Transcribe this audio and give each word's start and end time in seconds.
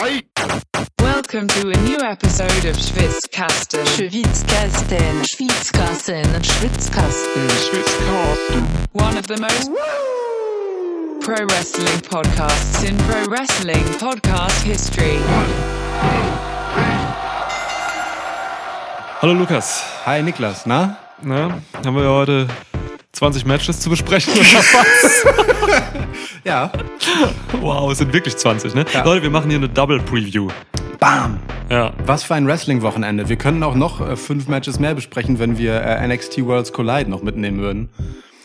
Welcome 0.00 1.46
to 1.48 1.68
a 1.68 1.76
new 1.84 1.98
episode 2.00 2.64
of 2.64 2.74
Schwitzkasten. 2.74 3.84
Schwitzkasten, 3.84 5.22
Schwitzkasten, 5.22 6.24
Schwitzkasten. 6.40 7.46
One 8.92 9.18
of 9.18 9.26
the 9.26 9.36
most 9.36 9.68
pro 11.20 11.44
wrestling 11.44 12.00
podcasts 12.08 12.88
in 12.88 12.96
pro 12.96 13.26
wrestling 13.26 13.84
podcast 14.00 14.62
history. 14.62 15.18
Hallo 19.20 19.34
Lukas. 19.34 19.82
Hi 20.06 20.22
Niklas, 20.22 20.64
na? 20.64 20.96
Na, 21.20 21.60
haben 21.84 21.94
wir 21.94 22.08
heute 22.08 22.48
20 23.12 23.44
Matches 23.44 23.80
zu 23.80 23.90
besprechen 23.90 24.32
oder 24.34 24.42
was? 24.42 25.26
Ja. 26.42 26.72
wow, 27.60 27.92
es 27.92 27.98
sind 27.98 28.14
wirklich 28.14 28.34
20, 28.34 28.74
ne? 28.74 28.86
Ja. 28.94 29.04
Leute, 29.04 29.22
wir 29.22 29.30
machen 29.30 29.50
hier 29.50 29.58
eine 29.58 29.68
Double 29.68 30.00
Preview. 30.00 30.48
Bam! 30.98 31.38
Ja. 31.68 31.92
Was 32.06 32.22
für 32.24 32.34
ein 32.34 32.46
Wrestling-Wochenende. 32.46 33.28
Wir 33.28 33.36
können 33.36 33.62
auch 33.62 33.74
noch 33.74 34.00
äh, 34.00 34.16
fünf 34.16 34.48
Matches 34.48 34.78
mehr 34.78 34.94
besprechen, 34.94 35.38
wenn 35.38 35.58
wir 35.58 35.74
äh, 35.82 36.08
NXT 36.08 36.44
Worlds 36.46 36.72
Collide 36.72 37.10
noch 37.10 37.22
mitnehmen 37.22 37.60
würden. 37.60 37.90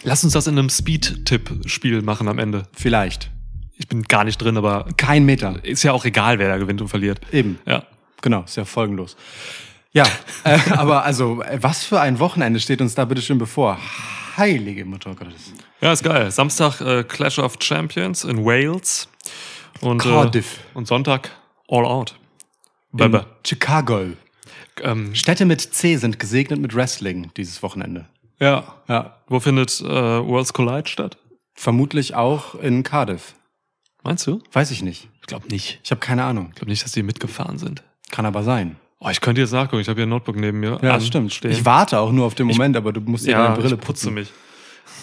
Lass 0.03 0.25
uns 0.25 0.33
das 0.33 0.47
in 0.47 0.59
einem 0.59 0.69
Speed-Tipp-Spiel 0.69 2.01
machen 2.01 2.27
am 2.27 2.37
Ende. 2.37 2.63
Vielleicht. 2.73 3.31
Ich 3.77 3.87
bin 3.87 4.03
gar 4.03 4.25
nicht 4.25 4.39
drin, 4.39 4.57
aber 4.57 4.85
Kein 4.97 5.25
Meter. 5.25 5.55
ist 5.63 5.83
ja 5.83 5.93
auch 5.93 6.03
egal, 6.03 6.37
wer 6.37 6.49
da 6.49 6.57
gewinnt 6.57 6.81
und 6.81 6.89
verliert. 6.89 7.21
Eben. 7.31 7.59
Ja. 7.65 7.83
Genau, 8.21 8.43
ist 8.43 8.57
ja 8.57 8.65
folgenlos. 8.65 9.15
Ja, 9.93 10.03
äh, 10.43 10.59
aber 10.71 11.05
also, 11.05 11.41
äh, 11.43 11.59
was 11.61 11.85
für 11.85 12.01
ein 12.01 12.19
Wochenende 12.19 12.59
steht 12.59 12.81
uns 12.81 12.93
da 12.95 13.05
bitte 13.05 13.21
schön 13.21 13.37
bevor? 13.37 13.79
Heilige 14.37 14.85
Mutter 14.85 15.15
Gottes. 15.15 15.53
Ja, 15.81 15.93
ist 15.93 16.03
geil. 16.03 16.29
Samstag 16.31 16.81
äh, 16.81 17.03
Clash 17.03 17.39
of 17.39 17.55
Champions 17.61 18.23
in 18.23 18.43
Wales. 18.45 19.07
Und, 19.81 19.99
Cardiff. 20.01 20.59
Äh, 20.73 20.77
und 20.77 20.87
Sonntag 20.87 21.31
All 21.67 21.85
Out. 21.85 22.15
In 22.93 22.97
Bebe. 22.97 23.25
Chicago. 23.45 24.07
Ähm, 24.81 25.15
Städte 25.15 25.45
mit 25.45 25.61
C 25.61 25.95
sind 25.97 26.19
gesegnet 26.19 26.59
mit 26.59 26.75
Wrestling 26.75 27.31
dieses 27.37 27.61
Wochenende. 27.63 28.07
ja. 28.39 28.75
Ja, 28.87 29.17
Wo 29.27 29.39
findet 29.39 29.79
äh, 29.81 29.85
Worlds 29.85 30.53
Collide 30.53 30.87
statt? 30.87 31.17
vermutlich 31.57 32.15
auch 32.15 32.55
in 32.55 32.83
Cardiff. 32.83 33.33
Meinst 34.03 34.27
du? 34.27 34.41
Weiß 34.51 34.71
ich 34.71 34.83
nicht. 34.83 35.07
Ich 35.21 35.27
glaube 35.27 35.47
nicht. 35.47 35.79
Ich 35.83 35.89
habe 35.91 35.99
keine 36.01 36.25
Ahnung. 36.25 36.47
Ich 36.49 36.55
glaube 36.55 36.69
nicht, 36.69 36.83
dass 36.83 36.91
die 36.91 37.01
mitgefahren 37.01 37.57
sind. 37.57 37.81
Kann 38.11 38.25
aber 38.25 38.43
sein. 38.43 38.75
Oh, 38.99 39.09
ich 39.09 39.21
könnte 39.21 39.41
jetzt 39.41 39.51
nachgucken. 39.51 39.81
Ich 39.81 39.89
habe 39.89 39.97
hier 39.97 40.05
ein 40.05 40.09
Notebook 40.09 40.35
neben 40.37 40.59
mir. 40.59 40.79
Ja, 40.81 40.93
das 40.93 41.07
stimmt. 41.07 41.33
Stehen. 41.33 41.51
Ich 41.51 41.65
warte 41.65 41.99
auch 41.99 42.11
nur 42.11 42.25
auf 42.25 42.35
den 42.35 42.47
Moment, 42.47 42.77
aber 42.77 42.93
du 42.93 43.01
musst 43.01 43.25
ja, 43.27 43.43
deine 43.43 43.55
Brille 43.55 43.75
ich 43.75 43.81
putze 43.81 44.09
putzen. 44.09 44.13
mich. 44.13 44.31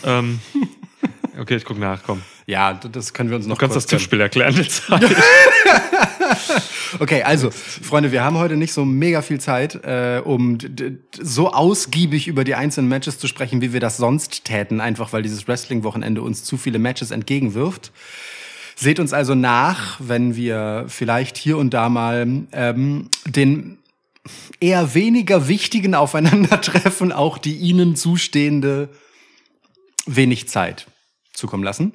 ähm, 0.04 0.40
okay, 1.40 1.56
ich 1.56 1.64
gucke 1.64 1.80
nach. 1.80 2.02
Komm. 2.04 2.22
Ja, 2.46 2.74
das 2.74 3.12
können 3.14 3.30
wir 3.30 3.36
uns 3.36 3.46
noch 3.46 3.56
Du 3.56 3.60
kannst 3.60 3.76
das. 3.76 3.86
Tippspiel 3.86 4.20
erklären. 4.20 4.54
Okay, 6.98 7.22
also, 7.22 7.50
Freunde, 7.50 8.12
wir 8.12 8.22
haben 8.22 8.36
heute 8.36 8.56
nicht 8.56 8.72
so 8.72 8.84
mega 8.84 9.22
viel 9.22 9.40
Zeit, 9.40 9.76
äh, 9.84 10.20
um 10.22 10.58
so 11.18 11.50
ausgiebig 11.52 12.28
über 12.28 12.44
die 12.44 12.54
einzelnen 12.54 12.88
Matches 12.88 13.18
zu 13.18 13.26
sprechen, 13.28 13.62
wie 13.62 13.72
wir 13.72 13.80
das 13.80 13.96
sonst 13.96 14.44
täten, 14.44 14.80
einfach 14.80 15.12
weil 15.12 15.22
dieses 15.22 15.48
Wrestling-Wochenende 15.48 16.20
uns 16.20 16.44
zu 16.44 16.58
viele 16.58 16.78
Matches 16.78 17.10
entgegenwirft. 17.10 17.92
Seht 18.76 19.00
uns 19.00 19.12
also 19.12 19.34
nach, 19.34 19.96
wenn 20.00 20.36
wir 20.36 20.84
vielleicht 20.88 21.36
hier 21.38 21.56
und 21.56 21.72
da 21.72 21.88
mal 21.88 22.26
ähm, 22.52 23.08
den 23.26 23.78
eher 24.60 24.94
weniger 24.94 25.48
wichtigen 25.48 25.94
Aufeinandertreffen 25.94 27.12
auch 27.12 27.38
die 27.38 27.56
ihnen 27.56 27.96
zustehende 27.96 28.88
wenig 30.06 30.48
Zeit 30.48 30.86
zukommen 31.32 31.64
lassen. 31.64 31.92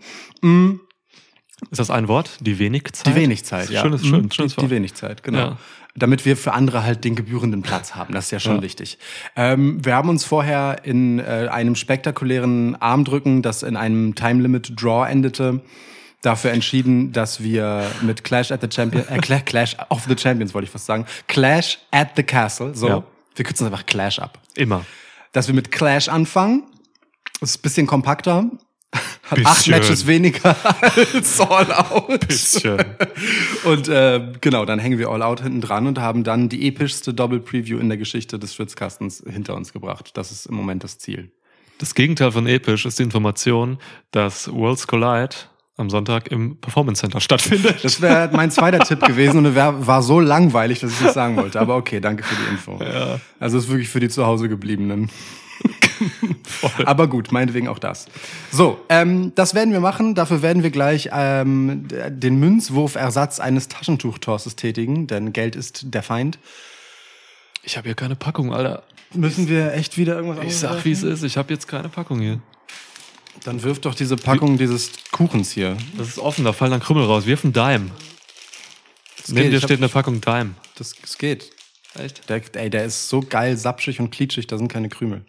Ist 1.71 1.79
das 1.79 1.89
ein 1.89 2.07
Wort? 2.07 2.37
Die 2.41 2.59
wenig 2.59 2.91
Zeit? 2.93 3.07
Die 3.07 3.15
wenig 3.15 3.43
Zeit, 3.45 3.69
ja. 3.69 3.81
Schönes, 3.81 4.03
Mhm, 4.03 4.07
schön, 4.09 4.31
schönes 4.31 4.51
die, 4.53 4.55
die 4.57 4.61
Wort. 4.63 4.71
wenig 4.71 4.93
Zeit, 4.93 5.23
genau. 5.23 5.37
Ja. 5.39 5.57
Damit 5.95 6.25
wir 6.25 6.37
für 6.37 6.53
andere 6.53 6.83
halt 6.83 7.03
den 7.03 7.15
gebührenden 7.15 7.63
Platz 7.63 7.95
haben. 7.95 8.13
Das 8.13 8.25
ist 8.25 8.31
ja 8.31 8.39
schon 8.39 8.57
Ja. 8.57 8.61
wichtig. 8.61 8.99
Ähm, 9.35 9.83
wir 9.83 9.95
haben 9.95 10.09
uns 10.09 10.23
vorher 10.23 10.81
in 10.83 11.17
äh, 11.19 11.47
einem 11.49 11.75
spektakulären 11.75 12.75
Armdrücken, 12.75 13.41
das 13.41 13.63
in 13.63 13.75
einem 13.75 14.13
Time 14.13 14.43
Limit 14.43 14.73
Draw 14.79 15.09
endete, 15.09 15.61
dafür 16.21 16.51
entschieden, 16.51 17.11
dass 17.11 17.41
wir 17.43 17.85
mit 18.01 18.23
Clash 18.23 18.51
at 18.51 18.61
the 18.61 18.67
Champion, 18.73 19.07
äh, 19.07 19.19
Cla- 19.19 19.41
Clash 19.43 19.75
of 19.89 20.03
the 20.07 20.15
Champions 20.17 20.53
wollte 20.53 20.65
ich 20.65 20.71
fast 20.71 20.85
sagen, 20.85 21.05
Clash 21.27 21.79
at 21.91 22.09
the 22.15 22.23
Castle, 22.23 22.73
so. 22.75 22.87
Ja. 22.87 23.03
Wir 23.35 23.45
kürzen 23.45 23.67
einfach 23.67 23.85
Clash 23.85 24.17
ab. 24.19 24.39
Immer. 24.55 24.83
Dass 25.31 25.47
wir 25.47 25.53
mit 25.53 25.71
Clash 25.71 26.09
anfangen, 26.09 26.63
ist 27.41 27.59
ein 27.59 27.61
bisschen 27.61 27.85
kompakter, 27.85 28.49
hat 28.93 29.45
acht 29.45 29.57
Bisschen. 29.57 29.71
Matches 29.73 30.07
weniger 30.07 30.55
als 30.81 31.39
All 31.39 31.71
Out. 31.71 32.27
Bisschen. 32.27 32.83
Und 33.65 33.87
äh, 33.89 34.31
genau, 34.41 34.65
dann 34.65 34.79
hängen 34.79 34.97
wir 34.97 35.09
All 35.09 35.21
Out 35.21 35.41
hinten 35.43 35.61
dran 35.61 35.85
und 35.87 35.99
haben 35.99 36.23
dann 36.23 36.49
die 36.49 36.67
epischste 36.67 37.13
Double-Preview 37.13 37.77
in 37.77 37.89
der 37.89 37.97
Geschichte 37.97 38.39
des 38.39 38.55
Schwitzkastens 38.55 39.23
hinter 39.29 39.55
uns 39.55 39.71
gebracht. 39.73 40.11
Das 40.15 40.31
ist 40.31 40.45
im 40.47 40.55
Moment 40.55 40.83
das 40.83 40.97
Ziel. 40.97 41.31
Das 41.77 41.93
Gegenteil 41.93 42.31
von 42.31 42.47
episch 42.47 42.85
ist 42.87 42.97
die 42.97 43.03
Information, 43.03 43.77
dass 44.11 44.51
Worlds 44.51 44.87
Collide 44.87 45.35
am 45.77 45.91
Sonntag 45.91 46.29
im 46.29 46.57
Performance 46.57 47.01
Center 47.01 47.21
stattfindet. 47.21 47.83
Das 47.83 48.01
wäre 48.01 48.29
mein 48.33 48.49
zweiter 48.49 48.79
Tipp 48.79 49.05
gewesen 49.05 49.45
und 49.45 49.55
wär, 49.55 49.85
war 49.85 50.01
so 50.01 50.19
langweilig, 50.19 50.79
dass 50.79 50.91
ich 50.91 51.01
nicht 51.01 51.13
sagen 51.13 51.37
wollte. 51.37 51.59
Aber 51.59 51.75
okay, 51.75 51.99
danke 51.99 52.23
für 52.23 52.35
die 52.35 52.49
Info. 52.49 52.83
Ja. 52.83 53.19
Also 53.39 53.59
ist 53.59 53.69
wirklich 53.69 53.87
für 53.87 53.99
die 53.99 54.09
zu 54.09 54.25
Hause 54.25 54.49
gebliebenen. 54.49 55.09
Aber 56.85 57.07
gut, 57.07 57.31
meinetwegen 57.31 57.67
auch 57.67 57.79
das. 57.79 58.07
So, 58.51 58.79
ähm, 58.89 59.33
das 59.35 59.53
werden 59.53 59.71
wir 59.71 59.79
machen. 59.79 60.15
Dafür 60.15 60.41
werden 60.41 60.63
wir 60.63 60.71
gleich 60.71 61.09
ähm, 61.13 61.87
den 61.87 62.39
Münzwurfersatz 62.39 63.39
eines 63.39 63.67
Taschentuchtorses 63.67 64.55
tätigen, 64.55 65.05
denn 65.05 65.31
Geld 65.31 65.55
ist 65.55 65.93
der 65.93 66.01
Feind. 66.03 66.39
Ich 67.63 67.77
habe 67.77 67.87
hier 67.87 67.95
keine 67.95 68.15
Packung, 68.15 68.53
Alter. 68.53 68.83
Müssen 69.13 69.47
wir 69.47 69.73
echt 69.73 69.97
wieder 69.97 70.15
irgendwas 70.15 70.43
Ich 70.45 70.57
sag, 70.57 70.85
wie 70.85 70.91
es 70.91 71.03
ist. 71.03 71.23
Ich 71.23 71.37
habe 71.37 71.53
jetzt 71.53 71.67
keine 71.67 71.89
Packung 71.89 72.19
hier. 72.19 72.39
Dann 73.47 73.63
wirf 73.63 73.79
doch 73.79 73.95
diese 73.95 74.17
Packung 74.17 74.57
dieses 74.57 74.91
Kuchens 75.13 75.51
hier. 75.51 75.77
Das 75.97 76.09
ist 76.09 76.19
offen, 76.19 76.43
da 76.43 76.51
fallen 76.51 76.71
dann 76.71 76.81
Krümel 76.81 77.05
raus. 77.05 77.25
Wirf 77.25 77.45
einen 77.45 77.53
Dime. 77.53 77.91
Neben 79.29 79.35
geht. 79.35 79.53
dir 79.53 79.57
Ich 79.59 79.63
steht 79.63 79.77
eine 79.77 79.87
Packung 79.87 80.19
Dime. 80.19 80.55
Das, 80.75 80.93
das 81.01 81.17
geht. 81.17 81.51
Echt? 81.97 82.27
Der, 82.27 82.41
ey, 82.55 82.69
der 82.69 82.83
ist 82.83 83.07
so 83.07 83.21
geil, 83.21 83.55
sapschig 83.55 84.01
und 84.01 84.11
klitschig, 84.11 84.47
da 84.47 84.57
sind 84.57 84.67
keine 84.67 84.89
Krümel. 84.89 85.23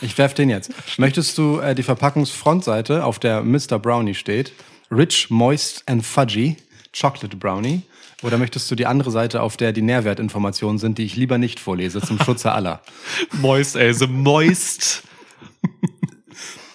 Ich 0.00 0.18
werf 0.18 0.34
den 0.34 0.50
jetzt. 0.50 0.72
Möchtest 0.98 1.38
du 1.38 1.60
äh, 1.60 1.76
die 1.76 1.84
Verpackungsfrontseite, 1.84 3.04
auf 3.04 3.20
der 3.20 3.44
Mr. 3.44 3.78
Brownie 3.78 4.16
steht, 4.16 4.52
Rich, 4.90 5.30
Moist 5.30 5.84
and 5.86 6.04
Fudgy, 6.04 6.56
Chocolate 7.00 7.36
Brownie, 7.36 7.82
oder 8.22 8.38
möchtest 8.38 8.68
du 8.72 8.74
die 8.74 8.86
andere 8.86 9.12
Seite, 9.12 9.40
auf 9.40 9.56
der 9.56 9.72
die 9.72 9.82
Nährwertinformationen 9.82 10.78
sind, 10.78 10.98
die 10.98 11.04
ich 11.04 11.14
lieber 11.14 11.38
nicht 11.38 11.60
vorlese, 11.60 12.00
zum 12.00 12.18
Schutze 12.18 12.50
aller? 12.50 12.82
Moist, 13.40 13.76
ey, 13.76 13.94
so 13.94 14.08
moist. 14.08 15.04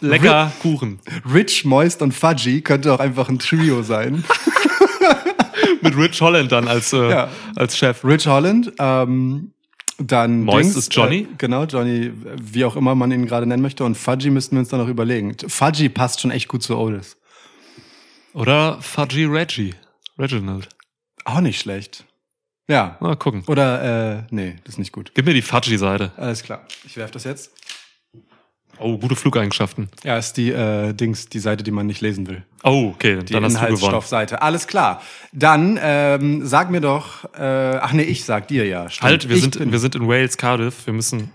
Lecker 0.02 0.52
Kuchen. 0.62 1.00
Rich, 1.32 1.66
Moist 1.66 2.02
und 2.02 2.14
Fudgy 2.14 2.62
könnte 2.62 2.94
auch 2.94 3.00
einfach 3.00 3.30
ein 3.30 3.40
Trio 3.40 3.82
sein. 3.84 4.24
Mit 5.82 5.98
Rich 5.98 6.22
Holland 6.22 6.52
dann 6.52 6.68
als, 6.68 6.94
äh, 6.94 7.10
Ja. 7.10 7.30
als 7.56 7.78
Chef. 7.78 8.04
Rich 8.04 8.28
Holland, 8.28 8.74
ähm, 8.80 9.52
dann 10.00 10.44
Moist 10.44 10.66
Dings, 10.76 10.78
ist 10.78 10.96
Johnny? 10.96 11.22
Äh, 11.22 11.28
genau, 11.38 11.64
Johnny, 11.66 12.12
wie 12.42 12.66
auch 12.66 12.76
immer 12.76 12.94
man 12.96 13.12
ihn 13.12 13.26
gerade 13.26 13.46
nennen 13.48 13.62
möchte. 13.64 13.84
Und 13.84 13.96
Fudgy 13.96 14.30
müssten 14.30 14.56
wir 14.56 14.60
uns 14.60 14.70
dann 14.70 14.80
noch 14.80 14.88
überlegen. 14.88 15.36
Fudgy 15.48 15.90
passt 15.90 16.22
schon 16.22 16.32
echt 16.32 16.48
gut 16.48 16.62
zu 16.64 16.78
Otis. 16.78 17.18
Oder 18.34 18.80
Fudgy 18.82 19.26
Reggie. 19.26 19.74
Reginald. 20.20 20.70
Auch 21.26 21.42
nicht 21.42 21.60
schlecht. 21.60 22.06
Ja. 22.68 22.98
Mal 23.00 23.16
gucken. 23.16 23.44
Oder, 23.48 24.18
äh, 24.20 24.24
nee, 24.30 24.56
das 24.64 24.76
ist 24.76 24.80
nicht 24.80 24.92
gut. 24.92 25.12
Gib 25.16 25.26
mir 25.26 25.34
die 25.34 25.42
Fudgy-Seite. 25.42 26.12
Alles 26.18 26.44
klar. 26.44 26.66
Ich 26.86 26.98
werf 26.98 27.12
das 27.12 27.24
jetzt. 27.24 27.52
Oh, 28.80 28.98
gute 28.98 29.16
Flugeigenschaften. 29.16 29.90
Ja, 30.04 30.18
ist 30.18 30.34
die, 30.38 30.52
äh, 30.52 30.94
Dings, 30.94 31.30
die 31.30 31.40
Seite, 31.40 31.64
die 31.64 31.72
man 31.72 31.88
nicht 31.88 32.02
lesen 32.02 32.28
will. 32.28 32.44
Oh, 32.64 32.92
okay, 32.94 33.20
Die 33.24 33.34
dann 33.34 33.44
hast 33.44 33.54
du 33.56 33.60
gewonnen. 33.60 33.76
Inhaltsstoffseite. 33.78 34.42
Alles 34.42 34.68
klar. 34.68 35.02
Dann, 35.32 35.80
ähm, 35.82 36.46
sag 36.46 36.70
mir 36.70 36.82
doch, 36.82 37.26
äh, 37.34 37.42
ach 37.82 37.94
nee, 37.94 38.04
ich 38.04 38.24
sag 38.26 38.48
dir 38.48 38.66
ja. 38.66 38.90
Stimmt. 38.90 39.04
Halt, 39.04 39.30
wir 39.30 39.36
Ich 39.36 39.42
sind, 39.44 39.72
wir 39.72 39.80
sind 39.80 39.96
in 39.96 40.08
Wales, 40.08 40.38
Cardiff. 40.38 40.86
Wir 40.86 40.94
müssen 40.94 41.32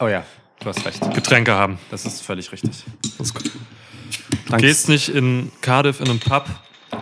Oh 0.00 0.08
ja, 0.08 0.24
du 0.60 0.66
hast 0.66 0.84
recht. 0.84 1.00
Getränke 1.14 1.52
haben. 1.54 1.78
Das 1.90 2.04
ist 2.04 2.20
völlig 2.22 2.50
richtig. 2.52 2.70
Das 3.18 3.28
ist 3.28 3.34
gut. 3.34 3.44
Du 3.44 4.50
Danke. 4.50 4.66
gehst 4.66 4.88
nicht 4.88 5.08
in 5.08 5.50
Cardiff 5.60 6.00
in 6.00 6.08
einen 6.10 6.20
Pub 6.20 6.46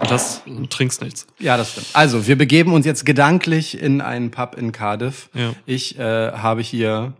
und, 0.00 0.10
das, 0.10 0.42
und 0.46 0.70
trinkst 0.70 1.00
nichts. 1.02 1.26
Ja, 1.38 1.56
das 1.56 1.72
stimmt. 1.72 1.86
Also, 1.94 2.26
wir 2.26 2.36
begeben 2.36 2.72
uns 2.72 2.86
jetzt 2.86 3.04
gedanklich 3.06 3.80
in 3.80 4.00
einen 4.00 4.30
Pub 4.30 4.56
in 4.56 4.72
Cardiff. 4.72 5.28
Ja. 5.34 5.52
Ich 5.66 5.98
äh, 5.98 6.32
habe 6.32 6.60
hier 6.62 7.14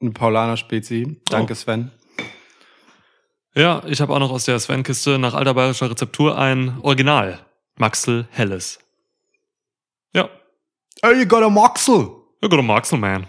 eine 0.00 0.10
Paulaner 0.10 0.56
Spezi. 0.56 1.20
Danke, 1.30 1.52
Oh. 1.52 1.56
Sven. 1.56 1.90
Ja, 3.54 3.82
ich 3.86 4.00
habe 4.02 4.12
auch 4.14 4.18
noch 4.18 4.30
aus 4.30 4.44
der 4.44 4.58
Sven-Kiste 4.58 5.18
nach 5.18 5.32
alter 5.34 5.54
bayerischer 5.54 5.90
Rezeptur 5.90 6.36
ein 6.36 6.78
Original. 6.82 7.38
Maxel 7.78 8.26
Helles. 8.30 8.78
Ja, 10.12 10.28
Hey, 11.02 11.20
you 11.20 11.26
got 11.26 11.42
a 11.42 11.48
Moxel! 11.48 12.10
Ja, 12.42 12.48
gut, 12.48 12.62
Maxel 12.64 12.98
Man. 12.98 13.26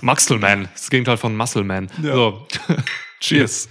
Maxel 0.00 0.38
Man. 0.38 0.68
Das 0.72 0.90
Gegenteil 0.90 1.16
von 1.16 1.36
Muscle 1.36 1.64
Man. 1.64 1.90
Ja. 2.02 2.14
So. 2.14 2.46
Cheers. 3.20 3.68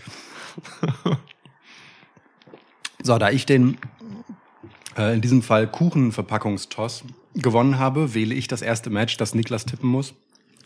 So, 3.02 3.18
da 3.18 3.30
ich 3.30 3.46
den 3.46 3.78
äh, 4.98 5.14
in 5.14 5.22
diesem 5.22 5.42
Fall 5.42 5.68
Kuchenverpackungstoss, 5.68 7.04
gewonnen 7.36 7.80
habe, 7.80 8.14
wähle 8.14 8.34
ich 8.36 8.48
das 8.48 8.62
erste 8.62 8.90
Match, 8.90 9.18
das 9.18 9.34
Niklas 9.36 9.66
tippen 9.66 9.90
muss. 9.90 10.14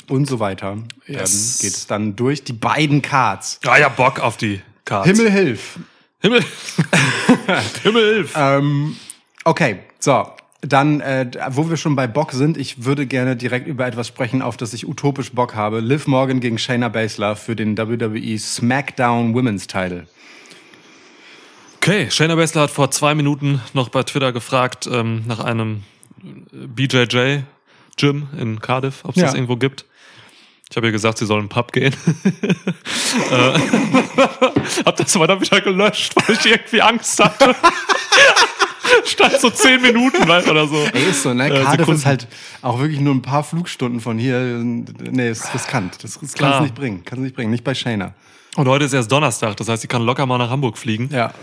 Und 0.09 0.27
so 0.27 0.39
weiter. 0.39 0.77
Yes. 1.05 1.59
Ähm, 1.59 1.65
geht 1.67 1.77
es 1.77 1.87
dann 1.87 2.15
durch 2.15 2.43
die 2.43 2.53
beiden 2.53 3.01
Cards. 3.01 3.59
Ah 3.65 3.77
ja, 3.77 3.89
Bock 3.89 4.19
auf 4.19 4.37
die 4.37 4.61
Cards. 4.85 5.07
Himmel 5.07 5.31
hilf. 5.31 5.79
Himmel. 6.19 6.43
Himmel 7.83 8.13
hilf. 8.15 8.33
Ähm, 8.35 8.95
okay, 9.43 9.79
so. 9.99 10.27
Dann, 10.61 11.01
äh, 11.01 11.29
wo 11.51 11.69
wir 11.69 11.77
schon 11.77 11.95
bei 11.95 12.07
Bock 12.07 12.31
sind, 12.31 12.57
ich 12.57 12.83
würde 12.83 13.05
gerne 13.05 13.35
direkt 13.35 13.67
über 13.67 13.85
etwas 13.85 14.07
sprechen, 14.07 14.41
auf 14.41 14.57
das 14.57 14.73
ich 14.73 14.87
utopisch 14.87 15.31
Bock 15.33 15.53
habe. 15.53 15.81
Liv 15.81 16.07
Morgan 16.07 16.39
gegen 16.39 16.57
Shayna 16.57 16.89
Baszler 16.89 17.35
für 17.35 17.55
den 17.55 17.77
WWE 17.77 18.39
SmackDown 18.39 19.35
Women's 19.35 19.67
Title. 19.67 20.07
Okay, 21.77 22.09
Shayna 22.09 22.35
Baszler 22.35 22.63
hat 22.63 22.71
vor 22.71 22.89
zwei 22.91 23.13
Minuten 23.13 23.61
noch 23.73 23.89
bei 23.89 24.03
Twitter 24.03 24.31
gefragt 24.33 24.89
ähm, 24.91 25.23
nach 25.27 25.39
einem 25.39 25.83
BJJ 26.51 27.41
Gym 27.95 28.27
in 28.39 28.59
Cardiff, 28.59 29.01
ob 29.03 29.11
es 29.11 29.17
Ja. 29.17 29.25
das 29.27 29.35
irgendwo 29.35 29.57
gibt. 29.57 29.85
Ich 30.69 30.75
habe 30.75 30.87
ihr 30.87 30.91
gesagt, 30.91 31.17
sie 31.17 31.25
soll 31.25 31.39
in 31.39 31.45
den 31.45 31.49
Pub 31.49 31.71
gehen. 31.71 31.93
äh, 33.31 33.59
hab 34.85 34.97
das 34.97 35.15
aber 35.15 35.27
dann 35.27 35.39
wieder 35.39 35.61
gelöscht, 35.61 36.13
weil 36.15 36.35
ich 36.35 36.45
irgendwie 36.45 36.81
Angst 36.81 37.23
hatte. 37.23 37.55
Stand 39.05 39.39
so 39.39 39.49
zehn 39.49 39.81
Minuten 39.81 40.27
weit 40.27 40.47
oder 40.47 40.67
so. 40.67 40.75
Ey, 40.93 41.09
ist 41.09 41.23
so, 41.23 41.33
ne? 41.33 41.45
Äh, 41.45 41.49
Cardiff 41.49 41.71
Sekunden. 41.71 41.91
ist 41.93 42.05
halt 42.05 42.27
auch 42.61 42.79
wirklich 42.79 42.99
nur 42.99 43.13
ein 43.13 43.21
paar 43.21 43.43
Flugstunden 43.43 44.01
von 44.01 44.17
hier. 44.17 44.39
Nee, 44.39 45.29
ist 45.29 45.53
riskant. 45.53 46.03
Das, 46.03 46.19
das 46.19 46.33
kannst 46.33 46.61
nicht 46.61 46.75
bringen. 46.75 47.03
Kannst 47.05 47.23
nicht 47.23 47.35
bringen. 47.35 47.51
Nicht 47.51 47.63
bei 47.63 47.73
Shayna. 47.73 48.13
Und 48.55 48.67
heute 48.67 48.85
ist 48.85 48.93
erst 48.93 49.11
Donnerstag, 49.11 49.55
das 49.57 49.69
heißt, 49.69 49.83
sie 49.83 49.87
kann 49.87 50.01
locker 50.01 50.25
mal 50.25 50.37
nach 50.37 50.49
Hamburg 50.49 50.77
fliegen. 50.77 51.09
Ja. 51.11 51.33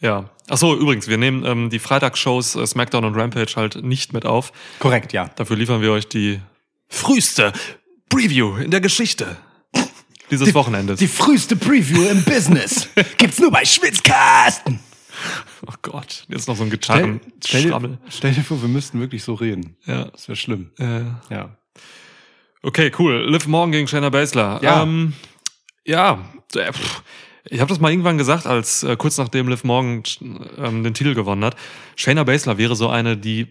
Ja. 0.00 0.30
Ach 0.48 0.56
so, 0.56 0.76
übrigens, 0.76 1.08
wir 1.08 1.18
nehmen 1.18 1.44
ähm, 1.44 1.70
die 1.70 1.78
Freitagsshows 1.78 2.56
äh, 2.56 2.66
SmackDown 2.66 3.04
und 3.04 3.14
Rampage 3.14 3.54
halt 3.56 3.82
nicht 3.82 4.12
mit 4.12 4.26
auf. 4.26 4.52
Korrekt, 4.78 5.12
ja. 5.12 5.30
Dafür 5.36 5.56
liefern 5.56 5.80
wir 5.80 5.92
euch 5.92 6.08
die 6.08 6.40
früheste 6.88 7.52
Preview 8.08 8.56
in 8.56 8.70
der 8.70 8.80
Geschichte 8.80 9.36
dieses 10.30 10.54
Wochenendes. 10.54 10.98
Die 10.98 11.08
früheste 11.08 11.56
Preview 11.56 12.02
im 12.08 12.22
Business 12.24 12.88
gibt's 13.18 13.38
nur 13.38 13.50
bei 13.50 13.64
Schwitzkasten. 13.64 14.80
oh 15.66 15.72
Gott, 15.82 16.24
jetzt 16.28 16.48
noch 16.48 16.56
so 16.56 16.64
ein 16.64 16.70
Stell, 16.70 17.20
stell, 17.44 17.62
dir, 17.62 17.98
stell 18.08 18.32
dir 18.32 18.42
vor, 18.42 18.60
wir 18.60 18.68
müssten 18.68 19.00
wirklich 19.00 19.22
so 19.22 19.34
reden. 19.34 19.76
Ja. 19.86 20.06
Das 20.06 20.28
wäre 20.28 20.36
schlimm. 20.36 20.72
Äh, 20.78 21.02
Ja. 21.32 21.56
okay, 22.62 22.90
cool. 22.98 23.26
Liv 23.30 23.46
Morgan 23.46 23.72
gegen 23.72 23.88
Shayna 23.88 24.10
Baszler. 24.10 24.60
Ja. 24.62 24.82
ähm, 24.82 25.12
ja 25.84 26.24
äh, 26.54 26.72
ich 27.48 27.60
habe 27.60 27.68
das 27.68 27.78
mal 27.78 27.90
irgendwann 27.90 28.18
gesagt, 28.18 28.46
als 28.46 28.82
äh, 28.82 28.96
kurz 28.96 29.18
nachdem 29.18 29.48
Liv 29.48 29.62
Morgan 29.62 30.02
ähm, 30.58 30.82
den 30.82 30.94
Titel 30.94 31.14
gewonnen 31.14 31.44
hat. 31.44 31.56
Shayna 31.94 32.24
Baszler 32.24 32.58
wäre 32.58 32.74
so 32.74 32.88
eine, 32.88 33.16
die 33.16 33.46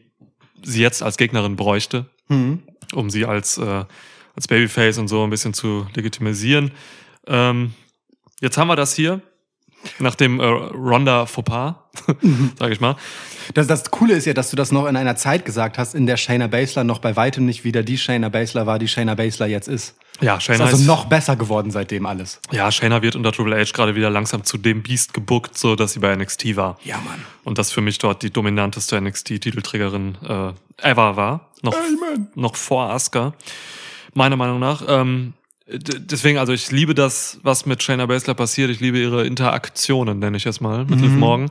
sie 0.64 0.82
jetzt 0.82 1.02
als 1.02 1.18
Gegnerin 1.18 1.56
bräuchte. 1.56 2.10
Mhm. 2.28 2.64
um 2.94 3.12
sie 3.12 3.26
als, 3.26 3.60
äh, 3.60 3.86
als 4.36 4.48
Babyface 4.48 4.98
und 4.98 5.08
so 5.08 5.24
ein 5.24 5.30
bisschen 5.30 5.54
zu 5.54 5.88
legitimisieren. 5.96 6.72
Ähm, 7.28 7.74
jetzt 8.42 8.58
haben 8.58 8.68
wir 8.68 8.76
das 8.76 8.94
hier, 8.96 9.22
nach 10.00 10.16
dem 10.16 10.40
äh, 10.40 10.46
Ronda 10.46 11.26
Fauxpas, 11.26 11.76
sage 12.60 12.74
ich 12.74 12.82
mal. 12.82 12.96
Das, 13.54 13.68
das 13.68 13.92
Coole 13.92 14.16
ist 14.16 14.26
ja, 14.26 14.34
dass 14.34 14.50
du 14.50 14.56
das 14.56 14.72
noch 14.72 14.88
in 14.88 14.96
einer 14.96 15.16
Zeit 15.16 15.46
gesagt 15.46 15.78
hast, 15.78 15.94
in 15.94 16.08
der 16.08 16.18
Shayna 16.18 16.48
Baszler 16.48 16.84
noch 16.84 16.98
bei 17.00 17.16
weitem 17.16 17.46
nicht 17.46 17.64
wieder 17.64 17.84
die 17.84 17.98
Shayna 17.98 18.30
Baszler 18.30 18.66
war, 18.66 18.80
die 18.80 18.88
Shayna 18.88 19.14
Baszler 19.16 19.46
jetzt 19.46 19.68
ist. 19.68 19.96
Ja, 20.22 20.38
Ist 20.38 20.44
Shayna 20.44 20.66
also 20.66 20.78
ist, 20.78 20.88
noch 20.88 21.06
besser 21.06 21.36
geworden 21.36 21.72
seitdem 21.72 22.06
alles. 22.06 22.40
ja, 22.52 22.72
Shayna 22.72 23.02
wird 23.02 23.16
unter 23.16 23.32
Triple 23.32 23.56
H 23.56 23.72
gerade 23.74 23.96
wieder 23.96 24.10
langsam 24.10 24.44
zu 24.44 24.58
dem 24.58 24.82
Biest 24.82 25.14
gebuckt, 25.14 25.58
so 25.58 25.76
dass 25.76 25.94
sie 25.94 26.00
bei 26.00 26.16
NXT 26.16 26.56
war. 26.56 26.80
Ja, 26.84 26.96
Mann. 26.98 27.24
Und 27.44 27.58
das 27.58 27.72
für 27.72 27.82
mich 27.82 28.00
dort 28.00 28.24
die 28.24 28.32
dominanteste 28.32 29.00
NXT-Titelträgerin 29.00 30.18
äh, 30.24 30.90
ever 30.90 31.16
war. 31.16 31.52
Noch, 31.62 31.76
noch 32.36 32.56
vor 32.56 32.90
Asuka. 32.90 33.34
Meiner 34.16 34.36
Meinung 34.38 34.60
nach. 34.60 34.82
Ähm, 34.88 35.34
deswegen, 35.68 36.38
also 36.38 36.54
ich 36.54 36.72
liebe 36.72 36.94
das, 36.94 37.40
was 37.44 37.66
mit 37.66 37.82
Shayna 37.84 38.06
Baszler 38.06 38.34
passiert. 38.36 38.70
Ich 38.70 38.80
liebe 38.80 39.00
ihre 39.00 39.26
Interaktionen, 39.26 40.20
nenne 40.20 40.38
ich 40.38 40.46
es 40.46 40.62
mal, 40.62 40.86
mit 40.86 41.02
Liv 41.02 41.12
Morgan. 41.12 41.50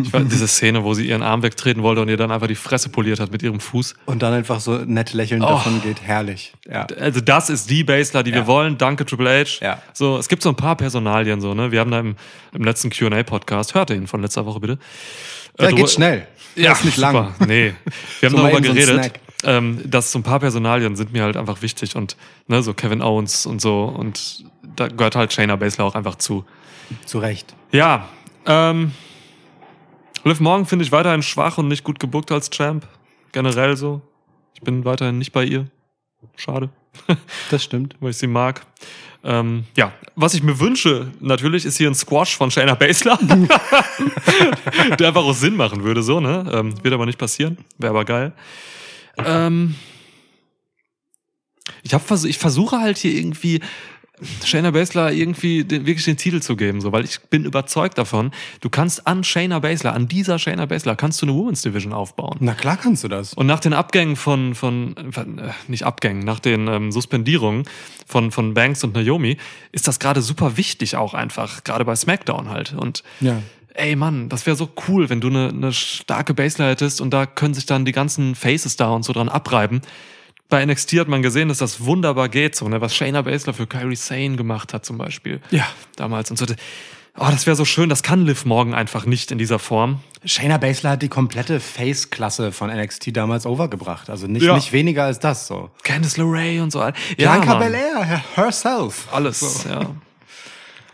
Ich 0.00 0.12
weiß, 0.12 0.24
diese 0.30 0.46
Szene, 0.46 0.84
wo 0.84 0.92
sie 0.94 1.08
ihren 1.08 1.22
Arm 1.22 1.42
wegtreten 1.42 1.82
wollte 1.82 2.02
und 2.02 2.08
ihr 2.10 2.16
dann 2.18 2.30
einfach 2.30 2.46
die 2.48 2.54
Fresse 2.54 2.90
poliert 2.90 3.20
hat 3.20 3.32
mit 3.32 3.42
ihrem 3.42 3.60
Fuß. 3.60 3.94
Und 4.06 4.22
dann 4.22 4.34
einfach 4.34 4.60
so 4.60 4.76
nett 4.78 5.14
lächelnd 5.14 5.42
Oh. 5.42 5.48
davon 5.48 5.80
geht. 5.82 6.02
Herrlich. 6.02 6.52
Ja. 6.70 6.86
Also 7.00 7.20
das 7.20 7.48
ist 7.50 7.70
die 7.70 7.82
Baszler, 7.82 8.22
die 8.22 8.32
wir 8.32 8.40
Ja. 8.42 8.46
wollen. 8.46 8.76
Danke 8.78 9.04
Triple 9.06 9.30
H. 9.44 9.64
Ja. 9.64 9.82
So, 9.94 10.18
es 10.18 10.28
gibt 10.28 10.42
so 10.42 10.50
ein 10.50 10.56
paar 10.56 10.76
Personalien 10.76 11.40
so, 11.40 11.54
ne? 11.54 11.72
Wir 11.72 11.80
haben 11.80 11.90
da 11.90 12.00
im, 12.00 12.16
im 12.52 12.62
letzten 12.62 12.90
Q&A-Podcast, 12.90 13.74
hört 13.74 13.90
ihr 13.90 13.96
ihn 13.96 14.06
von 14.06 14.20
letzter 14.22 14.44
Woche 14.46 14.60
bitte. 14.60 14.78
Ja, 15.58 15.68
Äh, 15.70 15.72
geht 15.72 15.90
schnell. 15.90 16.26
Ja, 16.56 16.72
ist 16.72 16.84
nicht 16.84 16.96
super. 16.96 17.12
lang. 17.12 17.34
Nee. 17.48 17.72
Wir 18.20 18.28
haben 18.28 18.36
So 18.36 18.42
darüber 18.42 18.60
geredet. 18.60 19.12
Ähm, 19.44 19.80
dass 19.84 20.12
so 20.12 20.18
ein 20.18 20.22
paar 20.22 20.40
Personalien 20.40 20.96
sind 20.96 21.12
mir 21.12 21.22
halt 21.22 21.36
einfach 21.36 21.62
wichtig 21.62 21.96
und 21.96 22.16
ne, 22.46 22.62
so 22.62 22.74
Kevin 22.74 23.02
Owens 23.02 23.46
und 23.46 23.60
so 23.60 23.84
und 23.84 24.44
da 24.62 24.88
gehört 24.88 25.16
halt 25.16 25.32
Shayna 25.32 25.56
Baszler 25.56 25.84
auch 25.84 25.94
einfach 25.94 26.16
zu. 26.16 26.44
Zu 27.06 27.18
Recht. 27.18 27.54
Ja, 27.72 28.08
ähm, 28.46 28.92
Liv 30.24 30.40
Morgan 30.40 30.66
finde 30.66 30.84
ich 30.84 30.92
weiterhin 30.92 31.22
schwach 31.22 31.58
und 31.58 31.68
nicht 31.68 31.84
gut 31.84 32.00
gebuckt 32.00 32.32
als 32.32 32.50
Champ. 32.50 32.86
Generell 33.32 33.76
so. 33.76 34.00
Ich 34.54 34.62
bin 34.62 34.84
weiterhin 34.84 35.18
nicht 35.18 35.32
bei 35.32 35.44
ihr. 35.44 35.66
Schade, 36.36 36.70
Das 37.50 37.62
stimmt. 37.62 37.96
weil 38.00 38.10
ich 38.10 38.16
sie 38.16 38.26
mag. 38.26 38.64
Ähm, 39.22 39.64
ja, 39.76 39.92
was 40.16 40.34
ich 40.34 40.42
mir 40.42 40.60
wünsche, 40.60 41.10
natürlich, 41.20 41.64
ist 41.64 41.78
hier 41.78 41.88
ein 41.88 41.94
Squash 41.94 42.36
von 42.36 42.50
Shayna 42.50 42.74
Baszler. 42.74 43.18
der 44.98 45.08
einfach 45.08 45.24
auch 45.24 45.34
Sinn 45.34 45.56
machen 45.56 45.82
würde, 45.82 46.02
so, 46.02 46.20
ne? 46.20 46.46
Ähm, 46.52 46.74
wird 46.82 46.94
aber 46.94 47.06
nicht 47.06 47.18
passieren. 47.18 47.58
Wäre 47.78 47.90
aber 47.90 48.04
geil. 48.04 48.32
Ähm, 49.18 49.74
ich, 51.82 51.94
hab 51.94 52.06
vers 52.06 52.24
ich 52.24 52.38
versuche 52.38 52.80
halt 52.80 52.98
hier 52.98 53.12
irgendwie 53.12 53.60
Shayna 54.44 54.70
Baszler 54.70 55.12
irgendwie 55.12 55.64
den, 55.64 55.86
wirklich 55.86 56.04
den 56.04 56.16
Titel 56.16 56.40
zu 56.40 56.54
geben, 56.54 56.80
so, 56.80 56.92
weil 56.92 57.04
ich 57.04 57.20
bin 57.22 57.44
überzeugt 57.44 57.98
davon, 57.98 58.30
du 58.60 58.70
kannst 58.70 59.06
an 59.08 59.24
Shayna 59.24 59.58
Baszler, 59.58 59.92
an 59.92 60.06
dieser 60.06 60.38
Shayna 60.38 60.66
Baszler, 60.66 60.94
kannst 60.94 61.20
du 61.20 61.26
eine 61.26 61.34
Women's 61.34 61.62
Division 61.62 61.92
aufbauen. 61.92 62.36
Na 62.40 62.54
klar 62.54 62.76
kannst 62.76 63.02
du 63.02 63.08
das. 63.08 63.34
Und 63.34 63.46
nach 63.46 63.58
den 63.60 63.72
Abgängen 63.72 64.14
von, 64.14 64.54
von 64.54 64.96
äh, 64.96 65.50
nicht 65.66 65.82
Abgängen, 65.82 66.20
nach 66.20 66.38
den 66.38 66.68
ähm, 66.68 66.92
Suspendierungen 66.92 67.64
von, 68.06 68.30
von 68.30 68.54
Banks 68.54 68.84
und 68.84 68.94
Naomi, 68.94 69.36
ist 69.72 69.88
das 69.88 69.98
gerade 69.98 70.22
super 70.22 70.56
wichtig 70.56 70.96
auch 70.96 71.14
einfach, 71.14 71.64
gerade 71.64 71.84
bei 71.84 71.96
SmackDown 71.96 72.50
halt. 72.50 72.72
Und 72.72 73.02
Ja. 73.20 73.42
Ey 73.74 73.96
Mann, 73.96 74.28
das 74.28 74.46
wäre 74.46 74.56
so 74.56 74.70
cool, 74.88 75.10
wenn 75.10 75.20
du 75.20 75.28
eine 75.28 75.52
ne 75.52 75.72
starke 75.72 76.34
Baseline 76.34 76.70
hättest 76.70 77.00
und 77.00 77.10
da 77.10 77.26
können 77.26 77.54
sich 77.54 77.66
dann 77.66 77.84
die 77.84 77.92
ganzen 77.92 78.34
Faces 78.34 78.76
da 78.76 78.90
und 78.90 79.04
so 79.04 79.12
dran 79.12 79.28
abreiben. 79.28 79.82
Bei 80.48 80.64
NXT 80.64 80.92
hat 81.00 81.08
man 81.08 81.22
gesehen, 81.22 81.48
dass 81.48 81.58
das 81.58 81.84
wunderbar 81.84 82.28
geht, 82.28 82.54
so, 82.54 82.68
ne, 82.68 82.80
was 82.80 82.94
Shayna 82.94 83.22
Baszler 83.22 83.54
für 83.54 83.66
Kyrie 83.66 83.96
Sane 83.96 84.36
gemacht 84.36 84.72
hat 84.74 84.84
zum 84.84 84.98
Beispiel. 84.98 85.40
Ja. 85.50 85.66
Damals 85.96 86.30
und 86.30 86.36
so. 86.36 86.46
Oh, 87.16 87.26
das 87.30 87.46
wäre 87.46 87.54
so 87.56 87.64
schön, 87.64 87.88
das 87.88 88.02
kann 88.02 88.26
Liv 88.26 88.44
Morgan 88.44 88.74
einfach 88.74 89.06
nicht 89.06 89.30
in 89.30 89.38
dieser 89.38 89.60
Form. 89.60 90.00
Shayna 90.24 90.58
Baszler 90.58 90.90
hat 90.90 91.02
die 91.02 91.08
komplette 91.08 91.60
Face-Klasse 91.60 92.50
von 92.50 92.70
NXT 92.70 93.16
damals 93.16 93.46
overgebracht. 93.46 94.10
Also 94.10 94.26
nicht, 94.26 94.42
Ja. 94.42 94.54
nicht 94.56 94.72
weniger 94.72 95.04
als 95.04 95.20
das 95.20 95.46
so. 95.46 95.70
Candice 95.84 96.16
LeRae 96.16 96.60
und 96.60 96.72
so. 96.72 96.80
Ja, 96.80 96.92
Bianca. 97.16 97.54
Belair, 97.54 98.22
herself. 98.34 99.06
Alles, 99.12 99.64
ja. 99.68 99.90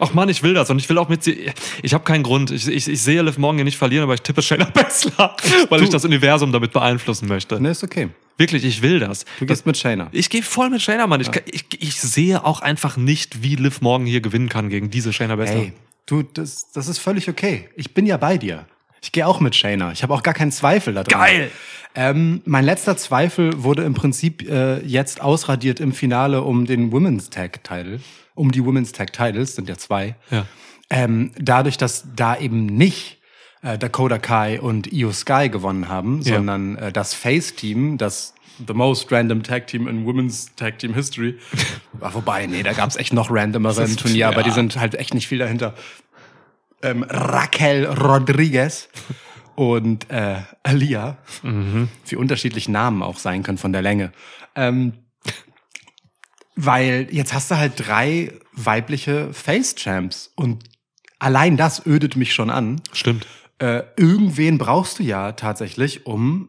Ach 0.00 0.14
Mann, 0.14 0.28
ich 0.28 0.42
will 0.42 0.54
das 0.54 0.70
und 0.70 0.78
ich 0.78 0.88
will 0.88 0.98
auch 0.98 1.08
mit 1.08 1.22
sie. 1.22 1.52
Ich 1.82 1.94
habe 1.94 2.04
keinen 2.04 2.22
Grund. 2.22 2.50
Ich, 2.50 2.66
ich, 2.66 2.88
ich 2.88 3.02
sehe 3.02 3.22
Liv 3.22 3.38
Morgan 3.38 3.56
hier 3.56 3.64
nicht 3.64 3.76
verlieren, 3.76 4.02
aber 4.04 4.14
ich 4.14 4.22
tippe 4.22 4.42
Shayna 4.42 4.64
Baszler, 4.74 5.36
weil 5.68 5.82
ich 5.82 5.90
das 5.90 6.04
Universum 6.04 6.52
damit 6.52 6.72
beeinflussen 6.72 7.28
möchte. 7.28 7.60
Ne, 7.60 7.70
ist 7.70 7.84
okay. 7.84 8.08
Wirklich, 8.36 8.64
ich 8.64 8.80
will 8.80 8.98
das. 8.98 9.26
Du 9.38 9.46
gehst 9.46 9.66
mit 9.66 9.76
Shayna. 9.76 10.08
Ich 10.12 10.30
gehe 10.30 10.42
voll 10.42 10.70
mit 10.70 10.80
Shayna, 10.80 11.06
Mann. 11.06 11.20
Ich, 11.20 11.28
ich, 11.46 11.64
ich 11.78 12.00
sehe 12.00 12.44
auch 12.44 12.60
einfach 12.60 12.96
nicht, 12.96 13.42
wie 13.42 13.56
Liv 13.56 13.82
Morgan 13.82 14.06
hier 14.06 14.22
gewinnen 14.22 14.48
kann 14.48 14.70
gegen 14.70 14.90
diese 14.90 15.12
Shayna 15.12 15.36
Baszler. 15.36 15.60
Hey, 15.60 15.72
du, 16.06 16.22
das, 16.22 16.72
das 16.72 16.88
ist 16.88 16.98
völlig 16.98 17.28
okay. 17.28 17.68
Ich 17.76 17.92
bin 17.92 18.06
ja 18.06 18.16
bei 18.16 18.38
dir. 18.38 18.66
Ich 19.02 19.12
gehe 19.12 19.26
auch 19.26 19.40
mit 19.40 19.54
Shayna. 19.54 19.92
Ich 19.92 20.02
habe 20.02 20.14
auch 20.14 20.22
gar 20.22 20.34
keinen 20.34 20.52
Zweifel 20.52 20.94
daran. 20.94 21.08
Geil! 21.08 21.50
Ähm, 21.94 22.40
mein 22.44 22.64
letzter 22.64 22.96
Zweifel 22.96 23.64
wurde 23.64 23.82
im 23.82 23.94
Prinzip 23.94 24.48
äh, 24.48 24.78
jetzt 24.86 25.20
ausradiert 25.20 25.80
im 25.80 25.92
Finale 25.92 26.42
um 26.42 26.64
den 26.64 26.92
Women's 26.92 27.30
Tag 27.30 27.64
Title. 27.64 28.00
Um 28.40 28.50
die 28.52 28.64
Women's 28.64 28.92
Tag 28.92 29.12
Titles 29.12 29.54
sind 29.54 29.68
ja 29.68 29.76
zwei. 29.76 30.16
Ja. 30.30 30.46
Ähm, 30.88 31.32
dadurch, 31.38 31.76
dass 31.76 32.04
da 32.16 32.36
eben 32.38 32.64
nicht 32.66 33.18
äh, 33.62 33.76
Dakota 33.76 34.18
Kai 34.18 34.60
und 34.60 34.90
Io 34.92 35.12
Sky 35.12 35.50
gewonnen 35.50 35.88
haben, 35.88 36.22
Ja. 36.22 36.36
sondern 36.36 36.76
äh, 36.76 36.90
das 36.90 37.12
Face-Team, 37.12 37.98
das 37.98 38.32
The 38.66 38.72
Most 38.72 39.12
Random 39.12 39.42
Tag 39.42 39.66
Team 39.66 39.86
in 39.86 40.06
Women's 40.06 40.54
Tag 40.56 40.78
Team 40.78 40.94
History. 40.94 41.38
Ah, 42.00 42.14
Wobei, 42.14 42.46
nee, 42.46 42.62
da 42.62 42.72
gab's 42.72 42.96
echt 42.96 43.12
noch 43.12 43.30
randomere 43.30 43.84
im 43.84 43.94
Turnier, 43.94 44.28
aber 44.28 44.38
ja. 44.38 44.42
die 44.44 44.50
sind 44.52 44.76
halt 44.76 44.94
echt 44.94 45.12
nicht 45.12 45.28
viel 45.28 45.36
dahinter. 45.38 45.74
Ähm, 46.82 47.02
Raquel 47.06 47.84
Rodriguez 47.84 48.88
und 49.54 50.10
äh, 50.10 50.36
Alia, 50.62 51.18
wie 52.06 52.16
unterschiedlich 52.16 52.70
Namen 52.70 53.02
auch 53.02 53.18
sein 53.18 53.42
können 53.42 53.58
von 53.58 53.74
der 53.74 53.82
Länge. 53.82 54.12
Ähm, 54.56 54.94
weil 56.56 57.08
jetzt 57.10 57.32
hast 57.32 57.50
du 57.50 57.56
halt 57.56 57.72
drei 57.76 58.32
weibliche 58.52 59.32
Face-Champs 59.32 60.32
und 60.36 60.64
allein 61.18 61.56
das 61.56 61.84
ödet 61.86 62.16
mich 62.16 62.32
schon 62.34 62.50
an. 62.50 62.80
Stimmt. 62.92 63.26
äh, 63.58 63.82
irgendwen 63.96 64.58
brauchst 64.58 64.98
du 64.98 65.02
ja 65.02 65.32
tatsächlich, 65.32 66.06
um 66.06 66.48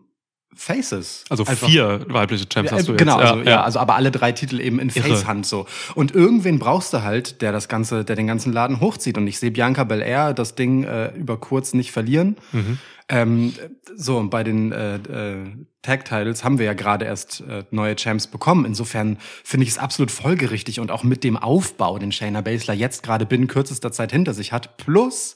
Faces. 0.54 1.24
Also 1.30 1.46
Einfach- 1.46 1.68
vier 1.68 2.06
weibliche 2.10 2.48
Champs 2.48 2.72
ja, 2.72 2.78
hast 2.78 2.88
du 2.88 2.94
äh, 2.94 2.98
genau, 2.98 3.20
jetzt. 3.20 3.32
also, 3.32 3.44
ja, 3.50 3.64
also 3.64 3.80
aber 3.80 3.96
alle 3.96 4.12
drei 4.12 4.32
Titel 4.34 4.60
eben 4.60 4.80
in. 4.80 4.90
Facehand 4.90 5.46
so. 5.46 5.66
Und 5.96 6.14
irgendwen 6.14 6.60
brauchst 6.60 6.94
du 6.94 7.02
halt, 7.04 7.42
der 7.42 7.52
das 7.54 7.68
ganze, 7.70 8.04
der 8.04 8.16
den 8.18 8.28
ganzen 8.28 8.52
Laden 8.52 8.80
hochzieht. 8.82 9.18
Und 9.18 9.28
ich 9.28 9.40
sehe 9.40 9.52
Bianca 9.52 9.86
Belair 9.86 10.34
das 10.34 10.56
Ding 10.56 10.84
äh, 10.84 11.14
über 11.16 11.38
kurz 11.38 11.74
nicht 11.74 11.92
verlieren. 11.92 12.36
Mhm. 12.52 12.80
Ähm, 13.12 13.54
so 13.96 14.18
und 14.18 14.30
bei 14.30 14.44
den 14.44 14.72
äh, 14.72 14.96
äh, 14.96 15.48
Tag 15.82 16.06
Titles 16.06 16.44
haben 16.44 16.58
wir 16.60 16.66
ja 16.66 16.74
gerade 16.74 17.06
erst 17.06 17.42
äh, 17.42 17.64
neue 17.70 17.96
Champs 17.96 18.28
bekommen. 18.28 18.66
Insofern 18.66 19.18
finde 19.44 19.66
ich 19.66 19.72
es 19.72 19.78
absolut 19.78 20.12
folgerichtig 20.12 20.80
und 20.80 20.92
auch 20.92 21.04
mit 21.04 21.24
dem 21.24 21.36
Aufbau, 21.38 22.00
den 22.00 22.12
Shayna 22.12 22.42
Baszler 22.42 22.74
jetzt 22.74 23.04
gerade 23.04 23.26
binnen 23.26 23.48
kürzester 23.48 23.92
Zeit 23.92 24.12
hinter 24.12 24.34
sich 24.34 24.52
hat, 24.54 24.78
plus 24.78 25.36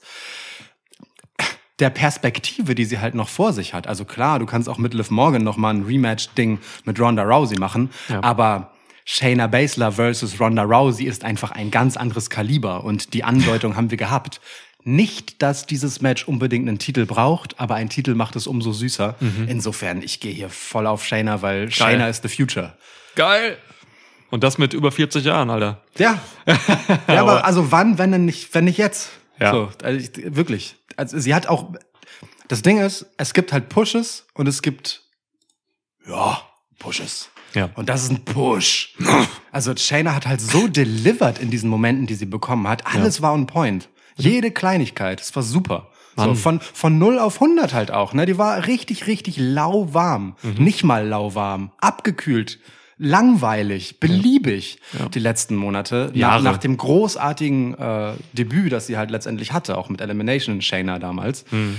der 1.80 1.90
Perspektive, 1.90 2.74
die 2.76 2.86
sie 2.86 3.00
halt 3.00 3.16
noch 3.16 3.28
vor 3.28 3.52
sich 3.52 3.74
hat. 3.74 3.88
Also 3.88 4.06
klar, 4.06 4.40
du 4.40 4.46
kannst 4.46 4.70
auch 4.70 4.78
mit 4.78 4.94
Liv 4.94 5.12
Morgan 5.12 5.44
noch 5.44 5.58
mal 5.58 5.72
ein 5.74 5.84
Rematch-Ding 5.84 6.60
mit 6.86 7.00
Ronda 7.00 7.24
Rousey 7.24 7.60
machen, 7.60 7.90
Ja. 8.08 8.24
aber 8.24 8.72
Shayna 9.04 9.48
Baszler 9.48 9.92
versus 9.92 10.40
Ronda 10.40 10.64
Rousey 10.64 11.06
ist 11.06 11.24
einfach 11.26 11.52
ein 11.52 11.70
ganz 11.70 11.96
anderes 11.98 12.30
Kaliber 12.30 12.84
und 12.84 13.14
die 13.14 13.24
Andeutung 13.24 13.76
haben 13.76 13.92
wir 13.92 13.98
gehabt. 13.98 14.40
Nicht, 14.88 15.42
dass 15.42 15.66
dieses 15.66 16.02
Match 16.02 16.28
unbedingt 16.28 16.70
einen 16.70 16.78
Titel 16.78 17.06
braucht, 17.06 17.60
aber 17.60 17.76
ein 17.76 17.90
Titel 17.90 18.14
macht 18.14 18.36
es 18.36 18.46
umso 18.46 18.72
süßer. 18.72 19.16
Insofern, 19.48 20.02
ich 20.04 20.20
gehe 20.20 20.32
hier 20.32 20.50
voll 20.50 20.86
auf 20.86 21.04
Shayna, 21.04 21.42
weil 21.42 21.72
Shayna 21.72 22.08
ist 22.08 22.22
the 22.22 22.30
future. 22.30 22.78
Geil. 23.16 23.58
Und 24.30 24.44
das 24.44 24.58
mit 24.58 24.74
über 24.74 24.92
40 24.92 25.26
Jahren, 25.26 25.50
Alter. 25.50 25.82
Ja. 25.98 26.22
ja, 27.08 27.22
aber 27.22 27.46
also 27.46 27.72
wann, 27.72 27.98
wenn 27.98 28.12
denn 28.12 28.26
nicht, 28.26 28.54
wenn 28.54 28.66
nicht 28.66 28.78
jetzt? 28.78 29.10
Ja. 29.40 29.52
So, 29.52 29.72
also 29.84 30.00
ich, 30.00 30.36
wirklich. 30.36 30.76
Also 30.98 31.18
sie 31.20 31.34
hat 31.34 31.48
auch. 31.48 31.74
Das 32.48 32.62
Ding 32.62 32.80
ist, 32.80 33.08
es 33.18 33.34
gibt 33.34 33.54
halt 33.54 33.70
Pushes 33.70 34.28
und 34.34 34.48
es 34.48 34.62
gibt 34.62 35.04
ja 36.08 36.42
Pushes. 36.78 37.30
Ja. 37.54 37.70
Und 37.76 37.90
das 37.90 38.04
ist 38.04 38.12
ein 38.12 38.26
Push. 38.26 38.96
Also 39.52 39.74
Shayna 39.76 40.14
hat 40.14 40.28
halt 40.28 40.42
so 40.42 40.68
delivered 40.68 41.40
in 41.40 41.50
diesen 41.50 41.70
Momenten, 41.70 42.06
die 42.06 42.16
sie 42.16 42.26
bekommen 42.26 42.68
hat. 42.68 42.86
Alles 42.86 43.22
war 43.22 43.34
on 43.34 43.48
point. 43.48 43.88
Jede 44.16 44.52
Kleinigkeit. 44.52 45.22
Es 45.22 45.36
war 45.36 45.44
super. 45.44 45.88
So, 46.18 46.34
von, 46.36 46.62
von 46.62 46.98
0 46.98 47.20
auf 47.20 47.42
100 47.42 47.74
halt 47.74 47.92
auch. 47.92 48.14
Ne? 48.14 48.26
Die 48.26 48.38
war 48.38 48.68
richtig, 48.68 49.08
richtig 49.08 49.36
lauwarm. 49.38 50.36
Mhm. 50.44 50.64
Nicht 50.64 50.84
mal 50.84 51.06
lauwarm. 51.06 51.72
Abgekühlt. 51.82 52.60
Langweilig. 52.98 54.00
Beliebig. 54.00 54.80
Die 55.14 55.20
letzten 55.20 55.56
Monate. 55.58 56.12
Nach, 56.14 56.42
nach 56.42 56.58
dem 56.58 56.78
großartigen 56.78 57.78
äh, 57.78 58.14
Debüt, 58.32 58.72
das 58.72 58.88
sie 58.88 58.98
halt 58.98 59.12
letztendlich 59.12 59.52
hatte. 59.52 59.78
Auch 59.78 59.90
mit 59.90 60.00
Elimination 60.00 60.62
Shayna 60.62 61.00
damals. 61.00 61.44
Mhm. 61.52 61.78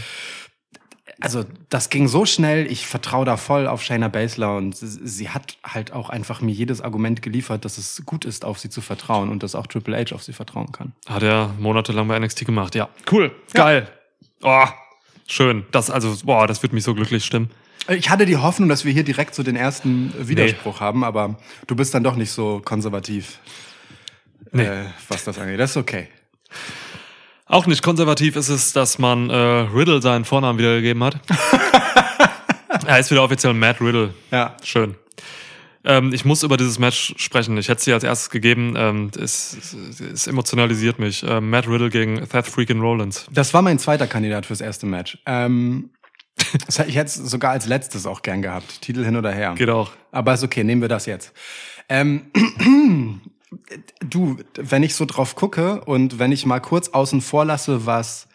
Also 1.21 1.45
das 1.71 1.89
ging 1.89 2.09
so 2.09 2.27
schnell, 2.27 2.71
ich 2.71 2.87
vertraue 2.87 3.25
da 3.25 3.37
voll 3.39 3.67
auf 3.69 3.83
Shayna 3.83 4.09
Baszler 4.09 4.57
und 4.57 4.77
sie, 4.77 4.87
sie 4.87 5.31
hat 5.31 5.57
halt 5.65 5.93
auch 5.93 6.11
einfach 6.11 6.43
mir 6.43 6.53
jedes 6.53 6.83
Argument 6.83 7.23
geliefert, 7.23 7.65
dass 7.65 7.79
es 7.79 8.03
gut 8.05 8.25
ist, 8.27 8.45
auf 8.45 8.59
sie 8.59 8.69
zu 8.69 8.83
vertrauen 8.83 9.31
und 9.31 9.43
dass 9.43 9.55
auch 9.55 9.67
Triple 9.67 9.97
H 9.97 10.15
auf 10.15 10.23
sie 10.23 10.35
vertrauen 10.35 10.73
kann. 10.73 10.93
Hat 11.07 11.23
er 11.23 11.55
monatelang 11.59 12.07
bei 12.09 12.19
NXT 12.19 12.45
gemacht, 12.45 12.75
ja. 12.75 12.89
Cool. 13.11 13.35
Geil. 13.55 13.89
Oh, 14.43 14.67
schön. 15.27 15.65
Das, 15.71 15.91
also, 15.91 16.15
boah, 16.27 16.47
das 16.47 16.63
wird 16.63 16.75
mich 16.75 16.85
so 16.85 16.95
glücklich 16.95 17.25
stimmen. 17.25 17.51
Ich 17.89 18.11
hatte 18.11 18.27
die 18.27 18.37
Hoffnung, 18.37 18.69
dass 18.69 18.85
wir 18.85 18.93
hier 18.93 19.05
direkt 19.05 19.35
so 19.35 19.43
den 19.43 19.57
ersten 19.57 20.13
Widerspruch 20.19 20.81
haben, 20.81 21.03
aber 21.05 21.39
du 21.67 21.77
bist 21.77 21.95
dann 21.95 22.03
doch 22.03 22.17
nicht 22.17 22.31
so 22.31 22.61
konservativ, 22.65 23.39
Nee. 24.53 24.65
äh, 24.65 24.85
was 25.09 25.25
das 25.25 25.39
angeht. 25.39 25.61
Das 25.61 25.71
ist 25.71 25.77
okay. 25.79 26.09
Auch 27.47 27.67
nicht 27.67 27.83
konservativ 27.83 28.35
ist 28.35 28.49
es, 28.49 28.73
dass 28.73 28.99
man 28.99 29.31
äh, 29.31 29.35
Riddle 29.35 30.03
seinen 30.03 30.25
Vornamen 30.25 30.59
wiedergegeben 30.59 31.03
hat. 31.05 31.21
er 32.87 32.99
ist 32.99 33.11
wieder 33.11 33.23
offiziell 33.23 33.55
Matt 33.55 33.81
Riddle. 33.81 34.15
Ja. 34.33 34.57
Schön. 34.65 34.97
Ähm, 35.85 36.13
ich 36.13 36.25
muss 36.25 36.43
über 36.43 36.57
dieses 36.57 36.81
Match 36.81 37.15
sprechen. 37.17 37.57
Ich 37.57 37.69
hätte 37.69 37.79
es 37.79 37.85
dir 37.85 37.95
als 37.95 38.03
erstes 38.03 38.31
gegeben. 38.31 38.75
Ähm, 38.77 39.11
es, 39.17 39.57
es, 39.57 40.01
es 40.01 40.27
emotionalisiert 40.27 40.99
mich. 40.99 41.25
Ähm, 41.27 41.49
Matt 41.51 41.69
Riddle 41.69 41.91
gegen 41.91 42.27
Seth 42.27 42.49
Freakin' 42.49 42.81
Rollins. 42.81 43.27
Das 43.31 43.55
war 43.55 43.63
mein 43.63 43.79
zweiter 43.79 44.09
Kandidat 44.09 44.47
fürs 44.47 44.61
erste 44.61 44.87
Match. 44.87 45.17
Ähm, 45.25 45.91
das 46.67 46.81
hätte 46.81 46.91
ich 46.91 46.97
hätte 46.97 47.07
es 47.07 47.15
sogar 47.15 47.53
als 47.53 47.67
letztes 47.67 48.07
auch 48.07 48.23
gern 48.23 48.43
gehabt. 48.43 48.83
Titel 48.83 49.05
hin 49.05 49.15
oder 49.15 49.31
her. 49.31 49.55
Geht 49.57 49.71
auch. 49.71 49.93
Aber 50.11 50.35
ist 50.35 50.43
okay, 50.43 50.65
nehmen 50.65 50.81
wir 50.81 50.89
das 50.89 51.07
jetzt. 51.07 51.33
Ähm, 51.89 52.23
du, 54.01 54.37
wenn 54.55 54.83
ich 54.83 54.95
so 54.95 55.05
drauf 55.05 55.35
gucke 55.35 55.85
und 55.85 56.19
wenn 56.19 56.33
ich 56.33 56.47
mal 56.47 56.61
kurz 56.61 56.89
außen 56.89 57.21
vor 57.21 57.45
lasse, 57.45 57.87
was 57.87 58.29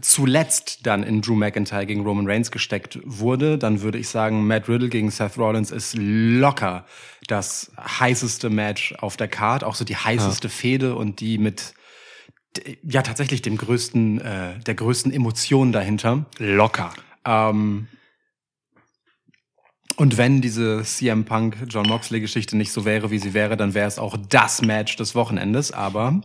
zuletzt 0.00 0.86
dann 0.86 1.02
in 1.02 1.22
Drew 1.22 1.34
McIntyre 1.34 1.86
gegen 1.86 2.02
Roman 2.02 2.26
Reigns 2.26 2.50
gesteckt 2.50 2.98
wurde, 3.04 3.58
dann 3.58 3.80
würde 3.80 3.98
ich 3.98 4.08
sagen, 4.08 4.46
Matt 4.46 4.68
Riddle 4.68 4.88
gegen 4.88 5.10
Seth 5.10 5.38
Rollins 5.38 5.70
ist 5.70 5.94
locker 5.96 6.84
das 7.26 7.72
heißeste 7.78 8.50
Match 8.50 8.94
auf 8.98 9.16
der 9.16 9.28
Card, 9.28 9.64
auch 9.64 9.74
so 9.74 9.84
die 9.84 9.96
heißeste 9.96 10.48
Fehde 10.48 10.94
und 10.94 11.20
die 11.20 11.38
mit 11.38 11.74
ja 12.82 13.02
tatsächlich 13.02 13.42
dem 13.42 13.56
größten, 13.56 14.20
äh, 14.20 14.58
der 14.60 14.74
größten 14.74 15.12
Emotion 15.12 15.72
dahinter. 15.72 16.26
Locker. 16.38 16.92
Ähm, 17.24 17.88
und 19.96 20.16
wenn 20.16 20.40
diese 20.40 20.82
CM 20.82 21.24
Punk 21.24 21.56
John 21.68 21.86
Moxley 21.86 22.20
Geschichte 22.20 22.56
nicht 22.56 22.72
so 22.72 22.84
wäre, 22.84 23.10
wie 23.10 23.18
sie 23.18 23.34
wäre, 23.34 23.56
dann 23.56 23.74
wäre 23.74 23.86
es 23.86 23.98
auch 23.98 24.16
das 24.28 24.62
Match 24.62 24.96
des 24.96 25.14
Wochenendes. 25.14 25.72
Aber 25.72 26.20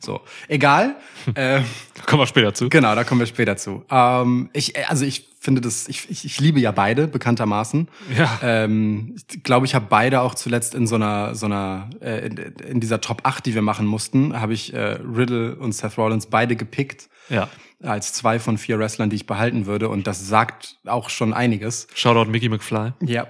so 0.00 0.20
egal. 0.48 0.96
äh, 1.34 1.60
Kommen 2.06 2.22
wir 2.22 2.26
später 2.26 2.52
zu. 2.54 2.68
genau, 2.68 2.94
da 2.94 3.04
kommen 3.04 3.20
wir 3.20 3.26
später 3.26 3.56
zu. 3.56 3.84
Ähm, 3.90 4.50
ich, 4.52 4.88
also 4.88 5.04
ich 5.04 5.28
finde 5.40 5.60
das, 5.60 5.88
ich, 5.88 6.08
ich, 6.10 6.24
ich 6.24 6.40
liebe 6.40 6.58
ja 6.58 6.72
beide 6.72 7.06
bekanntermaßen. 7.06 7.88
Ja. 8.16 8.38
Ähm, 8.42 9.16
ich 9.30 9.42
glaube, 9.42 9.66
ich 9.66 9.74
habe 9.74 9.86
beide 9.88 10.20
auch 10.22 10.34
zuletzt 10.34 10.74
in 10.74 10.86
so 10.86 10.94
einer, 10.94 11.34
so 11.34 11.46
einer, 11.46 11.90
äh, 12.00 12.26
in, 12.26 12.36
in 12.36 12.80
dieser 12.80 13.00
Top 13.00 13.20
8, 13.24 13.44
die 13.46 13.54
wir 13.54 13.62
machen 13.62 13.86
mussten, 13.86 14.40
habe 14.40 14.54
ich 14.54 14.72
äh, 14.72 14.98
Riddle 15.02 15.56
und 15.56 15.72
Seth 15.72 15.98
Rollins 15.98 16.26
beide 16.26 16.56
gepickt 16.56 17.08
Ja. 17.28 17.48
Als 17.84 18.12
zwei 18.12 18.38
von 18.38 18.58
vier 18.58 18.78
Wrestlern, 18.78 19.10
die 19.10 19.16
ich 19.16 19.26
behalten 19.26 19.66
würde. 19.66 19.88
Und 19.88 20.06
das 20.06 20.26
sagt 20.26 20.76
auch 20.86 21.10
schon 21.10 21.32
einiges. 21.32 21.86
Shoutout 21.94 22.30
Mickey 22.30 22.48
McFly. 22.48 22.92
Ja, 23.00 23.26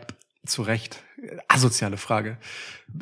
zu 0.47 0.63
Recht. 0.63 1.04
Asoziale 1.49 1.97
Frage. 1.97 2.37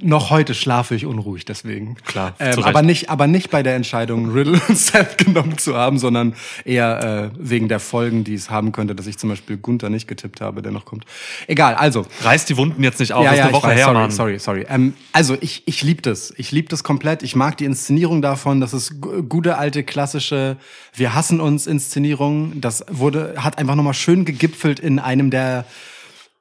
Noch 0.01 0.31
heute 0.31 0.55
schlafe 0.55 0.95
ich 0.95 1.05
unruhig, 1.07 1.45
deswegen. 1.45 1.97
Klar, 2.07 2.35
Ähm, 2.39 2.63
aber 2.63 2.83
nicht, 2.83 3.11
aber 3.11 3.27
nicht 3.27 3.51
bei 3.51 3.63
der 3.63 3.75
Entscheidung, 3.75 4.31
Riddle 4.31 4.61
und 4.69 4.79
Seth 4.79 5.19
genommen 5.25 5.59
zu 5.59 5.77
haben, 5.77 5.99
sondern 5.99 6.35
eher 6.65 7.31
äh, 7.35 7.37
wegen 7.39 7.69
der 7.69 7.81
Folgen, 7.81 8.23
die 8.25 8.35
es 8.35 8.49
haben 8.49 8.71
könnte, 8.73 8.95
dass 8.95 9.07
ich 9.07 9.19
zum 9.19 9.29
Beispiel 9.29 9.57
Gunther 9.59 9.91
nicht 9.91 10.07
getippt 10.07 10.41
habe, 10.41 10.63
der 10.63 10.71
noch 10.73 10.85
kommt. 10.85 11.05
Egal, 11.49 11.75
also. 11.75 12.07
Reiß 12.23 12.45
die 12.47 12.57
Wunden 12.57 12.83
jetzt 12.85 13.01
nicht 13.01 13.13
auf. 13.13 13.25
das 13.25 13.35
ist 13.35 13.41
eine 13.41 13.53
Woche 13.53 13.67
weiß, 13.69 13.77
her, 13.77 13.85
sorry, 13.87 13.99
Mann. 13.99 14.11
sorry, 14.13 14.39
sorry. 14.39 14.67
Ähm, 14.69 14.95
also 15.13 15.37
ich, 15.41 15.63
ich 15.67 15.83
liebe 15.83 16.01
das. 16.01 16.33
Ich 16.37 16.53
liebe 16.53 16.69
das 16.69 16.85
komplett. 16.85 17.23
Ich 17.25 17.35
mag 17.37 17.57
die 17.59 17.65
Inszenierung 17.65 18.23
davon. 18.23 18.61
Das 18.61 18.73
ist 18.73 19.01
gu- 19.01 19.23
gute 19.25 19.59
alte 19.59 19.83
klassische 19.83 20.57
Wir 20.95 21.15
hassen 21.15 21.41
uns 21.41 21.67
Inszenierung. 21.67 22.61
Das 22.61 22.85
wurde 22.89 23.35
hat 23.37 23.59
einfach 23.59 23.75
nochmal 23.75 23.95
schön 23.95 24.25
gegipfelt 24.25 24.79
in 24.81 24.99
einem 25.01 25.31
der 25.31 25.67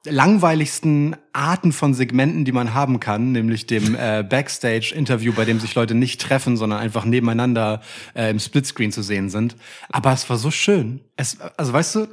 langweiligsten 0.05 1.15
Arten 1.34 1.72
von 1.72 1.93
Segmenten, 1.93 2.43
die 2.46 2.51
man 2.51 2.74
haben 2.74 3.00
kann, 3.00 3.31
nämlich 3.31 3.67
dem 3.67 3.96
äh, 3.96 4.24
Backstage-Interview, 4.27 5.34
bei 5.34 5.46
dem 5.46 5.60
sich 5.60 5.75
Leute 5.75 5.93
nicht 5.93 6.20
treffen, 6.22 6.58
sondern 6.58 6.79
einfach 6.79 7.05
nebeneinander 7.05 7.81
äh, 8.15 8.29
im 8.31 8.39
Splitscreen 8.39 8.91
zu 8.91 9.03
sehen 9.03 9.29
sind. 9.29 9.55
Aber 9.89 10.12
es 10.12 10.29
war 10.29 10.38
so 10.38 10.50
schön. 10.51 11.01
Es, 11.17 11.38
also 11.58 11.74
weißt 11.74 11.96
du, 11.96 12.08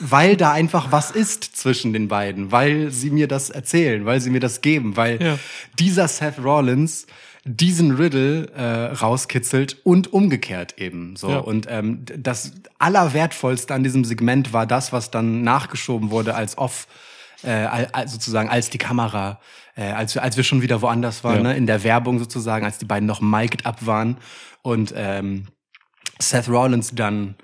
weil 0.00 0.36
da 0.36 0.52
einfach 0.52 0.92
was 0.92 1.10
ist 1.10 1.44
zwischen 1.56 1.92
den 1.92 2.08
beiden, 2.08 2.52
weil 2.52 2.90
sie 2.90 3.10
mir 3.10 3.28
das 3.28 3.48
erzählen, 3.50 4.04
weil 4.04 4.20
sie 4.20 4.30
mir 4.30 4.40
das 4.40 4.60
geben, 4.60 4.96
weil 4.96 5.22
Ja. 5.22 5.38
dieser 5.78 6.08
Seth 6.08 6.42
Rollins 6.42 7.06
diesen 7.44 7.92
Riddle 7.92 8.50
äh, 8.54 8.92
rauskitzelt 8.94 9.78
und 9.84 10.12
umgekehrt 10.12 10.78
eben 10.78 11.16
so 11.16 11.30
Ja. 11.30 11.38
und 11.38 11.66
ähm, 11.68 12.04
das 12.16 12.52
allerwertvollste 12.78 13.74
an 13.74 13.82
diesem 13.82 14.04
Segment 14.04 14.52
war 14.52 14.66
das, 14.66 14.92
was 14.92 15.10
dann 15.10 15.42
nachgeschoben 15.42 16.10
wurde 16.10 16.34
als 16.36 16.56
off 16.56 16.86
äh, 17.42 18.06
sozusagen 18.06 18.48
als 18.48 18.70
die 18.70 18.78
Kamera, 18.78 19.40
äh, 19.76 19.84
als, 19.92 20.14
wir- 20.14 20.22
als 20.22 20.36
wir 20.36 20.44
schon 20.44 20.62
wieder 20.62 20.82
woanders 20.82 21.24
waren, 21.24 21.36
Ja. 21.38 21.42
ne, 21.42 21.56
in 21.56 21.66
der 21.66 21.82
Werbung 21.84 22.18
sozusagen, 22.18 22.64
als 22.64 22.78
die 22.78 22.84
beiden 22.84 23.06
noch 23.06 23.20
mic'd 23.20 23.66
up 23.66 23.84
waren 23.86 24.18
und 24.62 24.92
ähm, 24.96 25.48
Seth 26.20 26.48
Rollins 26.48 26.94
dann 26.94 27.34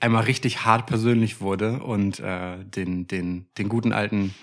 einmal 0.00 0.24
richtig 0.24 0.64
hart 0.64 0.86
persönlich 0.86 1.40
wurde 1.40 1.80
und 1.82 2.20
äh, 2.20 2.56
den, 2.64 3.06
den, 3.06 3.46
den 3.58 3.68
guten 3.68 3.92
alten 3.92 4.34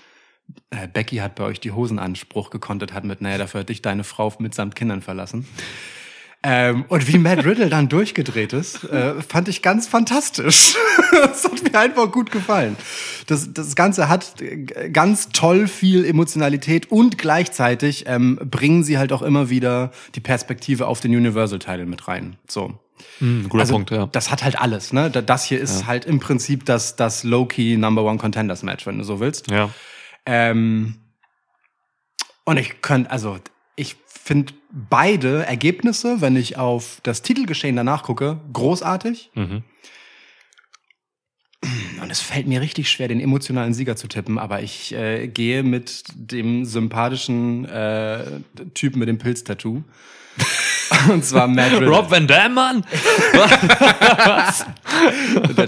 äh, 0.69 0.87
Becky 0.87 1.17
hat 1.17 1.35
bei 1.35 1.45
euch 1.45 1.59
die 1.59 1.71
Hosenanspruch 1.71 2.49
gekontert 2.51 2.93
hat 2.93 3.05
mit, 3.05 3.21
naja, 3.21 3.37
dafür 3.39 3.61
hat 3.61 3.69
dich 3.69 3.81
deine 3.81 4.03
Frau 4.03 4.31
mitsamt 4.37 4.75
Kindern 4.75 5.01
verlassen. 5.01 5.47
Ähm, 6.43 6.85
und 6.87 7.07
wie 7.07 7.19
Matt 7.19 7.45
Riddle 7.45 7.69
dann 7.69 7.87
durchgedreht 7.87 8.51
ist, 8.53 8.83
äh, 8.85 9.21
fand 9.21 9.47
ich 9.47 9.61
ganz 9.61 9.87
fantastisch. 9.87 10.75
das 11.11 11.43
hat 11.43 11.61
mir 11.63 11.79
einfach 11.79 12.11
gut 12.11 12.31
gefallen. 12.31 12.77
Das, 13.27 13.53
das 13.53 13.75
Ganze 13.75 14.09
hat 14.09 14.41
äh, 14.41 14.89
ganz 14.89 15.29
toll 15.29 15.67
viel 15.67 16.03
Emotionalität 16.03 16.91
und 16.91 17.19
gleichzeitig 17.19 18.05
ähm, 18.07 18.39
bringen 18.43 18.83
sie 18.83 18.97
halt 18.97 19.13
auch 19.13 19.21
immer 19.21 19.51
wieder 19.51 19.91
die 20.15 20.19
Perspektive 20.19 20.87
auf 20.87 20.99
den 20.99 21.15
Universal-Title 21.15 21.85
mit 21.85 22.07
rein. 22.07 22.37
So. 22.47 22.73
Hm, 23.19 23.47
guter 23.47 23.61
also, 23.61 23.73
Punkt, 23.73 23.91
ja. 23.91 24.07
Das 24.07 24.31
hat 24.31 24.43
halt 24.43 24.59
alles, 24.59 24.93
ne? 24.93 25.11
Da- 25.11 25.21
Das 25.21 25.43
hier 25.45 25.59
ist 25.59 25.85
halt 25.85 26.05
im 26.05 26.19
Prinzip 26.19 26.65
das, 26.65 26.95
das 26.95 27.23
Low-Key 27.23 27.77
Number 27.77 28.03
One 28.03 28.17
Contenders 28.17 28.63
Match, 28.63 28.87
wenn 28.87 28.97
du 28.97 29.03
so 29.03 29.19
willst. 29.19 29.51
Ja. 29.51 29.69
Ähm, 30.25 30.95
und 32.45 32.57
ich 32.57 32.81
könnte, 32.81 33.11
also 33.11 33.37
ich 33.75 33.95
finde 34.07 34.53
beide 34.71 35.45
Ergebnisse, 35.45 36.21
wenn 36.21 36.35
ich 36.35 36.57
auf 36.57 36.99
das 37.03 37.21
Titelgeschehen 37.21 37.75
danach 37.75 38.03
gucke, 38.03 38.39
großartig. 38.53 39.31
Mhm. 39.35 39.63
Und 42.01 42.09
es 42.09 42.21
fällt 42.21 42.47
mir 42.47 42.61
richtig 42.61 42.89
schwer, 42.89 43.07
den 43.07 43.19
emotionalen 43.19 43.73
Sieger 43.73 43.95
zu 43.95 44.07
tippen, 44.07 44.39
aber 44.39 44.63
ich 44.63 44.93
äh, 44.93 45.27
gehe 45.27 45.61
mit 45.61 46.03
dem 46.15 46.65
sympathischen 46.65 47.65
äh, 47.65 48.41
Typen 48.73 48.99
mit 48.99 49.07
dem 49.07 49.19
Pilztattoo. 49.19 49.83
Und 51.09 51.23
zwar 51.23 51.47
Matt 51.47 51.71
Riddle. 51.73 51.87
Rob 51.87 52.09
Van 52.09 52.27
Dam, 52.27 52.53
Mann! 52.53 52.83
das, 53.33 54.65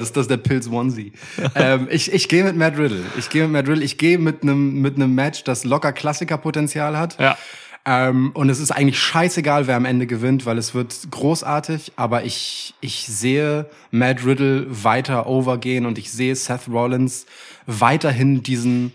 ist, 0.02 0.16
das 0.18 0.22
ist 0.24 0.30
der 0.30 0.38
Pilz 0.38 0.68
Onesie. 0.68 1.14
ähm, 1.56 1.88
ich 1.90 2.12
ich 2.12 2.28
gehe 2.28 2.44
mit 2.44 2.56
Matt 2.56 2.78
Riddle. 2.78 3.04
Ich 3.18 3.30
gehe 3.30 3.44
mit 3.44 3.52
Matt 3.52 3.68
Riddle. 3.68 3.84
Ich 3.84 3.98
gehe 3.98 4.18
mit 4.18 4.44
einem 4.44 4.82
mit 4.82 4.96
einem 4.96 5.16
Match, 5.16 5.44
das 5.44 5.64
locker 5.64 5.94
Klassikerpotenzial 5.94 6.98
hat. 6.98 7.20
Ja. 7.20 7.38
Ähm, 7.86 8.32
und 8.34 8.50
es 8.50 8.60
ist 8.60 8.72
eigentlich 8.72 9.00
scheißegal, 9.00 9.68
wer 9.68 9.76
am 9.76 9.86
Ende 9.86 10.08
gewinnt, 10.08 10.46
weil 10.46 10.58
es 10.58 10.74
wird 10.74 10.96
großartig. 11.12 11.94
Aber 11.98 12.24
ich, 12.24 12.74
ich 12.80 13.06
sehe 13.08 13.70
Matt 13.92 14.26
Riddle 14.26 14.68
weiter 14.70 15.28
overgehen 15.28 15.86
und 15.86 15.98
ich 15.98 16.12
sehe 16.12 16.36
Seth 16.36 16.70
Rollins 16.70 17.26
weiterhin 17.66 18.42
diesen 18.42 18.94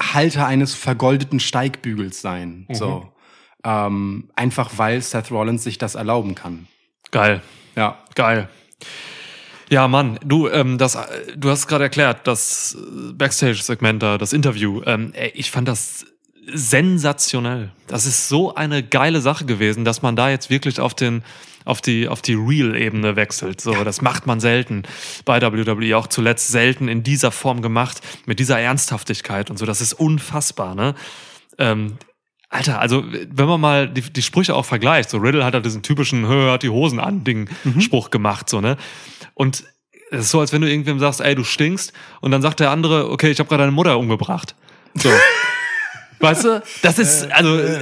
Halter 0.00 0.46
eines 0.46 0.74
vergoldeten 0.74 1.40
Steigbügels 1.40 2.20
sein. 2.20 2.66
So. 2.72 3.12
Ähm, 3.64 4.30
einfach 4.36 4.70
weil 4.76 5.02
Seth 5.02 5.32
Rollins 5.32 5.64
sich 5.64 5.78
das 5.78 5.96
erlauben 5.96 6.36
kann. 6.36 6.68
Geil. 7.10 7.42
Ja. 7.74 7.98
Geil. 8.14 8.48
Ja, 9.70 9.86
Mann, 9.86 10.18
du, 10.24 10.48
ähm, 10.48 10.78
das, 10.78 10.94
äh, 10.94 11.36
du 11.36 11.50
hast 11.50 11.66
gerade 11.66 11.84
erklärt, 11.84 12.26
das 12.26 12.76
äh, 12.78 13.12
Backstage-Segment 13.12 14.02
da, 14.02 14.18
das 14.18 14.32
Interview. 14.32 14.82
Ähm, 14.86 15.12
ich 15.34 15.50
fand 15.50 15.68
das 15.68 16.06
sensationell. 16.52 17.70
Das 17.86 18.06
ist 18.06 18.28
so 18.28 18.54
eine 18.54 18.82
geile 18.82 19.20
Sache 19.20 19.44
gewesen, 19.44 19.84
dass 19.84 20.02
man 20.02 20.16
da 20.16 20.30
jetzt 20.30 20.50
wirklich 20.50 20.80
auf 20.80 20.94
den 20.94 21.22
auf 21.64 21.82
die 21.82 22.08
auf 22.08 22.22
die 22.22 22.34
Real-Ebene 22.34 23.16
wechselt. 23.16 23.60
So, 23.60 23.84
das 23.84 24.00
macht 24.00 24.26
man 24.26 24.40
selten 24.40 24.84
bei 25.24 25.40
WWE 25.40 25.96
auch 25.96 26.06
zuletzt 26.06 26.48
selten 26.48 26.88
in 26.88 27.02
dieser 27.02 27.30
Form 27.30 27.60
gemacht 27.60 28.00
mit 28.26 28.38
dieser 28.38 28.58
Ernsthaftigkeit 28.58 29.50
und 29.50 29.58
so. 29.58 29.66
Das 29.66 29.80
ist 29.80 29.92
unfassbar, 29.92 30.74
ne? 30.74 30.94
Ähm, 31.58 31.98
Alter, 32.50 32.80
also 32.80 33.04
wenn 33.06 33.46
man 33.46 33.60
mal 33.60 33.88
die, 33.90 34.00
die 34.00 34.22
Sprüche 34.22 34.54
auch 34.54 34.64
vergleicht, 34.64 35.10
so 35.10 35.18
Riddle 35.18 35.44
hat 35.44 35.52
ja 35.52 35.60
diesen 35.60 35.82
typischen 35.82 36.26
Hör, 36.26 36.52
hat 36.52 36.62
die 36.62 36.70
Hosen 36.70 36.98
an 36.98 37.22
Ding 37.22 37.50
Spruch 37.78 38.08
gemacht, 38.10 38.48
so 38.48 38.62
ne. 38.62 38.78
Und 39.34 39.64
es 40.10 40.20
ist 40.20 40.30
so, 40.30 40.40
als 40.40 40.54
wenn 40.54 40.62
du 40.62 40.70
irgendwem 40.70 40.98
sagst, 40.98 41.20
ey, 41.20 41.34
du 41.34 41.44
stinkst, 41.44 41.92
und 42.22 42.30
dann 42.30 42.40
sagt 42.40 42.60
der 42.60 42.70
andere, 42.70 43.10
okay, 43.10 43.30
ich 43.30 43.38
habe 43.38 43.48
gerade 43.50 43.64
deine 43.64 43.72
Mutter 43.72 43.98
umgebracht. 43.98 44.54
So. 44.94 45.10
Weißt 46.20 46.44
du? 46.44 46.62
Das 46.82 46.98
ist, 46.98 47.30
also, 47.30 47.56
äh, 47.58 47.80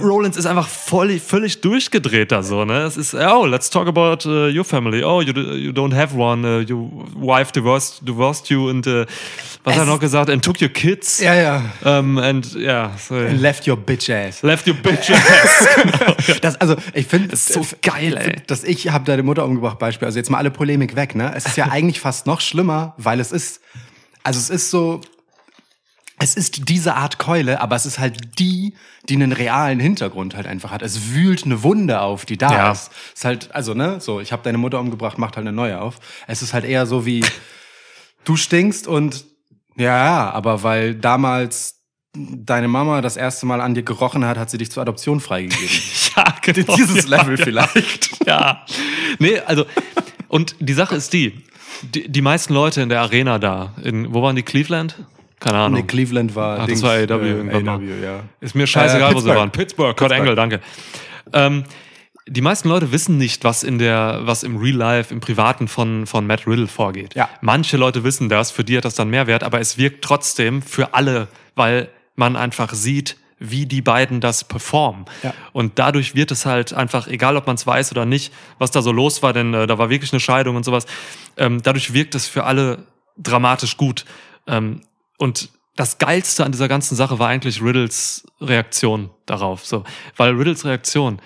Rollins 0.00 0.36
ist 0.36 0.46
einfach 0.46 0.68
voll, 0.68 1.18
völlig 1.18 1.60
durchgedreht 1.60 2.30
da 2.30 2.42
so, 2.42 2.64
ne? 2.64 2.82
Es 2.82 2.96
ist, 2.96 3.14
oh, 3.14 3.44
let's 3.44 3.70
talk 3.70 3.88
about 3.88 4.28
uh, 4.28 4.48
your 4.48 4.64
family. 4.64 5.02
Oh, 5.02 5.20
you, 5.20 5.32
you 5.32 5.72
don't 5.72 5.94
have 5.94 6.16
one. 6.16 6.44
Uh, 6.46 6.64
your 6.70 6.88
wife 7.16 7.52
divorced, 7.52 8.06
divorced 8.06 8.48
you 8.50 8.68
and, 8.70 8.86
uh, 8.86 9.04
was 9.64 9.74
hat 9.74 9.82
er 9.82 9.86
noch 9.86 9.98
gesagt? 10.00 10.30
And 10.30 10.44
took 10.44 10.60
your 10.60 10.68
kids. 10.68 11.20
Ja, 11.20 11.34
ja. 11.34 11.64
Um, 11.84 12.18
and, 12.18 12.54
ja, 12.54 12.92
so, 12.96 13.16
Left 13.16 13.66
your 13.66 13.76
bitch 13.76 14.10
ass. 14.10 14.42
left 14.42 14.66
your 14.68 14.74
bitch 14.74 15.10
ass. 15.12 16.38
Das, 16.40 16.60
also, 16.60 16.76
ich 16.94 17.06
finde 17.06 17.28
Das 17.28 17.48
ist 17.50 17.52
so 17.54 17.66
geil, 17.82 18.16
ey. 18.16 18.36
dass 18.46 18.64
ich 18.64 18.90
habe 18.90 19.04
deine 19.04 19.22
Mutter 19.22 19.44
umgebracht 19.44 19.78
Beispiel. 19.78 20.06
Also 20.06 20.18
jetzt 20.18 20.30
mal 20.30 20.38
alle 20.38 20.50
Polemik 20.50 20.94
weg, 20.96 21.14
ne? 21.14 21.32
Es 21.34 21.46
ist 21.46 21.56
ja 21.56 21.66
eigentlich 21.70 22.00
fast 22.00 22.26
noch 22.26 22.40
schlimmer, 22.40 22.94
weil 22.96 23.18
es 23.20 23.32
ist, 23.32 23.60
also 24.22 24.38
es 24.38 24.50
ist 24.50 24.70
so, 24.70 25.00
es 26.22 26.36
ist 26.36 26.68
diese 26.68 26.94
Art 26.94 27.18
Keule, 27.18 27.60
aber 27.60 27.74
es 27.74 27.84
ist 27.84 27.98
halt 27.98 28.38
die, 28.38 28.74
die 29.08 29.14
einen 29.14 29.32
realen 29.32 29.80
Hintergrund 29.80 30.36
halt 30.36 30.46
einfach 30.46 30.70
hat. 30.70 30.80
Es 30.80 31.10
wühlt 31.10 31.44
eine 31.44 31.64
Wunde 31.64 32.00
auf, 32.00 32.24
die 32.24 32.38
da 32.38 32.52
Ja. 32.52 32.70
ist. 32.72 32.92
Es 33.12 33.18
ist 33.20 33.24
halt, 33.24 33.52
also 33.52 33.74
ne, 33.74 34.00
so, 34.00 34.20
ich 34.20 34.30
habe 34.30 34.44
deine 34.44 34.56
Mutter 34.58 34.78
umgebracht, 34.78 35.18
macht 35.18 35.36
halt 35.36 35.48
eine 35.48 35.54
neue 35.54 35.80
auf. 35.80 35.96
Es 36.28 36.40
ist 36.40 36.54
halt 36.54 36.64
eher 36.64 36.86
so 36.86 37.04
wie, 37.06 37.24
du 38.24 38.36
stinkst 38.36 38.86
und 38.86 39.24
ja, 39.76 39.84
ja, 40.04 40.30
aber 40.30 40.62
weil 40.62 40.94
damals 40.94 41.80
deine 42.14 42.68
Mama 42.68 43.00
das 43.00 43.16
erste 43.16 43.46
Mal 43.46 43.60
an 43.60 43.74
dir 43.74 43.82
gerochen 43.82 44.24
hat, 44.24 44.38
hat 44.38 44.48
sie 44.48 44.58
dich 44.58 44.70
zur 44.70 44.82
Adoption 44.82 45.18
freigegeben. 45.18 45.76
ja, 46.16 46.24
genau. 46.40 46.76
Dieses 46.76 47.08
ja, 47.08 47.16
Level 47.16 47.36
vielleicht. 47.36 48.24
Ja. 48.28 48.64
Nee, 49.18 49.40
also, 49.40 49.64
und 50.28 50.54
die 50.60 50.74
Sache 50.74 50.94
ist 50.94 51.12
die, 51.14 51.42
die, 51.82 52.08
die 52.08 52.22
meisten 52.22 52.54
Leute 52.54 52.80
in 52.80 52.90
der 52.90 53.00
Arena 53.00 53.40
da, 53.40 53.74
in, 53.82 54.14
wo 54.14 54.22
waren 54.22 54.36
die, 54.36 54.44
Cleveland? 54.44 55.04
Keine 55.42 55.58
Ahnung. 55.58 55.80
Nee, 55.80 55.86
Cleveland 55.86 56.34
war. 56.34 56.60
Ach, 56.60 56.66
das 56.66 56.82
war 56.82 56.92
AEW 56.92 57.00
äh, 57.22 57.28
irgendwann 57.30 57.64
mal. 57.64 57.74
AEW, 57.78 58.02
ja. 58.04 58.20
Ist 58.40 58.54
mir 58.54 58.66
scheißegal, 58.66 59.12
Äh, 59.12 59.14
wo 59.14 59.20
sie 59.20 59.28
waren. 59.28 59.50
Pittsburgh, 59.50 59.96
Kurt 59.96 60.12
Angle, 60.12 60.34
danke. 60.34 60.60
Ähm, 61.32 61.64
die 62.28 62.40
meisten 62.40 62.68
Leute 62.68 62.92
wissen 62.92 63.18
nicht, 63.18 63.42
was 63.42 63.64
in 63.64 63.78
der, 63.78 64.20
was 64.22 64.44
im 64.44 64.56
Real 64.56 64.76
Life, 64.76 65.12
im 65.12 65.20
Privaten 65.20 65.66
von, 65.66 66.06
von 66.06 66.26
Matt 66.26 66.46
Riddle 66.46 66.68
vorgeht. 66.68 67.14
Ja. 67.16 67.28
Manche 67.40 67.76
Leute 67.76 68.04
wissen 68.04 68.28
das, 68.28 68.52
für 68.52 68.62
die 68.62 68.76
hat 68.76 68.84
das 68.84 68.94
dann 68.94 69.10
Mehrwert, 69.10 69.42
aber 69.42 69.58
es 69.60 69.76
wirkt 69.78 70.04
trotzdem 70.04 70.62
für 70.62 70.94
alle, 70.94 71.26
weil 71.56 71.88
man 72.14 72.36
einfach 72.36 72.72
sieht, 72.72 73.16
wie 73.40 73.66
die 73.66 73.82
beiden 73.82 74.20
das 74.20 74.44
performen. 74.44 75.04
Ja. 75.24 75.34
Und 75.52 75.80
dadurch 75.80 76.14
wird 76.14 76.30
es 76.30 76.46
halt 76.46 76.72
einfach, 76.72 77.08
egal 77.08 77.36
ob 77.36 77.48
man 77.48 77.56
es 77.56 77.66
weiß 77.66 77.90
oder 77.90 78.04
nicht, 78.04 78.32
was 78.58 78.70
da 78.70 78.82
so 78.82 78.92
los 78.92 79.20
war, 79.24 79.32
denn 79.32 79.52
äh, 79.52 79.66
da 79.66 79.78
war 79.78 79.90
wirklich 79.90 80.12
eine 80.12 80.20
Scheidung 80.20 80.54
und 80.54 80.64
sowas, 80.64 80.86
ähm, 81.36 81.60
dadurch 81.60 81.92
wirkt 81.92 82.14
es 82.14 82.28
für 82.28 82.44
alle 82.44 82.84
dramatisch 83.18 83.76
gut. 83.76 84.04
Ähm, 84.46 84.82
und 85.18 85.50
das 85.76 85.98
Geilste 85.98 86.44
an 86.44 86.52
dieser 86.52 86.68
ganzen 86.68 86.96
Sache 86.96 87.18
war 87.18 87.28
eigentlich 87.28 87.62
Riddles 87.62 88.24
Reaktion 88.40 89.10
darauf. 89.26 89.64
So. 89.66 89.84
Weil 90.16 90.32
Riddles 90.34 90.64
Reaktion 90.66 91.20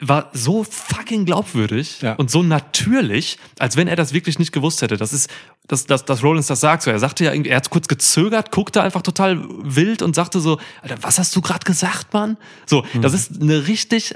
war 0.00 0.28
so 0.32 0.64
fucking 0.64 1.24
glaubwürdig 1.24 2.02
Ja. 2.02 2.14
und 2.14 2.30
so 2.30 2.42
natürlich, 2.42 3.38
als 3.60 3.76
wenn 3.76 3.86
er 3.86 3.94
das 3.94 4.12
wirklich 4.12 4.40
nicht 4.40 4.50
gewusst 4.50 4.82
hätte. 4.82 4.96
Das 4.96 5.12
ist, 5.12 5.30
dass, 5.68 5.86
dass, 5.86 6.04
dass 6.04 6.22
Rollins 6.24 6.48
das 6.48 6.60
sagt. 6.60 6.82
So, 6.82 6.90
er 6.90 6.98
sagte 6.98 7.24
ja 7.24 7.32
irgendwie, 7.32 7.50
er 7.50 7.56
hat 7.58 7.70
kurz 7.70 7.86
gezögert, 7.86 8.50
guckte 8.50 8.82
einfach 8.82 9.02
total 9.02 9.38
wild 9.48 10.02
und 10.02 10.14
sagte 10.16 10.40
so, 10.40 10.58
Alter, 10.82 10.96
was 11.02 11.18
hast 11.20 11.34
du 11.36 11.40
gerade 11.40 11.64
gesagt, 11.64 12.12
Mann? 12.12 12.36
So, 12.66 12.84
das 13.00 13.14
ist 13.14 13.40
eine 13.40 13.68
richtig 13.68 14.14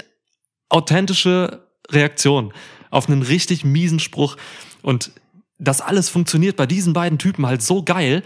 authentische 0.67 1.65
Reaktion 1.89 2.53
auf 2.91 3.07
einen 3.07 3.21
richtig 3.23 3.63
miesen 3.63 3.99
Spruch. 3.99 4.35
Und 4.81 5.11
das 5.59 5.81
alles 5.81 6.09
funktioniert 6.09 6.55
bei 6.55 6.65
diesen 6.65 6.93
beiden 6.93 7.19
Typen 7.19 7.45
halt 7.45 7.61
so 7.61 7.83
geil, 7.83 8.23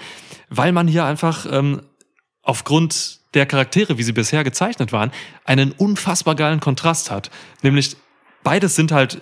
weil 0.50 0.72
man 0.72 0.88
hier 0.88 1.04
einfach 1.04 1.46
ähm, 1.50 1.82
aufgrund 2.44 3.20
der 3.34 3.46
Charaktere, 3.46 3.98
wie 3.98 4.04
sie 4.04 4.12
bisher 4.14 4.44
gezeichnet 4.44 4.92
waren, 4.92 5.12
einen 5.44 5.72
unfassbar 5.72 6.36
geilen 6.36 6.60
Kontrast 6.60 7.10
hat. 7.10 7.32
Nämlich 7.64 7.98
beides 8.44 8.76
sind 8.76 8.92
halt 8.92 9.20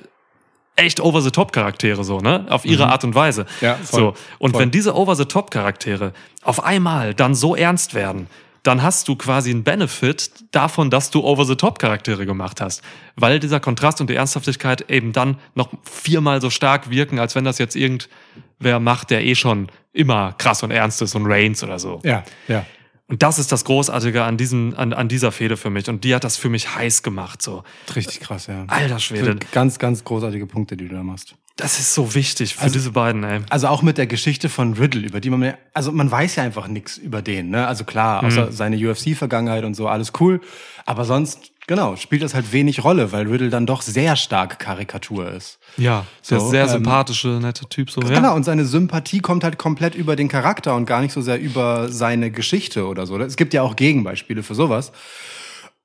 echt 0.75 0.99
over-the-top-Charaktere, 0.99 2.03
so, 2.03 2.19
ne? 2.19 2.45
Auf 2.49 2.65
ihre 2.65 2.87
Art 2.87 3.03
und 3.03 3.15
Weise. 3.15 3.45
Ja, 3.61 3.75
voll. 3.75 3.99
so. 3.99 4.13
Und 4.39 4.51
Voll. 4.51 4.61
wenn 4.61 4.71
diese 4.71 4.95
over-the-top-Charaktere 4.95 6.13
auf 6.43 6.63
einmal 6.63 7.13
dann 7.13 7.35
so 7.35 7.55
ernst 7.55 7.93
werden, 7.93 8.27
dann 8.63 8.83
hast 8.83 9.07
du 9.07 9.15
quasi 9.15 9.49
einen 9.49 9.63
Benefit 9.63 10.31
davon, 10.51 10.89
dass 10.89 11.09
du 11.09 11.23
over-the-top-Charaktere 11.23 12.25
gemacht 12.25 12.61
hast. 12.61 12.83
Weil 13.15 13.39
dieser 13.39 13.59
Kontrast 13.59 14.01
und 14.01 14.09
die 14.09 14.15
Ernsthaftigkeit 14.15 14.89
eben 14.89 15.13
dann 15.13 15.37
noch 15.55 15.69
viermal 15.83 16.41
so 16.41 16.49
stark 16.49 16.89
wirken, 16.89 17.19
als 17.19 17.35
wenn 17.35 17.43
das 17.43 17.57
jetzt 17.57 17.75
irgendwer 17.75 18.79
macht, 18.79 19.09
der 19.09 19.25
eh 19.25 19.35
schon 19.35 19.67
immer 19.93 20.33
krass 20.37 20.63
und 20.63 20.71
ernst 20.71 21.01
ist 21.01 21.15
und 21.15 21.25
Reigns 21.25 21.63
oder 21.63 21.79
so. 21.79 22.01
Ja, 22.03 22.23
ja. 22.47 22.65
Und 23.07 23.23
das 23.23 23.39
ist 23.39 23.51
das 23.51 23.65
Großartige 23.65 24.23
an, 24.23 24.37
diesem, 24.37 24.73
an, 24.77 24.93
an 24.93 25.09
dieser 25.09 25.33
Fehde 25.33 25.57
für 25.57 25.69
mich. 25.69 25.89
Und 25.89 26.05
die 26.05 26.15
hat 26.15 26.23
das 26.23 26.37
für 26.37 26.47
mich 26.47 26.75
heiß 26.75 27.03
gemacht. 27.03 27.41
So. 27.41 27.63
Richtig 27.93 28.21
krass, 28.21 28.47
ja. 28.47 28.63
Alter 28.67 28.99
Schwede, 28.99 29.37
Ganz, 29.51 29.79
ganz 29.79 30.05
großartige 30.05 30.45
Punkte, 30.45 30.77
die 30.77 30.87
du 30.87 30.95
da 30.95 31.03
machst. 31.03 31.35
Das 31.61 31.79
ist 31.79 31.93
so 31.93 32.13
wichtig 32.15 32.55
für 32.55 32.63
Also- 32.63 32.73
diese 32.73 32.91
beiden, 32.91 33.23
ey. 33.23 33.39
Also 33.49 33.67
auch 33.67 33.81
mit 33.81 33.97
der 33.97 34.07
Geschichte 34.07 34.49
von 34.49 34.73
Riddle, 34.73 35.01
über 35.01 35.19
die 35.19 35.29
man, 35.29 35.53
also 35.73 35.91
man 35.91 36.09
weiß 36.11 36.35
ja 36.35 36.43
einfach 36.43 36.67
nichts 36.67 36.97
über 36.97 37.21
den, 37.21 37.49
ne? 37.49 37.67
Also 37.67 37.83
klar, 37.83 38.23
außer 38.23 38.47
Mhm. 38.47 38.51
seine 38.51 38.75
UFC-Vergangenheit 38.77 39.63
und 39.63 39.75
so, 39.75 39.87
alles 39.87 40.11
cool. 40.19 40.41
Aber 40.85 41.05
sonst, 41.05 41.51
genau, 41.67 41.95
spielt 41.95 42.23
das 42.23 42.33
halt 42.33 42.51
wenig 42.51 42.83
Rolle, 42.83 43.11
weil 43.11 43.27
Riddle 43.27 43.49
dann 43.49 43.65
doch 43.65 43.81
sehr 43.81 44.15
stark 44.15 44.59
Karikatur 44.59 45.31
ist. 45.31 45.59
Ja, 45.77 46.05
sehr, 46.21 46.39
So, 46.39 46.49
sehr 46.49 46.63
ähm, 46.63 46.69
sympathische, 46.69 47.27
nette 47.41 47.67
Typ. 47.69 47.91
So, 47.91 48.01
ja. 48.01 48.09
Genau, 48.09 48.35
und 48.35 48.43
seine 48.43 48.65
Sympathie 48.65 49.19
kommt 49.19 49.43
halt 49.43 49.57
komplett 49.57 49.95
über 49.95 50.15
den 50.15 50.27
Charakter 50.27 50.75
und 50.75 50.85
gar 50.85 51.01
nicht 51.01 51.13
so 51.13 51.21
sehr 51.21 51.39
über 51.39 51.89
seine 51.89 52.31
Geschichte 52.31 52.87
oder 52.87 53.05
so. 53.05 53.17
Es 53.19 53.37
gibt 53.37 53.53
ja 53.53 53.61
auch 53.61 53.75
Gegenbeispiele 53.75 54.43
für 54.43 54.55
sowas. 54.55 54.91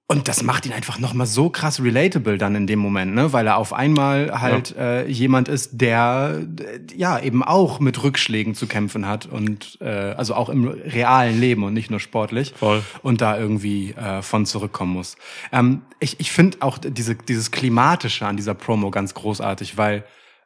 Und 0.09 0.29
das 0.29 0.45
macht 0.45 0.67
ihn 0.67 0.73
einfach 0.73 1.01
nochmal 1.01 1.27
so 1.27 1.51
krass 1.51 1.83
relatable 1.83 2.39
dann 2.39 2.55
in 2.55 2.69
dem 2.69 2.79
Moment, 2.79 3.13
ne? 3.13 3.33
Weil 3.33 3.49
er 3.49 3.57
auf 3.57 3.73
einmal 3.73 4.41
halt 4.41 4.71
ja. 4.77 5.01
äh, 5.01 5.11
jemand 5.11 5.49
ist, 5.49 5.81
der 5.81 6.47
ja 6.95 7.19
eben 7.19 7.43
auch 7.43 7.81
mit 7.81 8.01
Rückschlägen 8.01 8.55
zu 8.55 8.69
kämpfen 8.69 9.09
hat 9.09 9.27
und 9.27 9.79
äh, 9.81 10.15
also 10.17 10.37
auch 10.37 10.49
im 10.49 10.69
realen 10.69 11.41
Leben 11.41 11.65
und 11.65 11.75
nicht 11.75 11.91
nur 11.91 11.99
sportlich. 11.99 12.55
Voll. 12.57 12.85
Und 13.03 13.21
da 13.21 13.37
irgendwie 13.37 13.95
äh, 13.95 14.23
von 14.23 14.47
zurückkommen 14.47 14.93
muss. 14.93 15.17
Ähm, 15.51 15.83
ich 15.99 16.21
ich 16.21 16.31
finde 16.31 16.59
auch 16.61 16.79
diese, 16.79 17.17
dieses 17.17 17.51
Klimatische 17.51 18.27
an 18.27 18.37
dieser 18.37 18.55
Promo 18.55 18.93
ganz 18.93 19.13
großartig, 19.13 19.77
weil 19.77 20.05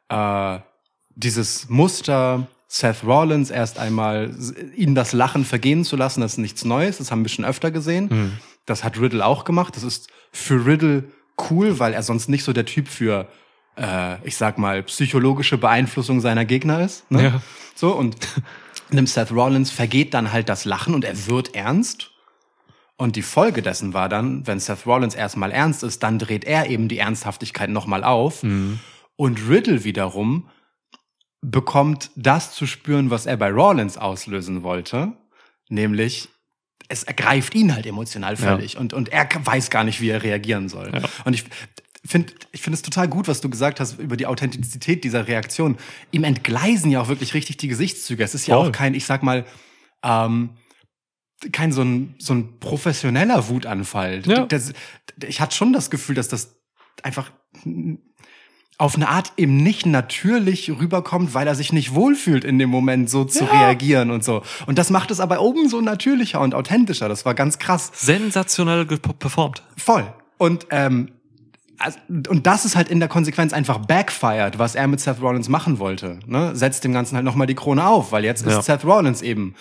äh, 0.09 0.57
dieses 1.13 1.69
Muster 1.69 2.47
Seth 2.67 3.03
Rollins 3.05 3.51
erst 3.51 3.77
einmal 3.77 4.33
ihn 4.75 4.95
das 4.95 5.13
Lachen 5.13 5.45
vergehen 5.45 5.83
zu 5.83 5.97
lassen, 5.97 6.21
das 6.21 6.33
ist 6.33 6.37
nichts 6.39 6.65
Neues, 6.65 6.97
das 6.97 7.11
haben 7.11 7.23
wir 7.23 7.29
schon 7.29 7.45
öfter 7.45 7.69
gesehen. 7.69 8.07
Mhm 8.09 8.39
das 8.65 8.83
hat 8.83 8.99
Riddle 8.99 9.25
auch 9.25 9.43
gemacht. 9.43 9.75
Das 9.75 9.83
ist 9.83 10.09
für 10.31 10.65
Riddle 10.65 11.11
cool, 11.49 11.79
weil 11.79 11.93
er 11.93 12.03
sonst 12.03 12.29
nicht 12.29 12.43
so 12.43 12.53
der 12.53 12.65
Typ 12.65 12.87
für, 12.87 13.27
äh, 13.77 14.25
ich 14.25 14.37
sag 14.37 14.57
mal, 14.57 14.83
psychologische 14.83 15.57
Beeinflussung 15.57 16.21
seiner 16.21 16.45
Gegner 16.45 16.83
ist. 16.83 17.09
Ne? 17.11 17.23
Ja. 17.23 17.41
So, 17.75 17.95
und 17.95 18.17
dem 18.91 19.07
Seth 19.07 19.31
Rollins 19.31 19.71
vergeht 19.71 20.13
dann 20.13 20.31
halt 20.31 20.49
das 20.49 20.65
Lachen 20.65 20.93
und 20.93 21.03
er 21.03 21.27
wird 21.27 21.55
ernst. 21.55 22.11
Und 22.97 23.15
die 23.15 23.23
Folge 23.23 23.61
dessen 23.61 23.93
war 23.93 24.09
dann, 24.09 24.45
wenn 24.45 24.59
Seth 24.59 24.85
Rollins 24.85 25.15
erstmal 25.15 25.51
ernst 25.51 25.83
ist, 25.83 26.03
dann 26.03 26.19
dreht 26.19 26.43
er 26.43 26.69
eben 26.69 26.87
die 26.87 26.99
Ernsthaftigkeit 26.99 27.69
nochmal 27.69 28.03
auf. 28.03 28.43
Mhm. 28.43 28.79
Und 29.15 29.49
Riddle 29.49 29.83
wiederum 29.83 30.49
bekommt 31.41 32.11
das 32.15 32.53
zu 32.53 32.67
spüren, 32.67 33.09
was 33.09 33.25
er 33.25 33.37
bei 33.37 33.51
Rollins 33.51 33.97
auslösen 33.97 34.61
wollte, 34.61 35.13
nämlich 35.69 36.29
es 36.91 37.03
ergreift 37.03 37.55
ihn 37.55 37.73
halt 37.73 37.85
emotional 37.85 38.35
völlig 38.35 38.73
ja. 38.73 38.79
und, 38.79 38.93
und 38.93 39.09
er 39.09 39.27
weiß 39.43 39.69
gar 39.69 39.83
nicht, 39.83 40.01
wie 40.01 40.09
er 40.09 40.21
reagieren 40.21 40.69
soll. 40.69 40.91
Ja. 40.93 41.01
Und 41.25 41.33
ich 41.33 41.45
finde 42.05 42.33
ich 42.51 42.61
finde 42.61 42.75
es 42.75 42.81
total 42.81 43.07
gut, 43.07 43.27
was 43.27 43.41
du 43.41 43.49
gesagt 43.49 43.79
hast 43.79 43.99
über 43.99 44.17
die 44.17 44.25
Authentizität 44.25 45.03
dieser 45.03 45.27
Reaktion. 45.27 45.77
Ihm 46.11 46.23
entgleisen 46.23 46.91
ja 46.91 47.01
auch 47.01 47.07
wirklich 47.07 47.33
richtig 47.33 47.57
die 47.57 47.69
Gesichtszüge. 47.69 48.23
Es 48.23 48.35
ist 48.35 48.47
ja 48.47 48.57
auch 48.57 48.71
kein, 48.71 48.93
ich 48.93 49.05
sag 49.05 49.23
mal, 49.23 49.45
ähm, 50.03 50.51
kein 51.51 51.71
so 51.71 51.81
ein, 51.81 52.15
so 52.19 52.33
ein 52.33 52.59
professioneller 52.59 53.47
Wutanfall. 53.47 54.21
Ja. 54.25 54.45
Das, 54.45 54.73
ich 55.25 55.41
hatte 55.41 55.55
schon 55.55 55.73
das 55.73 55.89
Gefühl, 55.89 56.15
dass 56.15 56.27
das 56.27 56.61
einfach 57.03 57.31
auf 58.81 58.95
eine 58.95 59.09
Art 59.09 59.33
eben 59.37 59.57
nicht 59.57 59.85
natürlich 59.85 60.71
rüberkommt, 60.71 61.35
weil 61.35 61.45
er 61.45 61.53
sich 61.53 61.71
nicht 61.71 61.93
wohlfühlt 61.93 62.43
in 62.43 62.57
dem 62.57 62.71
Moment 62.71 63.11
so 63.11 63.25
zu 63.25 63.43
ja. 63.43 63.51
reagieren 63.51 64.09
und 64.09 64.23
so. 64.23 64.41
Und 64.65 64.79
das 64.79 64.89
macht 64.89 65.11
es 65.11 65.19
aber 65.19 65.39
umso 65.41 65.81
natürlicher 65.81 66.41
und 66.41 66.55
authentischer. 66.55 67.07
Das 67.07 67.23
war 67.23 67.35
ganz 67.35 67.59
krass. 67.59 67.91
Sensationell 67.93 68.87
performt. 68.87 69.61
Voll. 69.77 70.11
Und 70.39 70.65
ähm, 70.71 71.11
also, 71.77 71.99
und 72.27 72.47
das 72.47 72.65
ist 72.65 72.75
halt 72.75 72.89
in 72.89 72.99
der 72.99 73.07
Konsequenz 73.07 73.53
einfach 73.53 73.85
backfired, 73.85 74.57
was 74.57 74.73
er 74.73 74.87
mit 74.87 74.99
Seth 74.99 75.21
Rollins 75.21 75.47
machen 75.47 75.77
wollte. 75.77 76.17
Ne? 76.25 76.55
Setzt 76.55 76.83
dem 76.83 76.91
Ganzen 76.91 77.15
halt 77.15 77.25
nochmal 77.25 77.45
die 77.45 77.53
Krone 77.53 77.85
auf, 77.85 78.11
weil 78.11 78.25
jetzt 78.25 78.47
ja. 78.47 78.57
ist 78.57 78.65
Seth 78.65 78.83
Rollins 78.83 79.21
eben 79.21 79.53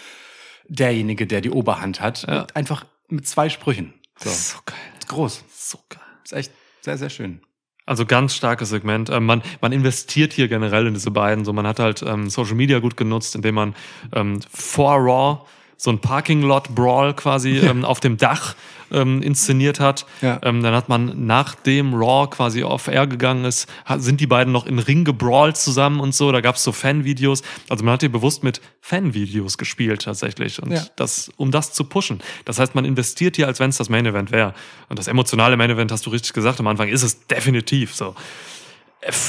derjenige, 0.67 1.27
der 1.27 1.43
die 1.43 1.51
Oberhand 1.51 2.01
hat. 2.01 2.27
Ja. 2.27 2.47
einfach 2.55 2.87
mit 3.09 3.29
zwei 3.29 3.51
Sprüchen. 3.51 3.93
So. 4.17 4.31
so 4.31 4.59
geil. 4.65 4.79
Ist 4.99 5.09
groß. 5.09 5.45
So 5.55 5.79
geil. 5.91 6.01
Ist 6.25 6.33
echt 6.33 6.53
sehr, 6.81 6.97
sehr 6.97 7.11
schön. 7.11 7.43
Also 7.87 8.07
ganz 8.07 8.35
starkes 8.35 8.69
Segment. 8.69 9.11
Ähm, 9.11 9.27
man, 9.27 9.43
man 9.61 9.73
investiert 9.73 10.33
hier 10.33 10.49
generell 10.49 10.87
in 10.87 10.95
diese 10.95 11.11
beiden. 11.11 11.45
So, 11.45 11.53
man 11.53 11.67
hat 11.67 11.79
halt 11.79 12.03
ähm, 12.03 12.31
Social 12.31 12.55
Media 12.55 12.79
gut 12.79 12.97
genutzt, 12.97 13.35
indem 13.35 13.57
man 13.57 13.75
ähm, 14.13 14.41
vor 14.51 14.97
Raw 14.97 15.41
so 15.81 15.91
ein 15.91 15.99
Parking 15.99 16.43
Lot 16.43 16.75
Brawl 16.75 17.15
quasi 17.15 17.57
ähm, 17.57 17.87
auf 17.87 18.01
dem 18.01 18.19
Dach 18.19 18.55
ähm, 18.93 19.23
inszeniert 19.23 19.81
hat. 19.81 20.05
Ja. 20.21 20.39
Ähm, 20.43 20.63
dann 20.63 20.75
hat 20.75 20.91
man 20.91 21.27
nachdem 21.27 21.95
Raw 21.95 22.29
quasi 22.29 22.63
off 22.63 22.87
air 22.87 23.07
gegangen 23.07 23.47
ist, 23.47 23.67
sind 23.97 24.21
die 24.21 24.27
beiden 24.27 24.53
noch 24.53 24.67
in 24.67 24.79
Ring 24.79 25.05
gebrawlt 25.05 25.57
zusammen 25.57 26.01
und 26.01 26.15
so. 26.15 26.33
Da 26.33 26.43
gab 26.43 26.57
es 26.57 26.65
so 26.65 26.73
Fanvideos. 26.73 27.43
Also 27.71 27.83
man 27.83 27.95
hat 27.95 28.01
hier 28.01 28.13
bewusst 28.13 28.45
mit 28.45 28.61
Fanvideos 28.83 29.57
gespielt 29.57 30.03
tatsächlich 30.03 30.63
und 30.63 30.73
ja. 30.73 30.85
das, 30.97 31.31
um 31.39 31.51
das 31.51 31.73
zu 31.73 31.85
pushen. 31.85 32.21
Das 32.45 32.59
heißt, 32.59 32.75
man 32.75 32.85
investiert 32.85 33.37
hier, 33.37 33.47
als 33.47 33.59
wenn 33.59 33.71
es 33.71 33.79
das 33.79 33.89
Main 33.89 34.05
Event 34.05 34.33
wäre. 34.33 34.53
Und 34.91 34.99
das 34.99 35.09
emotionale 35.09 35.57
Main 35.57 35.71
Event 35.71 35.93
hast 35.93 36.05
du 36.05 36.11
richtig 36.11 36.35
gesagt. 36.35 36.61
Am 36.61 36.67
Anfang 36.67 36.89
ist 36.89 37.03
es 37.03 37.27
definitiv 37.27 37.95
so. 37.95 38.15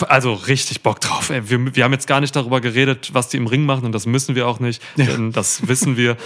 Also 0.08 0.34
richtig 0.34 0.84
Bock 0.84 1.00
drauf. 1.00 1.30
Wir, 1.30 1.76
wir 1.76 1.84
haben 1.84 1.94
jetzt 1.94 2.08
gar 2.08 2.20
nicht 2.20 2.36
darüber 2.36 2.60
geredet, 2.60 3.14
was 3.14 3.30
die 3.30 3.38
im 3.38 3.48
Ring 3.48 3.66
machen 3.66 3.86
und 3.86 3.94
das 3.94 4.06
müssen 4.06 4.36
wir 4.36 4.48
auch 4.48 4.60
nicht, 4.60 4.82
denn 4.98 5.32
das 5.32 5.68
wissen 5.68 5.96
wir. 5.96 6.18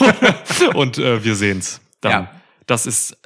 und 0.74 0.98
äh, 0.98 1.24
wir 1.24 1.34
sehen's. 1.34 1.80
Dann. 2.00 2.12
Ja 2.12 2.30
das 2.70 2.86
ist 2.86 3.16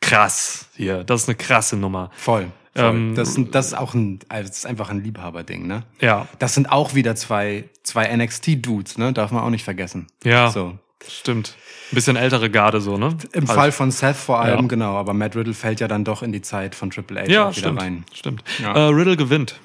krass 0.00 0.68
hier. 0.74 1.04
Das 1.04 1.22
ist 1.22 1.28
eine 1.28 1.36
krasse 1.36 1.76
Nummer. 1.76 2.10
Voll. 2.16 2.50
Voll. 2.74 2.84
Ähm, 2.84 3.14
das, 3.14 3.38
das, 3.52 3.66
ist 3.68 3.74
auch 3.74 3.94
ein, 3.94 4.18
also 4.28 4.48
das 4.48 4.58
ist 4.58 4.66
einfach 4.66 4.90
ein 4.90 5.04
Liebhaberding, 5.04 5.66
ne? 5.66 5.84
Ja. 6.00 6.26
Das 6.40 6.54
sind 6.54 6.72
auch 6.72 6.94
wieder 6.94 7.14
zwei, 7.14 7.64
zwei 7.84 8.14
NXT-Dudes, 8.16 8.98
ne? 8.98 9.12
Darf 9.12 9.30
man 9.30 9.44
auch 9.44 9.50
nicht 9.50 9.62
vergessen. 9.62 10.08
Ja. 10.24 10.50
So. 10.50 10.76
Stimmt. 11.08 11.56
Ein 11.92 11.94
bisschen 11.94 12.16
ältere 12.16 12.50
Garde 12.50 12.80
so, 12.80 12.96
ne? 12.96 13.16
Im 13.32 13.42
also, 13.42 13.54
Fall 13.54 13.72
von 13.72 13.90
Seth 13.90 14.16
vor 14.16 14.40
allem, 14.40 14.62
ja. 14.62 14.66
genau. 14.66 14.96
Aber 14.96 15.12
Matt 15.12 15.36
Riddle 15.36 15.54
fällt 15.54 15.80
ja 15.80 15.88
dann 15.88 16.04
doch 16.04 16.22
in 16.22 16.32
die 16.32 16.42
Zeit 16.42 16.74
von 16.74 16.90
Triple 16.90 17.20
H 17.20 17.26
ja, 17.26 17.50
wieder 17.50 17.52
stimmt, 17.52 17.80
rein. 17.80 18.04
Stimmt. 18.12 18.44
Ja. 18.62 18.74
Äh, 18.74 18.88
Riddle 18.88 19.16
gewinnt. 19.16 19.60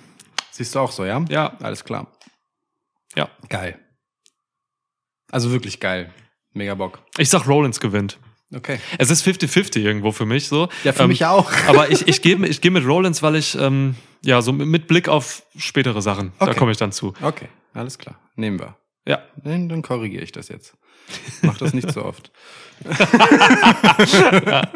Siehst 0.51 0.75
du 0.75 0.79
auch 0.79 0.91
so, 0.91 1.05
ja? 1.05 1.23
Ja. 1.29 1.57
Alles 1.61 1.83
klar. 1.83 2.07
Ja. 3.15 3.29
Geil. 3.47 3.79
Also 5.31 5.51
wirklich 5.51 5.79
geil. 5.79 6.11
Mega 6.53 6.75
Bock. 6.75 6.99
Ich 7.17 7.29
sag, 7.29 7.47
Rollins 7.47 7.79
gewinnt. 7.79 8.19
Okay. 8.53 8.79
Es 8.97 9.11
ist 9.11 9.25
50-50 9.25 9.79
irgendwo 9.79 10.11
für 10.11 10.25
mich 10.25 10.47
so. 10.47 10.69
Ja, 10.83 10.91
für 10.91 11.03
ähm, 11.03 11.09
mich 11.09 11.25
auch. 11.25 11.51
aber 11.67 11.91
ich, 11.91 12.07
ich 12.07 12.21
gehe 12.21 12.35
ich 12.47 12.61
geh 12.61 12.71
mit 12.71 12.85
Rollins, 12.85 13.21
weil 13.21 13.35
ich, 13.35 13.55
ähm, 13.55 13.95
ja, 14.23 14.41
so 14.41 14.51
mit 14.51 14.87
Blick 14.87 15.07
auf 15.07 15.43
spätere 15.55 16.01
Sachen, 16.01 16.33
okay. 16.39 16.51
da 16.51 16.57
komme 16.57 16.71
ich 16.71 16.77
dann 16.77 16.91
zu. 16.91 17.13
Okay, 17.21 17.47
alles 17.73 17.97
klar. 17.99 18.19
Nehmen 18.35 18.59
wir. 18.59 18.75
Ja. 19.05 19.19
Dann, 19.43 19.81
korrigiere 19.81 20.23
ich 20.23 20.31
das 20.31 20.49
jetzt. 20.49 20.73
Mach 21.41 21.57
das 21.57 21.73
nicht 21.73 21.91
so 21.91 22.05
oft. 22.05 22.31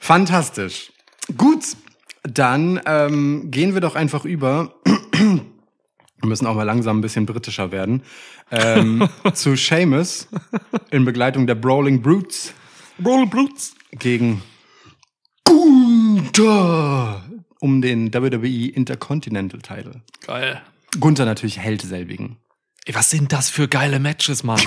Fantastisch. 0.00 0.92
Gut, 1.36 1.64
dann 2.22 2.80
ähm, 2.86 3.50
gehen 3.50 3.74
wir 3.74 3.80
doch 3.80 3.94
einfach 3.94 4.24
über. 4.24 4.74
wir 4.84 6.28
müssen 6.28 6.46
auch 6.46 6.54
mal 6.54 6.64
langsam 6.64 6.98
ein 6.98 7.02
bisschen 7.02 7.26
britischer 7.26 7.70
werden 7.70 8.02
ähm, 8.50 9.08
zu 9.34 9.56
Seamus 9.56 10.28
in 10.90 11.04
Begleitung 11.04 11.46
der 11.46 11.54
Brawling 11.54 12.02
Brutes. 12.02 12.54
Brawling 12.98 13.30
Brutes. 13.30 13.74
Gegen 13.92 14.42
Gunther 15.44 17.22
um 17.60 17.80
den 17.82 18.12
WWE 18.12 18.68
Intercontinental 18.68 19.60
Title. 19.60 20.02
Geil. 20.26 20.60
Gunther 21.00 21.24
natürlich 21.24 21.58
hält 21.58 21.82
selbigen. 21.82 22.36
Ey, 22.88 22.94
was 22.94 23.10
sind 23.10 23.34
das 23.34 23.50
für 23.50 23.68
geile 23.68 24.00
Matches, 24.00 24.44
Mann? 24.44 24.58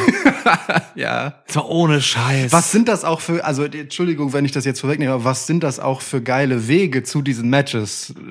ja. 0.95 1.41
So 1.47 1.65
ohne 1.65 2.03
Scheiß. 2.03 2.51
Was 2.51 2.71
sind 2.71 2.87
das 2.87 3.03
auch 3.03 3.19
für, 3.19 3.43
also 3.43 3.63
Entschuldigung, 3.63 4.31
wenn 4.31 4.45
ich 4.45 4.51
das 4.51 4.63
jetzt 4.63 4.79
vorwegnehme, 4.79 5.13
aber 5.13 5.23
was 5.23 5.47
sind 5.47 5.63
das 5.63 5.79
auch 5.79 6.01
für 6.01 6.21
geile 6.21 6.67
Wege 6.67 7.01
zu 7.01 7.23
diesen 7.23 7.49
Matches? 7.49 8.13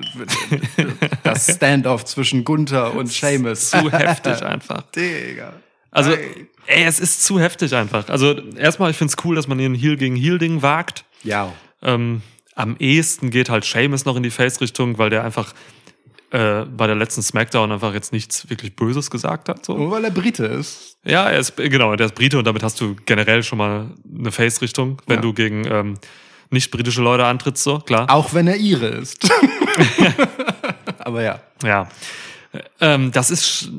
Das 1.23 1.55
Standoff 1.55 2.05
zwischen 2.05 2.43
Gunther 2.45 2.95
und 2.95 3.07
Seamus. 3.07 3.69
Zu 3.69 3.91
heftig 3.91 4.41
einfach. 4.43 4.81
Digga. 4.95 5.53
Also, 5.91 6.11
ey, 6.11 6.83
es 6.85 6.99
ist 6.99 7.23
zu 7.23 7.39
heftig 7.39 7.75
einfach. 7.75 8.07
Also, 8.09 8.33
erstmal, 8.55 8.91
ich 8.91 8.97
find's 8.97 9.15
cool, 9.23 9.35
dass 9.35 9.47
man 9.47 9.59
hier 9.59 9.69
ein 9.69 9.75
Heal 9.75 9.97
gegen 9.97 10.15
Heal-Ding 10.15 10.61
wagt. 10.61 11.03
Ja. 11.23 11.53
Ähm, 11.81 12.21
am 12.55 12.77
ehesten 12.77 13.29
geht 13.29 13.49
halt 13.49 13.65
Seamus 13.65 14.05
noch 14.05 14.15
in 14.15 14.23
die 14.23 14.31
Face-Richtung, 14.31 14.97
weil 14.97 15.09
der 15.09 15.23
einfach 15.23 15.53
äh, 16.31 16.65
bei 16.65 16.87
der 16.87 16.95
letzten 16.95 17.21
Smackdown 17.21 17.71
einfach 17.71 17.93
jetzt 17.93 18.13
nichts 18.13 18.49
wirklich 18.49 18.75
Böses 18.75 19.11
gesagt 19.11 19.49
hat. 19.49 19.65
So. 19.65 19.77
Nur 19.77 19.91
weil 19.91 20.05
er 20.05 20.11
Brite 20.11 20.45
ist. 20.45 20.97
Ja, 21.03 21.29
er 21.29 21.39
ist, 21.39 21.57
genau, 21.57 21.95
der 21.95 22.07
ist 22.07 22.15
Brite 22.15 22.37
und 22.37 22.45
damit 22.45 22.63
hast 22.63 22.79
du 22.79 22.95
generell 23.05 23.43
schon 23.43 23.57
mal 23.57 23.91
eine 24.17 24.31
Face-Richtung, 24.31 25.01
wenn 25.07 25.17
ja. 25.17 25.21
du 25.21 25.33
gegen 25.33 25.65
ähm, 25.67 25.97
nicht 26.49 26.71
britische 26.71 27.01
Leute 27.01 27.25
antrittst, 27.25 27.63
so, 27.63 27.79
klar. 27.79 28.09
Auch 28.09 28.33
wenn 28.33 28.47
er 28.47 28.55
ihre 28.55 28.87
ist. 28.87 29.29
Aber 30.99 31.21
ja. 31.21 31.41
Ja. 31.63 31.89
Ähm, 32.79 33.11
das 33.11 33.31
ist, 33.31 33.69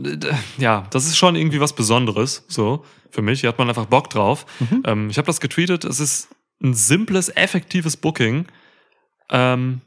ja, 0.58 0.86
das 0.90 1.06
ist 1.06 1.16
schon 1.16 1.36
irgendwie 1.36 1.60
was 1.60 1.74
Besonderes, 1.74 2.44
so, 2.48 2.84
für 3.10 3.22
mich. 3.22 3.40
Hier 3.40 3.48
hat 3.48 3.58
man 3.58 3.68
einfach 3.68 3.86
Bock 3.86 4.10
drauf. 4.10 4.46
Mhm. 4.60 4.82
Ähm, 4.86 5.10
ich 5.10 5.18
habe 5.18 5.26
das 5.26 5.40
getweetet, 5.40 5.84
es 5.84 6.00
ist 6.00 6.28
ein 6.62 6.74
simples, 6.74 7.28
effektives 7.34 7.96
Booking. 7.96 8.46
Ähm, 9.30 9.80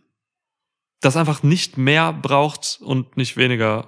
das 1.01 1.17
einfach 1.17 1.43
nicht 1.43 1.77
mehr 1.77 2.13
braucht 2.13 2.79
und 2.81 3.17
nicht 3.17 3.38
weniger 3.38 3.88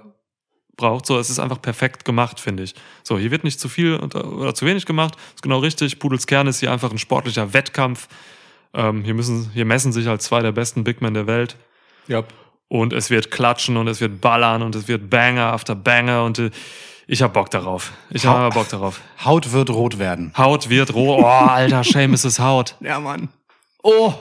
braucht. 0.76 1.06
So, 1.06 1.18
es 1.18 1.28
ist 1.28 1.38
einfach 1.38 1.60
perfekt 1.60 2.04
gemacht, 2.04 2.40
finde 2.40 2.62
ich. 2.62 2.74
So, 3.02 3.18
hier 3.18 3.30
wird 3.30 3.44
nicht 3.44 3.60
zu 3.60 3.68
viel 3.68 3.96
oder 3.96 4.54
zu 4.54 4.64
wenig 4.64 4.86
gemacht. 4.86 5.14
Ist 5.34 5.42
genau 5.42 5.58
richtig. 5.58 5.98
Pudels 5.98 6.26
Kern 6.26 6.46
ist 6.46 6.60
hier 6.60 6.72
einfach 6.72 6.90
ein 6.90 6.98
sportlicher 6.98 7.52
Wettkampf. 7.52 8.08
Ähm, 8.72 9.02
hier 9.04 9.14
müssen, 9.14 9.50
hier 9.52 9.64
messen 9.64 9.92
sich 9.92 10.06
halt 10.06 10.22
zwei 10.22 10.40
der 10.40 10.52
besten 10.52 10.84
Big 10.84 11.02
Men 11.02 11.14
der 11.14 11.26
Welt. 11.26 11.56
Ja. 12.06 12.24
Und 12.68 12.92
es 12.92 13.10
wird 13.10 13.30
klatschen 13.30 13.76
und 13.76 13.88
es 13.88 14.00
wird 14.00 14.20
ballern 14.20 14.62
und 14.62 14.74
es 14.74 14.88
wird 14.88 15.10
Banger 15.10 15.52
after 15.52 15.74
Banger 15.74 16.24
und 16.24 16.38
äh, 16.38 16.50
ich 17.10 17.22
hab 17.22 17.32
Bock 17.32 17.50
darauf. 17.50 17.92
Ich 18.10 18.26
hab 18.26 18.52
Bock 18.52 18.68
darauf. 18.68 19.00
Haut 19.24 19.52
wird 19.52 19.70
rot 19.70 19.98
werden. 19.98 20.32
Haut 20.36 20.68
wird 20.68 20.92
rot. 20.92 21.22
Oh, 21.22 21.26
alter, 21.26 21.82
Shame 21.82 22.12
ist 22.12 22.24
es 22.24 22.38
Haut. 22.38 22.76
Ja, 22.80 23.00
Mann. 23.00 23.30
Oh! 23.82 24.12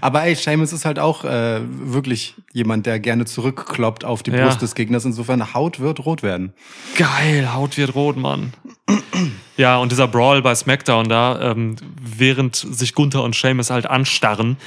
Aber 0.00 0.24
ey, 0.24 0.34
Seamus 0.34 0.72
ist 0.72 0.84
halt 0.84 0.98
auch 0.98 1.24
äh, 1.24 1.60
wirklich 1.62 2.34
jemand, 2.52 2.86
der 2.86 2.98
gerne 3.00 3.24
zurückkloppt 3.24 4.04
auf 4.04 4.22
die 4.22 4.30
Ja. 4.30 4.44
Brust 4.44 4.62
des 4.62 4.74
Gegners. 4.74 5.04
Insofern 5.04 5.54
Haut 5.54 5.80
wird 5.80 6.04
rot 6.04 6.22
werden. 6.22 6.52
Geil, 6.96 7.52
Haut 7.54 7.76
wird 7.76 7.94
rot, 7.94 8.16
Mann. 8.16 8.52
Ja, 9.56 9.78
und 9.78 9.90
dieser 9.90 10.06
Brawl 10.06 10.42
bei 10.42 10.54
SmackDown 10.54 11.08
da, 11.08 11.52
ähm, 11.52 11.76
während 11.98 12.56
sich 12.56 12.92
Gunther 12.94 13.22
und 13.22 13.34
Sheamus 13.34 13.70
halt 13.70 13.86
anstarren, 13.86 14.58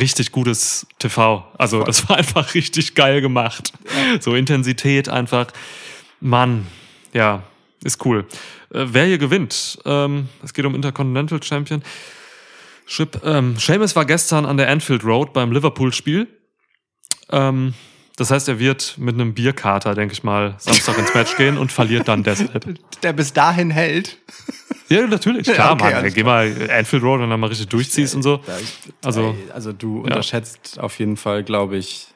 richtig 0.00 0.32
gutes 0.32 0.86
TV. 0.98 1.44
Also 1.58 1.82
das 1.82 2.08
war 2.08 2.16
einfach 2.16 2.54
richtig 2.54 2.94
geil 2.94 3.20
gemacht. 3.20 3.74
So 4.20 4.34
Intensität 4.34 5.10
einfach. 5.10 5.48
Mann, 6.20 6.66
ja, 7.12 7.42
ist 7.84 8.04
cool. 8.06 8.26
Äh, 8.72 8.86
wer 8.88 9.04
hier 9.04 9.18
gewinnt? 9.18 9.78
Ähm, 9.84 10.28
es 10.42 10.54
geht 10.54 10.64
um 10.64 10.74
Intercontinental 10.74 11.42
Champion. 11.42 11.82
Chip, 12.88 13.20
ähm, 13.24 13.58
Sheamus 13.58 13.94
war 13.94 14.06
gestern 14.06 14.46
an 14.46 14.56
der 14.56 14.68
Anfield 14.70 15.04
Road 15.04 15.32
beim 15.34 15.52
Liverpool-Spiel. 15.52 16.26
Ähm, 17.30 17.74
das 18.16 18.30
heißt, 18.32 18.48
er 18.48 18.58
wird 18.58 18.96
mit 18.98 19.14
einem 19.14 19.34
Bierkater, 19.34 19.94
denke 19.94 20.12
ich 20.12 20.24
mal, 20.24 20.56
Samstag 20.58 20.98
ins 20.98 21.14
Match 21.14 21.36
gehen 21.36 21.56
und 21.56 21.70
verliert 21.70 22.08
dann 22.08 22.24
deshalb. 22.24 22.66
Der 23.02 23.12
bis 23.12 23.32
dahin 23.32 23.70
hält. 23.70 24.18
Ja, 24.88 25.06
natürlich, 25.06 25.46
klar, 25.46 25.74
okay, 25.74 25.92
Mann. 25.92 26.12
Geh 26.12 26.24
mal 26.24 26.50
Anfield 26.70 27.02
Road 27.02 27.20
und 27.20 27.30
dann 27.30 27.38
mal 27.38 27.46
richtig 27.48 27.68
durchziehst 27.68 28.14
und 28.14 28.22
so. 28.22 28.40
Also, 29.04 29.36
Also 29.52 29.72
du 29.72 30.00
unterschätzt 30.00 30.80
auf 30.80 30.98
jeden 30.98 31.16
Fall, 31.16 31.44
glaube 31.44 31.76
ich. 31.76 32.08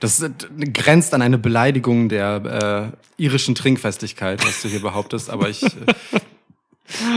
Das 0.00 0.24
grenzt 0.72 1.14
an 1.14 1.22
eine 1.22 1.38
Beleidigung 1.38 2.08
der 2.08 2.96
äh, 3.18 3.22
irischen 3.22 3.54
Trinkfestigkeit, 3.54 4.44
was 4.44 4.62
du 4.62 4.68
hier 4.68 4.80
behauptest. 4.80 5.30
Aber 5.30 5.48
ich, 5.50 5.62
äh, 5.62 5.68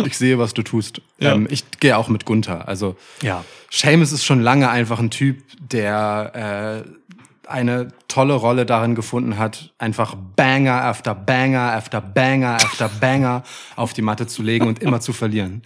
ich 0.05 0.17
sehe, 0.17 0.39
was 0.39 0.53
du 0.53 0.63
tust. 0.63 1.01
Ja. 1.19 1.33
Ähm, 1.33 1.47
ich 1.49 1.63
gehe 1.79 1.97
auch 1.97 2.07
mit 2.07 2.25
Gunther. 2.25 2.67
Also 2.67 2.95
ja. 3.21 3.43
Seamus 3.69 4.11
ist 4.11 4.25
schon 4.25 4.41
lange 4.41 4.69
einfach 4.69 4.99
ein 4.99 5.09
Typ, 5.09 5.43
der 5.59 6.83
äh, 6.85 7.49
eine 7.49 7.89
tolle 8.07 8.33
Rolle 8.33 8.65
darin 8.65 8.95
gefunden 8.95 9.37
hat, 9.37 9.73
einfach 9.77 10.15
Banger 10.35 10.83
after 10.83 11.15
Banger 11.15 11.73
after 11.73 12.01
Banger 12.01 12.55
after 12.55 12.89
Banger 12.89 13.43
auf 13.75 13.93
die 13.93 14.01
Matte 14.01 14.27
zu 14.27 14.43
legen 14.43 14.67
und 14.67 14.81
immer 14.81 14.99
zu 14.99 15.13
verlieren. 15.13 15.61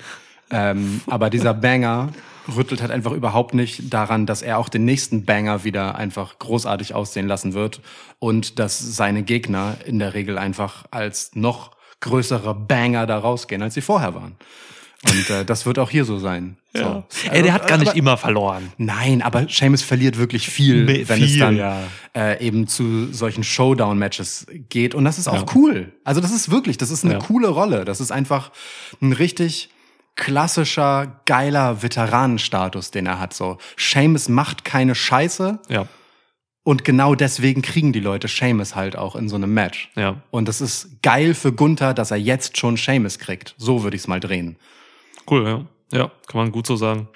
Ähm, 0.51 1.01
aber 1.07 1.29
dieser 1.29 1.53
Banger 1.53 2.09
rüttelt 2.55 2.81
halt 2.81 2.91
einfach 2.91 3.11
überhaupt 3.11 3.53
nicht 3.53 3.93
daran, 3.93 4.25
dass 4.25 4.41
er 4.41 4.57
auch 4.57 4.69
den 4.69 4.85
nächsten 4.85 5.25
Banger 5.25 5.63
wieder 5.63 5.95
einfach 5.95 6.39
großartig 6.39 6.93
aussehen 6.93 7.27
lassen 7.27 7.53
wird 7.53 7.81
und 8.19 8.59
dass 8.59 8.79
seine 8.79 9.23
Gegner 9.23 9.77
in 9.85 9.99
der 9.99 10.13
Regel 10.13 10.37
einfach 10.37 10.85
als 10.91 11.31
noch 11.35 11.71
größere 12.01 12.53
Banger 12.53 13.05
da 13.07 13.17
rausgehen, 13.17 13.61
als 13.61 13.73
sie 13.75 13.81
vorher 13.81 14.13
waren. 14.13 14.35
Und 15.09 15.29
äh, 15.31 15.43
das 15.45 15.65
wird 15.65 15.79
auch 15.79 15.89
hier 15.89 16.05
so 16.05 16.19
sein. 16.19 16.57
ja. 16.75 17.03
So. 17.09 17.29
Ey, 17.31 17.41
der 17.41 17.53
hat 17.53 17.65
gar 17.67 17.77
nicht 17.79 17.89
Aber- 17.89 17.97
immer 17.97 18.17
verloren. 18.17 18.71
Nein, 18.77 19.23
aber 19.23 19.47
Seamus 19.49 19.81
verliert 19.81 20.17
wirklich 20.19 20.47
viel, 20.47 20.83
Me- 20.85 21.09
wenn 21.09 21.23
es 21.23 21.31
viel, 21.31 21.39
dann 21.39 21.57
ja. 21.57 21.79
äh, 22.15 22.45
eben 22.45 22.67
zu 22.67 23.11
solchen 23.11 23.43
Showdown-Matches 23.43 24.45
geht. 24.69 24.93
Und 24.93 25.03
das 25.05 25.17
ist 25.17 25.27
auch 25.27 25.47
Ja. 25.47 25.55
cool. 25.55 25.91
Also 26.03 26.21
das 26.21 26.31
ist 26.31 26.51
wirklich, 26.51 26.77
das 26.77 26.91
ist 26.91 27.03
eine 27.03 27.15
Ja. 27.15 27.19
coole 27.19 27.47
Rolle. 27.47 27.83
Das 27.83 27.99
ist 27.99 28.11
einfach 28.11 28.51
ein 29.01 29.11
richtig 29.13 29.69
klassischer, 30.15 31.19
geiler 31.25 31.81
Veteranenstatus, 31.81 32.91
den 32.91 33.07
er 33.07 33.19
hat. 33.19 33.33
So, 33.33 33.57
Seamus 33.77 34.29
macht 34.29 34.63
keine 34.65 34.93
Scheiße 34.93 35.59
Ja, 35.67 35.87
und 36.63 36.83
genau 36.85 37.15
deswegen 37.15 37.61
kriegen 37.61 37.91
die 37.93 37.99
Leute 37.99 38.27
Seamus 38.27 38.75
halt 38.75 38.95
auch 38.95 39.15
in 39.15 39.29
so 39.29 39.35
einem 39.35 39.53
Match. 39.53 39.89
ja. 39.95 40.21
Und 40.31 40.47
das 40.47 40.61
ist 40.61 41.01
geil 41.01 41.33
für 41.33 41.51
Gunther, 41.51 41.93
dass 41.93 42.11
er 42.11 42.17
jetzt 42.17 42.57
schon 42.57 42.77
Seamus 42.77 43.19
kriegt. 43.19 43.55
So 43.57 43.83
würde 43.83 43.95
ich 43.95 44.03
es 44.03 44.07
mal 44.07 44.19
drehen. 44.19 44.57
Cool, 45.29 45.45
ja. 45.45 45.65
Ja, 45.97 46.11
kann 46.27 46.39
man 46.41 46.51
gut 46.51 46.67
so 46.67 46.75
sagen. 46.75 47.09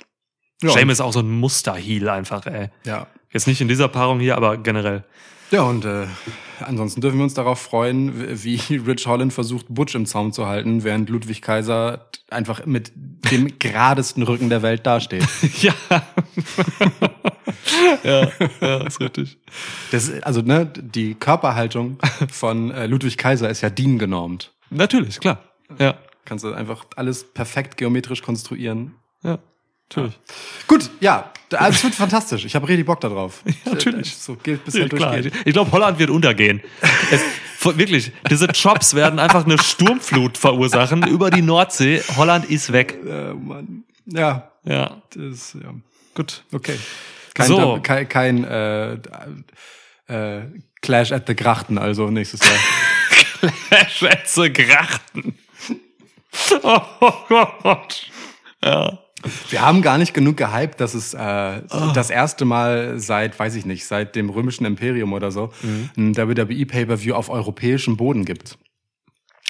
Ja. 0.62 0.70
Sheamus 0.72 0.94
ist 0.96 1.02
auch 1.02 1.14
so 1.14 1.20
ein 1.20 1.30
Muster-Heel 1.30 2.10
einfach, 2.10 2.46
ey. 2.46 2.70
Ja. 2.86 3.08
Jetzt 3.32 3.48
nicht 3.48 3.62
in 3.62 3.68
dieser 3.68 3.88
Paarung 3.88 4.20
hier, 4.20 4.36
aber 4.38 4.58
generell. 4.58 5.04
Ja, 5.56 5.64
und 5.64 5.86
äh, 5.86 6.06
ansonsten 6.60 7.00
dürfen 7.00 7.18
wir 7.18 7.24
uns 7.24 7.34
darauf 7.34 7.62
freuen, 7.62 8.44
wie 8.44 8.60
Rich 8.76 9.08
Holland 9.08 9.32
versucht, 9.32 9.68
Butch 9.70 9.96
im 9.96 10.06
Zaum 10.06 10.34
zu 10.34 10.48
halten, 10.48 10.84
während 10.84 11.10
Ludwig 11.10 11.42
Kaiser 11.42 12.10
einfach 12.30 12.66
mit 12.66 12.92
dem 12.94 13.58
geradesten 13.60 14.24
Rücken 14.24 14.50
der 14.50 14.64
Welt 14.64 14.86
dasteht. 14.86 15.26
ja. 15.62 15.74
ja, 18.04 18.32
ja, 18.60 18.78
ist 18.86 19.00
richtig. 19.00 19.38
Das, 19.92 20.12
also, 20.24 20.42
ne, 20.42 20.66
die 20.66 21.16
Körperhaltung 21.16 22.00
von 22.30 22.72
äh, 22.72 22.88
Ludwig 22.88 23.18
Kaiser 23.18 23.50
ist 23.50 23.62
ja 23.62 23.70
DIN 23.70 23.98
genormt. 23.98 24.52
Natürlich, 24.72 25.22
klar. 25.22 25.40
Ja, 25.80 25.98
Kannst 26.26 26.44
du 26.44 26.52
einfach 26.52 26.86
alles 26.98 27.24
perfekt 27.24 27.78
geometrisch 27.78 28.24
konstruieren. 28.24 28.96
ja, 29.24 29.40
natürlich. 29.90 30.18
Gut, 30.68 30.90
ja, 31.00 31.32
also 31.52 31.70
es 31.78 31.84
wird 31.84 31.96
fantastisch. 31.96 32.46
Ich 32.46 32.56
habe 32.56 32.68
richtig 32.68 32.86
Bock 32.86 33.00
darauf. 33.02 33.42
Ja, 33.66 33.72
natürlich. 33.74 34.16
So 34.16 34.36
gilt 34.36 34.64
bis 34.66 34.74
Ja, 34.76 34.86
durchgeht. 34.88 35.32
Ich 35.46 35.54
glaube, 35.54 35.72
Holland 35.72 36.00
wird 36.00 36.10
untergehen. 36.10 36.62
Es, 37.12 37.22
wirklich, 37.78 38.12
diese 38.30 38.48
Chops 38.50 38.94
werden 38.94 39.20
einfach 39.20 39.46
eine 39.46 39.58
Sturmflut 39.62 40.38
verursachen 40.38 41.08
über 41.08 41.30
die 41.32 41.42
Nordsee. 41.42 42.02
Holland 42.16 42.46
ist 42.46 42.72
weg. 42.72 42.98
Äh, 43.06 43.34
Mann. 43.34 43.84
Ja, 44.06 44.52
Ja, 44.64 45.02
das, 45.16 45.54
ja. 45.62 45.74
gut. 46.14 46.44
Okay. 46.52 46.78
Kein, 47.34 47.48
So. 47.48 47.80
kein, 47.82 48.08
kein 48.08 48.44
äh, 48.44 48.94
äh, 50.08 50.42
Clash 50.82 51.12
at 51.12 51.28
the 51.28 51.36
Grachten, 51.36 51.78
also 51.78 52.10
nächstes 52.12 52.40
Jahr. 52.42 53.50
Schätze 53.90 54.52
Grachten. 54.52 55.38
Oh 56.64 56.82
Gott. 57.30 58.12
Ja. 58.64 59.00
Wir 59.50 59.62
haben 59.62 59.82
gar 59.82 59.98
nicht 59.98 60.14
genug 60.14 60.38
gehypt, 60.38 60.80
dass 60.82 60.94
es 60.94 61.14
äh, 61.14 61.62
das 61.94 62.10
erste 62.10 62.46
Mal 62.46 63.00
seit, 63.00 63.38
weiß 63.40 63.56
ich 63.56 63.66
nicht, 63.66 63.86
seit 63.88 64.16
dem 64.16 64.30
römischen 64.30 64.66
Imperium 64.66 65.14
oder 65.14 65.32
so, 65.32 65.52
ein 65.98 66.16
WWE 66.16 66.66
Pay-Per-View 66.66 67.16
auf 67.16 67.30
europäischem 67.30 67.98
Boden 67.98 68.26
gibt. 68.26 68.58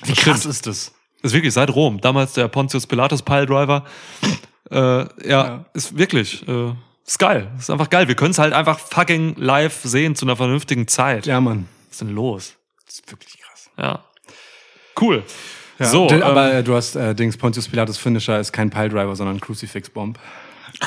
Wie 0.03 0.13
Das 0.13 0.19
krass 0.23 0.39
stimmt. 0.41 0.53
ist 0.55 0.67
das? 0.67 0.91
ist 1.23 1.33
wirklich 1.33 1.53
seit 1.53 1.71
Rom. 1.71 1.99
Damals 1.99 2.33
der 2.33 2.47
Pontius 2.47 2.85
Pilatus 2.87 3.23
Piledriver. 3.23 3.83
Äh, 4.71 4.75
ja, 4.77 5.07
Ja. 5.27 5.65
ist 5.73 5.97
wirklich, 5.97 6.47
äh, 6.47 6.71
ist 7.05 7.19
geil. 7.19 7.51
Ist 7.57 7.69
einfach 7.71 7.89
geil. 7.89 8.07
Wir 8.07 8.15
können 8.15 8.31
es 8.31 8.37
halt 8.39 8.53
einfach 8.53 8.79
fucking 8.79 9.35
live 9.37 9.81
sehen 9.83 10.15
zu 10.15 10.25
einer 10.25 10.35
vernünftigen 10.35 10.87
Zeit. 10.87 11.25
Ja, 11.25 11.41
Mann. 11.41 11.67
Was 11.87 11.93
ist 11.93 12.01
denn 12.01 12.15
los? 12.15 12.53
Das 12.85 12.95
ist 12.99 13.11
wirklich 13.11 13.39
krass. 13.39 13.69
Ja. 13.77 14.03
Cool. 15.01 15.23
Ja, 15.79 15.85
so, 15.87 16.09
ähm, 16.09 16.23
aber 16.23 16.53
äh, 16.53 16.63
du 16.63 16.73
hast 16.75 16.95
äh, 16.95 17.13
Dings 17.13 17.35
Pontius 17.37 17.67
Pilatus 17.67 17.97
Finisher 17.97 18.39
ist 18.39 18.51
kein 18.53 18.69
Piledriver, 18.69 19.15
sondern 19.15 19.39
Crucifix 19.41 19.89
Bomb. 19.89 20.17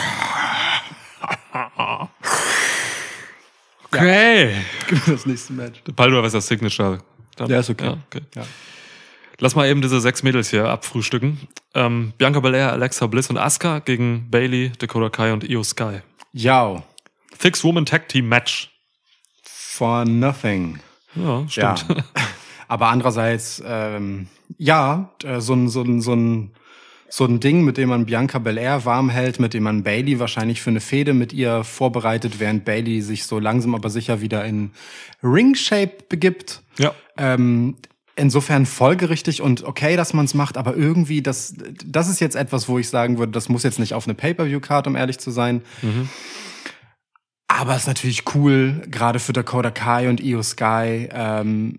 okay. 3.92 4.54
das 5.06 5.26
nächste 5.26 5.52
Match. 5.52 5.82
Der 5.84 5.92
Piledriver 5.92 6.26
ist 6.26 6.34
das 6.34 6.46
Signature. 6.46 6.98
Dann- 7.36 7.50
Ja, 7.50 7.60
ist 7.60 7.70
okay. 7.70 7.94
okay. 8.08 8.22
Ja. 8.34 8.42
Lass 9.40 9.54
mal 9.54 9.68
eben 9.68 9.80
diese 9.82 10.00
sechs 10.00 10.22
Mädels 10.24 10.50
hier 10.50 10.68
abfrühstücken. 10.68 11.38
Ähm, 11.74 12.12
Bianca 12.18 12.40
Belair, 12.40 12.72
Alexa 12.72 13.06
Bliss 13.06 13.30
und 13.30 13.38
Asuka 13.38 13.78
gegen 13.78 14.28
Bailey, 14.30 14.72
Dakota 14.78 15.10
Kai 15.10 15.32
und 15.32 15.44
Io 15.48 15.62
Sky. 15.62 16.00
Yao. 16.32 16.82
Six 17.40 17.62
Woman 17.62 17.86
Tag 17.86 18.08
Team 18.08 18.28
Match. 18.28 18.70
For 19.44 20.04
nothing. 20.04 20.80
Ja, 21.14 21.44
Ja. 21.50 21.74
Aber 22.68 22.88
andererseits, 22.88 23.62
ähm, 23.66 24.28
ja, 24.58 25.10
äh, 25.24 25.40
so 25.40 25.54
ein, 25.54 25.68
so 25.68 25.82
ein, 25.82 26.00
so 26.00 26.14
ein, 26.14 26.52
so 27.08 27.24
ein 27.24 27.40
Ding, 27.40 27.64
mit 27.64 27.78
dem 27.78 27.88
man 27.88 28.04
Bianca 28.04 28.38
Belair 28.38 28.84
warm 28.84 29.08
hält, 29.08 29.40
mit 29.40 29.54
dem 29.54 29.62
man 29.62 29.82
Bailey 29.82 30.20
wahrscheinlich 30.20 30.60
für 30.60 30.70
eine 30.70 30.80
Fehde 30.80 31.14
mit 31.14 31.32
ihr 31.32 31.64
vorbereitet, 31.64 32.38
während 32.38 32.66
Bailey 32.66 33.00
sich 33.00 33.24
so 33.24 33.38
langsam 33.38 33.74
aber 33.74 33.88
sicher 33.88 34.20
wieder 34.20 34.44
in 34.44 34.72
Ring-Shape 35.22 36.04
begibt. 36.08 36.62
Ja. 36.78 36.92
Ähm, 37.16 37.76
insofern 38.14 38.66
folgerichtig 38.66 39.40
und 39.40 39.64
okay, 39.64 39.96
dass 39.96 40.12
man 40.12 40.26
es 40.26 40.34
macht, 40.34 40.56
aber 40.58 40.76
irgendwie, 40.76 41.22
das, 41.22 41.54
das 41.86 42.08
ist 42.08 42.20
jetzt 42.20 42.36
etwas, 42.36 42.68
wo 42.68 42.78
ich 42.78 42.88
sagen 42.88 43.18
würde, 43.18 43.32
das 43.32 43.48
muss 43.48 43.62
jetzt 43.62 43.78
nicht 43.78 43.94
auf 43.94 44.06
eine 44.06 44.14
Pay-Per-View-Card, 44.14 44.86
um 44.88 44.96
ehrlich 44.96 45.18
zu 45.18 45.30
sein. 45.30 45.62
Mhm. 45.82 46.08
Aber 47.46 47.74
es 47.74 47.82
ist 47.82 47.88
natürlich 47.88 48.34
cool, 48.34 48.82
gerade 48.90 49.20
für 49.20 49.32
Dakota 49.32 49.70
Kai 49.70 50.10
und 50.10 50.20
Io 50.20 50.42
Sky, 50.42 51.08
ähm, 51.10 51.78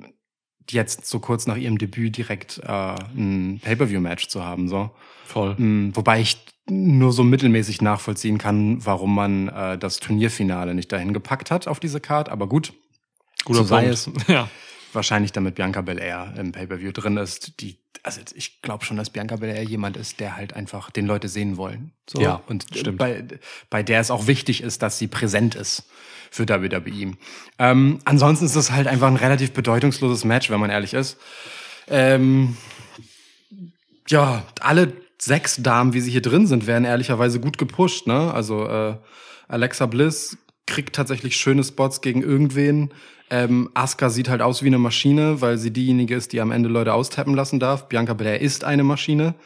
jetzt 0.71 1.05
so 1.05 1.19
kurz 1.19 1.47
nach 1.47 1.58
ihrem 1.58 1.77
Debüt 1.77 2.17
direkt 2.17 2.60
äh, 2.63 2.95
ein 3.15 3.60
Pay-Per-View-Match 3.63 4.27
zu 4.27 4.43
haben. 4.43 4.67
So. 4.67 4.91
Voll. 5.25 5.55
Mm, 5.55 5.95
Wobei 5.95 6.21
ich 6.21 6.38
nur 6.69 7.12
so 7.12 7.23
mittelmäßig 7.23 7.82
nachvollziehen 7.82 8.38
kann, 8.38 8.86
warum 8.86 9.15
man 9.15 9.47
äh, 9.49 9.77
das 9.77 9.97
Turnierfinale 9.97 10.73
nicht 10.73 10.91
dahin 10.91 11.13
gepackt 11.13 11.51
hat 11.51 11.67
auf 11.67 11.79
diese 11.79 11.99
Card. 11.99 12.29
Aber 12.29 12.47
gut, 12.47 12.73
Guter 13.45 13.60
so 13.60 13.65
sei 13.65 13.88
es. 13.88 14.10
Ja. 14.27 14.49
wahrscheinlich 14.93 15.32
damit 15.32 15.55
Bianca 15.55 15.82
Belair 15.82 16.34
im 16.38 16.51
Pay-Per-View 16.51 16.91
drin 16.91 17.17
ist, 17.17 17.62
die, 17.62 17.79
also 18.03 18.21
ich 18.34 18.62
glaube 18.62 18.86
schon, 18.86 18.97
dass 18.97 19.10
Bianca 19.10 19.36
Belair 19.36 19.63
jemand 19.63 19.97
ist, 19.97 20.19
der 20.19 20.36
halt 20.36 20.53
einfach 20.53 20.89
den 20.91 21.05
Leute 21.05 21.27
sehen 21.27 21.58
wollen. 21.58 21.91
So. 22.10 22.21
Ja, 22.21 22.41
und 22.47 22.65
stimmt. 22.73 22.97
Bei, 22.97 23.23
bei 23.69 23.84
der 23.84 23.99
es 23.99 24.12
auch 24.12 24.27
wichtig 24.27 24.62
ist, 24.62 24.82
dass 24.82 24.97
sie 24.97 25.08
präsent 25.08 25.55
ist 25.55 25.86
für 26.31 26.47
WWE. 26.47 27.13
Ähm, 27.57 27.99
ansonsten 28.05 28.45
ist 28.45 28.55
das 28.55 28.71
halt 28.71 28.87
einfach 28.87 29.07
ein 29.07 29.15
relativ 29.15 29.51
bedeutungsloses 29.51 30.25
Match, 30.25 30.49
wenn 30.49 30.59
man 30.59 30.69
ehrlich 30.69 30.93
ist. 30.93 31.17
Ähm, 31.87 32.57
ja, 34.07 34.43
alle 34.61 34.93
sechs 35.19 35.57
Damen, 35.61 35.93
wie 35.93 36.01
sie 36.01 36.11
hier 36.11 36.21
drin 36.21 36.47
sind, 36.47 36.67
werden 36.67 36.85
ehrlicherweise 36.85 37.39
gut 37.39 37.57
gepusht. 37.57 38.07
Ne? 38.07 38.33
Also 38.33 38.67
äh, 38.67 38.95
Alexa 39.47 39.85
Bliss 39.85 40.37
kriegt 40.65 40.95
tatsächlich 40.95 41.35
schöne 41.35 41.63
Spots 41.63 42.01
gegen 42.01 42.21
irgendwen. 42.21 42.93
Ähm, 43.31 43.69
Asuka 43.73 44.09
sieht 44.09 44.29
halt 44.29 44.41
aus 44.41 44.63
wie 44.63 44.67
eine 44.67 44.79
Maschine, 44.79 45.41
weil 45.41 45.57
sie 45.57 45.71
diejenige 45.71 46.15
ist, 46.15 46.33
die 46.33 46.41
am 46.41 46.51
Ende 46.51 46.69
Leute 46.69 46.93
austappen 46.93 47.35
lassen 47.35 47.59
darf. 47.59 47.87
Bianca 47.87 48.13
Belair 48.13 48.41
ist 48.41 48.63
eine 48.63 48.83
Maschine. 48.83 49.35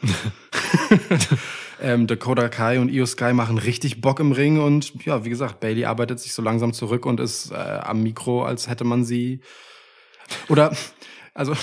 ähm, 1.84 2.06
Dakota 2.06 2.48
Kai 2.48 2.80
und 2.80 2.88
Io 2.88 3.04
Sky 3.04 3.32
machen 3.34 3.58
richtig 3.58 4.00
Bock 4.00 4.18
im 4.18 4.32
Ring 4.32 4.58
und 4.58 5.04
ja, 5.04 5.24
wie 5.24 5.28
gesagt, 5.28 5.60
Bailey 5.60 5.84
arbeitet 5.84 6.18
sich 6.18 6.32
so 6.32 6.40
langsam 6.40 6.72
zurück 6.72 7.04
und 7.04 7.20
ist 7.20 7.52
äh, 7.52 7.54
am 7.54 8.02
Mikro, 8.02 8.44
als 8.44 8.68
hätte 8.68 8.84
man 8.84 9.04
sie 9.04 9.40
oder 10.48 10.74
also 11.34 11.54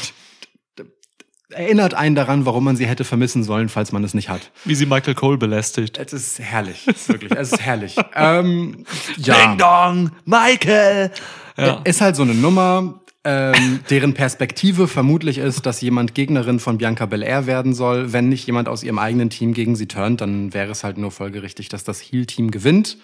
erinnert 1.50 1.96
einen 1.96 2.16
daran, 2.16 2.46
warum 2.46 2.64
man 2.64 2.78
sie 2.78 2.86
hätte 2.86 3.04
vermissen 3.04 3.44
sollen, 3.44 3.68
falls 3.68 3.92
man 3.92 4.04
es 4.04 4.14
nicht 4.14 4.30
hat. 4.30 4.52
Wie 4.64 4.76
sie 4.76 4.86
Michael 4.86 5.16
Cole 5.16 5.38
belästigt. 5.38 5.98
Es 5.98 6.14
ist 6.14 6.40
herrlich, 6.40 6.88
wirklich, 7.08 7.32
es 7.34 7.52
ist 7.52 7.62
herrlich. 7.62 7.98
ähm, 8.16 8.86
ja. 9.18 9.36
Ding 9.36 9.58
Dong, 9.58 10.12
Michael. 10.24 11.12
Ja. 11.58 11.82
Ist 11.84 12.00
halt 12.00 12.16
so 12.16 12.22
eine 12.22 12.34
Nummer, 12.34 13.01
ähm, 13.24 13.82
deren 13.90 14.14
Perspektive 14.14 14.88
vermutlich 14.88 15.38
ist, 15.38 15.66
dass 15.66 15.82
jemand 15.82 16.16
Gegnerin 16.16 16.60
von 16.60 16.78
Bianca 16.80 17.06
Belair 17.06 17.46
werden 17.46 17.74
soll. 17.74 18.14
Wenn 18.14 18.30
nicht 18.30 18.48
jemand 18.48 18.68
aus 18.68 18.84
ihrem 18.84 18.98
eigenen 19.00 19.30
Team 19.30 19.54
gegen 19.54 19.76
sie 19.76 19.88
turnt, 19.88 20.22
dann 20.22 20.54
wäre 20.54 20.72
es 20.72 20.84
halt 20.84 20.98
nur 20.98 21.12
folgerichtig, 21.12 21.70
dass 21.70 21.84
das 21.84 22.00
Heel-Team 22.00 22.50
gewinnt. 22.52 22.98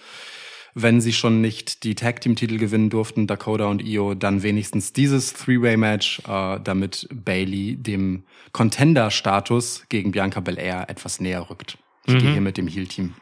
Wenn 0.80 1.02
sie 1.02 1.14
schon 1.14 1.42
nicht 1.42 1.84
die 1.84 1.96
Tag-Team-Titel 1.96 2.58
gewinnen 2.58 2.90
durften, 2.92 3.26
Dakota 3.26 3.66
und 3.66 3.82
Io, 3.84 4.14
dann 4.14 4.44
wenigstens 4.44 4.94
dieses 4.94 5.34
Three-Way-Match, 5.34 6.22
äh, 6.28 6.60
damit 6.64 7.08
Bailey 7.12 7.76
dem 7.78 8.24
Contender-Status 8.52 9.86
gegen 9.90 10.12
Bianca 10.12 10.40
Belair 10.40 10.86
etwas 10.90 11.20
näher 11.20 11.50
rückt. 11.50 11.78
Ich 12.06 12.14
Mhm. 12.14 12.20
gehe 12.20 12.32
hier 12.34 12.42
mit 12.42 12.58
dem 12.58 12.68
Heel-Team. 12.68 13.14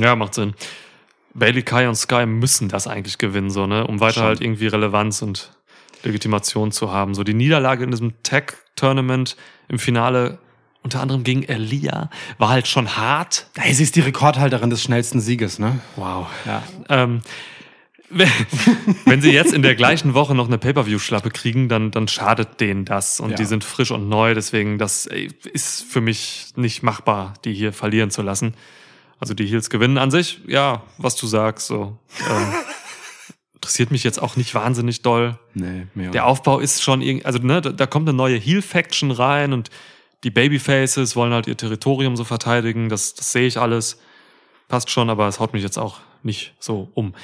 Ja, 0.00 0.14
macht 0.16 0.34
Sinn. 0.34 0.54
Bailey, 1.34 1.62
Kai 1.62 1.88
und 1.88 1.94
Sky 1.94 2.26
müssen 2.26 2.68
das 2.68 2.86
eigentlich 2.86 3.18
gewinnen, 3.18 3.50
so, 3.50 3.66
ne? 3.66 3.86
Um 3.86 4.00
weiter 4.00 4.14
Schon. 4.14 4.22
halt 4.24 4.40
irgendwie 4.40 4.66
Relevanz 4.66 5.22
und 5.22 5.52
Legitimation 6.02 6.72
zu 6.72 6.92
haben. 6.92 7.14
So 7.14 7.24
die 7.24 7.34
Niederlage 7.34 7.84
in 7.84 7.90
diesem 7.90 8.12
Tag-Tournament 8.22 9.36
im 9.68 9.78
Finale, 9.78 10.38
unter 10.82 11.00
anderem 11.00 11.24
gegen 11.24 11.42
Elia, 11.42 12.10
war 12.38 12.48
halt 12.50 12.68
schon 12.68 12.96
hart. 12.96 13.46
Hey, 13.56 13.74
sie 13.74 13.82
ist 13.82 13.96
die 13.96 14.00
Rekordhalterin 14.00 14.70
des 14.70 14.82
schnellsten 14.82 15.20
Sieges, 15.20 15.58
ne? 15.58 15.80
Wow. 15.96 16.26
Ja. 16.46 16.62
Ähm, 16.88 17.20
wenn, 19.04 19.20
sie 19.20 19.32
jetzt 19.32 19.52
in 19.52 19.60
der 19.60 19.74
gleichen 19.74 20.14
Woche 20.14 20.34
noch 20.34 20.46
eine 20.46 20.56
Pay-Per-View-Schlappe 20.56 21.30
kriegen, 21.30 21.68
dann, 21.68 21.90
dann 21.90 22.08
schadet 22.08 22.58
denen 22.58 22.86
das. 22.86 23.20
Und 23.20 23.30
Ja. 23.30 23.36
die 23.36 23.44
sind 23.44 23.64
frisch 23.64 23.90
und 23.90 24.08
neu, 24.08 24.32
deswegen, 24.34 24.78
das 24.78 25.04
ist 25.06 25.82
für 25.82 26.00
mich 26.00 26.46
nicht 26.56 26.82
machbar, 26.82 27.34
die 27.44 27.52
hier 27.52 27.74
verlieren 27.74 28.10
zu 28.10 28.22
lassen. 28.22 28.54
Also 29.20 29.34
die 29.34 29.44
Heels 29.46 29.68
gewinnen 29.68 29.98
an 29.98 30.10
sich, 30.10 30.40
ja, 30.46 30.82
was 30.96 31.16
du 31.16 31.26
sagst, 31.26 31.66
so. 31.66 31.98
Ähm, 32.30 32.46
interessiert 33.58 33.90
mich 33.90 34.04
jetzt 34.04 34.22
auch 34.22 34.36
nicht 34.36 34.54
wahnsinnig 34.54 35.02
doll. 35.02 35.36
Nee, 35.54 35.88
mehr. 35.94 36.12
Der 36.12 36.26
Aufbau 36.26 36.60
ist 36.60 36.82
schon 36.82 37.02
irgendwie, 37.02 37.26
also 37.26 37.40
ne, 37.40 37.60
da, 37.60 37.70
da 37.70 37.86
kommt 37.86 38.08
eine 38.08 38.16
neue 38.16 38.38
Heel-Faction 38.38 39.10
rein 39.10 39.52
und 39.52 39.70
die 40.22 40.30
Babyfaces 40.30 41.16
wollen 41.16 41.32
halt 41.32 41.48
ihr 41.48 41.56
Territorium 41.56 42.16
so 42.16 42.24
verteidigen, 42.24 42.88
das, 42.88 43.14
das 43.14 43.32
sehe 43.32 43.46
ich 43.46 43.58
alles. 43.58 44.00
Passt 44.68 44.90
schon, 44.90 45.10
aber 45.10 45.26
es 45.26 45.40
haut 45.40 45.54
mich 45.54 45.62
jetzt 45.62 45.78
auch 45.78 46.00
nicht 46.22 46.54
so 46.60 46.90
um. 46.94 47.14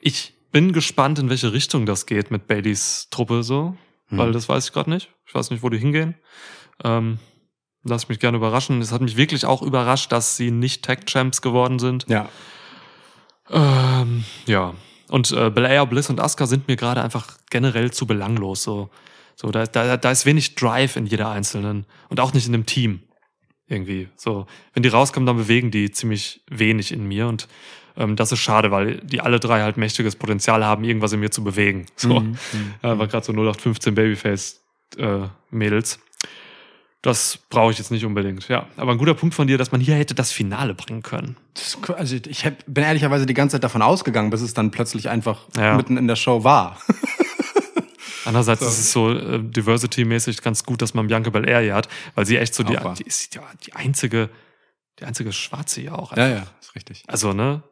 Ich 0.00 0.34
bin 0.50 0.72
gespannt, 0.72 1.18
in 1.18 1.28
welche 1.30 1.52
Richtung 1.52 1.86
das 1.86 2.06
geht 2.06 2.30
mit 2.30 2.46
Baileys 2.48 3.08
Truppe 3.10 3.42
so, 3.42 3.76
weil 4.08 4.32
das 4.32 4.48
weiß 4.48 4.66
ich 4.66 4.72
gerade 4.72 4.90
nicht. 4.90 5.08
Ich 5.26 5.34
weiß 5.34 5.50
nicht, 5.50 5.62
wo 5.62 5.68
die 5.68 5.78
hingehen. 5.78 6.16
Ähm, 6.82 7.18
lass 7.84 8.08
mich 8.08 8.18
gerne 8.18 8.38
überraschen. 8.38 8.80
Es 8.80 8.90
hat 8.90 9.02
mich 9.02 9.16
wirklich 9.16 9.44
auch 9.44 9.62
überrascht, 9.62 10.10
dass 10.10 10.36
sie 10.36 10.50
nicht 10.50 10.84
Tag 10.84 11.06
Champs 11.06 11.42
geworden 11.42 11.78
sind. 11.78 12.06
ja. 12.08 12.28
Ähm, 13.52 14.24
ja. 14.46 14.74
Und 15.10 15.32
äh, 15.32 15.50
Belair, 15.50 15.84
Bliss 15.86 16.08
und 16.08 16.20
Asuka 16.20 16.46
sind 16.46 16.68
mir 16.68 16.76
gerade 16.76 17.02
einfach 17.02 17.36
generell 17.50 17.90
zu 17.90 18.06
belanglos. 18.06 18.62
So, 18.62 18.90
so 19.36 19.50
da, 19.50 19.66
da, 19.66 19.96
da 19.96 20.10
ist 20.10 20.24
wenig 20.24 20.54
Drive 20.54 20.96
in 20.96 21.06
jeder 21.06 21.30
einzelnen 21.30 21.84
und 22.08 22.20
auch 22.20 22.32
nicht 22.32 22.46
in 22.46 22.52
dem 22.52 22.64
Team 22.66 23.00
irgendwie. 23.68 24.08
So, 24.16 24.46
wenn 24.74 24.82
die 24.82 24.88
rauskommen, 24.88 25.26
dann 25.26 25.36
bewegen 25.36 25.70
die 25.70 25.90
ziemlich 25.90 26.42
wenig 26.48 26.92
in 26.92 27.06
mir 27.06 27.26
und 27.28 27.48
ähm, 27.96 28.14
das 28.16 28.30
ist 28.32 28.38
schade, 28.38 28.70
weil 28.70 28.98
die 28.98 29.20
alle 29.20 29.40
drei 29.40 29.62
halt 29.62 29.76
mächtiges 29.76 30.14
Potenzial 30.16 30.64
haben, 30.64 30.84
irgendwas 30.84 31.12
in 31.12 31.20
mir 31.20 31.30
zu 31.30 31.42
bewegen. 31.42 31.86
So, 31.96 32.20
Mhm. 32.20 32.36
ja, 32.82 32.98
war 32.98 33.06
gerade 33.08 33.24
so 33.26 33.32
0815 33.32 33.94
Babyface 33.94 34.60
äh, 34.96 35.26
Mädels. 35.50 35.98
Das 37.02 37.38
brauche 37.48 37.72
ich 37.72 37.78
jetzt 37.78 37.90
nicht 37.90 38.04
unbedingt. 38.04 38.46
Ja, 38.48 38.66
aber 38.76 38.92
ein 38.92 38.98
guter 38.98 39.14
Punkt 39.14 39.34
von 39.34 39.46
dir, 39.46 39.56
dass 39.56 39.72
man 39.72 39.80
hier 39.80 39.94
hätte 39.94 40.14
das 40.14 40.32
Finale 40.32 40.74
bringen 40.74 41.02
können. 41.02 41.36
Das, 41.54 41.78
also 41.96 42.16
ich 42.16 42.44
hab, 42.44 42.54
bin 42.66 42.84
ehrlicherweise 42.84 43.24
die 43.24 43.32
ganze 43.32 43.54
Zeit 43.54 43.64
davon 43.64 43.80
ausgegangen, 43.80 44.28
bis 44.28 44.42
es 44.42 44.52
dann 44.52 44.70
plötzlich 44.70 45.08
einfach 45.08 45.46
Ja. 45.56 45.76
mitten 45.76 45.96
in 45.96 46.06
der 46.06 46.16
Show 46.16 46.44
war. 46.44 46.78
Andererseits 48.26 48.60
ist 48.60 48.78
es 48.78 48.92
so 48.92 49.10
äh, 49.12 49.38
Diversity-mäßig 49.42 50.42
ganz 50.42 50.64
gut, 50.64 50.82
dass 50.82 50.92
man 50.92 51.06
Bianca 51.06 51.30
Belair 51.30 51.60
hier 51.62 51.74
hat, 51.74 51.88
weil 52.14 52.26
sie 52.26 52.36
echt 52.36 52.54
so 52.54 52.62
die, 52.62 52.76
die 52.98 53.04
ist 53.04 53.34
ja 53.34 53.42
die 53.66 53.72
einzige, 53.72 54.28
die 54.98 55.04
einzige 55.04 55.32
Schwarze 55.32 55.80
hier 55.80 55.98
auch. 55.98 56.14
ja, 56.16 56.28
ja, 56.28 56.46
ist 56.60 56.74
richtig. 56.74 57.02
Also, 57.06 57.32
ne? 57.32 57.62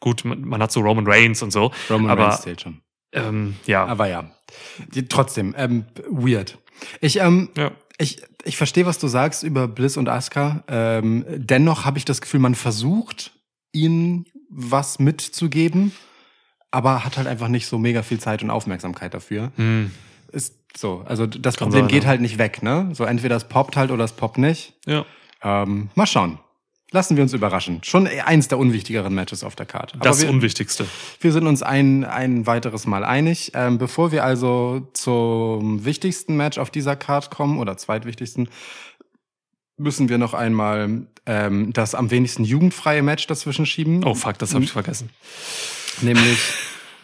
Gut, 0.00 0.24
man, 0.24 0.40
man 0.42 0.62
hat 0.62 0.72
so 0.72 0.80
Roman 0.80 1.06
Reigns 1.06 1.42
und 1.42 1.50
so. 1.50 1.72
Roman 1.90 2.10
aber, 2.10 2.28
Reigns 2.28 2.40
zählt 2.42 2.62
schon. 2.62 2.80
Ähm, 3.12 3.56
ja. 3.66 3.84
Aber 3.84 4.08
ja, 4.08 4.30
die, 4.94 5.06
trotzdem, 5.08 5.54
ähm, 5.58 5.84
weird. 6.08 6.56
Ich, 7.00 7.16
ähm, 7.20 7.50
ja. 7.56 7.72
Ich, 7.98 8.22
ich 8.44 8.56
verstehe, 8.56 8.86
was 8.86 8.98
du 8.98 9.08
sagst 9.08 9.42
über 9.42 9.68
Bliss 9.68 9.96
und 9.96 10.08
Asuka. 10.08 10.62
Ähm, 10.68 11.24
dennoch 11.28 11.84
habe 11.84 11.98
ich 11.98 12.04
das 12.04 12.20
Gefühl, 12.20 12.40
man 12.40 12.54
versucht, 12.54 13.32
ihnen 13.72 14.26
was 14.48 14.98
mitzugeben, 14.98 15.92
aber 16.70 17.04
hat 17.04 17.16
halt 17.16 17.26
einfach 17.26 17.48
nicht 17.48 17.66
so 17.66 17.78
mega 17.78 18.02
viel 18.02 18.20
Zeit 18.20 18.42
und 18.42 18.50
Aufmerksamkeit 18.50 19.14
dafür. 19.14 19.52
Hm. 19.56 19.90
Ist 20.30 20.54
so. 20.76 21.02
Also 21.06 21.26
das 21.26 21.56
Kann 21.56 21.68
Problem 21.68 21.84
sein, 21.84 21.90
geht 21.90 22.04
ja. 22.04 22.08
halt 22.08 22.20
nicht 22.20 22.38
weg, 22.38 22.62
ne? 22.62 22.90
So 22.92 23.04
entweder 23.04 23.36
es 23.36 23.44
poppt 23.44 23.76
halt 23.76 23.90
oder 23.90 24.04
es 24.04 24.12
poppt 24.12 24.38
nicht. 24.38 24.74
ja. 24.86 25.04
Ähm, 25.42 25.90
mal 25.94 26.06
schauen. 26.06 26.40
Lassen 26.90 27.16
wir 27.16 27.22
uns 27.22 27.34
überraschen. 27.34 27.80
Schon 27.82 28.06
eins 28.06 28.48
der 28.48 28.58
unwichtigeren 28.58 29.14
Matches 29.14 29.44
auf 29.44 29.54
der 29.54 29.66
Karte. 29.66 29.98
Das 29.98 30.22
wir, 30.22 30.30
Unwichtigste. 30.30 30.86
wir 31.20 31.32
sind 31.32 31.46
uns 31.46 31.62
ein, 31.62 32.04
ein 32.04 32.46
weiteres 32.46 32.86
Mal 32.86 33.04
einig. 33.04 33.52
Ähm, 33.54 33.76
bevor 33.76 34.10
wir 34.10 34.24
also 34.24 34.88
zum 34.94 35.84
wichtigsten 35.84 36.36
Match 36.36 36.56
auf 36.56 36.70
dieser 36.70 36.96
Card 36.96 37.30
kommen 37.30 37.58
oder 37.58 37.76
zweitwichtigsten, 37.76 38.48
müssen 39.76 40.08
wir 40.08 40.16
noch 40.16 40.32
einmal 40.32 41.06
ähm, 41.26 41.72
das 41.74 41.94
am 41.94 42.10
wenigsten 42.10 42.44
jugendfreie 42.44 43.02
Match 43.02 43.26
dazwischen 43.26 43.66
schieben. 43.66 44.02
Oh 44.04 44.14
fuck, 44.14 44.38
das 44.38 44.54
habe 44.54 44.64
ich 44.64 44.72
vergessen. 44.72 45.10
Nämlich 46.00 46.38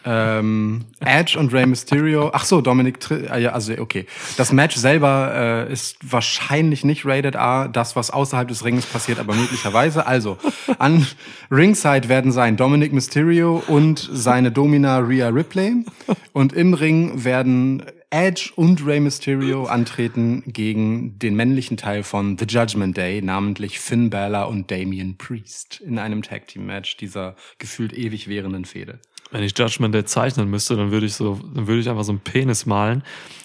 ähm, 0.05 0.85
Edge 0.99 1.37
und 1.37 1.51
Rey 1.53 1.65
Mysterio. 1.65 2.29
Ach 2.33 2.45
so, 2.45 2.61
Dominic. 2.61 2.99
Tri 2.99 3.27
ah, 3.29 3.37
ja, 3.37 3.51
also 3.51 3.73
okay. 3.77 4.05
Das 4.37 4.51
Match 4.51 4.75
selber 4.75 5.65
äh, 5.67 5.73
ist 5.73 5.97
wahrscheinlich 6.01 6.83
nicht 6.83 7.05
Rated 7.05 7.35
R. 7.35 7.67
Das, 7.67 7.95
was 7.95 8.11
außerhalb 8.11 8.47
des 8.47 8.63
Rings 8.63 8.85
passiert, 8.85 9.19
aber 9.19 9.33
möglicherweise. 9.33 10.05
Also 10.05 10.37
an 10.77 11.05
Ringside 11.51 12.07
werden 12.07 12.31
sein 12.31 12.55
Dominic 12.55 12.93
Mysterio 12.93 13.63
und 13.67 14.09
seine 14.11 14.51
Domina 14.51 14.99
Rhea 14.99 15.29
Ripley. 15.29 15.85
Und 16.33 16.53
im 16.53 16.73
Ring 16.73 17.23
werden 17.23 17.83
Edge 18.11 18.51
und 18.55 18.85
Rey 18.85 18.99
Mysterio 18.99 19.65
antreten 19.65 20.43
gegen 20.45 21.19
den 21.19 21.35
männlichen 21.35 21.75
Teil 21.75 22.03
von 22.03 22.37
The 22.37 22.45
Judgment 22.45 22.95
Day, 22.95 23.21
namentlich 23.21 23.79
Finn 23.79 24.09
Balor 24.09 24.47
und 24.47 24.71
Damian 24.71 25.17
Priest 25.17 25.81
in 25.81 25.99
einem 25.99 26.21
Tag 26.21 26.47
Team 26.47 26.65
Match 26.65 26.95
dieser 26.97 27.35
gefühlt 27.57 27.91
ewig 27.91 28.29
währenden 28.29 28.65
Fehde. 28.65 28.99
Wenn 29.31 29.43
ich 29.43 29.57
Judgment 29.57 29.93
Day 29.93 30.05
zeichnen 30.05 30.49
müsste, 30.49 30.75
dann 30.75 30.91
würde 30.91 31.05
ich 31.05 31.15
so, 31.15 31.39
dann 31.53 31.67
würde 31.67 31.81
ich 31.81 31.89
einfach 31.89 32.03
so 32.03 32.11
einen 32.11 32.19
Penis 32.19 32.65
malen. 32.65 33.03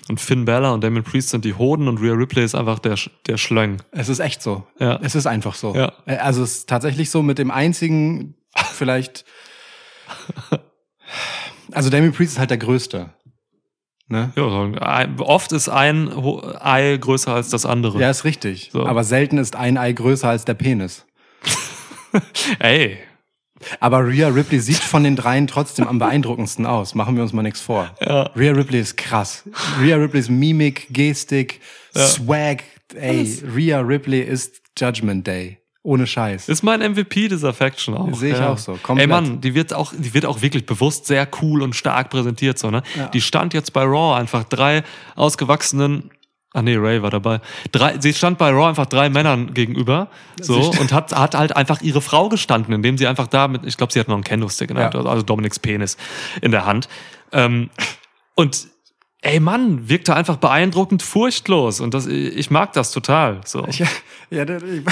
Und 0.09 0.21
Finn 0.21 0.45
Balor 0.45 0.75
und 0.75 0.83
Damon 0.83 1.05
Priest 1.05 1.31
sind 1.31 1.45
die 1.45 1.55
Hoden 1.55 1.89
und 1.89 1.99
Rhea 1.99 2.13
Ripley 2.13 2.45
ist 2.45 2.55
einfach 2.55 2.79
der, 2.81 2.97
der 3.27 3.37
Schlöng. 3.37 3.79
Es 3.93 4.09
ist 4.09 4.19
echt 4.19 4.43
so. 4.43 4.67
Ja. 4.79 4.99
Es 5.03 5.15
ist 5.15 5.27
einfach 5.27 5.55
so. 5.55 5.75
Ja. 5.75 5.93
Also 6.05 6.43
es 6.43 6.59
ist 6.59 6.69
tatsächlich 6.69 7.11
so 7.11 7.23
mit 7.23 7.39
dem 7.39 7.51
einzigen, 7.51 8.35
vielleicht. 8.73 9.25
Also 11.73 11.89
Damien 11.89 12.13
Priest 12.13 12.33
ist 12.33 12.39
halt 12.41 12.51
der 12.51 12.59
Größte. 12.59 13.11
Ne? 14.09 14.33
Ja, 14.35 15.07
oft 15.21 15.53
ist 15.53 15.69
ein 15.69 16.11
Ei 16.59 16.97
größer 16.97 17.33
als 17.33 17.51
das 17.51 17.65
andere. 17.65 18.01
Ja, 18.01 18.11
ist 18.11 18.25
richtig. 18.25 18.71
So. 18.73 18.85
Aber 18.85 19.05
selten 19.05 19.39
ist 19.39 19.55
ein 19.55 19.79
Ei 19.79 19.93
größer 19.93 20.29
als 20.29 20.45
der 20.45 20.55
Penis. 20.55 21.07
Ey, 22.59 22.99
Aber 23.79 24.07
Rhea 24.07 24.29
Ripley 24.29 24.61
sieht 24.61 24.79
von 24.79 25.05
den 25.05 25.17
dreien 25.17 25.47
trotzdem 25.47 25.87
am 25.87 25.99
beeindruckendsten 25.99 26.67
aus. 26.67 26.95
Machen 26.95 27.17
wir 27.17 27.23
uns 27.23 27.33
mal 27.33 27.43
nichts 27.43 27.61
vor. 27.61 27.91
Ja. 28.01 28.23
Rhea 28.37 28.53
Ripley 28.53 28.81
ist 28.81 28.97
krass. 28.97 29.45
Rhea 29.81 29.97
Ripleys 29.97 30.29
Mimik, 30.29 30.87
Gestik, 30.91 31.61
Swag. 31.95 32.63
Ey, 32.95 33.43
Rhea 33.55 33.81
Ripley 33.81 34.23
ist 34.23 34.61
Judgment 34.79 35.27
Day. 35.27 35.59
Ohne 35.83 36.07
Scheiß. 36.07 36.51
ist 36.51 36.63
mein 36.63 36.81
MVP 36.81 37.29
dieser 37.29 37.55
Faction 37.55 37.97
auch. 37.97 38.15
Sehe 38.15 38.35
ich 38.35 38.39
ja. 38.39 38.51
auch 38.51 38.59
so, 38.59 38.79
komplett. 38.83 39.05
Ey 39.05 39.07
Mann, 39.07 39.41
die 39.41 39.55
wird 39.55 39.73
auch, 39.73 39.95
die 39.97 40.13
wird 40.13 40.27
auch 40.27 40.43
wirklich 40.43 40.67
bewusst 40.67 41.07
sehr 41.07 41.27
cool 41.41 41.63
und 41.63 41.75
stark 41.75 42.11
präsentiert, 42.11 42.59
so, 42.59 42.71
ne? 42.71 42.83
Ja. 42.97 43.09
Die 43.09 43.23
stand 43.23 43.55
jetzt 43.55 43.73
bei 43.73 43.83
Raw 43.83 44.19
einfach 44.21 44.45
drei 44.45 44.83
ausgewachsenen 45.17 46.11
Ah 46.53 46.63
nee, 46.63 46.75
Ray 46.77 47.01
war 47.03 47.11
dabei. 47.11 47.41
Drei, 47.71 47.99
sie 48.01 48.13
stand 48.13 48.37
bei 48.39 48.51
Raw 48.51 48.67
einfach 48.69 48.87
drei 48.87 49.09
Männern 49.09 49.55
gegenüber 49.55 50.09
so 50.41 50.71
und 50.81 50.93
hat, 50.93 51.13
hat 51.15 51.37
halt 51.37 51.55
einfach 51.57 51.81
ihre 51.81 52.01
Frau 52.01 52.29
gestanden, 52.29 52.75
indem 52.75 52.99
sie 52.99 53.07
einfach 53.07 53.29
da 53.29 53.47
mit, 53.47 53.65
ich 53.65 53.77
glaube, 53.77 53.93
sie 53.93 54.01
hat 54.01 54.09
noch 54.09 54.17
einen 54.17 54.25
Kendo-Stick 54.25 54.69
in 54.71 54.77
der 54.77 54.87
Hand, 54.87 54.95
Ja. 54.95 55.05
also 55.05 55.23
Dominics 55.23 55.61
Penis 55.61 55.97
in 56.43 56.51
der 56.51 56.67
Hand. 56.67 56.89
Ähm, 57.33 57.71
und 58.35 58.67
ey 59.23 59.39
Mann, 59.39 59.89
wirkte 59.89 60.17
einfach 60.17 60.37
beeindruckend 60.37 61.03
furchtlos 61.03 61.81
und 61.81 61.93
das, 61.93 62.07
ich 62.07 62.51
mag 62.51 62.73
das 62.73 62.91
total. 62.91 63.43
So. 63.45 63.67
Ja, 63.71 63.87
ja 64.31 64.45
ich, 64.45 64.83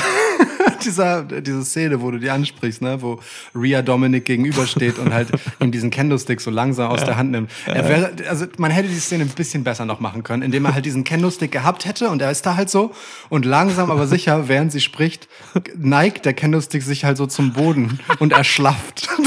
dieser, 0.85 1.23
diese 1.23 1.65
Szene, 1.65 2.03
wo 2.03 2.11
du 2.11 2.19
die 2.19 2.29
ansprichst, 2.29 2.83
ne, 2.83 3.01
wo 3.01 3.21
Rhea 3.55 3.81
Dominic 3.81 4.27
gegenübersteht 4.27 4.99
und 4.99 5.15
halt 5.15 5.29
ihm 5.61 5.73
diesen 5.73 5.91
Kendo-Stick 5.91 6.43
so 6.43 6.51
langsam 6.51 6.91
aus 6.91 7.05
der 7.05 7.17
Hand 7.17 7.31
nimmt. 7.31 7.51
Wäre, 7.67 8.13
also 8.29 8.47
man 8.59 8.71
hätte 8.71 8.89
die 8.89 8.99
Szene 8.99 9.25
ein 9.25 9.31
bisschen 9.31 9.65
besser 9.65 9.87
noch 9.87 10.01
machen 10.01 10.23
können, 10.23 10.43
indem 10.43 10.67
er 10.67 10.75
halt 10.75 10.85
diesen 10.85 11.05
Kendo-Stick 11.05 11.51
gehabt 11.51 11.87
hätte 11.87 12.11
und 12.11 12.21
er 12.21 12.31
ist 12.31 12.45
da 12.45 12.57
halt 12.57 12.69
so 12.69 12.93
und 13.31 13.47
langsam 13.47 13.91
aber 13.91 14.07
sicher, 14.07 14.49
während 14.49 14.73
sie 14.73 14.81
spricht, 14.81 15.29
neigt 15.77 16.27
der 16.27 16.35
Kendo-Stick 16.35 16.83
sich 16.83 17.05
halt 17.05 17.17
so 17.17 17.27
zum 17.27 17.55
Boden 17.55 17.99
und 18.19 18.33
erschlafft. 18.33 19.09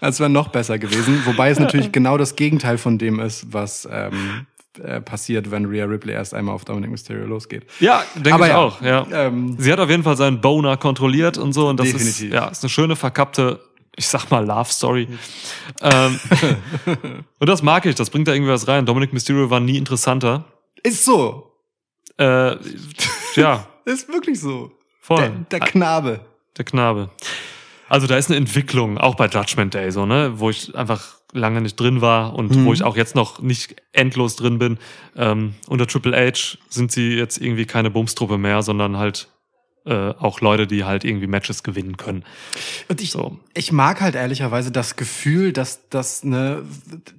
Das 0.00 0.20
wäre 0.20 0.30
noch 0.30 0.48
besser 0.48 0.78
gewesen, 0.78 1.22
wobei 1.24 1.50
es 1.50 1.58
natürlich 1.58 1.92
genau 1.92 2.16
das 2.18 2.36
Gegenteil 2.36 2.78
von 2.78 2.98
dem 2.98 3.20
ist, 3.20 3.52
was 3.52 3.88
ähm, 3.90 4.46
äh, 4.82 5.00
passiert, 5.00 5.50
wenn 5.50 5.66
Rhea 5.66 5.84
Ripley 5.84 6.12
erst 6.12 6.32
einmal 6.34 6.54
auf 6.54 6.64
Dominic 6.64 6.90
Mysterio 6.90 7.26
losgeht. 7.26 7.64
Ja, 7.80 8.04
denke 8.14 8.42
ich 8.42 8.48
ja, 8.48 8.56
auch. 8.56 8.80
Ja. 8.80 9.06
ähm, 9.12 9.56
Sie 9.58 9.72
hat 9.72 9.80
auf 9.80 9.90
jeden 9.90 10.02
Fall 10.02 10.16
seinen 10.16 10.40
Boner 10.40 10.76
kontrolliert 10.76 11.38
und 11.38 11.52
so 11.52 11.68
und 11.68 11.78
das 11.78 11.86
Definitiv. 11.86 12.28
ist 12.28 12.32
ja 12.32 12.48
ist 12.48 12.62
eine 12.62 12.70
schöne 12.70 12.96
verkappte, 12.96 13.60
ich 13.96 14.06
sag 14.06 14.30
mal 14.30 14.44
Love 14.46 14.70
Story. 14.70 15.08
ähm, 15.82 16.20
und 17.38 17.48
das 17.48 17.62
mag 17.62 17.84
ich. 17.86 17.94
Das 17.96 18.10
bringt 18.10 18.28
da 18.28 18.32
irgendwie 18.32 18.52
was 18.52 18.68
rein. 18.68 18.86
Dominic 18.86 19.12
Mysterio 19.12 19.50
war 19.50 19.60
nie 19.60 19.76
interessanter. 19.76 20.44
Ist 20.82 21.04
so. 21.04 21.52
Äh, 22.18 22.56
ja, 23.34 23.66
Ist 23.84 24.08
wirklich 24.08 24.38
so. 24.40 24.70
voll. 25.00 25.18
Der, 25.18 25.30
der 25.30 25.60
Knabe. 25.60 26.20
Der 26.56 26.64
Knabe. 26.64 27.10
Also 27.90 28.06
da 28.06 28.16
ist 28.16 28.30
eine 28.30 28.36
Entwicklung, 28.36 28.98
auch 28.98 29.16
bei 29.16 29.26
Judgment 29.26 29.74
Day, 29.74 29.90
so, 29.90 30.06
ne, 30.06 30.34
wo 30.36 30.48
ich 30.48 30.74
einfach 30.76 31.16
lange 31.32 31.60
nicht 31.60 31.78
drin 31.78 32.00
war 32.00 32.34
und 32.34 32.54
Mhm. 32.54 32.64
wo 32.64 32.72
ich 32.72 32.82
auch 32.84 32.96
jetzt 32.96 33.14
noch 33.14 33.40
nicht 33.40 33.76
endlos 33.92 34.36
drin 34.36 34.58
bin. 34.58 34.78
Ähm, 35.16 35.54
unter 35.68 35.86
Triple 35.86 36.16
H 36.16 36.56
sind 36.68 36.92
sie 36.92 37.14
jetzt 37.14 37.38
irgendwie 37.38 37.66
keine 37.66 37.90
Bumstruppe 37.90 38.38
mehr, 38.38 38.62
sondern 38.62 38.96
halt 38.96 39.28
äh, 39.86 40.10
auch 40.10 40.40
Leute, 40.40 40.66
die 40.66 40.84
halt 40.84 41.04
irgendwie 41.04 41.26
Matches 41.26 41.62
gewinnen 41.62 41.96
können. 41.96 42.24
Und 42.88 43.00
ich, 43.00 43.10
So. 43.12 43.38
ich 43.54 43.72
mag 43.72 44.00
halt 44.00 44.14
ehrlicherweise 44.14 44.70
das 44.70 44.96
Gefühl, 44.96 45.52
dass, 45.52 45.88
dass, 45.88 46.22
ne, 46.22 46.62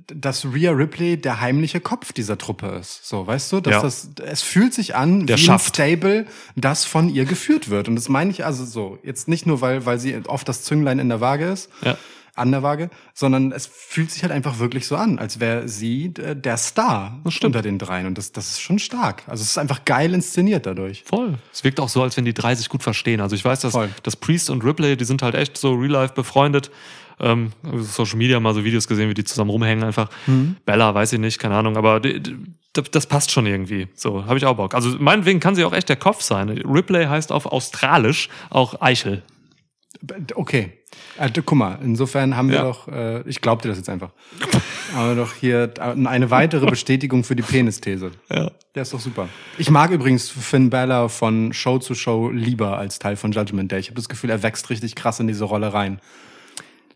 dass 0.08 0.46
Rhea 0.46 0.72
Ripley 0.72 1.18
der 1.18 1.42
heimliche 1.42 1.80
Kopf 1.80 2.14
dieser 2.14 2.38
Truppe 2.38 2.68
ist. 2.80 3.08
So, 3.08 3.26
weißt 3.26 3.52
du? 3.52 3.62
Dass 3.62 3.74
Ja. 3.74 3.82
das, 3.82 4.10
es 4.24 4.42
fühlt 4.44 4.74
sich 4.74 4.96
an 4.96 5.26
Der 5.26 5.38
wie 5.38 5.42
schafft. 5.42 5.80
ein 5.80 5.98
Stable, 5.98 6.26
das 6.56 6.86
von 6.86 7.10
ihr 7.10 7.26
geführt 7.26 7.70
wird. 7.70 7.88
Und 7.88 7.96
das 7.96 8.10
meine 8.10 8.30
ich 8.32 8.46
also 8.46 8.64
so. 8.66 9.00
Jetzt 9.04 9.28
nicht 9.28 9.46
nur, 9.48 9.62
weil, 9.62 9.86
weil 9.86 9.98
sie 10.00 10.16
oft 10.28 10.48
das 10.48 10.64
Zünglein 10.64 11.00
in 11.00 11.10
der 11.10 11.20
Waage 11.22 11.46
ist. 11.46 11.70
Ja. 11.84 11.98
An 12.36 12.52
der 12.52 12.64
Waage, 12.64 12.90
sondern 13.14 13.52
es 13.52 13.66
fühlt 13.68 14.10
sich 14.10 14.24
halt 14.24 14.32
einfach 14.32 14.60
wirklich 14.60 14.88
so 14.88 14.96
an, 14.96 15.20
als 15.20 15.40
wäre 15.40 15.68
sie 15.68 16.14
äh, 16.18 16.36
der 16.36 16.56
Star 16.58 17.20
Das 17.24 17.34
stimmt. 17.34 17.56
unter 17.56 17.62
den 17.62 17.78
dreien. 17.78 18.06
Und 18.08 18.18
das, 18.18 18.32
das 18.32 18.52
ist 18.52 18.62
schon 18.62 18.80
stark. 18.80 19.24
Also 19.28 19.42
es 19.42 19.50
ist 19.52 19.58
einfach 19.58 19.84
geil 19.86 20.14
inszeniert 20.14 20.66
dadurch. 20.66 21.04
Voll. 21.06 21.36
Es 21.52 21.64
wirkt 21.64 21.80
auch 21.80 21.90
so, 21.90 22.02
als 22.02 22.16
wenn 22.16 22.26
die 22.26 22.34
drei 22.34 22.56
sich 22.56 22.70
gut 22.70 22.84
verstehen. 22.84 23.20
Also 23.20 23.36
ich 23.36 23.44
weiß, 23.44 23.60
dass, 23.60 23.74
Voll. 23.74 23.90
dass 24.04 24.16
Priest 24.16 24.50
und 24.50 24.64
Ripley, 24.64 24.96
die 24.96 25.06
sind 25.06 25.22
halt 25.22 25.36
echt 25.36 25.58
so 25.58 25.74
real 25.74 25.92
life 25.92 26.14
befreundet. 26.14 26.72
Ähm, 27.20 27.52
Social 27.82 28.18
Media 28.18 28.40
mal 28.40 28.54
so 28.54 28.64
Videos 28.64 28.88
gesehen, 28.88 29.10
wie 29.10 29.14
die 29.14 29.24
zusammen 29.26 29.50
rumhängen 29.52 29.84
einfach. 29.84 30.10
Bella, 30.66 30.96
weiß 30.96 31.14
ich 31.14 31.20
nicht, 31.20 31.38
keine 31.38 31.56
Ahnung, 31.56 31.78
aber 31.78 32.00
die, 32.00 32.20
die, 32.20 32.36
das 32.74 32.90
das 32.90 33.06
passt 33.06 33.30
schon 33.32 33.46
irgendwie. 33.46 33.90
So, 33.94 34.26
habe 34.26 34.38
ich 34.38 34.46
auch 34.46 34.56
Bock. 34.56 34.74
Also 34.74 34.96
meinetwegen 34.98 35.40
kann 35.40 35.54
sie 35.54 35.64
auch 35.66 35.74
echt 35.74 35.90
der 35.90 35.98
Kopf 35.98 36.22
sein. 36.22 36.50
Ripley 36.50 37.06
heißt 37.06 37.32
auf 37.32 37.46
Australisch 37.46 38.30
auch 38.50 38.82
Eichel. 38.82 39.22
Okay. 40.36 40.74
Also, 41.18 41.42
guck 41.46 41.58
mal, 41.58 41.78
insofern 41.84 42.36
haben 42.36 42.50
wir 42.50 42.56
Ja. 42.56 42.64
doch, 42.64 42.88
äh, 42.88 43.22
ich 43.30 43.40
glaub 43.42 43.62
dir 43.62 43.70
das 43.70 43.78
jetzt 43.78 43.90
einfach. 43.90 44.12
Haben 44.96 45.10
wir 45.10 45.24
doch 45.24 45.34
hier 45.36 45.72
eine 45.80 46.32
weitere 46.32 46.66
Bestätigung 46.66 47.24
für 47.24 47.36
die 47.36 47.44
Penisthese. 47.44 48.12
Ja. 48.30 48.52
Der 48.76 48.82
ist 48.82 48.94
doch 48.94 49.00
super. 49.00 49.30
Ich 49.58 49.70
mag 49.70 49.92
übrigens 49.92 50.30
Finn 50.30 50.70
Balor 50.70 51.08
von 51.10 51.54
Show 51.54 51.78
zu 51.80 51.96
Show 51.96 52.30
lieber 52.30 52.78
als 52.78 53.00
Teil 53.00 53.16
von 53.16 53.32
Judgment 53.32 53.72
Day. 53.72 53.80
Ich 53.80 53.88
habe 53.88 53.96
das 53.96 54.10
Gefühl, 54.10 54.32
er 54.32 54.44
wächst 54.44 54.70
richtig 54.70 54.96
krass 54.96 55.20
in 55.22 55.28
diese 55.28 55.46
Rolle 55.46 55.74
rein. 55.74 56.02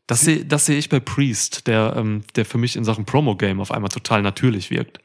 Das 0.07 0.21
sehe 0.21 0.43
das 0.45 0.65
seh 0.65 0.77
ich 0.77 0.89
bei 0.89 0.99
Priest, 0.99 1.67
der, 1.67 1.93
ähm, 1.95 2.23
der 2.35 2.45
für 2.45 2.57
mich 2.57 2.75
in 2.75 2.83
Sachen 2.83 3.05
Promo-Game 3.05 3.59
auf 3.61 3.71
einmal 3.71 3.89
total 3.89 4.21
natürlich 4.21 4.69
wirkt. 4.71 4.99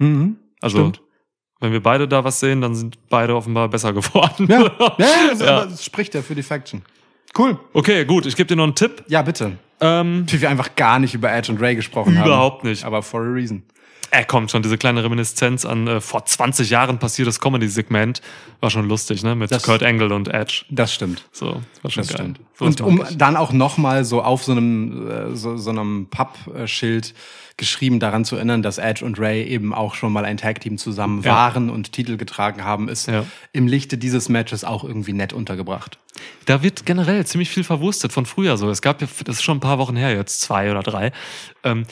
Also, 0.60 0.78
Stimmt. 0.78 1.00
wenn 1.60 1.72
wir 1.72 1.82
beide 1.82 2.08
da 2.08 2.24
was 2.24 2.40
sehen, 2.40 2.60
dann 2.60 2.74
sind 2.74 2.98
beide 3.08 3.36
offenbar 3.36 3.68
besser 3.68 3.92
geworden. 3.94 4.46
Ja, 4.48 4.60
ja, 4.98 5.28
das, 5.30 5.40
Ja. 5.40 5.68
Spricht 5.80 6.14
ja 6.14 6.22
für 6.22 6.34
die 6.34 6.42
Faction. 6.42 6.82
Cool. 7.38 7.58
Okay, 7.72 8.04
gut, 8.04 8.26
ich 8.26 8.36
gebe 8.36 8.46
dir 8.48 8.56
noch 8.56 8.64
einen 8.64 8.74
Tipp. 8.74 9.04
Ja, 9.08 9.22
bitte. 9.22 9.52
Ähm, 9.80 10.24
Wie 10.28 10.40
wir 10.40 10.50
einfach 10.50 10.74
gar 10.76 10.98
nicht 10.98 11.14
über 11.14 11.32
Edge 11.32 11.50
und 11.52 11.60
Ray 11.60 11.74
gesprochen 11.74 12.18
haben. 12.18 12.26
Überhaupt 12.26 12.64
nicht. 12.64 12.84
Aber 12.84 13.02
for 13.02 13.22
a 13.22 13.32
reason. 13.32 13.62
Er 14.10 14.24
kommt 14.24 14.50
schon, 14.50 14.62
diese 14.62 14.76
kleine 14.78 15.02
Reminiszenz 15.04 15.64
an 15.64 15.86
äh, 15.86 16.00
vor 16.00 16.24
20 16.24 16.68
Jahren 16.70 16.98
passiertes 16.98 17.40
Comedy-Segment. 17.40 18.20
War 18.60 18.70
schon 18.70 18.88
lustig, 18.88 19.22
ne? 19.22 19.34
Mit 19.34 19.50
Das- 19.50 19.62
Kurt 19.62 19.82
Angle 19.82 20.12
und 20.12 20.28
Edge. 20.28 20.64
Das 20.70 20.92
stimmt. 20.92 21.24
So, 21.32 21.62
war 21.82 21.90
schon 21.90 22.02
Das 22.02 22.08
geil. 22.08 22.16
stimmt. 22.16 22.40
So 22.58 22.64
und 22.64 22.80
um 22.80 23.02
ich. 23.08 23.16
dann 23.16 23.36
auch 23.36 23.52
nochmal 23.52 24.04
so 24.04 24.22
auf 24.22 24.42
so 24.44 24.52
einem, 24.52 25.10
äh, 25.10 25.36
so, 25.36 25.56
so 25.56 25.70
einem 25.70 26.08
Pappschild 26.10 27.14
geschrieben 27.56 28.00
daran 28.00 28.24
zu 28.24 28.36
erinnern, 28.36 28.62
dass 28.62 28.78
Edge 28.78 29.04
und 29.04 29.18
Ray 29.18 29.44
eben 29.44 29.74
auch 29.74 29.94
schon 29.94 30.12
mal 30.12 30.24
ein 30.24 30.38
Tag-Team 30.38 30.78
zusammen 30.78 31.22
Ja. 31.22 31.32
waren 31.34 31.68
und 31.70 31.92
Titel 31.92 32.16
getragen 32.16 32.64
haben, 32.64 32.88
ist 32.88 33.06
Ja. 33.06 33.24
im 33.52 33.66
Lichte 33.66 33.98
dieses 33.98 34.28
Matches 34.28 34.64
auch 34.64 34.82
irgendwie 34.82 35.12
nett 35.12 35.32
untergebracht. 35.32 35.98
Da 36.46 36.62
wird 36.62 36.86
generell 36.86 37.24
ziemlich 37.26 37.50
viel 37.50 37.64
verwurstet 37.64 38.12
von 38.12 38.24
früher 38.26 38.56
so. 38.56 38.70
Es 38.70 38.82
gab 38.82 39.00
ja, 39.02 39.08
das 39.24 39.36
ist 39.36 39.42
schon 39.42 39.58
ein 39.58 39.60
paar 39.60 39.78
Wochen 39.78 39.96
her 39.96 40.14
jetzt, 40.14 40.40
zwei 40.40 40.70
oder 40.70 40.82
drei. 40.82 41.12
Ähm, 41.64 41.84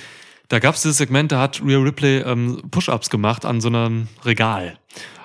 da 0.49 0.59
gab 0.59 0.74
es 0.74 0.82
dieses 0.82 0.99
Segment, 0.99 1.32
da 1.32 1.40
hat 1.40 1.61
Rhea 1.64 1.78
Ripley 1.78 2.18
ähm, 2.18 2.62
Push-Ups 2.70 3.11
gemacht 3.11 3.44
an 3.44 3.61
so 3.61 3.68
einem 3.68 4.09
Regal. 4.24 4.78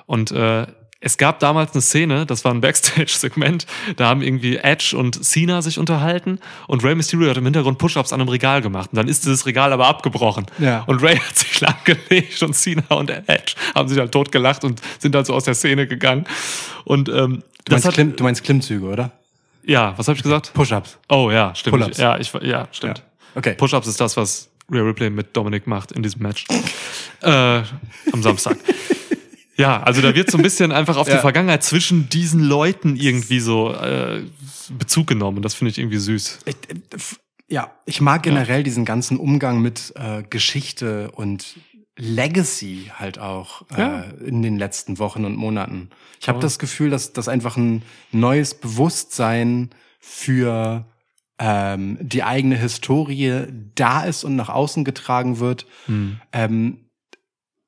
Und 0.05 0.31
äh, 0.31 0.67
es 0.99 1.17
gab 1.17 1.39
damals 1.39 1.73
eine 1.73 1.81
Szene, 1.81 2.25
das 2.25 2.45
war 2.45 2.53
ein 2.53 2.61
Backstage-Segment, 2.61 3.65
da 3.97 4.07
haben 4.07 4.21
irgendwie 4.21 4.57
Edge 4.57 4.95
und 4.97 5.23
Cena 5.23 5.61
sich 5.61 5.77
unterhalten 5.77 6.39
und 6.67 6.83
Rey 6.83 6.95
Mysterio 6.95 7.29
hat 7.29 7.37
im 7.37 7.43
Hintergrund 7.43 7.77
Push-Ups 7.77 8.13
an 8.13 8.21
einem 8.21 8.29
Regal 8.29 8.61
gemacht. 8.61 8.91
Und 8.91 8.97
dann 8.97 9.07
ist 9.07 9.25
dieses 9.25 9.45
Regal 9.45 9.73
aber 9.73 9.87
abgebrochen. 9.87 10.45
Ja. 10.59 10.83
Und 10.87 11.01
Ray 11.01 11.17
hat 11.17 11.37
sich 11.37 11.59
langgelegt 11.61 12.41
und 12.43 12.53
Cena 12.55 12.85
und 12.89 13.09
Edge 13.09 13.55
haben 13.75 13.87
sich 13.87 13.97
halt 13.97 14.11
tot 14.11 14.31
gelacht 14.31 14.63
und 14.63 14.81
sind 14.99 15.15
halt 15.15 15.25
so 15.25 15.33
aus 15.33 15.43
der 15.45 15.55
Szene 15.55 15.87
gegangen. 15.87 16.25
Und 16.85 17.09
ähm, 17.09 17.43
Du 17.65 17.71
das 17.71 17.75
meinst, 17.75 17.87
hat, 17.87 17.93
Klimm, 17.93 18.15
du 18.17 18.23
meinst 18.23 18.43
Klimmzüge, 18.43 18.85
oder? 18.85 19.11
ja, 19.65 19.93
was 19.97 20.07
habe 20.09 20.17
ich 20.17 20.23
gesagt? 20.23 20.53
Push-Ups. 20.53 20.97
Oh 21.07 21.31
ja, 21.31 21.55
stimmt. 21.55 21.97
Ja, 21.97 22.17
ich, 22.17 22.33
ja, 22.41 22.67
stimmt. 22.71 22.97
Ja. 22.97 23.03
Okay. 23.35 23.53
Push-ups 23.53 23.87
ist 23.87 23.99
das, 24.01 24.17
was 24.17 24.49
Rhea 24.73 24.81
Ripley 24.83 25.09
mit 25.09 25.35
Dominic 25.37 25.67
macht 25.67 25.91
in 25.91 26.03
diesem 26.03 26.21
Match. 26.23 26.45
äh, 27.21 27.29
am 28.11 28.21
Samstag. 28.21 28.57
Ja, 29.55 29.83
also 29.83 30.01
da 30.01 30.15
wird 30.15 30.31
so 30.31 30.37
ein 30.39 30.41
bisschen 30.41 30.71
einfach 30.71 30.97
auf 30.97 31.07
Ja. 31.07 31.13
die 31.17 31.21
Vergangenheit 31.21 31.61
zwischen 31.63 32.09
diesen 32.09 32.39
Leuten 32.41 32.95
irgendwie 32.95 33.39
so 33.39 33.71
äh, 33.71 34.23
Bezug 34.79 35.05
genommen. 35.05 35.43
Das 35.43 35.53
finde 35.53 35.69
ich 35.69 35.77
irgendwie 35.77 35.99
süß. 35.99 36.39
Ich, 36.45 36.55
ja, 37.49 37.69
ich 37.85 38.01
mag 38.01 38.23
generell 38.23 38.63
diesen 38.63 38.83
ganzen 38.83 39.17
Umgang 39.17 39.61
mit 39.61 39.93
äh, 39.95 40.23
Geschichte 40.27 41.11
und 41.11 41.55
Legacy 41.99 42.91
halt 42.97 43.19
auch 43.19 43.61
Ja. 43.77 44.05
äh, 44.05 44.23
in 44.25 44.41
den 44.41 44.57
letzten 44.57 44.97
Wochen 44.97 45.23
und 45.23 45.35
Monaten. 45.35 45.91
Ich 46.19 46.27
habe 46.29 46.39
das 46.39 46.57
Gefühl, 46.57 46.89
dass 46.89 47.13
dass 47.13 47.27
einfach 47.27 47.55
ein 47.55 47.83
neues 48.11 48.55
Bewusstsein 48.55 49.69
für 49.99 50.83
ähm, 51.39 51.97
die 52.01 52.23
eigene 52.23 52.55
Historie 52.55 53.45
da 53.75 54.03
ist 54.03 54.23
und 54.23 54.35
nach 54.35 54.49
außen 54.49 54.83
getragen 54.83 55.39
wird, 55.39 55.65
ähm, 56.31 56.77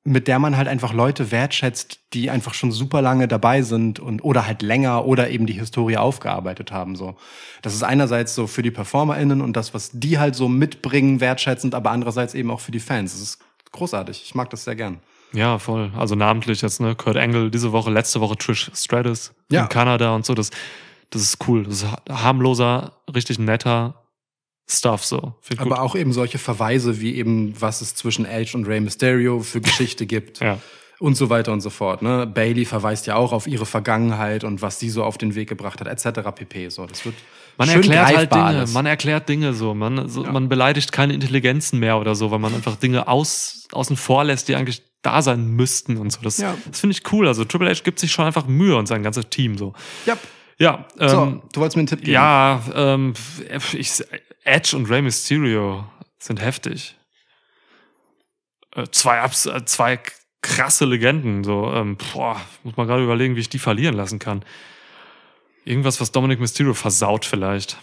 mit 0.07 0.27
der 0.27 0.37
man 0.37 0.55
halt 0.55 0.67
einfach 0.67 0.93
Leute 0.93 1.31
wertschätzt, 1.31 1.99
die 2.13 2.29
einfach 2.29 2.53
schon 2.53 2.71
super 2.71 3.01
lange 3.01 3.27
dabei 3.27 3.63
sind 3.63 3.99
und 3.99 4.23
oder 4.23 4.45
halt 4.45 4.61
länger 4.61 5.05
oder 5.05 5.31
eben 5.31 5.47
die 5.47 5.53
Historie 5.53 5.97
aufgearbeitet 5.97 6.71
haben. 6.71 6.95
So, 6.95 7.15
das 7.63 7.73
ist 7.73 7.81
einerseits 7.81 8.35
so 8.35 8.45
für 8.45 8.61
die 8.61 8.69
PerformerInnen 8.69 9.41
und 9.41 9.57
das, 9.57 9.73
was 9.73 9.89
die 9.93 10.19
halt 10.19 10.35
so 10.35 10.47
mitbringen, 10.47 11.21
wertschätzend, 11.21 11.73
aber 11.73 11.89
andererseits 11.89 12.35
eben 12.35 12.51
auch 12.51 12.59
für 12.59 12.71
die 12.71 12.79
Fans. 12.79 13.13
Das 13.13 13.21
ist 13.21 13.39
großartig. 13.71 14.21
Ich 14.23 14.35
mag 14.35 14.51
das 14.51 14.63
sehr 14.65 14.75
gern. 14.75 14.99
Ja, 15.33 15.57
voll. 15.57 15.91
Also 15.97 16.13
namentlich 16.13 16.61
jetzt, 16.61 16.79
ne? 16.79 16.93
Kurt 16.95 17.17
Angle 17.17 17.49
diese 17.49 17.71
Woche, 17.71 17.89
letzte 17.89 18.21
Woche 18.21 18.37
Trish 18.37 18.69
Stratus 18.75 19.33
Ja. 19.51 19.63
in 19.63 19.69
Kanada 19.69 20.13
und 20.13 20.23
so. 20.23 20.35
Das, 20.35 20.51
das 21.09 21.21
ist 21.21 21.37
cool. 21.47 21.63
Das 21.63 21.75
ist 21.83 21.85
ha- 21.91 22.01
harmloser, 22.09 22.93
richtig 23.13 23.39
netter 23.39 24.01
Stuff 24.69 25.03
so. 25.05 25.35
Aber 25.57 25.81
auch 25.81 25.95
eben 25.95 26.11
solche 26.11 26.37
Verweise 26.39 26.99
wie 26.99 27.15
eben, 27.15 27.53
was 27.59 27.81
es 27.81 27.93
zwischen 27.95 28.25
Edge 28.25 28.57
und 28.57 28.65
Rey 28.65 28.79
Mysterio 28.79 29.39
für 29.41 29.61
Geschichte 29.61 30.05
gibt. 30.07 30.39
Ja. 30.39 30.59
Und 30.97 31.15
so 31.15 31.29
weiter 31.29 31.51
und 31.51 31.59
so 31.61 31.69
fort. 31.69 32.01
Ne? 32.01 32.25
Bailey 32.25 32.63
verweist 32.65 33.05
ja 33.05 33.15
auch 33.15 33.33
auf 33.33 33.47
ihre 33.47 33.65
Vergangenheit 33.65 34.43
und 34.45 34.61
was 34.61 34.79
sie 34.79 34.89
so 34.89 35.03
auf 35.03 35.17
den 35.17 35.35
Weg 35.35 35.49
gebracht 35.49 35.81
hat, 35.81 35.87
etc. 35.87 36.21
pp. 36.33 36.69
So, 36.69 36.85
das 36.85 37.03
wird 37.05 37.15
Man 37.57 37.67
schön 37.67 37.75
erklärt 37.83 38.15
halt 38.17 38.31
Dinge, 38.33 38.43
alles. 38.43 38.73
man 38.73 38.85
erklärt 38.85 39.27
Dinge 39.27 39.53
so, 39.53 39.73
man, 39.73 40.07
so 40.07 40.23
man 40.23 40.47
beleidigt 40.47 40.93
keine 40.93 41.13
Intelligenzen 41.13 41.79
mehr 41.79 41.99
oder 41.99 42.15
so, 42.15 42.31
weil 42.31 42.39
man 42.39 42.55
einfach 42.55 42.77
Dinge 42.77 43.09
aus, 43.09 43.67
außen 43.73 43.97
vor 43.97 44.23
lässt, 44.23 44.47
die 44.47 44.55
eigentlich 44.55 44.83
da 45.01 45.21
sein 45.21 45.45
müssten 45.47 45.97
und 45.97 46.11
so. 46.13 46.21
Das, 46.23 46.37
Ja. 46.37 46.55
das 46.65 46.79
finde 46.79 46.95
ich 46.97 47.11
cool. 47.11 47.27
Also 47.27 47.43
Triple 47.43 47.69
H 47.69 47.81
gibt 47.83 47.99
sich 47.99 48.11
schon 48.13 48.25
einfach 48.25 48.47
Mühe 48.47 48.77
und 48.77 48.87
sein 48.87 49.03
ganzes 49.03 49.29
Team 49.29 49.57
so. 49.57 49.73
Ja. 50.05 50.17
Ja, 50.57 50.85
ähm, 50.99 51.09
So, 51.09 51.25
du 51.53 51.59
wolltest 51.59 51.75
mir 51.75 51.81
einen 51.81 51.87
Tipp 51.87 51.99
geben. 51.99 52.11
ja, 52.13 52.61
ähm, 52.73 53.13
ich, 53.73 54.03
Edge 54.43 54.75
und 54.77 54.89
Rey 54.89 55.01
Mysterio 55.01 55.85
sind 56.17 56.41
heftig. 56.41 56.95
Äh, 58.75 58.85
zwei, 58.91 59.19
Abs 59.21 59.45
äh, 59.47 59.65
zwei 59.65 59.99
krasse 60.41 60.85
Legenden. 60.85 61.43
So, 61.43 61.71
ähm, 61.73 61.97
boah, 62.13 62.39
muss 62.63 62.77
man 62.77 62.87
gerade 62.87 63.03
überlegen, 63.03 63.35
wie 63.35 63.41
ich 63.41 63.49
die 63.49 63.59
verlieren 63.59 63.95
lassen 63.95 64.19
kann. 64.19 64.43
Irgendwas, 65.65 65.99
was 65.99 66.11
Dominic 66.11 66.39
Mysterio 66.39 66.73
versaut 66.73 67.25
vielleicht. 67.25 67.77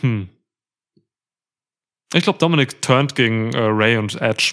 Hm. 0.00 0.28
Ich 2.14 2.24
glaube, 2.24 2.38
Dominic 2.38 2.82
turnt 2.82 3.14
gegen 3.14 3.52
äh, 3.54 3.58
Ray 3.58 3.96
und 3.96 4.20
Edge 4.20 4.52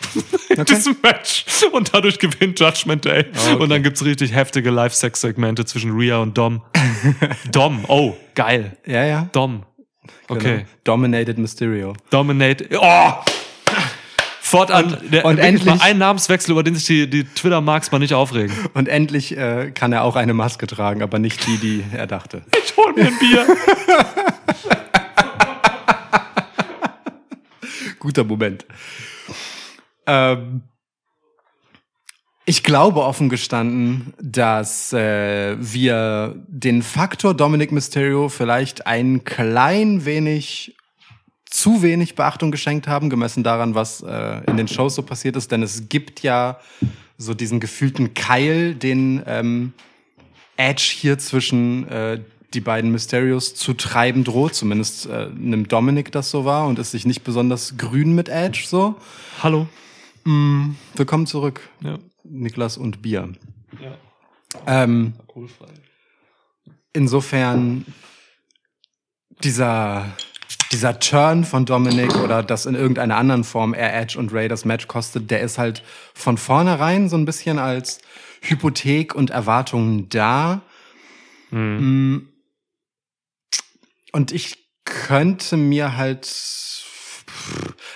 in 0.50 0.60
Okay. 0.62 0.76
diesem 0.76 0.96
Match 1.04 1.46
und 1.74 1.94
dadurch 1.94 2.18
gewinnt 2.20 2.60
Judgment 2.60 3.04
Day. 3.06 3.26
okay. 3.34 3.56
Und 3.62 3.70
dann 3.70 3.84
gibt's 3.84 4.04
richtig 4.06 4.34
heftige 4.34 4.70
Live-Sex-Segmente 4.70 5.66
zwischen 5.66 5.92
Rhea 5.92 6.18
und 6.18 6.38
Dom. 6.38 6.62
Dom, 7.52 7.84
oh, 7.88 8.16
geil. 8.36 8.78
Ja, 8.86 9.04
ja. 9.06 9.30
Dom. 9.34 9.64
Okay. 10.30 10.58
Genau. 10.58 10.68
Dominated 10.86 11.38
Mysterio. 11.38 11.94
Dominate. 12.10 12.68
Oh! 12.80 13.14
Fortan, 14.42 14.98
der, 15.12 15.26
und 15.26 15.38
endlich- 15.38 15.66
mal 15.66 15.78
ein 15.82 16.00
Namenswechsel, 16.00 16.52
über 16.54 16.64
den 16.64 16.74
sich 16.74 16.86
die, 16.86 17.08
die 17.10 17.24
Twitter-Marks 17.24 17.92
mal 17.92 18.00
nicht 18.00 18.16
aufregen. 18.16 18.56
Und 18.74 18.88
endlich 18.88 19.38
äh, 19.38 19.70
kann 19.76 19.92
er 19.94 20.04
auch 20.04 20.16
eine 20.16 20.34
Maske 20.34 20.66
tragen, 20.66 21.04
aber 21.04 21.20
nicht 21.20 21.46
die, 21.46 21.58
die 21.58 21.84
er 21.96 22.08
dachte. 22.08 22.42
Ich 22.64 22.76
hol 22.76 22.94
mir 22.94 23.08
ein 23.08 23.20
Bier. 23.20 23.46
Guter 28.00 28.24
Moment. 28.24 28.66
Ähm, 30.06 30.64
ich 32.46 32.64
glaube 32.64 33.04
offen 33.04 33.30
gestanden, 33.30 34.14
dass 34.20 34.92
äh, 34.92 35.56
wir 35.60 36.36
den 36.48 36.82
Faktor 36.82 37.36
Dominic 37.36 37.72
Mysterio 37.72 38.28
vielleicht 38.30 38.88
ein 38.88 39.24
klein 39.24 40.06
wenig 40.06 40.76
zu 41.46 41.82
wenig 41.82 42.16
Beachtung 42.16 42.52
geschenkt 42.52 42.88
haben, 42.88 43.10
gemessen 43.10 43.44
daran, 43.44 43.76
was 43.76 44.02
äh, 44.02 44.42
in 44.48 44.58
den 44.58 44.68
Shows 44.68 44.96
so 44.96 45.04
passiert 45.04 45.36
ist. 45.36 45.52
Denn 45.52 45.64
es 45.64 45.90
gibt 45.90 46.22
ja 46.22 46.60
so 47.18 47.34
diesen 47.34 47.60
gefühlten 47.60 48.14
Keil, 48.14 48.76
den 48.76 49.22
ähm, 49.26 49.74
Edge 50.58 50.94
hier 50.96 51.18
zwischen 51.18 51.88
äh, 51.88 52.22
die 52.54 52.62
beiden 52.62 52.92
Mysterios 52.92 53.56
zu 53.56 53.74
treiben 53.74 54.24
droht. 54.24 54.56
Zumindest 54.56 55.06
äh, 55.06 55.30
nimmt 55.36 55.72
Dominic 55.72 56.12
das 56.12 56.32
so 56.32 56.46
wahr 56.46 56.68
und 56.68 56.80
ist 56.80 56.92
sich 56.92 57.06
nicht 57.06 57.24
besonders 57.24 57.78
grün 57.78 58.16
mit 58.16 58.30
Edge 58.30 58.64
so. 58.66 58.96
Hallo. 59.44 59.68
Willkommen 60.96 61.26
zurück, 61.26 61.62
Ja. 61.82 61.98
Niklas 62.24 62.78
und 62.78 63.02
Bier. 63.02 63.30
ja. 63.82 63.98
Ähm, 64.68 65.14
insofern 66.94 67.86
dieser 69.44 70.06
dieser 70.72 71.00
Turn 71.00 71.46
von 71.46 71.66
Dominic 71.66 72.16
oder 72.18 72.44
dass 72.44 72.66
in 72.66 72.76
irgendeiner 72.76 73.18
anderen 73.18 73.44
Form 73.44 73.74
er 73.74 74.00
Edge 74.00 74.20
und 74.20 74.34
Ray 74.34 74.48
das 74.48 74.66
Match 74.66 74.88
kostet, 74.88 75.32
der 75.32 75.42
ist 75.42 75.58
halt 75.58 75.84
von 76.14 76.38
vornherein 76.38 77.10
so 77.10 77.18
ein 77.18 77.26
bisschen 77.26 77.58
als 77.58 78.00
Hypothek 78.42 79.16
und 79.16 79.32
Erwartungen 79.32 80.10
da. 80.10 80.62
Mm. 81.52 82.18
Und 84.12 84.32
ich 84.32 84.70
könnte 84.86 85.58
mir 85.58 85.98
halt, 85.98 86.26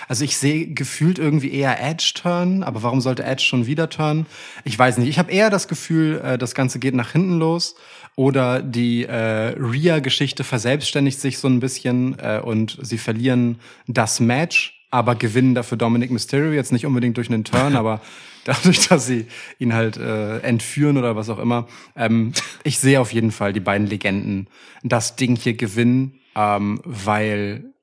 also 0.08 0.24
ich 0.24 0.36
sehe 0.36 0.68
gefühlt 0.68 1.18
irgendwie 1.18 1.52
eher 1.52 1.80
Edge 1.80 2.12
turn, 2.14 2.62
aber 2.62 2.82
warum 2.82 3.00
sollte 3.00 3.24
Edge 3.24 3.42
schon 3.42 3.66
wieder 3.66 3.88
turn? 3.88 4.26
Ich 4.64 4.78
weiß 4.78 4.98
nicht. 4.98 5.08
Ich 5.08 5.18
habe 5.18 5.32
eher 5.32 5.50
das 5.50 5.68
Gefühl, 5.68 6.20
äh, 6.24 6.38
das 6.38 6.54
Ganze 6.54 6.78
geht 6.78 6.94
nach 6.94 7.12
hinten 7.12 7.38
los 7.38 7.74
oder 8.16 8.62
die 8.62 9.04
äh, 9.04 9.54
Rhea-Geschichte 9.58 10.44
verselbstständigt 10.44 11.20
sich 11.20 11.38
so 11.38 11.48
ein 11.48 11.60
bisschen 11.60 12.16
äh, 12.18 12.40
und 12.42 12.78
sie 12.80 12.98
verlieren 12.98 13.58
das 13.88 14.20
Match, 14.20 14.73
aber 14.94 15.16
gewinnen 15.16 15.56
dafür 15.56 15.76
Dominic 15.76 16.12
Mysterio 16.12 16.52
jetzt 16.52 16.70
nicht 16.70 16.86
unbedingt 16.86 17.16
durch 17.16 17.28
einen 17.28 17.42
Turn, 17.42 17.74
aber 17.76 18.00
dadurch, 18.44 18.86
dass 18.86 19.06
sie 19.06 19.26
ihn 19.58 19.74
halt 19.74 19.96
äh, 19.96 20.38
entführen 20.38 20.96
oder 20.96 21.16
was 21.16 21.28
auch 21.30 21.40
immer. 21.40 21.66
Ähm, 21.96 22.32
ich 22.62 22.78
sehe 22.78 23.00
auf 23.00 23.12
jeden 23.12 23.32
Fall 23.32 23.52
die 23.52 23.60
beiden 23.60 23.88
Legenden 23.88 24.46
das 24.84 25.16
Ding 25.16 25.34
hier 25.34 25.54
gewinnen, 25.54 26.20
ähm, 26.36 26.80
weil 26.84 27.74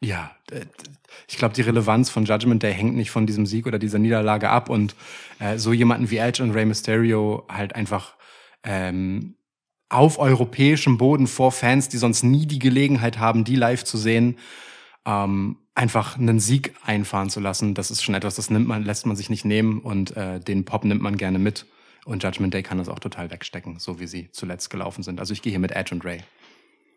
ja, 0.00 0.30
ich 1.26 1.38
glaube, 1.38 1.54
die 1.54 1.62
Relevanz 1.62 2.08
von 2.08 2.24
Judgment 2.24 2.62
Day 2.62 2.72
hängt 2.72 2.94
nicht 2.94 3.10
von 3.10 3.26
diesem 3.26 3.44
Sieg 3.44 3.66
oder 3.66 3.80
dieser 3.80 3.98
Niederlage 3.98 4.48
ab 4.48 4.70
und 4.70 4.94
äh, 5.40 5.58
so 5.58 5.72
jemanden 5.72 6.08
wie 6.08 6.18
Edge 6.18 6.40
und 6.40 6.52
Rey 6.52 6.66
Mysterio 6.66 7.44
halt 7.48 7.74
einfach 7.74 8.14
ähm, 8.62 9.34
auf 9.88 10.20
europäischem 10.20 10.98
Boden 10.98 11.26
vor 11.26 11.50
Fans, 11.50 11.88
die 11.88 11.96
sonst 11.96 12.22
nie 12.22 12.46
die 12.46 12.60
Gelegenheit 12.60 13.18
haben, 13.18 13.42
die 13.42 13.56
live 13.56 13.82
zu 13.82 13.98
sehen, 13.98 14.38
ähm, 15.04 15.56
einfach 15.78 16.18
einen 16.18 16.40
Sieg 16.40 16.74
einfahren 16.84 17.30
zu 17.30 17.38
lassen. 17.38 17.74
Das 17.74 17.90
ist 17.90 18.02
schon 18.02 18.14
etwas, 18.16 18.34
das 18.34 18.50
nimmt 18.50 18.66
man, 18.66 18.84
lässt 18.84 19.06
man 19.06 19.14
sich 19.14 19.30
nicht 19.30 19.44
nehmen 19.44 19.78
und 19.78 20.16
äh, 20.16 20.40
den 20.40 20.64
Pop 20.64 20.84
nimmt 20.84 21.00
man 21.00 21.16
gerne 21.16 21.38
mit. 21.38 21.66
Und 22.04 22.24
Judgment 22.24 22.52
Day 22.52 22.62
kann 22.62 22.78
das 22.78 22.88
auch 22.88 22.98
total 22.98 23.30
wegstecken, 23.30 23.78
so 23.78 24.00
wie 24.00 24.06
sie 24.06 24.28
zuletzt 24.32 24.70
gelaufen 24.70 25.02
sind. 25.04 25.20
Also 25.20 25.32
ich 25.32 25.40
gehe 25.40 25.50
hier 25.50 25.60
mit 25.60 25.70
Edge 25.70 25.94
und 25.94 26.04
Ray. 26.04 26.20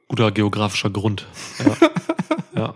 Guter 0.08 0.32
geografischer 0.32 0.90
Grund. 0.90 1.28
Ja. 1.60 1.76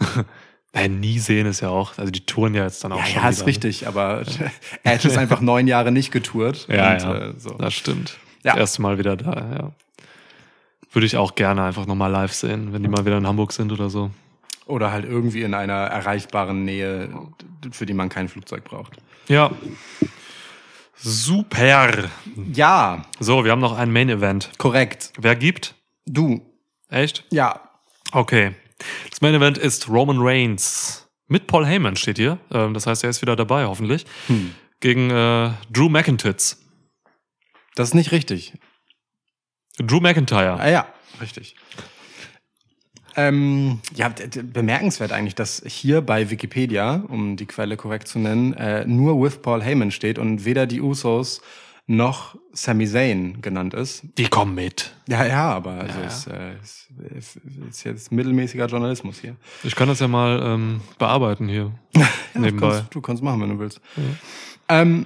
ja. 0.00 0.24
Naja, 0.72 0.86
nie 0.86 1.18
sehen 1.18 1.46
ist 1.46 1.58
ja 1.62 1.68
auch, 1.68 1.98
also 1.98 2.12
die 2.12 2.24
touren 2.24 2.54
ja 2.54 2.62
jetzt 2.62 2.84
dann 2.84 2.92
auch 2.92 3.00
Ja, 3.00 3.04
schon. 3.06 3.22
ja, 3.22 3.28
ist 3.28 3.38
wieder, 3.38 3.44
ne? 3.44 3.48
richtig, 3.48 3.88
aber 3.88 4.22
Edge 4.84 5.08
ist 5.08 5.18
einfach 5.18 5.40
neun 5.40 5.66
Jahre 5.66 5.90
nicht 5.90 6.12
getourt. 6.12 6.68
Ja, 6.68 6.92
und, 6.92 7.02
ja. 7.02 7.14
Äh, 7.30 7.34
so. 7.38 7.50
Das 7.54 7.74
stimmt. 7.74 8.18
Ja. 8.44 8.52
Das 8.52 8.60
erste 8.60 8.82
Mal 8.82 8.96
wieder 8.96 9.16
da, 9.16 9.32
ja. 9.32 9.72
Würde 10.92 11.06
ich 11.06 11.16
auch 11.16 11.34
gerne 11.34 11.64
einfach 11.64 11.86
nochmal 11.86 12.12
live 12.12 12.32
sehen, 12.32 12.72
wenn 12.72 12.84
die 12.84 12.88
mal 12.88 13.04
wieder 13.04 13.18
in 13.18 13.26
Hamburg 13.26 13.52
sind 13.52 13.72
oder 13.72 13.90
so. 13.90 14.12
Oder 14.70 14.92
halt 14.92 15.04
irgendwie 15.04 15.42
in 15.42 15.54
einer 15.54 15.74
erreichbaren 15.74 16.64
Nähe, 16.64 17.10
für 17.72 17.86
die 17.86 17.94
man 17.94 18.08
kein 18.08 18.28
Flugzeug 18.28 18.64
braucht. 18.64 18.96
Ja. 19.28 19.50
Super. 20.96 22.08
Ja, 22.52 23.02
So, 23.20 23.44
wir 23.44 23.52
haben 23.52 23.60
noch 23.60 23.76
ein 23.76 23.90
Main 23.92 24.08
Event. 24.10 24.50
korrekt. 24.58 25.12
Wer 25.18 25.34
gibt? 25.36 25.74
Du. 26.06 26.42
Echt? 26.88 27.24
Ja. 27.30 27.70
Okay. 28.12 28.54
Das 29.10 29.20
Main 29.20 29.34
Event 29.34 29.56
ist 29.58 29.88
Roman 29.88 30.18
Reigns. 30.20 31.08
Mit 31.28 31.46
Paul 31.46 31.64
Heyman 31.66 31.96
steht 31.96 32.18
hier. 32.18 32.38
Ähm, 32.50 32.74
Das 32.74 32.86
heißt, 32.86 33.04
er 33.04 33.10
ist 33.10 33.22
wieder 33.22 33.36
dabei, 33.36 33.64
hoffentlich. 33.66 34.04
Hm. 34.26 34.54
Gegen 34.80 35.10
äh, 35.10 35.50
Drew 35.70 35.88
McIntyre. 35.88 36.34
Das 37.76 37.88
ist 37.88 37.94
nicht 37.94 38.12
richtig. 38.12 38.54
Drew 39.78 40.00
McIntyre. 40.00 40.58
Ah 40.58 40.68
ja, 40.68 40.86
richtig. 41.20 41.54
Ähm, 43.16 43.80
ja, 43.94 44.12
bemerkenswert 44.42 45.12
eigentlich, 45.12 45.34
dass 45.34 45.62
hier 45.66 46.00
bei 46.00 46.30
Wikipedia, 46.30 47.04
um 47.08 47.36
die 47.36 47.46
Quelle 47.46 47.76
korrekt 47.76 48.08
zu 48.08 48.18
nennen, 48.18 48.54
äh, 48.54 48.84
nur 48.86 49.20
with 49.20 49.38
Paul 49.42 49.62
Heyman 49.62 49.90
steht 49.90 50.18
und 50.18 50.44
weder 50.44 50.66
die 50.66 50.80
Usos 50.80 51.40
noch 51.86 52.36
Sami 52.52 52.86
Zayn 52.86 53.42
genannt 53.42 53.74
ist. 53.74 54.04
Die 54.16 54.28
kommen 54.28 54.54
mit. 54.54 54.94
Ja, 55.08 55.26
ja, 55.26 55.50
aber 55.50 55.72
also 55.72 55.98
Ja, 55.98 56.00
ja. 56.00 56.06
Ist, 56.06 56.26
äh, 56.28 57.18
ist, 57.18 57.40
ist 57.68 57.84
jetzt 57.84 58.12
mittelmäßiger 58.12 58.66
Journalismus 58.66 59.18
hier. 59.18 59.34
Ich 59.64 59.74
kann 59.74 59.88
das 59.88 59.98
ja 59.98 60.06
mal 60.06 60.40
ähm, 60.42 60.80
bearbeiten 60.98 61.48
hier. 61.48 61.72
Ja, 62.32 62.42
Nebenbei. 62.42 62.68
Du 62.68 62.74
kannst, 62.74 62.94
du 62.94 63.00
kannst 63.00 63.22
machen, 63.24 63.40
wenn 63.40 63.48
du 63.48 63.58
willst. 63.58 63.80
Ähm, 64.68 65.04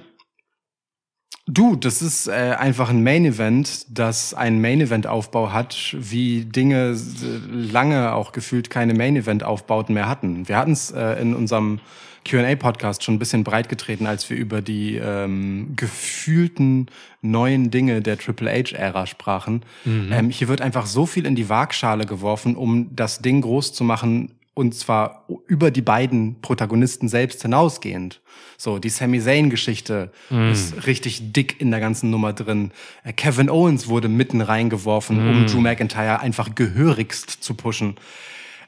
du, 1.47 1.75
das 1.75 2.01
ist 2.01 2.27
äh, 2.27 2.31
einfach 2.57 2.89
ein 2.89 3.03
Main 3.03 3.25
Event, 3.25 3.85
das 3.89 4.33
einen 4.33 4.61
Main 4.61 4.81
Event 4.81 5.07
Aufbau 5.07 5.51
hat, 5.51 5.95
wie 5.99 6.45
Dinge 6.45 6.89
s- 6.91 7.23
lange 7.51 8.13
auch 8.13 8.31
gefühlt 8.31 8.69
keine 8.69 8.93
Main 8.93 9.15
Event 9.15 9.43
Aufbauten 9.43 9.93
mehr 9.93 10.07
hatten. 10.09 10.47
Wir 10.47 10.57
hatten 10.57 10.71
es 10.71 10.91
äh, 10.91 11.21
in 11.21 11.35
unserem 11.35 11.79
Q&A 12.27 12.55
Podcast 12.55 13.03
schon 13.03 13.15
ein 13.15 13.19
bisschen 13.19 13.43
breit 13.43 13.69
getreten, 13.69 14.07
als 14.07 14.27
wir 14.31 14.37
über 14.37 14.63
die 14.63 14.95
ähm, 14.95 15.73
gefühlten 15.75 16.87
neuen 17.21 17.69
Dinge 17.69 18.01
der 18.01 18.17
Triple 18.17 18.49
H 18.51 18.75
Ära 18.75 19.05
sprachen. 19.05 19.61
Ähm, 19.85 20.29
hier 20.31 20.47
wird 20.47 20.61
einfach 20.61 20.87
so 20.87 21.05
viel 21.05 21.27
in 21.27 21.35
die 21.35 21.49
Waagschale 21.49 22.05
geworfen, 22.05 22.55
um 22.55 22.95
das 22.95 23.19
Ding 23.19 23.41
groß 23.41 23.73
zu 23.73 23.83
machen 23.83 24.31
und 24.55 24.73
zwar 24.73 25.25
über 25.47 25.69
die 25.69 25.81
beiden 25.81 26.41
Protagonisten 26.41 27.07
selbst 27.07 27.41
hinausgehend. 27.43 28.21
So, 28.57 28.79
die 28.79 28.89
Sami 28.89 29.21
Zayn-Geschichte 29.21 30.11
ist 30.51 30.87
richtig 30.87 31.33
dick 31.33 31.59
in 31.59 31.71
der 31.71 31.81
ganzen 31.81 32.09
Nummer 32.09 32.31
drin. 32.31 32.71
Äh, 33.03 33.11
Kevin 33.11 33.49
Owens 33.49 33.87
wurde 33.87 34.07
mitten 34.07 34.39
reingeworfen, 34.39 35.19
um 35.19 35.45
Drew 35.45 35.59
McIntyre 35.59 36.21
einfach 36.21 36.55
gehörigst 36.55 37.29
zu 37.29 37.53
pushen. 37.53 37.95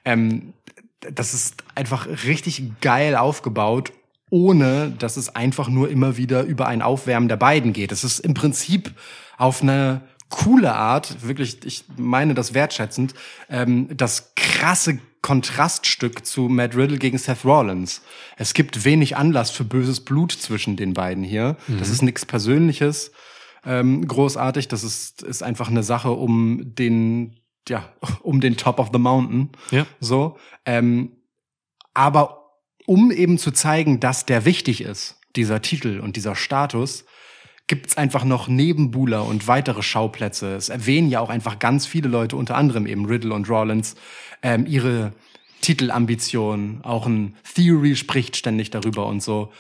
Ähm, 0.04 0.54
das 1.00 1.34
ist 1.34 1.64
einfach 1.74 2.08
richtig 2.26 2.64
geil 2.82 3.16
aufgebaut, 3.16 3.94
ohne 4.30 4.94
dass 5.00 5.16
es 5.16 5.36
einfach 5.36 5.70
nur 5.70 5.90
immer 5.90 6.18
wieder 6.18 6.44
über 6.44 6.68
ein 6.68 6.82
Aufwärmen 6.82 7.30
der 7.30 7.38
beiden 7.38 7.72
geht. 7.72 7.94
Es 7.94 8.04
ist 8.04 8.20
im 8.20 8.34
Prinzip 8.34 8.92
auf 9.38 9.62
eine 9.62 10.02
coole 10.30 10.74
Art, 10.74 11.26
wirklich, 11.26 11.60
ich 11.64 11.86
meine 11.96 12.34
das 12.34 12.54
wertschätzend, 12.54 13.14
ähm, 13.50 13.88
das 13.96 14.34
krasse 14.36 15.00
Kontraststück 15.22 16.26
zu 16.26 16.44
Matt 16.44 16.76
Riddle 16.76 16.98
gegen 16.98 17.18
Seth 17.18 17.44
Rollins. 17.44 18.02
Es 18.38 18.54
gibt 18.54 18.86
wenig 18.86 19.18
Anlass 19.18 19.52
für 19.52 19.64
böses 19.64 20.02
Blut 20.02 20.32
zwischen 20.32 20.78
den 20.78 20.94
beiden 20.94 21.24
hier. 21.24 21.58
Das 21.68 21.90
ist 21.90 22.02
nichts 22.02 22.26
Persönliches 22.26 23.12
ähm, 23.68 24.08
großartig. 24.08 24.68
Das 24.70 24.84
ist, 24.84 25.22
ist 25.22 25.44
einfach 25.44 25.70
eine 25.70 25.84
Sache 25.84 26.12
um 26.12 26.74
den, 26.76 27.36
ja, 27.68 27.94
um 28.22 28.40
den 28.42 28.58
Top 28.58 28.80
of 28.80 28.90
the 28.94 29.00
Mountain. 29.00 29.50
Ja. 29.72 29.86
So. 30.00 30.38
Ähm, 30.66 31.12
aber 31.94 32.54
um 32.86 33.12
eben 33.12 33.38
zu 33.38 33.52
zeigen, 33.52 34.00
dass 34.00 34.26
der 34.26 34.46
wichtig 34.46 34.82
ist, 34.82 35.20
dieser 35.36 35.62
Titel 35.62 36.00
und 36.00 36.16
dieser 36.16 36.36
Status, 36.36 37.06
gibt's 37.68 37.98
einfach 37.98 38.24
noch 38.24 38.48
neben 38.48 38.92
Buhler 38.92 39.26
und 39.26 39.48
weitere 39.48 39.84
Schauplätze. 39.84 40.56
Es 40.56 40.70
erwähnen 40.70 41.10
ja 41.10 41.20
auch 41.20 41.30
einfach 41.30 41.60
ganz 41.60 41.86
viele 41.86 42.08
Leute, 42.08 42.38
unter 42.38 42.56
anderem 42.56 42.88
eben 42.88 43.06
Riddle 43.06 43.34
und 43.34 43.50
Rollins, 43.50 43.96
ähm, 44.42 44.66
ihre 44.66 45.12
Titelambitionen. 45.62 46.84
Auch 46.84 47.06
ein 47.06 47.36
Theory 47.56 47.96
spricht 47.96 48.38
ständig 48.38 48.70
darüber 48.70 49.06
und 49.08 49.22
so. 49.22 49.52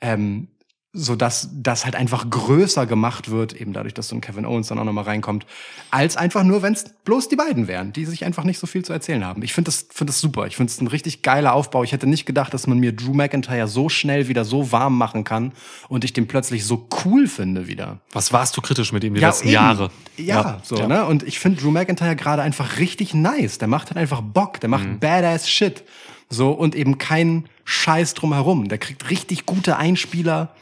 Ähm, 0.00 0.48
so 0.96 1.14
dass 1.14 1.50
das 1.52 1.84
halt 1.84 1.94
einfach 1.94 2.28
größer 2.30 2.86
gemacht 2.86 3.30
wird, 3.30 3.52
eben 3.52 3.72
dadurch, 3.74 3.92
dass 3.92 4.08
so 4.08 4.16
ein 4.16 4.22
Kevin 4.22 4.46
Owens 4.46 4.68
dann 4.68 4.78
auch 4.78 4.84
nochmal 4.84 5.04
reinkommt, 5.04 5.46
als 5.90 6.16
einfach 6.16 6.42
nur, 6.42 6.62
wenn 6.62 6.72
es 6.72 6.84
bloß 7.04 7.28
die 7.28 7.36
beiden 7.36 7.68
wären, 7.68 7.92
die 7.92 8.06
sich 8.06 8.24
einfach 8.24 8.44
nicht 8.44 8.58
so 8.58 8.66
viel 8.66 8.84
zu 8.84 8.92
erzählen 8.92 9.24
haben. 9.24 9.42
Ich 9.42 9.52
finde 9.52 9.68
das, 9.70 9.86
find 9.92 10.08
das 10.08 10.20
super. 10.20 10.46
Ich 10.46 10.56
finde 10.56 10.72
es 10.72 10.80
ein 10.80 10.86
richtig 10.86 11.22
geiler 11.22 11.52
Aufbau. 11.52 11.84
Ich 11.84 11.92
hätte 11.92 12.06
nicht 12.06 12.24
gedacht, 12.24 12.54
dass 12.54 12.66
man 12.66 12.78
mir 12.78 12.92
Drew 12.92 13.12
McIntyre 13.12 13.68
so 13.68 13.88
schnell 13.88 14.28
wieder 14.28 14.44
so 14.44 14.72
warm 14.72 14.96
machen 14.96 15.22
kann 15.24 15.52
und 15.88 16.04
ich 16.04 16.12
den 16.14 16.26
plötzlich 16.26 16.64
so 16.64 16.88
cool 17.04 17.28
finde 17.28 17.66
wieder. 17.66 18.00
Was 18.12 18.32
warst 18.32 18.56
du 18.56 18.62
kritisch 18.62 18.92
mit 18.92 19.04
ihm 19.04 19.14
die 19.14 19.20
letzten 19.20 19.48
eben. 19.48 19.54
Jahre? 19.54 19.90
Ja, 20.16 20.60
so, 20.62 20.76
ja. 20.76 20.88
ne? 20.88 21.04
Und 21.04 21.22
ich 21.22 21.38
finde 21.38 21.60
Drew 21.60 21.70
McIntyre 21.70 22.16
gerade 22.16 22.40
einfach 22.42 22.78
richtig 22.78 23.12
nice. 23.12 23.58
Der 23.58 23.68
macht 23.68 23.90
halt 23.90 23.98
einfach 23.98 24.22
Bock, 24.22 24.60
der 24.60 24.70
macht 24.70 24.86
Mhm. 24.86 24.98
badass 24.98 25.50
Shit. 25.50 25.84
So, 26.30 26.50
und 26.50 26.74
eben 26.74 26.98
kein 26.98 27.44
Scheiß 27.64 28.14
drumherum. 28.14 28.68
Der 28.68 28.78
kriegt 28.78 29.10
richtig 29.10 29.46
gute 29.46 29.76
Einspieler. 29.76 30.54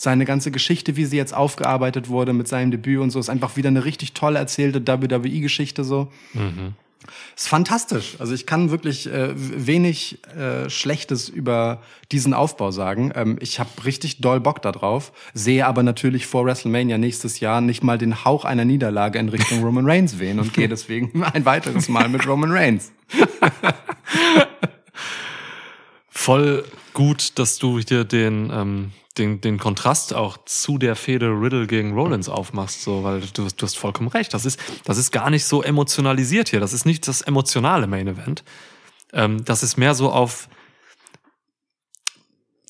Seine 0.00 0.24
ganze 0.24 0.50
Geschichte, 0.50 0.96
wie 0.96 1.04
sie 1.04 1.18
jetzt 1.18 1.34
aufgearbeitet 1.34 2.08
wurde 2.08 2.32
mit 2.32 2.48
seinem 2.48 2.70
Debüt 2.70 3.00
und 3.00 3.10
so, 3.10 3.20
ist 3.20 3.28
einfach 3.28 3.56
wieder 3.56 3.68
eine 3.68 3.84
richtig 3.84 4.14
toll 4.14 4.34
erzählte 4.34 4.80
WWE-Geschichte 4.86 5.84
so. 5.84 6.08
Ist 7.36 7.48
fantastisch. 7.48 8.16
Also 8.18 8.32
ich 8.32 8.46
kann 8.46 8.70
wirklich 8.70 9.12
äh, 9.12 9.34
wenig 9.34 10.16
äh, 10.34 10.70
Schlechtes 10.70 11.28
über 11.28 11.82
diesen 12.12 12.32
Aufbau 12.32 12.70
sagen. 12.70 13.12
Ähm, 13.14 13.36
ich 13.40 13.60
habe 13.60 13.68
richtig 13.84 14.22
doll 14.22 14.40
Bock 14.40 14.62
da 14.62 14.72
drauf, 14.72 15.12
sehe 15.34 15.66
aber 15.66 15.82
natürlich 15.82 16.26
vor 16.26 16.46
WrestleMania 16.46 16.96
nächstes 16.96 17.40
Jahr 17.40 17.60
nicht 17.60 17.84
mal 17.84 17.98
den 17.98 18.24
Hauch 18.24 18.46
einer 18.46 18.64
Niederlage 18.64 19.18
in 19.18 19.28
Richtung 19.28 19.62
Roman 19.64 19.84
Reigns 19.84 20.18
wehen 20.18 20.40
und 20.40 20.54
gehe 20.54 20.66
deswegen 20.66 21.22
ein 21.34 21.44
weiteres 21.44 21.90
Mal 21.90 22.08
mit 22.08 22.26
Roman 22.26 22.52
Reigns. 22.52 22.90
Voll 26.08 26.64
gut, 26.94 27.38
dass 27.38 27.58
du 27.58 27.78
hier 27.80 28.04
den, 28.04 28.50
ähm, 28.50 28.92
den, 29.18 29.40
den 29.40 29.58
Kontrast 29.58 30.14
auch 30.14 30.38
zu 30.44 30.78
der 30.78 30.94
Fehde 30.94 31.28
Riddle 31.28 31.66
gegen 31.66 31.94
Rollins 31.94 32.28
aufmachst, 32.28 32.82
so, 32.82 33.02
weil 33.02 33.20
du, 33.20 33.48
du 33.48 33.62
hast 33.62 33.76
vollkommen 33.76 34.08
recht. 34.08 34.32
Das 34.34 34.44
ist, 34.44 34.60
das 34.84 34.98
ist 34.98 35.10
gar 35.10 35.30
nicht 35.30 35.44
so 35.44 35.62
emotionalisiert 35.62 36.48
hier. 36.48 36.60
Das 36.60 36.72
ist 36.72 36.86
nicht 36.86 37.08
das 37.08 37.20
emotionale 37.20 37.86
Main 37.86 38.06
Event. 38.06 38.44
Ähm, 39.12 39.44
das 39.44 39.62
ist 39.62 39.76
mehr 39.76 39.94
so 39.94 40.10
auf, 40.10 40.48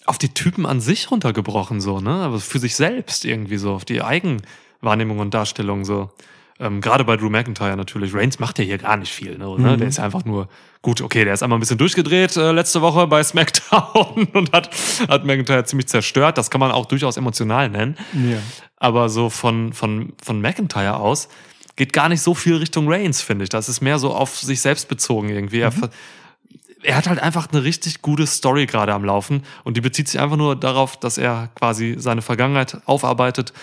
auf 0.06 0.16
die 0.16 0.32
Typen 0.32 0.64
an 0.64 0.80
sich 0.80 1.10
runtergebrochen, 1.10 1.80
so, 1.80 2.00
ne? 2.00 2.22
Aber 2.22 2.40
für 2.40 2.58
sich 2.58 2.74
selbst 2.74 3.24
irgendwie 3.24 3.58
so, 3.58 3.72
auf 3.74 3.84
die 3.84 4.02
Eigenwahrnehmung 4.02 5.18
und 5.18 5.34
Darstellung, 5.34 5.84
so. 5.84 6.10
Ähm, 6.60 6.80
Gerade 6.82 7.04
bei 7.04 7.16
Drew 7.16 7.30
McIntyre 7.30 7.74
natürlich. 7.76 8.14
Reigns 8.14 8.38
macht 8.38 8.58
ja 8.58 8.64
hier 8.64 8.76
gar 8.76 8.96
nicht 8.98 9.10
viel, 9.12 9.38
ne? 9.38 9.48
ne? 9.58 9.76
Der 9.78 9.88
ist 9.88 9.98
einfach 9.98 10.26
nur 10.26 10.48
gut, 10.82 11.00
okay, 11.00 11.24
der 11.24 11.32
ist 11.32 11.42
einmal 11.42 11.56
ein 11.58 11.60
bisschen 11.60 11.78
durchgedreht 11.78 12.36
äh, 12.36 12.52
letzte 12.52 12.82
Woche 12.82 13.06
bei 13.06 13.22
SmackDown 13.24 14.28
und 14.34 14.52
hat, 14.52 14.70
hat 15.08 15.24
McIntyre 15.24 15.64
ziemlich 15.64 15.88
zerstört. 15.88 16.36
Das 16.36 16.50
kann 16.50 16.60
man 16.60 16.70
auch 16.70 16.84
durchaus 16.86 17.16
emotional 17.16 17.70
nennen. 17.70 17.96
Ja. 18.12 18.38
Aber 18.76 19.08
so 19.08 19.30
von, 19.30 19.72
von, 19.72 20.12
von 20.22 20.40
McIntyre 20.40 20.96
aus 20.96 21.28
geht 21.76 21.92
gar 21.94 22.10
nicht 22.10 22.20
so 22.20 22.34
viel 22.34 22.56
Richtung 22.56 22.92
Reigns, 22.92 23.22
finde 23.22 23.44
ich. 23.44 23.48
Das 23.48 23.68
ist 23.70 23.80
mehr 23.80 23.98
so 23.98 24.12
auf 24.14 24.36
sich 24.38 24.60
selbst 24.60 24.88
bezogen 24.88 25.30
irgendwie. 25.30 25.60
Er, 25.60 25.72
ver- 25.72 25.88
er 26.82 26.96
hat 26.96 27.08
halt 27.08 27.20
einfach 27.20 27.48
eine 27.52 27.64
richtig 27.64 28.02
gute 28.02 28.26
Story 28.26 28.66
gerade 28.66 28.92
am 28.92 29.04
Laufen 29.04 29.44
und 29.64 29.76
die 29.78 29.80
bezieht 29.80 30.08
sich 30.08 30.20
einfach 30.20 30.36
nur 30.36 30.56
darauf, 30.56 30.98
dass 30.98 31.16
er 31.16 31.48
quasi 31.54 31.94
seine 31.98 32.20
Vergangenheit 32.20 32.78
aufarbeitet 32.84 33.54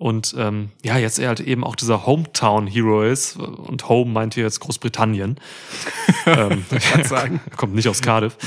und 0.00 0.34
ähm, 0.38 0.70
ja, 0.82 0.96
jetzt 0.96 1.18
er 1.18 1.28
halt 1.28 1.40
eben 1.40 1.62
auch 1.62 1.76
dieser 1.76 2.06
Hometown-Hero 2.06 3.02
ist 3.02 3.36
und 3.36 3.86
Home 3.90 4.10
meint 4.10 4.32
hier 4.32 4.44
jetzt 4.44 4.58
Großbritannien. 4.60 5.38
ähm, 6.26 6.64
sagen. 7.04 7.40
kommt 7.58 7.74
nicht 7.74 7.86
aus 7.86 8.00
Cardiff. 8.00 8.36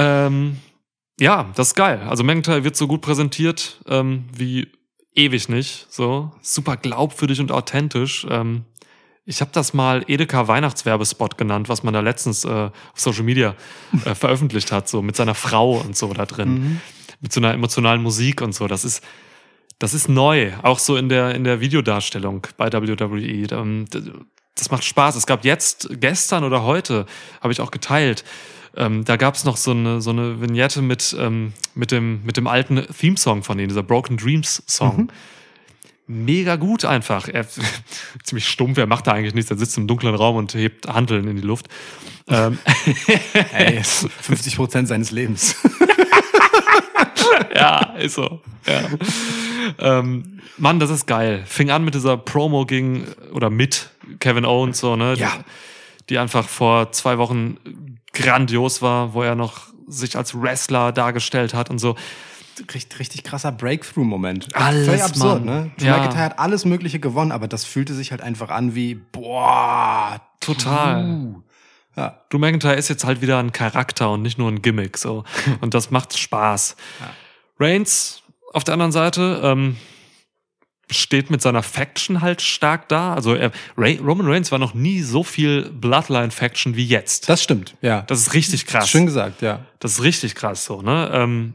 Ähm, 0.00 0.58
ja, 1.18 1.50
das 1.56 1.68
ist 1.68 1.74
geil. 1.74 2.06
Also 2.08 2.22
McIntyre 2.22 2.62
wird 2.62 2.76
so 2.76 2.86
gut 2.86 3.00
präsentiert 3.00 3.80
ähm, 3.88 4.26
wie 4.32 4.68
ewig 5.12 5.48
nicht. 5.48 5.88
So 5.90 6.30
super 6.40 6.76
glaubwürdig 6.76 7.40
und 7.40 7.50
authentisch. 7.50 8.24
Ähm, 8.30 8.64
ich 9.24 9.40
habe 9.40 9.50
das 9.52 9.74
mal 9.74 10.04
Edeka 10.06 10.46
Weihnachtswerbespot 10.46 11.36
genannt, 11.36 11.68
was 11.68 11.82
man 11.82 11.94
da 11.94 11.98
letztens 11.98 12.44
äh, 12.44 12.48
auf 12.48 12.72
Social 12.94 13.24
Media 13.24 13.56
äh, 14.04 14.14
veröffentlicht 14.14 14.70
hat, 14.70 14.88
so 14.88 15.02
mit 15.02 15.16
seiner 15.16 15.34
Frau 15.34 15.80
und 15.80 15.96
so 15.96 16.12
da 16.12 16.26
drin, 16.26 16.80
mit 17.20 17.32
so 17.32 17.40
einer 17.40 17.52
emotionalen 17.54 18.00
Musik 18.00 18.40
und 18.40 18.54
so. 18.54 18.68
Das 18.68 18.84
ist 18.84 19.02
das 19.78 19.94
ist 19.94 20.08
neu, 20.08 20.52
auch 20.62 20.78
so 20.78 20.96
in 20.96 21.08
der 21.08 21.34
in 21.34 21.44
der 21.44 21.60
Videodarstellung 21.60 22.46
bei 22.56 22.72
WWE. 22.72 23.46
Ähm, 23.52 23.84
Das 24.54 24.70
macht 24.72 24.84
Spaß. 24.84 25.14
Es 25.14 25.26
gab 25.26 25.44
jetzt 25.44 25.88
gestern 26.00 26.42
oder 26.42 26.64
heute 26.64 27.06
habe 27.40 27.52
ich 27.52 27.60
auch 27.60 27.70
geteilt. 27.70 28.24
Ähm, 28.76 29.04
da 29.04 29.16
gab 29.16 29.34
es 29.34 29.44
noch 29.44 29.56
so 29.56 29.70
eine 29.70 30.00
so 30.00 30.10
eine 30.10 30.40
Vignette 30.40 30.82
mit 30.82 31.16
ähm, 31.18 31.52
mit 31.74 31.90
dem 31.92 32.24
mit 32.24 32.36
dem 32.36 32.46
alten 32.48 32.84
Theme-Song 32.86 33.42
von 33.44 33.56
denen, 33.56 33.68
dieser 33.68 33.82
Broken 33.84 34.16
Dreams 34.16 34.62
Song. 34.66 35.12
Mega 36.10 36.56
gut 36.56 36.84
einfach. 36.84 37.28
Er, 37.28 37.46
ziemlich 38.24 38.48
stumpf, 38.48 38.78
er 38.78 38.86
macht 38.86 39.06
da 39.06 39.12
eigentlich 39.12 39.34
nichts. 39.34 39.50
Er 39.50 39.58
sitzt 39.58 39.76
im 39.76 39.86
dunklen 39.86 40.14
Raum 40.14 40.36
und 40.36 40.54
hebt 40.54 40.88
Handeln 40.88 41.28
in 41.28 41.36
die 41.36 41.42
Luft. 41.42 41.68
Ähm, 42.28 42.58
Ey, 43.52 43.82
50 43.84 44.56
Prozent 44.56 44.88
seines 44.88 45.10
Lebens. 45.10 45.54
ja, 47.54 47.94
ist 47.98 48.14
so. 48.14 48.40
Ja. 48.66 48.80
ähm, 49.78 50.40
Mann, 50.56 50.80
das 50.80 50.90
ist 50.90 51.06
geil. 51.06 51.42
Fing 51.46 51.70
an 51.70 51.84
mit 51.84 51.94
dieser 51.94 52.16
Promo 52.16 52.66
gegen 52.66 53.06
oder 53.32 53.50
mit 53.50 53.90
Kevin 54.20 54.44
Owens, 54.44 54.78
so, 54.78 54.96
ne? 54.96 55.14
Ja. 55.14 55.30
Die, 55.36 55.44
die 56.10 56.18
einfach 56.18 56.48
vor 56.48 56.92
zwei 56.92 57.18
Wochen 57.18 57.58
grandios 58.12 58.82
war, 58.82 59.14
wo 59.14 59.22
er 59.22 59.34
noch 59.34 59.68
sich 59.86 60.16
als 60.16 60.40
Wrestler 60.40 60.92
dargestellt 60.92 61.54
hat 61.54 61.70
und 61.70 61.78
so. 61.78 61.96
Richtig, 62.74 62.98
richtig 62.98 63.22
krasser 63.22 63.52
Breakthrough-Moment. 63.52 64.48
Alles, 64.54 64.86
Völlig 64.86 65.02
absurd, 65.04 65.44
Mann. 65.44 65.62
ne? 65.64 65.70
Drew 65.78 65.86
Ja. 65.86 65.98
McIntyre 65.98 66.24
hat 66.24 66.38
alles 66.40 66.64
Mögliche 66.64 66.98
gewonnen, 66.98 67.30
aber 67.30 67.46
das 67.46 67.64
fühlte 67.64 67.94
sich 67.94 68.10
halt 68.10 68.20
einfach 68.20 68.50
an 68.50 68.74
wie, 68.74 68.96
boah, 68.96 70.20
Total. 70.40 71.04
true. 71.04 71.42
Ja. 71.98 72.22
Drew 72.30 72.38
McIntyre 72.38 72.76
ist 72.76 72.88
jetzt 72.88 73.04
halt 73.04 73.20
wieder 73.20 73.40
ein 73.40 73.50
Charakter 73.50 74.12
und 74.12 74.22
nicht 74.22 74.38
nur 74.38 74.48
ein 74.48 74.62
Gimmick, 74.62 74.96
so. 74.96 75.24
Und 75.60 75.74
das 75.74 75.90
macht 75.90 76.16
Spaß. 76.16 76.76
Reigns 77.58 78.22
auf 78.52 78.62
der 78.62 78.74
anderen 78.74 78.92
Seite, 78.92 79.40
ähm, 79.42 79.76
steht 80.88 81.28
mit 81.28 81.42
seiner 81.42 81.64
Faction 81.64 82.22
halt 82.22 82.40
stark 82.40 82.88
da. 82.88 83.14
Also 83.14 83.34
er, 83.34 83.50
Ray, 83.76 83.96
Roman 83.96 84.28
Reigns 84.28 84.52
war 84.52 84.60
noch 84.60 84.74
nie 84.74 85.02
so 85.02 85.24
viel 85.24 85.70
Bloodline-Faction 85.70 86.76
wie 86.76 86.86
jetzt. 86.86 87.28
Das 87.28 87.42
stimmt, 87.42 87.74
ja. 87.82 88.02
Das 88.02 88.20
ist 88.20 88.32
richtig 88.32 88.66
krass. 88.66 88.88
Schön 88.88 89.06
gesagt, 89.06 89.42
ja. 89.42 89.66
Das 89.80 89.94
ist 89.94 90.02
richtig 90.04 90.36
krass 90.36 90.64
so, 90.64 90.80
ne? 90.80 91.10
Ähm, 91.12 91.54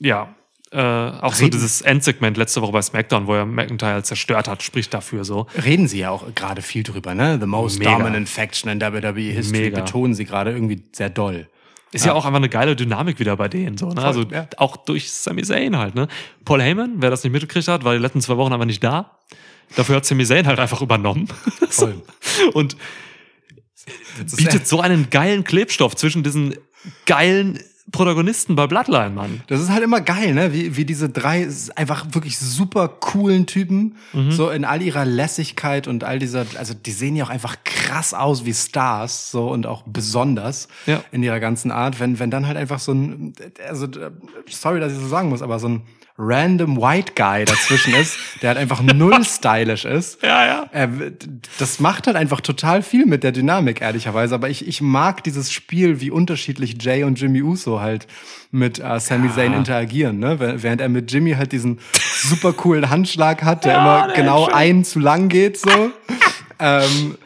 ja. 0.00 0.34
Äh, 0.76 0.80
auch 1.22 1.32
so 1.32 1.44
Reden- 1.44 1.52
dieses 1.52 1.80
Endsegment 1.80 2.36
letzte 2.36 2.60
Woche 2.60 2.72
bei 2.72 2.82
SmackDown, 2.82 3.26
wo 3.26 3.34
er 3.34 3.46
McIntyre 3.46 4.02
zerstört 4.02 4.46
hat, 4.46 4.62
spricht 4.62 4.92
dafür 4.92 5.24
so. 5.24 5.46
Reden 5.64 5.88
sie 5.88 6.00
ja 6.00 6.10
auch 6.10 6.34
gerade 6.34 6.60
viel 6.60 6.82
drüber, 6.82 7.14
ne? 7.14 7.38
The 7.40 7.46
most 7.46 7.78
Mega. 7.78 7.96
dominant 7.96 8.28
faction 8.28 8.70
in 8.70 8.78
WWE 8.78 9.20
History 9.20 9.62
Mega. 9.62 9.80
betonen 9.80 10.12
sie 10.14 10.26
gerade 10.26 10.50
irgendwie 10.50 10.82
sehr 10.92 11.08
doll. 11.08 11.48
Ist 11.92 12.04
ja. 12.04 12.12
auch 12.12 12.26
einfach 12.26 12.36
eine 12.36 12.50
geile 12.50 12.76
Dynamik 12.76 13.18
wieder 13.18 13.38
bei 13.38 13.48
denen, 13.48 13.78
so, 13.78 13.88
ne? 13.88 14.02
also 14.02 14.24
ja. 14.24 14.48
auch 14.58 14.76
durch 14.76 15.10
Sami 15.10 15.44
Zayn 15.44 15.78
halt, 15.78 15.94
ne? 15.94 16.08
Paul 16.44 16.60
Heyman, 16.60 16.96
wer 16.96 17.08
das 17.08 17.24
nicht 17.24 17.32
mitgekriegt 17.32 17.68
hat, 17.68 17.84
war 17.84 17.94
die 17.94 18.00
letzten 18.00 18.20
zwei 18.20 18.36
Wochen 18.36 18.52
einfach 18.52 18.66
nicht 18.66 18.84
da. 18.84 19.18
Dafür 19.76 19.96
hat 19.96 20.04
Sami 20.04 20.26
Zayn 20.26 20.46
halt 20.46 20.58
einfach 20.58 20.82
übernommen. 20.82 21.26
Voll. 21.70 22.02
Und 22.52 22.76
bietet 24.36 24.68
so 24.68 24.82
einen 24.82 25.08
geilen 25.08 25.42
Klebstoff 25.42 25.96
zwischen 25.96 26.22
diesen 26.22 26.54
geilen 27.06 27.60
Protagonisten 27.92 28.56
bei 28.56 28.66
Bloodline, 28.66 29.10
Mann. 29.10 29.40
Das 29.46 29.60
ist 29.60 29.70
halt 29.70 29.82
immer 29.84 30.00
geil, 30.00 30.34
ne? 30.34 30.52
Wie, 30.52 30.76
wie 30.76 30.84
diese 30.84 31.08
drei 31.08 31.48
einfach 31.76 32.06
wirklich 32.10 32.36
super 32.38 32.88
coolen 32.88 33.46
Typen, 33.46 33.94
Mhm. 34.12 34.32
so 34.32 34.50
in 34.50 34.64
all 34.64 34.82
ihrer 34.82 35.04
Lässigkeit 35.04 35.86
und 35.86 36.02
all 36.02 36.18
dieser, 36.18 36.44
also 36.58 36.74
die 36.74 36.90
sehen 36.90 37.14
ja 37.16 37.24
auch 37.24 37.30
einfach 37.30 37.56
krass 37.64 38.12
aus 38.12 38.44
wie 38.44 38.54
Stars, 38.54 39.30
so 39.30 39.48
und 39.50 39.66
auch 39.66 39.82
besonders 39.86 40.68
Ja. 40.86 41.02
in 41.12 41.22
ihrer 41.22 41.38
ganzen 41.40 41.70
Art. 41.70 42.00
Wenn, 42.00 42.18
wenn 42.18 42.30
dann 42.30 42.46
halt 42.46 42.56
einfach 42.56 42.80
so 42.80 42.92
ein, 42.92 43.32
also, 43.68 43.86
sorry, 44.50 44.80
dass 44.80 44.92
ich 44.92 44.98
so 44.98 45.06
sagen 45.08 45.28
muss, 45.28 45.42
aber 45.42 45.58
so 45.58 45.68
ein 45.68 45.82
random 46.18 46.78
White 46.80 47.12
Guy 47.14 47.44
dazwischen 47.44 47.94
ist, 47.94 48.16
der 48.42 48.48
halt 48.50 48.58
einfach 48.58 48.80
null 48.82 49.22
stylisch 49.24 49.84
ist. 49.84 50.22
Ja, 50.22 50.46
ja. 50.46 50.66
Äh, 50.72 50.88
das 51.58 51.78
macht 51.80 52.06
halt 52.06 52.16
einfach 52.16 52.40
total 52.40 52.82
viel 52.82 53.04
mit 53.06 53.22
der 53.22 53.32
Dynamik, 53.32 53.80
ehrlicherweise. 53.82 54.34
Aber 54.34 54.48
ich, 54.48 54.66
ich 54.66 54.80
mag 54.80 55.22
dieses 55.24 55.52
Spiel, 55.52 56.00
wie 56.00 56.10
unterschiedlich 56.10 56.76
Jay 56.80 57.04
und 57.04 57.20
Jimmy 57.20 57.42
Uso 57.42 57.80
halt 57.80 58.06
mit 58.50 58.78
äh, 58.78 58.98
Sami 59.00 59.30
Zayn 59.30 59.52
interagieren. 59.52 60.18
Ne? 60.18 60.40
Wäh- 60.40 60.62
Während 60.62 60.80
er 60.80 60.88
mit 60.88 61.12
Jimmy 61.12 61.32
halt 61.34 61.52
diesen 61.52 61.80
super 62.22 62.52
coolen 62.54 62.88
Handschlag 62.88 63.42
hat, 63.42 63.64
der 63.64 63.72
Ja, 63.74 63.78
immer 64.04 64.06
der 64.14 64.16
genau 64.16 64.46
einen 64.46 64.84
zu 64.84 64.98
lang 65.00 65.28
geht, 65.28 65.58
so. 65.58 65.90
ähm, 66.58 67.16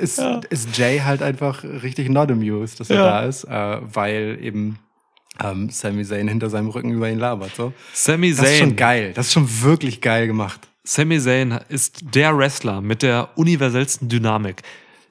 ist, 0.00 0.22
ist 0.50 0.78
Jay 0.78 1.00
halt 1.04 1.20
einfach 1.22 1.62
richtig 1.64 2.08
not 2.08 2.30
amused, 2.30 2.80
dass 2.80 2.88
er 2.90 2.96
Ja. 2.96 3.04
da 3.04 3.20
ist, 3.26 3.44
äh, 3.44 3.78
weil 3.92 4.38
eben 4.40 4.78
ähm, 5.42 5.70
Sami 5.70 6.04
Zayn 6.04 6.28
hinter 6.28 6.50
seinem 6.50 6.68
Rücken 6.68 6.90
über 6.92 7.08
ihn 7.10 7.18
labert. 7.18 7.54
So. 7.56 7.72
Sami 7.92 8.30
Das 8.34 8.40
ist 8.50 8.58
schon 8.58 8.68
Zayn. 8.70 8.76
geil. 8.76 9.12
Das 9.14 9.26
ist 9.28 9.32
schon 9.32 9.62
wirklich 9.62 10.00
geil 10.00 10.26
gemacht. 10.26 10.60
Sami 10.84 11.18
Zayn 11.20 11.58
ist 11.68 12.00
der 12.14 12.36
Wrestler 12.36 12.80
mit 12.80 13.02
der 13.02 13.30
universellsten 13.36 14.08
Dynamik. 14.08 14.62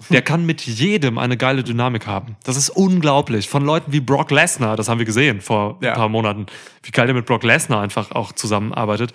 Der 0.09 0.21
kann 0.21 0.45
mit 0.45 0.61
jedem 0.61 1.17
eine 1.17 1.37
geile 1.37 1.63
Dynamik 1.63 2.05
haben. 2.05 2.35
Das 2.43 2.57
ist 2.57 2.69
unglaublich. 2.69 3.47
Von 3.47 3.63
Leuten 3.63 3.93
wie 3.93 4.01
Brock 4.01 4.29
Lesnar, 4.29 4.75
das 4.75 4.89
haben 4.89 4.99
wir 4.99 5.05
gesehen 5.05 5.39
vor 5.41 5.77
Ja. 5.81 5.91
ein 5.91 5.95
paar 5.97 6.09
Monaten, 6.09 6.47
wie 6.83 6.91
geil 6.91 7.05
der 7.07 7.15
mit 7.15 7.25
Brock 7.25 7.43
Lesnar 7.43 7.81
einfach 7.81 8.11
auch 8.11 8.33
zusammenarbeitet, 8.33 9.13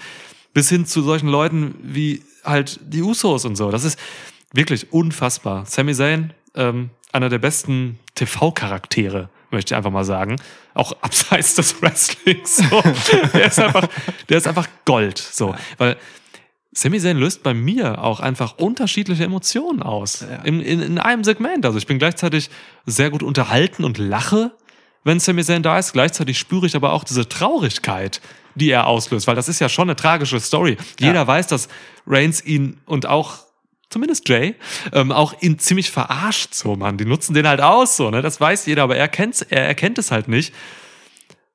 bis 0.55 0.71
hin 0.71 0.87
zu 0.87 1.03
solchen 1.03 1.29
Leuten 1.29 1.75
wie 1.83 2.23
halt 2.45 2.81
die 2.83 3.03
Usos 3.03 3.45
und 3.45 3.57
so. 3.57 3.71
Das 3.71 3.85
ist 3.85 3.99
wirklich 4.55 4.91
unfassbar. 4.93 5.67
Sami 5.67 5.93
Zayn, 5.95 6.33
ähm, 6.55 6.89
einer 7.13 7.29
der 7.29 7.39
besten 7.39 7.99
TV-Charaktere, 8.15 9.29
möchte 9.51 9.75
ich 9.75 9.77
einfach 9.77 9.91
mal 9.91 10.05
sagen. 10.05 10.37
Auch 10.75 10.93
abseits 11.01 11.55
des 11.55 11.81
Wrestlings. 11.83 12.57
So. 12.57 12.83
der, 13.33 13.47
ist 13.47 13.59
einfach, 13.59 13.89
der 14.29 14.39
ist 14.39 14.47
einfach 14.47 14.69
Gold. 14.85 15.19
So. 15.19 15.55
Weil 15.79 15.97
Sami 16.73 17.01
Zayn 17.01 17.17
löst 17.17 17.43
bei 17.43 17.53
mir 17.53 18.03
auch 18.03 18.21
einfach 18.21 18.59
unterschiedliche 18.59 19.25
Emotionen 19.25 19.83
aus. 19.83 20.21
Ja. 20.21 20.37
In, 20.43 20.61
in, 20.61 20.81
in 20.81 20.99
einem 20.99 21.25
Segment. 21.25 21.67
Also 21.67 21.79
ich 21.79 21.87
bin 21.87 21.99
gleichzeitig 21.99 22.51
sehr 22.87 23.11
gut 23.11 23.23
unterhalten 23.23 23.85
und 23.85 23.99
lache, 23.99 24.53
wenn 25.03 25.19
Sami 25.19 25.43
Zayn 25.43 25.63
da 25.63 25.79
ist. 25.79 25.93
Gleichzeitig 25.93 26.39
spüre 26.39 26.67
ich 26.67 26.77
aber 26.77 26.93
auch 26.93 27.03
diese 27.05 27.29
Traurigkeit, 27.29 28.21
die 28.55 28.71
er 28.71 28.87
auslöst, 28.87 29.27
weil 29.27 29.35
das 29.35 29.49
ist 29.49 29.61
ja 29.61 29.69
schon 29.69 29.89
eine 29.89 29.97
tragische 29.97 30.39
Story. 30.39 30.77
Jeder 30.99 31.27
weiß, 31.27 31.49
dass 31.49 31.69
Reigns 32.07 32.45
ihn 32.45 32.81
und 32.87 33.07
auch 33.07 33.50
zumindest 33.91 34.29
Jay, 34.29 34.55
ähm, 34.93 35.13
auch 35.13 35.35
ihn 35.41 35.59
ziemlich 35.59 35.91
verarscht, 35.91 36.55
so, 36.55 36.77
Mann. 36.77 36.97
Die 36.97 37.05
nutzen 37.05 37.35
den 37.35 37.47
halt 37.47 37.61
aus, 37.61 37.97
so, 37.97 38.11
ne? 38.11 38.23
Das 38.23 38.41
weiß 38.41 38.67
jeder, 38.67 38.85
aber 38.85 38.97
er 38.97 39.09
kennt's, 39.09 39.43
er 39.43 39.67
erkennt 39.67 39.99
es 39.99 40.11
halt 40.11 40.29
nicht. 40.29 40.55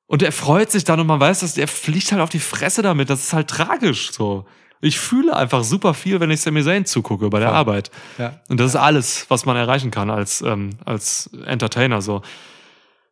Und 0.06 0.22
er 0.22 0.30
freut 0.30 0.70
sich 0.70 0.84
dann 0.84 1.00
und 1.00 1.08
man 1.08 1.18
weiß, 1.18 1.40
dass 1.40 1.58
er 1.58 1.66
fliegt 1.66 2.12
halt 2.12 2.22
auf 2.22 2.28
die 2.28 2.38
Fresse 2.38 2.82
damit. 2.82 3.10
Das 3.10 3.24
ist 3.24 3.32
halt 3.32 3.48
tragisch, 3.48 4.12
so. 4.12 4.46
Ich 4.82 5.00
fühle 5.00 5.34
einfach 5.34 5.64
super 5.64 5.94
viel, 5.94 6.20
wenn 6.20 6.30
ich 6.30 6.42
Sami 6.42 6.62
Zayn 6.62 6.84
zugucke 6.84 7.30
bei 7.30 7.40
der 7.40 7.48
Voll. 7.48 7.56
Arbeit. 7.56 7.90
Ja. 8.18 8.40
Und 8.48 8.60
das 8.60 8.68
ist 8.68 8.76
alles, 8.76 9.26
was 9.30 9.46
man 9.46 9.56
erreichen 9.56 9.90
kann 9.90 10.10
als, 10.10 10.42
ähm, 10.42 10.70
als 10.84 11.30
Entertainer, 11.46 12.02
so. 12.02 12.22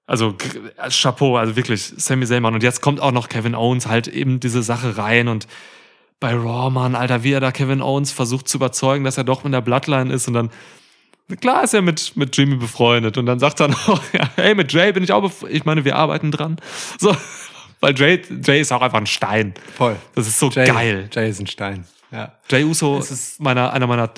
Also, 0.07 0.37
Chapeau, 0.91 1.39
also 1.39 1.57
wirklich, 1.57 1.95
Sami 1.97 2.27
Zayn, 2.27 2.43
Mann. 2.43 2.55
Und 2.55 2.63
jetzt 2.63 2.83
kommt 2.83 3.01
auch 3.01 3.13
noch 3.13 3.31
Kevin 3.31 3.55
Owens 3.55 3.87
halt 3.87 4.07
eben 4.07 4.39
diese 4.39 4.63
Sache 4.63 4.99
rein 4.99 5.29
und 5.29 5.49
bei 6.25 6.33
Raw, 6.33 6.71
Mann, 6.71 6.95
Alter, 6.95 7.23
wie 7.23 7.33
er 7.33 7.41
da 7.41 7.53
Kevin 7.53 7.83
Owens 7.83 8.11
versucht 8.11 8.49
zu 8.49 8.57
überzeugen, 8.57 9.05
dass 9.05 9.19
er 9.19 9.25
doch 9.25 9.45
in 9.45 9.53
der 9.53 9.61
Bloodline 9.61 10.11
ist 10.11 10.27
und 10.27 10.33
dann, 10.33 10.49
klar 11.39 11.65
ist 11.65 11.75
er 11.75 11.83
mit, 11.83 12.17
mit 12.17 12.35
Jimmy 12.35 12.57
befreundet 12.57 13.19
und 13.19 13.27
dann 13.27 13.39
sagt 13.39 13.61
er 13.61 13.69
noch, 13.69 14.03
ja, 14.15 14.31
hey, 14.37 14.55
mit 14.55 14.73
Jay 14.73 14.91
bin 14.93 15.05
ich 15.05 15.13
auch 15.13 15.21
befreundet. 15.21 15.59
Ich 15.59 15.67
meine, 15.67 15.85
wir 15.85 15.97
arbeiten 15.97 16.31
dran. 16.31 16.57
So, 16.99 17.15
weil 17.81 17.95
Jay, 17.95 18.23
Jay 18.43 18.63
ist 18.63 18.73
auch 18.73 18.81
einfach 18.81 18.97
ein 18.97 19.07
Stein. 19.07 19.53
Voll. 19.77 19.97
Das 20.15 20.27
ist 20.27 20.39
so 20.39 20.49
Jay, 20.49 20.67
geil. 20.67 21.11
Jay 21.13 21.29
ist 21.29 21.41
ein 21.41 21.47
Stein. 21.47 21.85
Ja. 22.11 22.33
Jay 22.49 22.65
Uso 22.65 22.97
Es 22.97 23.11
ist 23.11 23.43
meiner, 23.43 23.75
einer 23.75 23.87
meiner, 23.87 24.09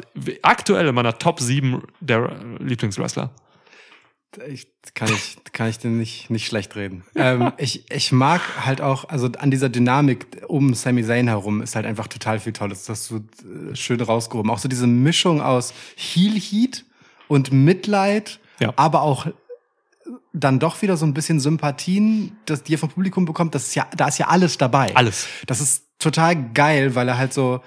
aktuell 0.43 0.87
in 0.87 0.95
meiner 0.95 1.19
Top 1.19 1.41
7 1.41 1.83
der 1.99 2.31
Lieblingswrestler. 2.61 3.31
Ich, 4.49 4.69
kann 4.95 5.09
ich, 5.09 5.37
kann 5.53 5.69
ich 5.69 5.79
dir 5.79 5.89
nicht, 5.89 6.31
nicht 6.31 6.47
schlecht 6.47 6.77
reden. 6.77 7.05
ähm, 7.15 7.53
ich, 7.59 7.91
ich 7.91 8.13
mag 8.13 8.41
halt 8.65 8.81
auch, 8.81 9.09
also 9.09 9.29
an 9.39 9.51
dieser 9.51 9.69
Dynamik 9.69 10.27
um 10.49 10.75
Sami 10.75 11.03
Zayn 11.05 11.29
herum 11.29 11.63
ist 11.63 11.75
halt 11.77 11.87
einfach 11.87 12.07
total 12.07 12.39
viel 12.41 12.53
Tolles. 12.53 12.85
Das 12.85 13.01
hast 13.01 13.11
du 13.11 13.17
äh, 13.71 13.75
schön 13.77 14.01
rausgehoben. 14.01 14.51
Auch 14.51 14.59
so 14.59 14.69
diese 14.69 14.87
Mischung 14.87 15.41
aus 15.41 15.73
Heel 15.97 16.39
Heat 16.39 16.85
und 17.29 17.53
Mitleid, 17.53 18.39
Ja. 18.61 18.73
aber 18.77 19.03
auch 19.03 19.27
dann 20.33 20.59
doch 20.59 20.83
wieder 20.83 20.97
so 20.97 21.07
ein 21.07 21.15
bisschen 21.15 21.41
Sympathien, 21.41 22.37
das 22.45 22.63
die 22.63 22.75
er 22.75 22.79
vom 22.79 22.91
Publikum 22.91 23.25
bekommt. 23.25 23.55
Das 23.55 23.69
ist 23.69 23.75
ja, 23.75 23.87
da 23.97 24.09
ist 24.09 24.19
ja 24.19 24.29
alles 24.29 24.59
dabei. 24.59 24.95
Alles. 24.95 25.27
Das 25.47 25.61
ist 25.61 25.85
total 25.99 26.53
geil, 26.53 26.95
weil 26.95 27.09
er 27.09 27.17
halt 27.17 27.33
so, 27.33 27.61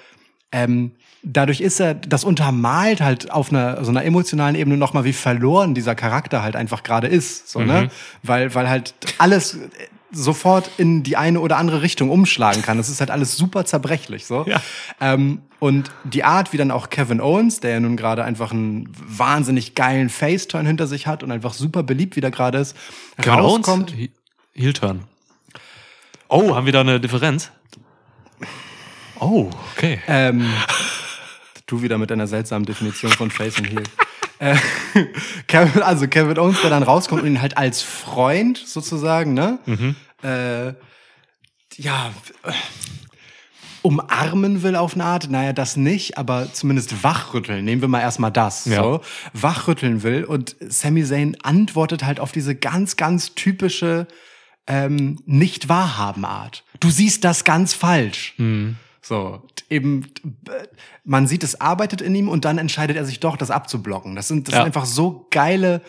ähm, 0.52 0.92
dadurch 1.24 1.62
ist 1.62 1.80
er, 1.80 1.94
das 1.96 2.24
untermalt 2.24 3.02
halt 3.02 3.32
auf 3.32 3.50
einer 3.52 3.84
so 3.84 3.92
einer 3.92 4.04
emotionalen 4.06 4.56
Ebene 4.56 4.78
nochmal, 4.78 5.04
wie 5.04 5.14
verloren 5.14 5.74
dieser 5.76 5.96
Charakter 5.96 6.42
halt 6.44 6.56
einfach 6.56 6.84
gerade 6.84 7.08
ist. 7.08 7.50
So, 7.50 7.60
Mhm. 7.60 7.68
ne? 7.68 7.90
Weil, 8.24 8.54
weil 8.56 8.70
halt 8.70 8.94
alles 9.18 9.56
äh, 9.56 9.60
sofort 10.12 10.72
in 10.78 11.04
die 11.04 11.18
eine 11.18 11.40
oder 11.40 11.58
andere 11.58 11.82
Richtung 11.84 12.10
umschlagen 12.10 12.62
kann. 12.64 12.78
Das 12.78 12.90
ist 12.90 13.00
halt 13.00 13.12
alles 13.12 13.38
super 13.38 13.66
zerbrechlich. 13.66 14.26
So. 14.26 14.44
Ja. 14.48 14.60
Ähm, 15.00 15.42
und 15.60 15.92
die 16.04 16.24
Art, 16.24 16.52
wie 16.54 16.58
dann 16.58 16.72
auch 16.72 16.90
Kevin 16.90 17.22
Owens, 17.22 17.60
der 17.60 17.72
ja 17.72 17.80
nun 17.80 17.96
gerade 17.98 18.24
einfach 18.24 18.52
einen 18.52 18.90
wahnsinnig 18.98 19.76
geilen 19.76 20.10
Face-Turn 20.10 20.66
hinter 20.66 20.88
sich 20.88 21.06
hat 21.06 21.22
und 21.22 21.32
einfach 21.32 21.54
super 21.54 21.84
beliebt 21.84 22.16
wieder 22.16 22.32
gerade 22.32 22.58
ist, 22.58 22.76
Kevin 23.22 23.40
Owens? 23.42 23.68
rauskommt. 23.68 23.92
He- 23.92 24.12
Heel 24.54 24.74
Turn. 24.74 25.04
Oh, 26.28 26.56
haben 26.56 26.66
wir 26.66 26.74
da 26.74 26.82
eine 26.82 27.00
Differenz? 27.00 27.52
Oh, 29.22 29.50
okay. 29.76 30.00
Ähm, 30.08 30.46
du 31.72 31.82
wieder 31.82 31.98
mit 31.98 32.10
deiner 32.10 32.28
seltsamen 32.28 32.66
Definition 32.66 33.12
von 33.12 33.32
Face 33.32 33.58
und 33.58 33.66
Heel. 33.66 33.84
Äh, 34.42 34.56
Kevin, 35.48 35.82
also 35.82 36.08
Kevin 36.08 36.40
Owens, 36.40 36.62
der 36.62 36.70
dann 36.70 36.84
rauskommt 36.84 37.24
und 37.24 37.28
ihn 37.28 37.42
halt 37.42 37.58
als 37.58 37.82
Freund 37.82 38.58
sozusagen, 38.58 39.34
ne? 39.34 39.60
Äh, 40.24 40.76
ja, 41.76 42.14
umarmen 43.82 44.64
will 44.64 44.76
auf 44.76 44.94
eine 44.94 45.06
Art, 45.06 45.30
naja, 45.30 45.54
das 45.54 45.76
nicht, 45.78 46.18
aber 46.18 46.52
zumindest 46.54 47.04
wachrütteln. 47.04 47.66
Nehmen 47.66 47.82
wir 47.82 47.90
mal 47.90 48.02
erstmal 48.02 48.32
das. 48.32 48.66
Ja. 48.66 48.82
So. 48.82 49.02
Wachrütteln 49.34 50.04
will. 50.04 50.24
Und 50.24 50.56
Sami 50.62 51.04
Zayn 51.04 51.38
antwortet 51.44 52.06
halt 52.06 52.20
auf 52.20 52.32
diese 52.32 52.56
ganz, 52.56 52.96
ganz 52.96 53.36
typische 53.36 54.08
ähm, 54.68 55.20
Nicht-Wahrhaben-Art. 55.26 56.64
Du 56.80 56.90
siehst 56.90 57.24
das 57.24 57.44
ganz 57.44 57.74
falsch. 57.74 58.36
So, 59.02 59.42
eben, 59.70 60.08
man 61.06 61.26
sieht, 61.28 61.44
es 61.44 61.60
arbeitet 61.62 62.02
in 62.02 62.14
ihm 62.16 62.28
und 62.28 62.46
dann 62.46 62.58
entscheidet 62.58 62.98
er 62.98 63.06
sich 63.06 63.20
doch, 63.20 63.38
das 63.38 63.50
abzublocken. 63.52 64.16
Das 64.16 64.28
sind, 64.28 64.48
das 64.48 64.54
Ja. 64.56 64.60
sind 64.62 64.68
einfach 64.68 64.86
so 64.86 65.28
geile 65.32 65.82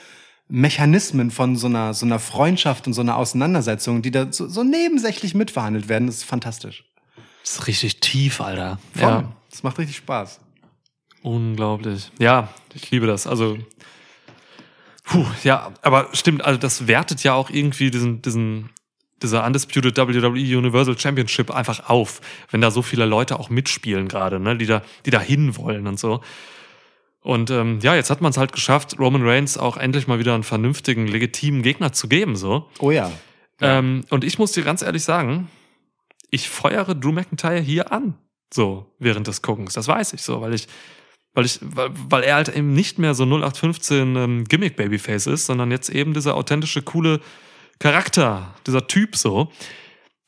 Mechanismen 0.49 1.31
von 1.31 1.57
so 1.57 1.67
einer, 1.67 1.95
so 1.95 2.07
einer 2.07 2.19
Freundschaft 2.19 2.87
und 2.87 2.93
so 2.93 3.01
einer 3.01 3.17
Auseinandersetzung, 3.17 4.03
die 4.03 4.11
da 4.11 4.33
so, 4.33 4.49
so 4.49 4.63
nebensächlich 4.65 5.35
mitverhandelt 5.35 5.89
werden. 5.89 6.07
Das 6.07 6.17
ist 6.17 6.25
fantastisch. 6.25 6.85
Das 7.43 7.53
ist 7.53 7.67
richtig 7.67 8.01
tief, 8.01 8.41
Alter. 8.41 8.79
Voll. 8.95 9.03
Ja. 9.03 9.33
Das 9.51 9.63
macht 9.63 9.79
richtig 9.79 9.97
Spaß. 9.97 10.41
Unglaublich. 11.23 12.11
Ja, 12.19 12.49
ich 12.75 12.91
liebe 12.91 13.07
das. 13.07 13.27
Also, 13.27 13.59
puh, 15.05 15.27
ja, 15.45 15.73
aber 15.83 16.09
stimmt, 16.13 16.45
also 16.45 16.59
das 16.59 16.87
wertet 16.87 17.23
ja 17.23 17.35
auch 17.35 17.51
irgendwie 17.51 17.91
diesen, 17.91 18.23
diesen, 18.23 18.71
dieser 19.23 19.45
Undisputed 19.45 19.97
WWE 19.97 20.59
Universal 20.59 20.99
Championship 20.99 21.51
einfach 21.51 21.89
auf, 21.89 22.21
wenn 22.51 22.61
da 22.61 22.71
so 22.71 22.83
viele 22.83 23.07
Leute 23.07 23.39
auch 23.39 23.51
mitspielen 23.51 24.09
gerade, 24.09 24.41
ne, 24.41 24.57
die 24.57 24.67
da, 24.67 24.83
die 25.07 25.11
da 25.11 25.21
hinwollen 25.21 25.87
und 25.87 25.99
so. 25.99 26.21
Und 27.23 27.51
ähm, 27.51 27.81
ja, 27.83 27.95
jetzt 27.95 28.11
hat 28.11 28.23
man 28.23 28.31
es 28.31 28.39
halt 28.39 28.53
geschafft, 28.53 28.99
Roman 28.99 29.27
Reigns 29.27 29.59
auch 29.59 29.77
endlich 29.77 30.07
mal 30.07 30.19
wieder 30.19 30.35
einen 30.35 30.43
vernünftigen, 30.43 31.07
legitimen 31.07 31.63
Gegner 31.63 31.93
zu 31.93 32.09
geben, 32.09 32.35
so. 32.35 32.69
Oh 32.79 32.91
ja. 32.91 33.13
Ähm, 33.61 34.05
und 34.09 34.25
ich 34.25 34.39
muss 34.39 34.53
dir 34.53 34.65
ganz 34.65 34.81
ehrlich 34.81 35.05
sagen, 35.05 35.49
ich 36.31 36.49
feuere 36.49 36.95
Drew 36.95 37.13
McIntyre 37.13 37.61
hier 37.61 37.93
an. 37.93 38.15
So, 38.53 38.87
während 38.99 39.27
des 39.27 39.43
Guckens. 39.43 39.75
Das 39.75 39.87
weiß 39.87 40.15
ich 40.15 40.23
so, 40.23 40.41
weil 40.41 40.55
ich, 40.55 40.67
weil 41.35 41.45
ich, 41.45 41.61
weil, 41.63 41.91
weil 42.09 42.23
er 42.23 42.37
halt 42.37 42.49
eben 42.49 42.73
nicht 42.73 42.99
mehr 42.99 43.15
so 43.15 43.25
0815 43.25 44.17
ähm, 44.17 44.45
Gimmick 44.45 44.77
Babyface 44.77 45.27
ist, 45.27 45.47
sondern 45.47 45.71
jetzt 45.71 45.91
eben 45.91 46.15
dieser 46.15 46.35
authentische, 46.35 46.83
coole 46.83 47.21
Charakter, 47.81 48.55
dieser 48.67 48.87
Typ 48.87 49.17
so. 49.17 49.51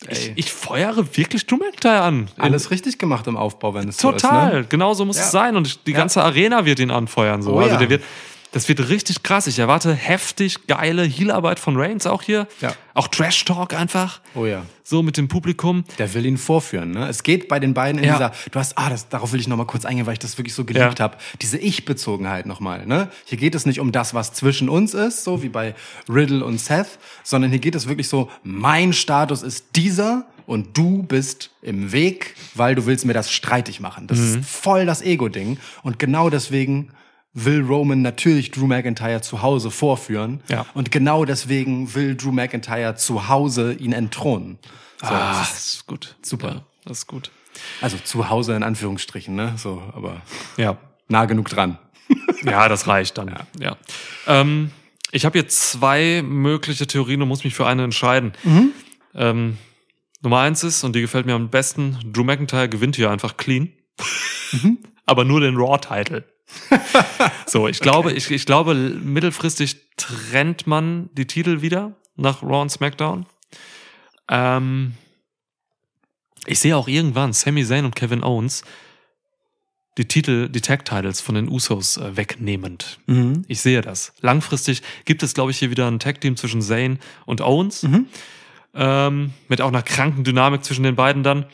Ich, 0.09 0.33
ich 0.35 0.53
feuere 0.53 1.17
wirklich 1.17 1.47
McIntyre 1.59 2.01
an. 2.01 2.29
Alles 2.37 2.73
richtig 2.73 2.99
gemacht 2.99 3.29
im 3.29 3.37
Aufbau, 3.37 3.73
wenn 3.75 3.89
es 3.89 3.99
so 3.99 4.11
ist. 4.11 4.23
Total, 4.23 4.63
Ne? 4.63 4.67
genau 4.69 4.95
so 4.95 5.05
muss 5.05 5.17
Ja. 5.19 5.23
es 5.25 5.31
sein. 5.31 5.55
Und 5.55 5.87
die 5.87 5.93
Ja. 5.93 5.99
ganze 5.99 6.25
Arena 6.25 6.65
wird 6.65 6.81
ihn 6.81 6.91
anfeuern. 6.91 7.41
So. 7.41 7.53
Oh 7.53 7.59
also 7.61 7.75
ja. 7.75 7.77
der 7.79 7.89
wird, 7.89 8.03
das 8.53 8.69
wird 8.69 8.89
richtig 8.89 9.23
krass. 9.23 9.47
Ich 9.47 9.59
erwarte 9.59 9.93
heftig 9.95 10.67
geile 10.67 11.03
Heelarbeit 11.05 11.59
von 11.59 11.77
Reigns 11.77 12.07
auch 12.07 12.23
hier. 12.23 12.47
Ja. 12.61 12.75
Auch 12.95 13.09
Trash 13.09 13.45
Talk 13.47 13.73
einfach. 13.75 14.21
Oh 14.35 14.45
ja. 14.47 14.65
So 14.85 15.03
mit 15.03 15.17
dem 15.17 15.27
Publikum. 15.29 15.85
Der 15.99 16.13
will 16.15 16.27
ihn 16.27 16.37
vorführen. 16.37 16.91
Ne? 16.91 17.09
Es 17.09 17.23
geht 17.23 17.49
bei 17.49 17.59
den 17.59 17.73
beiden 17.75 17.99
in 17.99 18.05
Ja. 18.07 18.13
dieser, 18.15 18.33
du 18.51 18.59
hast, 18.59 18.77
ah, 18.77 18.91
das, 18.91 19.09
darauf 19.09 19.33
will 19.33 19.41
ich 19.41 19.49
noch 19.49 19.57
mal 19.57 19.65
kurz 19.65 19.85
eingehen, 19.87 20.05
weil 20.07 20.13
ich 20.13 20.19
das 20.19 20.37
wirklich 20.39 20.55
so 20.55 20.65
geliebt 20.65 20.99
Ja. 20.99 21.03
habe. 21.05 21.17
Diese 21.41 21.57
Ich-Bezogenheit 21.59 22.47
nochmal. 22.47 22.87
Ne? 22.87 23.09
Hier 23.25 23.39
geht 23.39 23.55
es 23.55 23.65
nicht 23.67 23.81
um 23.81 23.91
das, 23.93 24.13
was 24.15 24.33
zwischen 24.35 24.69
uns 24.69 24.95
ist, 24.95 25.25
so 25.25 25.43
wie 25.43 25.49
bei 25.49 25.75
Riddle 26.09 26.45
und 26.45 26.59
Seth, 26.61 26.99
sondern 27.25 27.51
hier 27.51 27.61
geht 27.61 27.75
es 27.75 27.89
wirklich 27.89 28.09
so, 28.09 28.31
mein 28.45 28.93
Status 28.93 29.43
ist 29.43 29.77
dieser 29.77 30.27
und 30.45 30.77
du 30.77 31.03
bist 31.05 31.51
im 31.63 31.93
Weg, 31.93 32.35
weil 32.55 32.75
du 32.75 32.85
willst 32.85 33.07
mir 33.07 33.15
das 33.15 33.33
streitig 33.33 33.81
machen. 33.81 34.07
Das 34.09 34.19
Mhm. 34.19 34.41
ist 34.41 34.51
voll 34.51 34.85
das 34.85 35.01
Ego-Ding. 35.01 35.59
Und 35.83 35.99
genau 35.99 36.29
deswegen 36.29 36.91
will 37.35 37.63
Roman 37.63 38.03
natürlich 38.03 38.51
Drew 38.51 38.67
McIntyre 38.67 39.21
zu 39.23 39.41
Hause 39.43 39.71
vorführen. 39.71 40.43
Ja. 40.49 40.67
Und 40.75 40.91
genau 40.91 41.25
deswegen 41.25 41.95
will 41.95 42.15
Drew 42.17 42.33
McIntyre 42.33 42.97
zu 42.97 43.29
Hause 43.29 43.73
ihn 43.75 43.93
entthronen. 43.93 44.59
So, 45.01 45.09
Ah, 45.09 45.39
das 45.41 45.75
ist- 45.75 45.87
gut. 45.87 46.17
Super. 46.23 46.49
Ja, 46.49 46.63
das 46.85 46.99
ist 46.99 47.07
gut. 47.07 47.31
also 47.81 47.97
zu 47.99 48.29
Hause 48.31 48.55
in 48.55 48.63
Anführungsstrichen, 48.63 49.35
ne? 49.35 49.55
So, 49.57 49.83
aber 49.95 50.23
Ja. 50.57 50.77
nah 51.09 51.25
genug 51.27 51.49
dran. 51.49 51.79
Ja, 52.45 52.69
das 52.69 52.87
reicht 52.89 53.17
dann. 53.19 53.35
Ja. 53.61 53.77
Ähm, 54.27 54.71
ich 55.13 55.25
habe 55.25 55.39
jetzt 55.39 55.71
zwei 55.71 56.23
mögliche 56.25 56.87
Theorien 56.89 57.23
und 57.23 57.29
muss 57.29 57.45
mich 57.45 57.55
für 57.55 57.67
eine 57.67 57.85
entscheiden. 57.85 58.33
Ähm, 59.15 59.59
Nummer 60.23 60.41
eins 60.41 60.65
ist, 60.65 60.83
und 60.85 60.95
die 60.97 61.01
gefällt 61.03 61.27
mir 61.27 61.35
am 61.35 61.51
besten, 61.51 61.99
Drew 62.13 62.25
McIntyre 62.25 62.69
gewinnt 62.69 62.97
hier 62.97 63.11
einfach 63.11 63.37
clean. 63.37 63.73
Aber 65.07 65.25
nur 65.25 65.41
den 65.41 65.57
Raw-Title. 65.57 66.25
So, 67.47 67.69
ich 67.69 67.81
glaube, 67.81 68.13
ich, 68.13 68.31
ich 68.31 68.47
glaube, 68.47 68.75
mittelfristig 68.75 69.77
trennt 69.97 70.67
man 70.67 71.11
die 71.13 71.27
Titel 71.27 71.63
wieder 71.63 71.97
nach 72.17 72.43
Raw 72.43 72.63
und 72.63 72.71
SmackDown. 72.71 73.27
Ähm, 74.29 74.95
ich 76.47 76.59
sehe 76.59 76.77
auch 76.77 76.89
irgendwann 76.89 77.33
Sami 77.33 77.65
Zayn 77.65 77.85
und 77.85 77.95
Kevin 77.95 78.23
Owens 78.23 78.65
die 79.99 80.09
Titel, 80.09 80.49
die 80.49 80.61
Tag-Titles 80.63 81.21
von 81.21 81.35
den 81.35 81.49
Usos 81.49 81.99
äh, 81.99 82.17
wegnehmend. 82.17 82.99
Ich 83.49 83.61
sehe 83.61 83.83
das. 83.83 84.15
Langfristig 84.21 84.83
gibt 85.05 85.23
es, 85.23 85.35
glaube 85.35 85.51
ich, 85.51 85.59
hier 85.59 85.71
wieder 85.71 85.87
ein 85.87 85.99
Tag-Team 85.99 86.37
zwischen 86.37 86.63
Zayn 86.63 86.99
und 87.27 87.43
Owens. 87.43 87.83
Ähm, 88.75 89.35
mit 89.49 89.61
auch 89.61 89.69
einer 89.69 89.83
kranken 89.83 90.25
Dynamik 90.25 90.65
zwischen 90.65 90.83
den 90.83 90.97
beiden 90.97 91.23
dann. 91.23 91.45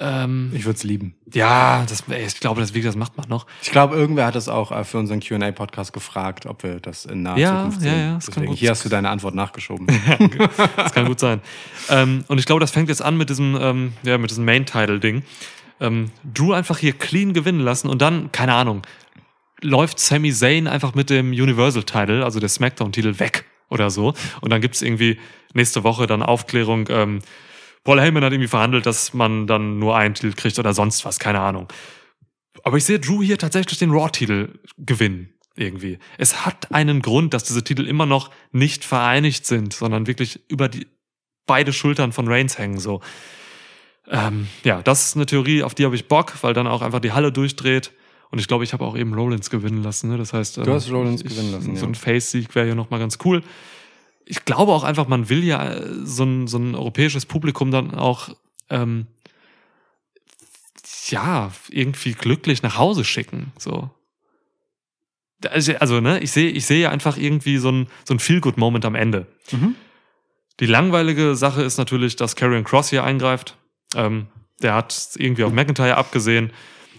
Ähm, 0.00 0.50
Ich 0.54 0.64
würde 0.64 0.76
es 0.76 0.82
lieben. 0.82 1.14
ja, 1.32 1.84
das, 1.88 2.02
ey, 2.08 2.26
ich 2.26 2.40
glaube, 2.40 2.60
das, 2.60 2.74
wie 2.74 2.82
das 2.82 2.96
macht 2.96 3.16
man 3.16 3.28
noch. 3.28 3.46
Ich 3.62 3.70
glaube, 3.70 3.94
irgendwer 3.94 4.26
hat 4.26 4.34
das 4.34 4.48
auch 4.48 4.72
äh, 4.72 4.82
für 4.84 4.98
unseren 4.98 5.20
Qa-Podcast 5.20 5.92
gefragt, 5.92 6.46
ob 6.46 6.62
wir 6.64 6.80
das 6.80 7.04
in 7.04 7.22
naher 7.22 7.38
Ja, 7.38 7.56
Zukunft 7.58 7.82
ja, 7.82 7.90
sehen. 7.92 8.00
ja, 8.00 8.14
das 8.16 8.30
kann 8.32 8.46
gut 8.46 8.56
hier 8.58 8.70
hast 8.70 8.84
du 8.84 8.88
deine 8.88 9.10
Antwort 9.10 9.34
nachgeschoben. 9.34 9.86
Das 10.76 10.92
kann 10.92 11.06
gut 11.06 11.20
sein. 11.20 11.40
Ähm, 11.90 12.24
und 12.28 12.38
ich 12.38 12.46
glaube, 12.46 12.60
das 12.60 12.70
fängt 12.72 12.88
jetzt 12.88 13.02
an 13.02 13.16
mit 13.16 13.30
diesem, 13.30 13.56
ähm, 13.60 13.92
ja, 14.02 14.18
mit 14.18 14.30
diesem 14.30 14.44
Main-Title-Ding. 14.44 15.22
Ähm, 15.80 16.10
Drew 16.32 16.52
einfach 16.52 16.78
hier 16.78 16.92
clean 16.92 17.32
gewinnen 17.32 17.60
lassen 17.60 17.88
und 17.88 18.00
dann, 18.02 18.32
keine 18.32 18.54
Ahnung, 18.54 18.82
läuft 19.60 19.98
Sami 20.00 20.32
Zayn 20.32 20.66
einfach 20.66 20.94
mit 20.94 21.08
dem 21.10 21.30
Universal-Title, 21.30 22.24
also 22.24 22.40
der 22.40 22.48
Smackdown-Titel, 22.48 23.18
weg 23.18 23.44
oder 23.70 23.90
so. 23.90 24.14
Und 24.40 24.52
dann 24.52 24.60
gibt's 24.60 24.82
irgendwie 24.82 25.18
nächste 25.52 25.84
Woche 25.84 26.06
dann 26.06 26.22
Aufklärung, 26.22 26.86
ähm, 26.90 27.20
Paul 27.84 28.00
Heyman 28.00 28.24
hat 28.24 28.32
irgendwie 28.32 28.48
verhandelt, 28.48 28.86
dass 28.86 29.14
man 29.14 29.46
dann 29.46 29.78
nur 29.78 29.96
einen 29.96 30.14
Titel 30.14 30.32
kriegt 30.32 30.58
oder 30.58 30.72
sonst 30.72 31.04
was, 31.04 31.18
keine 31.18 31.40
Ahnung. 31.40 31.68
Aber 32.62 32.76
ich 32.76 32.84
sehe 32.84 32.98
Drew 32.98 33.22
hier 33.22 33.38
tatsächlich 33.38 33.78
den 33.78 33.90
Raw-Titel 33.90 34.58
gewinnen. 34.78 35.30
Irgendwie. 35.56 36.00
Es 36.18 36.44
hat 36.44 36.72
einen 36.72 37.00
Grund, 37.00 37.32
dass 37.32 37.44
diese 37.44 37.62
Titel 37.62 37.86
immer 37.86 38.06
noch 38.06 38.30
nicht 38.50 38.84
vereinigt 38.84 39.46
sind, 39.46 39.72
sondern 39.72 40.08
wirklich 40.08 40.40
über 40.50 40.68
die 40.68 40.88
beide 41.46 41.72
Schultern 41.72 42.10
von 42.12 42.26
Reigns 42.26 42.58
hängen. 42.58 42.80
So. 42.80 43.00
Ähm, 44.08 44.48
ja, 44.64 44.82
das 44.82 45.06
ist 45.06 45.16
eine 45.16 45.26
Theorie, 45.26 45.62
auf 45.62 45.74
die 45.74 45.84
habe 45.84 45.94
ich 45.94 46.08
Bock, 46.08 46.32
weil 46.42 46.54
dann 46.54 46.66
auch 46.66 46.82
einfach 46.82 46.98
die 46.98 47.12
Halle 47.12 47.30
durchdreht. 47.30 47.92
Und 48.32 48.40
ich 48.40 48.48
glaube, 48.48 48.64
ich 48.64 48.72
habe 48.72 48.84
auch 48.84 48.96
eben 48.96 49.14
Rollins 49.14 49.48
gewinnen 49.48 49.84
lassen. 49.84 50.10
Ne? 50.10 50.18
Das 50.18 50.32
heißt, 50.32 50.58
ähm, 50.58 50.66
hast 50.66 50.90
Rollins 50.90 51.22
ich, 51.22 51.28
gewinnen 51.28 51.52
lassen, 51.52 51.76
So 51.76 51.82
ja. 51.82 51.90
ein 51.90 51.94
Face-Sieg 51.94 52.52
wäre 52.56 52.66
ja 52.66 52.74
nochmal 52.74 52.98
ganz 52.98 53.18
cool. 53.24 53.44
Ich 54.26 54.44
glaube 54.44 54.72
auch 54.72 54.84
einfach, 54.84 55.06
man 55.06 55.28
will 55.28 55.44
ja 55.44 55.72
äh, 55.72 55.86
so 56.04 56.24
ein, 56.24 56.46
so 56.46 56.58
ein 56.58 56.74
europäisches 56.74 57.26
Publikum 57.26 57.70
dann 57.70 57.94
auch 57.94 58.30
ähm, 58.70 59.06
ja 61.08 61.52
irgendwie 61.70 62.12
glücklich 62.12 62.62
nach 62.62 62.78
Hause 62.78 63.04
schicken. 63.04 63.52
So. 63.58 63.90
Also, 65.46 65.74
also 65.76 66.00
ne, 66.00 66.20
ich 66.20 66.32
sehe, 66.32 66.50
ich 66.50 66.64
sehe 66.66 66.82
ja 66.82 66.90
einfach 66.90 67.16
irgendwie 67.16 67.58
so 67.58 67.70
ein, 67.70 67.88
so 68.04 68.14
ein 68.14 68.18
Feel-Good-Moment 68.18 68.84
am 68.84 68.94
Ende. 68.94 69.26
Mhm. 69.50 69.74
Die 70.60 70.66
langweilige 70.66 71.34
Sache 71.34 71.62
ist 71.62 71.78
natürlich, 71.78 72.16
dass 72.16 72.36
Karrion 72.36 72.64
Cross 72.64 72.90
hier 72.90 73.04
eingreift. 73.04 73.56
Ähm, 73.94 74.28
der 74.62 74.74
hat 74.74 75.10
irgendwie 75.16 75.44
auf 75.44 75.52
McIntyre 75.52 75.96
abgesehen 75.96 76.52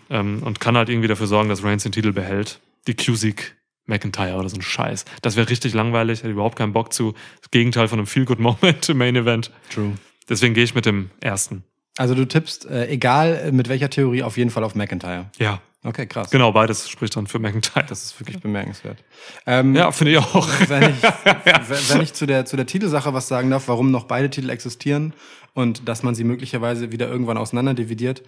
ähm, 0.10 0.44
und 0.44 0.60
kann 0.60 0.78
halt 0.78 0.90
irgendwie 0.90 1.08
dafür 1.08 1.28
sorgen, 1.28 1.50
dass 1.50 1.64
Reigns 1.64 1.84
den 1.84 1.92
Titel 1.92 2.12
behält. 2.12 2.60
Die 2.88 2.96
Q-Sieg 2.96 3.56
McIntyre 3.86 4.36
oder 4.38 4.50
so 4.50 4.56
ein 4.58 4.62
Scheiß. 4.62 5.06
Das 5.22 5.36
wäre 5.36 5.50
richtig 5.50 5.74
langweilig, 5.74 6.20
hätte 6.20 6.32
überhaupt 6.32 6.58
keinen 6.58 6.74
Bock 6.74 6.94
zu. 6.94 7.14
Das 7.42 7.52
Gegenteil 7.52 7.88
von 7.88 8.00
einem 8.00 8.08
Feel-Good-Moment 8.08 8.90
im 8.90 8.98
Main 8.98 9.16
Event. 9.16 9.52
True. 9.74 9.94
Deswegen 10.30 10.54
gehe 10.54 10.64
ich 10.64 10.76
mit 10.76 10.86
dem 10.86 11.12
ersten. 11.22 11.64
Also 11.98 12.16
du 12.16 12.26
tippst, 12.26 12.66
äh, 12.66 12.88
egal 12.88 13.36
äh, 13.46 13.52
mit 13.52 13.70
welcher 13.70 13.90
Theorie, 13.90 14.24
auf 14.24 14.38
jeden 14.38 14.50
Fall 14.50 14.64
auf 14.64 14.76
McIntyre. 14.76 15.30
Ja, 15.38 15.62
Okay, 15.86 16.08
krass. 16.08 16.32
genau, 16.32 16.52
beides 16.52 16.90
spricht 16.90 17.16
dann 17.16 17.28
für 17.28 17.38
McIntyre. 17.38 17.86
Das 17.88 18.04
ist 18.04 18.20
wirklich 18.20 18.40
bemerkenswert. 18.40 19.04
Ähm, 19.46 19.76
ja, 19.76 19.92
finde 19.92 20.14
ich 20.14 20.18
auch. 20.18 20.48
wenn 20.68 20.82
ich, 20.90 21.04
wenn 21.68 21.90
wenn 21.90 22.02
ich 22.02 22.14
zu 22.14 22.26
der, 22.26 22.46
zu 22.46 22.56
der 22.56 22.66
Titelsache 22.66 23.14
was 23.14 23.28
sagen 23.28 23.52
darf, 23.52 23.68
warum 23.68 23.92
noch 23.92 24.06
beide 24.06 24.32
Titel 24.32 24.50
existieren 24.50 25.14
und 25.54 25.88
dass 25.88 26.02
man 26.02 26.16
sie 26.16 26.24
möglicherweise 26.24 26.92
wieder 26.92 27.08
irgendwann 27.08 27.38
auseinander 27.38 27.76
dividiert, 27.76 28.24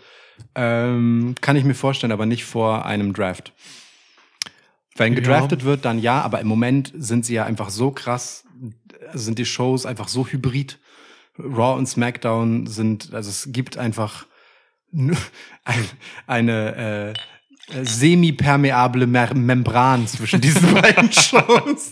ähm, 0.54 1.34
kann 1.42 1.56
ich 1.56 1.64
mir 1.64 1.74
vorstellen, 1.74 2.12
aber 2.12 2.28
nicht 2.28 2.46
vor 2.46 2.86
einem 2.86 3.12
Draft. 3.14 3.54
Wenn 4.98 5.14
Ja. 5.14 5.20
gedraftet 5.20 5.64
wird, 5.64 5.86
dann 5.86 6.00
ja, 6.00 6.22
aber 6.22 6.40
im 6.42 6.48
Moment 6.48 6.92
sind 6.98 7.26
sie 7.26 7.36
ja 7.36 7.46
einfach 7.46 7.70
so 7.70 7.92
krass, 7.92 8.44
sind 9.14 9.38
die 9.40 9.46
Shows 9.46 9.86
einfach 9.86 10.08
so 10.08 10.26
hybrid. 10.28 10.80
Raw 11.40 11.78
und 11.78 11.86
SmackDown 11.88 12.66
sind, 12.68 13.14
also 13.14 13.30
es 13.30 13.50
gibt 13.52 13.78
einfach 13.78 14.26
eine 16.26 17.14
äh, 17.70 17.84
semi-permeable 17.84 19.06
Membran 19.08 20.08
zwischen 20.08 20.42
diesen 20.42 20.74
beiden 20.82 21.12
Shows. 21.12 21.92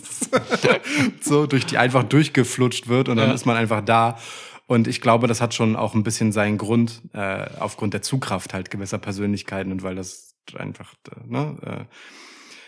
so, 1.20 1.46
durch 1.46 1.66
die 1.66 1.78
einfach 1.78 2.02
durchgeflutscht 2.04 2.88
wird 2.88 3.08
und 3.08 3.16
dann 3.16 3.28
Ja. 3.28 3.34
ist 3.34 3.46
man 3.46 3.56
einfach 3.56 3.82
da. 3.84 4.18
Und 4.66 4.88
ich 4.88 5.00
glaube, 5.00 5.28
das 5.28 5.40
hat 5.40 5.54
schon 5.54 5.76
auch 5.76 5.94
ein 5.94 6.02
bisschen 6.02 6.32
seinen 6.32 6.58
Grund, 6.58 7.02
äh, 7.12 7.46
aufgrund 7.60 7.94
der 7.94 8.02
Zugkraft 8.02 8.52
halt 8.52 8.70
gewisser 8.70 8.98
Persönlichkeiten 8.98 9.70
und 9.70 9.82
weil 9.84 9.94
das 9.94 10.34
einfach 10.56 10.94
äh, 11.08 11.26
ne, 11.32 11.56
äh, 11.62 11.84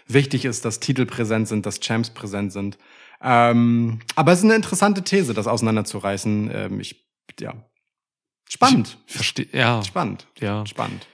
wichtig 0.09 0.45
ist, 0.45 0.65
dass 0.65 0.81
Titel 0.81 1.07
präsent 1.07 1.49
sind, 1.49 1.67
dass 1.67 1.81
Champs 1.81 2.11
präsent 2.11 2.53
sind. 2.53 2.79
Ähm, 3.21 4.01
aber 4.15 4.33
es 4.33 4.39
ist 4.39 4.45
eine 4.45 4.55
interessante 4.55 5.03
These, 5.03 5.35
das 5.35 5.47
auseinanderzureißen. 5.47 6.51
Ähm, 6.53 6.81
ich, 6.81 7.05
ja. 7.41 7.55
Spannend. 8.49 8.99
Verstehe. 9.07 9.49
Ja, 9.53 9.83
Spannend. 9.83 10.27
ja. 10.39 10.65
Spannend. 10.67 11.07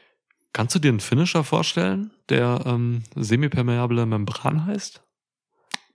Kannst 0.52 0.74
du 0.74 0.78
dir 0.78 0.90
einen 0.90 1.00
Finisher 1.00 1.42
vorstellen, 1.42 2.12
der 2.28 2.60
ähm, 2.64 3.02
semipermeable 3.16 4.06
Membran 4.06 4.66
heißt? 4.66 5.02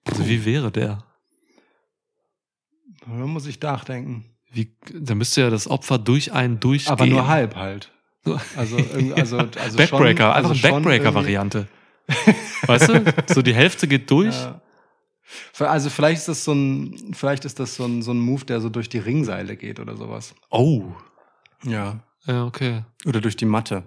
Also 0.05 0.27
wie 0.27 0.43
wäre 0.43 0.71
der? 0.71 1.05
Da 3.01 3.07
muss 3.07 3.45
ich 3.45 3.61
nachdenken. 3.61 4.25
Wie, 4.51 4.75
da 4.93 5.15
müsste 5.15 5.41
ja 5.41 5.49
das 5.49 5.67
Opfer 5.67 5.97
durch 5.97 6.33
einen 6.33 6.59
durchgehen. 6.59 6.91
Aber 6.91 7.05
nur 7.05 7.27
halb 7.27 7.55
halt. 7.55 7.91
So. 8.25 8.37
Also, 8.57 8.77
also, 9.15 9.37
also 9.55 9.77
Backbreaker, 9.77 9.87
schon, 9.87 10.07
einfach 10.07 10.35
also 10.35 10.47
eine 10.49 10.55
schon 10.55 10.71
Backbreaker-Variante. 10.71 11.67
Weißt 12.65 12.89
du? 12.89 13.13
So 13.27 13.41
die 13.41 13.53
Hälfte 13.53 13.87
geht 13.87 14.09
durch. 14.09 14.35
Ja. 14.35 14.61
Also 15.59 15.89
vielleicht 15.89 16.19
ist 16.19 16.27
das 16.27 16.43
so 16.43 16.53
ein, 16.53 17.13
vielleicht 17.13 17.45
ist 17.45 17.59
das 17.59 17.75
so 17.75 17.85
ein, 17.85 18.01
so 18.01 18.11
ein 18.11 18.19
Move, 18.19 18.45
der 18.45 18.61
so 18.61 18.69
durch 18.69 18.89
die 18.89 18.97
Ringseile 18.97 19.55
geht 19.55 19.79
oder 19.79 19.95
sowas. 19.95 20.33
Oh. 20.49 20.83
Ja. 21.63 21.99
Ja, 22.25 22.45
okay. 22.45 22.83
Oder 23.05 23.21
durch 23.21 23.35
die 23.35 23.45
Matte. 23.45 23.83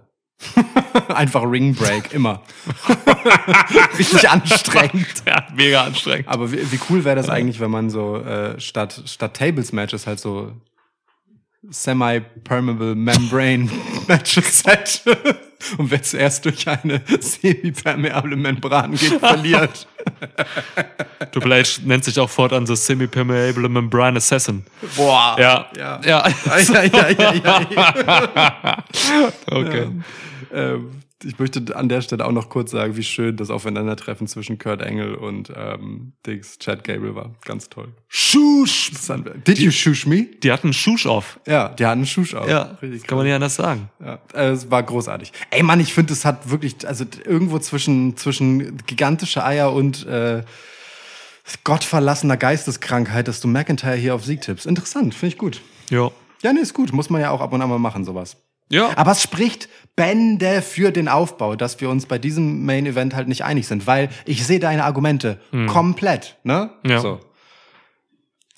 Einfach 1.09 1.43
Ringbreak, 1.43 2.13
immer. 2.13 2.43
Richtig 3.99 4.29
anstrengend. 4.29 5.23
Ja, 5.27 5.47
mega 5.55 5.85
anstrengend. 5.85 6.29
Aber 6.29 6.51
wie, 6.53 6.71
wie 6.71 6.81
cool 6.91 7.05
wäre 7.05 7.17
das 7.17 7.29
eigentlich, 7.29 7.61
wenn 7.61 7.71
man 7.71 7.91
so 7.91 8.17
äh, 8.17 8.59
statt, 8.61 9.03
statt 9.07 9.37
Tables-Matches 9.37 10.07
halt 10.07 10.21
so 10.21 10.53
semi-permeable 11.63 12.95
Membrane 12.95 13.69
Matches 14.09 14.65
hätte. 14.65 15.39
Und 15.79 15.91
wer 15.91 16.03
zuerst 16.03 16.45
durch 16.45 16.69
eine 16.69 17.03
semi-permeable 17.21 18.37
Membran 18.37 18.93
geht, 18.93 19.19
verliert. 19.21 19.87
Triple 21.33 21.63
H 21.63 21.81
nennt 21.85 22.05
sich 22.05 22.19
auch 22.19 22.31
fortan 22.31 22.67
so 22.67 22.75
Semi-Permeable 22.75 23.69
Membrane 23.69 24.19
Assassin. 24.19 24.65
Boah. 24.97 25.37
Ja. 25.39 25.67
Ja. 25.77 26.01
Ja. 26.05 26.29
ja, 26.73 26.83
ja, 26.83 27.33
ja, 27.33 27.61
ja. 27.75 28.85
Okay. 29.51 29.89
Ähm, 30.53 31.03
ich 31.25 31.39
möchte 31.39 31.77
an 31.77 31.89
der 31.89 32.03
Stelle 32.03 32.25
auch 32.25 32.33
noch 32.33 32.49
kurz 32.49 32.71
sagen, 32.71 32.97
wie 32.97 33.03
schön 33.03 33.37
das 33.37 33.51
Aufeinandertreffen 33.51 34.27
zwischen 34.27 34.59
Kurt 34.59 34.83
Angle 34.83 35.17
und 35.17 35.53
ähm, 35.55 36.13
Dings 36.27 36.59
Chad 36.59 36.85
Gable 36.85 37.15
war. 37.15 37.35
Ganz 37.45 37.69
toll. 37.69 37.89
Schusch. 38.09 38.91
Did 39.47 39.59
you 39.59 39.71
shush 39.71 40.07
me? 40.07 40.27
Die 40.43 40.53
hatten 40.53 40.73
Schusch 40.73 41.07
auf. 41.07 41.41
Ja, 41.47 41.69
die 41.71 41.87
hatten 41.87 42.01
einen 42.01 42.07
Schusch 42.07 42.35
auf. 42.35 42.49
Ja, 42.49 42.79
Richtig 42.83 43.07
kann 43.07 43.17
man 43.17 43.27
nicht 43.27 43.35
anders 43.35 43.57
sagen. 43.57 43.91
Ja, 44.01 44.19
äh, 44.35 44.51
es 44.51 44.71
war 44.71 44.83
großartig. 44.83 45.33
Ey 45.51 45.63
Mann, 45.63 45.81
ich 45.81 45.95
finde, 45.95 46.13
es 46.13 46.25
hat 46.25 46.51
wirklich, 46.51 46.87
also 46.87 47.05
irgendwo 47.25 47.59
zwischen, 47.59 48.17
zwischen 48.17 48.77
gigantische 48.87 49.45
Eier 49.45 49.73
und 49.73 50.07
äh, 50.07 50.43
gottverlassener 51.65 52.37
Geisteskrankheit, 52.37 53.29
dass 53.29 53.41
du 53.41 53.49
McIntyre 53.49 53.97
hier 53.97 54.15
auf 54.15 54.25
Sieg 54.25 54.41
tippst. 54.43 54.67
Interessant, 54.67 55.15
finde 55.15 55.35
ich 55.35 55.39
gut. 55.39 55.61
Ja. 55.91 56.11
Ja, 56.43 56.53
nee, 56.53 56.61
ist 56.61 56.75
gut. 56.75 56.93
Muss 56.93 57.11
man 57.11 57.21
ja 57.21 57.31
auch 57.31 57.41
ab 57.41 57.53
und 57.53 57.63
an 57.63 57.69
mal 57.69 57.79
machen, 57.79 58.05
sowas. 58.05 58.37
Ja. 58.69 58.97
Aber 58.97 59.13
es 59.13 59.23
spricht 59.23 59.69
Bände 59.97 60.63
für 60.63 60.91
den 60.91 61.09
Aufbau, 61.09 61.55
dass 61.55 61.81
wir 61.81 61.91
uns 61.91 62.07
bei 62.07 62.19
diesem 62.19 62.65
Main 62.65 62.87
Event 62.87 63.15
halt 63.15 63.29
nicht 63.29 63.45
einig 63.45 63.67
sind, 63.67 63.87
weil 63.87 64.09
ich 64.25 64.47
sehe 64.47 64.59
deine 64.59 64.85
Argumente 64.85 65.41
komplett, 65.67 66.39
ne? 66.45 66.71
Ja. 66.87 67.01
So. 67.01 67.21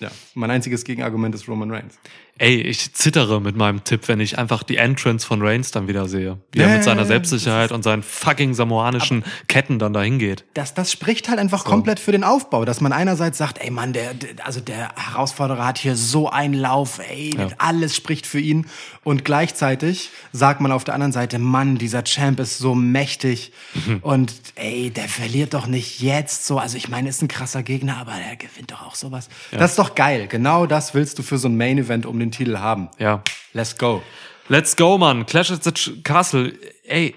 Ja, 0.01 0.11
mein 0.35 0.51
einziges 0.51 0.85
Gegenargument 0.85 1.35
ist 1.35 1.49
Roman 1.49 1.70
Reigns. 1.70 1.99
Ey, 2.37 2.57
ich 2.62 2.93
zittere 2.95 3.41
mit 3.41 3.55
meinem 3.55 3.85
Tipp, 3.85 4.09
wenn 4.09 4.18
ich 4.18 4.39
einfach 4.39 4.64
die 4.64 4.76
Entrance 4.76 5.24
von 5.24 5.41
Reigns 5.41 5.70
dann 5.70 5.87
wieder 5.87 6.09
sehe. 6.09 6.39
Wie 6.51 6.59
Ja, 6.59 6.64
er 6.64 6.70
ja, 6.70 6.74
mit 6.76 6.85
seiner 6.85 7.03
ja, 7.03 7.07
Selbstsicherheit 7.07 7.70
und 7.70 7.85
seinen 7.85 8.03
fucking 8.03 8.55
samoanischen 8.55 9.22
Ketten 9.47 9.78
dann 9.78 9.93
dahin 9.93 10.18
geht. 10.18 10.45
Das, 10.55 10.74
das 10.74 10.91
spricht 10.91 11.28
halt 11.28 11.39
einfach 11.39 11.64
komplett 11.64 12.01
für 12.01 12.11
den 12.11 12.24
Aufbau, 12.24 12.64
dass 12.64 12.80
man 12.80 12.93
einerseits 12.93 13.39
sagt, 13.39 13.59
ey 13.62 13.70
Mann, 13.70 13.93
der, 13.93 14.16
also 14.43 14.59
der 14.61 14.93
Herausforderer 14.97 15.64
hat 15.64 15.78
hier 15.78 15.95
so 15.95 16.28
einen 16.28 16.55
Lauf, 16.55 16.99
ey, 17.09 17.37
Ja. 17.39 17.49
alles 17.59 17.95
spricht 17.95 18.26
für 18.26 18.41
ihn. 18.41 18.66
Und 19.05 19.24
gleichzeitig 19.24 20.11
sagt 20.32 20.61
man 20.61 20.72
auf 20.72 20.82
der 20.82 20.95
anderen 20.95 21.12
Seite, 21.12 21.39
Mann, 21.39 21.78
dieser 21.78 22.03
Champ 22.03 22.41
ist 22.41 22.59
so 22.59 22.74
mächtig 22.74 23.53
Mhm. 23.87 23.99
und 24.03 24.32
ey, 24.57 24.91
der 24.91 25.09
verliert 25.09 25.55
doch 25.55 25.68
nicht 25.68 26.01
jetzt 26.01 26.47
so. 26.47 26.59
Also 26.59 26.76
ich 26.78 26.89
meine, 26.89 27.09
ist 27.11 27.22
ein 27.22 27.28
krasser 27.28 27.62
Gegner, 27.62 27.99
aber 27.99 28.12
der 28.14 28.35
gewinnt 28.37 28.72
doch 28.72 28.82
auch 28.82 28.97
sowas. 28.97 29.28
Das 29.53 29.70
ist 29.72 29.78
doch 29.78 29.95
geil. 29.95 30.26
Genau 30.28 30.66
das 30.66 30.95
willst 30.95 31.18
du 31.20 31.22
für 31.22 31.39
so 31.39 31.47
ein 31.49 31.57
Main 31.57 31.78
Event 31.78 32.07
um 32.07 32.18
den 32.18 32.24
Titel 32.31 32.59
haben. 32.59 32.89
Ja. 32.99 33.22
Let's 33.53 33.77
go. 33.79 34.03
Let's 34.49 34.77
go, 34.77 34.99
Mann. 34.99 35.27
Clash 35.27 35.51
at 35.51 35.64
the 35.64 36.03
Castle. 36.03 36.53
Ey, 36.85 37.14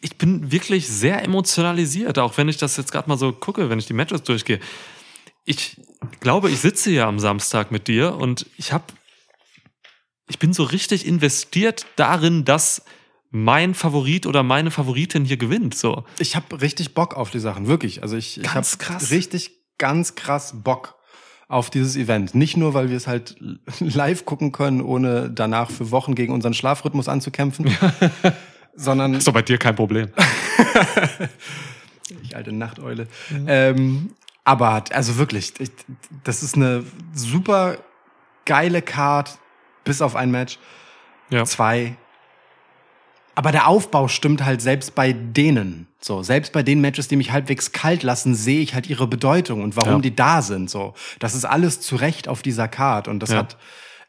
ich 0.00 0.16
bin 0.16 0.50
wirklich 0.50 0.88
sehr 0.88 1.22
emotionalisiert, 1.22 2.18
auch 2.18 2.36
wenn 2.36 2.48
ich 2.48 2.56
das 2.56 2.76
jetzt 2.76 2.92
gerade 2.92 3.08
mal 3.08 3.18
so 3.18 3.32
gucke, 3.32 3.70
wenn 3.70 3.78
ich 3.78 3.86
die 3.86 3.92
Matches 3.92 4.22
durchgehe. 4.22 4.58
Ich 5.44 5.80
glaube, 6.20 6.50
ich 6.50 6.60
sitze 6.60 6.90
ja 6.90 7.06
am 7.06 7.18
Samstag 7.18 7.70
mit 7.70 7.88
dir 7.88 8.14
und 8.14 8.46
ich 8.56 8.72
habe, 8.72 8.84
ich 10.28 10.38
bin 10.38 10.52
so 10.52 10.62
richtig 10.64 11.06
investiert 11.06 11.86
darin, 11.96 12.44
dass 12.44 12.82
mein 13.30 13.74
Favorit 13.74 14.26
oder 14.26 14.42
meine 14.42 14.70
Favoritin 14.70 15.24
hier 15.24 15.38
gewinnt. 15.38 15.74
So. 15.74 16.04
Ich 16.18 16.36
habe 16.36 16.60
richtig 16.60 16.94
Bock 16.94 17.14
auf 17.14 17.30
die 17.30 17.40
Sachen, 17.40 17.66
wirklich. 17.66 18.02
Also 18.02 18.16
ich, 18.16 18.40
ich 18.40 18.54
habe 18.54 18.66
richtig 19.10 19.52
ganz 19.78 20.14
krass 20.14 20.52
Bock 20.62 20.96
auf 21.52 21.68
dieses 21.68 21.96
Event. 21.96 22.34
Nicht 22.34 22.56
nur, 22.56 22.72
weil 22.72 22.88
wir 22.88 22.96
es 22.96 23.06
halt 23.06 23.36
live 23.80 24.24
gucken 24.24 24.52
können, 24.52 24.80
ohne 24.80 25.30
danach 25.30 25.70
für 25.70 25.90
Wochen 25.90 26.14
gegen 26.14 26.32
unseren 26.32 26.54
Schlafrhythmus 26.54 27.08
anzukämpfen, 27.08 27.70
sondern 28.74 29.14
Ist 29.14 29.28
doch 29.28 29.34
bei 29.34 29.42
dir 29.42 29.58
kein 29.58 29.76
Problem. 29.76 30.08
ich 32.22 32.34
alte 32.34 32.52
Nachteule. 32.52 33.06
Ähm, 33.46 34.12
aber 34.44 34.84
also 34.92 35.18
wirklich, 35.18 35.52
ich, 35.58 35.70
das 36.24 36.42
ist 36.42 36.56
eine 36.56 36.84
super 37.12 37.76
geile 38.46 38.80
Card, 38.80 39.38
bis 39.84 40.00
auf 40.00 40.16
ein 40.16 40.30
Match. 40.30 40.58
Ja. 41.28 41.44
zwei. 41.44 41.96
Aber 43.34 43.52
der 43.52 43.66
Aufbau 43.68 44.08
stimmt 44.08 44.44
halt 44.44 44.60
selbst 44.60 44.94
bei 44.94 45.12
denen. 45.12 45.86
So, 46.00 46.22
selbst 46.22 46.52
bei 46.52 46.62
den 46.62 46.80
Matches, 46.80 47.08
die 47.08 47.16
mich 47.16 47.30
halbwegs 47.32 47.72
kalt 47.72 48.02
lassen, 48.02 48.34
sehe 48.34 48.60
ich 48.60 48.74
halt 48.74 48.88
ihre 48.90 49.06
Bedeutung 49.06 49.62
und 49.62 49.76
warum 49.76 49.94
Ja. 49.94 49.98
die 50.00 50.14
da 50.14 50.42
sind. 50.42 50.68
So, 50.68 50.94
das 51.18 51.34
ist 51.34 51.44
alles 51.44 51.80
zu 51.80 51.96
Recht 51.96 52.28
auf 52.28 52.42
dieser 52.42 52.68
Card 52.68 53.08
und 53.08 53.20
das 53.20 53.30
Ja. 53.30 53.38
hat 53.38 53.56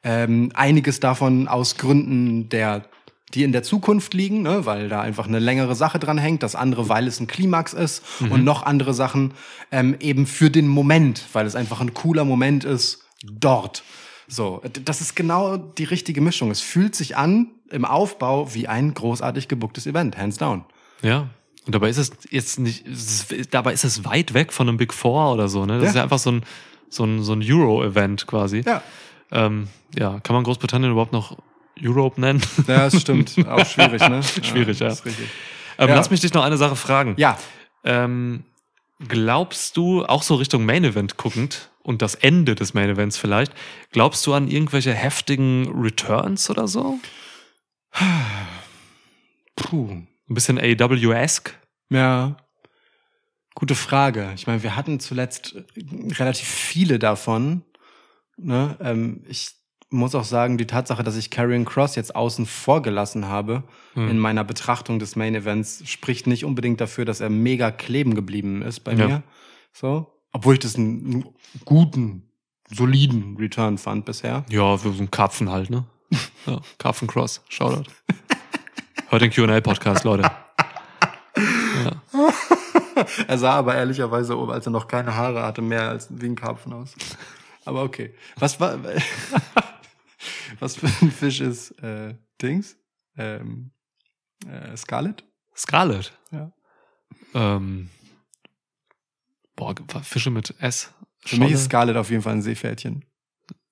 ähm, 0.04 0.52
einiges 0.56 1.00
davon 1.00 1.48
aus 1.48 1.78
Gründen 1.78 2.50
der 2.50 2.86
die 3.34 3.42
in 3.44 3.52
der 3.52 3.64
Zukunft 3.64 4.14
liegen, 4.14 4.44
ne, 4.44 4.68
weil 4.68 4.90
da 4.90 5.02
einfach 5.02 5.26
eine 5.28 5.40
längere 5.40 5.74
Sache 5.74 5.98
dran 5.98 6.20
hängt, 6.20 6.44
das 6.44 6.54
andere, 6.54 6.88
weil 6.88 7.08
es 7.08 7.20
ein 7.20 7.26
Klimax 7.26 7.74
ist 7.74 8.04
und 8.30 8.44
noch 8.44 8.62
andere 8.62 8.94
Sachen 8.94 9.34
ähm, 9.72 9.96
eben 10.00 10.28
für 10.28 10.52
den 10.52 10.68
Moment, 10.68 11.26
weil 11.34 11.48
es 11.48 11.56
einfach 11.56 11.82
ein 11.82 11.96
cooler 11.96 12.26
Moment 12.26 12.64
ist 12.64 13.00
dort. 13.24 13.84
So, 14.28 14.62
das 14.86 15.02
ist 15.02 15.16
genau 15.16 15.58
die 15.58 15.84
richtige 15.84 16.22
Mischung. 16.22 16.50
Es 16.52 16.62
fühlt 16.62 16.96
sich 16.96 17.18
an 17.18 17.52
im 17.70 17.86
Aufbau 17.86 18.54
wie 18.54 18.68
ein 18.68 18.94
großartig 18.94 19.48
gebucktes 19.48 19.86
Event, 19.88 20.18
hands 20.18 20.38
down. 20.38 20.64
Ja. 21.02 21.28
Und 21.66 21.74
dabei 21.76 21.90
ist 21.90 21.98
es 21.98 22.12
jetzt 22.30 22.60
nicht, 22.60 22.86
dabei 23.52 23.74
ist 23.74 23.84
es 23.86 24.04
weit 24.06 24.34
weg 24.34 24.52
von 24.54 24.68
einem 24.68 24.78
Big 24.78 24.94
Four 24.94 25.34
oder 25.34 25.48
so, 25.48 25.66
ne? 25.66 25.76
Das 25.76 25.84
Ja. 25.84 25.90
ist 25.90 25.96
ja 25.96 26.04
einfach 26.04 26.20
so 26.20 26.32
ein, 26.32 26.44
so 26.90 27.04
ein, 27.06 27.24
so 27.24 27.34
ein 27.34 27.42
Euro-Event 27.44 28.28
quasi. 28.28 28.64
Ja, 28.66 28.82
Ähm, 29.32 29.68
ja, 29.98 30.20
kann 30.20 30.36
man 30.36 30.44
Großbritannien 30.44 30.92
überhaupt 30.92 31.14
noch 31.14 31.38
Europe 31.82 32.20
nennen? 32.22 32.42
ja 32.68 32.90
das 32.90 33.02
stimmt. 33.02 33.36
Auch 33.48 33.66
schwierig, 33.66 34.08
ne? 34.08 34.22
Schwierig, 34.44 34.80
ja. 34.80 34.90
Richtig. 34.90 35.16
ähm, 35.80 35.90
Ja. 35.90 35.96
Lass 35.96 36.10
mich 36.12 36.20
dich 36.22 36.34
noch 36.34 36.44
eine 36.44 36.58
Sache 36.58 36.76
fragen. 36.76 37.16
Ja, 37.18 37.38
Ähm, 37.86 38.44
glaubst 39.08 39.76
du, 39.78 40.06
auch 40.06 40.24
so 40.24 40.36
Richtung 40.36 40.66
Main 40.66 40.84
Event 40.84 41.18
guckend 41.18 41.70
und 41.84 42.02
das 42.02 42.16
Ende 42.16 42.56
des 42.56 42.74
Main 42.74 42.90
Events 42.90 43.18
vielleicht, 43.18 43.54
glaubst 43.92 44.26
du 44.26 44.34
an 44.34 44.48
irgendwelche 44.48 44.94
heftigen 44.94 45.70
Returns 45.82 46.50
oder 46.50 46.68
so? 46.68 46.98
puh. 49.56 49.90
Ein 50.30 50.34
bisschen 50.34 50.58
AW-esque? 50.60 51.54
Ja. 51.90 52.38
Gute 53.56 53.76
Frage. 53.76 54.32
Ich 54.36 54.48
meine, 54.48 54.64
wir 54.64 54.76
hatten 54.76 55.00
zuletzt 55.00 55.56
äh, 55.56 55.64
relativ 56.14 56.48
viele 56.48 56.98
davon. 56.98 57.64
Ne? 58.38 58.76
Ähm, 58.82 59.24
ich 59.28 59.52
muss 59.92 60.16
auch 60.16 60.24
sagen, 60.24 60.58
die 60.58 60.66
Tatsache, 60.66 61.04
dass 61.04 61.16
ich 61.18 61.30
Karrion 61.30 61.66
Cross 61.66 61.96
jetzt 61.96 62.16
außen 62.16 62.48
vor 62.48 62.82
gelassen 62.82 63.28
habe 63.28 63.64
Hm. 63.94 64.10
in 64.10 64.18
meiner 64.18 64.44
Betrachtung 64.44 64.98
des 64.98 65.16
Main 65.16 65.36
Events, 65.36 65.84
spricht 65.88 66.26
nicht 66.26 66.46
unbedingt 66.46 66.82
dafür, 66.82 67.06
dass 67.06 67.20
er 67.20 67.30
mega 67.30 67.70
kleben 67.70 68.16
geblieben 68.16 68.64
ist 68.64 68.80
bei 68.80 68.94
Ja. 68.94 69.08
mir. 69.08 69.24
So. 69.72 70.13
Obwohl 70.34 70.56
ich 70.56 70.60
das 70.60 70.76
einen, 70.76 71.06
einen 71.06 71.36
guten, 71.64 72.30
soliden 72.70 73.38
Return 73.38 73.78
fand 73.78 74.06
bisher. 74.06 74.46
Ja, 74.50 74.78
für 74.78 74.92
so 74.92 74.98
einen 74.98 75.12
Karpfen 75.12 75.50
halt, 75.50 75.70
ne? 75.70 75.86
Ja, 76.46 76.60
Karpfen 76.78 77.08
Cross, 77.08 77.42
Shoutout. 77.48 77.90
Hört 79.10 79.22
den 79.22 79.32
Q&A-Podcast, 79.32 80.04
Leute. 80.04 80.30
Er 83.28 83.38
sah 83.38 83.54
aber 83.54 83.76
ehrlicherweise, 83.76 84.36
als 84.36 84.66
er 84.68 84.72
noch 84.72 84.88
keine 84.88 85.16
Haare 85.16 85.44
hatte, 85.44 85.62
mehr 85.62 85.90
als 85.90 86.08
wie 86.10 86.26
ein 86.26 86.36
Karpfen 86.36 86.74
aus. 86.74 86.96
Aber 87.66 87.84
okay. 87.84 88.14
Was 88.38 88.60
war, 88.60 88.78
was 90.60 90.76
für 90.76 90.88
ein 90.88 91.12
Fisch 91.12 91.42
ist 91.42 91.72
äh, 91.82 92.16
Dings? 92.42 92.78
Ähm, 93.18 93.72
äh, 94.48 94.76
Scarlet? 94.76 95.24
Scarlet. 95.56 96.14
Ja. 96.32 96.52
Ähm, 97.34 97.90
boah, 99.74 100.04
Fische 100.04 100.30
mit 100.32 100.54
S. 100.60 100.92
Für 101.26 101.38
mich 101.38 101.52
ist 101.52 101.60
Scholle, 101.60 101.66
Scarlet 101.66 101.98
auf 101.98 102.10
jeden 102.10 102.22
Fall 102.22 102.34
ein 102.34 102.42
Seepferdchen. 102.42 103.06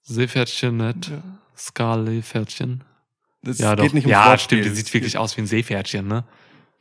Seepferdchen 0.04 0.78
nicht. 0.78 1.10
Ja. 1.10 1.22
Scarlet-Pferdchen. 1.58 2.84
Das 3.44 3.58
Ja, 3.60 3.76
geht 3.76 3.86
doch. 3.90 3.94
nicht 3.94 4.06
um 4.06 4.12
ja, 4.12 4.28
Wortspiel. 4.30 4.60
stimmt. 4.64 4.72
Die 4.76 4.78
sieht 4.82 4.94
wirklich 4.94 5.18
aus 5.18 5.36
wie 5.38 5.42
ein 5.42 5.48
Seepferdchen, 5.48 6.08
ne? 6.08 6.24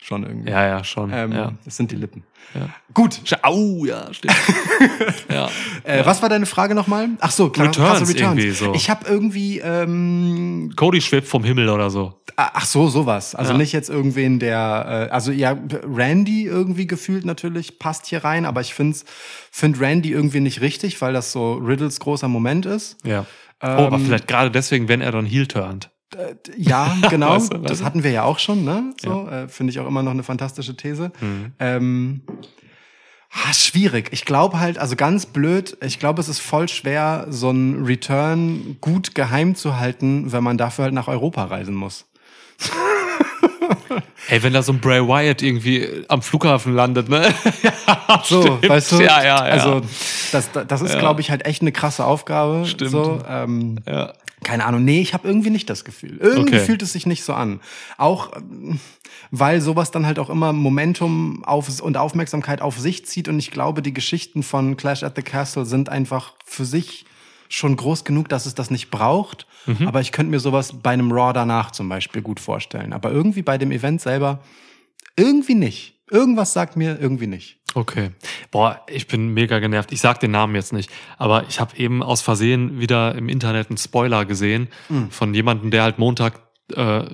Schon 0.02 0.22
irgendwie. 0.24 0.50
Ja, 0.50 0.66
ja, 0.66 0.82
schon. 0.82 1.10
Ähm, 1.12 1.32
ja. 1.32 1.52
Das 1.64 1.76
sind 1.76 1.90
die 1.90 1.96
Lippen. 1.96 2.24
Ja. 2.54 2.70
Gut. 2.94 3.20
Au, 3.42 3.84
ja, 3.84 4.12
stimmt. 4.12 4.34
ja. 5.28 5.48
Äh, 5.84 6.04
Was 6.06 6.22
war 6.22 6.28
deine 6.30 6.46
Frage 6.46 6.74
nochmal? 6.74 7.10
Ach 7.20 7.30
so, 7.30 7.50
klar, 7.50 7.68
Returns 7.68 7.98
krasse 8.00 8.16
irgendwie 8.18 8.50
so. 8.50 8.72
Ich 8.74 8.88
habe 8.88 9.06
irgendwie 9.06 9.58
ähm, 9.58 10.72
Cody 10.74 11.00
schwebt 11.02 11.28
vom 11.28 11.44
Himmel 11.44 11.68
oder 11.68 11.90
so. 11.90 12.14
Ach 12.36 12.64
so, 12.64 12.88
sowas. 12.88 13.34
Also 13.34 13.52
Ja. 13.52 13.58
nicht 13.58 13.72
jetzt 13.72 13.90
irgendwen, 13.90 14.38
der, 14.38 15.08
äh, 15.10 15.12
also 15.12 15.32
ja, 15.32 15.56
Randy 15.84 16.44
irgendwie 16.46 16.86
gefühlt 16.86 17.26
natürlich 17.26 17.78
passt 17.78 18.06
hier 18.06 18.24
rein, 18.24 18.46
aber 18.46 18.62
ich 18.62 18.72
finde 18.72 18.96
find 19.50 19.80
Randy 19.80 20.12
irgendwie 20.12 20.40
nicht 20.40 20.62
richtig, 20.62 21.00
weil 21.02 21.12
das 21.12 21.32
so 21.32 21.54
Riddles 21.54 22.00
großer 22.00 22.28
Moment 22.28 22.64
ist. 22.64 22.96
Ja. 23.04 23.26
oh, 23.62 23.66
aber 23.66 23.96
Ähm, 23.96 24.06
vielleicht 24.06 24.26
gerade 24.26 24.50
deswegen, 24.50 24.88
wenn 24.88 25.02
er 25.02 25.12
dann 25.12 25.26
Heel 25.26 25.46
turnt. 25.46 25.90
Äh, 26.16 26.34
ja, 26.56 26.94
genau. 27.10 27.34
Weißt 27.36 27.52
du, 27.52 27.58
das 27.58 27.82
hatten 27.84 28.02
wir 28.02 28.10
ja 28.10 28.24
auch 28.24 28.38
schon, 28.38 28.64
ne? 28.64 28.92
So, 29.00 29.28
äh, 29.28 29.48
finde 29.48 29.70
ich 29.72 29.78
auch 29.80 29.86
immer 29.86 30.02
noch 30.02 30.10
eine 30.12 30.22
fantastische 30.22 30.76
These. 30.76 31.12
Mhm. 31.20 31.52
Ähm, 31.58 32.20
ah, 33.32 33.52
schwierig. 33.52 34.08
Ich 34.12 34.24
glaube 34.24 34.58
halt, 34.60 34.78
also 34.78 34.96
ganz 34.96 35.26
blöd, 35.26 35.76
ich 35.84 35.98
glaube, 35.98 36.20
es 36.20 36.28
ist 36.28 36.40
voll 36.40 36.68
schwer, 36.68 37.26
so 37.30 37.50
ein 37.50 37.84
Return 37.84 38.76
gut 38.80 39.14
geheim 39.14 39.54
zu 39.54 39.78
halten, 39.78 40.32
wenn 40.32 40.42
man 40.42 40.58
dafür 40.58 40.84
halt 40.84 40.94
nach 40.94 41.08
Europa 41.08 41.44
reisen 41.44 41.74
muss. 41.74 42.06
Ey, 44.28 44.42
wenn 44.42 44.52
da 44.52 44.62
so 44.62 44.72
ein 44.72 44.80
Bray 44.80 45.00
Wyatt 45.06 45.42
irgendwie 45.42 46.04
am 46.08 46.22
Flughafen 46.22 46.74
landet, 46.74 47.08
ne? 47.08 47.22
ja, 47.62 48.22
So, 48.24 48.42
stimmt. 48.42 48.68
weißt 48.68 48.92
du? 48.92 49.00
Ja, 49.00 49.22
ja, 49.22 49.24
ja. 49.24 49.52
Also, 49.52 49.80
das, 50.30 50.50
das 50.68 50.82
ist, 50.82 50.92
Ja. 50.94 50.98
glaube 51.00 51.20
ich, 51.20 51.30
halt 51.30 51.46
echt 51.46 51.62
eine 51.62 51.72
krasse 51.72 52.04
Aufgabe. 52.04 52.64
Stimmt. 52.66 52.90
So, 52.92 53.20
ähm, 53.28 53.78
ja. 53.88 54.12
Keine 54.44 54.64
Ahnung. 54.64 54.84
Nee, 54.84 55.00
ich 55.00 55.14
habe 55.14 55.26
irgendwie 55.28 55.50
nicht 55.50 55.68
das 55.68 55.84
Gefühl. 55.84 56.16
Irgendwie 56.18 56.56
Okay. 56.56 56.64
fühlt 56.64 56.82
es 56.82 56.92
sich 56.92 57.06
nicht 57.06 57.24
so 57.24 57.32
an. 57.34 57.60
Auch 57.98 58.34
ähm, 58.36 58.80
weil 59.30 59.60
sowas 59.60 59.90
dann 59.90 60.06
halt 60.06 60.18
auch 60.18 60.30
immer 60.30 60.52
Momentum 60.52 61.44
auf 61.44 61.80
und 61.80 61.96
Aufmerksamkeit 61.96 62.62
auf 62.62 62.78
sich 62.78 63.06
zieht. 63.06 63.28
Und 63.28 63.38
ich 63.38 63.50
glaube, 63.50 63.82
die 63.82 63.92
Geschichten 63.92 64.42
von 64.42 64.76
Clash 64.76 65.02
at 65.02 65.16
the 65.16 65.22
Castle 65.22 65.66
sind 65.66 65.88
einfach 65.88 66.34
für 66.44 66.64
sich 66.64 67.04
schon 67.48 67.76
groß 67.76 68.04
genug, 68.04 68.28
dass 68.28 68.46
es 68.46 68.54
das 68.54 68.70
nicht 68.70 68.90
braucht. 68.90 69.46
Mhm. 69.66 69.88
Aber 69.88 70.00
ich 70.00 70.12
könnte 70.12 70.30
mir 70.30 70.40
sowas 70.40 70.74
bei 70.82 70.90
einem 70.90 71.12
Raw 71.12 71.32
danach 71.32 71.70
zum 71.72 71.88
Beispiel 71.88 72.22
gut 72.22 72.40
vorstellen. 72.40 72.92
Aber 72.92 73.10
irgendwie 73.10 73.42
bei 73.42 73.58
dem 73.58 73.72
Event 73.72 74.00
selber 74.00 74.40
irgendwie 75.16 75.54
nicht. 75.54 75.98
Irgendwas 76.10 76.52
sagt 76.52 76.76
mir 76.76 76.98
irgendwie 77.00 77.26
nicht. 77.26 77.59
Okay. 77.74 78.10
Boah, 78.50 78.80
ich 78.88 79.06
bin 79.06 79.28
mega 79.32 79.58
genervt. 79.60 79.92
Ich 79.92 80.00
sag 80.00 80.18
den 80.20 80.32
Namen 80.32 80.54
jetzt 80.56 80.72
nicht, 80.72 80.90
aber 81.18 81.44
ich 81.48 81.60
habe 81.60 81.76
eben 81.76 82.02
aus 82.02 82.20
Versehen 82.20 82.80
wieder 82.80 83.14
im 83.14 83.28
Internet 83.28 83.68
einen 83.70 83.76
Spoiler 83.78 84.24
gesehen 84.24 84.68
Hm. 84.88 85.10
von 85.10 85.32
jemandem, 85.34 85.70
der 85.70 85.84
halt 85.84 85.98
Montag, 85.98 86.40
äh, 86.74 87.04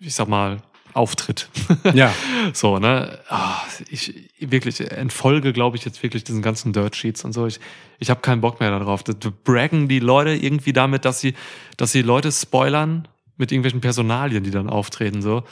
ich 0.00 0.14
sag 0.14 0.28
mal, 0.28 0.62
auftritt. 0.94 1.48
Ja. 1.94 2.12
So, 2.52 2.78
ne? 2.78 3.18
Ah, 3.28 3.60
ich 3.88 4.30
wirklich 4.40 4.80
entfolge, 4.80 5.52
glaube 5.52 5.76
ich, 5.76 5.84
jetzt 5.84 6.02
wirklich 6.02 6.24
diesen 6.24 6.42
ganzen 6.42 6.72
Dirt 6.72 6.94
Sheets 6.96 7.24
und 7.24 7.32
so. 7.32 7.46
Ich, 7.46 7.60
ich 7.98 8.10
habe 8.10 8.20
keinen 8.20 8.40
Bock 8.40 8.60
mehr 8.60 8.70
darauf. 8.70 9.02
Da 9.02 9.12
da 9.12 9.32
braggen 9.44 9.88
die 9.88 9.98
Leute 10.00 10.30
irgendwie 10.30 10.72
damit, 10.72 11.04
dass 11.04 11.20
sie, 11.20 11.34
dass 11.76 11.92
sie 11.92 12.02
Leute 12.02 12.30
spoilern 12.32 13.08
mit 13.36 13.50
irgendwelchen 13.50 13.80
Personalien, 13.80 14.44
die 14.44 14.50
dann 14.52 14.68
auftreten. 14.70 15.20
So, 15.22 15.42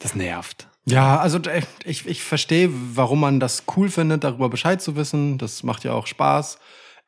das 0.00 0.14
nervt. 0.14 0.68
Ja, 0.86 1.18
also 1.18 1.38
ich, 1.84 2.06
ich 2.06 2.22
verstehe, 2.22 2.70
warum 2.94 3.20
man 3.20 3.40
das 3.40 3.64
cool 3.76 3.88
findet, 3.88 4.22
darüber 4.24 4.48
Bescheid 4.48 4.82
zu 4.82 4.96
wissen. 4.96 5.38
Das 5.38 5.62
macht 5.62 5.84
ja 5.84 5.92
auch 5.92 6.06
Spaß. 6.06 6.58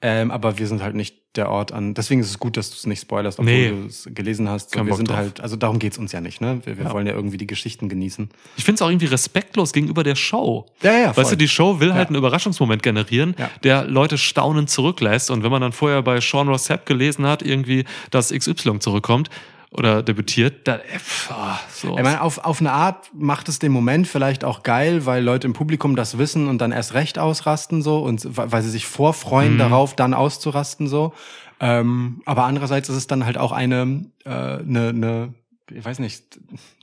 Ähm, 0.03 0.31
aber 0.31 0.59
wir 0.59 0.67
sind 0.67 0.83
halt 0.83 0.95
nicht 0.95 1.17
der 1.37 1.51
Ort 1.51 1.73
an. 1.73 1.93
Deswegen 1.95 2.21
ist 2.21 2.29
es 2.31 2.39
gut, 2.39 2.57
dass 2.57 2.71
du 2.71 2.77
es 2.77 2.87
nicht 2.87 3.01
spoilerst, 3.01 3.39
obwohl 3.39 3.53
Nee. 3.53 3.69
du 3.71 3.87
es 3.87 4.09
gelesen 4.11 4.49
hast. 4.49 4.71
So, 4.71 4.79
wir 4.81 4.85
Bock 4.85 4.97
sind 4.97 5.09
drauf. 5.11 5.17
halt, 5.17 5.41
also 5.41 5.57
darum 5.57 5.79
geht's 5.79 5.99
uns 5.99 6.13
ja 6.13 6.21
nicht, 6.23 6.41
ne? 6.41 6.61
Wir, 6.65 6.79
wir 6.79 6.85
Ja. 6.85 6.93
wollen 6.93 7.07
ja 7.07 7.13
irgendwie 7.15 7.37
die 7.39 7.47
Geschichten 7.47 7.89
genießen. 7.91 8.31
Ich 8.57 8.65
finde 8.65 8.77
es 8.77 8.83
auch 8.83 8.89
irgendwie 8.91 9.07
respektlos 9.07 9.73
gegenüber 9.73 10.03
der 10.05 10.17
Show. 10.17 10.67
Ja, 10.83 10.93
ja, 10.93 11.13
voll. 11.13 11.23
Weißt 11.25 11.33
du, 11.33 11.37
die 11.37 11.49
Show 11.49 11.81
will 11.81 11.93
halt 11.93 12.05
Ja. 12.05 12.09
einen 12.09 12.17
Überraschungsmoment 12.17 12.83
generieren, 12.83 13.35
Ja. 13.39 13.51
der 13.65 13.85
Leute 13.85 14.17
staunend 14.19 14.71
zurücklässt. 14.71 15.31
Und 15.31 15.43
wenn 15.43 15.51
man 15.51 15.61
dann 15.63 15.73
vorher 15.73 16.01
bei 16.03 16.21
Sean 16.21 16.49
Rossap 16.49 16.87
gelesen 16.87 17.27
hat, 17.27 17.43
irgendwie, 17.43 17.85
dass 18.11 18.33
XY 18.33 18.79
zurückkommt 18.79 19.29
oder 19.77 20.03
debütiert, 20.03 20.67
dann, 20.69 20.81
äh, 20.81 20.99
pff, 20.99 21.31
ah, 21.31 21.59
so. 21.73 21.97
Ich 21.97 22.03
meine, 22.03 22.21
auf, 22.23 22.39
auf 22.39 22.61
eine 22.61 22.73
Art 22.73 23.11
macht 23.15 23.49
es 23.49 23.59
den 23.59 23.73
Moment 23.73 24.07
vielleicht 24.09 24.45
auch 24.45 24.63
geil, 24.63 25.07
weil 25.07 25.23
Leute 25.23 25.47
im 25.47 25.53
Publikum 25.53 25.97
das 25.97 26.19
wissen 26.19 26.49
und 26.49 26.59
dann 26.59 26.73
erst 26.73 26.95
recht 26.95 27.19
ausrasten 27.19 27.83
so 27.83 27.99
und 28.01 28.37
weil 28.37 28.53
weil 28.53 28.63
sie 28.63 28.71
sich 28.71 28.87
vorfreuen 28.87 29.55
Mhm. 29.55 29.59
darauf, 29.59 29.95
dann 29.97 30.15
auszurasten 30.15 30.89
so. 30.89 31.13
Ähm, 31.61 32.21
aber 32.27 32.45
andererseits 32.45 32.89
ist 32.89 32.97
es 32.97 33.07
dann 33.07 33.25
halt 33.25 33.39
auch 33.39 33.53
eine, 33.53 34.05
äh, 34.25 34.31
eine, 34.31 34.89
eine 34.89 35.35
ich 35.75 35.85
weiß 35.85 35.99
nicht, 35.99 36.23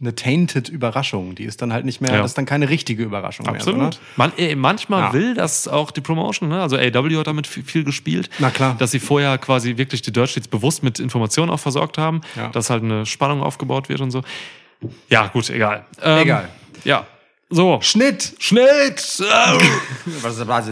eine 0.02 0.14
tainted 0.16 0.68
Überraschung. 0.70 1.36
Die 1.36 1.44
ist 1.46 1.62
dann 1.62 1.72
halt 1.72 1.86
nicht 1.86 2.02
mehr, 2.02 2.12
Ja. 2.12 2.18
das 2.22 2.32
ist 2.32 2.38
dann 2.38 2.46
keine 2.46 2.70
richtige 2.70 3.04
Überraschung 3.04 3.48
Absolut. 3.48 3.80
mehr. 3.80 3.92
So, 3.94 3.98
ne? 4.00 4.04
Man, 4.18 4.34
äh, 4.38 4.56
manchmal 4.56 5.02
Ja. 5.02 5.14
will 5.14 5.34
das 5.36 5.68
auch 5.68 5.92
die 5.92 6.02
Promotion, 6.02 6.50
ne? 6.50 6.62
also 6.62 6.78
AW 6.78 7.18
hat 7.18 7.28
damit 7.28 7.48
viel, 7.48 7.64
viel 7.64 7.84
gespielt, 7.84 8.30
Na 8.40 8.50
klar. 8.50 8.76
dass 8.78 8.92
sie 8.92 9.00
vorher 9.00 9.38
quasi 9.38 9.78
wirklich 9.78 10.02
die 10.02 10.12
Dirt 10.12 10.30
Sheets 10.30 10.48
bewusst 10.48 10.84
mit 10.84 11.00
Informationen 11.00 11.50
auch 11.50 11.60
versorgt 11.60 11.98
haben, 11.98 12.22
Ja. 12.36 12.50
dass 12.50 12.70
halt 12.70 12.84
eine 12.84 13.06
Spannung 13.06 13.42
aufgebaut 13.42 13.88
wird 13.90 14.02
und 14.02 14.12
so. 14.12 14.22
Ja, 15.10 15.28
gut, 15.28 15.50
egal. 15.50 15.86
Ähm, 16.02 16.20
Egal. 16.24 16.50
Ja. 16.84 17.08
So. 17.50 17.80
Schnitt! 17.82 18.36
Schnitt! 18.40 19.22
Au. 19.22 19.58
Was, 20.22 20.46
was, 20.48 20.68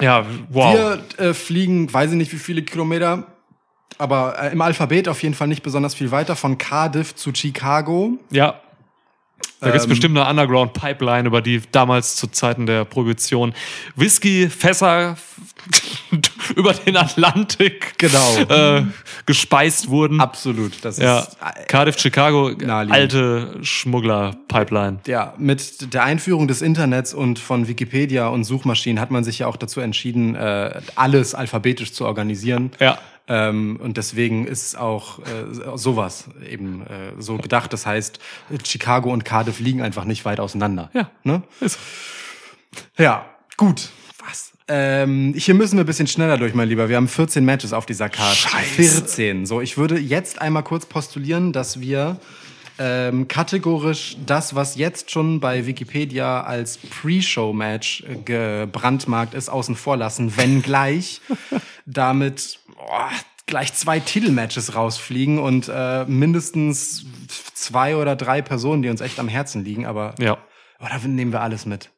Ja, 0.00 0.24
wow. 0.50 0.74
Wir 1.18 1.26
äh, 1.26 1.34
fliegen, 1.34 1.92
weiß 1.92 2.10
ich 2.12 2.16
nicht 2.16 2.32
wie 2.32 2.38
viele 2.38 2.62
Kilometer, 2.62 3.26
aber 3.98 4.36
äh, 4.42 4.52
im 4.52 4.60
Alphabet 4.60 5.08
auf 5.08 5.22
jeden 5.22 5.34
Fall 5.34 5.48
nicht 5.48 5.62
besonders 5.62 5.94
viel 5.94 6.10
weiter, 6.10 6.36
von 6.36 6.58
Cardiff 6.58 7.14
zu 7.14 7.32
Chicago. 7.34 8.18
Ja. 8.30 8.60
Da 9.60 9.70
gibt's 9.70 9.84
Ähm, 9.84 9.90
bestimmt 9.90 10.18
eine 10.18 10.28
Underground-Pipeline, 10.28 11.26
über 11.28 11.40
die 11.40 11.62
damals 11.72 12.16
zu 12.16 12.26
Zeiten 12.26 12.66
der 12.66 12.84
Prohibition 12.84 13.54
Whisky-Fässer 13.96 15.16
über 16.56 16.72
den 16.74 16.96
Atlantik 16.96 17.98
Genau. 17.98 18.36
äh, 18.48 18.84
gespeist 19.24 19.88
wurden. 19.88 20.20
Absolut. 20.20 20.72
Das 20.84 20.98
ja. 20.98 21.20
ist 21.20 21.36
äh, 21.40 21.64
Cardiff, 21.66 21.98
Chicago, 21.98 22.50
Naheliegend. 22.50 22.92
alte 22.92 23.58
Schmuggler-Pipeline. 23.62 24.98
ja, 25.06 25.34
mit 25.38 25.92
der 25.92 26.04
Einführung 26.04 26.48
des 26.48 26.62
Internets 26.62 27.14
und 27.14 27.38
von 27.38 27.66
Wikipedia 27.68 28.28
und 28.28 28.44
Suchmaschinen 28.44 29.00
hat 29.00 29.10
man 29.10 29.24
sich 29.24 29.40
ja 29.40 29.46
auch 29.46 29.56
dazu 29.56 29.80
entschieden, 29.80 30.34
äh, 30.34 30.80
alles 30.94 31.34
alphabetisch 31.34 31.92
zu 31.92 32.04
organisieren. 32.06 32.70
Ja. 32.80 32.98
Ähm, 33.28 33.78
und 33.82 33.96
deswegen 33.96 34.46
ist 34.46 34.76
auch 34.78 35.18
äh, 35.20 35.24
sowas 35.76 36.26
eben 36.48 36.82
äh, 36.86 37.12
so 37.20 37.36
gedacht. 37.38 37.72
Das 37.72 37.84
heißt, 37.86 38.20
Chicago 38.64 39.12
und 39.12 39.24
Cardiff 39.24 39.58
liegen 39.58 39.82
einfach 39.82 40.04
nicht 40.04 40.24
weit 40.24 40.38
auseinander. 40.40 40.90
Ja. 40.94 41.10
Ne? 41.24 41.42
Ist- 41.60 41.78
Ja, 42.96 43.26
gut. 43.56 43.90
Was? 44.24 44.52
Ähm, 44.68 45.34
hier 45.36 45.54
müssen 45.54 45.76
wir 45.76 45.84
ein 45.84 45.86
bisschen 45.86 46.06
schneller 46.06 46.36
durch, 46.38 46.54
mein 46.54 46.68
Lieber. 46.68 46.88
Wir 46.88 46.96
haben 46.96 47.08
14 47.08 47.44
Matches 47.44 47.72
auf 47.72 47.86
dieser 47.86 48.08
Karte. 48.08 48.36
Scheiße. 48.36 48.66
14. 48.74 49.46
So, 49.46 49.60
ich 49.60 49.76
würde 49.76 49.98
jetzt 49.98 50.40
einmal 50.40 50.62
kurz 50.62 50.86
postulieren, 50.86 51.52
dass 51.52 51.80
wir 51.80 52.18
ähm, 52.78 53.26
kategorisch 53.26 54.16
das, 54.26 54.54
was 54.54 54.76
jetzt 54.76 55.10
schon 55.10 55.40
bei 55.40 55.66
Wikipedia 55.66 56.42
als 56.42 56.76
Pre-Show-Match 56.78 58.04
äh, 58.08 58.16
gebrandmarkt 58.24 59.34
ist, 59.34 59.48
außen 59.48 59.74
vor 59.76 59.96
lassen, 59.96 60.36
wenngleich 60.36 61.20
damit 61.86 62.58
boah, 62.86 63.10
gleich 63.46 63.74
zwei 63.74 64.00
Titelmatches 64.00 64.74
rausfliegen 64.74 65.38
und 65.38 65.68
äh, 65.72 66.04
mindestens 66.06 67.04
zwei 67.54 67.96
oder 67.96 68.16
drei 68.16 68.42
Personen, 68.42 68.82
die 68.82 68.88
uns 68.88 69.00
echt 69.00 69.18
am 69.18 69.28
Herzen 69.28 69.64
liegen. 69.64 69.86
Aber 69.86 70.14
Ja. 70.18 70.38
oder 70.80 70.98
nehmen 71.06 71.32
wir 71.32 71.40
alles 71.42 71.66
mit? 71.66 71.90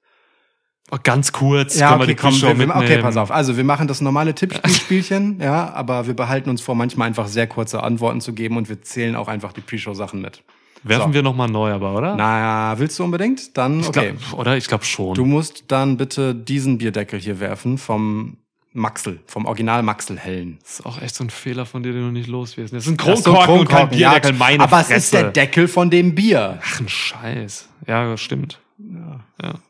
Oh, 0.91 0.97
ganz 1.03 1.32
kurz 1.32 1.78
Ja, 1.78 1.89
können 1.91 2.01
okay, 2.01 2.09
wir 2.09 2.14
die 2.14 2.20
komm, 2.20 2.30
Pre-Show 2.30 2.47
wir, 2.49 2.55
mitnehmen. 2.55 2.82
okay, 2.82 2.99
pass 3.03 3.16
auf. 3.18 3.30
Also 3.30 3.57
wir 3.59 3.64
machen 3.64 3.89
das 3.89 4.01
normale 4.01 4.34
Tippspielchen, 4.34 5.39
ja, 5.43 5.70
aber 5.74 6.07
wir 6.07 6.14
behalten 6.14 6.49
uns 6.49 6.62
vor, 6.62 6.74
manchmal 6.74 7.09
einfach 7.09 7.26
sehr 7.28 7.47
kurze 7.47 7.82
Antworten 7.82 8.22
zu 8.22 8.32
geben 8.32 8.57
und 8.57 8.70
wir 8.70 8.80
zählen 8.80 9.14
auch 9.14 9.28
einfach 9.28 9.53
die 9.53 9.61
Pre-Show-Sachen 9.61 10.20
mit. 10.22 10.43
Werfen 10.84 11.09
So. 11.11 11.14
wir 11.14 11.22
nochmal 11.22 11.51
neu, 11.51 11.72
aber, 11.72 11.95
oder? 11.95 12.14
Na, 12.16 12.78
willst 12.78 12.99
du 12.99 13.05
unbedingt? 13.05 13.59
Dann, 13.59 13.80
Ich 13.80 13.89
okay. 13.89 14.14
glaub, 14.16 14.41
oder? 14.41 14.57
Ich 14.57 14.66
glaube 14.68 14.84
schon. 14.84 15.12
Du 15.14 15.26
musst 15.26 15.64
dann 15.68 15.97
bitte 15.99 16.34
diesen 16.34 16.78
Bierdeckel 16.78 17.18
hier 17.20 17.39
werfen 17.41 17.76
vom 17.78 18.39
Maxel, 18.72 19.20
vom 19.26 19.46
Original 19.46 19.82
Maxel 19.82 20.18
Hellen. 20.18 20.58
das 20.62 20.80
ist 20.80 20.86
auch 20.86 21.00
echt 21.00 21.14
so 21.14 21.24
ein 21.24 21.30
Fehler 21.30 21.66
von 21.66 21.82
dir, 21.82 21.92
den 21.92 22.02
du 22.02 22.10
nicht 22.10 22.28
los 22.28 22.56
wirst. 22.56 22.72
Das 22.74 22.86
ist 22.86 22.90
ein 22.90 22.96
Ach 23.00 23.16
so, 23.16 23.32
Kronkorken 23.32 23.60
und 23.60 23.68
kein 23.68 23.90
ja, 23.98 24.10
Bierdeckel, 24.10 24.32
meine 24.34 24.62
Aber 24.62 24.78
Fresse. 24.78 24.94
es 24.94 25.04
ist 25.04 25.14
der 25.14 25.30
Deckel 25.30 25.68
von 25.68 25.90
dem 25.90 26.14
Bier. 26.14 26.58
Ach, 26.62 26.80
ein 26.80 26.88
Scheiß. 26.88 27.68
Ja, 27.86 28.16
stimmt. 28.16 28.60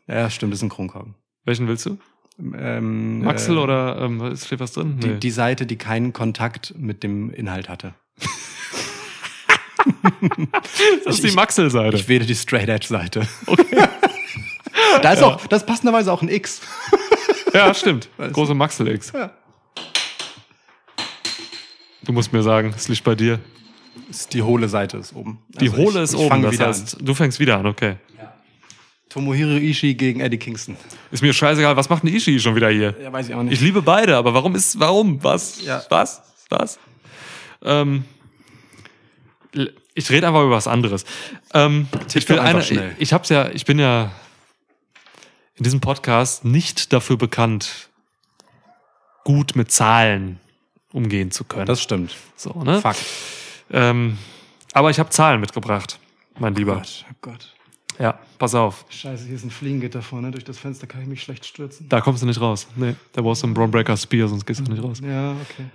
Ja, 0.07 0.29
stimmt, 0.29 0.53
das 0.53 0.59
ist 0.59 0.63
ein 0.63 0.69
Kronkorken. 0.69 1.15
Welchen 1.45 1.67
willst 1.67 1.85
du? 1.85 1.97
Ähm, 2.39 3.23
Maxel 3.23 3.57
äh, 3.57 3.59
oder 3.59 4.01
ähm, 4.01 4.21
ist- 4.21 4.45
steht 4.47 4.59
was 4.59 4.73
drin? 4.73 4.99
Die, 4.99 5.19
die 5.19 5.31
Seite, 5.31 5.65
die 5.65 5.77
keinen 5.77 6.13
Kontakt 6.13 6.73
mit 6.77 7.03
dem 7.03 7.31
Inhalt 7.31 7.67
hatte. 7.69 7.95
das 11.05 11.15
ist 11.15 11.23
die 11.23 11.31
Maxel-Seite. 11.31 11.95
Ich 11.97 12.07
wähle 12.07 12.25
die 12.25 12.35
Straight 12.35 12.69
Edge 12.69 12.87
Seite. 12.87 13.27
Okay. 13.45 13.65
da 15.01 15.13
ist 15.13 15.23
auch, 15.23 15.45
das 15.47 15.63
ist 15.63 15.67
passenderweise 15.67 16.11
auch 16.11 16.21
ein 16.21 16.29
X. 16.29 16.61
Ja, 17.53 17.73
stimmt. 17.73 18.09
Große 18.33 18.53
Maxel 18.53 18.87
X. 18.89 19.11
Ja. 19.13 19.31
Du 22.03 22.11
musst 22.13 22.31
mir 22.33 22.41
sagen, 22.43 22.73
es 22.75 22.87
liegt 22.87 23.03
bei 23.03 23.15
dir. 23.15 23.39
Ist 24.09 24.33
die 24.33 24.41
hohle 24.41 24.67
Seite 24.69 24.97
ist 24.97 25.13
oben. 25.15 25.39
Die 25.49 25.69
Also 25.69 25.77
Hohle 25.77 25.97
ich- 25.99 26.03
ist 26.03 26.13
ich 26.13 26.19
oben, 26.19 26.41
das 26.41 26.59
heißt, 26.59 26.97
du 27.01 27.13
fängst 27.13 27.39
wieder 27.39 27.57
an, 27.57 27.65
okay. 27.67 27.89
an. 28.17 28.27
Tomohiro 29.09 29.57
Ishii 29.57 29.95
gegen 29.95 30.19
Eddie 30.19 30.37
Kingston. 30.37 30.77
Ist 31.11 31.21
mir 31.21 31.33
scheißegal, 31.33 31.75
was 31.75 31.89
macht 31.89 32.03
ein 32.03 32.07
Ishii 32.07 32.39
schon 32.39 32.55
wieder 32.55 32.69
hier? 32.69 32.95
Ja, 33.01 33.11
weiß 33.11 33.29
ich 33.29 33.35
auch 33.35 33.43
Ich 33.49 33.59
liebe 33.61 33.81
beide, 33.81 34.15
aber 34.15 34.33
warum 34.33 34.55
ist, 34.55 34.79
warum? 34.79 35.23
Was? 35.23 35.63
Ja. 35.63 35.83
Was? 35.89 36.21
Was? 36.49 36.79
Ähm, 37.63 38.05
ich 39.95 40.09
rede 40.11 40.27
einfach 40.27 40.41
über 40.43 40.51
was 40.51 40.67
anderes. 40.67 41.05
Ähm, 41.53 41.87
ich 42.13 42.29
will 42.29 42.39
eine, 42.39 42.61
ich, 42.61 42.79
ich 42.99 43.13
hab's 43.13 43.29
ja, 43.29 43.49
ich 43.49 43.65
bin 43.65 43.79
ja 43.79 44.11
in 45.59 45.63
diesem 45.63 45.81
Podcast 45.81 46.45
nicht 46.45 46.93
dafür 46.93 47.17
bekannt, 47.17 47.89
gut 49.25 49.55
mit 49.55 49.71
Zahlen 49.71 50.39
umgehen 50.93 51.31
zu 51.31 51.43
können. 51.43 51.65
Das 51.65 51.81
stimmt. 51.81 52.15
so, 52.35 52.63
ne? 52.63 52.79
Fakt. 52.81 53.03
Ähm, 53.69 54.17
aber 54.71 54.89
ich 54.89 54.99
habe 54.99 55.09
Zahlen 55.09 55.41
mitgebracht, 55.41 55.99
mein 56.39 56.55
Lieber. 56.55 56.75
Gott, 56.75 57.05
oh 57.09 57.15
Gott. 57.21 57.53
Ja, 57.99 58.17
pass 58.37 58.55
auf. 58.55 58.85
Scheiße, 58.89 59.25
hier 59.25 59.35
ist 59.35 59.43
ein 59.43 59.51
Fliegengitter 59.51 60.01
vorne. 60.01 60.31
Durch 60.31 60.45
das 60.45 60.57
Fenster 60.57 60.87
kann 60.87 61.01
ich 61.01 61.07
mich 61.07 61.21
schlecht 61.21 61.45
stürzen. 61.45 61.89
Da 61.89 61.99
kommst 61.99 62.23
du 62.23 62.25
nicht 62.25 62.39
raus. 62.39 62.65
Nee, 62.77 62.95
da 63.11 63.21
brauchst 63.21 63.43
du 63.43 63.47
einen 63.47 63.53
Braun 63.53 63.69
Breaker 63.69 63.97
Spear, 63.97 64.29
sonst 64.29 64.45
gehst 64.45 64.61
du 64.65 64.71
nicht 64.71 64.81
raus. 64.81 65.01
Ja, 65.03 65.33
okay. 65.33 65.65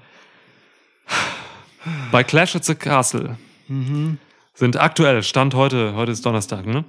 Bei 2.10 2.24
Clash 2.24 2.56
at 2.56 2.64
the 2.64 2.74
Castle 2.74 3.36
sind 4.54 4.80
aktuell, 4.80 5.22
Stand 5.22 5.52
heute, 5.52 5.94
heute 5.94 6.12
ist 6.12 6.24
Donnerstag, 6.24 6.64
ne? 6.64 6.84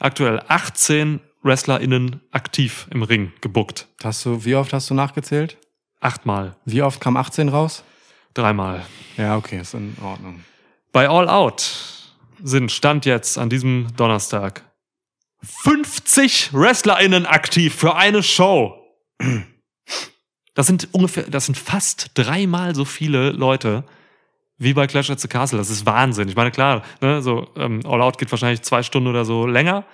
Aktuell 0.00 0.42
18 0.48 1.20
WrestlerInnen 1.42 2.20
aktiv 2.32 2.86
im 2.90 3.02
Ring 3.02 3.32
gebuckt. 3.40 3.86
Hast 4.02 4.24
du, 4.26 4.44
wie 4.44 4.54
oft 4.54 4.72
hast 4.72 4.90
du 4.90 4.94
nachgezählt? 4.94 5.56
Achtmal, 6.00 6.56
Wie 6.64 6.82
oft 6.82 7.00
kam 7.00 7.16
18 7.16 7.48
raus? 7.48 7.84
dreimal. 8.32 8.86
Ja, 9.16 9.36
okay, 9.36 9.60
ist 9.60 9.74
in 9.74 9.96
Ordnung. 10.02 10.44
Bei 10.92 11.08
All 11.08 11.28
Out 11.28 12.08
sind 12.42 12.70
Stand 12.72 13.04
jetzt 13.04 13.36
an 13.38 13.50
diesem 13.50 13.88
Donnerstag 13.96 14.64
50 15.42 16.52
WrestlerInnen 16.52 17.26
aktiv 17.26 17.74
für 17.74 17.96
eine 17.96 18.22
Show. 18.22 18.76
Das 20.54 20.66
sind 20.66 20.88
ungefähr, 20.92 21.24
das 21.24 21.46
sind 21.46 21.58
fast 21.58 22.12
dreimal 22.14 22.74
so 22.74 22.84
viele 22.84 23.30
Leute 23.30 23.84
wie 24.58 24.74
bei 24.74 24.86
Clash 24.86 25.10
at 25.10 25.20
the 25.20 25.28
Castle. 25.28 25.58
Das 25.58 25.70
ist 25.70 25.86
Wahnsinn. 25.86 26.28
Ich 26.28 26.36
meine, 26.36 26.50
klar, 26.50 26.82
ne, 27.00 27.22
so 27.22 27.48
ähm, 27.56 27.80
All 27.86 28.00
Out 28.02 28.18
geht 28.18 28.30
wahrscheinlich 28.30 28.62
zwei 28.62 28.82
Stunden 28.82 29.08
oder 29.08 29.24
so 29.24 29.46
länger. 29.46 29.84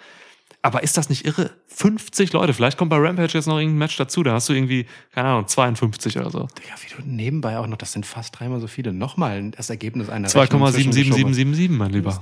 Aber 0.66 0.82
ist 0.82 0.96
das 0.96 1.08
nicht 1.08 1.24
irre? 1.24 1.52
50 1.68 2.32
Leute. 2.32 2.52
Vielleicht 2.52 2.76
kommt 2.76 2.90
bei 2.90 2.96
Rampage 2.96 3.34
jetzt 3.34 3.46
noch 3.46 3.56
irgendein 3.58 3.78
Match 3.78 3.96
dazu. 3.96 4.24
Da 4.24 4.32
hast 4.32 4.48
du 4.48 4.52
irgendwie, 4.52 4.84
keine 5.14 5.28
Ahnung, 5.28 5.46
52 5.46 6.18
oder 6.18 6.28
so. 6.30 6.40
Ja, 6.40 6.74
wie 6.82 6.92
du 6.92 7.08
nebenbei 7.08 7.56
auch 7.58 7.68
noch, 7.68 7.76
das 7.76 7.92
sind 7.92 8.04
fast 8.04 8.36
dreimal 8.36 8.58
so 8.58 8.66
viele. 8.66 8.92
Nochmal 8.92 9.52
das 9.52 9.70
Ergebnis 9.70 10.08
einer 10.08 10.26
Rechnung 10.26 10.62
2,77777, 10.66 11.70
mein 11.70 11.92
Lieber. 11.92 12.20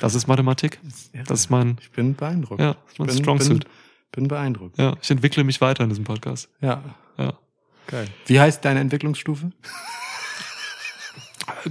Das 0.00 0.14
ist 0.14 0.26
Mathematik. 0.28 0.80
Das 1.26 1.40
ist 1.40 1.50
mein, 1.50 1.76
Ich 1.82 1.90
bin 1.90 2.14
beeindruckt. 2.14 2.58
ja, 2.58 2.72
das 2.72 2.92
ist 2.92 2.98
mein 2.98 3.08
bin, 3.08 3.16
Strong 3.18 3.38
bin, 3.38 3.46
Suit. 3.46 3.66
bin 4.12 4.28
beeindruckt. 4.28 4.78
Ja, 4.78 4.94
ich 5.02 5.10
entwickle 5.10 5.44
mich 5.44 5.60
weiter 5.60 5.82
in 5.84 5.90
diesem 5.90 6.04
Podcast. 6.04 6.48
Ja, 6.62 6.82
Ja. 7.18 7.34
geil. 7.86 8.08
Wie 8.24 8.40
heißt 8.40 8.64
deine 8.64 8.80
Entwicklungsstufe? 8.80 9.52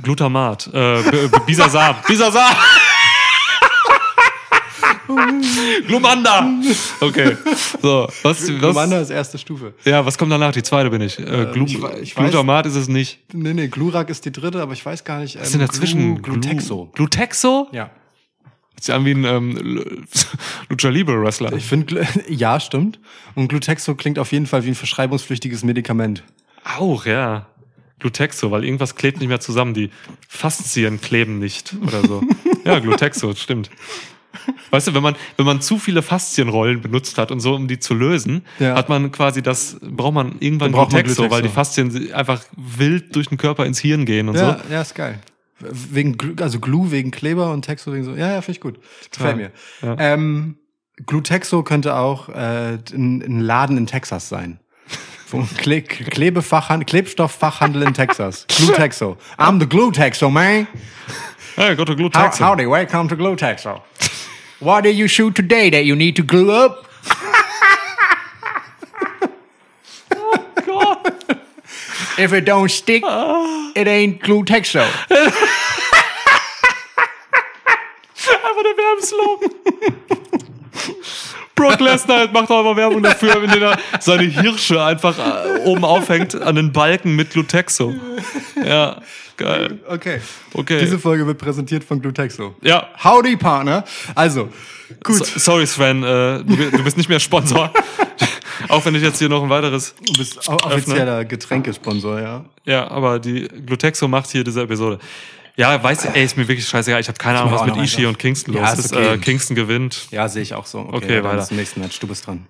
Glutamat, 0.03 0.69
äh, 0.73 1.01
Bisasam, 1.47 1.95
Bisasam! 2.07 2.55
Glumanda! 5.87 6.49
Okay. 7.01 7.35
So, 7.81 8.07
was, 8.23 8.45
Glumanda 8.45 8.97
was, 8.97 9.03
ist 9.03 9.09
erste 9.09 9.37
Stufe. 9.37 9.73
ja, 9.85 10.05
was 10.05 10.17
kommt 10.17 10.31
danach? 10.31 10.51
Die 10.51 10.63
zweite 10.63 10.89
bin 10.89 11.01
ich. 11.01 11.19
Äh, 11.19 11.47
Glu 11.53 11.65
ich 11.65 11.75
ich 12.01 12.13
weiß- 12.13 12.15
Glutamat 12.15 12.65
ist 12.65 12.75
es 12.75 12.87
nicht. 12.87 13.19
Nee, 13.33 13.53
nee, 13.53 13.67
Glurak 13.67 14.09
ist 14.09 14.25
die 14.25 14.31
dritte, 14.31 14.61
aber 14.61 14.73
ich 14.73 14.85
weiß 14.85 15.03
gar 15.03 15.19
nicht. 15.19 15.35
Was 15.37 15.47
ist 15.47 15.53
denn 15.53 15.61
dazwischen? 15.61 16.21
Glu 16.21 16.33
Glutexo. 16.33 16.85
Glu 16.93 17.05
Glutexo? 17.05 17.67
Ja. 17.71 17.89
Hört 18.73 18.83
sich 18.83 18.93
an 18.93 19.05
wie 19.05 19.11
ein 19.11 19.23
ähm, 19.25 20.05
Lucha 20.69 20.89
Libre 20.89 21.21
Wrestler. 21.21 21.53
Ich 21.53 21.65
finde, 21.65 22.07
ja, 22.29 22.59
stimmt. 22.59 22.99
Und 23.35 23.47
Glutexo 23.49 23.95
klingt 23.95 24.19
auf 24.19 24.31
jeden 24.31 24.47
Fall 24.47 24.63
wie 24.65 24.69
ein 24.69 24.75
verschreibungspflichtiges 24.75 25.63
Medikament. 25.63 26.23
Auch, 26.77 27.05
ja. 27.05 27.47
Glutexo, 27.99 28.51
weil 28.51 28.65
irgendwas 28.65 28.95
klebt 28.95 29.19
nicht 29.19 29.29
mehr 29.29 29.39
zusammen. 29.39 29.73
Die 29.73 29.89
Faszien 30.27 30.99
kleben 30.99 31.39
nicht 31.39 31.73
oder 31.85 32.05
so. 32.05 32.21
ja, 32.65 32.79
Glutexo, 32.79 33.33
stimmt. 33.35 33.69
Weißt 34.71 34.87
du, 34.87 34.93
wenn 34.93 35.03
man, 35.03 35.15
wenn 35.37 35.45
man 35.45 35.61
zu 35.61 35.77
viele 35.77 36.01
Faszienrollen 36.01 36.81
benutzt 36.81 37.17
hat 37.17 37.31
und 37.31 37.39
so, 37.39 37.53
um 37.55 37.67
die 37.67 37.79
zu 37.79 37.93
lösen, 37.93 38.43
Ja. 38.59 38.75
hat 38.75 38.89
man 38.89 39.11
quasi 39.11 39.41
das, 39.41 39.77
braucht 39.81 40.13
man 40.13 40.35
irgendwann 40.39 40.71
man 40.71 40.87
Glutexo, 40.89 41.29
weil 41.29 41.41
die. 41.43 41.49
Faszien 41.49 42.11
einfach 42.13 42.43
wild 42.57 43.15
durch 43.15 43.27
den 43.27 43.37
Körper 43.37 43.65
ins 43.65 43.79
Hirn 43.79 44.05
gehen 44.05 44.29
und 44.29 44.35
Ja, 44.35 44.59
so. 44.67 44.73
ja, 44.73 44.81
ist 44.81 44.95
geil. 44.95 45.19
Wegen, 45.59 46.17
also 46.41 46.59
Glue 46.59 46.91
wegen 46.91 47.11
Kleber 47.11 47.51
und 47.51 47.61
Texo 47.63 47.93
wegen 47.93 48.03
so. 48.03 48.15
Ja, 48.15 48.31
ja, 48.31 48.41
finde 48.41 48.57
ich 48.57 48.61
gut. 48.61 48.79
Gefällt 49.11 49.37
mir. 49.37 49.51
Ja. 49.81 49.95
Ähm, 49.99 50.57
Glutexo 51.05 51.63
könnte 51.63 51.95
auch 51.95 52.27
äh, 52.29 52.77
ein, 52.93 53.39
Laden 53.39 53.77
in 53.77 53.87
Texas 53.87 54.29
sein. 54.29 54.59
Kle 55.57 55.81
Klebefachhandel, 55.81 56.85
Klebstofffachhandel 56.85 57.81
in 57.83 57.93
Texas. 57.93 58.45
Glutexo. 58.57 59.17
I'm 59.37 59.59
the 59.59 59.65
Glutexo, 59.65 60.29
man. 60.29 60.67
Hey, 61.55 61.75
go 61.75 61.85
to 61.85 61.93
Glutexo. 61.95 62.39
howdy, 62.39 62.67
welcome 62.67 63.07
to 63.09 63.15
Glutexo. 63.15 63.81
What 64.63 64.85
did 64.85 64.95
you 64.95 65.09
shoot 65.09 65.35
today 65.35 65.69
that 65.71 65.83
you 65.83 65.93
need 65.93 66.15
to 66.15 66.23
glue 66.23 66.49
up? 66.49 66.87
If 72.17 72.31
it 72.31 72.45
don't 72.45 72.69
stick, 72.71 73.03
it 73.03 73.87
ain't 73.87 74.21
Glutexo. 74.21 74.79
Einfach 78.43 78.63
der 78.63 78.77
Werbeslogan. 78.77 79.49
Brock 81.55 81.79
Lesnar 81.81 82.31
macht 82.31 82.49
auch 82.49 82.61
immer 82.61 82.77
Werbung 82.77 83.03
dafür, 83.03 83.41
wenn 83.41 83.61
er 83.61 83.77
seine 83.99 84.23
Hirsche 84.23 84.81
einfach 84.81 85.17
äh, 85.17 85.59
oben 85.65 85.83
aufhängt 85.83 86.35
an 86.41 86.55
den 86.55 86.71
Balken 86.71 87.15
mit 87.15 87.31
Glutexo. 87.31 87.93
Ja, 88.65 89.01
geil. 89.37 89.79
Okay. 89.87 90.19
Okay. 90.53 90.79
Diese 90.79 90.99
Folge 90.99 91.25
wird 91.27 91.37
präsentiert 91.37 91.83
von 91.83 92.01
Glutexo. 92.01 92.55
Ja, 92.61 92.87
Howdy, 93.03 93.35
Partner. 93.37 93.83
Also, 94.15 94.49
gut. 95.03 95.25
so, 95.25 95.39
sorry 95.39 95.67
Sven, 95.67 96.03
äh, 96.03 96.43
du, 96.43 96.55
bi- 96.57 96.71
du 96.71 96.83
bist 96.83 96.97
nicht 96.97 97.09
mehr 97.09 97.19
Sponsor. 97.19 97.71
auch 98.69 98.85
wenn 98.85 98.95
ich 98.95 99.01
jetzt 99.03 99.19
hier 99.19 99.29
noch 99.29 99.43
ein 99.43 99.49
weiteres. 99.49 99.95
Du 100.05 100.13
bist 100.13 100.47
offizieller 100.47 101.25
Getränkesponsor, 101.25 102.19
ja. 102.21 102.45
Ja, 102.65 102.89
aber 102.89 103.19
die 103.19 103.47
Glutexo 103.47 104.07
macht 104.07 104.29
hier 104.31 104.43
diese 104.43 104.61
Episode. 104.61 104.99
Ja, 105.55 105.81
weiß, 105.83 106.05
ey, 106.05 106.23
ist 106.23 106.35
mir 106.35 106.47
wirklich 106.47 106.67
scheißegal. 106.67 106.99
Ich 107.01 107.07
habe 107.07 107.17
keine 107.19 107.39
Ahnung, 107.39 107.53
was 107.53 107.65
mit 107.65 107.75
Ishii 107.77 108.07
und 108.07 108.17
Kingston 108.17 108.55
Ja, 108.55 108.69
los 108.71 108.79
ist 108.79 108.93
okay. 108.93 109.13
Äh, 109.13 109.17
Kingston 109.19 109.55
gewinnt. 109.55 110.07
Ja, 110.09 110.27
sehe 110.27 110.41
ich 110.41 110.53
auch 110.55 110.65
so. 110.65 110.79
Okay, 110.79 110.95
Okay, 110.95 111.23
weiter. 111.23 111.47
im 111.51 111.57
nächsten 111.57 111.79
Match. 111.79 111.99
Du 111.99 112.07
bist 112.07 112.25
dran. 112.25 112.47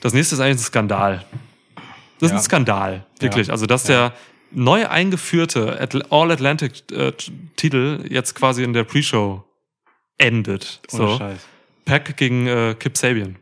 Das 0.00 0.12
nächste 0.12 0.36
ist 0.36 0.40
eigentlich 0.40 0.58
ein 0.58 0.64
Skandal. 0.64 1.24
Das 2.20 2.28
ist 2.28 2.30
Ja. 2.30 2.36
ein 2.38 2.42
Skandal, 2.44 3.04
wirklich. 3.18 3.48
Ja. 3.48 3.52
Also, 3.52 3.66
dass 3.66 3.82
der 3.82 4.12
neu 4.50 4.86
eingeführte 4.88 5.80
Atl- 5.80 6.04
All-Atlantic-Titel 6.10 8.04
jetzt 8.08 8.34
quasi 8.34 8.62
in 8.62 8.72
der 8.72 8.84
Pre-Show 8.84 9.44
endet. 10.18 10.80
Ohne 10.92 11.08
So. 11.12 11.18
Scheiß. 11.18 11.40
Pack 11.84 12.16
gegen 12.16 12.46
äh, 12.46 12.74
Kip 12.78 12.96
Sabian. 12.96 13.36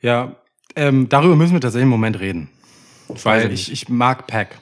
Ja, 0.00 0.36
ähm, 0.76 1.08
darüber 1.08 1.36
müssen 1.36 1.52
wir 1.54 1.60
tatsächlich 1.60 1.84
im 1.84 1.88
Moment 1.90 2.20
reden. 2.20 2.50
Weil 3.08 3.52
ich 3.52 3.72
ich, 3.72 3.84
ich 3.84 3.88
mag 3.88 4.26
Pack. 4.26 4.58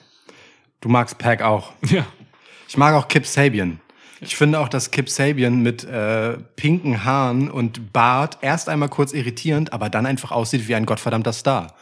Du 0.80 0.88
magst 0.88 1.18
Pack 1.18 1.42
auch. 1.42 1.72
Ja. 1.90 2.06
Ich 2.68 2.76
mag 2.76 2.94
auch 2.94 3.08
Kip 3.08 3.24
Sabian. 3.26 3.80
Ich 4.20 4.36
finde 4.36 4.60
auch, 4.60 4.68
dass 4.68 4.90
Kip 4.90 5.08
Sabian 5.08 5.62
mit 5.62 5.84
äh, 5.84 6.36
pinken 6.56 7.04
Haaren 7.04 7.50
und 7.50 7.92
Bart 7.94 8.36
erst 8.42 8.68
einmal 8.68 8.88
kurz 8.90 9.12
irritierend, 9.12 9.72
aber 9.72 9.88
dann 9.88 10.04
einfach 10.06 10.32
aussieht 10.32 10.68
wie 10.68 10.74
ein 10.74 10.84
gottverdammter 10.84 11.32
Star. 11.32 11.74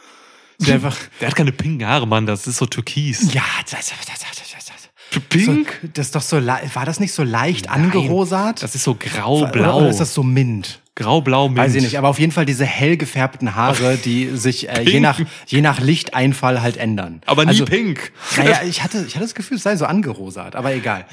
Sieht 0.57 0.69
einfach, 0.73 0.97
Der 1.21 1.29
hat 1.29 1.35
keine 1.35 1.51
pinken 1.51 1.87
Haare, 1.87 2.07
Mann. 2.07 2.25
Das 2.25 2.47
ist 2.47 2.57
so 2.57 2.65
türkis. 2.65 3.33
ja, 3.33 3.43
das, 3.69 3.71
das, 3.71 4.05
das, 4.05 4.19
das, 4.19 4.65
das. 4.65 5.21
Pink? 5.29 5.79
So, 5.81 5.87
das 5.93 6.07
ist 6.07 6.15
doch 6.15 6.21
so, 6.21 6.45
war 6.45 6.85
das 6.85 6.99
nicht 6.99 7.13
so 7.13 7.23
leicht 7.23 7.69
angerosat? 7.69 8.61
Das 8.61 8.75
ist 8.75 8.83
so 8.83 8.95
grau-blau. 8.95 9.79
oder 9.79 9.89
ist 9.89 9.99
das 9.99 10.13
so 10.13 10.23
mint? 10.23 10.81
Grau-blau 10.95 11.47
mint. 11.47 11.59
Weiß 11.59 11.75
ich 11.75 11.83
nicht, 11.83 11.97
aber 11.97 12.09
auf 12.09 12.19
jeden 12.19 12.31
Fall 12.31 12.45
diese 12.45 12.65
hell 12.65 12.97
gefärbten 12.97 13.55
Haare, 13.55 13.97
die 14.03 14.35
sich 14.35 14.67
äh, 14.69 14.81
je, 14.81 14.99
nach, 14.99 15.19
je 15.45 15.61
nach 15.61 15.79
Lichteinfall 15.79 16.61
halt 16.61 16.77
ändern. 16.77 17.21
Aber 17.25 17.43
nie 17.43 17.49
also, 17.49 17.65
pink. 17.65 18.11
Naja, 18.35 18.61
ich 18.67 18.83
hatte, 18.83 19.05
ich 19.07 19.15
hatte 19.15 19.25
das 19.25 19.35
Gefühl, 19.35 19.57
es 19.57 19.63
sei 19.63 19.75
so 19.75 19.85
angerosat, 19.85 20.55
aber 20.55 20.73
egal. 20.73 21.05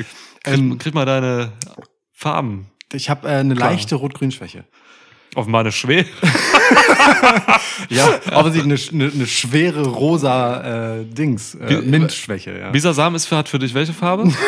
Krieg, 0.43 0.79
krieg 0.79 0.95
mal 0.95 1.07
deine 1.07 1.53
Farben 2.12 2.71
Ich 2.93 3.11
habe 3.11 3.29
äh, 3.29 3.37
eine 3.37 3.55
leichte 3.55 3.95
Rot-Grün-Schwäche. 3.95 4.65
Auf 5.35 5.47
meine 5.47 5.73
Schwere. 5.73 6.06
Ja, 7.90 8.09
offensichtlich 8.32 8.93
eine, 8.93 9.05
eine, 9.05 9.12
eine 9.12 9.27
schwere 9.27 9.86
rosa 9.86 10.97
äh, 10.97 11.05
Dings, 11.05 11.55
äh, 11.55 11.81
Mintschwäche. 11.82 12.59
Ja. 12.59 12.70
Bisasam 12.70 13.15
ist 13.15 13.27
für, 13.27 13.36
hat 13.36 13.48
für 13.48 13.59
dich 13.59 13.74
welche 13.74 13.93
Farbe? 13.93 14.32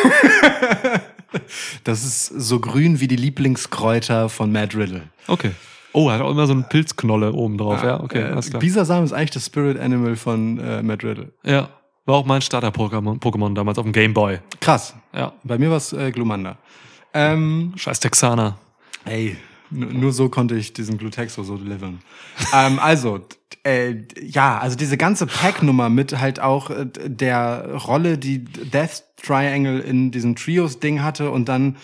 Das 1.83 2.03
ist 2.05 2.27
so 2.27 2.59
grün 2.59 2.99
wie 3.01 3.07
die 3.07 3.17
Lieblingskräuter 3.17 4.29
von 4.29 4.51
Matt 4.51 4.75
Riddle. 4.75 5.03
Okay. 5.27 5.51
Oh, 5.91 6.09
hat 6.09 6.21
auch 6.21 6.31
immer 6.31 6.47
so 6.47 6.53
einen 6.53 6.67
Pilzknolle 6.67 7.33
oben 7.33 7.57
drauf. 7.57 7.83
Ja, 7.83 7.99
okay, 8.01 8.21
äh, 8.21 8.31
alles 8.31 8.49
klar. 8.49 8.61
Bisasam 8.61 9.03
ist 9.03 9.11
eigentlich 9.11 9.31
das 9.31 9.45
Spirit 9.45 9.77
Animal 9.79 10.15
von 10.15 10.57
äh, 10.57 10.81
Matt 10.81 11.03
Riddle. 11.03 11.33
Ja, 11.43 11.69
war 12.05 12.15
auch 12.15 12.25
mein 12.25 12.41
Starter-Pokémon 12.41 13.19
Pokémon 13.19 13.53
damals 13.53 13.77
auf 13.77 13.83
dem 13.83 13.91
Game 13.91 14.13
Boy. 14.13 14.39
Krass. 14.61 14.95
Ja, 15.13 15.33
Bei 15.43 15.57
mir 15.57 15.69
war 15.69 15.77
es 15.77 15.91
äh, 15.91 16.11
Glumanda. 16.11 16.57
Ähm, 17.13 17.73
scheiß 17.75 17.99
Texaner. 17.99 18.57
Ey, 19.05 19.37
nur, 19.69 20.11
so 20.13 20.29
konnte 20.29 20.55
ich 20.55 20.73
diesen 20.73 20.97
Glutexo 20.97 21.43
so 21.43 21.57
delivern. 21.57 21.99
ähm, 22.53 22.79
also, 22.79 23.25
äh, 23.63 23.95
ja, 24.21 24.57
also 24.57 24.77
diese 24.77 24.97
ganze 24.97 25.25
Pack-Nummer 25.25 25.89
mit 25.89 26.19
halt 26.19 26.39
auch 26.39 26.69
äh, 26.69 26.85
der 26.85 27.75
Rolle, 27.75 28.17
die 28.17 28.45
Death 28.45 29.03
Triangle 29.21 29.79
in 29.79 30.11
diesem 30.11 30.35
Trios-Ding 30.35 31.03
hatte 31.03 31.31
und 31.31 31.49
dann 31.49 31.75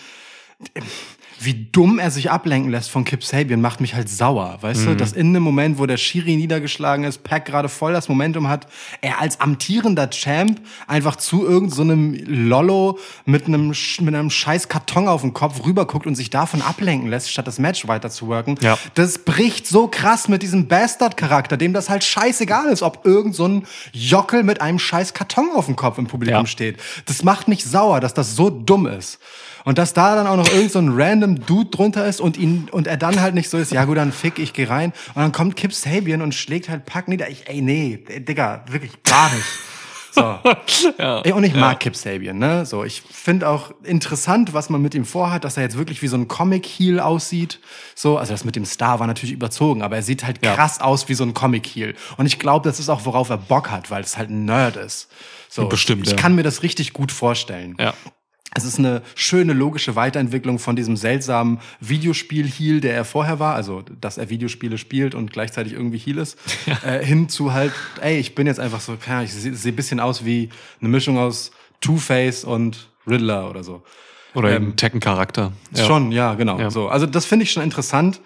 wie 1.40 1.68
dumm 1.72 1.98
er 1.98 2.10
sich 2.10 2.30
ablenken 2.30 2.70
lässt 2.70 2.90
von 2.90 3.04
Kip 3.04 3.24
Sabian, 3.24 3.60
macht 3.60 3.80
mich 3.80 3.94
halt 3.94 4.08
sauer, 4.08 4.58
weißt 4.60 4.86
du? 4.86 4.96
Dass 4.96 5.12
in 5.12 5.28
einem 5.28 5.42
Moment, 5.42 5.78
wo 5.78 5.86
der 5.86 5.96
Schiri 5.96 6.36
niedergeschlagen 6.36 7.04
ist, 7.04 7.22
Pack 7.24 7.44
gerade 7.46 7.68
voll 7.68 7.92
das 7.92 8.08
Momentum 8.08 8.48
hat, 8.48 8.66
er 9.00 9.20
als 9.20 9.40
amtierender 9.40 10.08
Champ 10.10 10.60
einfach 10.86 11.16
zu 11.16 11.44
irgendeinem 11.46 12.14
so 12.16 12.24
Lollo 12.26 12.98
mit 13.24 13.46
einem, 13.46 13.68
mit 14.00 14.14
einem 14.14 14.30
scheiß 14.30 14.68
Karton 14.68 15.08
auf 15.08 15.20
dem 15.22 15.32
Kopf 15.34 15.64
rüberguckt 15.64 16.06
und 16.06 16.14
sich 16.14 16.30
davon 16.30 16.62
ablenken 16.62 17.08
lässt, 17.10 17.30
statt 17.30 17.46
das 17.46 17.58
Match 17.58 17.86
weiter 17.88 18.10
zu 18.10 18.28
worken. 18.28 18.56
Ja. 18.60 18.78
Das 18.94 19.18
bricht 19.18 19.66
so 19.66 19.88
krass 19.88 20.28
mit 20.28 20.42
diesem 20.42 20.68
Bastard-Charakter, 20.68 21.56
dem 21.56 21.72
das 21.72 21.90
halt 21.90 22.04
scheißegal 22.04 22.66
ist, 22.66 22.82
ob 22.82 23.04
irgend 23.04 23.34
so 23.34 23.46
ein 23.46 23.66
Jockel 23.92 24.42
mit 24.42 24.60
einem 24.60 24.78
scheiß 24.78 25.14
Karton 25.14 25.50
auf 25.54 25.66
dem 25.66 25.76
Kopf 25.76 25.98
im 25.98 26.06
Publikum 26.06 26.42
Ja. 26.42 26.46
steht. 26.46 26.78
Das 27.06 27.22
macht 27.22 27.48
mich 27.48 27.64
sauer, 27.64 28.00
dass 28.00 28.14
das 28.14 28.36
so 28.36 28.50
dumm 28.50 28.86
ist. 28.86 29.18
Und 29.64 29.78
dass 29.78 29.94
da 29.94 30.14
dann 30.14 30.26
auch 30.26 30.36
noch 30.36 30.52
irgend 30.52 30.72
so 30.72 30.78
ein 30.78 30.90
random 30.92 31.46
Dude 31.46 31.70
drunter 31.70 32.06
ist 32.06 32.20
und 32.20 32.36
ihn 32.36 32.68
und 32.70 32.86
er 32.86 32.96
dann 32.96 33.20
halt 33.20 33.34
nicht 33.34 33.48
so 33.48 33.56
ist, 33.56 33.72
ja 33.72 33.84
gut, 33.84 33.96
dann 33.96 34.12
fick, 34.12 34.38
ich 34.38 34.52
geh 34.52 34.64
rein. 34.64 34.92
Und 35.14 35.22
dann 35.22 35.32
kommt 35.32 35.56
Kip 35.56 35.72
Sabian 35.72 36.20
und 36.22 36.34
schlägt 36.34 36.68
halt 36.68 36.84
Pack 36.84 37.08
nieder. 37.08 37.30
Ich, 37.30 37.48
ey, 37.48 37.62
nee, 37.62 38.04
Digga, 38.18 38.64
wirklich 38.68 39.02
gar 39.02 39.32
nicht. 39.34 39.46
So. 40.14 40.38
Ey, 40.98 41.32
Und 41.32 41.42
ich 41.42 41.54
mag 41.54 41.80
Kip 41.80 41.96
Sabian, 41.96 42.38
ne? 42.38 42.64
So, 42.66 42.84
ich 42.84 43.02
finde 43.02 43.48
auch 43.48 43.72
interessant, 43.82 44.54
was 44.54 44.70
man 44.70 44.80
mit 44.80 44.94
ihm 44.94 45.04
vorhat, 45.04 45.42
dass 45.42 45.56
er 45.56 45.64
jetzt 45.64 45.76
wirklich 45.76 46.02
wie 46.02 46.06
so 46.06 46.16
ein 46.16 46.28
Comic-Heel 46.28 47.00
aussieht. 47.00 47.58
So, 47.96 48.16
also 48.16 48.32
das 48.32 48.44
mit 48.44 48.54
dem 48.54 48.64
Star 48.64 49.00
war 49.00 49.08
natürlich 49.08 49.32
überzogen, 49.32 49.82
aber 49.82 49.96
er 49.96 50.02
sieht 50.02 50.24
halt 50.24 50.40
krass 50.40 50.80
aus 50.80 51.08
wie 51.08 51.14
so 51.14 51.24
ein 51.24 51.34
Comic-Heel. 51.34 51.96
Und 52.16 52.26
ich 52.26 52.38
glaube, 52.38 52.68
das 52.68 52.78
ist 52.78 52.88
auch, 52.90 53.04
worauf 53.06 53.28
er 53.28 53.38
Bock 53.38 53.70
hat, 53.72 53.90
weil 53.90 54.04
es 54.04 54.16
halt 54.16 54.30
ein 54.30 54.44
Nerd 54.44 54.76
ist. 54.76 55.08
So, 55.48 55.66
Bestimmt, 55.66 56.06
Ich 56.06 56.12
ja. 56.12 56.16
kann 56.16 56.36
mir 56.36 56.44
das 56.44 56.62
richtig 56.62 56.92
gut 56.92 57.10
vorstellen. 57.10 57.74
Ja. 57.80 57.94
Es 58.54 58.64
ist 58.64 58.78
eine 58.78 59.02
schöne, 59.16 59.52
logische 59.52 59.96
Weiterentwicklung 59.96 60.58
von 60.58 60.76
diesem 60.76 60.96
seltsamen 60.96 61.58
Videospiel-Heal, 61.80 62.80
der 62.80 62.94
er 62.94 63.04
vorher 63.04 63.40
war, 63.40 63.54
also 63.54 63.82
dass 64.00 64.16
er 64.16 64.30
Videospiele 64.30 64.78
spielt 64.78 65.14
und 65.14 65.32
gleichzeitig 65.32 65.72
irgendwie 65.72 65.98
Heal 65.98 66.18
ist, 66.18 66.38
äh, 66.86 67.04
hin 67.04 67.28
zu 67.28 67.52
halt, 67.52 67.72
ey, 68.00 68.18
ich 68.18 68.34
bin 68.34 68.46
jetzt 68.46 68.60
einfach 68.60 68.80
so, 68.80 68.96
ja, 69.08 69.22
ich 69.22 69.32
sehe 69.32 69.54
seh 69.54 69.70
ein 69.70 69.76
bisschen 69.76 69.98
aus 69.98 70.24
wie 70.24 70.50
eine 70.80 70.88
Mischung 70.88 71.18
aus 71.18 71.50
Two-Face 71.80 72.44
und 72.44 72.90
Riddler 73.06 73.50
oder 73.50 73.64
so. 73.64 73.82
Oder 74.34 74.50
Ähm, 74.50 74.62
eben 74.62 74.76
Tekken-Charakter. 74.76 75.52
Ja. 75.74 75.84
Schon, 75.84 76.12
ja, 76.12 76.34
genau. 76.34 76.58
Ja. 76.58 76.70
So, 76.70 76.88
also 76.88 77.06
das 77.06 77.24
finde 77.24 77.44
ich 77.44 77.52
schon 77.52 77.62
interessant. 77.62 78.20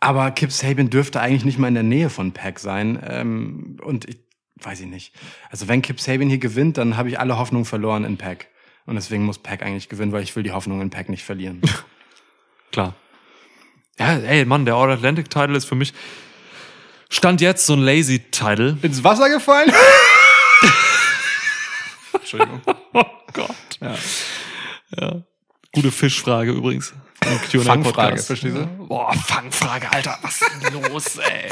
Aber 0.00 0.30
Kip 0.30 0.50
Sabian 0.50 0.88
dürfte 0.88 1.20
eigentlich 1.20 1.44
nicht 1.44 1.58
mal 1.58 1.68
in 1.68 1.74
der 1.74 1.82
Nähe 1.82 2.08
von 2.08 2.32
Pack 2.32 2.58
sein. 2.58 2.98
Ähm, 3.06 3.76
und 3.84 4.08
ich 4.08 4.18
weiß 4.62 4.80
ich 4.80 4.86
nicht. 4.86 5.14
Also 5.50 5.68
wenn 5.68 5.82
Kip 5.82 6.00
Sabian 6.00 6.28
hier 6.28 6.38
gewinnt, 6.38 6.78
dann 6.78 6.96
habe 6.96 7.08
ich 7.08 7.18
alle 7.18 7.38
Hoffnung 7.38 7.64
verloren 7.64 8.04
in 8.04 8.16
Pack. 8.16 8.48
Und 8.86 8.96
deswegen 8.96 9.24
muss 9.24 9.38
Pack 9.38 9.62
eigentlich 9.62 9.88
gewinnen, 9.88 10.12
weil 10.12 10.22
ich 10.22 10.34
will 10.34 10.42
die 10.42 10.52
Hoffnung 10.52 10.80
in 10.80 10.90
Pack 10.90 11.08
nicht 11.08 11.24
verlieren. 11.24 11.60
Klar. 12.72 12.94
Ja, 13.98 14.16
ey, 14.16 14.44
Mann, 14.44 14.64
der 14.64 14.74
All 14.74 14.90
Atlantic 14.90 15.28
Title 15.30 15.56
ist 15.56 15.66
für 15.66 15.74
mich 15.74 15.92
Stand 17.12 17.40
jetzt 17.40 17.66
so 17.66 17.74
ein 17.74 17.80
lazy 17.80 18.20
Title. 18.30 18.78
Ins 18.82 19.02
Wasser 19.02 19.28
gefallen? 19.28 19.72
Entschuldigung. 22.12 22.62
Oh 22.92 23.04
Gott. 23.32 23.54
Ja. 23.80 23.94
ja. 24.98 25.22
Gute 25.72 25.92
Fischfrage 25.92 26.50
übrigens. 26.50 26.92
Fangfrage, 27.62 28.20
verstehst 28.20 28.56
du? 28.56 28.66
Boah, 28.88 29.14
Fangfrage, 29.14 29.92
Alter, 29.92 30.18
was 30.22 30.42
ist 30.42 30.50
denn 30.60 30.82
los, 30.90 31.18
ey? 31.18 31.48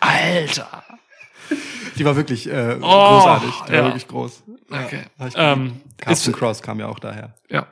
Alter. 0.00 0.84
Die 1.96 2.04
war 2.04 2.16
wirklich 2.16 2.48
äh, 2.50 2.76
großartig. 2.80 3.50
Die 3.68 3.72
war 3.72 3.78
ja. 3.78 3.84
wirklich 3.84 4.08
groß. 4.08 4.42
Okay. 4.70 5.02
Ich 5.28 5.34
Ähm, 5.36 5.80
ist- 6.06 6.32
Cross 6.32 6.62
kam 6.62 6.80
ja 6.80 6.88
auch 6.88 6.98
daher. 6.98 7.34
Ja. 7.48 7.66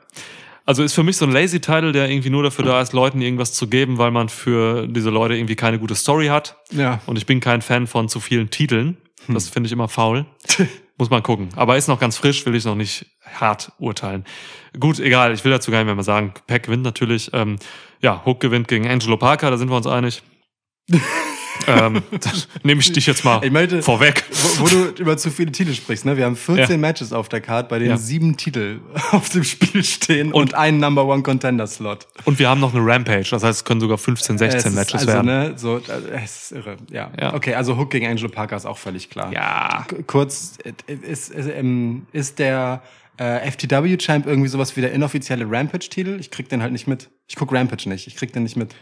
Also 0.65 0.81
ist 0.83 0.93
für 0.93 1.03
mich 1.03 1.17
so 1.17 1.25
ein 1.25 1.31
lazy 1.31 1.59
Title, 1.59 1.91
der 1.91 2.09
irgendwie 2.09 2.29
nur 2.29 2.41
dafür 2.43 2.63
da 2.63 2.79
ist, 2.81 2.93
Leuten 2.93 3.21
irgendwas 3.21 3.51
zu 3.51 3.67
geben, 3.67 3.97
weil 3.97 4.11
man 4.11 4.29
für 4.29 4.87
diese 4.87 5.09
Leute 5.09 5.35
irgendwie 5.35 5.57
keine 5.57 5.77
gute 5.77 5.95
Story 5.95 6.27
hat. 6.27 6.55
Ja. 6.71 7.01
Und 7.05 7.17
ich 7.17 7.25
bin 7.25 7.41
kein 7.41 7.61
Fan 7.61 7.85
von 7.85 8.07
zu 8.07 8.21
vielen 8.21 8.49
Titeln. 8.49 8.95
Das 9.27 9.49
finde 9.49 9.67
ich 9.67 9.73
immer 9.73 9.89
faul. 9.89 10.25
Muss 10.97 11.09
man 11.09 11.21
gucken. 11.23 11.49
Aber 11.55 11.75
ist 11.75 11.87
noch 11.87 11.99
ganz 11.99 12.15
frisch, 12.17 12.45
will 12.45 12.55
ich 12.55 12.63
noch 12.65 12.75
nicht 12.75 13.07
hart 13.39 13.71
urteilen. 13.79 14.25
Gut, 14.79 14.99
egal, 14.99 15.33
ich 15.33 15.43
will 15.43 15.51
dazu 15.51 15.71
gar 15.71 15.79
nicht 15.79 15.87
mehr 15.87 15.95
mal 15.95 16.03
sagen. 16.03 16.33
Pack 16.47 16.63
gewinnt 16.63 16.83
natürlich. 16.83 17.31
Ähm, 17.33 17.57
ja, 17.99 18.21
Hook 18.25 18.39
gewinnt 18.39 18.67
gegen 18.67 18.87
Angelo 18.87 19.17
Parker, 19.17 19.49
da 19.51 19.57
sind 19.57 19.69
wir 19.69 19.75
uns 19.75 19.87
einig. 19.87 20.21
ähm, 21.67 22.01
nehme 22.63 22.81
ich 22.81 22.91
dich 22.91 23.05
jetzt 23.05 23.23
mal 23.23 23.43
Ich 23.43 23.51
meinte- 23.51 23.81
vorweg. 23.81 24.23
Wo, 24.57 24.63
wo 24.63 24.67
du 24.67 24.85
über 25.01 25.17
zu 25.17 25.31
viele 25.31 25.51
Titel 25.51 25.73
sprichst, 25.73 26.05
ne? 26.05 26.17
Wir 26.17 26.25
haben 26.25 26.35
14 26.35 26.71
Ja. 26.71 26.77
Matches 26.77 27.13
auf 27.13 27.29
der 27.29 27.41
Card, 27.41 27.69
bei 27.69 27.79
denen 27.79 27.91
Ja. 27.91 27.97
sieben 27.97 28.35
Titel 28.37 28.79
auf 29.11 29.29
dem 29.29 29.43
Spiel 29.43 29.83
stehen 29.83 30.31
und, 30.31 30.53
einen 30.53 30.79
Number 30.79 31.05
One 31.05 31.23
Contender 31.23 31.67
Slot. 31.67 32.07
Und 32.25 32.39
wir 32.39 32.49
haben 32.49 32.59
noch 32.61 32.73
eine 32.73 32.85
Rampage, 32.85 33.27
das 33.31 33.43
heißt, 33.43 33.59
es 33.59 33.65
können 33.65 33.79
sogar 33.81 33.97
15, 33.97 34.37
16 34.37 34.69
Es 34.71 34.75
Matches 34.75 34.93
also, 35.01 35.07
werden. 35.07 35.25
Ne, 35.25 35.53
so, 35.57 35.77
äh, 35.77 36.21
es 36.23 36.43
ist 36.43 36.51
irre. 36.53 36.77
Ja. 36.91 37.11
Ja. 37.19 37.33
Okay, 37.33 37.53
also 37.55 37.77
Hook 37.77 37.91
gegen 37.91 38.07
Angelo 38.07 38.29
Parker 38.29 38.55
ist 38.57 38.65
auch 38.65 38.77
völlig 38.77 39.09
klar. 39.09 39.31
Ja. 39.31 39.85
K- 39.87 40.03
Kurz, 40.07 40.57
äh, 40.63 40.93
ist, 40.93 41.29
ist, 41.31 41.49
ähm, 41.49 42.07
ist 42.11 42.39
der 42.39 42.81
äh, 43.17 43.49
FTW-Champ 43.51 44.25
irgendwie 44.25 44.49
sowas 44.49 44.75
wie 44.75 44.81
der 44.81 44.91
inoffizielle 44.91 45.45
Rampage-Titel? 45.49 46.17
Ich 46.19 46.31
krieg 46.31 46.49
den 46.49 46.61
halt 46.63 46.71
nicht 46.71 46.87
mit. 46.87 47.09
Ich 47.27 47.35
guck 47.35 47.53
Rampage 47.53 47.87
nicht. 47.87 48.07
Ich 48.07 48.15
krieg 48.15 48.33
den 48.33 48.43
nicht 48.43 48.55
mit. 48.57 48.73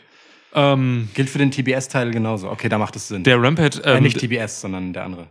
Ähm, 0.54 1.10
Gilt 1.14 1.30
für 1.30 1.38
den 1.38 1.52
TBS-Teil 1.52 2.12
genauso. 2.12 2.50
Okay, 2.50 2.68
da 2.70 2.78
macht 2.78 2.96
es 2.96 3.08
Sinn. 3.08 3.24
der 3.24 3.42
Rampage, 3.42 3.82
äh, 3.84 3.98
ähm, 3.98 4.04
nicht 4.04 4.20
TBS, 4.20 4.62
sondern 4.62 4.94
der 4.94 5.04
andere. 5.06 5.28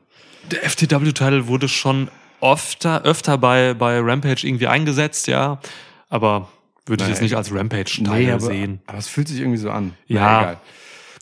Der 0.51 0.65
FTW-Title 0.69 1.47
wurde 1.47 1.69
schon 1.69 2.09
öfter, 2.41 3.03
öfter 3.03 3.37
bei, 3.39 3.75
bei 3.75 3.99
Rampage 4.01 4.47
irgendwie 4.47 4.67
eingesetzt, 4.67 5.27
ja. 5.27 5.61
Aber 6.09 6.49
würde 6.87 7.03
ich 7.05 7.09
Nee. 7.09 7.13
jetzt 7.15 7.23
nicht 7.23 7.37
als 7.37 7.55
Rampage-Title 7.55 8.33
aber, 8.35 8.41
sehen. 8.41 8.81
aber 8.87 8.99
es 8.99 9.09
fühlt 9.09 9.29
sich 9.29 9.41
irgendwie 9.41 9.59
so 9.59 9.71
an. 9.71 9.95
Ja. 10.07 10.41
Egal. 10.41 10.57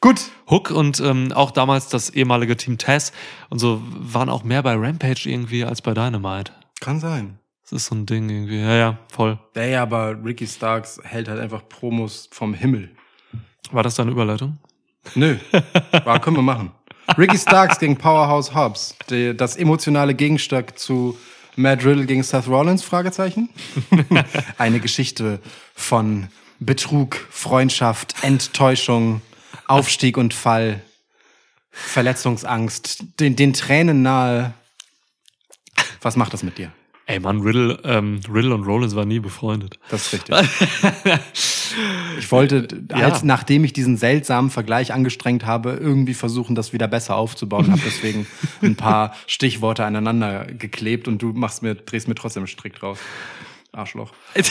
Gut. 0.01 0.21
Hook 0.49 0.71
und 0.71 1.01
ähm, 1.01 1.33
auch 1.33 1.51
damals 1.51 1.89
das 1.89 2.11
ehemalige 2.11 2.57
Team 2.57 2.79
Taz 2.79 3.13
und 3.51 3.59
so 3.59 3.83
waren 3.85 4.29
auch 4.29 4.45
mehr 4.45 4.63
bei 4.63 4.75
Rampage 4.75 5.23
irgendwie 5.29 5.65
als 5.65 5.83
bei 5.83 5.93
Dynamite. 5.93 6.53
Kann 6.81 7.01
sein. 7.01 7.39
Das 7.65 7.73
ist 7.73 7.87
so 7.87 7.97
ein 7.97 8.07
Ding 8.07 8.31
irgendwie. 8.31 8.61
Ja, 8.61 8.75
ja, 8.77 8.99
voll. 9.13 9.39
Ey, 9.55 9.75
aber 9.75 10.17
Ricky 10.25 10.47
Starks 10.47 11.01
hält 11.03 11.29
halt 11.29 11.41
einfach 11.41 11.69
Promos 11.69 12.29
vom 12.33 12.55
Himmel. 12.55 12.91
War 13.71 13.83
das 13.83 13.95
deine 13.97 14.11
Überleitung? 14.11 14.59
Nö. 15.15 15.37
War, 16.05 16.21
können 16.21 16.37
wir 16.37 16.43
machen. 16.43 16.73
Ricky 17.17 17.39
Starks 17.39 17.79
gegen 17.79 17.97
Powerhouse 17.97 18.55
Hobbs. 18.55 18.95
Die, 19.11 19.37
das 19.37 19.57
emotionale 19.57 20.15
Gegenstück 20.15 20.79
zu 20.79 21.17
Matt 21.57 21.85
Riddle 21.85 22.07
gegen 22.07 22.23
Seth 22.23 22.47
Rollins? 22.47 22.83
Fragezeichen. 22.83 23.49
Eine 24.59 24.81
Geschichte 24.81 25.41
von 25.75 26.29
Betrug, 26.61 27.17
Freundschaft, 27.31 28.15
Enttäuschung, 28.23 29.23
Aufstieg 29.67 30.17
und 30.17 30.35
Fall, 30.35 30.83
Verletzungsangst, 31.71 33.05
den, 33.21 33.37
den 33.37 33.53
Tränen 33.53 34.03
nahe. 34.03 34.55
Was 36.01 36.17
macht 36.17 36.33
das 36.33 36.43
mit 36.43 36.59
dir? 36.59 36.73
Ey 37.09 37.21
Mann, 37.21 37.41
Riddle, 37.41 37.81
ähm, 37.85 38.21
Riddle 38.31 38.55
und 38.55 38.65
Rollins 38.65 38.95
waren 38.95 39.09
nie 39.09 39.19
befreundet. 39.19 39.79
Das 39.91 40.13
ist 40.13 40.13
richtig. 40.13 40.37
Ich 42.19 42.33
wollte, 42.33 42.67
als, 42.91 43.23
nachdem 43.23 43.63
ich 43.63 43.73
diesen 43.73 43.97
seltsamen 43.99 44.51
Vergleich 44.51 44.93
angestrengt 44.93 45.47
habe, 45.47 45.79
irgendwie 45.81 46.15
versuchen, 46.15 46.57
das 46.57 46.73
wieder 46.73 46.89
besser 46.89 47.15
aufzubauen. 47.15 47.71
Habe 47.71 47.83
deswegen 47.85 48.27
ein 48.63 48.75
paar 48.75 49.15
Stichworte 49.29 49.85
aneinander 49.85 50.47
geklebt 50.47 51.07
und 51.07 51.23
du 51.23 51.35
machst 51.35 51.63
mir, 51.63 51.77
drehst 51.77 52.09
mir 52.09 52.17
trotzdem 52.17 52.47
strikt 52.49 52.83
raus. 52.83 52.99
Arschloch. 53.71 54.13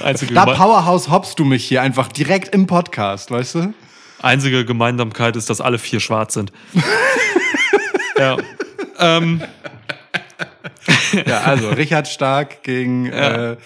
Einzige, 0.00 0.32
Da 0.32 0.46
Powerhouse 0.46 1.10
hoppst 1.10 1.38
du 1.38 1.44
mich 1.44 1.64
hier 1.66 1.82
einfach 1.82 2.08
direkt 2.08 2.54
im 2.54 2.66
Podcast, 2.66 3.30
weißt 3.30 3.56
du? 3.56 3.74
einzige 4.22 4.64
Gemeinsamkeit 4.64 5.36
ist, 5.36 5.50
dass 5.50 5.60
alle 5.60 5.78
vier 5.78 6.00
schwarz 6.00 6.32
sind. 6.34 6.52
ja. 8.18 8.38
Ähm, 8.98 9.42
Ja, 11.26 11.40
also 11.42 11.70
Richard 11.70 12.08
Stark 12.08 12.62
gegen 12.62 13.06
äh, 13.06 13.56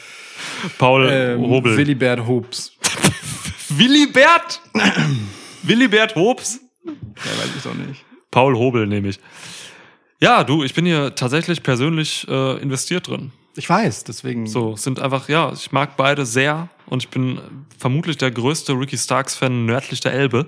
Paul 0.78 1.08
ähm, 1.10 1.40
Hobel. 1.40 1.76
Willibert 1.76 2.26
Hobbs. 2.26 2.72
Willibert! 3.70 4.60
Willibert 5.62 6.14
Hobbs? 6.14 6.60
Ja, 6.84 6.92
weiß 6.92 7.50
ich 7.58 7.66
auch 7.66 7.74
nicht. 7.74 8.04
Paul 8.30 8.54
Hobel 8.56 8.86
nehme 8.86 9.08
ich. 9.08 9.18
Ja, 10.20 10.42
du, 10.44 10.62
ich 10.64 10.74
bin 10.74 10.84
hier 10.86 11.14
tatsächlich 11.14 11.62
persönlich 11.62 12.26
äh, 12.28 12.58
investiert 12.60 13.08
drin. 13.08 13.32
Ich 13.56 13.68
weiß, 13.68 14.04
deswegen. 14.04 14.46
So, 14.46 14.76
sind 14.76 15.00
einfach, 15.00 15.28
ja, 15.28 15.52
ich 15.52 15.72
mag 15.72 15.96
beide 15.96 16.24
sehr 16.26 16.68
und 16.86 17.02
ich 17.02 17.08
bin 17.08 17.40
vermutlich 17.76 18.16
der 18.16 18.30
größte 18.30 18.72
Ricky 18.72 18.96
Starks-Fan 18.96 19.66
nördlich 19.66 20.00
der 20.00 20.12
Elbe. 20.12 20.46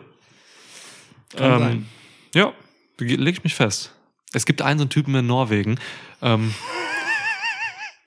Kann 1.37 1.53
Ähm, 1.53 1.59
sein. 1.59 1.87
ja, 2.35 2.53
leg 2.99 3.37
ich 3.37 3.45
mich 3.45 3.55
fest. 3.55 3.93
Es 4.32 4.47
gibt 4.47 4.62
einen 4.62 4.78
so 4.78 4.85
einen 4.85 4.90
Typen 4.90 5.15
in 5.15 5.27
Norwegen, 5.27 5.78
ähm, 6.23 6.55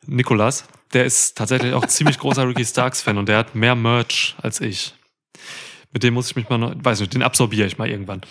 Nikolas, 0.05 0.65
der 0.93 1.05
ist 1.05 1.37
tatsächlich 1.37 1.73
auch 1.73 1.85
ziemlich 1.85 2.17
großer 2.19 2.47
Ricky 2.47 2.65
Starks-Fan 2.65 3.17
und 3.17 3.27
der 3.27 3.37
hat 3.39 3.55
mehr 3.55 3.75
Merch 3.75 4.35
als 4.41 4.61
ich. 4.61 4.93
Mit 5.91 6.03
dem 6.03 6.13
muss 6.13 6.29
ich 6.29 6.35
mich 6.35 6.49
mal, 6.49 6.57
noch, 6.57 6.73
weiß 6.75 7.01
nicht, 7.01 7.13
den 7.13 7.23
absorbiere 7.23 7.67
ich 7.67 7.77
mal 7.77 7.89
irgendwann. 7.89 8.21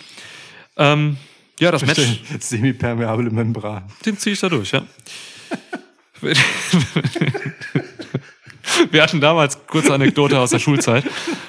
Ähm, 0.77 1.17
ja, 1.59 1.71
das 1.71 1.85
Match. 1.85 2.01
Semipermeable 2.39 3.29
Membran. 3.29 3.83
Den 4.05 4.17
ziehe 4.17 4.33
ich 4.33 4.39
da 4.39 4.49
durch, 4.49 4.71
ja. 4.71 4.83
Wir 8.91 9.03
hatten 9.03 9.21
damals, 9.21 9.67
kurze 9.67 9.93
Anekdote 9.93 10.39
aus 10.39 10.49
der 10.49 10.59
Schulzeit, 10.59 11.03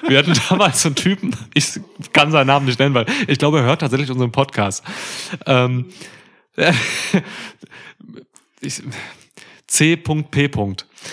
wir 0.07 0.19
hatten 0.19 0.35
damals 0.49 0.83
so 0.83 0.89
einen 0.89 0.97
Typen, 0.97 1.35
ich 1.55 1.81
kann 2.13 2.31
seinen 2.33 2.49
Namen 2.49 2.67
nicht 2.67 2.79
nennen, 2.79 2.95
weil 2.95 3.07
ich 3.27 3.39
glaube, 3.39 3.59
er 3.59 3.65
hört 3.65 3.81
tatsächlich 3.81 4.11
unseren 4.11 4.33
Podcast. 4.33 4.85
Ähm, 5.47 5.87
ich, 8.61 8.83
C.P. 9.67 10.49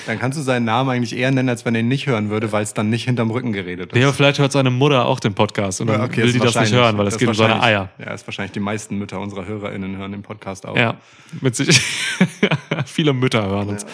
Dann 0.06 0.20
kannst 0.20 0.38
du 0.38 0.44
seinen 0.44 0.66
Namen 0.66 0.90
eigentlich 0.90 1.16
eher 1.16 1.32
nennen, 1.32 1.50
als 1.50 1.66
wenn 1.66 1.76
er 1.76 1.82
ihn 1.82 1.88
nicht 1.88 2.08
hören 2.08 2.30
würde, 2.30 2.52
weil 2.52 2.64
es 2.64 2.74
dann 2.74 2.90
nicht 2.90 3.06
hinterm 3.06 3.32
Rücken 3.32 3.52
geredet 3.54 3.92
ist. 3.92 4.04
Aber 4.04 4.14
vielleicht 4.14 4.40
hört 4.40 4.52
seine 4.52 4.70
Mutter 4.70 5.06
auch 5.06 5.20
den 5.20 5.34
Podcast 5.34 5.82
und 5.82 5.88
dann 5.88 6.02
Okay, 6.02 6.24
will 6.24 6.34
die 6.34 6.40
das 6.40 6.56
nicht 6.56 6.74
hören, 6.74 6.98
weil 6.98 7.08
es 7.08 7.18
geht 7.18 7.28
um 7.28 7.34
seine 7.34 7.62
Eier. 7.62 7.90
Ja, 7.98 8.14
ist 8.14 8.28
wahrscheinlich 8.28 8.52
die 8.52 8.60
meisten 8.60 8.98
Mütter 8.98 9.20
unserer 9.20 9.46
HörerInnen 9.46 9.98
hören 9.98 10.12
den 10.12 10.22
Podcast 10.22 10.66
auch. 10.66 10.78
Ja, 10.78 10.96
mit 11.42 11.56
sich. 11.56 11.82
Viele 12.86 13.14
Mütter 13.14 13.46
hören 13.46 13.70
uns. 13.70 13.86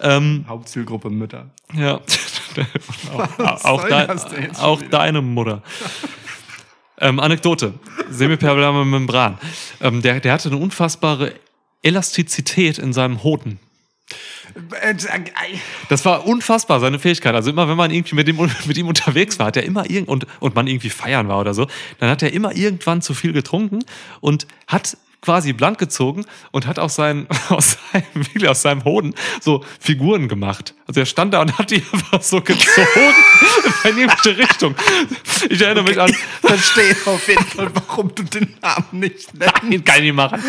Ähm, 0.00 0.44
Hauptzielgruppe 0.48 1.10
Mütter. 1.10 1.50
Ja. 1.74 2.00
Auch, 3.62 3.82
soll 3.82 3.90
dein, 3.90 4.56
auch 4.56 4.82
deine 4.82 5.22
Mutter. 5.22 5.62
Ähm, 7.00 7.20
Anekdote. 7.20 7.74
Semipermeable 8.10 8.84
Membran. 8.84 9.38
Ähm, 9.80 10.02
der, 10.02 10.20
der 10.20 10.32
hatte 10.32 10.48
eine 10.48 10.58
unfassbare 10.58 11.34
Elastizität 11.82 12.78
in 12.78 12.92
seinem 12.92 13.22
Hoden. 13.22 13.58
Das 15.88 16.04
war 16.04 16.26
unfassbar, 16.26 16.80
seine 16.80 16.98
Fähigkeit. 16.98 17.34
Also 17.34 17.50
immer, 17.50 17.68
wenn 17.68 17.76
man 17.76 17.90
irgendwie 17.90 18.16
mit, 18.16 18.26
dem, 18.26 18.36
mit 18.66 18.76
ihm 18.76 18.88
unterwegs 18.88 19.38
war, 19.38 19.46
hat 19.46 19.56
er 19.56 19.62
immer 19.62 19.88
irgend 19.88 20.08
und, 20.08 20.26
und 20.40 20.54
man 20.54 20.66
irgendwie 20.66 20.90
feiern 20.90 21.28
war 21.28 21.38
oder 21.40 21.54
so, 21.54 21.68
dann 21.98 22.10
hat 22.10 22.22
er 22.22 22.32
immer 22.32 22.54
irgendwann 22.54 23.02
zu 23.02 23.14
viel 23.14 23.32
getrunken 23.32 23.84
und 24.20 24.46
hat 24.66 24.96
quasi 25.22 25.52
blank 25.52 25.78
gezogen 25.78 26.24
und 26.50 26.66
hat 26.66 26.78
aus, 26.78 26.94
seinen, 26.96 27.28
aus, 27.48 27.78
seinem, 27.92 28.48
aus 28.48 28.62
seinem 28.62 28.84
Hoden 28.84 29.14
so 29.40 29.64
Figuren 29.78 30.28
gemacht. 30.28 30.74
Also 30.90 31.02
er 31.02 31.06
stand 31.06 31.32
da 31.32 31.40
und 31.40 31.56
hat 31.56 31.70
die 31.70 31.76
einfach 31.92 32.20
so 32.20 32.40
gezogen 32.40 33.14
in 33.88 33.96
jegliche 33.96 34.38
Richtung. 34.38 34.74
Ich 35.48 35.62
erinnere 35.62 35.84
mich 35.84 36.00
an. 36.00 36.10
Ich 36.10 36.16
verstehe 36.16 36.96
auf 37.06 37.28
jeden 37.28 37.44
Fall, 37.44 37.70
warum 37.72 38.12
du 38.12 38.24
den 38.24 38.56
Namen 38.60 38.86
nicht 38.90 39.32
nennst. 39.32 39.62
Nein, 39.62 39.84
kann 39.84 39.96
ich 39.98 40.02
nicht 40.02 40.14
machen. 40.14 40.42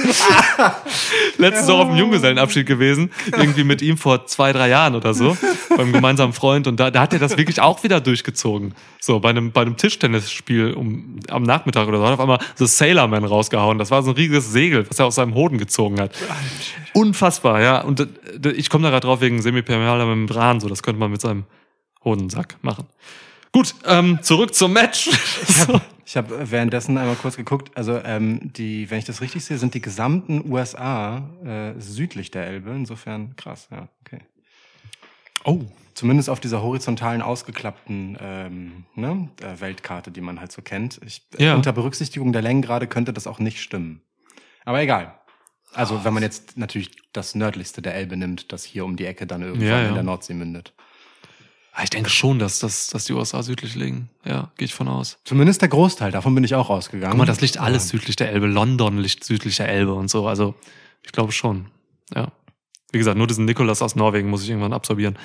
Letztens 1.38 1.70
auch 1.70 1.82
auf 1.82 1.90
dem 1.90 1.98
Junggesellenabschied 1.98 2.66
gewesen. 2.66 3.12
Irgendwie 3.28 3.64
mit 3.64 3.84
ihm 3.84 3.98
vor 3.98 4.26
zwei, 4.26 4.52
drei 4.52 4.70
Jahren 4.70 4.96
oder 4.96 5.14
so. 5.14 5.38
Beim 5.78 5.94
gemeinsamen 5.94 6.34
Freund. 6.34 6.66
Und 6.66 6.80
da, 6.80 6.90
da 6.90 7.02
hat 7.02 7.14
er 7.14 7.20
das 7.20 7.38
wirklich 7.38 7.62
auch 7.62 7.84
wieder 7.84 8.02
durchgezogen. 8.02 8.74
So, 9.00 9.20
bei 9.20 9.30
einem, 9.30 9.52
bei 9.52 9.62
einem 9.62 9.78
Tischtennisspiel 9.78 10.74
um, 10.74 11.20
am 11.30 11.44
Nachmittag 11.44 11.88
oder 11.88 12.00
so. 12.00 12.06
Hat 12.06 12.14
auf 12.14 12.20
einmal 12.20 12.40
so 12.56 12.66
Sailorman 12.66 13.26
rausgehauen. 13.26 13.78
Das 13.78 13.92
war 13.92 14.02
so 14.02 14.10
ein 14.10 14.16
riesiges 14.16 14.52
Segel, 14.52 14.88
was 14.90 14.98
er 14.98 15.06
aus 15.06 15.16
seinem 15.16 15.36
Hoden 15.36 15.60
gezogen 15.60 16.00
hat. 16.00 16.16
Unfassbar, 16.94 17.62
ja. 17.62 17.82
Und 17.82 18.00
äh, 18.00 18.50
ich 18.52 18.70
komme 18.70 18.84
da 18.84 18.90
gerade 18.90 19.06
drauf 19.06 19.22
wegen 19.22 19.42
semipermealer 19.42 20.06
Membran. 20.32 20.60
So, 20.60 20.70
das 20.70 20.84
könnte 20.84 21.00
man 21.00 21.12
mit 21.12 21.22
seinem 21.22 21.46
Hodensack 22.04 22.58
machen. 22.62 22.86
Gut, 23.52 23.76
ähm, 23.86 24.20
zurück 24.22 24.56
zum 24.56 24.74
Match. 24.74 25.10
Ich 26.06 26.16
habe 26.16 26.30
währenddessen 26.52 26.98
einmal 26.98 27.16
kurz 27.16 27.36
geguckt. 27.36 27.76
Also 27.76 28.00
ähm, 28.04 28.54
die, 28.54 28.90
wenn 28.90 29.00
ich 29.00 29.06
das 29.06 29.22
richtig 29.22 29.44
sehe, 29.44 29.58
sind 29.58 29.74
die 29.74 29.82
gesamten 29.82 30.50
USA 30.50 31.30
äh, 31.44 31.74
südlich 31.80 32.32
der 32.32 32.48
Elbe. 32.48 32.72
Insofern 32.72 33.36
krass, 33.36 33.68
ja, 33.72 33.90
okay. 34.06 34.22
Oh. 35.44 35.60
Zumindest 35.94 36.30
auf 36.30 36.40
dieser 36.40 36.64
horizontalen 36.64 37.22
ausgeklappten 37.22 38.18
ähm, 38.22 38.86
ne, 38.96 39.30
äh, 39.42 39.60
Weltkarte, 39.60 40.10
die 40.10 40.22
man 40.22 40.40
halt 40.40 40.54
so 40.54 40.62
kennt. 40.62 41.02
Ich, 41.06 41.28
äh, 41.38 41.48
Ja. 41.48 41.56
Unter 41.56 41.74
Berücksichtigung 41.74 42.32
der 42.32 42.42
Längengrade 42.42 42.88
könnte 42.88 43.12
das 43.12 43.28
auch 43.28 43.40
nicht 43.40 43.60
stimmen. 43.60 44.02
Aber 44.64 44.82
egal. 44.82 45.14
Also 45.74 46.04
wenn 46.04 46.14
man 46.14 46.24
jetzt 46.24 46.58
natürlich 46.58 46.92
das 47.14 47.34
nördlichste 47.36 47.82
der 47.82 47.96
Elbe 47.96 48.18
nimmt, 48.18 48.52
das 48.52 48.64
hier 48.64 48.84
um 48.86 48.96
die 48.98 49.06
Ecke 49.06 49.26
dann 49.28 49.42
irgendwann 49.42 49.68
Ja, 49.68 49.82
ja. 49.82 49.88
in 49.90 49.94
der 49.94 50.04
Nordsee 50.04 50.34
mündet. 50.34 50.74
Ah, 51.74 51.84
Ich 51.84 51.90
denke 51.90 52.10
schon, 52.10 52.40
dass, 52.40 52.60
dass, 52.60 52.88
dass 52.88 53.06
die 53.06 53.14
USA 53.14 53.42
südlich 53.44 53.76
liegen. 53.76 54.10
Ja, 54.26 54.52
gehe 54.58 54.66
ich 54.66 54.74
von 54.74 54.90
aus. 54.90 55.18
Zumindest 55.24 55.62
der 55.62 55.70
Großteil, 55.70 56.12
davon 56.12 56.36
bin 56.36 56.44
ich 56.44 56.56
auch 56.56 56.70
ausgegangen. 56.70 57.12
Guck 57.12 57.20
mal, 57.20 57.26
das 57.26 57.40
liegt 57.40 57.58
alles 57.58 57.88
südlich 57.90 58.18
der 58.18 58.30
Elbe. 58.32 58.48
London 58.48 58.98
liegt 58.98 59.24
südlich 59.24 59.56
der 59.58 59.70
Elbe 59.70 59.94
und 59.94 60.10
so. 60.10 60.28
Also, 60.28 60.56
ich 61.04 61.14
glaube 61.14 61.32
schon. 61.32 61.68
Ja. 62.14 62.32
Wie 62.92 62.98
gesagt, 62.98 63.18
nur 63.18 63.28
diesen 63.28 63.46
Nikolas 63.46 63.82
aus 63.82 63.96
Norwegen 63.96 64.30
muss 64.30 64.44
ich 64.44 64.50
irgendwann 64.50 64.74
absorbieren. 64.74 65.18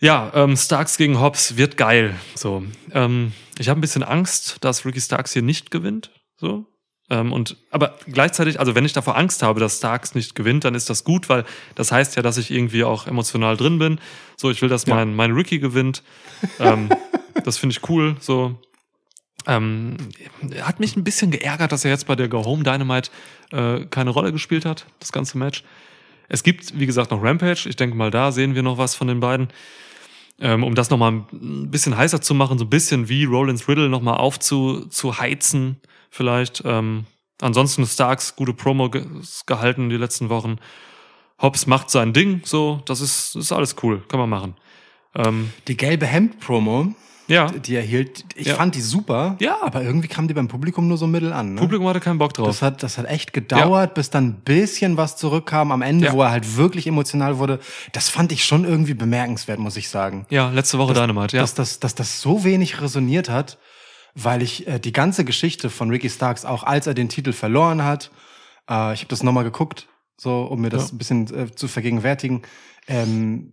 Ja, 0.00 0.30
ähm, 0.34 0.56
Starks 0.56 0.96
gegen 0.96 1.20
Hobbs 1.20 1.56
wird 1.56 1.76
geil. 1.76 2.14
So, 2.34 2.64
ähm, 2.92 3.32
ich 3.58 3.68
habe 3.68 3.78
ein 3.78 3.82
bisschen 3.82 4.02
Angst, 4.02 4.58
dass 4.62 4.84
Ricky 4.84 5.00
Starks 5.00 5.32
hier 5.32 5.42
nicht 5.42 5.70
gewinnt. 5.70 6.10
So, 6.38 6.66
ähm, 7.10 7.32
und 7.32 7.56
aber 7.70 7.94
gleichzeitig, 8.06 8.58
also 8.58 8.74
wenn 8.74 8.84
ich 8.84 8.92
davor 8.92 9.16
Angst 9.16 9.42
habe, 9.42 9.60
dass 9.60 9.78
Starks 9.78 10.14
nicht 10.14 10.34
gewinnt, 10.34 10.64
dann 10.64 10.74
ist 10.74 10.90
das 10.90 11.04
gut, 11.04 11.28
weil 11.28 11.44
das 11.74 11.92
heißt 11.92 12.16
ja, 12.16 12.22
dass 12.22 12.36
ich 12.36 12.50
irgendwie 12.50 12.84
auch 12.84 13.06
emotional 13.06 13.56
drin 13.56 13.78
bin. 13.78 14.00
So, 14.36 14.50
ich 14.50 14.60
will, 14.62 14.68
dass 14.68 14.86
Ja. 14.86 14.94
mein 14.96 15.14
mein 15.14 15.32
Ricky 15.32 15.58
gewinnt. 15.58 16.02
Ähm, 16.58 16.88
das 17.44 17.58
finde 17.58 17.74
ich 17.76 17.88
cool. 17.88 18.16
So, 18.20 18.58
ähm, 19.46 19.96
hat 20.62 20.80
mich 20.80 20.96
ein 20.96 21.04
bisschen 21.04 21.30
geärgert, 21.30 21.70
dass 21.72 21.84
er 21.84 21.90
jetzt 21.92 22.06
bei 22.06 22.16
der 22.16 22.28
Go 22.28 22.44
Home 22.44 22.64
Dynamite 22.64 23.10
äh, 23.52 23.84
keine 23.86 24.10
Rolle 24.10 24.32
gespielt 24.32 24.64
hat, 24.64 24.86
das 24.98 25.12
ganze 25.12 25.38
Match. 25.38 25.62
Es 26.28 26.42
gibt, 26.42 26.76
wie 26.78 26.86
gesagt, 26.86 27.12
noch 27.12 27.22
Rampage. 27.22 27.68
Ich 27.68 27.76
denke 27.76 27.96
mal, 27.96 28.10
da 28.10 28.32
sehen 28.32 28.56
wir 28.56 28.62
noch 28.64 28.78
was 28.78 28.96
von 28.96 29.06
den 29.06 29.20
beiden. 29.20 29.48
Ähm, 30.38 30.64
um 30.64 30.74
das 30.74 30.90
nochmal 30.90 31.12
ein 31.32 31.70
bisschen 31.70 31.96
heißer 31.96 32.20
zu 32.20 32.34
machen, 32.34 32.58
so 32.58 32.64
ein 32.64 32.70
bisschen 32.70 33.08
wie 33.08 33.24
Rollins 33.24 33.68
Riddle 33.68 33.88
nochmal 33.88 34.16
aufzu 34.18 34.84
zu 34.86 35.18
vielleicht. 36.16 36.62
Ähm, 36.64 37.04
ansonsten 37.40 37.86
Starks 37.86 38.34
gute 38.36 38.52
Promo 38.54 38.90
ge 38.90 39.04
gehalten 39.46 39.88
die 39.90 39.96
letzten 39.96 40.28
Wochen. 40.28 40.56
Hobbs 41.40 41.66
macht 41.66 41.90
sein 41.90 42.12
Ding, 42.14 42.40
so, 42.44 42.80
das 42.86 43.00
ist, 43.02 43.36
ist 43.36 43.52
alles 43.52 43.76
cool, 43.82 44.02
kann 44.08 44.18
man 44.18 44.30
machen. 44.30 44.54
Ähm, 45.14 45.52
Die 45.68 45.76
gelbe 45.76 46.06
Hemd-Promo, 46.06 46.94
ja, 47.28 47.50
die 47.50 47.74
er 47.74 47.82
hielt, 47.82 48.24
ich 48.36 48.46
Ja. 48.46 48.54
fand 48.54 48.74
die 48.74 48.80
super, 48.80 49.36
Ja. 49.38 49.58
aber 49.60 49.82
irgendwie 49.82 50.08
kam 50.08 50.28
die 50.28 50.34
beim 50.34 50.48
Publikum 50.48 50.88
nur 50.88 50.96
so 50.96 51.06
mittel 51.06 51.34
an. 51.34 51.52
Ne? 51.54 51.60
Publikum 51.60 51.86
hatte 51.88 52.00
keinen 52.00 52.16
Bock 52.18 52.32
drauf. 52.32 52.46
Das 52.46 52.62
hat, 52.62 52.82
das 52.82 52.96
hat 52.96 53.04
echt 53.06 53.34
gedauert, 53.34 53.92
bis 53.94 54.08
dann 54.08 54.28
ein 54.28 54.40
bisschen 54.46 54.96
was 54.96 55.18
zurückkam 55.18 55.72
am 55.72 55.82
Ende, 55.82 56.06
Ja. 56.06 56.12
wo 56.14 56.22
er 56.22 56.30
halt 56.30 56.56
wirklich 56.56 56.86
emotional 56.86 57.36
wurde. 57.36 57.60
Das 57.92 58.08
fand 58.08 58.32
ich 58.32 58.42
schon 58.44 58.64
irgendwie 58.64 58.94
bemerkenswert, 58.94 59.58
muss 59.58 59.76
ich 59.76 59.90
sagen. 59.90 60.24
ja, 60.30 60.48
letzte 60.50 60.78
Woche 60.78 60.94
Dynamite, 60.94 61.36
ja. 61.36 61.42
Dass, 61.42 61.52
das, 61.52 61.80
dass 61.80 61.94
das 61.94 62.22
so 62.22 62.44
wenig 62.44 62.80
resoniert 62.80 63.28
hat, 63.28 63.58
weil 64.16 64.40
ich 64.42 64.66
äh, 64.66 64.78
die 64.80 64.92
ganze 64.92 65.24
Geschichte 65.24 65.68
von 65.70 65.90
Ricky 65.90 66.08
Starks, 66.10 66.44
auch 66.44 66.62
als 66.64 66.86
er 66.86 66.94
den 66.94 67.08
Titel 67.08 67.32
verloren 67.32 67.84
hat, 67.84 68.10
äh, 68.68 68.94
ich 68.94 69.00
habe 69.00 69.08
das 69.08 69.22
nochmal 69.22 69.44
geguckt, 69.44 69.86
so 70.16 70.42
um 70.44 70.62
mir 70.62 70.70
das 70.70 70.88
Ja. 70.88 70.94
ein 70.94 70.98
bisschen 70.98 71.34
äh, 71.34 71.54
zu 71.54 71.68
vergegenwärtigen. 71.68 72.42
Ähm, 72.88 73.52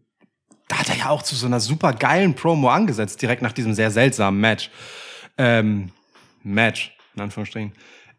da 0.70 0.80
hat 0.80 0.90
er 0.90 0.96
ja 0.96 1.10
auch 1.10 1.22
zu 1.22 1.36
so 1.36 1.46
einer 1.46 1.60
super 1.60 1.92
geilen 1.94 2.34
Promo 2.34 2.70
angesetzt, 2.70 3.22
direkt 3.22 3.42
nach 3.42 3.52
diesem 3.52 3.74
sehr 3.74 3.92
seltsamen 3.92 4.40
Match. 4.40 4.72
Ähm, 5.38 5.92
Match, 6.44 6.96
in 7.16 7.22
Anführungsstrichen. 7.22 7.74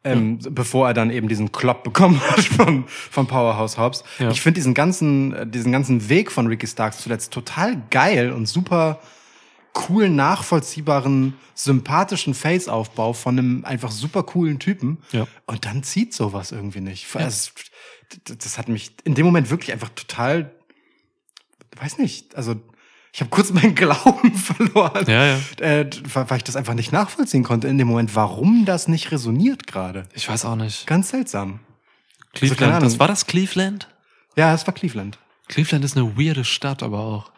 Ähm, 0.06 0.38
Bevor 0.50 0.88
er 0.88 0.92
dann 0.94 1.10
eben 1.10 1.28
diesen 1.28 1.50
Klopp 1.50 1.82
bekommen 1.82 2.20
hat 2.20 2.40
von, 2.44 2.84
von 2.86 3.26
Powerhouse 3.26 3.78
Hobbs. 3.78 4.04
Ja. 4.18 4.30
Ich 4.30 4.42
finde 4.42 4.56
diesen 4.56 4.74
ganzen, 4.74 5.32
äh, 5.32 5.46
diesen 5.46 5.72
ganzen 5.72 6.10
Weg 6.10 6.30
von 6.30 6.46
Ricky 6.46 6.66
Starks 6.66 6.98
zuletzt 6.98 7.32
total 7.32 7.80
geil 7.90 8.30
und 8.32 8.44
super 8.46 9.00
cool 9.88 10.08
nachvollziehbaren, 10.08 11.34
sympathischen 11.54 12.34
Face-Aufbau 12.34 13.12
von 13.12 13.38
einem 13.38 13.64
einfach 13.64 13.90
super 13.90 14.22
coolen 14.22 14.58
Typen. 14.58 14.98
Ja. 15.12 15.26
Und 15.46 15.64
dann 15.64 15.82
zieht 15.82 16.14
sowas 16.14 16.52
irgendwie 16.52 16.80
nicht. 16.80 17.06
Also, 17.16 17.50
das, 18.24 18.58
hat 18.58 18.68
mich 18.68 18.92
in 19.04 19.14
dem 19.14 19.26
Moment 19.26 19.50
wirklich 19.50 19.72
einfach 19.72 19.90
total, 19.90 20.54
weiß 21.76 21.98
nicht, 21.98 22.36
also 22.36 22.56
ich 23.12 23.20
habe 23.20 23.30
kurz 23.30 23.50
meinen 23.52 23.74
Glauben 23.74 24.34
verloren, 24.36 25.06
Ja, 25.06 25.26
ja. 25.26 25.40
Äh, 25.60 25.90
weil, 26.12 26.36
ich 26.36 26.44
das 26.44 26.56
einfach 26.56 26.74
nicht 26.74 26.92
nachvollziehen 26.92 27.44
konnte 27.44 27.68
in 27.68 27.78
dem 27.78 27.88
Moment, 27.88 28.14
warum 28.14 28.64
das 28.64 28.88
nicht 28.88 29.12
resoniert 29.12 29.66
gerade. 29.66 30.08
Ich 30.14 30.28
weiß 30.28 30.44
auch 30.44 30.56
nicht. 30.56 30.86
Ganz 30.86 31.10
seltsam. 31.10 31.60
Cleveland, 32.32 32.58
keine 32.58 32.74
Ahnung. 32.76 32.88
das 32.88 32.98
war 32.98 33.08
das 33.08 33.26
Cleveland? 33.26 33.88
Ja, 34.36 34.52
es 34.52 34.66
war 34.66 34.74
Cleveland. 34.74 35.18
Cleveland 35.46 35.84
ist 35.84 35.96
eine 35.96 36.16
weirde 36.18 36.44
Stadt, 36.44 36.82
aber 36.82 37.00
auch. 37.00 37.30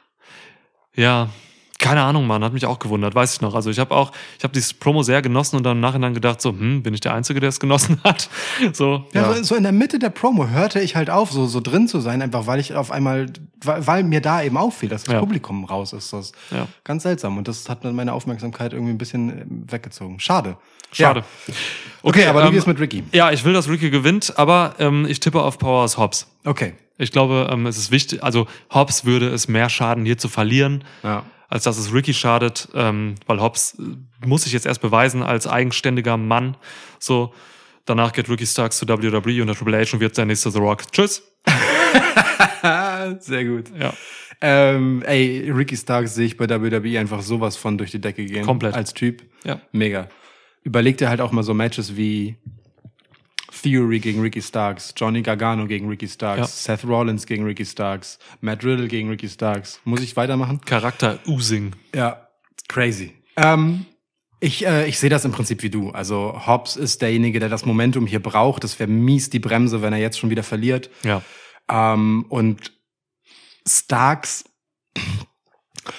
Ja, 0.94 1.28
keine 1.78 2.02
Ahnung, 2.02 2.26
Mann, 2.26 2.42
hat 2.42 2.52
mich 2.52 2.64
auch 2.66 2.78
gewundert, 2.78 3.14
weiß 3.14 3.34
ich 3.34 3.40
noch. 3.42 3.54
Also 3.54 3.70
ich 3.70 3.78
habe 3.78 3.94
auch, 3.94 4.10
ich 4.38 4.44
habe 4.44 4.52
dieses 4.54 4.72
Promo 4.74 5.02
sehr 5.02 5.20
genossen 5.22 5.56
und 5.56 5.62
dann 5.62 5.76
im 5.76 5.80
Nachhinein 5.80 6.14
gedacht, 6.14 6.40
so, 6.40 6.50
hm, 6.50 6.82
bin 6.82 6.94
ich 6.94 7.00
der 7.00 7.12
Einzige, 7.14 7.38
der 7.40 7.50
es 7.50 7.60
genossen 7.60 7.98
hat? 8.04 8.28
So, 8.72 9.04
Ja, 9.12 9.22
ja. 9.22 9.34
So, 9.34 9.42
so 9.42 9.54
in 9.54 9.62
der 9.62 9.72
Mitte 9.72 9.98
der 9.98 10.10
Promo 10.10 10.48
hörte 10.48 10.80
ich 10.80 10.96
halt 10.96 11.10
auf, 11.10 11.30
so, 11.30 11.46
so 11.46 11.60
drin 11.60 11.86
zu 11.88 12.00
sein, 12.00 12.22
einfach 12.22 12.46
weil 12.46 12.60
ich 12.60 12.74
auf 12.74 12.90
einmal, 12.90 13.26
weil, 13.62 13.86
weil 13.86 14.02
mir 14.04 14.20
da 14.20 14.42
eben 14.42 14.56
auffiel, 14.56 14.88
dass 14.88 15.04
das 15.04 15.14
Ja. 15.14 15.20
Publikum 15.20 15.64
raus 15.64 15.92
ist. 15.92 16.12
Das 16.12 16.26
ist 16.26 16.34
Ja. 16.50 16.66
ganz 16.84 17.02
seltsam. 17.02 17.36
Und 17.38 17.46
das 17.48 17.68
hat 17.68 17.84
dann 17.84 17.94
meine 17.94 18.12
Aufmerksamkeit 18.14 18.72
irgendwie 18.72 18.92
ein 18.92 18.98
bisschen 18.98 19.28
ähm, 19.28 19.64
weggezogen. 19.70 20.18
Schade. 20.18 20.56
Schade. 20.92 21.24
Ja. 21.46 21.54
Okay, 22.02 22.26
aber 22.26 22.40
du 22.42 22.48
ähm, 22.48 22.52
gehst 22.54 22.66
mit 22.66 22.78
Ricky. 22.80 23.02
Ja, 23.12 23.30
ich 23.32 23.44
will, 23.44 23.52
dass 23.52 23.68
Ricky 23.68 23.90
gewinnt, 23.90 24.32
aber 24.38 24.74
ähm, 24.78 25.04
ich 25.08 25.20
tippe 25.20 25.42
auf 25.42 25.58
Powers 25.58 25.98
Hobbs. 25.98 26.26
Okay. 26.44 26.74
Ich 26.98 27.12
glaube, 27.12 27.48
ähm, 27.52 27.66
es 27.66 27.76
ist 27.76 27.90
wichtig, 27.90 28.22
also 28.24 28.46
Hobbs 28.72 29.04
würde 29.04 29.28
es 29.28 29.48
mehr 29.48 29.68
schaden, 29.68 30.06
hier 30.06 30.16
zu 30.16 30.28
verlieren, 30.28 30.82
Ja. 31.02 31.24
Als 31.48 31.64
dass 31.64 31.78
es 31.78 31.92
Ricky 31.92 32.14
schadet, 32.14 32.68
ähm, 32.74 33.14
weil 33.26 33.40
Hobbs 33.40 33.78
äh, 33.78 34.26
muss 34.26 34.42
sich 34.42 34.52
jetzt 34.52 34.66
erst 34.66 34.80
beweisen 34.80 35.22
als 35.22 35.46
eigenständiger 35.46 36.16
Mann. 36.16 36.56
So, 36.98 37.32
danach 37.84 38.12
geht 38.12 38.28
Ricky 38.28 38.46
Starks 38.46 38.78
zu 38.78 38.88
WWE 38.88 39.40
und 39.40 39.46
der 39.46 39.56
Triple 39.56 39.78
H 39.78 39.94
und 39.94 40.00
wird 40.00 40.16
der 40.16 40.26
nächste 40.26 40.50
The 40.50 40.58
Rock. 40.58 40.90
Tschüss. 40.92 41.22
Sehr 43.20 43.44
gut. 43.44 43.70
Ja. 43.78 43.92
Ähm, 44.40 45.02
ey, 45.06 45.50
Ricky 45.50 45.76
Starks 45.76 46.14
sehe 46.14 46.26
ich 46.26 46.36
bei 46.36 46.48
WWE 46.48 46.98
einfach 46.98 47.22
sowas 47.22 47.56
von 47.56 47.78
durch 47.78 47.90
die 47.90 48.00
Decke 48.00 48.24
gehen. 48.24 48.44
Komplett. 48.44 48.74
Als 48.74 48.92
Typ. 48.92 49.22
Ja. 49.44 49.60
Mega. 49.72 50.08
Überleg 50.62 50.98
dir 50.98 51.08
halt 51.08 51.20
auch 51.20 51.32
mal 51.32 51.42
so 51.42 51.54
Matches 51.54 51.96
wie 51.96 52.36
Theory 53.62 54.00
gegen 54.00 54.20
Ricky 54.20 54.42
Starks, 54.42 54.92
Johnny 54.96 55.22
Gargano 55.22 55.66
gegen 55.66 55.88
Ricky 55.88 56.08
Starks, 56.08 56.38
Ja. 56.66 56.76
Seth 56.76 56.84
Rollins 56.84 57.26
gegen 57.26 57.44
Ricky 57.44 57.64
Starks, 57.64 58.18
Matt 58.40 58.64
Riddle 58.64 58.88
gegen 58.88 59.08
Ricky 59.08 59.28
Starks. 59.28 59.80
Muss 59.84 60.00
ich 60.00 60.16
weitermachen? 60.16 60.60
Charakter 60.64 61.18
Oozing. 61.26 61.72
Ja, 61.94 62.28
crazy. 62.68 63.14
Ähm, 63.36 63.86
ich 64.40 64.66
äh, 64.66 64.86
ich 64.88 64.98
sehe 64.98 65.10
das 65.10 65.24
im 65.24 65.32
Prinzip 65.32 65.62
wie 65.62 65.70
du. 65.70 65.90
Also 65.90 66.46
Hobbs 66.46 66.76
ist 66.76 67.02
derjenige, 67.02 67.40
der 67.40 67.48
das 67.48 67.64
Momentum 67.64 68.06
hier 68.06 68.20
braucht. 68.22 68.64
Das 68.64 68.78
wäre 68.78 68.90
mies 68.90 69.30
die 69.30 69.38
Bremse, 69.38 69.80
wenn 69.82 69.92
er 69.92 69.98
jetzt 69.98 70.18
schon 70.18 70.30
wieder 70.30 70.42
verliert. 70.42 70.90
Ja. 71.04 71.22
Ähm, 71.68 72.26
und 72.28 72.72
Starks, 73.66 74.44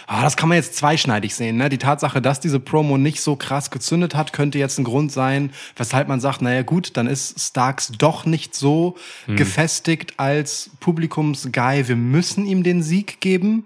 ah, 0.07 0.21
das 0.21 0.37
kann 0.37 0.49
man 0.49 0.57
jetzt 0.57 0.75
zweischneidig 0.75 1.35
sehen. 1.35 1.57
Ne? 1.57 1.69
Die 1.69 1.77
Tatsache, 1.77 2.21
dass 2.21 2.39
diese 2.39 2.59
Promo 2.59 2.97
nicht 2.97 3.21
so 3.21 3.35
krass 3.35 3.71
gezündet 3.71 4.15
hat, 4.15 4.33
könnte 4.33 4.57
jetzt 4.57 4.77
ein 4.77 4.83
Grund 4.83 5.11
sein, 5.11 5.51
weshalb 5.75 6.07
man 6.07 6.19
sagt, 6.19 6.41
naja 6.41 6.63
gut, 6.63 6.97
dann 6.97 7.07
ist 7.07 7.39
Starks 7.39 7.91
doch 7.97 8.25
nicht 8.25 8.55
so 8.55 8.95
gefestigt 9.27 10.13
als 10.17 10.69
Publikumsguy. 10.79 11.87
Wir 11.87 11.95
müssen 11.95 12.45
ihm 12.45 12.63
den 12.63 12.83
Sieg 12.83 13.19
geben, 13.21 13.65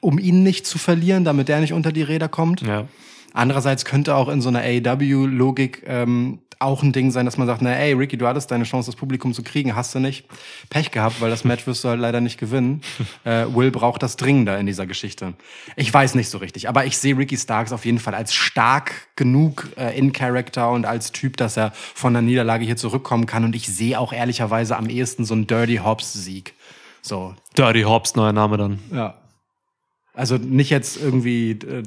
um 0.00 0.18
ihn 0.18 0.42
nicht 0.42 0.66
zu 0.66 0.78
verlieren, 0.78 1.24
damit 1.24 1.48
er 1.48 1.60
nicht 1.60 1.72
unter 1.72 1.92
die 1.92 2.02
Räder 2.02 2.28
kommt. 2.28 2.62
Ja. 2.62 2.86
Andererseits 3.36 3.84
könnte 3.84 4.14
auch 4.14 4.28
in 4.28 4.40
so 4.40 4.48
einer 4.48 4.60
AEW-Logik 4.60 5.82
ähm, 5.86 6.38
auch 6.58 6.82
ein 6.82 6.92
Ding 6.92 7.10
sein, 7.10 7.26
dass 7.26 7.36
man 7.36 7.46
sagt, 7.46 7.60
na 7.60 7.70
ey, 7.70 7.92
Ricky, 7.92 8.16
du 8.16 8.26
hattest 8.26 8.50
deine 8.50 8.64
Chance, 8.64 8.90
das 8.90 8.96
Publikum 8.96 9.34
zu 9.34 9.42
kriegen, 9.42 9.76
hast 9.76 9.94
du 9.94 9.98
nicht. 9.98 10.24
Pech 10.70 10.90
gehabt, 10.90 11.20
weil 11.20 11.28
das 11.28 11.44
Match 11.44 11.66
wirst 11.66 11.84
du 11.84 11.90
halt 11.90 12.00
leider 12.00 12.22
nicht 12.22 12.38
gewinnen. 12.38 12.80
äh, 13.24 13.44
Will 13.54 13.70
braucht 13.70 14.02
das 14.02 14.16
dringender 14.16 14.58
in 14.58 14.64
dieser 14.64 14.86
Geschichte. 14.86 15.34
Ich 15.76 15.92
weiß 15.92 16.14
nicht 16.14 16.30
so 16.30 16.38
richtig, 16.38 16.66
aber 16.66 16.86
ich 16.86 16.96
sehe 16.96 17.18
Ricky 17.18 17.36
Starks 17.36 17.72
auf 17.72 17.84
jeden 17.84 17.98
Fall 17.98 18.14
als 18.14 18.32
stark 18.32 18.92
genug 19.16 19.68
äh, 19.76 19.96
in 19.98 20.14
Character 20.14 20.70
und 20.70 20.86
als 20.86 21.12
Typ, 21.12 21.36
dass 21.36 21.58
er 21.58 21.72
von 21.74 22.14
der 22.14 22.22
Niederlage 22.22 22.64
hier 22.64 22.78
zurückkommen 22.78 23.26
kann. 23.26 23.44
Und 23.44 23.54
ich 23.54 23.66
sehe 23.66 24.00
auch 24.00 24.14
ehrlicherweise 24.14 24.78
am 24.78 24.88
ehesten 24.88 25.26
so 25.26 25.34
einen 25.34 25.46
Dirty 25.46 25.76
Hobbs-Sieg. 25.76 26.54
So, 27.02 27.34
Dirty 27.58 27.82
Hobbs, 27.82 28.16
neuer 28.16 28.32
Name 28.32 28.56
dann. 28.56 28.78
ja. 28.90 29.14
Also 30.14 30.38
nicht 30.38 30.70
jetzt 30.70 30.96
irgendwie, 30.96 31.50
äh, 31.50 31.82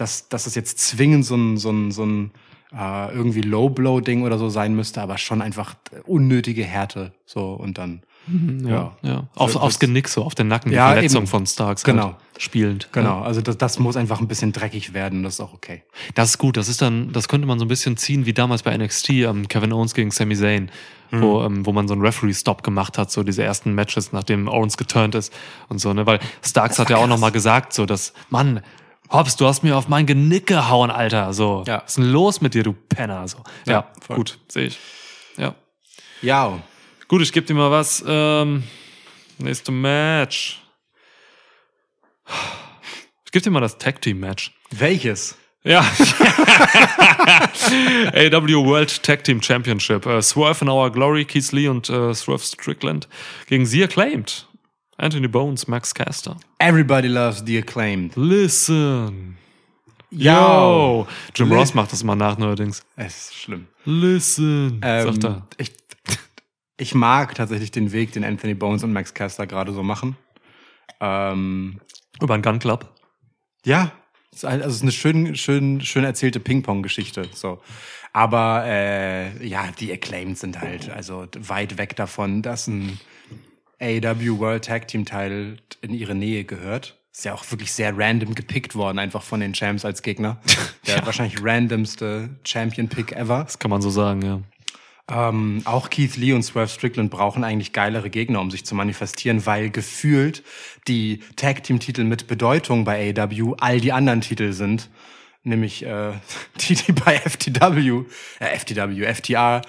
dass, 0.00 0.28
dass 0.28 0.46
es 0.46 0.54
jetzt 0.54 0.78
zwingend 0.78 1.24
so 1.24 1.34
ein, 1.36 1.56
so 1.58 1.70
ein, 1.70 1.90
so 1.90 2.04
ein 2.04 2.30
äh, 2.72 3.12
irgendwie 3.14 3.40
Low-Blow-Ding 3.42 4.22
oder 4.22 4.38
so 4.38 4.48
sein 4.48 4.74
müsste, 4.74 5.00
aber 5.02 5.18
schon 5.18 5.42
einfach 5.42 5.74
unnötige 6.06 6.64
Härte. 6.64 7.12
So 7.26 7.52
und 7.52 7.78
dann. 7.78 8.02
Ja. 8.64 8.96
Ja. 9.02 9.28
Auf, 9.34 9.52
So, 9.52 9.60
aufs 9.60 9.78
Genick 9.80 10.06
so, 10.06 10.22
auf 10.22 10.34
den 10.36 10.46
Nacken, 10.46 10.70
die 10.70 10.76
Ja, 10.76 10.92
Verletzung 10.92 11.22
eben. 11.22 11.26
von 11.26 11.46
Starks. 11.46 11.82
Genau. 11.82 12.04
Halt, 12.04 12.16
spielend. 12.38 12.88
Genau, 12.92 13.22
also 13.22 13.40
das, 13.40 13.58
das 13.58 13.78
muss 13.78 13.96
einfach 13.96 14.20
ein 14.20 14.28
bisschen 14.28 14.52
dreckig 14.52 14.94
werden, 14.94 15.22
das 15.24 15.34
ist 15.34 15.40
auch 15.40 15.52
okay. 15.52 15.82
Das 16.14 16.30
ist 16.30 16.38
gut. 16.38 16.56
Das 16.56 16.68
ist 16.68 16.80
dann, 16.80 17.12
das 17.12 17.28
könnte 17.28 17.46
man 17.48 17.58
so 17.58 17.64
ein 17.64 17.68
bisschen 17.68 17.96
ziehen 17.96 18.26
wie 18.26 18.32
damals 18.32 18.62
bei 18.62 18.76
NXT, 18.76 19.10
ähm, 19.10 19.48
Kevin 19.48 19.72
Owens 19.72 19.94
gegen 19.94 20.10
Sami 20.10 20.36
Zayn, 20.36 20.70
Mhm. 21.10 21.22
wo, 21.22 21.42
ähm, 21.42 21.66
wo 21.66 21.72
man 21.72 21.88
so 21.88 21.94
einen 21.94 22.02
Referee-Stop 22.02 22.62
gemacht 22.62 22.96
hat, 22.98 23.10
so 23.10 23.24
diese 23.24 23.42
ersten 23.42 23.74
Matches, 23.74 24.12
nachdem 24.12 24.46
Owens 24.48 24.76
geturnt 24.76 25.16
ist 25.16 25.32
und 25.68 25.80
so, 25.80 25.92
ne? 25.92 26.06
Weil 26.06 26.20
Starks 26.40 26.78
hat 26.78 26.88
ja 26.88 26.98
auch 26.98 27.08
nochmal 27.08 27.32
gesagt, 27.32 27.72
so, 27.72 27.84
dass, 27.84 28.12
Mann, 28.28 28.60
Hobbs, 29.10 29.36
du 29.36 29.46
hast 29.46 29.62
mir 29.62 29.76
auf 29.76 29.88
mein 29.88 30.06
Genick 30.06 30.46
gehauen, 30.46 30.90
Alter. 30.90 31.32
So, 31.32 31.64
Ja. 31.66 31.82
was 31.82 31.90
ist 31.92 31.98
denn 31.98 32.04
los 32.12 32.40
mit 32.40 32.54
dir, 32.54 32.62
du 32.62 32.72
Penner? 32.72 33.26
So. 33.28 33.38
Ja, 33.66 33.72
Ja, 33.72 33.90
voll. 34.06 34.16
gut, 34.16 34.38
sehe 34.48 34.66
ich. 34.66 34.78
Ja. 35.36 35.54
Ja, 36.22 36.60
Gut, 37.08 37.22
ich 37.22 37.32
gebe 37.32 37.44
dir 37.44 37.54
mal 37.54 37.72
was. 37.72 38.04
Ähm, 38.06 38.62
nächste 39.38 39.72
Match. 39.72 40.60
Ich 43.24 43.32
gebe 43.32 43.42
dir 43.42 43.50
mal 43.50 43.58
das 43.60 43.78
Tag 43.78 44.00
Team 44.00 44.20
Match. 44.20 44.52
welches? 44.70 45.36
Ja. 45.64 45.80
AW 48.14 48.64
World 48.64 49.02
Tag 49.02 49.24
Team 49.24 49.42
Championship. 49.42 50.06
Äh, 50.06 50.22
Swerve 50.22 50.64
in 50.64 50.68
Our 50.70 50.90
Glory, 50.90 51.24
Keith 51.24 51.50
Lee 51.52 51.66
und 51.68 51.90
äh, 51.90 52.14
Swerve 52.14 52.44
Strickland 52.44 53.08
gegen 53.48 53.66
Sie 53.66 53.82
Acclaimed. 53.82 54.46
Anthony 55.00 55.28
Bones, 55.28 55.66
Max 55.66 55.94
Caster. 55.94 56.36
Everybody 56.58 57.08
loves 57.08 57.42
the 57.46 57.58
acclaimed. 57.58 58.16
Listen. 58.16 59.36
Ja. 60.10 60.40
Yo. 60.60 61.06
Jim 61.34 61.48
Li- 61.48 61.54
Ross 61.56 61.72
macht 61.74 61.92
das 61.92 62.02
immer 62.02 62.16
nach 62.16 62.36
neuerdings. 62.36 62.82
Es 62.96 63.30
ist 63.30 63.34
schlimm. 63.36 63.66
Listen. 63.84 64.80
sagt 64.82 65.24
er. 65.24 65.30
Ähm, 65.30 65.42
ich, 65.56 65.72
ich 66.76 66.94
mag 66.94 67.34
tatsächlich 67.34 67.70
den 67.70 67.92
Weg, 67.92 68.12
den 68.12 68.24
Anthony 68.24 68.54
Bones 68.54 68.82
und 68.84 68.92
Max 68.92 69.14
Caster 69.14 69.46
gerade 69.46 69.72
so 69.72 69.82
machen. 69.82 70.16
Ähm, 71.00 71.80
Über 72.20 72.34
einen 72.34 72.42
Gun 72.42 72.58
Club. 72.58 72.92
Ja, 73.64 73.92
es 74.32 74.38
ist 74.38 74.44
halt- 74.44 74.62
also 74.62 74.70
es 74.70 74.76
ist 74.76 74.82
eine 74.82 74.92
schön, 74.92 75.36
schön, 75.36 75.80
schön 75.80 76.04
erzählte 76.04 76.40
Ping-Pong-Geschichte. 76.40 77.28
So. 77.32 77.60
Aber 78.12 78.64
äh, 78.66 79.46
ja, 79.46 79.68
die 79.78 79.92
Acclaimed 79.92 80.36
sind 80.36 80.60
halt 80.60 80.90
also 80.90 81.26
weit 81.38 81.78
weg 81.78 81.94
davon, 81.96 82.42
dass 82.42 82.66
ein 82.66 82.98
AEW 83.80 84.38
World 84.38 84.64
Tag 84.64 84.88
Team 84.88 85.04
Teil 85.04 85.56
in 85.80 85.94
ihre 85.94 86.14
Nähe 86.14 86.44
gehört. 86.44 86.96
Ist 87.12 87.24
ja 87.24 87.34
auch 87.34 87.50
wirklich 87.50 87.72
sehr 87.72 87.96
random 87.96 88.34
gepickt 88.34 88.74
worden, 88.74 88.98
einfach 88.98 89.22
von 89.22 89.40
den 89.40 89.52
Champs 89.52 89.84
als 89.84 90.02
Gegner. 90.02 90.40
Der 90.86 91.04
wahrscheinlich 91.04 91.42
randomste 91.42 92.30
Champion-Pick 92.44 93.12
ever. 93.12 93.42
Das 93.44 93.58
kann 93.58 93.70
man 93.70 93.82
so 93.82 93.90
sagen, 93.90 94.22
ja. 94.22 94.40
Ähm, 95.10 95.62
auch 95.64 95.90
Keith 95.90 96.16
Lee 96.16 96.32
und 96.32 96.44
Swerve 96.44 96.68
Strickland 96.68 97.10
brauchen 97.10 97.42
eigentlich 97.42 97.72
geilere 97.72 98.10
Gegner, 98.10 98.40
um 98.40 98.50
sich 98.50 98.64
zu 98.64 98.76
manifestieren, 98.76 99.44
weil 99.44 99.70
gefühlt 99.70 100.44
die 100.86 101.20
Tag 101.34 101.64
Team 101.64 101.80
Titel 101.80 102.04
mit 102.04 102.28
Bedeutung 102.28 102.84
bei 102.84 103.12
AEW 103.16 103.54
all 103.58 103.80
die 103.80 103.92
anderen 103.92 104.20
Titel 104.20 104.52
sind, 104.52 104.88
nämlich 105.42 105.84
äh, 105.84 106.12
die, 106.60 106.74
die 106.74 106.92
bei 106.92 107.16
FTW, 107.18 108.02
äh, 108.40 108.58
FTW, 108.58 109.12
FTR 109.14 109.62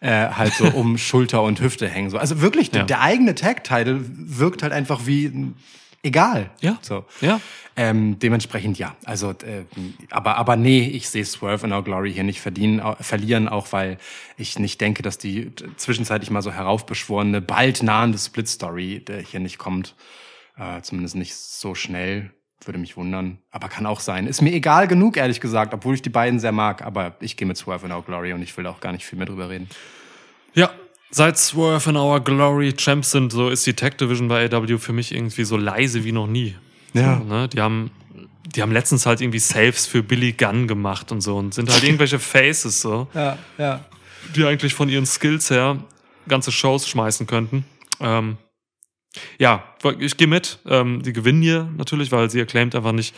äh, 0.00 0.28
halt 0.28 0.54
so 0.54 0.66
um 0.68 0.96
Schulter 0.98 1.42
und 1.42 1.60
Hüfte 1.60 1.88
hängen. 1.88 2.10
So. 2.10 2.18
Also 2.18 2.40
wirklich, 2.40 2.72
Ja. 2.72 2.84
der 2.84 3.00
eigene 3.00 3.34
Tag-Title 3.34 4.00
wirkt 4.06 4.62
halt 4.62 4.72
einfach 4.72 5.06
wie 5.06 5.26
n- 5.26 5.56
egal. 6.02 6.50
Ja. 6.60 6.78
So. 6.82 7.04
Ja. 7.20 7.40
Ähm, 7.76 8.18
dementsprechend 8.18 8.76
ja. 8.78 8.96
Also, 9.04 9.30
äh, 9.30 9.64
aber, 10.10 10.36
aber 10.36 10.56
nee, 10.56 10.80
ich 10.88 11.08
sehe 11.08 11.24
Swerve 11.24 11.64
in 11.66 11.72
Our 11.72 11.84
Glory 11.84 12.12
hier 12.12 12.24
nicht 12.24 12.40
verdienen, 12.40 12.80
au- 12.80 12.96
verlieren, 12.98 13.48
auch 13.48 13.72
weil 13.72 13.98
ich 14.36 14.58
nicht 14.58 14.80
denke, 14.80 15.02
dass 15.02 15.16
die 15.18 15.52
zwischenzeitlich 15.76 16.30
mal 16.30 16.42
so 16.42 16.50
heraufbeschworene, 16.50 17.40
bald 17.40 17.82
nahende 17.84 18.18
Split-Story 18.18 19.04
der 19.06 19.20
hier 19.20 19.38
nicht 19.40 19.58
kommt. 19.58 19.94
Äh, 20.56 20.80
zumindest 20.82 21.14
nicht 21.14 21.36
so 21.36 21.76
schnell. 21.76 22.32
Würde 22.68 22.78
mich 22.78 22.98
wundern. 22.98 23.38
Aber 23.50 23.70
kann 23.70 23.86
auch 23.86 24.00
sein. 24.00 24.26
Ist 24.26 24.42
mir 24.42 24.52
egal 24.52 24.88
genug, 24.88 25.16
ehrlich 25.16 25.40
gesagt, 25.40 25.72
obwohl 25.72 25.94
ich 25.94 26.02
die 26.02 26.10
beiden 26.10 26.38
sehr 26.38 26.52
mag. 26.52 26.82
Aber 26.82 27.16
ich 27.20 27.38
gehe 27.38 27.48
mit 27.48 27.56
Swerve 27.56 27.86
in 27.86 27.92
Our 27.92 28.02
Glory 28.02 28.34
und 28.34 28.42
ich 28.42 28.54
will 28.58 28.66
auch 28.66 28.80
gar 28.80 28.92
nicht 28.92 29.06
viel 29.06 29.16
mehr 29.16 29.26
drüber 29.26 29.48
reden. 29.48 29.70
Ja, 30.52 30.68
seit 31.10 31.38
Swerve 31.38 31.88
in 31.88 31.96
Our 31.96 32.20
Glory 32.20 32.74
Champs 32.74 33.12
sind, 33.12 33.32
so 33.32 33.48
ist 33.48 33.66
die 33.66 33.72
Tag 33.72 33.96
Division 33.96 34.28
bei 34.28 34.52
AW 34.52 34.76
für 34.76 34.92
mich 34.92 35.14
irgendwie 35.14 35.44
so 35.44 35.56
leise 35.56 36.04
wie 36.04 36.12
noch 36.12 36.26
nie. 36.26 36.56
Ja. 36.92 37.16
So, 37.16 37.24
ne? 37.24 37.48
Die 37.48 37.62
haben, 37.62 37.90
die 38.54 38.60
haben 38.60 38.72
letztens 38.72 39.06
halt 39.06 39.22
irgendwie 39.22 39.38
Saves 39.38 39.86
für 39.86 40.02
Billy 40.02 40.32
Gunn 40.32 40.68
gemacht 40.68 41.10
und 41.10 41.22
so 41.22 41.38
und 41.38 41.54
sind 41.54 41.72
halt 41.72 41.82
irgendwelche 41.82 42.18
Faces 42.18 42.82
so, 42.82 43.08
Ja, 43.14 43.38
ja. 43.56 43.80
die 44.36 44.44
eigentlich 44.44 44.74
von 44.74 44.90
ihren 44.90 45.06
Skills 45.06 45.48
her 45.48 45.78
ganze 46.28 46.52
Shows 46.52 46.86
schmeißen 46.86 47.26
könnten. 47.26 47.64
Ähm, 47.98 48.36
ja, 49.38 49.64
ich 49.98 50.16
gehe 50.16 50.26
mit. 50.28 50.58
Ähm, 50.66 51.02
die 51.02 51.12
gewinnen 51.12 51.42
hier 51.42 51.68
natürlich, 51.76 52.12
weil 52.12 52.30
sie 52.30 52.40
acclaimed 52.40 52.74
einfach 52.74 52.92
nicht 52.92 53.14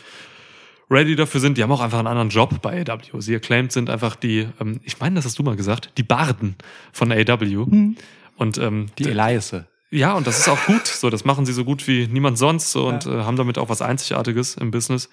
ready 0.89 1.15
dafür 1.15 1.39
sind. 1.39 1.57
Die 1.57 1.63
haben 1.63 1.71
auch 1.71 1.79
einfach 1.81 1.99
einen 1.99 2.07
anderen 2.07 2.29
Job 2.29 2.61
bei 2.61 2.81
AW. 2.81 3.21
Sie 3.21 3.35
acclaimed 3.35 3.71
sind 3.71 3.89
einfach 3.89 4.15
die, 4.15 4.47
ähm, 4.59 4.81
ich 4.83 4.99
meine, 4.99 5.15
das 5.15 5.25
hast 5.25 5.39
du 5.39 5.43
mal 5.43 5.55
gesagt, 5.55 5.91
die 5.97 6.03
Barden 6.03 6.55
von 6.91 7.11
AW. 7.11 7.95
Und 8.37 8.57
ähm, 8.57 8.87
Die 8.97 9.05
Eliasse. 9.09 9.67
ja, 9.91 10.13
und 10.13 10.27
das 10.27 10.39
ist 10.39 10.49
auch 10.49 10.65
gut. 10.65 10.87
So, 10.87 11.09
das 11.09 11.25
machen 11.25 11.45
sie 11.45 11.53
so 11.53 11.63
gut 11.63 11.87
wie 11.87 12.07
niemand 12.07 12.37
sonst 12.37 12.71
so, 12.71 12.87
und 12.87 13.05
äh, 13.05 13.23
haben 13.23 13.37
damit 13.37 13.57
auch 13.57 13.69
was 13.69 13.81
Einzigartiges 13.81 14.55
im 14.55 14.71
Business. 14.71 15.09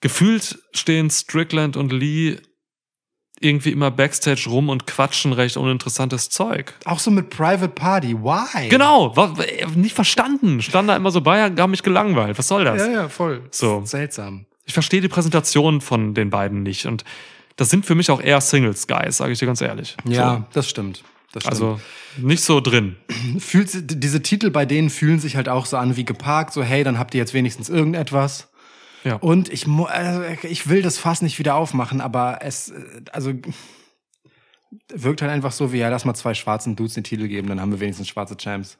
Gefühlt 0.00 0.58
stehen 0.72 1.10
Strickland 1.10 1.76
und 1.76 1.92
Lee 1.92 2.36
irgendwie 3.40 3.70
immer 3.70 3.90
backstage 3.90 4.46
rum 4.48 4.68
und 4.68 4.86
quatschen 4.86 5.32
recht 5.32 5.56
uninteressantes 5.56 6.30
Zeug. 6.30 6.74
Auch 6.84 6.98
so 6.98 7.10
mit 7.10 7.30
Private 7.30 7.68
Party. 7.68 8.14
Why? 8.14 8.68
Genau, 8.68 9.14
war, 9.16 9.34
nicht 9.74 9.94
verstanden. 9.94 10.62
Stand 10.62 10.88
da 10.88 10.96
immer 10.96 11.10
so 11.10 11.20
bei, 11.20 11.42
haben 11.42 11.70
mich 11.70 11.82
gelangweilt. 11.82 12.38
Was 12.38 12.48
soll 12.48 12.64
das? 12.64 12.78
Ja, 12.78 12.90
ja, 12.90 13.08
voll. 13.08 13.42
So. 13.50 13.82
Seltsam. 13.84 14.46
Ich 14.64 14.72
verstehe 14.72 15.00
die 15.00 15.08
Präsentation 15.08 15.80
von 15.80 16.14
den 16.14 16.30
beiden 16.30 16.62
nicht. 16.62 16.86
Und 16.86 17.04
das 17.56 17.70
sind 17.70 17.86
für 17.86 17.94
mich 17.94 18.10
auch 18.10 18.20
eher 18.20 18.40
Singles-Guys, 18.40 19.18
sage 19.18 19.32
ich 19.32 19.38
dir 19.38 19.46
ganz 19.46 19.60
ehrlich. 19.60 19.96
Ja, 20.04 20.46
das 20.52 20.68
stimmt. 20.68 21.02
Das 21.32 21.44
So. 21.44 21.50
stimmt. 21.50 21.52
Also 21.62 21.80
nicht 22.16 22.42
so 22.42 22.60
drin. 22.60 22.96
fühlt, 23.38 23.70
diese 23.74 24.22
Titel 24.22 24.50
bei 24.50 24.64
denen 24.64 24.88
fühlen 24.90 25.20
sich 25.20 25.36
halt 25.36 25.48
auch 25.48 25.66
so 25.66 25.76
an 25.76 25.96
wie 25.96 26.04
geparkt, 26.04 26.52
so 26.54 26.62
hey, 26.62 26.82
dann 26.84 26.98
habt 26.98 27.14
ihr 27.14 27.18
jetzt 27.18 27.34
wenigstens 27.34 27.68
irgendetwas. 27.68 28.48
Ja. 29.06 29.16
Und 29.16 29.52
ich, 29.52 29.68
also 29.68 30.22
ich 30.42 30.68
will 30.68 30.82
das 30.82 30.98
Fass 30.98 31.22
nicht 31.22 31.38
wieder 31.38 31.54
aufmachen, 31.54 32.00
aber 32.00 32.40
es, 32.42 32.72
also 33.12 33.32
wirkt 34.88 35.22
halt 35.22 35.30
einfach 35.30 35.52
so 35.52 35.72
wie, 35.72 35.78
ja, 35.78 35.88
lass 35.88 36.04
mal 36.04 36.14
zwei 36.14 36.34
schwarzen 36.34 36.74
Dudes 36.74 36.94
den 36.94 37.04
Titel 37.04 37.28
geben, 37.28 37.46
dann 37.48 37.60
haben 37.60 37.70
wir 37.70 37.78
wenigstens 37.78 38.08
schwarze 38.08 38.36
Champs. 38.36 38.78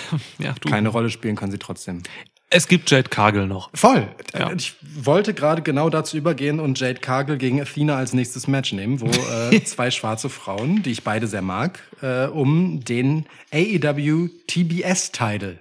ja, 0.38 0.52
du. 0.60 0.68
Keine 0.68 0.88
Rolle 0.88 1.10
spielen 1.10 1.36
können 1.36 1.52
sie 1.52 1.58
trotzdem. 1.58 2.02
Es 2.50 2.66
gibt 2.66 2.90
Jade 2.90 3.08
Cargill 3.08 3.46
noch. 3.46 3.70
Voll. 3.72 4.08
Ja. 4.36 4.50
Ich 4.52 4.74
wollte 4.82 5.32
gerade 5.32 5.62
genau 5.62 5.90
dazu 5.90 6.16
übergehen 6.16 6.58
und 6.58 6.80
Jade 6.80 6.98
Cargill 6.98 7.38
gegen 7.38 7.60
Athena 7.60 7.96
als 7.96 8.14
nächstes 8.14 8.48
Match 8.48 8.72
nehmen, 8.72 9.00
wo 9.00 9.06
äh, 9.06 9.62
zwei 9.64 9.92
schwarze 9.92 10.28
Frauen, 10.28 10.82
die 10.82 10.90
ich 10.90 11.04
beide 11.04 11.28
sehr 11.28 11.42
mag, 11.42 11.78
äh, 12.02 12.24
um 12.26 12.82
den 12.82 13.26
AEW 13.52 14.28
TBS-Title 14.48 15.60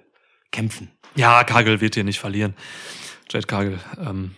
kämpfen. 0.51 0.89
Ja, 1.15 1.43
Cargill 1.43 1.81
wird 1.81 1.95
hier 1.95 2.03
nicht 2.03 2.19
verlieren. 2.19 2.55
Jade 3.29 3.47
Cargill. 3.47 3.79
Ähm, 3.99 4.35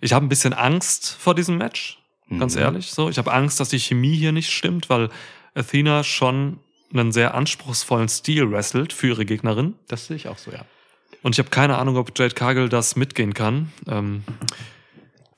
ich 0.00 0.12
habe 0.12 0.24
ein 0.24 0.28
bisschen 0.28 0.52
Angst 0.52 1.16
vor 1.18 1.34
diesem 1.34 1.58
Match, 1.58 1.98
ganz 2.38 2.56
ehrlich. 2.56 2.90
So, 2.90 3.08
ich 3.08 3.18
habe 3.18 3.32
Angst, 3.32 3.60
dass 3.60 3.68
die 3.68 3.78
Chemie 3.78 4.16
hier 4.16 4.32
nicht 4.32 4.50
stimmt, 4.50 4.88
weil 4.88 5.10
Athena 5.54 6.02
schon 6.04 6.60
einen 6.92 7.12
sehr 7.12 7.34
anspruchsvollen 7.34 8.08
Stil 8.08 8.50
wrestelt 8.50 8.92
für 8.92 9.08
ihre 9.08 9.26
Gegnerin. 9.26 9.74
Das 9.88 10.06
sehe 10.06 10.16
ich 10.16 10.28
auch 10.28 10.38
so, 10.38 10.50
ja. 10.50 10.64
Und 11.22 11.34
ich 11.34 11.38
habe 11.38 11.50
keine 11.50 11.76
Ahnung, 11.76 11.96
ob 11.96 12.16
Jade 12.16 12.34
Cargill 12.34 12.68
das 12.68 12.96
mitgehen 12.96 13.34
kann. 13.34 13.72
Ähm, 13.88 14.22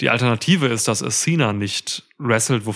die 0.00 0.10
Alternative 0.10 0.66
ist, 0.66 0.86
dass 0.86 1.02
Athena 1.02 1.52
nicht 1.52 2.04
wrestelt, 2.18 2.66
wo, 2.66 2.74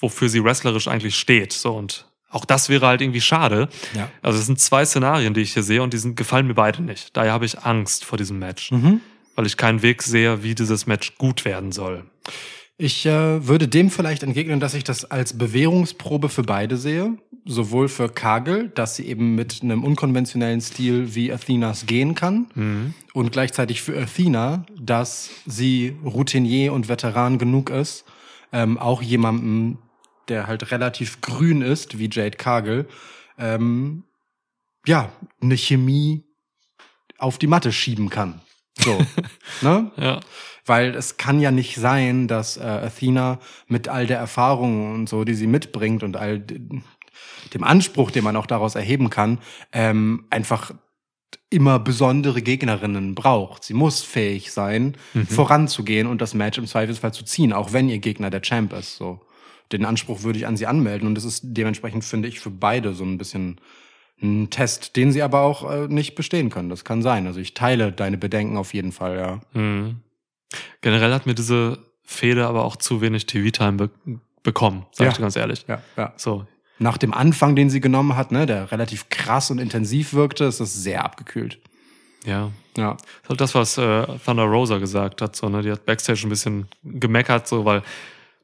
wofür 0.00 0.28
sie 0.28 0.42
wrestlerisch 0.44 0.88
eigentlich 0.88 1.16
steht. 1.16 1.52
So 1.52 1.74
und 1.74 2.06
auch 2.30 2.44
das 2.44 2.68
wäre 2.68 2.86
halt 2.86 3.00
irgendwie 3.00 3.20
schade. 3.20 3.68
Ja. 3.94 4.10
Also 4.22 4.38
es 4.38 4.46
sind 4.46 4.60
zwei 4.60 4.84
Szenarien, 4.84 5.34
die 5.34 5.40
ich 5.40 5.54
hier 5.54 5.62
sehe 5.62 5.82
und 5.82 5.94
die 5.94 5.98
sind, 5.98 6.16
gefallen 6.16 6.46
mir 6.46 6.54
beide 6.54 6.82
nicht. 6.82 7.16
Daher 7.16 7.32
habe 7.32 7.46
ich 7.46 7.60
Angst 7.60 8.04
vor 8.04 8.18
diesem 8.18 8.38
Match. 8.38 8.70
Mhm. 8.70 9.00
Weil 9.38 9.46
ich 9.46 9.56
keinen 9.56 9.82
Weg 9.82 10.02
sehe, 10.02 10.42
wie 10.42 10.56
dieses 10.56 10.88
Match 10.88 11.16
gut 11.16 11.44
werden 11.44 11.70
soll. 11.70 12.04
Ich 12.76 13.06
äh, 13.06 13.46
würde 13.46 13.68
dem 13.68 13.88
vielleicht 13.88 14.24
entgegnen, 14.24 14.58
dass 14.58 14.74
ich 14.74 14.82
das 14.82 15.04
als 15.04 15.38
Bewährungsprobe 15.38 16.28
für 16.28 16.42
beide 16.42 16.76
sehe. 16.76 17.16
Sowohl 17.44 17.88
für 17.88 18.08
Kagel, 18.08 18.70
dass 18.70 18.96
sie 18.96 19.06
eben 19.06 19.36
mit 19.36 19.62
einem 19.62 19.84
unkonventionellen 19.84 20.60
Stil 20.60 21.14
wie 21.14 21.32
Athenas 21.32 21.86
gehen 21.86 22.16
kann. 22.16 22.48
Und 23.12 23.30
gleichzeitig 23.30 23.80
für 23.80 23.96
Athena, 23.96 24.66
dass 24.76 25.30
sie 25.46 25.96
Routinier 26.04 26.72
und 26.72 26.88
Veteran 26.88 27.38
genug 27.38 27.70
ist, 27.70 28.04
ähm, 28.52 28.76
auch 28.76 29.02
jemandem, 29.02 29.78
der 30.26 30.48
halt 30.48 30.72
relativ 30.72 31.20
grün 31.20 31.62
ist, 31.62 32.00
wie 32.00 32.10
Jade 32.10 32.36
Kagel, 32.36 32.88
ähm, 33.38 34.02
ja, 34.84 35.12
eine 35.40 35.56
Chemie 35.56 36.24
auf 37.18 37.38
die 37.38 37.46
Matte 37.46 37.70
schieben 37.70 38.10
kann. 38.10 38.40
So, 38.78 38.98
ne? 39.62 39.90
Ja. 39.96 40.20
Weil 40.66 40.94
es 40.94 41.16
kann 41.16 41.40
ja 41.40 41.50
nicht 41.50 41.76
sein, 41.76 42.28
dass 42.28 42.58
äh, 42.58 42.60
Athena 42.60 43.38
mit 43.68 43.88
all 43.88 44.06
der 44.06 44.18
Erfahrung 44.18 44.94
und 44.94 45.08
so, 45.08 45.24
die 45.24 45.34
sie 45.34 45.46
mitbringt 45.46 46.02
und 46.02 46.16
all 46.16 46.40
dem 46.40 47.64
Anspruch, 47.64 48.10
den 48.10 48.24
man 48.24 48.36
auch 48.36 48.46
daraus 48.46 48.74
erheben 48.74 49.08
kann, 49.08 49.38
ähm, 49.72 50.26
einfach 50.28 50.72
immer 51.50 51.78
besondere 51.78 52.42
Gegnerinnen 52.42 53.14
braucht. 53.14 53.64
Sie 53.64 53.74
muss 53.74 54.02
fähig 54.02 54.52
sein, 54.52 54.96
voranzugehen 55.28 56.06
und 56.06 56.20
das 56.20 56.34
Match 56.34 56.58
im 56.58 56.66
Zweifelsfall 56.66 57.14
zu 57.14 57.24
ziehen, 57.24 57.52
auch 57.52 57.72
wenn 57.72 57.88
ihr 57.88 57.98
Gegner 57.98 58.30
der 58.30 58.42
Champ 58.42 58.72
ist. 58.74 58.96
So, 58.96 59.20
den 59.72 59.84
Anspruch 59.84 60.22
würde 60.22 60.38
ich 60.38 60.46
an 60.46 60.56
sie 60.56 60.66
anmelden 60.66 61.08
und 61.08 61.14
das 61.14 61.24
ist 61.24 61.40
dementsprechend 61.44 62.04
finde 62.04 62.28
ich 62.28 62.40
für 62.40 62.50
beide 62.50 62.92
so 62.92 63.04
ein 63.04 63.18
bisschen 63.18 63.60
ein 64.22 64.50
Test, 64.50 64.96
den 64.96 65.12
sie 65.12 65.22
aber 65.22 65.40
auch 65.42 65.70
äh, 65.70 65.86
nicht 65.88 66.14
bestehen 66.14 66.50
können. 66.50 66.68
Das 66.70 66.84
kann 66.84 67.02
sein. 67.02 67.26
Also 67.26 67.38
ich 67.40 67.54
teile 67.54 67.92
deine 67.92 68.18
Bedenken 68.18 68.56
auf 68.56 68.74
jeden 68.74 68.92
Fall, 68.92 69.16
ja. 69.18 69.40
Mhm. 69.60 70.00
Generell 70.80 71.12
hat 71.12 71.26
mir 71.26 71.34
diese 71.34 71.78
Fehde 72.02 72.46
aber 72.46 72.64
auch 72.64 72.76
zu 72.76 73.00
wenig 73.00 73.26
TV-Time 73.26 73.72
be 73.72 73.90
bekommen, 74.44 74.86
sag 74.92 75.04
Ja. 75.04 75.10
ich 75.10 75.16
dir 75.16 75.22
ganz 75.22 75.36
ehrlich. 75.36 75.64
Ja, 75.68 75.82
ja. 75.96 76.12
So, 76.16 76.46
Nach 76.78 76.96
dem 76.96 77.12
Anfang, 77.12 77.54
den 77.56 77.68
sie 77.70 77.80
genommen 77.80 78.16
hat, 78.16 78.30
ne, 78.32 78.46
der 78.46 78.70
relativ 78.72 79.08
krass 79.10 79.50
und 79.50 79.58
intensiv 79.58 80.14
wirkte, 80.14 80.44
ist 80.44 80.60
das 80.60 80.72
sehr 80.74 81.04
abgekühlt. 81.04 81.58
ja. 82.24 82.50
Ja. 82.76 82.92
Das 82.92 83.02
ist 83.24 83.28
halt 83.30 83.40
das, 83.40 83.54
was 83.56 83.76
äh, 83.78 84.06
Thunder 84.24 84.44
Rosa 84.44 84.78
gesagt 84.78 85.20
hat. 85.20 85.34
So, 85.34 85.48
ne? 85.48 85.62
Die 85.62 85.72
hat 85.72 85.84
Backstage 85.84 86.20
ein 86.24 86.28
bisschen 86.28 86.68
gemeckert, 86.84 87.48
so, 87.48 87.64
weil 87.64 87.82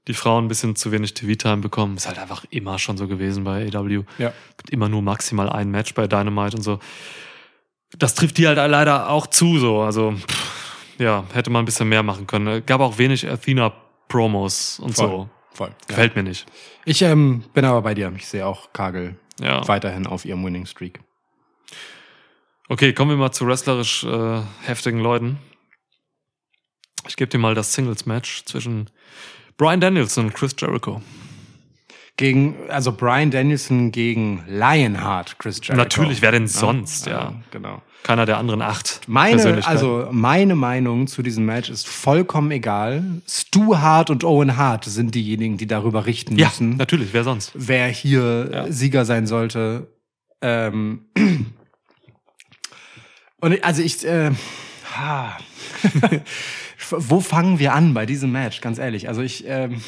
die 0.07 0.15
Frauen 0.15 0.45
ein 0.45 0.49
bisschen 0.49 0.77
zu 0.77 0.93
wenig 0.93 1.15
TV-Time 1.15 1.59
bekommen. 1.59 1.97
Ist 1.97 2.07
halt 2.07 2.19
einfach 2.19 2.45
immer 2.51 2.79
schon 2.79 2.97
so 2.97 3.09
gewesen 3.09 3.45
bei 3.45 3.71
AW. 3.75 4.05
Ja. 4.19 4.33
Gibt 4.57 4.71
immer 4.71 4.89
nur 4.89 5.03
maximal 5.03 5.49
ein 5.49 5.71
Match 5.71 5.95
bei 5.95 6.07
Dynamite 6.07 6.57
und 6.57 6.63
so. 6.63 6.79
Das 7.97 8.15
trifft 8.15 8.39
die 8.39 8.47
halt 8.47 8.57
leider 8.57 9.09
auch 9.09 9.27
zu, 9.27 9.59
so. 9.59 9.81
Also, 9.81 10.13
pff, 10.13 10.99
ja, 10.99 11.25
hätte 11.33 11.51
man 11.51 11.63
ein 11.63 11.65
bisschen 11.65 11.89
mehr 11.89 12.03
machen 12.03 12.27
können. 12.27 12.65
Gab 12.67 12.81
auch 12.81 12.99
wenig 12.99 13.29
Athena-Promos 13.29 14.81
und 14.81 14.97
so. 14.97 15.29
Voll. 15.53 15.69
Ja. 15.69 15.75
Gefällt 15.87 16.17
mir 16.17 16.25
nicht. 16.25 16.47
Ich 16.85 17.01
ähm, 17.03 17.45
bin 17.55 17.65
aber 17.65 17.83
bei 17.83 17.95
dir. 17.95 18.13
Ich 18.17 18.27
sehe 18.27 18.45
auch 18.45 18.73
Kagel 18.73 19.17
Ja. 19.41 19.67
weiterhin 19.69 20.07
auf 20.07 20.25
ihrem 20.25 20.45
Winning 20.45 20.67
Streak. 20.67 21.01
Okay, 22.69 22.93
kommen 22.93 23.11
wir 23.11 23.17
mal 23.17 23.31
zu 23.33 23.47
wrestlerisch 23.47 24.05
äh, 24.05 24.43
heftigen 24.65 24.99
Leuten. 25.01 25.39
Ich 27.07 27.17
gebe 27.17 27.29
dir 27.31 27.39
mal 27.39 27.55
das 27.55 27.75
Singles-Match 27.75 28.45
zwischen 28.47 28.91
Brian 29.57 29.81
Danielson 29.81 30.27
und 30.27 30.35
Chris 30.35 30.55
Jericho. 30.59 31.01
Gegen, 32.17 32.57
also 32.69 32.93
Brian 32.93 33.31
Danielson 33.31 33.91
gegen 33.91 34.45
Lionheart, 34.49 35.39
Chris 35.39 35.59
Jericho. 35.61 35.77
Natürlich, 35.77 36.23
wer 36.23 36.31
denn 36.33 36.47
sonst, 36.47 37.07
ja. 37.07 37.35
Genau. 37.51 37.83
Keiner 38.05 38.27
der 38.27 38.39
anderen 38.39 38.61
acht. 38.63 39.01
Meine, 39.07 39.67
also 39.67 40.09
meine 40.13 40.55
Meinung 40.55 41.07
zu 41.07 41.23
diesem 41.23 41.47
Match 41.47 41.71
ist 41.71 41.89
vollkommen 41.89 42.51
egal. 42.51 43.03
Stu 43.27 43.79
Hart 43.79 44.11
und 44.11 44.25
Owen 44.25 44.57
Hart 44.57 44.85
sind 44.85 45.15
diejenigen, 45.15 45.57
die 45.57 45.67
darüber 45.67 46.05
richten 46.05 46.37
ja, 46.37 46.49
müssen. 46.49 46.77
natürlich, 46.77 47.15
wer 47.15 47.25
sonst? 47.25 47.53
wer 47.55 47.89
hier 47.89 48.51
Ja. 48.53 48.71
Sieger 48.73 49.05
sein 49.07 49.27
sollte. 49.27 49.89
Ähm, 50.43 51.07
und 53.41 53.65
also 53.65 53.83
ich, 53.83 54.05
äh, 54.05 54.33
ha. 54.97 55.39
wo 56.99 57.21
fangen 57.21 57.59
wir 57.59 57.73
an 57.73 57.95
bei 57.95 58.07
diesem 58.07 58.33
Match? 58.33 58.61
Ganz 58.61 58.79
ehrlich, 58.79 59.09
also 59.09 59.23
ich, 59.23 59.45
ähm, 59.47 59.81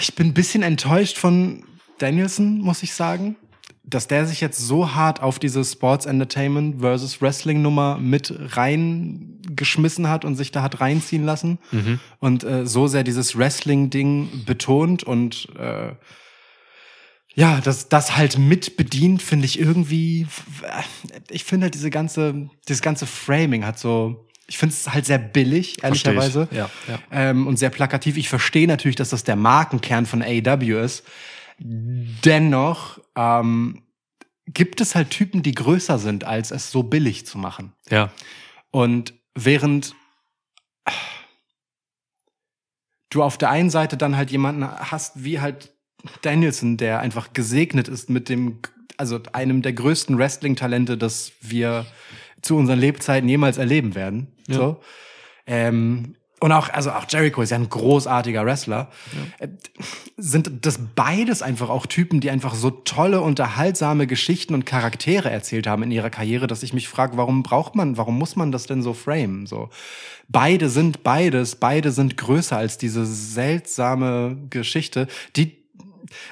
ich 0.00 0.14
bin 0.14 0.28
ein 0.28 0.34
bisschen 0.34 0.62
enttäuscht 0.62 1.18
von 1.18 1.64
Danielson, 1.98 2.58
muss 2.58 2.82
ich 2.82 2.94
sagen, 2.94 3.36
dass 3.84 4.08
der 4.08 4.26
sich 4.26 4.40
jetzt 4.40 4.58
so 4.58 4.94
hart 4.94 5.22
auf 5.22 5.38
diese 5.38 5.64
Sports 5.64 6.06
Entertainment 6.06 6.80
versus 6.80 7.22
Wrestling 7.22 7.62
Nummer 7.62 7.98
mit 7.98 8.34
reingeschmissen 8.36 10.08
hat 10.08 10.24
und 10.24 10.34
sich 10.34 10.50
da 10.50 10.62
hat 10.62 10.80
reinziehen 10.80 11.24
lassen. 11.24 11.58
Und 12.18 12.42
äh, 12.42 12.66
so 12.66 12.88
sehr 12.88 13.04
dieses 13.04 13.38
Wrestling 13.38 13.90
Ding 13.90 14.44
betont 14.44 15.04
und 15.04 15.48
äh, 15.56 15.92
ja, 17.36 17.60
das, 17.60 17.88
das 17.88 18.16
halt 18.16 18.38
mit 18.38 18.76
bedient, 18.76 19.22
finde 19.22 19.44
ich 19.44 19.60
irgendwie, 19.60 20.26
ich 21.30 21.44
finde 21.44 21.66
halt 21.66 21.74
diese 21.74 21.90
ganze, 21.90 22.48
dieses 22.66 22.82
ganze 22.82 23.06
Framing 23.06 23.64
hat 23.64 23.78
so, 23.78 24.26
ich 24.48 24.58
finde 24.58 24.74
es 24.74 24.92
halt 24.92 25.06
sehr 25.06 25.18
billig, 25.18 25.82
ehrlicherweise. 25.82 26.48
Ja, 26.52 26.70
ja. 26.88 26.98
Ähm, 27.10 27.46
und 27.46 27.56
sehr 27.56 27.70
plakativ. 27.70 28.16
Ich 28.16 28.28
verstehe 28.28 28.68
natürlich, 28.68 28.96
dass 28.96 29.10
das 29.10 29.24
der 29.24 29.36
Markenkern 29.36 30.06
von 30.06 30.22
AEW 30.22 30.80
ist. 30.82 31.04
Dennoch 31.58 33.00
ähm, 33.16 33.82
gibt 34.46 34.80
es 34.80 34.94
halt 34.94 35.10
Typen, 35.10 35.42
die 35.42 35.54
größer 35.54 35.98
sind, 35.98 36.24
als 36.24 36.50
es 36.50 36.70
so 36.70 36.82
billig 36.84 37.26
zu 37.26 37.38
machen. 37.38 37.72
Ja, 37.90 38.12
Und 38.70 39.14
während 39.34 39.94
du 43.10 43.22
auf 43.22 43.38
der 43.38 43.50
einen 43.50 43.70
Seite 43.70 43.96
dann 43.96 44.16
halt 44.16 44.30
jemanden 44.30 44.68
hast, 44.68 45.24
wie 45.24 45.40
halt 45.40 45.72
Danielson, 46.22 46.76
der 46.76 47.00
einfach 47.00 47.32
gesegnet 47.32 47.88
ist 47.88 48.10
mit 48.10 48.28
dem, 48.28 48.60
also 48.96 49.20
einem 49.32 49.62
der 49.62 49.72
größten 49.72 50.18
Wrestling-Talente, 50.18 50.96
das 50.96 51.32
wir 51.40 51.86
zu 52.42 52.56
unseren 52.56 52.78
Lebzeiten 52.78 53.28
jemals 53.28 53.58
erleben 53.58 53.94
werden. 53.94 54.28
Ja. 54.48 54.56
So. 54.56 54.80
Ähm, 55.46 56.16
und 56.38 56.52
auch, 56.52 56.68
also 56.68 56.90
auch 56.90 57.06
Jericho 57.08 57.40
ist 57.40 57.48
ja 57.48 57.56
ein 57.56 57.70
großartiger 57.70 58.44
Wrestler. 58.44 58.90
Äh, 59.38 59.48
Sind 60.18 60.66
das 60.66 60.78
beides 60.94 61.40
einfach 61.40 61.70
auch 61.70 61.86
Typen, 61.86 62.20
die 62.20 62.30
einfach 62.30 62.54
so 62.54 62.70
tolle, 62.70 63.22
unterhaltsame 63.22 64.06
Geschichten 64.06 64.52
und 64.52 64.66
Charaktere 64.66 65.30
erzählt 65.30 65.66
haben 65.66 65.82
in 65.82 65.90
ihrer 65.90 66.10
Karriere, 66.10 66.46
dass 66.46 66.62
ich 66.62 66.74
mich 66.74 66.88
frage, 66.88 67.16
warum 67.16 67.42
braucht 67.42 67.74
man, 67.74 67.96
warum 67.96 68.18
muss 68.18 68.36
man 68.36 68.52
das 68.52 68.66
denn 68.66 68.82
so 68.82 68.92
framen? 68.92 69.46
So. 69.46 69.70
Beide 70.28 70.68
sind 70.68 71.02
beides, 71.02 71.56
beide 71.56 71.90
sind 71.90 72.18
größer 72.18 72.56
als 72.58 72.76
diese 72.76 73.06
seltsame 73.06 74.36
Geschichte, 74.50 75.06
die 75.36 75.55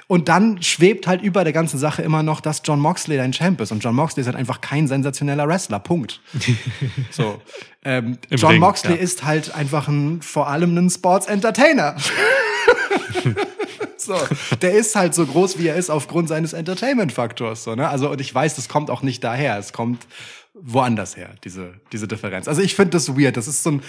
und 0.06 0.28
dann 0.28 0.62
schwebt 0.62 1.06
halt 1.06 1.22
über 1.22 1.44
der 1.44 1.52
ganzen 1.52 1.78
Sache 1.78 2.02
immer 2.02 2.22
noch, 2.22 2.40
dass 2.40 2.62
John 2.64 2.80
Moxley 2.80 3.16
dein 3.16 3.32
Champ 3.32 3.60
ist. 3.60 3.72
Und 3.72 3.82
John 3.82 3.94
Moxley 3.94 4.22
ist 4.22 4.26
halt 4.26 4.36
einfach 4.36 4.60
kein 4.60 4.86
sensationeller 4.86 5.48
Wrestler. 5.48 5.78
Punkt. 5.78 6.20
so. 7.10 7.40
Ähm, 7.84 8.18
John 8.30 8.52
Ring, 8.52 8.60
Moxley 8.60 8.94
ja. 8.94 9.00
ist 9.00 9.24
halt 9.24 9.54
einfach 9.54 9.88
ein, 9.88 10.22
vor 10.22 10.48
allem 10.48 10.76
ein 10.76 10.90
Sports 10.90 11.26
Entertainer. 11.26 11.96
so. 13.96 14.16
Der 14.62 14.72
ist 14.72 14.96
halt 14.96 15.14
so 15.14 15.26
groß, 15.26 15.58
wie 15.58 15.68
er 15.68 15.76
ist, 15.76 15.90
aufgrund 15.90 16.28
seines 16.28 16.52
Entertainment-Faktors. 16.52 17.64
So, 17.64 17.74
ne? 17.74 17.88
Also, 17.88 18.10
und 18.10 18.20
ich 18.20 18.34
weiß, 18.34 18.56
das 18.56 18.68
kommt 18.68 18.90
auch 18.90 19.02
nicht 19.02 19.22
daher. 19.22 19.58
Es 19.58 19.72
kommt 19.72 20.06
woanders 20.54 21.16
her, 21.16 21.30
diese, 21.42 21.74
diese 21.92 22.06
Differenz. 22.06 22.46
Also 22.46 22.62
ich 22.62 22.74
finde 22.76 22.92
das 22.92 23.16
weird. 23.16 23.36
Das 23.36 23.48
ist 23.48 23.62
so 23.64 23.72
ein 23.72 23.82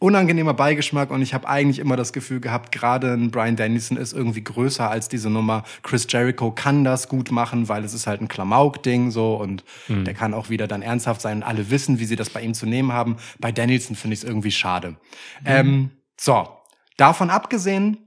unangenehmer 0.00 0.54
Beigeschmack 0.54 1.10
und 1.10 1.20
ich 1.20 1.34
habe 1.34 1.46
eigentlich 1.46 1.78
immer 1.78 1.94
das 1.94 2.12
Gefühl 2.12 2.40
gehabt, 2.40 2.72
gerade 2.72 3.12
ein 3.12 3.30
Brian 3.30 3.54
Dennison 3.54 3.98
ist 3.98 4.14
irgendwie 4.14 4.42
größer 4.42 4.90
als 4.90 5.08
diese 5.08 5.28
Nummer. 5.28 5.62
Chris 5.82 6.06
Jericho 6.08 6.50
kann 6.50 6.84
das 6.84 7.06
gut 7.08 7.30
machen, 7.30 7.68
weil 7.68 7.84
es 7.84 7.92
ist 7.92 8.06
halt 8.06 8.22
ein 8.22 8.28
Klamauk-Ding 8.28 9.10
so 9.10 9.34
und 9.34 9.62
der 10.06 10.14
kann 10.14 10.32
auch 10.34 10.48
wieder 10.48 10.66
dann 10.66 10.80
ernsthaft 10.80 11.20
sein 11.20 11.38
und 11.38 11.42
alle 11.42 11.70
wissen, 11.70 12.00
wie 12.00 12.06
sie 12.06 12.16
das 12.16 12.30
bei 12.30 12.40
ihm 12.40 12.54
zu 12.54 12.66
nehmen 12.66 12.92
haben. 12.92 13.18
Bei 13.38 13.52
Dennison 13.52 13.94
finde 13.94 14.14
ich 14.14 14.20
es 14.20 14.24
irgendwie 14.24 14.50
schade. 14.50 14.96
Ähm, 15.44 15.90
so, 16.18 16.48
davon 16.96 17.28
abgesehen 17.28 17.98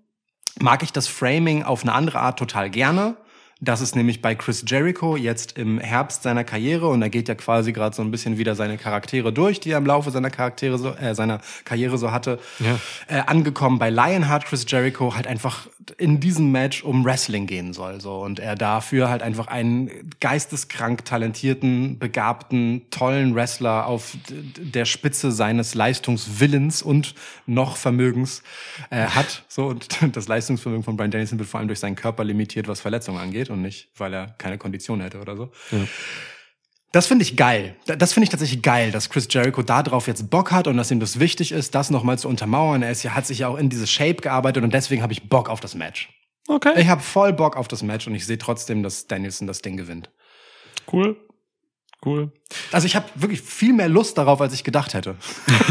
mag 0.60 0.82
ich 0.82 0.94
das 0.94 1.08
Framing 1.08 1.62
auf 1.64 1.84
eine 1.84 1.94
andere 1.94 2.20
Art 2.20 2.40
total 2.40 2.72
gerne. 2.72 3.18
Das 3.64 3.80
ist 3.80 3.96
nämlich 3.96 4.22
bei 4.22 4.36
Chris 4.36 4.66
Jericho 4.68 5.16
jetzt 5.16 5.58
im 5.58 5.80
Herbst 5.80 6.24
seiner 6.24 6.44
Karriere 6.44 6.88
und 6.90 7.02
er 7.02 7.10
geht 7.10 7.30
ja 7.30 7.36
quasi 7.36 7.72
gerade 7.72 7.96
so 7.96 8.02
ein 8.02 8.12
bisschen 8.12 8.38
wieder 8.38 8.56
seine 8.56 8.78
Charaktere 8.78 9.32
durch, 9.32 9.62
die 9.62 9.72
er 9.72 9.78
im 9.78 9.86
Laufe 9.86 10.12
seiner 10.12 10.30
Charaktere 10.30 10.78
so, 10.78 10.90
äh, 10.90 11.16
seiner 11.16 11.40
Karriere 11.64 11.98
so 11.98 12.12
hatte. 12.12 12.40
Ja. 12.60 12.78
Äh, 13.08 13.22
angekommen 13.26 13.80
bei 13.80 13.90
Lionheart 13.90 14.46
Chris 14.46 14.66
Jericho 14.68 15.16
halt 15.16 15.28
einfach 15.28 15.68
in 15.98 16.20
diesem 16.20 16.52
Match 16.52 16.84
um 16.84 17.06
Wrestling 17.06 17.48
gehen 17.48 17.74
soll 17.74 18.02
so 18.02 18.22
und 18.22 18.40
er 18.40 18.56
dafür 18.56 19.10
halt 19.10 19.22
einfach 19.22 19.48
einen 19.48 19.90
geisteskrank 20.20 21.06
talentierten, 21.06 22.00
begabten, 22.00 22.82
tollen 22.90 23.34
Wrestler 23.34 23.88
auf 23.88 24.18
der 24.30 24.86
Spitze 24.86 25.32
seines 25.32 25.74
Leistungswillens 25.74 26.82
und 26.82 27.16
noch 27.46 27.78
Vermögens 27.78 28.44
äh, 28.90 29.06
hat 29.06 29.44
so 29.48 29.68
und 29.68 29.88
das 30.16 30.28
Leistungsvermögen 30.28 30.84
von 30.84 30.98
Brian 30.98 31.12
Dennison 31.12 31.40
wird 31.40 31.48
vor 31.48 31.60
allem 31.60 31.68
durch 31.68 31.80
seinen 31.80 31.96
Körper 31.96 32.26
limitiert, 32.26 32.68
was 32.68 32.82
Verletzungen 32.82 33.20
angeht 33.20 33.50
und 33.54 33.62
nicht, 33.62 33.90
weil 33.98 34.14
er 34.14 34.28
keine 34.38 34.58
Kondition 34.58 35.00
hätte 35.02 35.20
oder 35.22 35.38
so. 35.38 35.52
Das 36.92 37.08
finde 37.08 37.24
ich 37.24 37.36
geil. 37.38 37.76
Da- 37.88 37.96
Das 37.96 38.14
finde 38.14 38.26
ich 38.26 38.30
tatsächlich 38.30 38.62
geil, 38.62 38.92
dass 38.92 39.10
Chris 39.10 39.28
Jericho 39.30 39.64
darauf 39.64 40.08
jetzt 40.08 40.30
Bock 40.30 40.52
hat 40.52 40.68
und 40.68 40.78
dass 40.78 40.92
ihm 40.92 41.00
das 41.00 41.20
wichtig 41.20 41.52
ist, 41.52 41.74
das 41.74 41.90
nochmal 41.90 42.20
zu 42.20 42.28
untermauern. 42.28 42.84
Er 42.84 42.92
ist 42.92 43.02
ja, 43.04 43.16
hat 43.16 43.26
sich 43.26 43.40
ja 43.40 43.48
auch 43.48 43.58
in 43.58 43.70
diese 43.70 43.88
Shape 43.88 44.16
gearbeitet 44.22 44.64
und 44.64 44.74
deswegen 44.74 45.02
habe 45.02 45.14
ich 45.14 45.28
Bock 45.30 45.50
auf 45.50 45.60
das 45.60 45.74
Match. 45.76 46.10
Okay. 46.48 46.74
Ich 46.76 46.88
habe 46.90 47.02
voll 47.02 47.32
Bock 47.34 47.56
auf 47.58 47.68
das 47.68 47.82
Match 47.84 48.06
und 48.06 48.14
ich 48.16 48.26
sehe 48.26 48.38
trotzdem, 48.38 48.84
dass 48.84 49.08
Danielson 49.08 49.48
das 49.48 49.62
Ding 49.62 49.78
gewinnt. 49.78 50.12
Cool. 50.92 51.16
Cool. 52.06 52.32
Also 52.74 52.86
ich 52.86 52.98
habe 52.98 53.06
wirklich 53.16 53.42
viel 53.42 53.72
mehr 53.74 53.88
Lust 53.88 54.18
darauf, 54.18 54.42
als 54.42 54.54
ich 54.54 54.66
gedacht 54.66 54.94
hätte. 54.94 55.16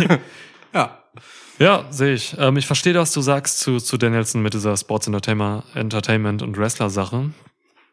ja. 0.75 0.99
Ja, 1.59 1.85
sehe 1.91 2.15
ich. 2.15 2.35
Ähm, 2.39 2.57
ich 2.57 2.67
verstehe, 2.67 2.95
was 2.95 3.13
du 3.13 3.21
sagst 3.21 3.59
zu, 3.61 3.79
zu 3.79 3.99
Danielson 3.99 4.43
mit 4.43 4.55
dieser 4.55 4.75
Sports 4.79 5.07
Entertainment 5.07 6.43
und 6.43 6.57
Wrestler-Sache. 6.57 7.31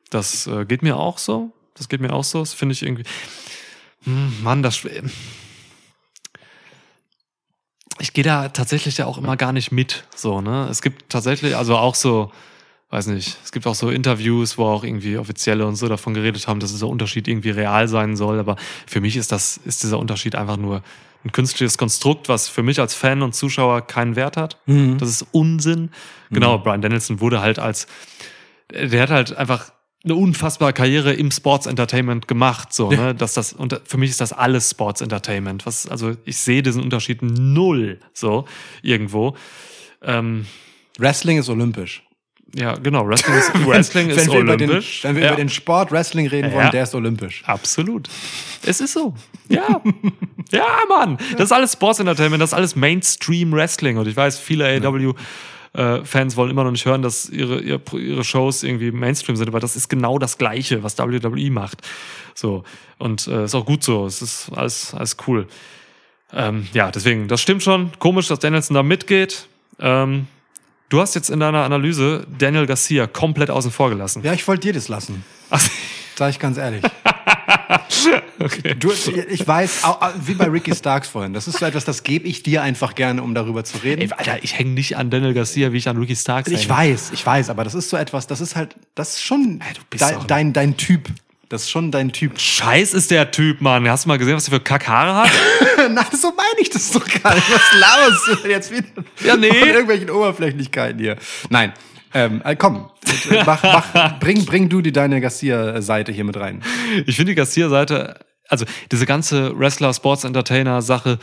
Das 0.10 0.48
äh, 0.48 0.66
geht 0.66 0.82
mir 0.82 0.98
auch 0.98 1.18
so. 1.18 1.52
Das 1.76 1.90
geht 1.90 2.02
mir 2.02 2.14
auch 2.14 2.24
so. 2.24 2.40
Das 2.40 2.54
finde 2.54 2.74
ich 2.74 2.84
irgendwie. 2.84 3.04
Hm, 4.04 4.44
Mann, 4.44 4.64
das. 4.64 4.82
Ich 8.00 8.14
gehe 8.14 8.24
da 8.24 8.50
tatsächlich 8.50 8.98
ja 8.98 9.06
auch 9.06 9.18
immer 9.18 9.38
gar 9.38 9.52
nicht 9.52 9.72
mit. 9.72 10.06
So, 10.16 10.42
ne? 10.42 10.68
Es 10.70 10.82
gibt 10.82 11.10
tatsächlich, 11.10 11.56
also 11.56 11.78
auch 11.78 11.96
so, 11.96 12.32
weiß 12.90 13.08
nicht, 13.08 13.38
es 13.44 13.52
gibt 13.52 13.68
auch 13.68 13.76
so 13.76 13.90
Interviews, 13.90 14.58
wo 14.58 14.66
auch 14.66 14.84
irgendwie 14.84 15.18
Offizielle 15.18 15.66
und 15.66 15.76
so 15.76 15.88
davon 15.88 16.14
geredet 16.14 16.48
haben, 16.48 16.60
dass 16.60 16.72
dieser 16.72 16.88
Unterschied 16.88 17.28
irgendwie 17.28 17.52
real 17.52 17.88
sein 17.88 18.16
soll. 18.16 18.40
Aber 18.40 18.56
für 18.88 19.02
mich 19.02 19.16
ist 19.18 19.32
das, 19.32 19.58
ist 19.58 19.84
dieser 19.84 20.00
Unterschied 20.00 20.36
einfach 20.36 20.58
nur 20.58 20.82
ein 21.26 21.32
künstliches 21.34 21.78
Konstrukt, 21.78 22.30
was 22.30 22.48
für 22.48 22.64
mich 22.64 22.80
als 22.80 22.94
Fan 22.94 23.22
und 23.22 23.36
Zuschauer 23.36 23.82
keinen 23.82 24.16
Wert 24.16 24.38
hat. 24.38 24.58
Das 24.98 25.10
ist 25.10 25.28
Unsinn. 25.32 25.92
Genau, 26.32 26.58
Brian 26.60 26.82
Danielson 26.82 27.20
wurde 27.20 27.42
halt 27.42 27.60
als, 27.60 27.88
der 28.72 29.02
hat 29.02 29.10
halt 29.10 29.36
einfach 29.36 29.72
eine 30.04 30.16
unfassbare 30.16 30.72
Karriere 30.72 31.14
im 31.14 31.30
Sports 31.30 31.66
Entertainment 31.66 32.28
gemacht, 32.28 32.74
so, 32.74 32.90
ne, 32.90 33.14
dass 33.14 33.34
das, 33.34 33.52
und 33.52 33.82
für 33.86 33.98
mich 33.98 34.10
ist 34.12 34.22
das 34.22 34.32
alles 34.32 34.70
Sports 34.70 35.02
Entertainment. 35.02 35.66
Was, 35.66 35.88
also, 35.88 36.16
ich 36.24 36.38
sehe 36.38 36.64
diesen 36.64 36.82
Unterschied 36.82 37.22
null, 37.22 38.00
so, 38.14 38.46
irgendwo. 38.82 39.36
Ähm, 40.02 40.46
Wrestling 40.98 41.38
ist 41.38 41.50
olympisch. 41.50 42.04
ja, 42.56 42.76
genau, 42.76 43.06
Wrestling 43.08 43.36
ist, 43.38 43.52
Wrestling 43.68 44.10
ist 44.10 44.18
wenn 44.18 44.32
wir, 44.32 44.40
über 44.40 44.56
den, 44.58 44.70
olympisch. 44.70 45.04
wenn 45.04 45.16
wir 45.16 45.24
ja. 45.24 45.28
über 45.30 45.38
den 45.38 45.50
Sport 45.50 45.92
Wrestling 45.92 46.28
reden 46.28 46.52
wollen, 46.54 46.66
Ja. 46.66 46.72
der 46.72 46.84
ist 46.84 46.96
olympisch. 46.96 47.44
Absolut. 47.46 48.08
Es 48.66 48.80
ist 48.80 48.94
so. 48.94 49.14
Ja. 49.50 49.82
ja, 50.52 50.68
Mann. 50.88 51.18
Das 51.34 51.46
ist 51.46 51.52
alles 51.52 51.74
Sports 51.74 52.00
Entertainment, 52.00 52.42
das 52.42 52.52
ist 52.52 52.54
alles 52.54 52.76
Mainstream 52.78 53.52
Wrestling. 53.52 53.98
Und 53.98 54.08
ich 54.08 54.16
weiß, 54.16 54.40
viele 54.40 54.66
AEW 54.66 55.14
äh, 55.74 56.04
Fans 56.04 56.36
wollen 56.36 56.50
immer 56.52 56.64
noch 56.64 56.72
nicht 56.72 56.86
hören, 56.86 57.02
dass 57.02 57.30
ihre, 57.30 57.60
ihre, 57.60 57.82
ihre 58.00 58.24
Shows 58.24 58.64
irgendwie 58.64 58.92
Mainstream 58.92 59.36
sind, 59.36 59.48
aber 59.48 59.60
das 59.60 59.76
ist 59.76 59.90
genau 59.90 60.18
das 60.18 60.38
Gleiche, 60.38 60.84
was 60.84 60.98
WWE 60.98 61.52
macht. 61.52 61.82
So. 62.34 62.64
Und 62.98 63.28
äh, 63.28 63.46
ist 63.46 63.56
auch 63.56 63.66
gut 63.66 63.84
so. 63.84 64.06
Es 64.06 64.22
ist 64.22 64.52
alles, 64.56 64.94
alles 64.94 65.18
cool. 65.28 65.48
Ähm, 66.34 66.68
ja, 66.74 66.92
deswegen, 66.92 67.28
das 67.28 67.42
stimmt 67.42 67.64
schon. 67.64 67.92
Komisch, 68.00 68.28
dass 68.28 68.40
Danielson 68.40 68.76
da 68.76 68.84
mitgeht. 68.84 69.48
Ähm, 69.80 70.28
du 70.90 71.00
hast 71.00 71.16
jetzt 71.16 71.30
in 71.30 71.40
deiner 71.40 71.64
Analyse 71.64 72.26
Daniel 72.38 72.66
Garcia 72.66 73.08
komplett 73.08 73.50
außen 73.50 73.72
vor 73.72 73.90
gelassen. 73.90 74.24
Ja, 74.24 74.34
ich 74.34 74.48
wollte 74.48 74.68
dir 74.68 74.74
das 74.74 74.88
lassen. 74.88 75.24
Ach, 75.50 75.62
Sag 76.20 76.32
ich 76.32 76.40
ganz 76.40 76.58
ehrlich. 76.58 76.84
Du, 78.80 78.92
ich 79.30 79.48
weiß, 79.48 79.84
wie 80.26 80.34
bei 80.34 80.46
Ricky 80.46 80.74
Starks 80.74 81.08
vorhin, 81.08 81.34
das 81.34 81.48
ist 81.48 81.60
so 81.60 81.66
etwas, 81.66 81.84
das 81.86 82.04
gebe 82.04 82.28
ich 82.28 82.44
dir 82.44 82.62
einfach 82.62 82.96
gerne, 82.96 83.22
um 83.22 83.36
darüber 83.36 83.64
zu 83.64 83.80
reden. 83.80 84.02
Ey, 84.02 84.10
Alter, 84.12 84.44
ich 84.44 84.58
hänge 84.58 84.72
nicht 84.72 84.98
an 84.98 85.10
Daniel 85.10 85.34
Garcia, 85.34 85.74
wie 85.74 85.78
ich 85.78 85.90
an 85.90 85.98
Ricky 85.98 86.16
Starks 86.16 86.50
ich 86.50 86.62
hänge. 86.62 86.70
weiß, 86.70 87.12
ich 87.14 87.26
weiß, 87.26 87.50
aber 87.50 87.64
das 87.64 87.76
ist 87.76 87.90
so 87.90 87.98
etwas, 87.98 88.28
das 88.28 88.40
ist 88.42 88.56
halt, 88.56 88.76
das 88.96 89.16
ist 89.16 89.24
schon 89.24 89.62
bist 89.90 90.02
dein, 90.02 90.28
dein, 90.28 90.54
dein 90.54 90.78
Typ. 90.78 91.10
Das 91.50 91.64
ist 91.64 91.72
schon 91.72 91.92
dein 91.92 92.12
Typ. 92.12 92.40
Scheiß 92.40 92.94
ist 92.94 93.10
der 93.10 93.32
Typ, 93.32 93.60
Mann. 93.60 93.90
Hast 93.90 94.06
du 94.06 94.10
mal 94.10 94.20
gesehen, 94.20 94.36
was 94.36 94.48
er 94.48 94.54
für 94.54 94.60
Kackhaare 94.60 95.24
hat? 95.24 95.32
Nein, 95.90 96.06
so 96.12 96.32
meine 96.38 96.60
ich 96.60 96.70
das 96.70 96.92
doch 96.92 97.06
gar 97.24 97.34
nicht. 97.34 97.52
Was 97.52 97.80
laberst 97.80 98.28
du 98.28 98.36
denn 98.36 98.52
jetzt 98.52 98.72
wieder? 98.72 98.86
Ja, 99.26 99.36
nee. 99.36 99.50
Von 99.50 99.68
irgendwelchen 99.68 100.12
Oberflächlichkeiten 100.12 101.00
hier. 101.00 101.18
Nein. 101.50 101.74
Ähm, 102.14 102.42
äh, 102.44 102.56
komm, 102.56 102.90
mach, 103.46 103.64
mach, 103.64 104.20
bring, 104.20 104.46
bring 104.46 104.70
du 104.70 104.82
die 104.82 104.92
deine 104.92 105.22
Garcia-Seite 105.22 106.12
hier 106.12 106.24
mit 106.24 106.38
rein. 106.38 106.64
Ich 107.06 107.16
finde 107.16 107.32
die 107.32 107.36
Garcia-Seite, 107.36 108.20
also 108.48 108.66
diese 108.92 109.06
ganze 109.06 109.58
Wrestler-Sports-Entertainer-Sache 109.58 111.20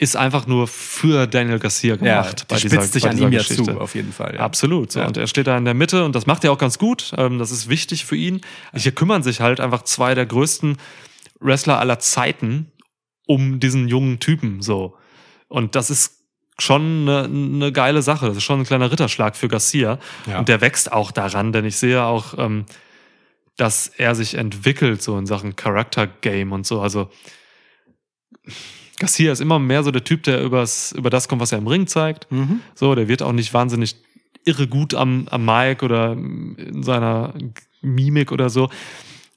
ist 0.00 0.16
einfach 0.16 0.46
nur 0.46 0.68
für 0.68 1.26
Daniel 1.26 1.58
Garcia 1.58 1.96
gemacht. 1.96 2.46
die 2.50 2.58
spitzt 2.58 2.92
sich 2.92 3.02
bei 3.02 3.10
an 3.10 3.18
ihm 3.18 3.32
ja 3.32 3.40
zu, 3.40 3.80
auf 3.80 3.96
jeden 3.96 4.12
Fall. 4.12 4.34
Ja. 4.36 4.40
Absolut. 4.40 4.92
So. 4.92 5.00
Ja. 5.00 5.08
Und 5.08 5.16
er 5.16 5.26
steht 5.26 5.48
da 5.48 5.58
in 5.58 5.64
der 5.64 5.74
Mitte 5.74 6.04
und 6.04 6.14
das 6.14 6.26
macht 6.26 6.44
er 6.44 6.52
auch 6.52 6.58
ganz 6.58 6.78
gut. 6.78 7.12
Ähm, 7.16 7.40
das 7.40 7.50
ist 7.50 7.68
wichtig 7.68 8.04
für 8.04 8.14
ihn. 8.14 8.40
Hier 8.74 8.92
kümmern 8.92 9.24
sich 9.24 9.40
halt 9.40 9.58
einfach 9.58 9.82
zwei 9.82 10.14
der 10.14 10.24
größten 10.24 10.76
Wrestler 11.40 11.80
aller 11.80 11.98
Zeiten 11.98 12.70
um 13.26 13.58
diesen 13.58 13.88
jungen 13.88 14.20
Typen. 14.20 14.62
So. 14.62 14.96
Und 15.48 15.74
das 15.74 15.90
ist 15.90 16.17
schon 16.60 17.08
eine, 17.08 17.24
eine 17.24 17.72
geile 17.72 18.02
Sache. 18.02 18.26
Das 18.26 18.36
ist 18.36 18.42
schon 18.42 18.60
ein 18.60 18.66
kleiner 18.66 18.90
Ritterschlag 18.90 19.36
für 19.36 19.48
Garcia. 19.48 19.98
Ja. 20.26 20.40
Und 20.40 20.48
der 20.48 20.60
wächst 20.60 20.92
auch 20.92 21.12
daran, 21.12 21.52
denn 21.52 21.64
ich 21.64 21.76
sehe 21.76 22.02
auch, 22.02 22.36
ähm, 22.36 22.66
dass 23.56 23.88
er 23.88 24.14
sich 24.14 24.34
entwickelt, 24.34 25.02
so 25.02 25.18
in 25.18 25.26
Sachen 25.26 25.56
Character 25.56 26.06
Game 26.06 26.52
und 26.52 26.66
so. 26.66 26.80
Also 26.80 27.10
Garcia 28.98 29.32
ist 29.32 29.40
immer 29.40 29.58
mehr 29.58 29.82
so 29.82 29.90
der 29.90 30.04
Typ, 30.04 30.24
der 30.24 30.42
übers, 30.42 30.92
über 30.92 31.10
das 31.10 31.28
kommt, 31.28 31.40
was 31.40 31.52
er 31.52 31.58
im 31.58 31.66
Ring 31.66 31.86
zeigt. 31.86 32.30
Mhm. 32.30 32.60
So, 32.74 32.94
der 32.94 33.08
wird 33.08 33.22
auch 33.22 33.32
nicht 33.32 33.54
wahnsinnig 33.54 33.96
irre 34.44 34.66
gut 34.66 34.94
am, 34.94 35.28
am 35.30 35.44
Mic 35.44 35.84
oder 35.84 36.12
in 36.12 36.82
seiner 36.82 37.34
Mimik 37.82 38.32
oder 38.32 38.50
so. 38.50 38.70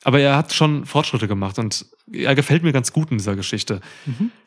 Aber 0.03 0.19
er 0.19 0.35
hat 0.35 0.53
schon 0.53 0.85
Fortschritte 0.85 1.27
gemacht 1.27 1.59
und 1.59 1.85
er 2.13 2.35
gefällt 2.35 2.63
mir 2.63 2.71
ganz 2.71 2.91
gut 2.93 3.11
in 3.11 3.17
dieser 3.17 3.35
Geschichte. 3.35 3.81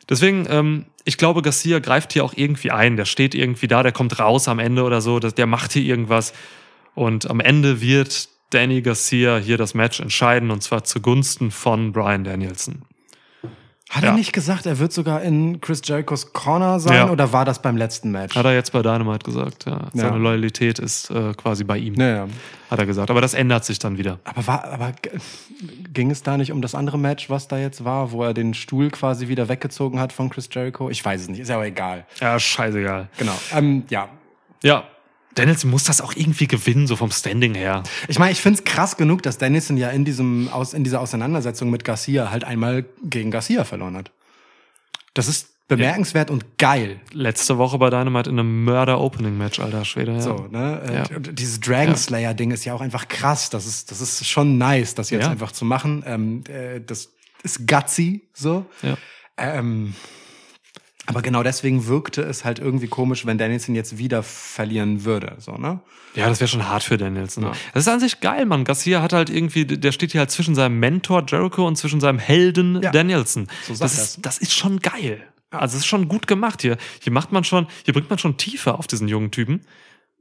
Deswegen, 0.09 0.45
ähm, 0.49 0.85
ich 1.03 1.17
glaube, 1.17 1.41
Garcia 1.41 1.79
greift 1.79 2.13
hier 2.13 2.23
auch 2.23 2.33
irgendwie 2.35 2.71
ein. 2.71 2.95
Der 2.97 3.05
steht 3.05 3.35
irgendwie 3.35 3.67
da, 3.67 3.83
der 3.83 3.91
kommt 3.91 4.19
raus 4.19 4.47
am 4.47 4.59
Ende 4.59 4.83
oder 4.83 5.01
so, 5.01 5.19
der 5.19 5.45
macht 5.47 5.73
hier 5.73 5.83
irgendwas. 5.83 6.33
Und 6.93 7.29
am 7.29 7.39
Ende 7.39 7.81
wird 7.81 8.29
Danny 8.51 8.81
Garcia 8.81 9.37
hier 9.37 9.57
das 9.57 9.73
Match 9.73 9.99
entscheiden 9.99 10.51
und 10.51 10.61
zwar 10.61 10.83
zugunsten 10.83 11.51
von 11.51 11.91
Brian 11.91 12.23
Danielson. 12.23 12.83
Hat 13.89 14.03
Ja. 14.03 14.09
er 14.09 14.15
nicht 14.15 14.33
gesagt, 14.33 14.65
er 14.65 14.79
wird 14.79 14.91
sogar 14.93 15.21
in 15.21 15.61
Chris 15.61 15.81
Jerichos 15.85 16.33
Corner 16.33 16.79
sein 16.79 16.93
Ja. 16.95 17.09
oder 17.11 17.31
war 17.31 17.45
das 17.45 17.61
beim 17.61 17.77
letzten 17.77 18.09
Match? 18.11 18.35
Hat 18.35 18.43
er 18.45 18.53
jetzt 18.55 18.71
bei 18.71 18.81
Dynamite 18.81 19.23
gesagt, 19.23 19.65
ja. 19.67 19.87
Seine 19.93 20.09
Ja. 20.09 20.15
Loyalität 20.15 20.79
ist 20.79 21.11
äh, 21.11 21.33
quasi 21.33 21.63
bei 21.63 21.77
ihm, 21.77 21.93
Naja. 21.93 22.27
hat 22.71 22.79
er 22.79 22.87
gesagt. 22.87 23.11
Aber 23.11 23.21
das 23.21 23.35
ändert 23.35 23.63
sich 23.63 23.77
dann 23.77 23.99
wieder. 23.99 24.17
Aber, 24.23 24.47
war, 24.47 24.63
aber 24.65 24.91
ging 25.93 26.09
es 26.09 26.23
da 26.23 26.35
nicht 26.35 26.51
um 26.51 26.63
das 26.63 26.73
andere 26.73 26.97
Match, 26.97 27.29
was 27.29 27.47
da 27.47 27.57
jetzt 27.59 27.85
war, 27.85 28.11
wo 28.11 28.23
er 28.23 28.33
den 28.33 28.55
Stuhl 28.55 28.89
quasi 28.89 29.27
wieder 29.27 29.49
weggezogen 29.49 29.99
hat 29.99 30.11
von 30.13 30.31
Chris 30.31 30.49
Jericho? 30.51 30.89
Ich 30.89 31.05
weiß 31.05 31.21
es 31.21 31.29
nicht, 31.29 31.39
ist 31.41 31.49
ja 31.49 31.55
aber 31.55 31.67
egal. 31.67 32.05
Ja, 32.19 32.39
scheißegal. 32.39 33.07
Genau. 33.19 33.33
Ähm, 33.53 33.83
ja. 33.89 34.09
Ja. 34.63 34.83
Danielson 35.35 35.69
muss 35.69 35.83
das 35.83 36.01
auch 36.01 36.13
irgendwie 36.15 36.47
gewinnen, 36.47 36.87
so 36.87 36.95
vom 36.95 37.11
Standing 37.11 37.53
her. 37.55 37.83
Ich 38.07 38.17
meine, 38.19 38.31
ich 38.31 38.41
finde 38.41 38.59
es 38.59 38.63
krass 38.65 38.97
genug, 38.97 39.21
dass 39.23 39.37
Dennison 39.37 39.77
ja 39.77 39.89
in, 39.89 40.05
diesem, 40.05 40.49
aus, 40.49 40.73
in 40.73 40.83
dieser 40.83 41.01
Auseinandersetzung 41.01 41.69
mit 41.69 41.83
Garcia 41.83 42.31
halt 42.31 42.43
einmal 42.45 42.85
gegen 43.03 43.31
Garcia 43.31 43.63
verloren 43.65 43.95
hat. 43.97 44.11
Das 45.13 45.27
ist 45.27 45.49
bemerkenswert 45.67 46.29
und 46.29 46.57
geil. 46.57 46.99
Letzte 47.11 47.57
Woche 47.57 47.77
bei 47.79 47.89
Dynamite 47.89 48.29
in 48.29 48.39
einem 48.39 48.63
Mörder-Opening-Match, 48.65 49.59
alter 49.59 49.83
Schwede. 49.83 50.13
Ja. 50.13 50.21
So, 50.21 50.47
ne? 50.51 50.81
Äh, 50.87 50.93
Ja. 51.13 51.19
Dieses 51.19 51.59
Dragon 51.59 51.95
Slayer-Ding 51.95 52.51
ist 52.51 52.65
ja 52.65 52.73
auch 52.73 52.81
einfach 52.81 53.07
krass. 53.07 53.49
Das 53.49 53.65
ist, 53.65 53.89
das 53.91 53.99
ist 54.01 54.27
schon 54.27 54.57
nice, 54.57 54.93
das 54.95 55.09
jetzt 55.09 55.23
Ja. 55.23 55.31
einfach 55.31 55.51
zu 55.51 55.65
machen. 55.65 56.03
Ähm, 56.05 56.43
äh, 56.47 56.81
das 56.85 57.09
ist 57.43 57.67
gutsy, 57.67 58.21
so. 58.33 58.65
Ja. 58.83 58.95
Ähm, 59.37 59.95
aber 61.05 61.21
genau 61.21 61.43
deswegen 61.43 61.87
wirkte 61.87 62.21
es 62.21 62.45
halt 62.45 62.59
irgendwie 62.59 62.87
komisch, 62.87 63.25
wenn 63.25 63.37
Danielson 63.37 63.75
jetzt 63.75 63.97
wieder 63.97 64.23
verlieren 64.23 65.05
würde, 65.05 65.35
so, 65.39 65.53
ne? 65.53 65.79
Ja, 66.15 66.29
das 66.29 66.39
wäre 66.39 66.47
schon 66.47 66.67
hart 66.67 66.83
für 66.83 66.97
Danielson. 66.97 67.43
Ja. 67.43 67.51
Das 67.73 67.83
ist 67.83 67.87
an 67.89 67.99
sich 67.99 68.21
geil, 68.21 68.45
Mann. 68.45 68.63
Garcia 68.63 69.01
hat 69.01 69.11
halt 69.11 69.29
irgendwie, 69.29 69.65
der 69.65 69.91
steht 69.91 70.13
hier 70.13 70.19
halt 70.19 70.31
zwischen 70.31 70.55
seinem 70.55 70.79
Mentor 70.79 71.25
Jericho 71.27 71.67
und 71.67 71.75
zwischen 71.75 71.99
seinem 71.99 72.19
Helden 72.19 72.81
Ja. 72.81 72.91
Danielson. 72.91 73.47
So 73.67 73.75
das, 73.75 73.97
ist, 73.97 74.25
das 74.25 74.37
ist 74.37 74.53
schon 74.53 74.79
geil. 74.79 75.21
Also, 75.51 75.75
es 75.75 75.81
ist 75.83 75.87
schon 75.87 76.07
gut 76.07 76.27
gemacht 76.27 76.61
hier. 76.61 76.77
Hier 77.01 77.13
macht 77.13 77.31
man 77.31 77.43
schon, 77.43 77.67
hier 77.83 77.93
bringt 77.93 78.09
man 78.09 78.19
schon 78.19 78.37
Tiefe 78.37 78.75
auf 78.75 78.87
diesen 78.87 79.07
jungen 79.07 79.31
Typen. 79.31 79.61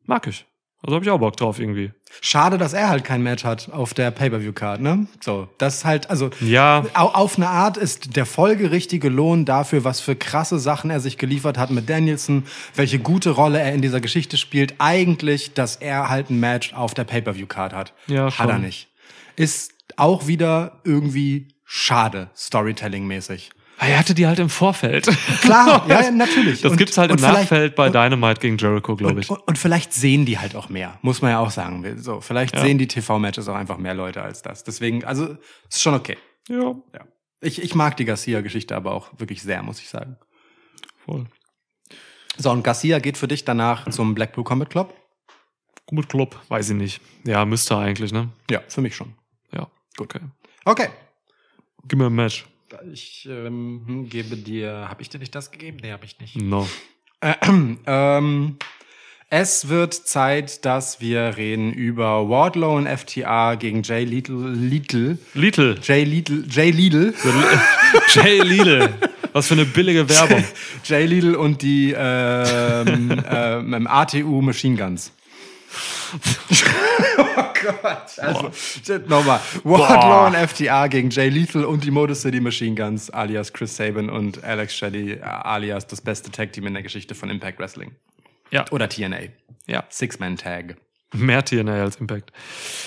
Mag 0.04 0.26
ich. 0.26 0.46
Also 0.86 0.96
habe 0.96 1.04
ich 1.04 1.10
auch 1.10 1.18
Bock 1.18 1.36
drauf 1.38 1.58
irgendwie. 1.58 1.92
Schade, 2.20 2.58
dass 2.58 2.74
er 2.74 2.90
halt 2.90 3.04
kein 3.04 3.22
Match 3.22 3.42
hat 3.42 3.70
auf 3.72 3.94
der 3.94 4.10
Pay-Per-View-Card, 4.10 4.82
ne? 4.82 5.06
So, 5.22 5.48
das 5.56 5.76
ist 5.76 5.84
halt, 5.86 6.10
also, 6.10 6.28
Ja. 6.40 6.84
au- 6.92 7.08
auf 7.08 7.36
eine 7.38 7.48
Art 7.48 7.78
ist 7.78 8.16
der 8.16 8.26
folgerichtige 8.26 9.08
Lohn 9.08 9.46
dafür, 9.46 9.82
was 9.84 10.00
für 10.00 10.14
krasse 10.14 10.58
Sachen 10.58 10.90
er 10.90 11.00
sich 11.00 11.16
geliefert 11.16 11.56
hat 11.56 11.70
mit 11.70 11.88
Danielson, 11.88 12.44
welche 12.74 12.98
gute 12.98 13.30
Rolle 13.30 13.60
er 13.60 13.72
in 13.72 13.80
dieser 13.80 14.02
Geschichte 14.02 14.36
spielt, 14.36 14.74
eigentlich, 14.78 15.54
dass 15.54 15.76
er 15.76 16.10
halt 16.10 16.28
ein 16.28 16.38
Match 16.38 16.74
auf 16.74 16.92
der 16.92 17.04
Pay-Per-View-Card 17.04 17.72
hat. 17.72 17.94
Ja, 18.06 18.26
Hat 18.26 18.48
er 18.48 18.52
schon. 18.56 18.60
nicht. 18.62 18.88
Ist 19.36 19.72
auch 19.96 20.26
wieder 20.26 20.80
irgendwie 20.84 21.48
schade, 21.64 22.28
Storytelling-mäßig. 22.36 23.50
Ah, 23.84 23.88
Er 23.88 23.98
hatte 23.98 24.14
die 24.14 24.26
halt 24.26 24.38
im 24.38 24.48
Vorfeld. 24.48 25.06
Klar, 25.42 25.84
ja, 25.88 26.10
natürlich. 26.10 26.60
Das 26.62 26.72
Und- 26.72 26.78
gibt's 26.78 26.96
halt 26.98 27.10
im 27.10 27.16
Nachfeld 27.16 27.74
bei 27.74 27.88
Dynamite 27.90 28.40
gegen 28.40 28.56
Jericho, 28.58 28.96
glaube 28.96 29.20
ich. 29.20 29.30
Und, 29.30 29.38
und 29.46 29.58
vielleicht 29.58 29.92
sehen 29.92 30.24
die 30.26 30.38
halt 30.38 30.56
auch 30.56 30.68
mehr, 30.68 30.98
muss 31.02 31.22
man 31.22 31.30
ja 31.32 31.38
auch 31.40 31.50
sagen. 31.50 31.84
So, 32.00 32.20
vielleicht 32.20 32.54
Ja. 32.54 32.62
sehen 32.62 32.78
die 32.78 32.88
TV-Matches 32.88 33.48
auch 33.48 33.54
einfach 33.56 33.78
mehr 33.78 33.94
Leute 33.94 34.22
als 34.22 34.42
das. 34.42 34.64
Deswegen, 34.64 35.04
also 35.04 35.36
ist 35.68 35.82
schon 35.82 35.94
okay. 35.94 36.16
Ja. 36.48 36.74
Ja. 36.92 37.00
Ich, 37.40 37.62
ich 37.62 37.74
mag 37.74 37.96
die 37.96 38.04
Garcia-Geschichte 38.06 38.74
aber 38.74 38.92
auch 38.92 39.08
wirklich 39.18 39.42
sehr, 39.42 39.62
muss 39.62 39.80
ich 39.80 39.88
sagen. 39.88 40.16
Voll. 41.04 41.26
So, 42.36 42.50
und 42.50 42.64
Garcia 42.64 42.98
geht 42.98 43.16
für 43.18 43.28
dich 43.28 43.44
danach 43.44 43.88
zum 43.90 44.14
Blackpool 44.14 44.44
Combat 44.44 44.70
Club? 44.70 44.94
Gut 45.86 46.08
Club, 46.08 46.40
weiß 46.48 46.70
ich 46.70 46.76
nicht. 46.76 47.00
Ja, 47.26 47.44
müsste 47.44 47.76
eigentlich, 47.76 48.12
ne? 48.12 48.30
Ja, 48.50 48.60
für 48.68 48.80
mich 48.80 48.96
schon. 48.96 49.14
Ja, 49.52 49.68
okay. 49.98 50.20
Okay. 50.64 50.88
Gib 51.86 51.98
mir 51.98 52.06
ein 52.06 52.14
Match. 52.14 52.46
Ich 52.92 53.28
ähm, 53.30 53.82
hm, 53.86 54.08
gebe 54.08 54.36
dir. 54.36 54.88
Habe 54.88 55.02
ich 55.02 55.08
dir 55.08 55.18
nicht 55.18 55.34
das 55.34 55.50
gegeben? 55.50 55.78
Nee, 55.82 55.92
habe 55.92 56.04
ich 56.04 56.18
nicht. 56.20 56.36
No. 56.36 56.68
Ähm, 57.86 58.58
es 59.30 59.68
wird 59.68 59.94
Zeit, 59.94 60.64
dass 60.64 61.00
wir 61.00 61.36
reden 61.36 61.72
über 61.72 62.28
Wardlow 62.28 62.76
und 62.76 62.86
FTA 62.86 63.56
gegen 63.56 63.82
Jay 63.82 64.04
Little. 64.04 64.50
Little. 64.50 65.18
Little. 65.34 65.76
Jay 65.82 66.04
Little. 66.04 66.44
Jay 66.48 66.70
Lidl. 66.70 67.14
Jay 68.14 68.40
Lidl. 68.42 68.90
Was 69.32 69.48
für 69.48 69.54
eine 69.54 69.64
billige 69.64 70.08
Werbung. 70.08 70.44
Jay 70.84 71.06
Lidl 71.06 71.34
und 71.34 71.62
die 71.62 71.92
ähm, 71.96 73.20
ähm, 73.28 73.86
ATU 73.88 74.40
Machine 74.40 74.76
Guns. 74.76 75.10
Gott. 77.64 78.18
Also, 78.18 78.52
nochmal. 79.06 79.40
Wardlow 79.64 80.26
und 80.26 80.48
FTA 80.48 80.86
gegen 80.88 81.10
Jay 81.10 81.28
Lethal 81.28 81.64
und 81.64 81.84
die 81.84 81.90
Motor 81.90 82.14
City 82.14 82.40
Machine 82.40 82.74
Guns 82.74 83.10
alias 83.10 83.52
Chris 83.52 83.76
Sabin 83.76 84.10
und 84.10 84.42
Alex 84.44 84.76
Shelley 84.76 85.20
alias 85.22 85.86
das 85.86 86.00
beste 86.00 86.30
Tag 86.30 86.52
Team 86.52 86.66
in 86.66 86.74
der 86.74 86.82
Geschichte 86.82 87.14
von 87.14 87.30
Impact 87.30 87.58
Wrestling. 87.58 87.92
Ja. 88.50 88.64
Oder 88.70 88.88
TNA. 88.88 89.30
Ja. 89.66 89.84
Six-Man-Tag. 89.88 90.76
Mehr 91.14 91.44
TNA 91.44 91.82
als 91.82 91.96
Impact. 91.96 92.32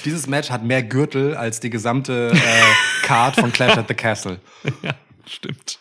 Dieses 0.03 0.27
Match 0.27 0.49
hat 0.49 0.63
mehr 0.63 0.83
Gürtel 0.83 1.35
als 1.35 1.59
die 1.59 1.69
gesamte 1.69 2.31
äh, 2.33 3.05
Card 3.05 3.35
von 3.35 3.51
Clash 3.53 3.77
at 3.77 3.87
the 3.87 3.93
Castle. 3.93 4.39
Ja, 4.81 4.93
stimmt. 5.25 5.79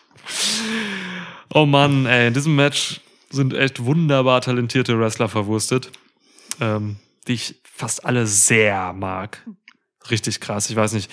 Oh 1.53 1.65
Mann, 1.65 2.05
ey, 2.05 2.27
in 2.27 2.33
diesem 2.33 2.55
Match 2.55 3.01
sind 3.29 3.53
echt 3.53 3.83
wunderbar 3.83 4.41
talentierte 4.41 4.97
Wrestler 4.99 5.27
verwurstet, 5.27 5.91
ähm, 6.61 6.97
die 7.27 7.33
ich 7.33 7.61
fast 7.63 8.05
alle 8.05 8.25
sehr 8.27 8.93
mag. 8.93 9.45
Richtig 10.09 10.39
krass. 10.39 10.69
Ich 10.69 10.75
weiß 10.75 10.93
nicht, 10.93 11.11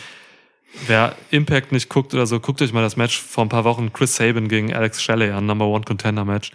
wer 0.86 1.14
Impact 1.30 1.72
nicht 1.72 1.88
guckt 1.88 2.14
oder 2.14 2.26
so, 2.26 2.40
guckt 2.40 2.62
euch 2.62 2.72
mal 2.72 2.82
das 2.82 2.96
Match 2.96 3.20
vor 3.20 3.44
ein 3.44 3.48
paar 3.48 3.64
Wochen 3.64 3.92
Chris 3.92 4.16
Sabin 4.16 4.48
gegen 4.48 4.72
Alex 4.72 5.02
Shelley 5.02 5.30
an, 5.30 5.46
Number 5.46 5.66
One 5.66 5.84
Contender 5.84 6.24
Match. 6.24 6.52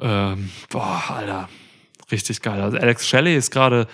Ähm, 0.00 0.50
boah, 0.70 1.04
Alter, 1.08 1.48
richtig 2.10 2.42
geil. 2.42 2.60
Also 2.60 2.78
Alex 2.78 3.06
Shelley 3.08 3.36
ist 3.36 3.50
gerade 3.50 3.86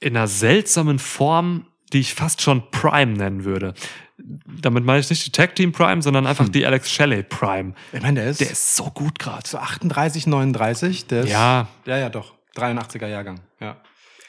in 0.00 0.16
einer 0.16 0.28
seltsamen 0.28 0.98
Form, 0.98 1.66
die 1.92 2.00
ich 2.00 2.14
fast 2.14 2.42
schon 2.42 2.70
Prime 2.70 3.12
nennen 3.12 3.44
würde. 3.44 3.74
Damit 4.18 4.84
meine 4.84 5.00
ich 5.00 5.10
nicht 5.10 5.26
die 5.26 5.30
Tag 5.32 5.54
Team 5.54 5.72
Prime, 5.72 6.02
sondern 6.02 6.26
einfach 6.26 6.48
die 6.48 6.64
Alex 6.66 6.90
Shelley 6.90 7.22
Prime. 7.22 7.74
Ich 7.92 8.02
meine, 8.02 8.20
der 8.20 8.30
ist, 8.30 8.40
Der 8.40 8.50
ist 8.50 8.76
so 8.76 8.84
gut 8.90 9.18
gerade. 9.18 9.46
so 9.46 9.58
38, 9.58 10.26
39. 10.26 11.06
Der 11.06 11.22
ist, 11.22 11.30
Ja, 11.30 11.68
Ja, 11.84 11.98
ja, 11.98 12.08
doch. 12.08 12.34
83er 12.56 13.06
Jahrgang. 13.06 13.40
Ja. 13.60 13.76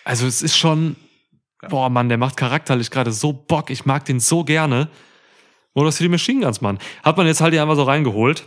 also 0.03 0.27
es 0.27 0.41
ist 0.41 0.57
schon, 0.57 0.95
boah 1.69 1.89
Mann, 1.89 2.09
der 2.09 2.17
macht 2.17 2.37
charakterlich 2.37 2.91
gerade 2.91 3.11
so 3.11 3.33
Bock. 3.33 3.69
Ich 3.69 3.85
mag 3.85 4.05
den 4.05 4.19
so 4.19 4.43
gerne. 4.43 4.89
Oder 5.73 5.91
für 5.91 6.03
die 6.03 6.09
Machine 6.09 6.43
Guns, 6.43 6.61
Mann. 6.61 6.79
Hat 7.03 7.17
man 7.17 7.27
jetzt 7.27 7.41
halt 7.41 7.53
hier 7.53 7.61
einfach 7.61 7.75
so 7.75 7.83
reingeholt. 7.83 8.43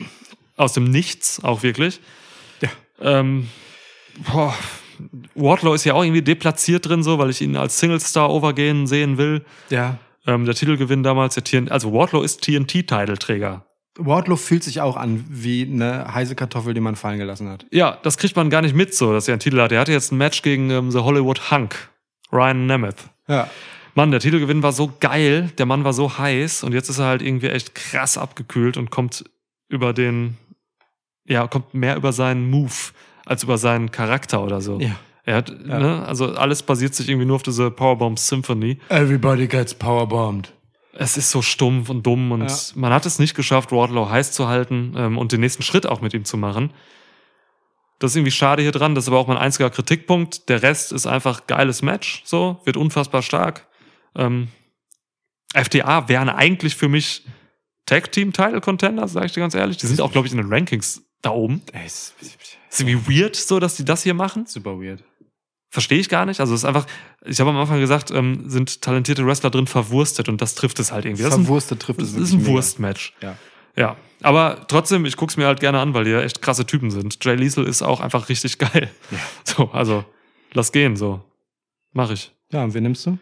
Aus 0.57 0.73
dem 0.73 0.85
Nichts, 0.91 1.43
auch 1.45 1.63
wirklich. 1.63 2.01
Ja. 2.61 2.69
Ähm, 3.01 3.49
boah, 4.19 4.55
Wardlow 5.35 5.75
ist 5.75 5.85
ja 5.85 5.95
auch 5.95 6.03
irgendwie 6.03 6.23
deplatziert 6.23 6.89
drin, 6.89 7.03
so, 7.03 7.19
weil 7.19 7.31
ich 7.31 7.41
ihn 7.41 7.57
als 7.57 7.79
Single-Star 7.79 8.31
overgehen 8.31 8.87
sehen 8.87 9.17
will. 9.17 9.45
Ja. 9.71 9.99
Ähm, 10.27 10.45
der 10.45 10.55
Titelgewinn 10.55 11.03
damals, 11.03 11.35
der 11.35 11.45
TNT, 11.45 11.71
also 11.71 11.93
Wardlow 11.93 12.23
ist 12.23 12.43
TNT-Titelträger. 12.43 13.65
Wardlow 13.99 14.37
fühlt 14.37 14.63
sich 14.63 14.81
auch 14.81 14.97
an 14.97 15.25
wie 15.29 15.63
eine 15.63 16.15
heiße 16.15 16.35
Kartoffel, 16.35 16.75
die 16.75 16.81
man 16.81 16.97
fallen 16.97 17.19
gelassen 17.19 17.49
hat. 17.49 17.67
Ja, 17.71 17.99
das 18.03 18.17
kriegt 18.17 18.37
man 18.37 18.51
gar 18.51 18.63
nicht 18.63 18.75
mit, 18.75 18.95
so, 18.95 19.13
dass 19.13 19.29
er 19.29 19.35
einen 19.35 19.41
Titel 19.41 19.61
hat. 19.61 19.73
Er 19.73 19.81
hatte 19.81 19.93
jetzt 19.93 20.13
ein 20.13 20.19
Match 20.19 20.43
gegen 20.43 20.71
ähm, 20.71 20.91
The 20.91 21.01
Hollywood 21.01 21.51
Hunk, 21.51 21.91
Ryan 22.33 22.67
Nemeth. 22.67 23.09
Ja. 23.27 23.49
Mann, 23.95 24.11
der 24.11 24.21
Titelgewinn 24.21 24.63
war 24.63 24.73
so 24.73 24.93
geil, 25.01 25.51
der 25.59 25.67
Mann 25.67 25.85
war 25.85 25.93
so 25.93 26.19
heiß 26.19 26.63
und 26.63 26.73
jetzt 26.73 26.89
ist 26.89 26.99
er 26.99 27.07
halt 27.07 27.23
irgendwie 27.23 27.49
echt 27.49 27.75
krass 27.75 28.17
abgekühlt 28.17 28.77
und 28.77 28.91
kommt 28.91 29.25
über 29.69 29.93
den, 29.93 30.37
ja, 31.27 31.47
kommt 31.49 31.75
mehr 31.75 31.97
über 31.97 32.13
seinen 32.13 32.49
Move 32.49 32.73
als 33.27 33.43
über 33.43 33.59
seinen 33.59 33.91
Charakter 33.91 34.43
oder 34.43 34.61
so. 34.61 34.79
Ja. 34.81 34.97
Er 35.25 35.37
hat, 35.37 35.67
ne, 35.67 36.05
also 36.07 36.35
alles 36.35 36.63
basiert 36.63 36.95
sich 36.95 37.09
irgendwie 37.09 37.27
nur 37.27 37.37
auf 37.37 37.43
diese 37.43 37.71
Powerbomb 37.71 38.19
Symphony. 38.19 38.79
Everybody 38.89 39.47
gets 39.47 39.75
powerbombed. 39.75 40.53
Es 40.93 41.17
ist 41.17 41.31
so 41.31 41.41
stumpf 41.43 41.89
und 41.89 42.05
dumm 42.05 42.33
und 42.33 42.43
Ja. 42.49 42.57
man 42.75 42.93
hat 42.93 43.07
es 43.07 43.19
nicht 43.19 43.35
geschafft, 43.35 43.71
Wardlow 43.73 44.09
heiß 44.11 44.33
zu 44.33 44.49
halten 44.49 44.95
ähm, 44.97 45.19
und 45.19 45.33
den 45.33 45.41
nächsten 45.41 45.63
Schritt 45.63 45.87
auch 45.87 46.01
mit 46.01 46.15
ihm 46.15 46.25
zu 46.25 46.37
machen. 46.37 46.73
Das 48.01 48.13
ist 48.13 48.17
irgendwie 48.17 48.33
schade 48.33 48.63
hier 48.63 48.73
dran. 48.73 48.95
Das 48.95 49.05
ist 49.05 49.09
aber 49.09 49.19
auch 49.19 49.27
mein 49.29 49.37
einziger 49.37 49.69
Kritikpunkt. 49.71 50.49
Der 50.49 50.63
Rest 50.63 50.91
ist 50.93 51.07
einfach 51.07 51.47
geiles 51.47 51.83
Match. 51.83 52.23
So, 52.25 52.61
wird 52.65 52.77
unfassbar 52.77 53.23
stark. 53.23 53.67
Ähm, 54.17 54.49
FDA 55.53 56.09
wären 56.09 56.29
eigentlich 56.29 56.77
für 56.77 56.89
mich 56.89 57.25
Tag 57.87 58.11
Team 58.13 58.33
Title 58.33 58.61
Contender, 58.61 59.07
sage 59.09 59.27
ich 59.27 59.33
dir 59.33 59.41
ganz 59.41 59.55
ehrlich. 59.55 59.77
Die 59.77 59.87
sind 59.87 60.01
auch, 60.01 60.13
glaube 60.13 60.27
ich, 60.27 60.33
in 60.33 60.39
den 60.39 60.53
Rankings 60.53 61.03
da 61.23 61.31
oben. 61.31 61.63
Ey, 61.73 61.87
ist, 61.87 62.15
Ist 62.71 62.81
irgendwie 62.81 63.21
weird, 63.21 63.37
so, 63.37 63.59
dass 63.61 63.77
die 63.77 63.85
das 63.85 64.03
hier 64.03 64.15
machen. 64.15 64.47
super 64.47 64.81
weird. 64.81 65.03
Verstehe 65.73 65.99
ich 65.99 66.09
gar 66.09 66.27
nicht. 66.27 66.41
Also 66.41 66.53
es 66.55 66.61
ist 66.61 66.65
einfach, 66.65 66.85
ich 67.25 67.39
habe 67.41 67.51
am 67.51 67.57
Anfang 67.57 67.79
gesagt, 67.79 68.11
ähm, 68.11 68.51
sind 68.51 68.83
talentierte 68.83 69.25
Wrestler 69.25 69.51
drin 69.51 69.69
verwurstet 69.69 70.29
und 70.29 70.41
das 70.43 70.57
trifft 70.57 70.81
es 70.81 70.91
halt 70.91 71.05
irgendwie. 71.05 71.23
Das 71.23 71.33
ist 71.33 71.39
ein, 71.39 71.45
Verwurstet 71.45 71.81
trifft 71.81 72.01
das 72.01 72.09
es 72.11 72.15
ist 72.17 72.33
wirklich 72.33 72.49
ein. 72.49 72.53
Wurstmatch. 72.55 73.15
Ja. 73.23 73.37
Ja. 73.77 73.97
Aber 74.23 74.67
trotzdem, 74.67 75.05
ich 75.07 75.17
guck's 75.17 75.37
mir 75.37 75.47
halt 75.47 75.61
gerne 75.61 75.79
an, 75.79 75.95
weil 75.95 76.05
die 76.05 76.11
ja 76.11 76.21
echt 76.23 76.43
krasse 76.43 76.67
Typen 76.67 76.91
sind. 76.91 77.25
Jay 77.25 77.37
Liesel 77.37 77.65
ist 77.67 77.83
auch 77.83 78.01
einfach 78.01 78.29
richtig 78.29 78.59
geil. 78.59 78.91
So, 79.45 79.71
also, 79.71 80.05
lass 80.53 80.73
gehen, 80.73 80.97
so. 80.97 81.23
Mach 81.93 82.11
ich. 82.11 82.33
Ja, 82.53 82.65
und 82.65 82.75
wen 82.75 82.83
nimmst 82.83 83.07
du? 83.07 83.19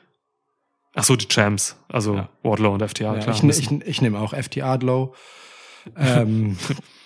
Ach 0.95 1.05
so, 1.05 1.17
die 1.17 1.29
Champs. 1.29 1.77
Also 1.89 2.15
Ja. 2.15 2.29
Wardlow 2.43 2.73
und 2.73 2.83
FTA, 2.89 3.15
Ja, 3.15 3.21
klar. 3.21 3.37
ich, 3.37 3.43
ne- 3.43 3.53
ich, 3.53 3.71
ich 3.71 4.01
nehme 4.03 4.19
auch 4.19 4.33
FT 4.35 4.63
Adlow. 4.63 5.15
Ähm, 5.97 6.57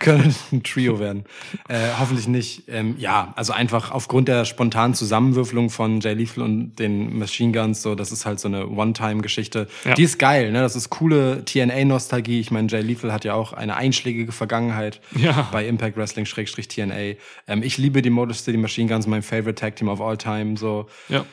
können 0.00 0.34
ein 0.52 0.62
Trio 0.62 0.98
werden. 0.98 1.24
Äh, 1.68 1.88
hoffentlich 1.98 2.28
nicht. 2.28 2.64
Ähm, 2.68 2.94
ja, 2.98 3.32
also 3.36 3.52
einfach 3.52 3.90
aufgrund 3.90 4.28
der 4.28 4.44
spontanen 4.44 4.94
Zusammenwürfelung 4.94 5.70
von 5.70 6.00
Jay 6.00 6.14
Lethal 6.14 6.42
und 6.44 6.76
den 6.76 7.18
Machine 7.18 7.52
Guns, 7.52 7.82
so, 7.82 7.94
das 7.94 8.12
ist 8.12 8.26
halt 8.26 8.40
so 8.40 8.48
eine 8.48 8.68
One-Time-Geschichte. 8.68 9.68
Ja. 9.84 9.94
Die 9.94 10.02
ist 10.02 10.18
geil, 10.18 10.50
ne? 10.52 10.60
Das 10.60 10.76
ist 10.76 10.90
coole 10.90 11.44
TNA-Nostalgie. 11.44 12.40
Ich 12.40 12.50
meine, 12.50 12.68
Jay 12.68 12.80
Lethal 12.80 13.12
hat 13.12 13.24
ja 13.24 13.34
auch 13.34 13.52
eine 13.52 13.76
einschlägige 13.76 14.32
Vergangenheit 14.32 15.00
Ja. 15.14 15.48
bei 15.52 15.66
Impact 15.66 15.96
Wrestling 15.96 16.26
Schrägstrich 16.26 16.68
TNA. 16.68 17.16
Ähm, 17.46 17.62
ich 17.62 17.78
liebe 17.78 18.02
die 18.02 18.10
Motor 18.10 18.34
City 18.34 18.56
Machine 18.58 18.88
Guns, 18.92 19.06
mein 19.06 19.22
Favorite 19.22 19.54
Tag 19.54 19.76
Team 19.76 19.88
of 19.88 20.00
all 20.00 20.16
time. 20.16 20.56
So, 20.56 20.86
ja. 21.08 21.24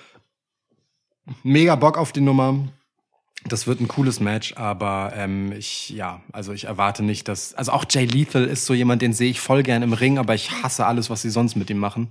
mega 1.44 1.76
Bock 1.76 1.98
auf 1.98 2.12
die 2.12 2.22
Nummer. 2.22 2.56
Das 3.48 3.68
wird 3.68 3.80
ein 3.80 3.88
cooles 3.88 4.20
Match, 4.20 4.54
aber 4.58 5.14
ähm, 5.16 5.52
ich, 5.52 5.90
ja, 5.92 6.20
also 6.34 6.52
ich 6.52 6.66
erwarte 6.66 7.04
nicht, 7.04 7.28
dass. 7.28 7.54
Also 7.54 7.74
auch 7.74 7.86
Jay 7.90 8.06
Lethal 8.06 8.44
ist 8.46 8.66
so 8.66 8.74
jemand, 8.74 9.02
den 9.04 9.14
sehe 9.14 9.30
ich 9.30 9.40
voll 9.40 9.62
gern 9.62 9.84
im 9.84 9.94
Ring, 9.94 10.18
aber 10.18 10.34
ich 10.34 10.52
hasse 10.64 10.86
alles, 10.86 11.10
was 11.12 11.22
sie 11.22 11.30
sonst 11.30 11.56
mit 11.56 11.70
ihm 11.70 11.78
machen. 11.78 12.10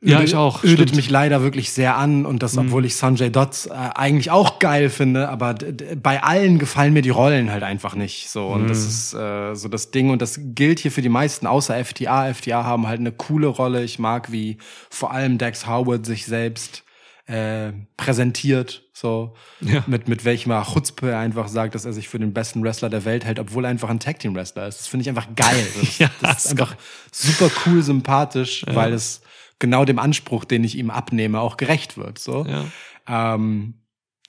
Ja, 0.00 0.18
Ödet- 0.18 0.28
ich 0.30 0.34
auch, 0.36 0.62
Ödet 0.64 0.74
stimmt. 0.74 0.90
Mhm. 0.90 0.96
mich 0.96 1.10
leider 1.10 1.42
wirklich 1.42 1.70
sehr 1.72 1.96
an 1.96 2.26
und 2.26 2.42
das, 2.42 2.58
obwohl 2.58 2.84
ich 2.84 2.96
Sanjay 2.96 3.30
Dutt 3.30 3.68
äh, 3.70 3.72
eigentlich 3.72 4.30
auch 4.30 4.58
geil 4.58 4.90
finde, 4.90 5.28
aber 5.30 5.54
bei 6.02 6.22
allen 6.22 6.58
gefallen 6.58 6.92
mir 6.92 7.00
die 7.00 7.08
Rollen 7.10 7.50
halt 7.50 7.62
einfach 7.62 7.94
nicht. 7.94 8.28
So 8.28 8.48
und 8.48 8.64
Mhm. 8.64 8.68
das 8.68 8.84
ist 8.84 9.14
äh, 9.14 9.54
so 9.54 9.68
das 9.68 9.92
Ding 9.92 10.10
und 10.10 10.20
das 10.20 10.38
gilt 10.42 10.80
hier 10.80 10.90
für 10.92 11.00
die 11.02 11.08
meisten, 11.08 11.46
außer 11.46 11.74
FTA. 11.82 12.26
FTA 12.34 12.64
haben 12.64 12.86
halt 12.86 13.00
eine 13.00 13.12
coole 13.12 13.46
Rolle. 13.46 13.82
Ich 13.84 13.98
mag, 13.98 14.30
wie 14.30 14.58
vor 14.90 15.12
allem 15.12 15.38
Dex 15.38 15.66
Howard 15.66 16.04
sich 16.04 16.26
selbst 16.26 16.82
äh, 17.26 17.72
präsentiert, 17.96 18.82
so 18.92 19.34
Ja. 19.60 19.82
mit 19.86 20.08
mit 20.08 20.24
welchem 20.24 20.52
Chutzpe 20.64 21.10
er 21.10 21.18
einfach 21.18 21.48
sagt, 21.48 21.74
dass 21.74 21.84
er 21.84 21.92
sich 21.92 22.08
für 22.08 22.18
den 22.18 22.32
besten 22.34 22.62
Wrestler 22.62 22.90
der 22.90 23.04
Welt 23.04 23.24
hält, 23.24 23.38
obwohl 23.38 23.64
er 23.64 23.70
einfach 23.70 23.88
ein 23.88 23.98
Tag 24.00 24.18
Team 24.18 24.34
Wrestler 24.34 24.68
ist. 24.68 24.80
Das 24.80 24.86
finde 24.86 25.02
ich 25.02 25.08
einfach 25.08 25.28
geil. 25.34 25.66
Das, 25.80 25.98
Ja, 25.98 26.10
das 26.20 26.44
ist 26.44 26.50
einfach 26.52 26.76
super 27.10 27.50
cool, 27.66 27.82
sympathisch, 27.82 28.64
weil 28.68 28.92
es 28.92 29.22
genau 29.58 29.84
dem 29.84 29.98
Anspruch, 29.98 30.44
den 30.44 30.64
ich 30.64 30.76
ihm 30.76 30.90
abnehme, 30.90 31.40
auch 31.40 31.56
gerecht 31.56 31.96
wird. 31.96 32.18
So. 32.18 32.44
Ja. 32.46 32.66
Ähm, 33.34 33.74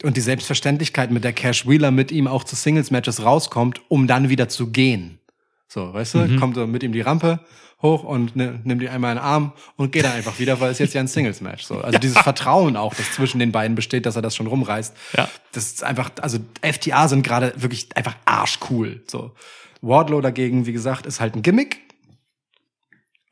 und 0.03 0.17
die 0.17 0.21
Selbstverständlichkeit, 0.21 1.11
mit 1.11 1.23
der 1.23 1.33
Cash 1.33 1.67
Wheeler 1.67 1.91
mit 1.91 2.11
ihm 2.11 2.27
auch 2.27 2.43
zu 2.43 2.55
Singles-Matches 2.55 3.23
rauskommt, 3.23 3.81
um 3.89 4.07
dann 4.07 4.29
wieder 4.29 4.49
zu 4.49 4.71
gehen. 4.71 5.19
So, 5.67 5.93
weißt 5.93 6.13
du, 6.15 6.17
Mhm. 6.19 6.39
kommt 6.39 6.55
so 6.55 6.67
mit 6.67 6.83
ihm 6.83 6.91
die 6.93 7.01
Rampe 7.01 7.39
hoch 7.81 8.03
und 8.03 8.35
ne, 8.35 8.61
nimmt 8.63 8.81
ihn 8.81 8.87
einmal 8.87 9.11
in 9.11 9.17
den 9.17 9.23
Arm 9.25 9.53
und 9.75 9.91
geht 9.91 10.05
dann 10.05 10.13
einfach 10.13 10.39
wieder, 10.39 10.59
weil 10.59 10.71
es 10.71 10.79
jetzt 10.79 10.93
ja 10.93 11.01
ein 11.01 11.07
Singles-Match. 11.07 11.63
So. 11.65 11.81
Also 11.81 11.99
dieses 11.99 12.17
Vertrauen 12.19 12.77
auch, 12.77 12.93
das 12.93 13.11
zwischen 13.13 13.39
den 13.39 13.51
beiden 13.51 13.75
besteht, 13.75 14.05
dass 14.05 14.15
er 14.15 14.21
das 14.21 14.35
schon 14.35 14.47
rumreißt. 14.47 14.95
Ja. 15.17 15.29
Das 15.51 15.65
ist 15.65 15.83
einfach, 15.83 16.09
also 16.21 16.39
FTA 16.61 17.07
sind 17.07 17.23
gerade 17.23 17.53
wirklich 17.57 17.89
einfach 17.95 18.15
arschcool. 18.25 19.03
So. 19.07 19.33
Wardlow 19.81 20.21
dagegen, 20.21 20.65
wie 20.65 20.71
gesagt, 20.73 21.05
ist 21.05 21.19
halt 21.19 21.35
ein 21.35 21.41
Gimmick. 21.41 21.81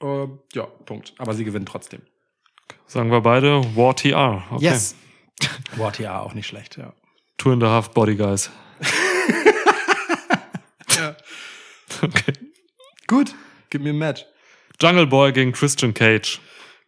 Äh, 0.01 0.27
ja, 0.53 0.65
Punkt. 0.85 1.13
Aber 1.17 1.33
sie 1.33 1.45
gewinnen 1.45 1.65
trotzdem. 1.65 2.01
Sagen 2.85 3.09
wir 3.11 3.21
beide 3.21 3.61
War 3.75 3.95
TR. 3.95 4.43
Okay. 4.51 4.65
Yes. 4.65 4.95
WarTR 5.77 6.21
auch 6.21 6.33
nicht 6.33 6.47
schlecht, 6.47 6.77
ja. 6.77 6.93
Two 7.37 7.51
and 7.53 7.63
a 7.63 7.67
half 7.69 7.89
Body 7.91 8.15
Guys. 8.15 8.51
Okay. 12.07 12.33
Gut, 13.07 13.33
gib 13.69 13.81
mir 13.81 13.91
ein 13.91 13.97
Match. 13.97 14.25
Jungle 14.81 15.07
Boy 15.07 15.31
gegen 15.31 15.53
Christian 15.53 15.93
Cage. 15.93 16.39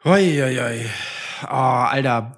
Hoi, 0.04 0.38
hoi, 0.42 0.56
hoi. 0.58 0.90
Oh, 1.44 1.54
Alter. 1.54 2.36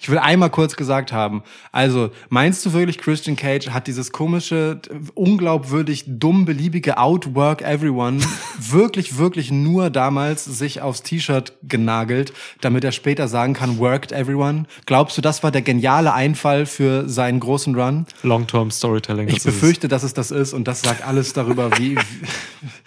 Ich 0.00 0.08
will 0.08 0.18
einmal 0.18 0.50
kurz 0.50 0.76
gesagt 0.76 1.12
haben. 1.12 1.42
Also, 1.72 2.10
meinst 2.28 2.64
du 2.64 2.72
wirklich, 2.72 2.98
Christian 2.98 3.36
Cage 3.36 3.70
hat 3.70 3.86
dieses 3.86 4.12
komische, 4.12 4.80
unglaubwürdig 5.14 6.04
dumm 6.06 6.44
beliebige 6.44 6.98
Outwork 6.98 7.62
Everyone 7.62 8.20
wirklich, 8.58 9.18
wirklich 9.18 9.50
nur 9.50 9.90
damals 9.90 10.44
sich 10.44 10.80
aufs 10.80 11.02
T-Shirt 11.02 11.52
genagelt, 11.62 12.32
damit 12.60 12.84
er 12.84 12.92
später 12.92 13.28
sagen 13.28 13.54
kann, 13.54 13.78
worked 13.78 14.12
everyone? 14.12 14.64
Glaubst 14.86 15.18
du, 15.18 15.22
das 15.22 15.42
war 15.42 15.50
der 15.50 15.62
geniale 15.62 16.12
Einfall 16.12 16.66
für 16.66 17.08
seinen 17.08 17.40
großen 17.40 17.74
Run? 17.74 18.06
Long-Term 18.22 18.70
Storytelling. 18.70 19.28
Ich 19.28 19.34
das 19.34 19.44
ist 19.44 19.54
es. 19.54 19.54
befürchte, 19.54 19.88
dass 19.88 20.02
es 20.02 20.14
das 20.14 20.30
ist 20.30 20.52
und 20.52 20.68
das 20.68 20.82
sagt 20.82 21.06
alles 21.06 21.32
darüber, 21.32 21.76
wie, 21.78 21.96
wie 21.96 21.98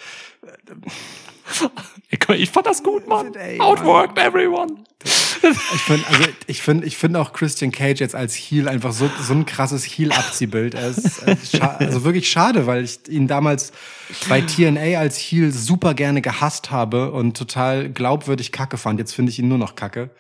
Ich, 2.11 2.49
fand 2.49 2.65
das 2.67 2.83
gut, 2.83 3.07
Mann. 3.07 3.33
Ey, 3.35 3.59
Outworked 3.59 4.17
everyone. 4.17 4.83
Ich 5.03 5.81
finde, 5.81 6.05
also 6.07 6.23
ich 6.45 6.61
finde, 6.61 6.85
ich 6.85 6.97
finde 6.97 7.19
auch 7.19 7.33
Christian 7.33 7.71
Cage 7.71 7.99
jetzt 8.01 8.13
als 8.13 8.35
Heel 8.35 8.67
einfach 8.67 8.91
so 8.91 9.09
so 9.21 9.33
ein 9.33 9.45
krasses 9.47 9.83
Heel-Abziehbild. 9.85 10.75
Also 10.75 12.03
wirklich 12.03 12.29
schade, 12.29 12.67
weil 12.67 12.83
ich 12.83 12.99
ihn 13.07 13.27
damals 13.27 13.71
bei 14.29 14.41
TNA 14.41 14.99
als 14.99 15.17
Heel 15.17 15.51
super 15.51 15.93
gerne 15.95 16.21
gehasst 16.21 16.69
habe 16.69 17.11
und 17.11 17.35
total 17.37 17.89
glaubwürdig 17.89 18.51
Kacke 18.51 18.77
fand. 18.77 18.99
Jetzt 18.99 19.13
finde 19.13 19.31
ich 19.31 19.39
ihn 19.39 19.47
nur 19.47 19.57
noch 19.57 19.75
Kacke. 19.75 20.11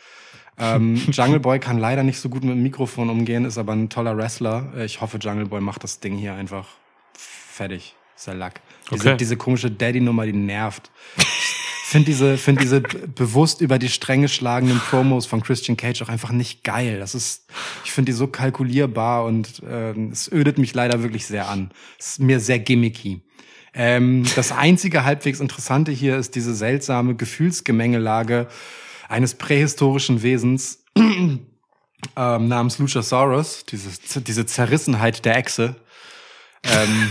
Ähm, 0.57 0.95
Jungle 1.11 1.39
Boy 1.39 1.59
kann 1.59 1.77
leider 1.77 2.03
nicht 2.03 2.19
so 2.19 2.29
gut 2.29 2.43
mit 2.43 2.53
dem 2.53 2.63
Mikrofon 2.63 3.09
umgehen, 3.09 3.45
ist 3.45 3.57
aber 3.57 3.73
ein 3.73 3.89
toller 3.89 4.17
Wrestler. 4.17 4.71
Äh, 4.75 4.85
Ich 4.85 5.01
hoffe, 5.01 5.17
Jungle 5.17 5.45
Boy 5.45 5.61
macht 5.61 5.83
das 5.83 5.99
Ding 5.99 6.15
hier 6.15 6.33
einfach 6.33 6.65
fertig. 7.13 7.95
Ist 8.15 8.27
der 8.27 8.35
Lack. 8.35 8.61
Diese, 8.91 9.09
Okay. 9.09 9.17
diese 9.17 9.37
komische 9.37 9.71
Daddy-Nummer, 9.71 10.25
die 10.25 10.33
nervt. 10.33 10.89
Finde 11.91 12.05
diese, 12.05 12.37
find 12.37 12.61
diese 12.61 12.79
bewusst 12.79 13.59
über 13.59 13.77
die 13.77 13.89
Stränge 13.89 14.29
schlagenden 14.29 14.79
Promos 14.79 15.25
von 15.25 15.43
Christian 15.43 15.75
Cage 15.75 16.01
auch 16.01 16.07
einfach 16.07 16.31
nicht 16.31 16.63
geil. 16.63 16.99
Das 16.99 17.13
ist, 17.13 17.47
ich 17.83 17.91
finde 17.91 18.13
die 18.13 18.17
so 18.17 18.27
kalkulierbar 18.27 19.25
und 19.25 19.61
ähm, 19.69 20.09
es 20.09 20.31
ödet 20.31 20.57
mich 20.57 20.73
leider 20.73 21.03
wirklich 21.03 21.25
sehr 21.25 21.49
an. 21.49 21.69
Es 21.99 22.11
ist 22.11 22.19
mir 22.21 22.39
sehr 22.39 22.59
gimmicky. 22.59 23.19
Ähm, 23.73 24.23
das 24.37 24.53
einzige 24.53 25.03
halbwegs 25.03 25.41
Interessante 25.41 25.91
hier 25.91 26.15
ist 26.15 26.35
diese 26.35 26.55
seltsame 26.55 27.15
Gefühlsgemengelage 27.15 28.47
eines 29.09 29.35
prähistorischen 29.35 30.23
Wesens 30.23 30.85
ähm, 30.95 31.41
namens 32.15 32.79
Luchasaurus, 32.79 33.65
diese, 33.65 34.21
diese 34.21 34.45
Zerrissenheit 34.45 35.25
der 35.25 35.35
Echse. 35.35 35.75
Ähm, 36.63 37.09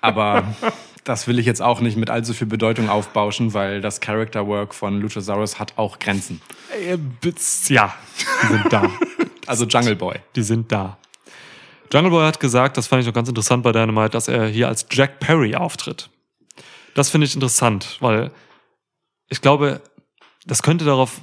aber 0.00 0.54
das 1.04 1.28
will 1.28 1.38
ich 1.38 1.46
jetzt 1.46 1.60
auch 1.62 1.80
nicht 1.80 1.96
mit 1.96 2.10
allzu 2.10 2.32
viel 2.32 2.46
Bedeutung 2.46 2.88
aufbauschen, 2.88 3.52
weil 3.54 3.80
das 3.80 4.00
Character 4.00 4.46
Work 4.46 4.74
von 4.74 5.00
Luchasaurus 5.00 5.58
hat 5.58 5.74
auch 5.76 5.98
Grenzen. 5.98 6.40
Ja, 7.68 7.94
die 8.42 8.46
sind 8.48 8.72
da. 8.72 8.90
Also 9.46 9.66
Jungle 9.66 9.94
Boy. 9.94 10.20
Die 10.36 10.42
sind 10.42 10.72
da. 10.72 10.96
Jungle 11.92 12.10
Boy 12.10 12.24
hat 12.24 12.40
gesagt, 12.40 12.78
das 12.78 12.86
fand 12.86 13.02
ich 13.02 13.06
noch 13.06 13.12
ganz 13.12 13.28
interessant 13.28 13.62
bei 13.62 13.72
Dynamite, 13.72 14.08
dass 14.08 14.26
er 14.26 14.46
hier 14.46 14.68
als 14.68 14.86
Jack 14.90 15.20
Perry 15.20 15.54
auftritt. 15.54 16.08
Das 16.94 17.10
finde 17.10 17.26
ich 17.26 17.34
interessant, 17.34 17.98
weil 18.00 18.30
ich 19.28 19.42
glaube, 19.42 19.82
das 20.46 20.62
könnte 20.62 20.86
darauf 20.86 21.20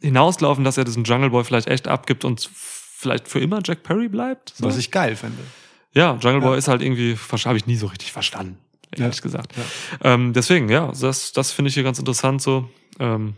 hinauslaufen, 0.00 0.62
dass 0.62 0.78
er 0.78 0.84
diesen 0.84 1.02
Jungle 1.02 1.30
Boy 1.30 1.42
vielleicht 1.42 1.66
echt 1.66 1.88
abgibt 1.88 2.24
und 2.24 2.48
vielleicht 2.52 3.26
für 3.26 3.40
immer 3.40 3.60
Jack 3.64 3.82
Perry 3.82 4.08
bleibt. 4.08 4.52
So. 4.56 4.64
Was 4.64 4.76
ich 4.76 4.92
geil 4.92 5.16
finde. 5.16 5.42
Ja, 5.92 6.16
Jungle 6.20 6.40
Boy 6.40 6.58
ist 6.58 6.68
halt 6.68 6.82
irgendwie, 6.82 7.16
habe 7.44 7.56
ich 7.56 7.66
nie 7.66 7.76
so 7.76 7.86
richtig 7.86 8.12
verstanden, 8.12 8.58
ehrlich 8.96 9.16
Ja. 9.16 9.22
gesagt. 9.22 9.54
Ähm, 10.02 10.32
deswegen, 10.32 10.68
ja, 10.68 10.92
das, 10.98 11.32
das 11.32 11.52
finde 11.52 11.68
ich 11.68 11.74
hier 11.74 11.82
ganz 11.82 11.98
interessant 11.98 12.40
so. 12.42 12.68
Ähm, 12.98 13.34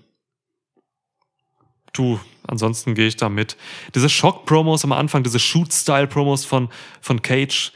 du, 1.93 2.21
ansonsten 2.47 2.95
gehe 2.95 3.07
ich 3.07 3.17
da 3.17 3.29
mit. 3.29 3.57
Diese 3.95 4.09
Schock-Promos 4.09 4.85
am 4.85 4.93
Anfang, 4.93 5.23
diese 5.23 5.39
Shoot-Style-Promos 5.39 6.45
von, 6.45 6.69
von 7.01 7.23
Cage, 7.23 7.73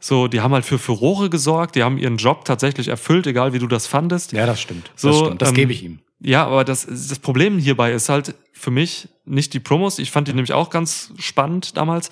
so, 0.00 0.28
die 0.28 0.40
haben 0.42 0.52
halt 0.52 0.66
für 0.66 0.78
Furore 0.78 1.30
gesorgt, 1.30 1.76
die 1.76 1.82
haben 1.82 1.96
ihren 1.96 2.18
Job 2.18 2.44
tatsächlich 2.44 2.88
erfüllt, 2.88 3.26
egal 3.26 3.54
wie 3.54 3.58
du 3.58 3.66
das 3.66 3.86
fandest. 3.86 4.32
Ja, 4.32 4.44
das 4.44 4.60
stimmt. 4.60 4.90
So, 4.96 5.08
das 5.08 5.18
stimmt. 5.18 5.42
Das 5.42 5.48
ähm, 5.50 5.54
gebe 5.54 5.72
ich 5.72 5.82
ihm. 5.82 6.00
Ja, 6.20 6.46
aber 6.46 6.64
das, 6.64 6.86
das 6.86 7.18
Problem 7.18 7.58
hierbei 7.58 7.92
ist 7.92 8.08
halt 8.10 8.34
für 8.52 8.70
mich 8.70 9.08
nicht 9.24 9.54
die 9.54 9.60
Promos. 9.60 9.98
Ich 9.98 10.10
fand 10.10 10.28
die 10.28 10.32
nämlich 10.32 10.52
auch 10.52 10.68
ganz 10.70 11.12
spannend 11.18 11.76
damals. 11.76 12.10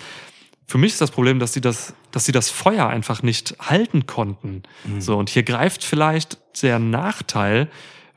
Für 0.67 0.79
mich 0.79 0.93
ist 0.93 1.01
das 1.01 1.11
Problem, 1.11 1.39
dass 1.39 1.53
sie 1.53 1.61
das, 1.61 1.95
dass 2.11 2.25
sie 2.25 2.33
das 2.33 2.51
Feuer 2.51 2.89
einfach 2.89 3.23
nicht 3.23 3.57
halten 3.61 4.07
konnten. 4.07 4.63
So, 4.99 5.19
und 5.19 5.29
hier 5.29 5.43
greift 5.43 5.85
vielleicht 5.85 6.39
der 6.63 6.79
Nachteil, 6.79 7.69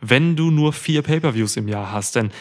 wenn 0.01 0.35
du 0.35 0.51
nur 0.51 0.73
vier 0.73 1.01
Pay-per-Views 1.01 1.57
im 1.57 1.67
Jahr 1.67 1.91
hast, 1.91 2.15
denn 2.15 2.31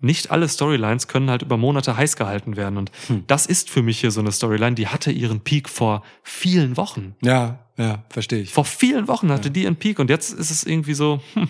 nicht 0.00 0.30
alle 0.30 0.48
Storylines 0.48 1.08
können 1.08 1.30
halt 1.30 1.42
über 1.42 1.56
Monate 1.56 1.96
heiß 1.96 2.16
gehalten 2.16 2.56
werden. 2.56 2.76
Und 2.76 2.90
das 3.26 3.46
ist 3.46 3.70
für 3.70 3.82
mich 3.82 4.00
hier 4.00 4.10
so 4.10 4.20
eine 4.20 4.32
Storyline, 4.32 4.74
die 4.74 4.88
hatte 4.88 5.10
ihren 5.10 5.40
Peak 5.40 5.68
vor 5.68 6.02
vielen 6.22 6.76
Wochen. 6.76 7.14
Ja, 7.22 7.60
ja, 7.78 8.04
verstehe 8.10 8.40
ich. 8.40 8.52
Vor 8.52 8.64
vielen 8.64 9.08
Wochen 9.08 9.30
hatte 9.30 9.50
die 9.50 9.62
ihren 9.62 9.76
Peak 9.76 9.98
und 9.98 10.10
jetzt 10.10 10.32
ist 10.32 10.50
es 10.50 10.64
irgendwie 10.64 10.94
so, 10.94 11.20
hm, 11.34 11.48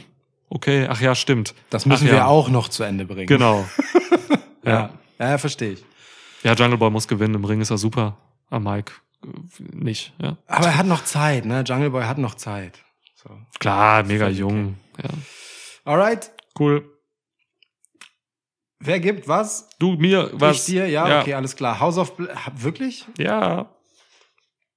okay, 0.49 0.87
ach 0.89 1.01
ja, 1.01 1.15
stimmt. 1.15 1.55
Das 1.71 1.87
müssen 1.87 2.07
ach 2.07 2.11
wir 2.11 2.19
ja. 2.19 2.27
auch 2.27 2.49
noch 2.49 2.69
zu 2.69 2.83
Ende 2.83 3.05
bringen. 3.05 3.27
Genau. 3.27 3.67
Ja, 4.65 4.91
ja, 5.21 5.31
ja 5.31 5.39
verstehe 5.39 5.75
ich. 5.75 5.85
Ja, 6.47 6.55
Jungle 6.55 6.79
Boy 6.79 6.91
muss 6.91 7.09
gewinnen. 7.09 7.35
Im 7.35 7.45
Ring 7.45 7.61
ist 7.61 7.71
er 7.71 7.79
super. 7.79 8.17
Am 8.51 8.63
Mike 8.63 8.93
äh, 9.25 9.29
nicht. 9.73 10.15
Ja. 10.23 10.37
Aber 10.47 10.67
er 10.67 10.77
hat 10.77 10.87
noch 10.87 11.03
Zeit, 11.03 11.45
ne? 11.45 11.65
Jungle 11.67 11.91
Boy 11.91 12.05
hat 12.05 12.19
noch 12.19 12.37
Zeit. 12.37 12.79
So. 13.17 13.31
Klar, 13.59 14.05
mega 14.05 14.29
jung. 14.29 14.77
Ja. 15.03 15.11
Alright. 15.85 16.31
Cool. 16.57 16.89
Wer 18.79 19.01
gibt 19.01 19.27
was? 19.27 19.69
Du, 19.81 19.95
mir, 19.95 20.31
was? 20.35 20.59
Ich 20.59 20.75
dir? 20.75 20.87
Ja, 20.87 21.09
ja. 21.09 21.21
okay, 21.23 21.35
alles 21.35 21.57
klar. 21.57 21.81
House 21.81 21.99
of 21.99 22.17
Black. 22.17 22.39
Wirklich? 22.55 23.05
Ja. 23.19 23.69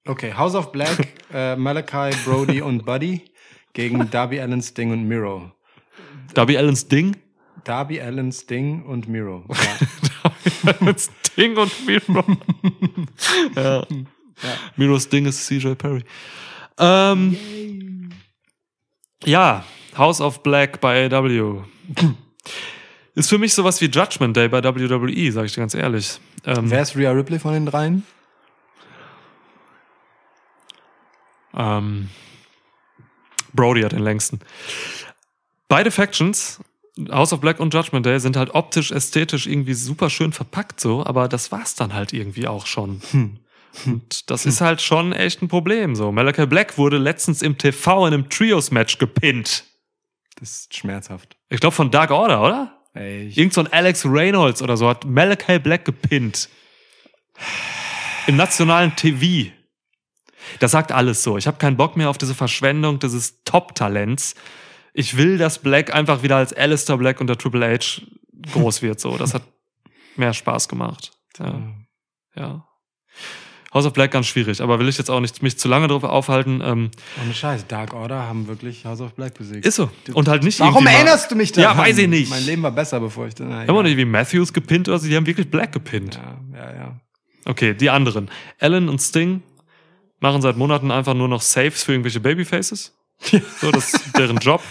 Okay, 0.07 0.33
House 0.33 0.55
of 0.55 0.71
Black, 0.71 0.97
äh, 1.31 1.55
Malachi, 1.55 2.17
Brody 2.25 2.63
und 2.63 2.83
Buddy 2.83 3.31
gegen 3.73 4.09
Darby 4.09 4.39
Allen, 4.39 4.63
Sting 4.63 4.91
und 4.91 5.03
Miro. 5.07 5.51
Darby 6.33 6.57
Allens 6.57 6.87
Ding. 6.87 7.15
Darby 7.63 8.01
Allen, 8.01 8.31
Sting 8.31 8.81
und 8.85 9.07
Miro. 9.07 9.45
Ja. 9.49 9.87
Allens 10.79 11.09
Ding 11.37 11.57
und 11.57 11.85
Miro. 11.85 12.23
ja. 13.55 13.85
Miros 14.75 15.09
Ding 15.09 15.25
ist 15.25 15.45
CJ 15.45 15.73
Perry. 15.73 16.03
Ähm, 16.77 18.09
ja, 19.25 19.65
House 19.97 20.21
of 20.21 20.43
Black 20.43 20.79
bei 20.79 21.09
AW. 21.11 21.63
Ist 23.15 23.29
für 23.29 23.37
mich 23.37 23.53
sowas 23.53 23.81
wie 23.81 23.87
Judgment 23.87 24.37
Day 24.37 24.47
bei 24.47 24.63
WWE, 24.63 25.31
sage 25.31 25.47
ich 25.47 25.53
dir 25.53 25.61
ganz 25.61 25.73
ehrlich. 25.73 26.19
Ähm, 26.45 26.69
Wer 26.71 26.81
ist 26.81 26.95
Rhea 26.95 27.11
Ripley 27.11 27.39
von 27.39 27.53
den 27.53 27.65
dreien? 27.65 28.05
Ähm, 31.53 32.09
Brody 33.53 33.81
hat 33.81 33.91
den 33.91 34.03
längsten. 34.03 34.39
Beide 35.67 35.91
Factions, 35.91 36.59
House 37.11 37.33
of 37.33 37.41
Black 37.41 37.59
und 37.59 37.73
Judgment 37.73 38.05
Day, 38.05 38.19
sind 38.19 38.35
halt 38.35 38.53
optisch, 38.53 38.91
ästhetisch 38.91 39.47
irgendwie 39.47 39.73
super 39.73 40.09
schön 40.09 40.33
verpackt 40.33 40.79
so, 40.79 41.05
aber 41.05 41.27
das 41.27 41.51
war's 41.51 41.75
dann 41.75 41.93
halt 41.93 42.13
irgendwie 42.13 42.47
auch 42.47 42.65
schon. 42.65 43.01
Und 43.85 44.29
das 44.29 44.45
ist 44.45 44.61
halt 44.61 44.81
schon 44.81 45.13
echt 45.13 45.41
ein 45.41 45.47
Problem 45.47 45.95
so. 45.95 46.11
Malachi 46.11 46.45
Black 46.45 46.77
wurde 46.77 46.97
letztens 46.97 47.41
im 47.41 47.57
TV 47.57 48.07
in 48.07 48.13
einem 48.13 48.29
Trios-Match 48.29 48.97
gepinnt. 48.97 49.63
Das 50.39 50.61
ist 50.61 50.75
schmerzhaft. 50.75 51.37
Ich 51.49 51.59
glaube 51.59 51.75
von 51.75 51.91
Dark 51.91 52.11
Order, 52.11 52.41
oder? 52.41 52.75
Ey, 52.93 53.29
Irgend 53.29 53.53
so 53.53 53.61
ein 53.61 53.71
Alex 53.71 54.05
Reynolds 54.05 54.61
oder 54.61 54.75
so 54.75 54.89
hat 54.89 55.05
Malachi 55.05 55.59
Black 55.59 55.85
gepinnt. 55.85 56.49
Im 58.27 58.35
nationalen 58.35 58.95
TV. 58.95 59.51
Das 60.59 60.71
sagt 60.71 60.91
alles 60.91 61.23
so. 61.23 61.37
Ich 61.37 61.47
habe 61.47 61.57
keinen 61.57 61.77
Bock 61.77 61.95
mehr 61.95 62.09
auf 62.09 62.17
diese 62.17 62.33
Verschwendung 62.33 62.99
dieses 62.99 63.43
Top-Talents. 63.43 64.35
Ich 64.99 65.15
will, 65.15 65.37
dass 65.37 65.59
Black 65.59 65.95
einfach 65.95 66.23
wieder 66.23 66.35
als 66.35 66.51
Alistair 66.51 66.97
Black 66.97 67.21
unter 67.21 67.37
Triple 67.37 67.65
H 67.73 68.01
groß 68.51 68.81
wird. 68.81 68.99
So, 68.99 69.15
das 69.17 69.33
hat 69.33 69.43
mehr 70.17 70.33
Spaß 70.33 70.67
gemacht. 70.67 71.11
Ja. 71.39 71.61
ja. 72.35 72.65
House 73.73 73.85
of 73.85 73.93
Black 73.93 74.11
ganz 74.11 74.27
schwierig, 74.27 74.61
aber 74.61 74.77
will 74.79 74.89
ich 74.89 74.97
jetzt 74.97 75.09
auch 75.09 75.21
nicht 75.21 75.41
mich 75.41 75.57
zu 75.57 75.69
lange 75.69 75.87
drauf 75.87 76.03
aufhalten. 76.03 76.59
Ähm, 76.61 76.91
ohne 77.23 77.33
Scheiß, 77.33 77.67
Dark 77.67 77.93
Order 77.93 78.23
haben 78.27 78.47
wirklich 78.47 78.83
House 78.83 78.99
of 78.99 79.13
Black 79.13 79.35
besiegt. 79.35 79.65
ist 79.65 79.75
so. 79.75 79.89
Und 80.13 80.27
halt 80.27 80.43
nicht 80.43 80.59
Warum 80.59 80.83
mal- 80.83 80.91
erinnerst 80.91 81.31
du 81.31 81.35
mich 81.35 81.53
daran? 81.53 81.77
Ja, 81.77 81.81
weiß 81.83 81.97
ich 81.99 82.07
nicht. 82.09 82.29
Mein 82.29 82.43
Leben 82.45 82.63
war 82.63 82.71
besser, 82.71 82.99
bevor 82.99 83.27
ich... 83.27 83.35
Na, 83.39 83.59
Haben 83.67 83.67
wir 83.75 83.83
nicht 83.83 83.95
wie 83.95 84.03
Matthews 84.05 84.51
gepinnt 84.51 84.89
oder 84.89 84.99
so? 84.99 85.07
Die 85.07 85.15
haben 85.15 85.25
wirklich 85.27 85.49
Black 85.49 85.71
gepinnt. 85.71 86.15
Ja, 86.15 86.41
ja, 86.57 86.73
ja. 86.75 86.99
Okay, 87.45 87.73
die 87.73 87.89
anderen. 87.89 88.29
Allen 88.59 88.89
und 88.89 88.99
Sting 88.99 89.43
machen 90.19 90.41
seit 90.41 90.57
Monaten 90.57 90.91
einfach 90.91 91.13
nur 91.13 91.27
noch 91.29 91.41
Saves 91.41 91.83
für 91.83 91.93
irgendwelche 91.93 92.19
Babyfaces. 92.19 92.95
So, 93.61 93.71
das 93.71 93.93
ist 93.93 94.17
deren 94.17 94.37
Job. 94.37 94.61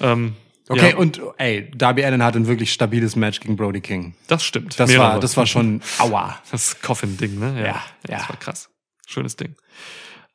Ähm, 0.00 0.34
Okay, 0.66 0.92
Ja. 0.92 0.96
und 0.96 1.20
ey, 1.36 1.70
Darby 1.76 2.02
Allen 2.06 2.22
hat 2.24 2.36
ein 2.36 2.46
wirklich 2.46 2.72
stabiles 2.72 3.16
Match 3.16 3.40
gegen 3.40 3.54
Brody 3.54 3.82
King. 3.82 4.14
Das 4.28 4.42
stimmt. 4.42 4.80
Das 4.80 4.88
Mehrere. 4.88 5.12
war, 5.12 5.20
das 5.20 5.36
war 5.36 5.46
schon 5.46 5.82
aua. 5.98 6.40
Das 6.50 6.80
Coffin-Ding, 6.80 7.38
ne? 7.38 7.62
Ja, 7.66 7.82
Das 8.04 8.22
ja. 8.22 8.28
war 8.30 8.36
krass. 8.38 8.70
Schönes 9.06 9.36
Ding. 9.36 9.56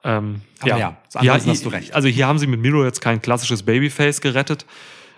Ähm, 0.03 0.41
Aber 0.59 0.77
ja, 0.77 0.97
ansonsten 1.15 1.49
hast 1.49 1.65
du 1.65 1.69
recht. 1.69 1.93
Also 1.95 2.07
hier 2.09 2.27
haben 2.27 2.37
sie 2.37 2.45
mit 2.45 2.59
Miro 2.61 2.83
jetzt 2.85 3.01
kein 3.01 3.23
klassisches 3.23 3.63
Babyface 3.63 4.21
gerettet, 4.21 4.67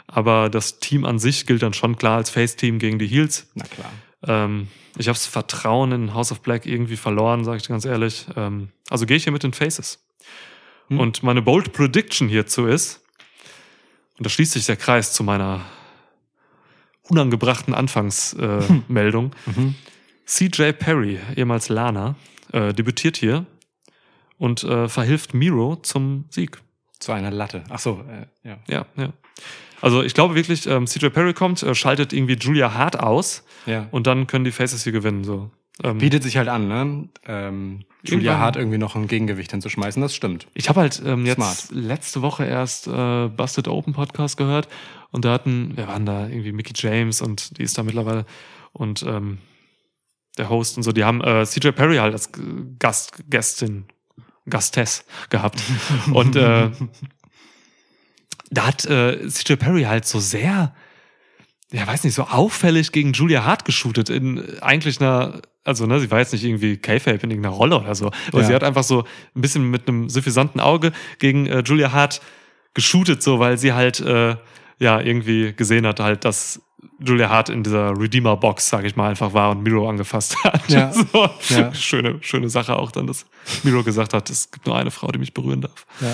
aber 0.08 0.50
das 0.50 0.80
Team 0.80 1.04
an 1.04 1.20
sich 1.20 1.46
gilt 1.46 1.62
dann 1.62 1.74
schon 1.74 1.98
klar 1.98 2.16
als 2.16 2.30
Face-Team 2.30 2.80
gegen 2.80 2.98
die 2.98 3.06
Heels. 3.08 3.48
Na 3.54 3.66
klar. 3.66 3.92
Ähm, 4.46 4.70
ich 4.98 5.10
habe 5.10 5.16
das 5.18 5.26
Vertrauen 5.26 5.92
in 5.92 6.14
House 6.14 6.32
of 6.32 6.40
Black 6.40 6.66
irgendwie 6.66 6.96
verloren, 6.96 7.44
sage 7.44 7.58
ich 7.58 7.64
dir 7.64 7.70
ganz 7.74 7.84
ehrlich. 7.84 8.28
Ähm, 8.38 8.70
also 8.90 9.06
gehe 9.06 9.18
ich 9.18 9.26
hier 9.26 9.34
mit 9.34 9.44
den 9.44 9.52
Faces. 9.54 10.00
Hm. 10.88 11.00
Und 11.00 11.22
meine 11.22 11.42
Bold 11.42 11.74
Prediction 11.74 12.30
hierzu 12.30 12.66
ist, 12.66 13.01
und 14.22 14.26
da 14.26 14.30
schließt 14.30 14.52
sich 14.52 14.68
der 14.68 14.76
Kreis 14.76 15.14
zu 15.14 15.24
meiner 15.24 15.62
unangebrachten 17.10 17.74
Anfangsmeldung, 17.74 19.32
äh. 19.48 19.50
Mhm. 19.60 19.74
CJ 20.28 20.74
Perry, 20.74 21.20
ehemals 21.36 21.70
Lana, 21.70 22.14
äh, 22.54 22.72
debütiert 22.72 23.18
hier 23.18 23.48
und 24.38 24.64
äh, 24.64 24.88
verhilft 24.88 25.34
Miro 25.34 25.78
zum 25.78 26.26
Sieg. 26.30 26.62
Zu 27.00 27.14
einer 27.14 27.32
Latte. 27.32 27.64
Ach 27.70 27.80
so, 27.80 28.06
äh, 28.08 28.48
ja. 28.48 28.60
Ja, 28.68 28.86
ja. 28.96 29.12
Also 29.82 30.04
ich 30.04 30.14
glaube 30.14 30.36
wirklich, 30.36 30.68
ähm, 30.68 30.86
CJ 30.86 31.08
Perry 31.08 31.34
kommt, 31.34 31.64
äh, 31.64 31.74
schaltet 31.74 32.14
irgendwie 32.14 32.36
Julia 32.36 32.76
Hart 32.76 33.00
aus 33.00 33.44
ja. 33.66 33.88
und 33.90 34.06
dann 34.06 34.28
können 34.28 34.46
die 34.46 34.52
Faces 34.52 34.84
hier 34.84 34.94
gewinnen. 34.94 35.24
So. 35.24 35.50
Ähm, 35.84 35.98
Bietet 35.98 36.24
sich 36.24 36.38
halt 36.38 36.48
an, 36.48 36.68
ne? 36.68 37.10
Ähm, 37.26 37.86
Julia 38.04 38.40
Hart 38.40 38.56
irgendwie 38.56 38.78
noch 38.78 38.96
ein 38.96 39.08
Gegengewicht 39.08 39.52
hinzuschmeißen, 39.52 40.02
das 40.02 40.16
stimmt. 40.16 40.48
Ich 40.54 40.70
habe 40.70 40.82
halt 40.82 41.02
ähm, 41.06 41.26
jetzt 41.26 41.36
Smart. 41.36 41.68
letzte 41.72 42.22
Woche 42.22 42.46
erst 42.46 42.88
äh, 42.88 43.28
Busted 43.28 43.68
Open 43.68 43.94
Podcast 43.94 44.38
gehört 44.38 44.68
und 45.12 45.24
da 45.24 45.34
hatten, 45.34 45.78
wir 45.78 45.88
waren 45.88 46.06
da 46.06 46.28
irgendwie 46.28 46.52
Mickey 46.52 46.74
James 46.76 47.22
und 47.22 47.58
die 47.58 47.64
ist 47.64 47.78
da 47.78 47.84
mittlerweile 47.84 48.26
und 48.74 49.04
ähm, 49.04 49.38
der 50.38 50.50
Host 50.50 50.78
und 50.78 50.84
so, 50.84 50.92
die 50.92 51.04
haben 51.04 51.22
äh, 51.22 51.46
CJ 51.46 51.70
Perry 51.72 51.98
halt 51.98 52.14
als 52.14 52.32
Gast, 52.80 53.24
Gästin, 53.30 53.86
Gastess 54.50 55.06
gehabt. 55.30 55.62
und 56.14 56.36
äh, 56.36 56.72
da 58.50 58.68
hat 58.68 58.86
äh, 58.86 59.28
CJ 59.28 59.56
Perry 59.56 59.84
halt 59.84 60.06
so 60.06 60.20
sehr, 60.20 60.74
ja 61.72 61.86
weiß 61.88 62.04
nicht, 62.04 62.14
so 62.16 62.24
auffällig 62.24 62.92
gegen 62.92 63.14
Julia 63.14 63.44
Hart 63.46 63.66
geshootet 63.66 64.10
in 64.10 64.60
eigentlich 64.62 65.00
einer, 65.00 65.42
also 65.64 65.86
ne, 65.86 66.00
sie 66.00 66.12
war 66.12 66.20
jetzt 66.20 66.34
nicht 66.34 66.44
irgendwie 66.44 66.78
K-Fape 66.78 67.20
in 67.24 67.32
irgendeiner 67.32 67.56
Rolle 67.56 67.80
oder 67.80 67.96
so, 67.96 68.12
aber 68.30 68.42
Ja. 68.42 68.48
sie 68.48 68.54
hat 68.56 68.64
einfach 68.64 68.84
so 68.84 69.04
ein 69.36 69.42
bisschen 69.42 69.70
mit 69.70 69.88
einem 69.88 70.10
suffisanten 70.10 70.60
Auge 70.60 70.92
gegen 71.20 71.46
äh, 71.48 71.60
Julia 71.66 71.92
Hart 71.92 72.22
geshootet, 72.74 73.22
so 73.24 73.40
weil 73.40 73.58
sie 73.58 73.74
halt 73.74 74.00
äh, 74.00 74.36
ja 74.80 75.00
irgendwie 75.00 75.54
gesehen 75.54 75.86
hat 75.86 76.00
halt, 76.00 76.26
dass 76.26 76.62
Julia 77.00 77.30
Hart 77.30 77.50
in 77.50 77.64
dieser 77.64 77.92
Redeemer-Box, 78.00 78.70
sage 78.70 78.88
ich 78.88 78.96
mal, 78.96 79.10
einfach 79.10 79.34
war 79.34 79.52
und 79.52 79.62
Miro 79.64 79.88
angefasst 79.88 80.36
hat. 80.44 80.68
Ja. 80.70 80.92
So. 81.14 81.30
Ja. 81.50 81.74
Schöne, 81.74 82.18
schöne 82.22 82.50
Sache 82.50 82.76
auch 82.76 82.92
dann, 82.92 83.06
dass 83.08 83.26
Miro 83.64 83.84
gesagt 83.84 84.14
hat, 84.14 84.30
es 84.30 84.50
gibt 84.52 84.66
nur 84.68 84.76
eine 84.78 84.90
Frau, 84.92 85.08
die 85.12 85.20
mich 85.20 85.34
berühren 85.34 85.62
darf. 85.62 85.86
Ja. 86.00 86.14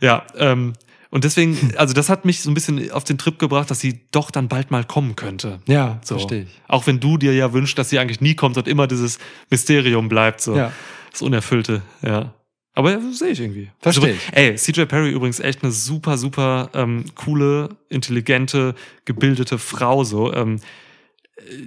Ja, 0.00 0.26
ähm, 0.36 0.74
und 1.12 1.22
deswegen, 1.22 1.72
also 1.76 1.94
das 1.94 2.08
hat 2.08 2.24
mich 2.24 2.40
so 2.40 2.50
ein 2.50 2.54
bisschen 2.54 2.90
auf 2.90 3.04
den 3.04 3.18
Trip 3.18 3.38
gebracht, 3.38 3.70
dass 3.70 3.78
sie 3.78 4.00
doch 4.10 4.32
dann 4.32 4.48
bald 4.48 4.72
mal 4.72 4.82
kommen 4.82 5.14
könnte. 5.14 5.60
Ja, 5.68 6.00
So. 6.02 6.16
verstehe 6.16 6.42
ich. 6.42 6.60
Auch 6.66 6.88
wenn 6.88 6.98
du 6.98 7.18
dir 7.18 7.32
ja 7.34 7.52
wünschst, 7.52 7.78
dass 7.78 7.90
sie 7.90 8.00
eigentlich 8.00 8.20
nie 8.20 8.34
kommt 8.34 8.56
und 8.56 8.66
immer 8.66 8.88
dieses 8.88 9.18
Mysterium 9.50 10.08
bleibt, 10.08 10.40
so. 10.40 10.56
Ja. 10.56 10.72
Das 11.12 11.22
Unerfüllte, 11.22 11.82
ja. 12.04 12.32
Aber 12.74 12.98
sehe 13.12 13.28
ich 13.32 13.40
irgendwie. 13.40 13.70
Also, 13.84 14.02
ich. 14.06 14.18
Ey, 14.32 14.54
CJ 14.56 14.86
Perry 14.86 15.10
übrigens 15.10 15.40
echt 15.40 15.62
eine 15.62 15.70
super, 15.72 16.16
super 16.16 16.70
ähm, 16.72 17.04
coole, 17.14 17.68
intelligente, 17.90 18.74
gebildete 19.04 19.58
Frau, 19.58 20.04
so. 20.04 20.32
Ähm, 20.32 20.58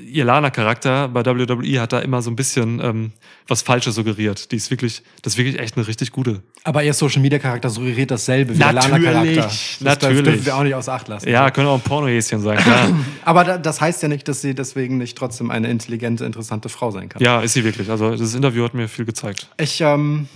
ihr 0.08 0.26
Lana-Charakter 0.26 1.08
bei 1.10 1.26
WWE 1.26 1.82
hat 1.82 1.92
da 1.92 2.00
immer 2.00 2.22
so 2.22 2.30
ein 2.30 2.36
bisschen 2.36 2.80
ähm, 2.84 3.12
was 3.48 3.62
Falsches 3.62 3.96
suggeriert. 3.96 4.52
Die 4.52 4.56
ist 4.56 4.70
wirklich, 4.72 5.02
das 5.22 5.34
ist 5.34 5.38
wirklich 5.38 5.60
echt 5.60 5.76
eine 5.76 5.88
richtig 5.88 6.12
gute. 6.12 6.44
Aber 6.64 6.84
ihr 6.84 6.94
Social 6.94 7.22
Media 7.22 7.40
Charakter 7.40 7.70
suggeriert 7.70 8.12
dasselbe 8.12 8.54
wie 8.54 8.60
der 8.60 8.74
Natürlich, 8.74 9.04
Lana-Charakter. 9.04 9.42
Das 9.42 9.82
natürlich. 9.82 10.24
dürfen 10.24 10.46
wir 10.46 10.56
auch 10.56 10.64
nicht 10.64 10.76
außer 10.76 10.94
Acht 10.94 11.08
lassen. 11.08 11.30
Ja, 11.30 11.50
können 11.52 11.68
auch 11.68 11.76
ein 11.76 11.82
Pornohäschen 11.82 12.42
sein, 12.42 12.58
klar. 12.64 12.90
Aber 13.24 13.44
da, 13.44 13.58
das 13.58 13.82
heißt 13.82 14.02
ja 14.04 14.08
nicht, 14.08 14.28
dass 14.28 14.42
sie 14.42 14.54
deswegen 14.54 14.98
nicht 14.98 15.18
trotzdem 15.18 15.52
eine 15.52 15.70
intelligente, 15.70 16.26
interessante 16.26 16.70
Frau 16.70 16.92
sein 16.92 17.10
kann. 17.10 17.22
ja, 17.22 17.42
ist 17.42 17.54
sie 17.54 17.64
wirklich. 17.64 17.90
Also 17.90 18.16
das 18.16 18.34
Interview 18.34 18.64
hat 18.64 18.74
mir 18.74 18.88
viel 18.88 19.06
gezeigt. 19.06 19.50
Ich, 19.58 19.82
ähm, 19.82 20.28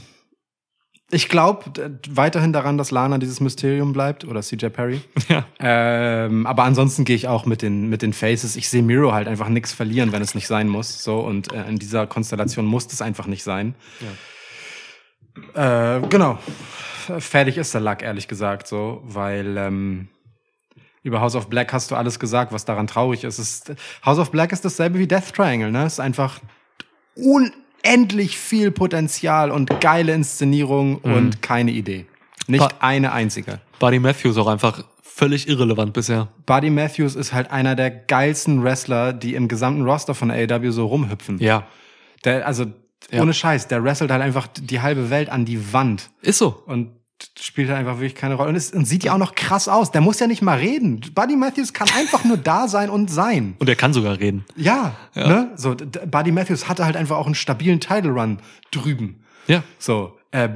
ich 1.12 1.28
glaube 1.28 1.64
weiterhin 2.10 2.54
daran, 2.54 2.78
dass 2.78 2.92
Lana 2.92 3.18
dieses 3.18 3.40
Mysterium 3.40 3.94
bleibt 3.94 4.26
oder 4.26 4.42
CJ 4.42 4.68
Perry. 4.68 5.02
Ja. 5.28 5.46
Ähm, 5.60 6.48
aber 6.48 6.64
ansonsten 6.64 7.06
gehe 7.06 7.16
ich 7.16 7.28
auch 7.28 7.46
mit 7.46 7.62
den, 7.62 7.88
mit 7.88 8.02
den 8.02 8.14
Faces. 8.14 8.56
Ich 8.56 8.68
sehe 8.70 8.82
Miro 8.82 9.12
halt 9.12 9.28
einfach 9.28 9.48
nichts 9.48 9.74
verlieren, 9.74 10.12
wenn 10.12 10.24
es 10.24 10.34
nicht 10.34 10.48
sein 10.48 10.68
muss. 10.68 11.04
So, 11.04 11.20
und 11.20 11.54
äh, 11.54 11.68
in 11.68 11.78
dieser 11.78 12.08
Konstellation 12.08 12.66
muss 12.66 12.92
es 12.92 13.02
einfach 13.02 13.28
nicht 13.28 13.44
sein. 13.44 13.76
Äh, 15.54 16.02
genau. 16.10 16.40
Fertig 17.20 17.58
ist 17.58 17.74
der 17.76 17.82
Lack, 17.82 18.02
ehrlich 18.02 18.28
gesagt, 18.28 18.68
so, 18.68 19.04
weil 19.06 19.56
ähm, 19.58 20.08
über 21.04 21.22
House 21.22 21.36
of 21.36 21.48
Black 21.48 21.74
hast 21.74 21.92
du 21.92 21.96
alles 21.96 22.20
gesagt, 22.20 22.52
was 22.52 22.66
daran 22.66 22.88
traurig 22.88 23.24
ist. 23.24 23.38
Ist. 23.38 23.74
House 24.04 24.20
of 24.20 24.32
Black 24.32 24.52
ist 24.52 24.66
dasselbe 24.66 25.00
wie 25.00 25.08
Death 25.08 25.34
Triangle, 25.34 25.72
ne? 25.72 25.86
Es 25.86 25.94
ist 25.94 26.00
einfach 26.00 26.40
unendlich 27.86 28.38
viel 28.38 28.72
Potenzial 28.72 29.52
und 29.52 29.80
geile 29.82 30.14
Inszenierung 30.14 30.98
und 30.98 31.42
keine 31.42 31.72
Idee. 31.72 32.06
Nicht 32.48 32.62
Pa- 32.62 32.72
eine 32.80 33.12
einzige. 33.12 33.60
Buddy 33.80 34.00
Matthews 34.00 34.38
auch 34.38 34.48
einfach 34.48 34.84
völlig 35.02 35.48
irrelevant 35.48 35.94
bisher. 35.94 36.30
Buddy 36.46 36.70
Matthews 36.70 37.16
ist 37.16 37.34
halt 37.34 37.52
einer 37.52 37.76
der 37.76 37.92
geilsten 37.92 38.64
Wrestler, 38.64 39.14
die 39.14 39.36
im 39.36 39.48
gesamten 39.48 39.84
Roster 39.84 40.16
von 40.16 40.32
AEW 40.32 40.72
so 40.72 40.86
rumhüpfen. 40.88 41.40
Ja. 41.40 41.68
Der, 42.26 42.46
also, 42.48 42.66
Ja. 43.12 43.22
ohne 43.22 43.34
Scheiß, 43.34 43.68
der 43.68 43.84
wrestelt 43.84 44.12
halt 44.12 44.22
einfach 44.22 44.48
die 44.48 44.82
halbe 44.82 45.10
Welt 45.10 45.30
an 45.30 45.46
die 45.46 45.74
Wand 45.74 46.10
Ist 46.22 46.38
so. 46.40 46.62
und 46.66 46.92
spielt 47.40 47.70
halt 47.70 47.80
einfach 47.80 47.96
wirklich 47.98 48.16
keine 48.16 48.36
Rolle. 48.36 48.50
Und, 48.50 48.56
es, 48.56 48.72
und 48.72 48.86
sieht 48.86 49.04
ja 49.04 49.14
auch 49.14 49.18
noch 49.18 49.36
krass 49.36 49.68
aus. 49.68 49.92
Der 49.92 50.02
muss 50.02 50.20
ja 50.20 50.28
nicht 50.28 50.42
mal 50.42 50.58
reden. 50.58 51.02
Buddy 51.14 51.36
Matthews 51.36 51.74
kann 51.74 51.88
einfach 51.96 52.24
nur 52.24 52.38
da 52.38 52.68
sein 52.68 52.90
und 52.90 53.10
sein. 53.10 53.56
Und 53.60 53.68
er 53.70 53.76
kann 53.76 53.94
sogar 53.94 54.20
reden. 54.20 54.46
Ja, 54.56 54.96
ne? 55.16 55.52
So, 55.56 55.76
Buddy 55.76 56.32
Matthews 56.32 56.68
hatte 56.68 56.86
halt 56.86 56.96
einfach 56.96 57.18
auch 57.18 57.26
einen 57.26 57.36
stabilen 57.36 57.80
Title 57.80 58.12
Run 58.12 58.40
drüben. 58.72 59.24
Ja. 59.48 59.64
So, 59.80 60.16
d- 60.32 60.50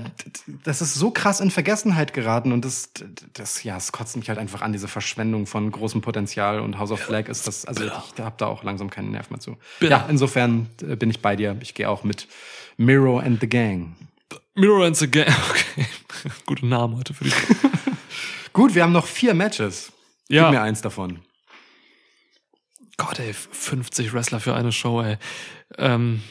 das 0.63 0.81
ist 0.83 0.93
so 0.93 1.09
krass 1.09 1.39
in 1.39 1.49
Vergessenheit 1.49 2.13
geraten 2.13 2.51
und 2.51 2.63
das, 2.63 2.91
das, 3.33 3.63
ja, 3.63 3.75
es 3.75 3.91
kotzt 3.91 4.15
mich 4.17 4.29
halt 4.29 4.37
einfach 4.37 4.61
an, 4.61 4.71
diese 4.71 4.87
Verschwendung 4.87 5.47
von 5.47 5.71
großem 5.71 6.01
Potenzial 6.01 6.59
und 6.59 6.77
House 6.77 6.91
of 6.91 7.07
Black 7.07 7.27
ist 7.27 7.47
das, 7.47 7.65
also 7.65 7.85
ich 7.85 7.91
habe 7.91 8.35
da 8.37 8.45
auch 8.45 8.63
langsam 8.63 8.91
keinen 8.91 9.09
Nerv 9.09 9.31
mehr 9.31 9.39
zu. 9.39 9.57
Ja, 9.81 10.05
insofern 10.09 10.67
äh, 10.87 10.95
bin 10.95 11.09
ich 11.09 11.21
bei 11.23 11.35
dir. 11.35 11.57
Ich 11.61 11.73
gehe 11.73 11.89
auch 11.89 12.03
mit 12.03 12.27
Miro 12.77 13.17
and 13.17 13.39
the 13.41 13.49
Gang. 13.49 13.95
Mirror 14.55 14.85
and 14.85 14.97
the 14.97 15.07
Gang. 15.09 15.27
Okay. 16.25 16.31
Guter 16.45 16.65
Name 16.67 16.95
heute 16.95 17.13
für 17.13 17.25
die. 17.25 17.31
Gut, 18.53 18.75
wir 18.75 18.83
haben 18.83 18.93
noch 18.93 19.07
vier 19.07 19.33
Matches. 19.33 19.91
Ja. 20.29 20.43
Gib 20.43 20.51
mir 20.51 20.61
eins 20.61 20.81
davon. 20.81 21.19
Gott, 22.95 23.19
ey, 23.19 23.33
50 23.33 24.13
Wrestler 24.13 24.39
für 24.39 24.55
eine 24.55 24.71
Show, 24.71 25.01
ey. 25.01 25.17
Ähm, 25.77 26.21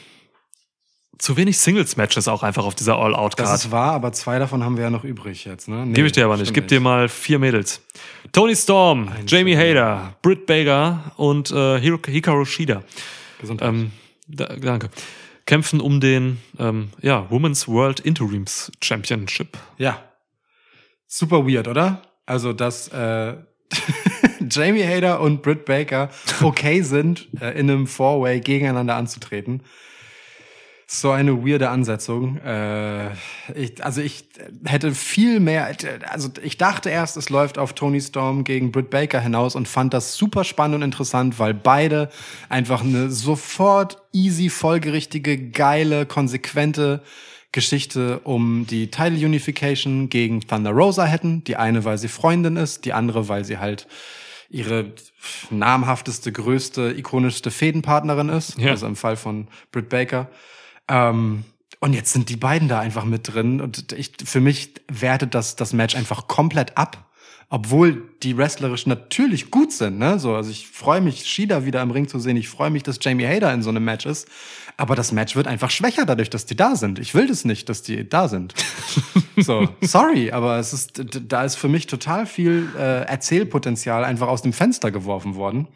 zu 1.19 1.37
wenig 1.37 1.59
Singles-Matches 1.59 2.27
auch 2.29 2.43
einfach 2.43 2.65
auf 2.65 2.75
dieser 2.75 2.93
Das 2.93 3.03
All-Out-Card. 3.03 3.55
ist 3.55 3.71
wahr, 3.71 3.93
aber 3.93 4.13
zwei 4.13 4.39
davon 4.39 4.65
haben 4.65 4.77
wir 4.77 4.85
ja 4.85 4.91
noch 4.91 5.05
übrig 5.05 5.45
jetzt, 5.45 5.69
ne? 5.69 5.85
Nee, 5.85 5.93
Gebe 5.93 6.07
ich 6.07 6.13
dir 6.13 6.25
aber 6.25 6.37
nicht. 6.37 6.55
Gib 6.55 6.69
dir 6.69 6.81
mal 6.81 7.09
vier 7.09 7.39
Mädels. 7.39 7.83
Tony 8.33 8.57
Storm, 8.57 9.13
Jamie 9.27 9.57
Hader, 9.57 10.17
Britt 10.23 10.47
Baker 10.47 11.13
und 11.17 11.51
äh, 11.51 11.81
Hikaru 11.81 12.45
Shida. 12.45 12.83
Gesundheit. 13.41 13.69
Ähm, 13.69 13.93
da, 14.27 14.47
danke. 14.57 14.89
Kämpfen 15.53 15.83
um 15.83 16.01
den 16.01 16.39
ähm, 16.59 16.89
ja, 17.03 17.31
Women's 17.31 17.69
World 17.69 18.01
Interims 18.01 18.73
Championship. 18.83 19.59
Ja. 19.77 20.03
Super 21.07 21.47
weird, 21.47 21.69
oder? 21.69 22.01
Also, 22.25 22.55
dass 22.55 22.89
äh, 22.89 23.35
Jamie 24.51 24.83
Hader 24.83 25.21
und 25.21 25.43
Britt 25.43 25.67
Baker 25.67 26.09
okay 26.43 26.81
sind, 26.81 27.29
äh, 27.39 27.51
in 27.51 27.71
einem 27.71 27.87
Four-Way 27.87 28.41
gegeneinander 28.41 28.97
anzutreten. 28.97 29.63
So 30.95 31.11
eine 31.11 31.43
weirde 31.43 31.71
Ansetzung. 31.71 32.37
Äh, 32.45 33.13
ich, 33.55 33.83
also 33.83 34.03
ich 34.03 34.27
hätte 34.67 34.95
viel 34.95 35.41
mehr, 35.41 35.75
also 36.11 36.29
ich 36.43 36.59
dachte 36.59 36.91
erst, 36.91 37.17
es 37.17 37.31
läuft 37.31 37.57
auf 37.57 37.73
Tony 37.73 37.99
Storm 37.99 38.45
gegen 38.45 38.73
Britt 38.73 38.91
Baker 38.91 39.19
hinaus 39.19 39.57
und 39.57 39.69
fand 39.69 39.95
das 39.95 40.17
super 40.17 40.45
spannend 40.45 40.77
und 40.77 40.83
interessant, 40.83 41.39
weil 41.39 41.55
beide 41.55 42.11
einfach 42.51 42.83
eine 42.83 43.11
sofort 43.11 44.03
easy, 44.13 44.51
folgerichtige, 44.51 45.39
geile, 45.39 46.05
konsequente 46.05 47.03
Geschichte 47.53 48.19
um 48.25 48.67
die 48.67 48.91
Title 48.91 49.27
Unification 49.27 50.11
gegen 50.11 50.43
Thunder 50.43 50.73
Rosa 50.73 51.07
hätten. 51.07 51.43
Die 51.45 51.57
eine, 51.57 51.87
weil 51.87 51.97
sie 51.97 52.09
Freundin 52.09 52.57
ist, 52.57 52.85
die 52.85 52.93
andere, 52.93 53.31
weil 53.31 53.47
sie 53.47 53.57
halt 53.57 53.89
ihre 54.51 54.93
namhafteste, 55.49 56.33
größte, 56.33 56.93
ikonischste 56.93 57.51
Fädenpartnerin 57.51 58.29
ist. 58.29 58.59
Ja. 58.59 58.73
Also 58.73 58.87
im 58.87 58.97
Fall 58.97 59.17
von 59.17 59.49
Britt 59.73 59.89
Baker. 59.89 60.29
Ähm, 60.93 61.45
und 61.81 61.95
jetzt 61.95 62.13
sind 62.13 62.29
die 62.29 62.37
beiden 62.37 62.69
da 62.69 62.79
einfach 62.79 63.05
mit 63.05 63.35
drin. 63.35 63.61
Und 63.61 63.93
ich, 63.93 64.13
für 64.25 64.41
mich 64.41 64.75
wertet 64.87 65.35
das, 65.35 65.57
das 65.57 65.73
Match 65.73 65.97
einfach 65.97 66.29
komplett 66.29 66.77
ab 66.77 67.09
obwohl 67.55 68.09
die 68.23 68.39
wrestlerisch 68.39 68.87
natürlich 68.87 69.51
gut 69.51 69.73
sind. 69.73 69.99
Ne? 69.99 70.19
So, 70.19 70.35
also 70.35 70.51
ich 70.51 70.69
freue 70.69 71.03
mich, 71.03 71.27
Shida 71.27 71.67
wieder 71.67 71.83
im 71.83 71.91
Ring 71.91 72.09
zu 72.09 72.19
sehen. 72.19 72.39
Ich 72.39 72.49
freue 72.49 72.71
mich, 72.71 72.83
dass 72.83 72.99
Jamie 73.03 73.27
Hader 73.27 73.53
in 73.53 73.63
so 73.63 73.69
einem 73.69 73.85
Match 73.85 74.07
ist. 74.07 74.27
Aber 74.79 74.97
das 74.97 75.13
Match 75.13 75.37
wird 75.37 75.47
einfach 75.47 75.71
schwächer 75.71 76.07
dadurch, 76.07 76.31
dass 76.31 76.47
die 76.47 76.57
da 76.57 76.77
sind. 76.77 76.99
Ich 76.99 77.15
will 77.15 77.27
das 77.27 77.45
nicht, 77.45 77.69
dass 77.69 77.83
die 77.83 78.09
da 78.09 78.29
sind. 78.29 78.55
so, 79.37 79.69
sorry, 79.83 80.33
aber 80.33 80.57
es 80.59 80.73
ist, 80.73 81.03
da 81.29 81.45
ist 81.45 81.57
für 81.57 81.69
mich 81.69 81.87
total 81.87 82.25
viel 82.25 82.71
äh, 82.75 83.03
Erzählpotenzial 83.03 84.03
einfach 84.03 84.29
aus 84.29 84.41
dem 84.41 84.55
Fenster 84.55 84.91
geworfen 84.91 85.35
worden. 85.35 85.69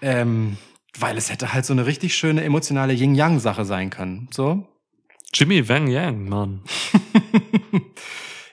Ähm, 0.00 0.56
weil 0.98 1.16
es 1.16 1.30
hätte 1.30 1.52
halt 1.52 1.64
so 1.64 1.72
eine 1.72 1.86
richtig 1.86 2.14
schöne 2.14 2.44
emotionale 2.44 2.92
Yin-Yang-Sache 2.92 3.64
sein 3.64 3.90
können. 3.90 4.28
So. 4.32 4.66
Jimmy 5.32 5.68
Wang 5.68 5.86
Yang, 5.86 6.28
Mann. 6.28 6.62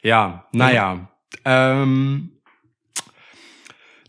Ja, 0.01 0.47
naja. 0.51 1.09
Ähm, 1.45 2.31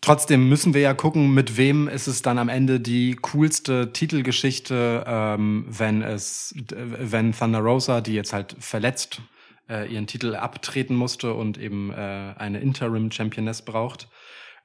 trotzdem 0.00 0.48
müssen 0.48 0.74
wir 0.74 0.80
ja 0.80 0.94
gucken, 0.94 1.34
mit 1.34 1.56
wem 1.56 1.88
ist 1.88 2.06
es 2.06 2.22
dann 2.22 2.38
am 2.38 2.48
Ende 2.48 2.80
die 2.80 3.16
coolste 3.16 3.92
Titelgeschichte, 3.92 5.04
ähm, 5.06 5.66
wenn 5.68 6.02
es, 6.02 6.54
wenn 6.68 7.32
Thunder 7.32 7.60
Rosa, 7.60 8.00
die 8.00 8.14
jetzt 8.14 8.32
halt 8.32 8.56
verletzt 8.58 9.20
äh, 9.68 9.92
ihren 9.92 10.06
Titel 10.06 10.34
abtreten 10.34 10.96
musste 10.96 11.34
und 11.34 11.58
eben 11.58 11.90
äh, 11.90 12.34
eine 12.36 12.60
Interim 12.60 13.10
Championess 13.10 13.62
braucht. 13.62 14.08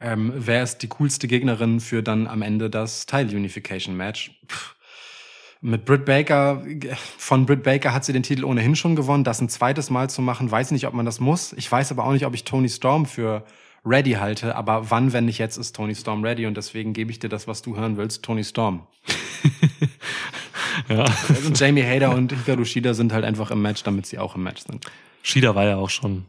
Ähm, 0.01 0.33
wer 0.35 0.63
ist 0.63 0.79
die 0.79 0.87
coolste 0.87 1.27
Gegnerin 1.27 1.79
für 1.79 2.03
dann 2.03 2.27
am 2.27 2.41
Ende 2.41 2.69
das 2.69 3.05
Title 3.05 3.37
Unification 3.37 3.95
Match? 3.95 4.31
Pff. 4.47 4.75
Mit 5.61 5.85
Britt 5.85 6.05
Baker, 6.05 6.63
von 7.17 7.47
Britt 7.47 7.63
Baker 7.63 7.91
hat 7.91 8.05
sie 8.05 8.13
den 8.13 8.21
Titel 8.21 8.43
ohnehin 8.43 8.75
schon 8.75 8.95
gewonnen. 8.95 9.23
Das 9.23 9.41
ein 9.41 9.49
zweites 9.49 9.89
Mal 9.89 10.09
zu 10.09 10.21
machen, 10.21 10.51
weiß 10.51 10.69
nicht, 10.71 10.85
ob 10.85 10.93
man 10.93 11.07
das 11.07 11.19
muss. 11.19 11.53
Ich 11.53 11.71
weiß 11.71 11.91
aber 11.91 12.05
auch 12.05 12.11
nicht, 12.11 12.25
ob 12.25 12.35
ich 12.35 12.43
Tony 12.43 12.69
Storm 12.69 13.07
für 13.07 13.43
ready 13.83 14.11
halte. 14.11 14.55
Aber 14.55 14.91
wann, 14.91 15.13
wenn 15.13 15.25
nicht 15.25 15.39
jetzt, 15.39 15.57
ist 15.57 15.75
Tony 15.75 15.95
Storm 15.95 16.23
ready. 16.23 16.45
Und 16.45 16.55
deswegen 16.57 16.93
gebe 16.93 17.09
ich 17.09 17.19
dir 17.19 17.29
das, 17.29 17.47
was 17.47 17.61
du 17.61 17.75
hören 17.75 17.97
willst, 17.97 18.23
Tony 18.23 18.43
Storm. 18.43 18.85
ja. 20.89 21.05
Also 21.29 21.51
Jamie 21.53 21.83
Hader 21.83 22.13
und 22.13 22.31
Hikaru 22.31 22.65
Shida 22.65 22.93
sind 22.93 23.13
halt 23.13 23.25
einfach 23.25 23.49
im 23.49 23.61
Match, 23.61 23.81
damit 23.83 24.05
sie 24.05 24.19
auch 24.19 24.35
im 24.35 24.43
Match 24.43 24.63
sind. 24.67 24.85
Shida 25.23 25.55
war 25.55 25.65
ja 25.65 25.77
auch 25.77 25.89
schon. 25.89 26.25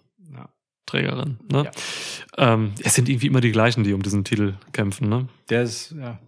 Trägerin. 0.86 1.38
Ne? 1.50 1.64
Ja. 2.38 2.52
Ähm, 2.54 2.72
es 2.82 2.94
sind 2.94 3.08
irgendwie 3.08 3.26
immer 3.26 3.40
die 3.40 3.52
gleichen, 3.52 3.84
die 3.84 3.92
um 3.92 4.02
diesen 4.02 4.24
Titel 4.24 4.54
kämpfen. 4.72 5.08
Ne? 5.08 5.28
Der 5.50 5.62
ist, 5.62 5.94
ja. 5.98 6.18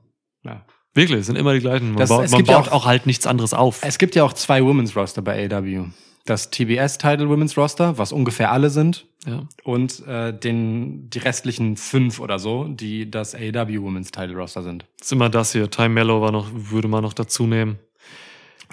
ja. 0.45 0.65
Wirklich, 0.95 1.21
es 1.21 1.27
sind 1.27 1.37
immer 1.37 1.55
die 1.55 1.61
gleichen. 1.61 1.91
Man 1.91 1.99
Das- 1.99 2.09
baut, 2.09 2.25
es 2.25 2.31
man 2.33 2.39
gibt 2.39 2.49
ja 2.51 2.59
baut 2.59 2.69
auch- 2.69 2.73
auch 2.83 2.87
halt 2.87 3.07
nichts 3.07 3.27
anderes 3.27 3.55
auf. 3.55 3.81
Es 3.83 3.99
gibt 3.99 4.15
ja 4.17 4.25
auch 4.25 4.33
zwei 4.33 4.65
Women's 4.65 4.97
Roster 4.97 5.23
bei 5.23 5.49
AW. 5.49 5.87
Das 6.25 6.51
TBS 6.51 6.99
Title 6.99 7.29
Women's 7.31 7.57
Roster, 7.57 7.97
was 7.97 8.13
ungefähr 8.13 8.53
alle 8.53 8.69
sind, 8.69 9.07
Ja. 9.27 9.49
und 9.65 10.07
äh, 10.07 10.39
den 10.39 11.09
die 11.09 11.21
restlichen 11.21 11.77
fünf 11.79 12.21
oder 12.21 12.39
so, 12.39 12.65
die 12.69 13.11
das 13.11 13.35
AW 13.35 13.81
Women's 13.81 14.11
Title 14.11 14.37
Roster 14.37 14.63
sind. 14.63 14.85
ist 15.01 15.11
immer 15.13 15.31
das 15.31 15.53
hier. 15.53 15.71
Time 15.71 15.89
Mellow 15.91 16.21
war 16.21 16.31
noch, 16.33 16.49
würde 16.53 16.89
man 16.89 17.03
noch 17.03 17.15
dazu 17.15 17.47
nehmen. 17.47 17.79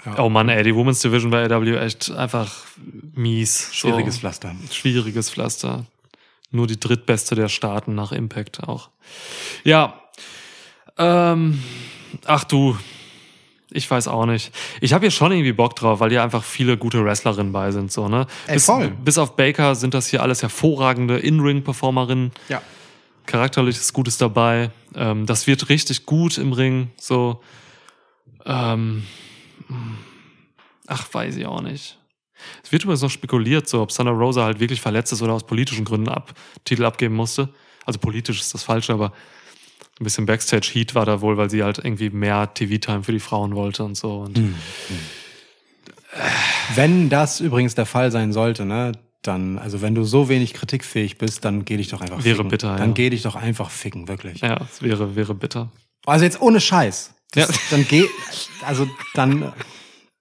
Ja. 0.06 0.18
Oh 0.20 0.28
Mann, 0.28 0.48
ey, 0.48 0.62
die 0.62 0.74
Women's 0.74 1.00
Division 1.00 1.30
bei 1.30 1.50
AW 1.50 1.76
echt 1.76 2.10
einfach 2.12 2.54
mies. 3.14 3.70
Schwieriges 3.72 4.14
so, 4.14 4.20
Pflaster. 4.20 4.54
Schwieriges 4.70 5.30
Pflaster. 5.30 5.84
Nur 6.52 6.66
die 6.66 6.78
drittbeste 6.78 7.34
der 7.34 7.48
Staaten 7.48 7.94
nach 7.94 8.12
Impact 8.12 8.62
auch. 8.62 8.90
Ja. 9.64 10.00
Ähm, 10.96 11.62
ach 12.24 12.44
du, 12.44 12.76
ich 13.70 13.90
weiß 13.90 14.08
auch 14.08 14.26
nicht. 14.26 14.52
Ich 14.80 14.92
habe 14.92 15.04
hier 15.04 15.10
schon 15.10 15.32
irgendwie 15.32 15.52
Bock 15.52 15.74
drauf, 15.74 16.00
weil 16.00 16.10
hier 16.10 16.22
einfach 16.22 16.44
viele 16.44 16.78
gute 16.78 17.04
Wrestlerinnen 17.04 17.52
bei 17.52 17.72
sind. 17.72 17.90
So, 17.90 18.08
ne? 18.08 18.26
Ey, 18.46 18.54
bis, 18.54 18.66
voll. 18.66 18.90
bis 19.04 19.18
auf 19.18 19.34
Baker 19.36 19.74
sind 19.74 19.92
das 19.92 20.06
hier 20.06 20.22
alles 20.22 20.42
hervorragende 20.42 21.18
In-Ring-Performerinnen. 21.18 22.30
Ja. 22.48 22.62
Charakterlich 23.26 23.76
ist 23.76 23.92
Gutes 23.92 24.18
dabei. 24.18 24.70
Ähm, 24.94 25.26
das 25.26 25.48
wird 25.48 25.68
richtig 25.68 26.06
gut 26.06 26.38
im 26.38 26.52
Ring. 26.52 26.90
So. 26.96 27.42
Ähm, 28.44 29.02
ach, 30.86 31.12
weiß 31.12 31.36
ich 31.36 31.46
auch 31.46 31.60
nicht. 31.62 31.98
Es 32.62 32.70
wird 32.70 32.84
übrigens 32.84 33.02
noch 33.02 33.10
spekuliert, 33.10 33.68
so 33.68 33.80
ob 33.80 33.88
Thunder 33.90 34.12
Rosa 34.12 34.44
halt 34.44 34.60
wirklich 34.60 34.80
verletzt 34.80 35.12
ist 35.12 35.22
oder 35.22 35.32
aus 35.32 35.46
politischen 35.46 35.84
Gründen 35.84 36.08
ab, 36.08 36.34
Titel 36.64 36.84
abgeben 36.84 37.14
musste. 37.14 37.48
Also 37.86 37.98
politisch 37.98 38.40
ist 38.40 38.52
das 38.52 38.62
falsche, 38.62 38.92
aber 38.92 39.12
ein 39.98 40.04
bisschen 40.04 40.26
Backstage-Heat 40.26 40.94
war 40.94 41.06
da 41.06 41.22
wohl, 41.22 41.38
weil 41.38 41.48
sie 41.48 41.62
halt 41.62 41.78
irgendwie 41.78 42.10
mehr 42.10 42.52
TV-Time 42.52 43.02
für 43.04 43.12
die 43.12 43.20
Frauen 43.20 43.54
wollte 43.54 43.84
und 43.84 43.96
so. 43.96 44.18
Und 44.20 44.38
Wenn 46.74 47.08
das 47.08 47.40
übrigens 47.40 47.74
der 47.74 47.86
Fall 47.86 48.10
sein 48.10 48.32
sollte, 48.32 48.64
ne, 48.64 48.92
dann, 49.22 49.58
also 49.58 49.82
wenn 49.82 49.94
du 49.94 50.04
so 50.04 50.28
wenig 50.28 50.54
kritikfähig 50.54 51.18
bist, 51.18 51.44
dann 51.44 51.64
geh 51.64 51.76
dich 51.76 51.88
doch 51.88 52.00
einfach 52.00 52.22
Wäre 52.24 52.36
ficken. 52.36 52.50
bitter, 52.50 52.76
Dann 52.76 52.90
ja. 52.90 52.94
geh 52.94 53.10
dich 53.10 53.22
doch 53.22 53.34
einfach 53.36 53.70
ficken, 53.70 54.08
wirklich. 54.08 54.40
ja, 54.40 54.58
es 54.62 54.82
wäre, 54.82 55.16
wäre 55.16 55.34
bitter. 55.34 55.70
Also 56.04 56.24
jetzt 56.24 56.40
ohne 56.40 56.60
Scheiß. 56.60 57.14
Das, 57.32 57.48
Ja. 57.48 57.54
Dann 57.70 57.86
geh, 57.88 58.06
also 58.64 58.88
dann, 59.14 59.52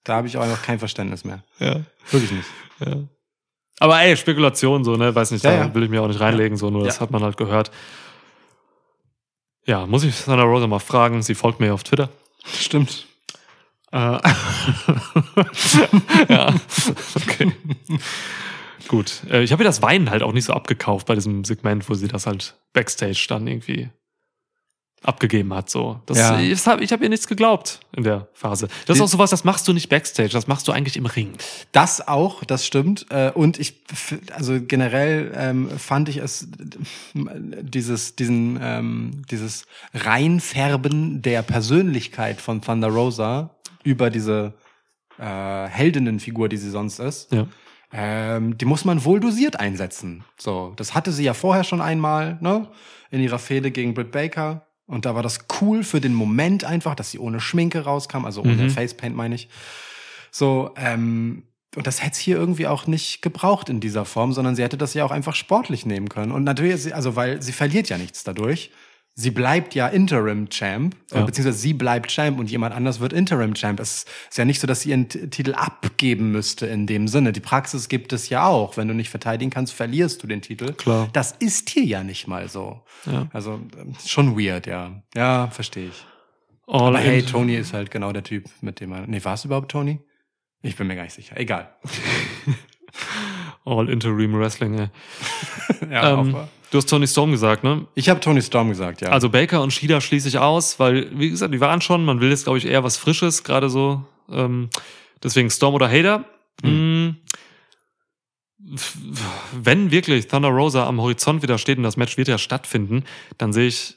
da 0.03 0.15
habe 0.15 0.27
ich 0.27 0.38
auch 0.38 0.41
einfach 0.41 0.61
kein 0.64 0.80
Verständnis 0.80 1.23
mehr. 1.23 1.44
Ja. 1.60 1.82
Wirklich 2.11 2.32
nicht. 2.32 2.48
Ja. 2.86 2.98
Aber 3.80 3.99
ey, 4.02 4.15
Spekulation 4.15 4.84
so, 4.84 4.95
ne? 4.95 5.14
Weiß 5.14 5.32
nicht, 5.32 5.44
Ja, 5.44 5.52
da 5.52 5.57
ja. 5.65 5.76
will 5.76 5.84
ich 5.84 5.90
mir 5.90 6.02
auch 6.02 6.07
nicht 6.07 6.19
reinlegen, 6.19 6.57
so, 6.57 6.69
nur 6.69 6.86
das 6.86 7.02
hat 7.02 7.11
man 7.11 7.23
halt 7.23 7.38
gehört. 7.38 7.72
Ja, 9.65 9.86
muss 9.88 10.03
ich 10.03 10.15
Thunder 10.23 10.44
Rosa 10.44 10.68
mal 10.68 10.80
fragen. 10.80 11.23
Sie 11.23 11.34
folgt 11.36 11.60
mir 11.60 11.73
auf 11.73 11.84
Twitter. 11.84 12.10
Stimmt. 12.45 13.07
Äh, 13.91 13.98
ja, 16.30 16.53
okay. 17.15 17.52
Gut. 18.88 19.23
Äh, 19.30 19.41
ich 19.44 19.52
habe 19.52 19.64
ihr 19.64 19.68
das 19.68 19.82
Weinen 19.82 20.10
halt 20.11 20.22
auch 20.22 20.34
nicht 20.34 20.45
so 20.45 20.53
abgekauft 20.53 21.07
bei 21.07 21.15
diesem 21.15 21.44
Segment, 21.44 21.90
wo 21.90 21.95
sie 21.95 22.07
das 22.07 22.27
halt 22.27 22.56
Backstage 22.73 23.26
dann 23.27 23.48
irgendwie 23.48 23.90
abgegeben 25.06 25.53
hat. 25.53 25.69
So. 25.69 25.99
Das, 26.06 26.18
Ja. 26.18 26.40
Ich 26.40 26.65
habe 26.68 26.84
hab 26.86 27.02
ihr 27.02 27.10
nichts 27.10 27.27
geglaubt 27.27 27.80
in 27.95 28.03
der 28.03 28.27
Phase. 28.34 28.68
Das 28.88 28.98
ist 28.98 29.02
auch 29.03 29.07
sowas, 29.07 29.30
das 29.30 29.44
machst 29.44 29.68
du 29.68 29.73
nicht 29.73 29.88
Backstage, 29.90 30.30
das 30.30 30.48
machst 30.48 30.68
du 30.68 30.72
eigentlich 30.72 30.98
im 30.98 31.06
Ring. 31.06 31.34
Das 31.72 32.07
auch, 32.07 32.44
das 32.44 32.65
stimmt. 32.65 33.06
Äh, 33.11 33.32
Und 33.34 33.60
ich, 33.60 33.82
also 34.34 34.60
generell 34.61 35.32
ähm, 35.36 35.69
fand 35.77 36.10
ich 36.10 36.18
es, 36.18 36.48
dieses, 37.14 38.15
diesen, 38.15 38.60
ähm, 38.61 39.22
dieses 39.30 39.65
Reinfärben 39.94 41.22
der 41.22 41.41
Persönlichkeit 41.44 42.41
von 42.41 42.61
Thunder 42.61 42.88
Rosa 42.88 43.52
über 43.84 44.10
diese 44.10 44.53
äh, 45.19 45.68
Heldinnenfigur, 45.68 46.49
die 46.49 46.57
sie 46.57 46.69
sonst 46.72 46.99
ist, 46.99 47.32
Ja. 47.32 47.45
ähm, 47.94 48.57
die 48.57 48.65
muss 48.65 48.84
man 48.86 49.06
wohl 49.06 49.19
dosiert 49.19 49.60
einsetzen. 49.60 50.23
So, 50.38 50.73
das 50.76 50.95
hatte 50.95 51.11
sie 51.11 51.23
ja 51.23 51.34
vorher 51.34 51.64
schon 51.64 51.82
einmal, 51.82 52.38
ne? 52.41 52.68
In 53.11 53.22
ihrer 53.22 53.40
Fehde 53.40 53.72
gegen 53.72 53.94
Britt 53.94 54.11
Baker. 54.11 54.65
Und 54.88 55.06
da 55.06 55.16
war 55.16 55.24
das 55.24 55.45
cool 55.62 55.84
für 55.84 55.99
den 55.99 56.14
Moment 56.14 56.64
einfach, 56.64 56.94
dass 56.95 57.12
sie 57.12 57.20
ohne 57.20 57.40
Schminke 57.40 57.82
rauskam, 57.86 58.26
also 58.26 58.41
ohne 58.41 58.64
Mhm. 58.66 58.70
Facepaint 58.70 59.16
meine 59.16 59.36
ich. 59.36 59.49
So, 60.32 60.72
ähm, 60.78 61.44
und 61.76 61.88
das 61.88 62.02
hätte 62.02 62.12
es 62.14 62.18
hier 62.20 62.38
irgendwie 62.38 62.68
auch 62.68 62.88
nicht 62.88 63.22
gebraucht 63.22 63.70
in 63.70 63.80
dieser 63.80 64.06
Form, 64.06 64.32
sondern 64.32 64.56
sie 64.56 64.64
hätte 64.64 64.78
das 64.78 64.94
ja 64.94 65.03
auch 65.03 65.12
einfach 65.12 65.36
sportlich 65.36 65.86
nehmen 65.86 66.07
können. 66.10 66.32
Und 66.32 66.44
natürlich, 66.44 66.82
sie- 66.84 66.94
also 66.94 67.16
weil 67.16 67.41
sie 67.41 67.52
verliert 67.52 67.90
ja 67.90 67.98
nichts 67.98 68.24
dadurch. 68.24 68.72
Sie 69.18 69.32
bleibt 69.32 69.74
ja 69.76 69.88
Interim-Champ, 69.88 70.94
Ja. 71.14 71.22
beziehungsweise 71.24 71.58
sie 71.58 71.74
bleibt 71.74 72.12
Champ 72.12 72.38
und 72.38 72.52
jemand 72.52 72.76
anders 72.76 73.00
wird 73.00 73.14
Interim-Champ. 73.14 73.80
Es 73.80 74.06
ist 74.30 74.38
ja 74.38 74.44
nicht 74.44 74.60
so, 74.60 74.68
dass 74.68 74.82
sie 74.82 74.90
ihren 74.90 75.08
Titel 75.08 75.54
abgeben 75.54 76.34
müsste 76.34 76.66
in 76.68 76.86
dem 76.86 77.08
Sinne. 77.08 77.32
Die 77.32 77.40
Praxis 77.40 77.88
gibt 77.88 78.12
es 78.12 78.28
ja 78.28 78.46
auch. 78.46 78.76
Wenn 78.76 78.90
du 78.90 78.94
nicht 78.94 79.10
verteidigen 79.10 79.52
kannst, 79.52 79.72
verlierst 79.74 80.22
du 80.22 80.28
den 80.28 80.42
Titel. 80.42 80.74
Klar. 80.74 81.08
Das 81.14 81.32
ist 81.32 81.70
hier 81.70 81.86
ja 81.86 82.04
nicht 82.04 82.28
mal 82.28 82.50
so. 82.50 82.82
Ja. 83.06 83.28
Also 83.32 83.62
ähm, 83.80 83.96
schon 84.06 84.38
weird, 84.38 84.68
ja. 84.68 85.02
Ja, 85.16 85.48
verstehe 85.48 85.88
ich. 85.88 86.06
All 86.68 86.88
Aber 86.96 87.00
hey, 87.00 87.22
Tony 87.24 87.56
ist 87.56 87.72
halt 87.74 87.92
genau 87.92 88.12
der 88.12 88.24
Typ, 88.24 88.50
mit 88.60 88.82
dem 88.82 88.90
man. 88.90 89.10
Nee, 89.10 89.24
war 89.24 89.36
es 89.36 89.46
überhaupt 89.46 89.72
Tony? 89.72 90.02
Ich 90.62 90.76
bin 90.76 90.88
mir 90.88 90.96
gar 90.98 91.04
nicht 91.04 91.14
sicher. 91.14 91.38
Egal. 91.40 91.74
All 93.66 93.90
Interim 93.90 94.38
Wrestling, 94.38 94.78
ey. 94.78 94.88
Ja, 95.90 96.20
Ähm, 96.20 96.36
auch- 96.36 96.48
du 96.76 96.80
hast 96.80 96.89
Tony 96.89 97.07
Storm 97.07 97.31
gesagt, 97.31 97.64
ne? 97.64 97.88
ich 97.95 98.10
habe 98.10 98.19
Tony 98.19 98.41
Storm 98.41 98.69
gesagt, 98.69 99.02
ja. 99.02 99.10
Also 99.10 99.30
Baker 99.30 99.61
und 99.61 99.72
Shida 99.72 100.02
schließe 100.02 100.27
ich 100.27 100.38
aus, 100.39 100.77
weil, 100.80 101.10
wie 101.18 101.30
gesagt, 101.30 101.53
die 101.53 101.61
waren 101.61 101.80
schon, 101.81 102.03
man 102.06 102.19
will 102.19 102.30
jetzt, 102.30 102.43
glaube 102.43 102.57
ich, 102.57 102.65
eher 102.65 102.84
was 102.84 102.97
Frisches, 102.97 103.43
gerade 103.43 103.69
so. 103.69 104.03
Ähm, 104.30 104.69
deswegen 105.23 105.49
Storm 105.49 105.73
oder 105.73 105.88
Hater. 105.89 106.26
Hm. 106.64 107.15
F- 108.73 108.97
Wenn 109.53 109.91
wirklich 109.91 110.27
Thunder 110.27 110.49
Rosa 110.49 110.88
am 110.88 110.99
Horizont 111.02 111.41
wieder 111.43 111.57
steht 111.57 111.77
und 111.77 111.84
das 111.84 111.97
Match 111.97 112.18
wird 112.18 112.27
ja 112.27 112.38
stattfinden, 112.38 113.03
dann 113.38 113.53
sehe 113.53 113.68
ich. 113.68 113.95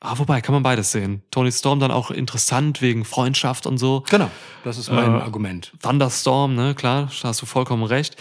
Ah, 0.00 0.18
wobei, 0.18 0.42
kann 0.42 0.52
man 0.52 0.62
beides 0.62 0.92
sehen. 0.92 1.22
Tony 1.30 1.50
Storm 1.50 1.80
dann 1.80 1.90
auch 1.90 2.10
interessant 2.10 2.82
wegen 2.82 3.04
Freundschaft 3.06 3.66
und 3.66 3.78
so. 3.78 4.04
genau, 4.10 4.30
das 4.62 4.76
ist 4.76 4.90
mein 4.92 5.14
Äh, 5.14 5.22
Argument. 5.22 5.72
Thunderstorm, 5.80 6.54
ne, 6.54 6.74
klar, 6.74 7.10
da 7.22 7.28
hast 7.28 7.40
du 7.40 7.46
vollkommen 7.46 7.82
recht. 7.84 8.16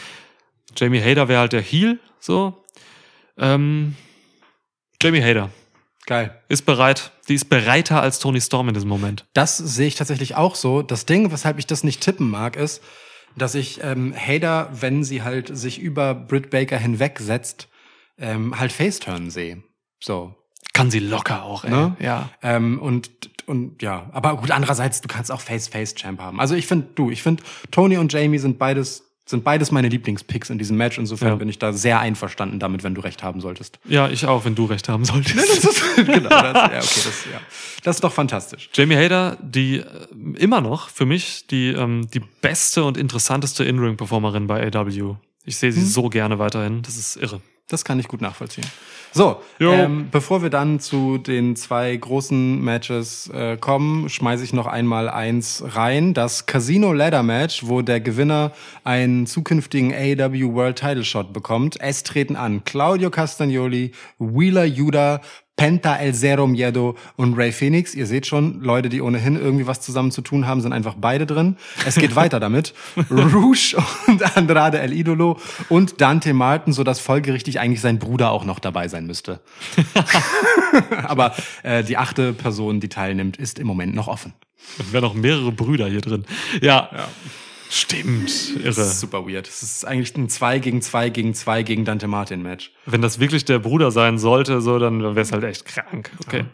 Jamie 0.77 1.02
Hader 1.02 1.27
wäre 1.27 1.41
halt 1.41 1.52
der 1.53 1.61
Heel, 1.61 1.99
so. 2.19 2.64
Ähm, 3.38 3.95
Jamie 5.02 5.22
Hader 5.22 5.49
Geil. 6.06 6.40
ist 6.48 6.66
bereit. 6.66 7.12
Die 7.28 7.36
ist 7.36 7.49
bereiter 7.49 8.02
als 8.02 8.20
Tony 8.20 8.40
Storm 8.40 8.68
in 8.68 8.74
diesem 8.74 8.90
Moment. 8.90 9.26
Das 9.34 9.57
sehe 9.57 9.88
ich 9.88 9.95
tatsächlich 9.95 10.36
auch 10.36 10.56
so. 10.56 10.82
Das 10.82 11.06
Ding, 11.06 11.32
weshalb 11.32 11.57
ich 11.60 11.68
das 11.68 11.84
nicht 11.84 12.02
tippen 12.02 12.30
mag, 12.30 12.56
ist, 12.56 12.84
dass 13.36 13.56
ich 13.56 13.84
ähm, 13.84 14.14
Hader, 14.16 14.70
wenn 14.72 15.03
sie 15.03 15.24
halt 15.24 15.56
sich 15.56 15.80
über 15.80 16.14
Britt 16.14 16.49
Baker 16.49 16.78
hinwegsetzt, 16.78 17.68
ähm, 18.18 18.60
halt 18.60 18.72
Faceturn 18.72 19.30
sehe. 19.30 19.64
So. 20.02 20.36
Kann 20.74 20.91
sie 20.91 20.99
locker 20.99 21.44
auch, 21.44 21.64
ey. 21.64 21.72
Ne? 21.72 21.95
Ja. 21.99 22.30
Ähm, 22.41 22.80
und, 22.82 23.10
und 23.45 23.82
ja, 23.82 24.10
aber 24.12 24.38
gut, 24.38 24.52
andererseits, 24.52 25.02
du 25.02 25.07
kannst 25.07 25.32
auch 25.32 25.41
Face-Face-Champ 25.41 26.20
haben. 26.20 26.40
Also 26.40 26.56
ich 26.56 26.68
finde, 26.68 26.88
du, 26.95 27.12
ich 27.12 27.24
finde, 27.24 27.44
Tony 27.72 27.98
und 27.98 28.12
Jamie 28.12 28.38
sind 28.38 28.60
beides, 28.60 29.03
sind 29.27 29.43
beides 29.43 29.72
meine 29.72 29.88
Lieblingspicks 29.89 30.49
in 30.52 30.57
diesem 30.60 30.77
Match. 30.77 30.97
Insofern 30.97 31.30
Ja. 31.30 31.35
bin 31.35 31.49
ich 31.49 31.57
da 31.60 31.73
sehr 31.73 31.99
einverstanden 31.99 32.60
damit, 32.60 32.84
wenn 32.84 32.93
du 32.93 33.02
recht 33.02 33.23
haben 33.23 33.41
solltest. 33.41 33.80
Ja, 33.85 34.07
ich 34.10 34.26
auch, 34.27 34.45
wenn 34.45 34.53
du 34.56 34.65
recht 34.65 34.88
haben 34.88 35.03
solltest. 35.06 35.35
genau, 35.95 36.30
das, 36.30 36.53
ja, 36.53 36.65
okay, 36.68 36.80
das, 36.80 37.26
ja. 37.34 37.39
das 37.84 37.95
ist 37.97 38.03
doch 38.03 38.14
fantastisch. 38.14 38.69
Jamie 38.73 38.95
Hader, 38.95 39.38
die 39.41 39.77
äh, 39.77 39.84
immer 40.38 40.61
noch 40.61 40.89
für 40.89 41.06
mich 41.06 41.47
die, 41.47 41.69
ähm, 41.69 42.07
die 42.14 42.19
beste 42.41 42.84
und 42.84 42.97
interessanteste 42.97 43.64
In-Ring-Performerin 43.64 44.47
bei 44.47 44.65
AW. 44.73 45.15
Ich 45.43 45.57
sehe 45.57 45.72
sie 45.72 45.81
Hm. 45.81 45.88
so 45.88 46.10
gerne 46.10 46.38
weiterhin. 46.39 46.81
Das 46.84 46.95
ist 46.97 47.15
irre. 47.18 47.41
Das 47.68 47.84
kann 47.84 48.00
ich 48.00 48.08
gut 48.08 48.22
nachvollziehen. 48.22 48.66
So, 49.12 49.42
ähm, 49.60 50.10
bevor 50.12 50.44
wir 50.44 50.50
dann 50.50 50.80
zu 50.80 51.18
den 51.18 51.56
zwei 51.56 51.96
großen 51.96 52.62
Matches 52.62 53.28
äh, 53.30 53.58
kommen, 53.58 54.08
schmeiße 54.10 54.44
ich 54.44 54.54
noch 54.54 54.68
einmal 54.68 55.10
eins 55.10 55.64
rein. 55.66 56.14
Das 56.14 56.46
Casino 56.46 56.92
Ladder 56.92 57.24
Match, 57.24 57.66
wo 57.66 57.82
der 57.82 58.02
Gewinner 58.02 58.52
einen 58.84 59.26
zukünftigen 59.26 59.94
AEW 59.94 60.54
World 60.54 60.78
Title 60.80 61.06
Shot 61.06 61.32
bekommt. 61.34 61.80
Es 61.80 62.04
treten 62.04 62.36
an 62.36 62.66
Claudio 62.66 63.10
Castagnoli, 63.10 63.94
Wheeler 64.20 64.66
Yuda, 64.66 65.22
Penta 65.57 65.95
El 65.95 66.14
Zero 66.14 66.48
Miedo 66.48 66.95
und 67.15 67.36
Ray 67.36 67.52
Phoenix. 67.52 67.95
Ihr 67.95 68.06
seht 68.06 68.27
schon, 68.27 68.61
Leute, 68.61 68.90
die 68.90 69.02
ohnehin 69.02 69.36
irgendwie 69.38 69.68
was 69.68 69.80
zusammen 69.80 70.11
zu 70.11 70.22
tun 70.22 70.48
haben, 70.48 70.60
sind 70.61 70.73
einfach 70.73 70.95
beide 70.98 71.26
drin. 71.26 71.56
Es 71.86 71.95
geht 71.95 72.15
weiter 72.15 72.40
damit. 72.40 72.73
Rouge 73.10 73.77
und 74.07 74.38
Andrade 74.38 74.80
El 74.80 74.91
Idolo 74.94 75.40
und 75.69 76.02
Dante 76.02 76.34
Martin, 76.34 76.73
so 76.73 76.84
dass 76.84 76.99
folgerichtig 76.99 77.60
eigentlich 77.60 77.82
sein 77.82 77.99
Bruder 77.99 78.32
auch 78.32 78.44
noch 78.44 78.60
dabei 78.60 78.88
sein 78.90 79.07
müsste. 79.07 79.40
Aber 81.03 81.34
äh, 81.64 81.84
die 81.84 81.98
achte 81.98 82.34
Person, 82.34 82.80
die 82.80 82.90
teilnimmt, 82.90 83.38
ist 83.38 83.57
im 83.60 83.68
Moment 83.68 83.95
noch 83.95 84.07
offen. 84.07 84.34
Es 84.80 84.91
wären 84.91 85.03
noch 85.03 85.14
mehrere 85.14 85.52
Brüder 85.52 85.88
hier 85.88 86.02
drin. 86.02 86.26
Ja. 86.61 86.90
Stimmt. 87.76 88.52
Irre. 88.56 88.64
Das 88.64 88.77
ist 88.77 88.99
super 89.02 89.27
weird. 89.27 89.49
Es 89.49 89.61
ist 89.61 89.85
eigentlich 89.85 90.15
ein 90.15 90.30
2 90.30 90.60
gegen 90.60 90.81
2 90.81 91.10
gegen 91.10 91.34
2 91.34 91.64
gegen 91.64 91.84
Dante 91.84 92.07
Martin 92.07 92.41
Match. 92.41 92.72
Wenn 92.85 93.02
das 93.02 93.19
wirklich 93.19 93.43
der 93.43 93.60
Bruder 93.60 93.91
sein 93.91 94.18
sollte, 94.18 94.61
so, 94.61 94.80
dann 94.80 95.02
wäre 95.02 95.19
es 95.19 95.34
halt 95.34 95.43
echt 95.43 95.65
krank. 95.65 96.10
Okay. 96.26 96.45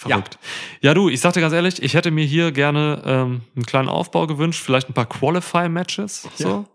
Verrückt. 0.00 0.36
Ja. 0.80 0.92
du, 0.94 1.08
ich 1.08 1.20
sag 1.20 1.32
dir 1.34 1.40
ganz 1.42 1.54
ehrlich, 1.54 1.80
ich 1.80 1.94
hätte 1.94 2.10
mir 2.10 2.24
hier 2.24 2.50
gerne 2.50 3.00
ähm, 3.06 3.42
einen 3.54 3.64
kleinen 3.64 3.88
Aufbau 3.88 4.26
gewünscht, 4.26 4.60
vielleicht 4.64 4.90
ein 4.90 4.94
paar 4.94 5.08
Qualify-Matches. 5.08 6.28
So. 6.34 6.66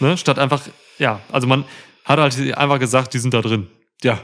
Ne? 0.00 0.16
Statt 0.18 0.40
einfach, 0.40 0.62
ja, 0.98 1.20
also 1.30 1.46
man 1.46 1.64
hat 2.04 2.18
halt 2.18 2.56
einfach 2.58 2.80
gesagt, 2.80 3.14
die 3.14 3.18
sind 3.20 3.34
da 3.34 3.40
drin. 3.40 3.68
Ja, 4.02 4.20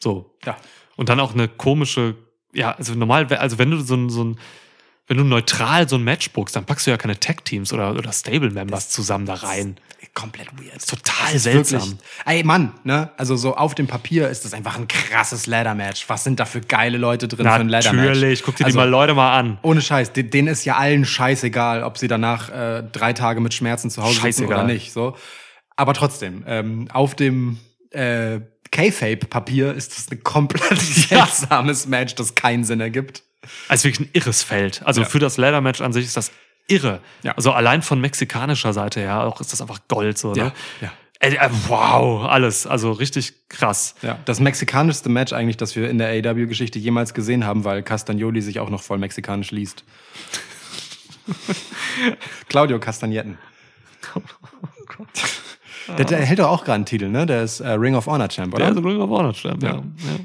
So. 0.00 0.36
ja. 0.44 0.56
Und 0.96 1.08
dann 1.08 1.20
auch 1.20 1.34
eine 1.34 1.46
komische, 1.46 2.16
ja, 2.52 2.72
also 2.72 2.94
normal, 2.94 3.32
also 3.34 3.58
wenn 3.58 3.70
du 3.70 3.80
so 3.80 3.94
ein, 3.94 4.10
so 4.10 4.24
ein 4.24 4.38
wenn 5.10 5.16
du 5.16 5.24
neutral 5.24 5.88
so 5.88 5.96
ein 5.96 6.04
Match 6.04 6.30
bookst, 6.30 6.54
dann 6.54 6.64
packst 6.64 6.86
du 6.86 6.92
ja 6.92 6.96
keine 6.96 7.18
Tag-Teams 7.18 7.72
oder, 7.72 7.90
oder 7.96 8.12
Stable-Members 8.12 8.90
zusammen 8.90 9.26
da 9.26 9.34
rein. 9.34 9.76
Komplett 10.14 10.48
weird. 10.56 10.86
Total 10.88 11.34
ist 11.34 11.42
seltsam. 11.42 11.80
wirklich- 11.80 11.96
Ey, 12.26 12.44
Mann, 12.44 12.72
ne? 12.84 13.10
Also 13.16 13.34
so 13.36 13.56
auf 13.56 13.74
dem 13.74 13.88
Papier 13.88 14.28
ist 14.28 14.44
das 14.44 14.54
einfach 14.54 14.76
ein 14.76 14.86
krasses 14.86 15.46
Ladder-Match. 15.48 16.08
Was 16.08 16.22
sind 16.22 16.38
da 16.38 16.44
für 16.44 16.60
geile 16.60 16.96
Leute 16.96 17.26
drin 17.26 17.44
für 17.46 17.52
ein 17.52 17.68
Ladder-Match? 17.68 18.06
Natürlich, 18.06 18.42
guck 18.44 18.54
dir 18.54 18.66
also, 18.66 18.76
die 18.76 18.84
mal 18.84 18.88
Leute 18.88 19.14
mal 19.14 19.36
an. 19.36 19.58
Ohne 19.62 19.82
Scheiß, 19.82 20.12
de- 20.12 20.22
denen 20.22 20.46
ist 20.48 20.64
ja 20.64 20.76
allen 20.76 21.04
scheißegal, 21.04 21.82
ob 21.82 21.98
sie 21.98 22.06
danach 22.08 22.48
äh, 22.50 22.82
drei 22.92 23.12
Tage 23.12 23.40
mit 23.40 23.52
Schmerzen 23.52 23.90
zu 23.90 24.00
Hause 24.02 24.14
sitzen 24.14 24.22
Scheißegal. 24.22 24.58
oder 24.58 24.66
nicht. 24.72 24.92
So. 24.92 25.16
Aber 25.76 25.92
trotzdem, 25.94 26.44
ähm, 26.46 26.88
auf 26.92 27.14
dem 27.16 27.58
äh, 27.90 28.40
K-Fape-Papier 28.72 29.74
ist 29.74 29.96
das 29.96 30.10
ein 30.10 30.22
komplett 30.22 30.78
seltsames 30.80 31.86
Match, 31.86 32.14
das 32.14 32.34
keinen 32.34 32.64
Sinn 32.64 32.80
ergibt. 32.80 33.22
Also 33.68 33.84
wirklich 33.84 34.08
ein 34.08 34.10
irres 34.12 34.42
Feld. 34.42 34.82
Also 34.84 35.02
Ja. 35.02 35.06
für 35.08 35.18
das 35.18 35.36
Ladder-Match 35.36 35.80
an 35.80 35.92
sich 35.92 36.04
ist 36.04 36.16
das 36.16 36.30
irre. 36.68 37.00
Ja. 37.22 37.32
Also 37.36 37.52
allein 37.52 37.82
von 37.82 38.00
mexikanischer 38.00 38.72
Seite 38.72 39.00
her 39.00 39.24
auch 39.24 39.40
ist 39.40 39.52
das 39.52 39.60
einfach 39.60 39.80
Gold 39.88 40.18
so. 40.18 40.32
Ne? 40.32 40.52
ja. 40.80 40.92
Äh, 41.22 41.34
äh, 41.34 41.50
wow, 41.68 42.24
alles. 42.28 42.66
Also 42.66 42.92
richtig 42.92 43.34
krass. 43.50 43.94
Ja, 44.00 44.18
das 44.24 44.40
mexikanischste 44.40 45.10
Match 45.10 45.34
eigentlich, 45.34 45.58
das 45.58 45.76
wir 45.76 45.90
in 45.90 45.98
der 45.98 46.08
AEW-Geschichte 46.08 46.78
jemals 46.78 47.12
gesehen 47.12 47.44
haben, 47.44 47.64
weil 47.64 47.82
Castagnoli 47.82 48.40
sich 48.40 48.58
auch 48.58 48.70
noch 48.70 48.82
voll 48.82 48.96
mexikanisch 48.98 49.50
liest. 49.50 49.84
Claudio 52.48 52.78
Castagnetten. 52.80 53.38
Der, 55.98 56.04
der 56.04 56.18
hält 56.24 56.38
doch 56.38 56.48
auch 56.48 56.64
gerade 56.64 56.76
einen 56.76 56.86
Titel, 56.86 57.08
ne? 57.08 57.26
Der 57.26 57.42
ist 57.42 57.60
äh, 57.60 57.70
Ring 57.70 57.94
of 57.94 58.06
Honor 58.06 58.28
Champ, 58.28 58.54
oder? 58.54 58.66
Ja, 58.68 58.74
so 58.74 58.80
Ring 58.80 59.00
of 59.00 59.10
Honor 59.10 59.32
Champ, 59.34 59.62
ja. 59.62 59.74
Ja. 59.74 59.76
ja. 59.76 60.18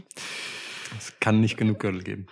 Es 0.98 1.14
kann 1.20 1.42
nicht 1.42 1.58
genug 1.58 1.80
Gürtel 1.80 2.04
geben. 2.04 2.28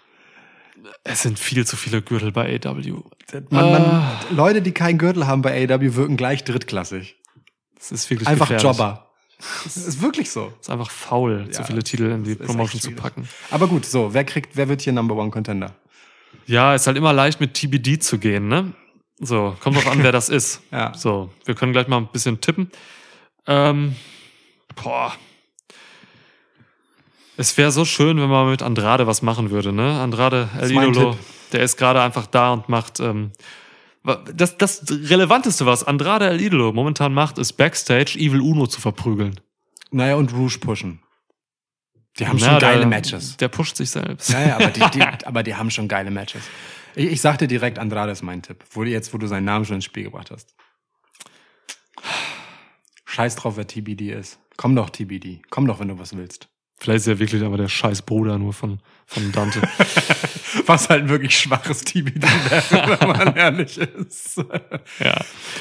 Es 1.03 1.21
sind 1.21 1.37
viel 1.37 1.65
zu 1.67 1.75
viele 1.75 2.01
Gürtel 2.01 2.31
bei 2.31 2.59
AW. 2.63 3.03
Man, 3.49 3.71
man, 3.71 4.17
Leute, 4.31 4.61
die 4.61 4.71
keinen 4.71 4.97
Gürtel 4.97 5.27
haben 5.27 5.41
bei 5.41 5.67
AEW, 5.67 5.95
wirken 5.95 6.15
gleich 6.17 6.43
drittklassig. 6.43 7.17
Es 7.77 7.91
ist 7.91 8.09
wirklich 8.09 8.27
Einfach 8.29 8.47
gefährlich. 8.47 8.63
Jobber. 8.77 9.09
Das 9.65 9.75
ist 9.75 10.01
wirklich 10.01 10.31
so. 10.31 10.53
Es 10.61 10.67
ist 10.67 10.69
einfach 10.69 10.89
faul, 10.89 11.49
zu 11.51 11.61
Ja, 11.61 11.67
viele 11.67 11.83
Titel 11.83 12.05
in 12.05 12.23
die 12.23 12.35
Promotion 12.35 12.79
zu 12.79 12.91
packen. 12.91 13.27
Aber 13.51 13.67
gut, 13.67 13.85
so, 13.85 14.13
wer 14.13 14.23
kriegt, 14.23 14.55
wer 14.55 14.69
wird 14.69 14.81
hier 14.81 14.93
Number 14.93 15.15
One 15.15 15.31
Contender? 15.31 15.75
Ja, 16.45 16.73
ist 16.75 16.87
halt 16.87 16.95
immer 16.97 17.11
leicht 17.11 17.41
mit 17.41 17.53
TBD 17.53 17.99
zu 17.99 18.19
gehen, 18.19 18.47
ne? 18.47 18.73
So, 19.19 19.55
kommt 19.59 19.75
drauf 19.75 19.87
an, 19.87 20.01
wer 20.03 20.11
das 20.13 20.29
ist. 20.29 20.61
Ja. 20.71 20.93
So, 20.95 21.29
wir 21.45 21.55
können 21.55 21.73
gleich 21.73 21.87
mal 21.87 21.97
ein 21.97 22.07
bisschen 22.07 22.39
tippen. 22.39 22.71
Ähm, 23.45 23.95
boah. 24.81 25.13
Es 27.37 27.57
wäre 27.57 27.71
so 27.71 27.85
schön, 27.85 28.19
wenn 28.19 28.29
man 28.29 28.49
mit 28.49 28.61
Andrade 28.61 29.07
was 29.07 29.21
machen 29.21 29.49
würde, 29.49 29.73
ne? 29.73 29.99
Andrade 29.99 30.49
El 30.59 30.71
Idolo, 30.71 31.17
der 31.51 31.63
ist 31.63 31.77
gerade 31.77 32.01
einfach 32.01 32.27
da 32.27 32.53
und 32.53 32.69
macht. 32.69 32.99
Ähm, 32.99 33.31
das, 34.35 34.57
das 34.57 34.85
Relevanteste, 34.89 35.65
was 35.65 35.83
Andrade 35.83 36.27
El 36.27 36.41
Idolo 36.41 36.73
momentan 36.73 37.13
macht, 37.13 37.37
ist 37.37 37.53
Backstage 37.53 38.17
Evil 38.19 38.41
Uno 38.41 38.67
zu 38.67 38.81
verprügeln. 38.81 39.39
Naja, 39.91 40.15
und 40.15 40.33
Rouge 40.33 40.59
pushen. 40.59 40.99
Die 42.19 42.27
haben 42.27 42.37
Na, 42.39 42.51
schon 42.51 42.59
geile 42.59 42.79
der, 42.79 42.87
Matches. 42.87 43.37
Der 43.37 43.47
pusht 43.47 43.77
sich 43.77 43.89
selbst. 43.89 44.29
Ja, 44.29 44.47
ja, 44.47 44.55
aber 44.55 44.67
die, 44.67 44.83
die, 44.91 45.01
aber 45.25 45.41
die 45.41 45.55
haben 45.55 45.71
schon 45.71 45.87
geile 45.87 46.11
Matches. 46.11 46.43
Ich, 46.95 47.11
ich 47.11 47.21
sag 47.21 47.39
dir 47.39 47.47
direkt, 47.47 47.79
Andrade 47.79 48.11
ist 48.11 48.21
mein 48.21 48.43
Tipp. 48.43 48.63
Wo, 48.71 48.83
jetzt, 48.83 49.13
wo 49.13 49.17
du 49.17 49.27
seinen 49.27 49.45
Namen 49.45 49.65
schon 49.65 49.75
ins 49.75 49.85
Spiel 49.85 50.03
gebracht 50.03 50.29
hast. 50.29 50.53
Scheiß 53.05 53.35
drauf, 53.35 53.57
wer 53.57 53.67
TBD 53.67 54.11
ist. 54.11 54.39
Komm 54.57 54.75
doch, 54.75 54.89
TBD. 54.89 55.41
Komm 55.49 55.65
doch, 55.65 55.79
wenn 55.79 55.87
du 55.87 55.97
was 55.97 56.15
willst. 56.15 56.49
Vielleicht 56.79 57.01
ist 57.01 57.07
er 57.07 57.19
wirklich 57.19 57.43
aber 57.43 57.57
der 57.57 57.69
scheiß 57.69 58.01
Bruder 58.01 58.37
nur 58.37 58.53
von, 58.53 58.79
von 59.05 59.31
Dante. 59.31 59.61
Was 60.65 60.89
halt 60.89 61.03
ein 61.03 61.09
wirklich 61.09 61.37
schwaches 61.37 61.81
TBD 61.83 62.21
wäre, 62.21 62.99
wenn 62.99 63.07
man 63.07 63.35
ehrlich 63.35 63.77
ist. 63.77 64.37
ja. 64.99 65.15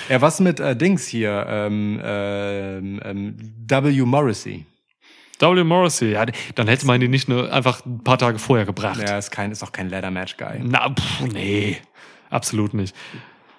Ja, 0.08 0.20
was 0.20 0.38
mit 0.40 0.60
äh, 0.60 0.76
Dings 0.76 1.06
hier? 1.06 1.46
Ähm, 1.48 2.00
ähm, 2.04 3.00
ähm, 3.02 3.36
W. 3.68 4.02
Morrissey. 4.02 4.66
W. 5.38 5.64
Morrissey, 5.64 6.12
ja, 6.12 6.26
dann 6.54 6.68
hätte 6.68 6.86
man 6.86 7.00
ihn 7.00 7.10
nicht 7.10 7.28
nur 7.28 7.52
einfach 7.52 7.84
ein 7.86 8.04
paar 8.04 8.18
Tage 8.18 8.38
vorher 8.38 8.66
gebracht. 8.66 9.00
Der 9.00 9.18
ist, 9.18 9.30
kein, 9.30 9.50
ist 9.50 9.62
auch 9.62 9.72
kein 9.72 9.88
Ladder-Match-Guy. 9.88 10.60
Na, 10.62 10.90
pff, 10.90 11.20
nee, 11.32 11.78
absolut 12.30 12.74
nicht. 12.74 12.94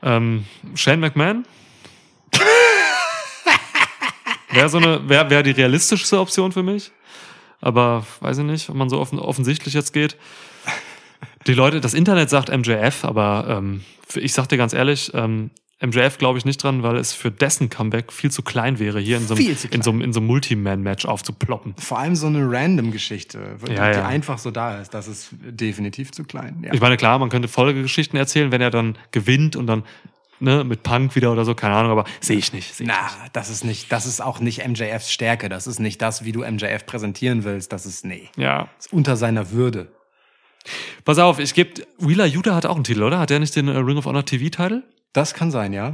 Ähm, 0.02 0.46
Shane 0.76 1.00
McMahon? 1.00 1.46
Wäre 4.52 4.70
so 4.70 4.78
eine, 4.78 5.10
wäre 5.10 5.30
wär 5.32 5.42
die 5.42 5.52
realistischste 5.52 6.20
Option 6.20 6.52
für 6.52 6.62
mich. 6.62 6.92
Aber 7.64 8.06
weiß 8.20 8.40
ich 8.40 8.44
nicht, 8.44 8.70
ob 8.70 8.76
man 8.76 8.90
so 8.90 9.00
offen, 9.00 9.20
offensichtlich 9.20 9.74
jetzt 9.74 9.94
geht. 9.94 10.18
Die 11.48 11.54
Leute, 11.54 11.80
das 11.80 11.94
Internet 11.94 12.30
sagt 12.30 12.50
MJF, 12.50 13.06
aber 13.06 13.46
ähm, 13.50 13.84
ich 14.16 14.34
sag 14.34 14.48
dir 14.48 14.58
ganz 14.58 14.74
ehrlich, 14.74 15.12
ähm, 15.14 15.50
MJF 15.82 16.18
glaube 16.18 16.38
ich 16.38 16.44
nicht 16.44 16.62
dran, 16.62 16.84
weil 16.84 16.98
es 16.98 17.14
für 17.14 17.32
dessen 17.32 17.70
Comeback 17.70 18.12
viel 18.12 18.32
zu 18.32 18.42
klein 18.42 18.80
wäre, 18.80 19.00
hier 19.00 19.16
in 19.16 19.28
so 19.28 19.36
einem, 19.36 19.56
in 19.72 19.82
so 19.82 19.92
einem, 19.92 20.02
in 20.02 20.12
so 20.12 20.20
einem 20.20 20.28
Multiman-Match 20.28 21.06
aufzuploppen. 21.06 21.76
Vor 21.78 22.00
allem 22.00 22.18
so 22.18 22.28
eine 22.28 22.46
Random-Geschichte, 22.50 23.58
die 23.66 23.74
Ja, 23.74 23.92
ja. 23.92 24.06
einfach 24.06 24.40
so 24.40 24.52
da 24.52 24.82
ist. 24.82 24.94
Das 24.94 25.08
ist 25.08 25.30
definitiv 25.32 26.12
zu 26.12 26.26
klein. 26.26 26.64
Ja. 26.66 26.74
Ich 26.74 26.82
meine, 26.82 26.98
klar, 26.98 27.18
man 27.18 27.30
könnte 27.30 27.48
Folgegeschichten 27.48 28.20
erzählen, 28.20 28.52
wenn 28.52 28.62
er 28.62 28.72
dann 28.72 28.98
gewinnt 29.12 29.56
und 29.56 29.68
dann 29.68 29.84
ne, 30.40 30.64
mit 30.64 30.84
Punk 30.84 31.16
wieder 31.16 31.32
oder 31.32 31.46
so, 31.46 31.56
keine 31.56 31.76
Ahnung, 31.76 31.92
aber 31.92 32.06
sehe 32.20 32.38
ich 32.38 32.54
nicht. 32.54 32.74
Seh 32.74 32.84
ich 32.84 32.90
Na, 32.90 33.04
nicht. 33.04 33.36
das 33.36 33.50
ist 33.50 33.64
nicht, 33.64 33.92
das 33.92 34.06
ist 34.06 34.22
auch 34.22 34.40
nicht 34.40 34.68
MJFs 34.68 35.12
Stärke. 35.12 35.50
Das 35.50 35.68
ist 35.68 35.80
nicht 35.80 36.02
das, 36.02 36.24
wie 36.26 36.32
du 36.32 36.42
MJF 36.42 36.86
präsentieren 36.86 37.44
willst. 37.44 37.72
Das 37.72 37.86
ist, 37.86 38.06
nee. 38.06 38.30
Ja. 38.36 38.70
Das 38.78 38.88
ist 38.88 38.94
unter 38.94 39.16
seiner 39.16 39.52
Würde. 39.52 39.92
Pass 41.06 41.20
auf, 41.20 41.40
ich 41.40 41.54
gebe. 41.54 41.86
Wheeler 42.00 42.26
Yuta 42.26 42.56
hat 42.56 42.66
auch 42.66 42.76
einen 42.76 42.84
Titel, 42.84 43.04
oder? 43.04 43.20
Hat 43.20 43.30
der 43.30 43.40
nicht 43.40 43.56
den 43.56 43.68
äh, 43.68 43.78
Ring 43.78 43.98
of 43.98 44.06
Honor 44.06 44.26
TV-Titel? 44.26 44.84
Das 45.12 45.34
kann 45.34 45.52
sein, 45.52 45.74
ja. 45.74 45.94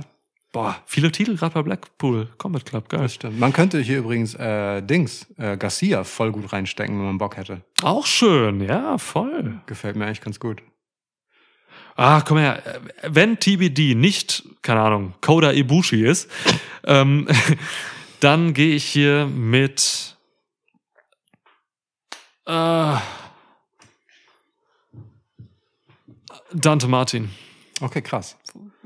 Boah, 0.51 0.77
viele 0.87 1.11
Titel, 1.11 1.35
gerade 1.35 1.53
bei 1.53 1.61
Blackpool 1.61 2.27
Combat 2.39 2.65
Club, 2.65 2.89
geil. 2.89 3.01
Das 3.01 3.13
stimmt. 3.13 3.39
Man 3.39 3.53
könnte 3.53 3.79
hier 3.79 3.99
übrigens 3.99 4.33
äh, 4.33 4.81
Dings, 4.81 5.27
äh, 5.37 5.57
Garcia 5.57 6.03
voll 6.03 6.31
gut 6.31 6.51
reinstecken, 6.51 6.97
wenn 6.97 7.05
man 7.05 7.17
Bock 7.19 7.37
hätte. 7.37 7.61
Auch 7.83 8.07
schön, 8.07 8.61
ja, 8.61 8.97
voll. 8.97 9.61
Gefällt 9.67 9.95
mir 9.95 10.05
eigentlich 10.05 10.21
ganz 10.21 10.39
gut. 10.39 10.63
Ah, 12.01 12.21
komm 12.21 12.37
her. 12.37 12.63
Wenn 13.03 13.41
TBD 13.41 13.93
nicht, 13.93 14.43
keine 14.61 14.79
Ahnung, 14.79 15.15
Koda 15.19 15.51
Ibushi 15.51 16.05
ist, 16.05 16.31
ähm, 16.85 17.27
dann 18.21 18.53
gehe 18.53 18.73
ich 18.73 18.85
hier 18.85 19.25
mit 19.25 20.15
Äh, 22.45 22.97
Dante 26.53 26.87
Martin. 26.87 27.31
Okay, 27.81 28.01
krass. 28.01 28.37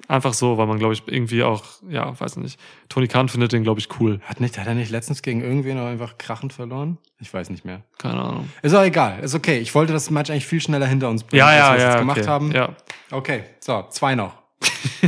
Einfach 0.09 0.33
so, 0.33 0.57
weil 0.57 0.67
man, 0.67 0.79
glaube 0.79 0.93
ich, 0.93 1.03
irgendwie 1.05 1.43
auch, 1.43 1.63
ja, 1.89 2.19
weiß 2.19 2.35
nicht. 2.37 2.59
Tony 2.89 3.07
Khan 3.07 3.29
findet 3.29 3.53
den, 3.53 3.63
glaube 3.63 3.79
ich, 3.79 3.87
cool. 3.99 4.19
Hat, 4.25 4.41
nicht, 4.41 4.57
hat 4.57 4.67
er 4.67 4.73
nicht 4.75 4.91
letztens 4.91 5.21
gegen 5.21 5.41
irgendwen 5.41 5.79
auch 5.79 5.85
einfach 5.85 6.17
krachend 6.17 6.51
verloren? 6.51 6.97
Ich 7.21 7.33
weiß 7.33 7.49
nicht 7.49 7.63
mehr. 7.63 7.83
Keine 7.97 8.19
Ahnung. 8.21 8.49
Ist 8.61 8.73
auch 8.75 8.83
egal, 8.83 9.19
ist 9.21 9.33
okay. 9.33 9.59
Ich 9.59 9.73
wollte 9.73 9.93
das 9.93 10.09
Match 10.09 10.29
eigentlich 10.29 10.45
viel 10.45 10.59
schneller 10.59 10.87
hinter 10.87 11.09
uns 11.09 11.23
bringen, 11.23 11.39
Ja, 11.39 11.45
als 11.47 11.57
ja, 11.57 11.69
wir 11.71 11.75
es 11.77 11.81
ja. 11.83 11.89
jetzt 11.91 11.99
gemacht 11.99 12.17
okay. 12.19 12.27
haben. 12.27 12.51
Ja. 12.51 12.69
Okay, 13.11 13.43
so, 13.61 13.85
zwei 13.91 14.15
noch. 14.15 14.33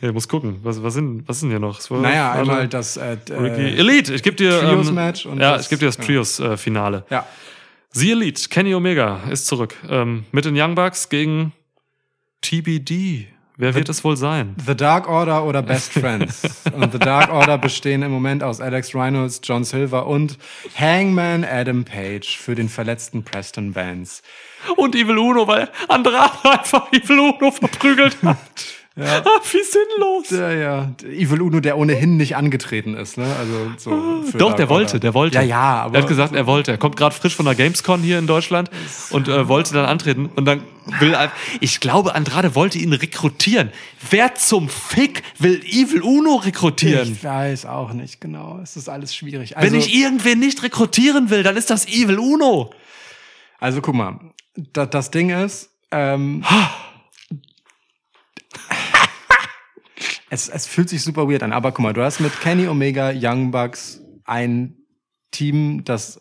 ja, 0.00 0.08
ich 0.08 0.12
muss 0.14 0.28
gucken. 0.28 0.58
Was, 0.62 0.82
was, 0.82 0.94
sind, 0.94 1.26
was 1.28 1.40
sind 1.40 1.50
hier 1.50 1.58
noch? 1.58 1.78
Zwölf? 1.78 2.02
Naja, 2.02 2.32
einmal 2.32 2.68
das 2.68 2.96
äh, 2.98 3.16
Ricky. 3.30 3.62
äh, 3.62 3.78
Elite. 3.78 4.14
Ich 4.14 4.22
gebe 4.22 4.36
dir. 4.36 4.60
Trios-Match 4.60 5.26
und 5.26 5.38
Ja, 5.40 5.52
das- 5.52 5.62
ich 5.64 5.68
gebe 5.70 5.80
dir 5.80 5.86
das 5.86 5.96
ja. 5.96 6.04
Trios-Finale. 6.04 7.04
Ja, 7.10 7.26
The 7.92 8.12
Elite, 8.12 8.48
Kenny 8.50 8.74
Omega 8.74 9.20
ist 9.30 9.46
zurück. 9.46 9.74
Ähm, 9.88 10.24
mit 10.30 10.44
den 10.44 10.56
Young 10.58 10.74
Bucks 10.76 11.08
gegen 11.08 11.52
TBD. 12.42 13.26
Wer 13.60 13.74
wird 13.74 13.90
es 13.90 14.02
wohl 14.04 14.16
sein? 14.16 14.56
The 14.64 14.74
Dark 14.74 15.06
Order 15.06 15.44
oder 15.44 15.60
Best 15.60 15.92
Friends. 15.92 16.64
und 16.74 16.92
The 16.92 16.98
Dark 16.98 17.30
Order 17.30 17.58
bestehen 17.58 18.00
im 18.00 18.10
Moment 18.10 18.42
aus 18.42 18.58
Alex 18.58 18.94
Reynolds, 18.94 19.42
John 19.44 19.64
Silver 19.64 20.06
und 20.06 20.38
Hangman 20.74 21.44
Adam 21.44 21.84
Page 21.84 22.38
für 22.38 22.54
den 22.54 22.70
verletzten 22.70 23.22
Preston 23.22 23.74
Vance. 23.74 24.22
Und 24.76 24.94
Evil 24.94 25.18
Uno, 25.18 25.46
weil 25.46 25.68
Andrade 25.88 26.32
einfach 26.42 26.90
Evil 26.90 27.18
Uno 27.18 27.50
verprügelt 27.50 28.16
hat. 28.24 28.38
ja. 29.00 29.24
Wie 29.52 29.62
sinnlos. 29.62 30.30
Ja, 30.30 30.50
ja. 30.52 30.92
Evil 31.04 31.42
Uno, 31.42 31.60
der 31.60 31.76
ohnehin 31.78 32.16
nicht 32.16 32.36
angetreten 32.36 32.94
ist, 32.94 33.16
ne? 33.18 33.26
Also 33.38 33.70
so. 33.78 34.22
für 34.22 34.38
Doch, 34.38 34.54
der 34.54 34.68
wollte, 34.68 35.00
der 35.00 35.14
wollte. 35.14 35.36
Ja, 35.36 35.42
ja, 35.42 35.82
aber. 35.82 35.96
Er 35.96 36.02
hat 36.02 36.08
gesagt, 36.08 36.34
er 36.34 36.46
wollte. 36.46 36.70
Er 36.72 36.78
kommt 36.78 36.96
gerade 36.96 37.14
frisch 37.14 37.34
von 37.34 37.46
der 37.46 37.54
Gamescon 37.54 38.00
hier 38.02 38.18
in 38.18 38.26
Deutschland 38.26 38.70
und 39.10 39.28
äh, 39.28 39.48
wollte 39.48 39.74
dann 39.74 39.86
antreten. 39.86 40.30
Und 40.36 40.44
dann 40.44 40.62
will 40.98 41.14
er, 41.14 41.30
ich 41.60 41.80
glaube, 41.80 42.14
Andrade 42.14 42.54
wollte 42.54 42.78
ihn 42.78 42.92
rekrutieren. 42.92 43.70
Wer 44.10 44.34
zum 44.34 44.68
Fick 44.68 45.22
will 45.38 45.60
Evil 45.64 46.02
Uno 46.02 46.36
rekrutieren? 46.36 47.12
ich 47.12 47.24
weiß 47.24 47.66
auch 47.66 47.92
nicht 47.92 48.20
genau. 48.20 48.60
Es 48.62 48.76
ist 48.76 48.88
alles 48.88 49.14
schwierig. 49.14 49.54
Wenn 49.56 49.74
Also, 49.74 49.76
ich 49.76 49.94
irgendwen 49.94 50.38
nicht 50.38 50.62
rekrutieren 50.62 51.30
will, 51.30 51.42
dann 51.42 51.56
ist 51.56 51.70
das 51.70 51.86
Evil 51.88 52.18
Uno. 52.18 52.70
also 53.58 53.80
guck 53.80 53.94
mal, 53.94 54.18
da, 54.72 54.86
das 54.86 55.10
Ding 55.10 55.30
ist, 55.30 55.70
ähm, 55.92 56.44
es, 60.30 60.48
es 60.48 60.66
fühlt 60.66 60.88
sich 60.88 61.02
super 61.02 61.28
weird 61.28 61.42
an. 61.42 61.52
Aber 61.52 61.72
guck 61.72 61.82
mal, 61.82 61.92
du 61.92 62.02
hast 62.02 62.20
mit 62.20 62.40
Kenny 62.40 62.66
Omega, 62.68 63.12
Young 63.14 63.50
Bucks 63.50 64.00
ein 64.24 64.76
Team, 65.32 65.84
das, 65.84 66.20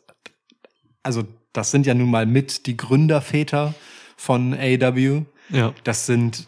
also 1.03 1.23
das 1.53 1.71
sind 1.71 1.85
ja 1.85 1.93
nun 1.93 2.09
mal 2.09 2.25
mit 2.25 2.65
die 2.65 2.75
Gründerväter 2.75 3.73
von 4.17 4.53
AW. 4.53 5.23
Ja. 5.49 5.73
Das 5.83 6.05
sind 6.05 6.47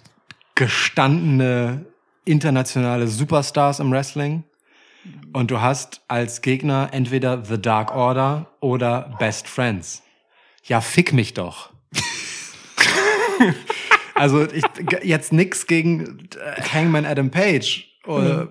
gestandene 0.55 1.85
internationale 2.25 3.07
Superstars 3.07 3.79
im 3.79 3.91
Wrestling. 3.91 4.43
Und 5.33 5.49
du 5.49 5.61
hast 5.61 6.01
als 6.07 6.41
Gegner 6.41 6.89
entweder 6.91 7.43
The 7.45 7.59
Dark 7.59 7.95
Order 7.95 8.47
oder 8.59 9.15
Best 9.17 9.47
Friends. 9.47 10.03
Ja, 10.63 10.81
fick 10.81 11.13
mich 11.13 11.33
doch. 11.33 11.71
also 14.15 14.43
ich, 14.43 14.63
jetzt 15.03 15.33
nix 15.33 15.67
gegen 15.67 16.27
äh, 16.35 16.61
Hangman 16.61 17.05
Adam 17.05 17.29
Page. 17.31 17.87
Oder, 18.05 18.47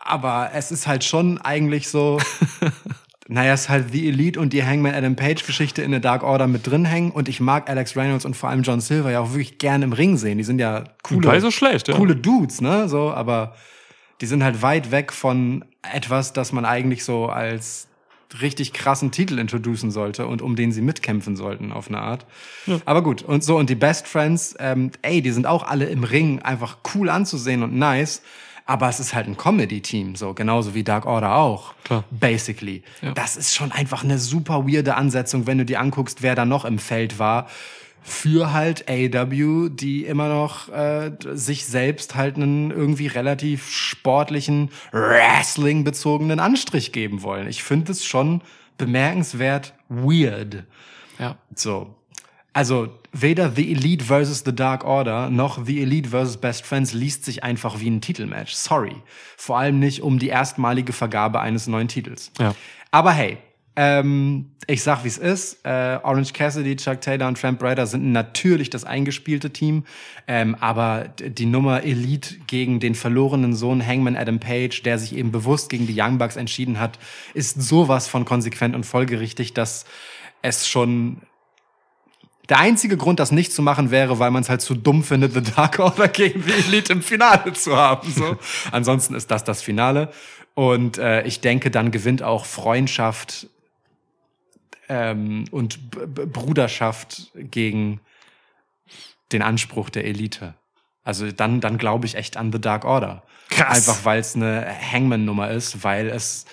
aber 0.00 0.50
es 0.54 0.70
ist 0.72 0.86
halt 0.86 1.04
schon 1.04 1.38
eigentlich 1.38 1.90
so, 1.90 2.18
naja, 3.28 3.52
es 3.52 3.62
ist 3.62 3.68
halt 3.68 3.92
The 3.92 4.08
Elite 4.08 4.40
und 4.40 4.52
die 4.52 4.64
Hangman 4.64 4.94
Adam 4.94 5.14
Page 5.14 5.44
Geschichte 5.44 5.82
in 5.82 5.90
der 5.90 6.00
Dark 6.00 6.22
Order 6.22 6.46
mit 6.46 6.66
drin 6.66 6.84
hängen. 6.84 7.10
Und 7.10 7.28
ich 7.28 7.40
mag 7.40 7.68
Alex 7.68 7.96
Reynolds 7.96 8.24
und 8.24 8.34
vor 8.34 8.48
allem 8.48 8.62
John 8.62 8.80
Silver 8.80 9.10
ja 9.10 9.20
auch 9.20 9.30
wirklich 9.32 9.58
gern 9.58 9.82
im 9.82 9.92
Ring 9.92 10.16
sehen. 10.16 10.38
Die 10.38 10.44
sind 10.44 10.58
ja 10.58 10.84
coole, 11.02 11.40
so 11.40 11.50
schlecht, 11.50 11.88
ja. 11.88 11.96
coole 11.96 12.16
Dudes, 12.16 12.60
ne? 12.60 12.88
So, 12.88 13.10
aber 13.10 13.54
die 14.20 14.26
sind 14.26 14.42
halt 14.42 14.62
weit 14.62 14.90
weg 14.90 15.12
von 15.12 15.64
etwas, 15.82 16.32
das 16.32 16.52
man 16.52 16.64
eigentlich 16.64 17.04
so 17.04 17.26
als 17.26 17.85
richtig 18.40 18.72
krassen 18.72 19.10
Titel 19.10 19.38
introducen 19.38 19.90
sollte 19.90 20.26
und 20.26 20.42
um 20.42 20.56
den 20.56 20.72
sie 20.72 20.82
mitkämpfen 20.82 21.36
sollten 21.36 21.72
auf 21.72 21.88
eine 21.88 22.00
Art. 22.00 22.26
Aber 22.84 23.02
gut, 23.02 23.22
und 23.22 23.44
so, 23.44 23.56
und 23.56 23.70
die 23.70 23.74
Best 23.74 24.08
Friends, 24.08 24.54
ähm, 24.58 24.90
ey, 25.02 25.22
die 25.22 25.30
sind 25.30 25.46
auch 25.46 25.62
alle 25.62 25.86
im 25.86 26.04
Ring 26.04 26.40
einfach 26.40 26.78
cool 26.94 27.08
anzusehen 27.08 27.62
und 27.62 27.74
nice. 27.74 28.22
Aber 28.68 28.88
es 28.88 28.98
ist 28.98 29.14
halt 29.14 29.28
ein 29.28 29.36
Comedy-Team, 29.36 30.16
so 30.16 30.34
genauso 30.34 30.74
wie 30.74 30.82
Dark 30.82 31.06
Order 31.06 31.36
auch. 31.36 31.74
Klar. 31.84 32.02
Basically. 32.10 32.82
Ja. 33.00 33.12
Das 33.12 33.36
ist 33.36 33.54
schon 33.54 33.70
einfach 33.70 34.02
eine 34.02 34.18
super 34.18 34.66
weirde 34.66 34.96
Ansetzung, 34.96 35.46
wenn 35.46 35.58
du 35.58 35.64
dir 35.64 35.78
anguckst, 35.78 36.22
wer 36.22 36.34
da 36.34 36.44
noch 36.44 36.64
im 36.64 36.80
Feld 36.80 37.20
war. 37.20 37.46
Für 38.08 38.52
halt 38.52 38.88
AW, 38.88 39.68
die 39.68 40.04
immer 40.04 40.28
noch 40.28 40.68
äh, 40.68 41.10
sich 41.32 41.66
selbst 41.66 42.14
halt 42.14 42.36
einen 42.36 42.70
irgendwie 42.70 43.08
relativ 43.08 43.68
sportlichen, 43.68 44.70
Wrestling-bezogenen 44.92 46.38
Anstrich 46.38 46.92
geben 46.92 47.22
wollen. 47.22 47.48
Ich 47.48 47.64
finde 47.64 47.90
es 47.90 48.04
schon 48.04 48.42
bemerkenswert 48.78 49.74
weird. 49.88 50.62
Ja. 51.18 51.36
So. 51.56 51.96
Also 52.52 52.88
weder 53.12 53.50
The 53.50 53.72
Elite 53.72 54.04
versus 54.04 54.44
The 54.46 54.54
Dark 54.54 54.84
Order 54.84 55.28
noch 55.28 55.66
The 55.66 55.82
Elite 55.82 56.10
versus 56.10 56.36
Best 56.36 56.64
Friends 56.64 56.92
liest 56.92 57.24
sich 57.24 57.42
einfach 57.42 57.80
wie 57.80 57.90
ein 57.90 58.00
Titelmatch. 58.00 58.52
Sorry. 58.52 58.94
Vor 59.36 59.58
allem 59.58 59.80
nicht 59.80 60.00
um 60.00 60.20
die 60.20 60.28
erstmalige 60.28 60.92
Vergabe 60.92 61.40
eines 61.40 61.66
neuen 61.66 61.88
Titels. 61.88 62.30
Ja. 62.38 62.54
Aber 62.92 63.10
hey, 63.10 63.38
ähm, 63.76 64.52
ich 64.66 64.82
sag 64.82 65.04
wie 65.04 65.08
es 65.08 65.18
ist. 65.18 65.64
Äh, 65.64 65.98
Orange 66.02 66.32
Cassidy, 66.32 66.76
Chuck 66.76 67.00
Taylor 67.02 67.28
und 67.28 67.38
Tramp 67.38 67.62
Ryder 67.62 67.86
sind 67.86 68.10
natürlich 68.10 68.70
das 68.70 68.84
eingespielte 68.84 69.50
Team. 69.50 69.84
Ähm, 70.26 70.56
aber 70.58 71.08
die 71.18 71.46
Nummer 71.46 71.84
Elite 71.84 72.36
gegen 72.46 72.80
den 72.80 72.94
verlorenen 72.94 73.54
Sohn 73.54 73.86
Hangman 73.86 74.16
Adam 74.16 74.40
Page, 74.40 74.82
der 74.82 74.98
sich 74.98 75.14
eben 75.14 75.30
bewusst 75.30 75.68
gegen 75.68 75.86
die 75.86 76.00
Young 76.00 76.18
Bucks 76.18 76.36
entschieden 76.36 76.80
hat, 76.80 76.98
ist 77.34 77.60
sowas 77.62 78.08
von 78.08 78.24
konsequent 78.24 78.74
und 78.74 78.84
folgerichtig, 78.84 79.52
dass 79.52 79.84
es 80.42 80.66
schon 80.66 81.20
der 82.48 82.58
einzige 82.58 82.96
Grund, 82.96 83.18
das 83.18 83.32
nicht 83.32 83.52
zu 83.52 83.60
machen, 83.60 83.90
wäre, 83.90 84.18
weil 84.18 84.30
man 84.30 84.42
es 84.42 84.48
halt 84.48 84.60
zu 84.60 84.74
dumm 84.74 85.02
findet, 85.02 85.34
The 85.34 85.42
Dark 85.42 85.78
Order 85.80 86.08
gegen 86.08 86.44
die 86.44 86.52
Elite 86.52 86.92
im 86.92 87.02
Finale 87.02 87.52
zu 87.52 87.76
haben. 87.76 88.10
So. 88.10 88.36
Ansonsten 88.72 89.14
ist 89.14 89.30
das 89.30 89.44
das 89.44 89.62
Finale. 89.62 90.10
Und 90.54 90.96
äh, 90.96 91.22
ich 91.24 91.40
denke, 91.40 91.70
dann 91.70 91.90
gewinnt 91.90 92.22
auch 92.22 92.44
Freundschaft 92.44 93.48
ähm, 94.88 95.44
und 95.50 95.90
B 95.90 96.26
Bruderschaft 96.26 97.32
gegen 97.34 98.00
den 99.32 99.42
Anspruch 99.42 99.90
der 99.90 100.04
Elite. 100.04 100.54
Also 101.02 101.30
dann, 101.30 101.60
dann 101.60 101.78
glaube 101.78 102.06
ich 102.06 102.14
echt 102.14 102.36
an 102.36 102.52
The 102.52 102.60
Dark 102.60 102.84
Order. 102.84 103.22
Krass. 103.48 103.88
Einfach 103.88 104.04
weil 104.04 104.20
es 104.20 104.34
eine 104.34 104.66
Hangman-Nummer 104.92 105.50
ist, 105.50 105.84
weil 105.84 106.08
es 106.08 106.46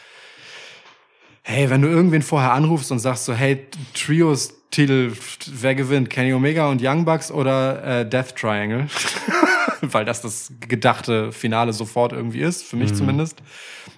Hey, 1.46 1.70
wenn 1.70 1.82
du 1.82 1.90
irgendwen 1.90 2.22
vorher 2.22 2.54
anrufst 2.54 2.90
und 2.94 3.00
sagst 3.00 3.26
so, 3.26 3.34
hey, 3.34 3.68
Trios 3.94 4.63
Titel, 4.74 5.14
wer 5.52 5.76
gewinnt? 5.76 6.10
Kenny 6.10 6.34
Omega 6.34 6.68
und 6.70 6.82
Young 6.84 7.06
Bucks 7.06 7.32
oder 7.32 8.02
äh, 8.02 8.10
Death 8.10 8.36
Triangle? 8.36 8.88
Weil 9.82 10.04
das 10.04 10.22
das 10.22 10.52
gedachte 10.68 11.32
Finale 11.32 11.74
sofort 11.74 12.12
irgendwie 12.12 12.40
ist, 12.40 12.64
für 12.64 12.76
mich 12.76 12.94
zumindest. 12.96 13.44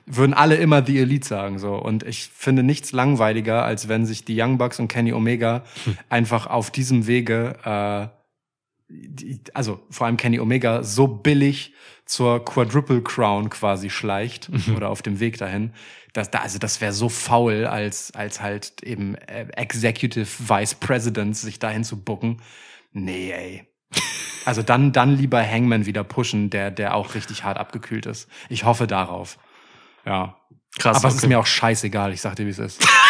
Würden 0.06 0.34
alle 0.34 0.56
immer 0.56 0.86
The 0.86 1.00
Elite 1.00 1.26
sagen 1.26 1.60
so. 1.60 1.76
Und 1.76 2.04
ich 2.04 2.30
finde 2.34 2.64
nichts 2.64 2.92
langweiliger, 2.92 3.64
als 3.64 3.88
wenn 3.88 4.06
sich 4.06 4.26
die 4.26 4.40
Young 4.40 4.58
Bucks 4.58 4.80
und 4.80 4.88
Kenny 4.88 5.14
Omega 5.14 5.64
einfach 6.10 6.48
auf 6.48 6.72
diesem 6.72 7.08
Wege, 7.08 7.56
äh, 7.64 8.08
die, 8.88 9.42
also 9.54 9.80
vor 9.90 10.08
allem 10.08 10.18
Kenny 10.18 10.40
Omega, 10.40 10.84
so 10.84 11.08
billig 11.08 11.74
zur 12.06 12.44
Quadruple 12.46 13.02
Crown 13.02 13.50
quasi 13.50 13.90
schleicht 13.90 14.50
oder 14.76 14.90
auf 14.90 15.02
dem 15.02 15.20
Weg 15.20 15.38
dahin. 15.38 15.74
Das, 16.14 16.32
da, 16.32 16.40
also 16.40 16.60
das 16.60 16.80
wäre 16.80 16.94
so 16.94 17.10
faul, 17.10 17.66
als, 17.66 18.12
als 18.12 18.42
halt 18.42 18.84
eben 18.84 19.16
äh, 19.16 19.48
Executive 19.56 20.28
Vice 20.48 20.76
President 20.76 21.36
sich 21.36 21.60
dahin 21.60 21.84
zu 21.84 22.02
bucken. 22.02 22.42
Nee, 22.94 23.32
ey. 23.32 23.68
Also 24.46 24.62
dann, 24.62 24.92
dann 24.92 25.18
lieber 25.18 25.44
Hangman 25.44 25.86
wieder 25.88 26.04
pushen, 26.04 26.50
der, 26.52 26.70
der 26.72 26.96
auch 26.96 27.16
richtig 27.16 27.44
hart 27.44 27.58
abgekühlt 27.58 28.06
ist. 28.06 28.30
Ich 28.48 28.64
hoffe 28.64 28.88
darauf. 28.88 29.40
Ja. 30.06 30.38
Krass. 30.78 30.98
Aber 30.98 31.08
es 31.08 31.16
ist 31.16 31.22
okay. 31.22 31.30
mir 31.30 31.40
auch 31.40 31.46
scheißegal, 31.46 32.14
ich 32.14 32.22
sag 32.22 32.36
dir, 32.36 32.46
wie 32.46 32.52
es 32.52 32.60
ist. 32.60 32.88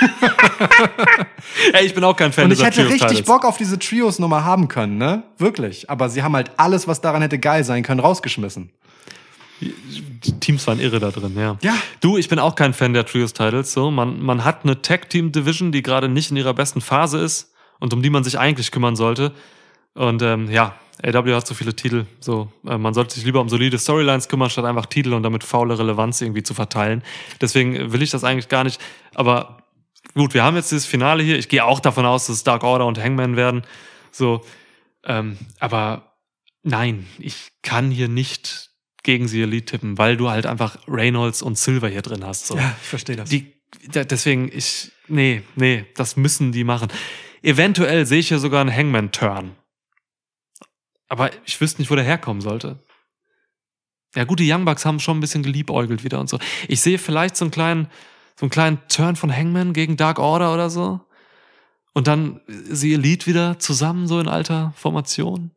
Ey, 1.72 1.86
ich 1.86 1.94
bin 1.94 2.04
auch 2.04 2.16
kein 2.16 2.32
Fan 2.32 2.44
Und 2.44 2.52
ich 2.52 2.62
hätte 2.62 2.82
richtig 2.82 3.00
Trios-Titles. 3.00 3.26
Bock 3.26 3.44
auf 3.44 3.56
diese 3.56 3.78
Trios-Nummer 3.78 4.44
haben 4.44 4.68
können, 4.68 4.98
ne? 4.98 5.22
Wirklich. 5.38 5.90
Aber 5.90 6.08
sie 6.08 6.22
haben 6.22 6.34
halt 6.34 6.50
alles, 6.56 6.88
was 6.88 7.00
daran 7.00 7.22
hätte 7.22 7.38
geil 7.38 7.64
sein 7.64 7.82
können, 7.82 8.00
rausgeschmissen. 8.00 8.70
Die 9.60 10.40
Teams 10.40 10.66
waren 10.66 10.80
irre 10.80 11.00
da 11.00 11.10
drin, 11.10 11.34
ja. 11.36 11.58
Ja. 11.62 11.74
Du, 12.00 12.16
ich 12.16 12.28
bin 12.28 12.38
auch 12.38 12.54
kein 12.54 12.72
Fan 12.72 12.94
der 12.94 13.04
Trios-Titles. 13.04 13.72
So, 13.72 13.90
man, 13.90 14.20
man 14.20 14.44
hat 14.44 14.64
eine 14.64 14.80
Tag-Team-Division, 14.80 15.72
die 15.72 15.82
gerade 15.82 16.08
nicht 16.08 16.30
in 16.30 16.36
ihrer 16.36 16.54
besten 16.54 16.80
Phase 16.80 17.18
ist 17.18 17.52
und 17.78 17.92
um 17.92 18.02
die 18.02 18.10
man 18.10 18.24
sich 18.24 18.38
eigentlich 18.38 18.70
kümmern 18.70 18.96
sollte. 18.96 19.32
Und 19.94 20.22
ähm, 20.22 20.50
ja, 20.50 20.76
AW 21.02 21.34
hat 21.34 21.46
so 21.46 21.54
viele 21.54 21.74
Titel. 21.74 22.06
So, 22.20 22.48
äh, 22.66 22.78
man 22.78 22.94
sollte 22.94 23.14
sich 23.14 23.24
lieber 23.24 23.40
um 23.40 23.48
solide 23.48 23.78
Storylines 23.78 24.28
kümmern, 24.28 24.50
statt 24.50 24.64
einfach 24.64 24.86
Titel 24.86 25.14
und 25.14 25.22
damit 25.22 25.44
faule 25.44 25.78
Relevanz 25.78 26.20
irgendwie 26.20 26.42
zu 26.42 26.54
verteilen. 26.54 27.02
Deswegen 27.40 27.92
will 27.92 28.02
ich 28.02 28.10
das 28.10 28.24
eigentlich 28.24 28.48
gar 28.48 28.64
nicht. 28.64 28.80
Aber 29.14 29.59
gut, 30.14 30.34
wir 30.34 30.42
haben 30.42 30.56
jetzt 30.56 30.70
dieses 30.70 30.86
Finale 30.86 31.22
hier. 31.22 31.38
Ich 31.38 31.48
gehe 31.48 31.64
auch 31.64 31.80
davon 31.80 32.04
aus, 32.06 32.26
dass 32.26 32.36
es 32.36 32.44
Dark 32.44 32.62
Order 32.64 32.86
und 32.86 32.98
Hangman 32.98 33.36
werden. 33.36 33.62
So, 34.10 34.44
ähm, 35.04 35.38
aber 35.58 36.16
nein, 36.62 37.06
ich 37.18 37.52
kann 37.62 37.90
hier 37.90 38.08
nicht 38.08 38.70
gegen 39.02 39.28
sie 39.28 39.40
Elite 39.42 39.72
tippen, 39.72 39.96
weil 39.98 40.16
du 40.16 40.28
halt 40.30 40.46
einfach 40.46 40.76
Reynolds 40.86 41.42
und 41.42 41.56
Silver 41.56 41.88
hier 41.88 42.02
drin 42.02 42.24
hast. 42.24 42.46
So. 42.46 42.56
Ja, 42.56 42.76
ich 42.82 42.88
verstehe 42.88 43.16
das. 43.16 43.30
Die, 43.30 43.54
da- 43.92 44.04
deswegen, 44.04 44.50
ich, 44.52 44.92
nee, 45.08 45.42
nee, 45.56 45.86
das 45.94 46.16
müssen 46.16 46.52
die 46.52 46.64
machen. 46.64 46.88
Eventuell 47.42 48.04
sehe 48.04 48.18
ich 48.18 48.28
hier 48.28 48.38
sogar 48.38 48.60
einen 48.60 48.74
Hangman-Turn. 48.74 49.56
Aber 51.08 51.30
ich 51.46 51.60
wüsste 51.60 51.80
nicht, 51.80 51.90
wo 51.90 51.94
der 51.94 52.04
herkommen 52.04 52.40
sollte. 52.42 52.78
Ja, 54.14 54.24
gut, 54.24 54.40
die 54.40 54.52
Young 54.52 54.64
Bucks 54.64 54.84
haben 54.84 55.00
schon 55.00 55.16
ein 55.16 55.20
bisschen 55.20 55.42
geliebäugelt 55.42 56.04
wieder 56.04 56.20
und 56.20 56.28
so. 56.28 56.38
Ich 56.68 56.80
sehe 56.80 56.98
vielleicht 56.98 57.36
so 57.36 57.44
einen 57.44 57.52
kleinen, 57.52 57.88
so 58.40 58.46
einen 58.46 58.50
kleinen 58.50 58.78
Turn 58.88 59.16
von 59.16 59.30
Hangman 59.30 59.74
gegen 59.74 59.98
Dark 59.98 60.18
Order 60.18 60.54
oder 60.54 60.70
so. 60.70 61.00
Und 61.92 62.06
dann 62.06 62.40
sie 62.46 62.94
Elite 62.94 63.26
wieder 63.26 63.58
zusammen, 63.58 64.06
so 64.06 64.18
in 64.18 64.28
alter 64.28 64.72
Formation. 64.76 65.50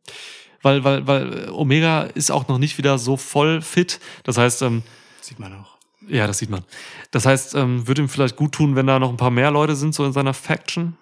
Weil, 0.60 0.84
weil, 0.84 1.06
weil 1.06 1.48
Omega 1.50 2.02
ist 2.02 2.30
auch 2.30 2.46
noch 2.46 2.58
nicht 2.58 2.76
wieder 2.76 2.98
so 2.98 3.16
voll 3.16 3.62
fit. 3.62 4.00
Das 4.24 4.36
heißt, 4.36 4.60
ähm, 4.60 4.82
Sieht 5.22 5.38
man 5.38 5.54
auch. 5.54 5.78
ja, 6.06 6.26
das 6.26 6.40
sieht 6.40 6.50
man. 6.50 6.62
Das 7.10 7.24
heißt, 7.24 7.54
ähm, 7.54 7.88
würde 7.88 8.02
ihm 8.02 8.10
vielleicht 8.10 8.36
gut 8.36 8.52
tun, 8.52 8.76
wenn 8.76 8.86
da 8.86 8.98
noch 8.98 9.08
ein 9.08 9.16
paar 9.16 9.30
mehr 9.30 9.50
Leute 9.50 9.76
sind, 9.76 9.94
so 9.94 10.04
in 10.04 10.12
seiner 10.12 10.34
Faction. 10.34 10.98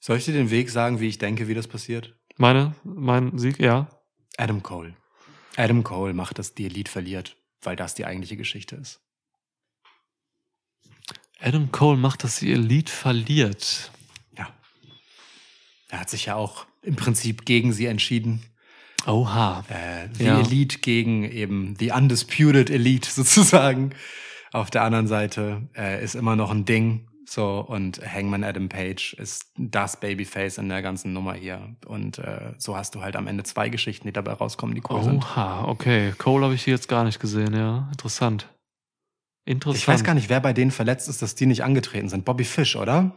Soll 0.00 0.16
ich 0.16 0.24
dir 0.24 0.32
den 0.32 0.50
Weg 0.50 0.70
sagen, 0.70 1.00
wie 1.00 1.08
ich 1.08 1.18
denke, 1.18 1.48
wie 1.48 1.54
das 1.54 1.68
passiert? 1.68 2.14
Meine, 2.38 2.74
mein 2.82 3.36
Sieg, 3.36 3.58
ja. 3.60 3.88
Adam 4.38 4.62
Cole. 4.62 4.94
Adam 5.56 5.84
Cole 5.84 6.14
macht, 6.14 6.38
dass 6.38 6.54
die 6.54 6.64
Elite 6.64 6.90
verliert, 6.90 7.36
weil 7.60 7.76
das 7.76 7.94
die 7.94 8.06
eigentliche 8.06 8.38
Geschichte 8.38 8.76
ist. 8.76 9.03
Adam 11.40 11.70
Cole 11.72 11.96
macht, 11.98 12.24
dass 12.24 12.36
die 12.38 12.52
Elite 12.52 12.90
verliert. 12.92 13.90
Ja. 14.38 14.48
Er 15.88 16.00
hat 16.00 16.10
sich 16.10 16.26
ja 16.26 16.36
auch 16.36 16.66
im 16.82 16.96
Prinzip 16.96 17.44
gegen 17.44 17.72
sie 17.72 17.86
entschieden. 17.86 18.42
Oha. 19.06 19.64
Äh, 19.68 20.08
die 20.18 20.24
Ja. 20.24 20.40
Elite 20.40 20.78
gegen 20.78 21.24
eben 21.24 21.76
die 21.76 21.90
Undisputed 21.90 22.70
Elite 22.70 23.10
sozusagen. 23.14 23.90
Auf 24.52 24.70
der 24.70 24.82
anderen 24.82 25.06
Seite 25.08 25.62
äh, 25.76 26.02
ist 26.02 26.14
immer 26.14 26.36
noch 26.36 26.50
ein 26.50 26.64
Ding. 26.64 27.08
So, 27.26 27.60
und 27.60 28.00
Hangman 28.06 28.44
Adam 28.44 28.68
Page 28.68 29.14
ist 29.14 29.46
das 29.56 29.98
Babyface 29.98 30.58
in 30.58 30.68
der 30.68 30.82
ganzen 30.82 31.12
Nummer 31.14 31.32
hier. 31.34 31.74
Und 31.86 32.18
äh, 32.18 32.52
so 32.58 32.76
hast 32.76 32.94
du 32.94 33.02
halt 33.02 33.16
am 33.16 33.26
Ende 33.26 33.44
zwei 33.44 33.70
Geschichten, 33.70 34.06
die 34.06 34.12
dabei 34.12 34.34
rauskommen, 34.34 34.74
die 34.74 34.82
cool 34.88 35.02
sind. 35.02 35.16
Oha, 35.24 35.64
okay. 35.64 36.12
Cole 36.18 36.44
habe 36.44 36.54
ich 36.54 36.62
hier 36.64 36.74
jetzt 36.74 36.88
gar 36.88 37.02
nicht 37.02 37.18
gesehen, 37.20 37.54
ja. 37.54 37.88
Interessant. 37.90 38.48
Interessant. 39.44 39.78
Ich 39.82 39.88
weiß 39.88 40.04
gar 40.04 40.14
nicht, 40.14 40.28
wer 40.30 40.40
bei 40.40 40.52
denen 40.52 40.70
verletzt 40.70 41.08
ist, 41.08 41.20
dass 41.22 41.34
die 41.34 41.46
nicht 41.46 41.62
angetreten 41.64 42.08
sind. 42.08 42.24
Bobby 42.24 42.44
Fish, 42.44 42.76
oder? 42.76 43.12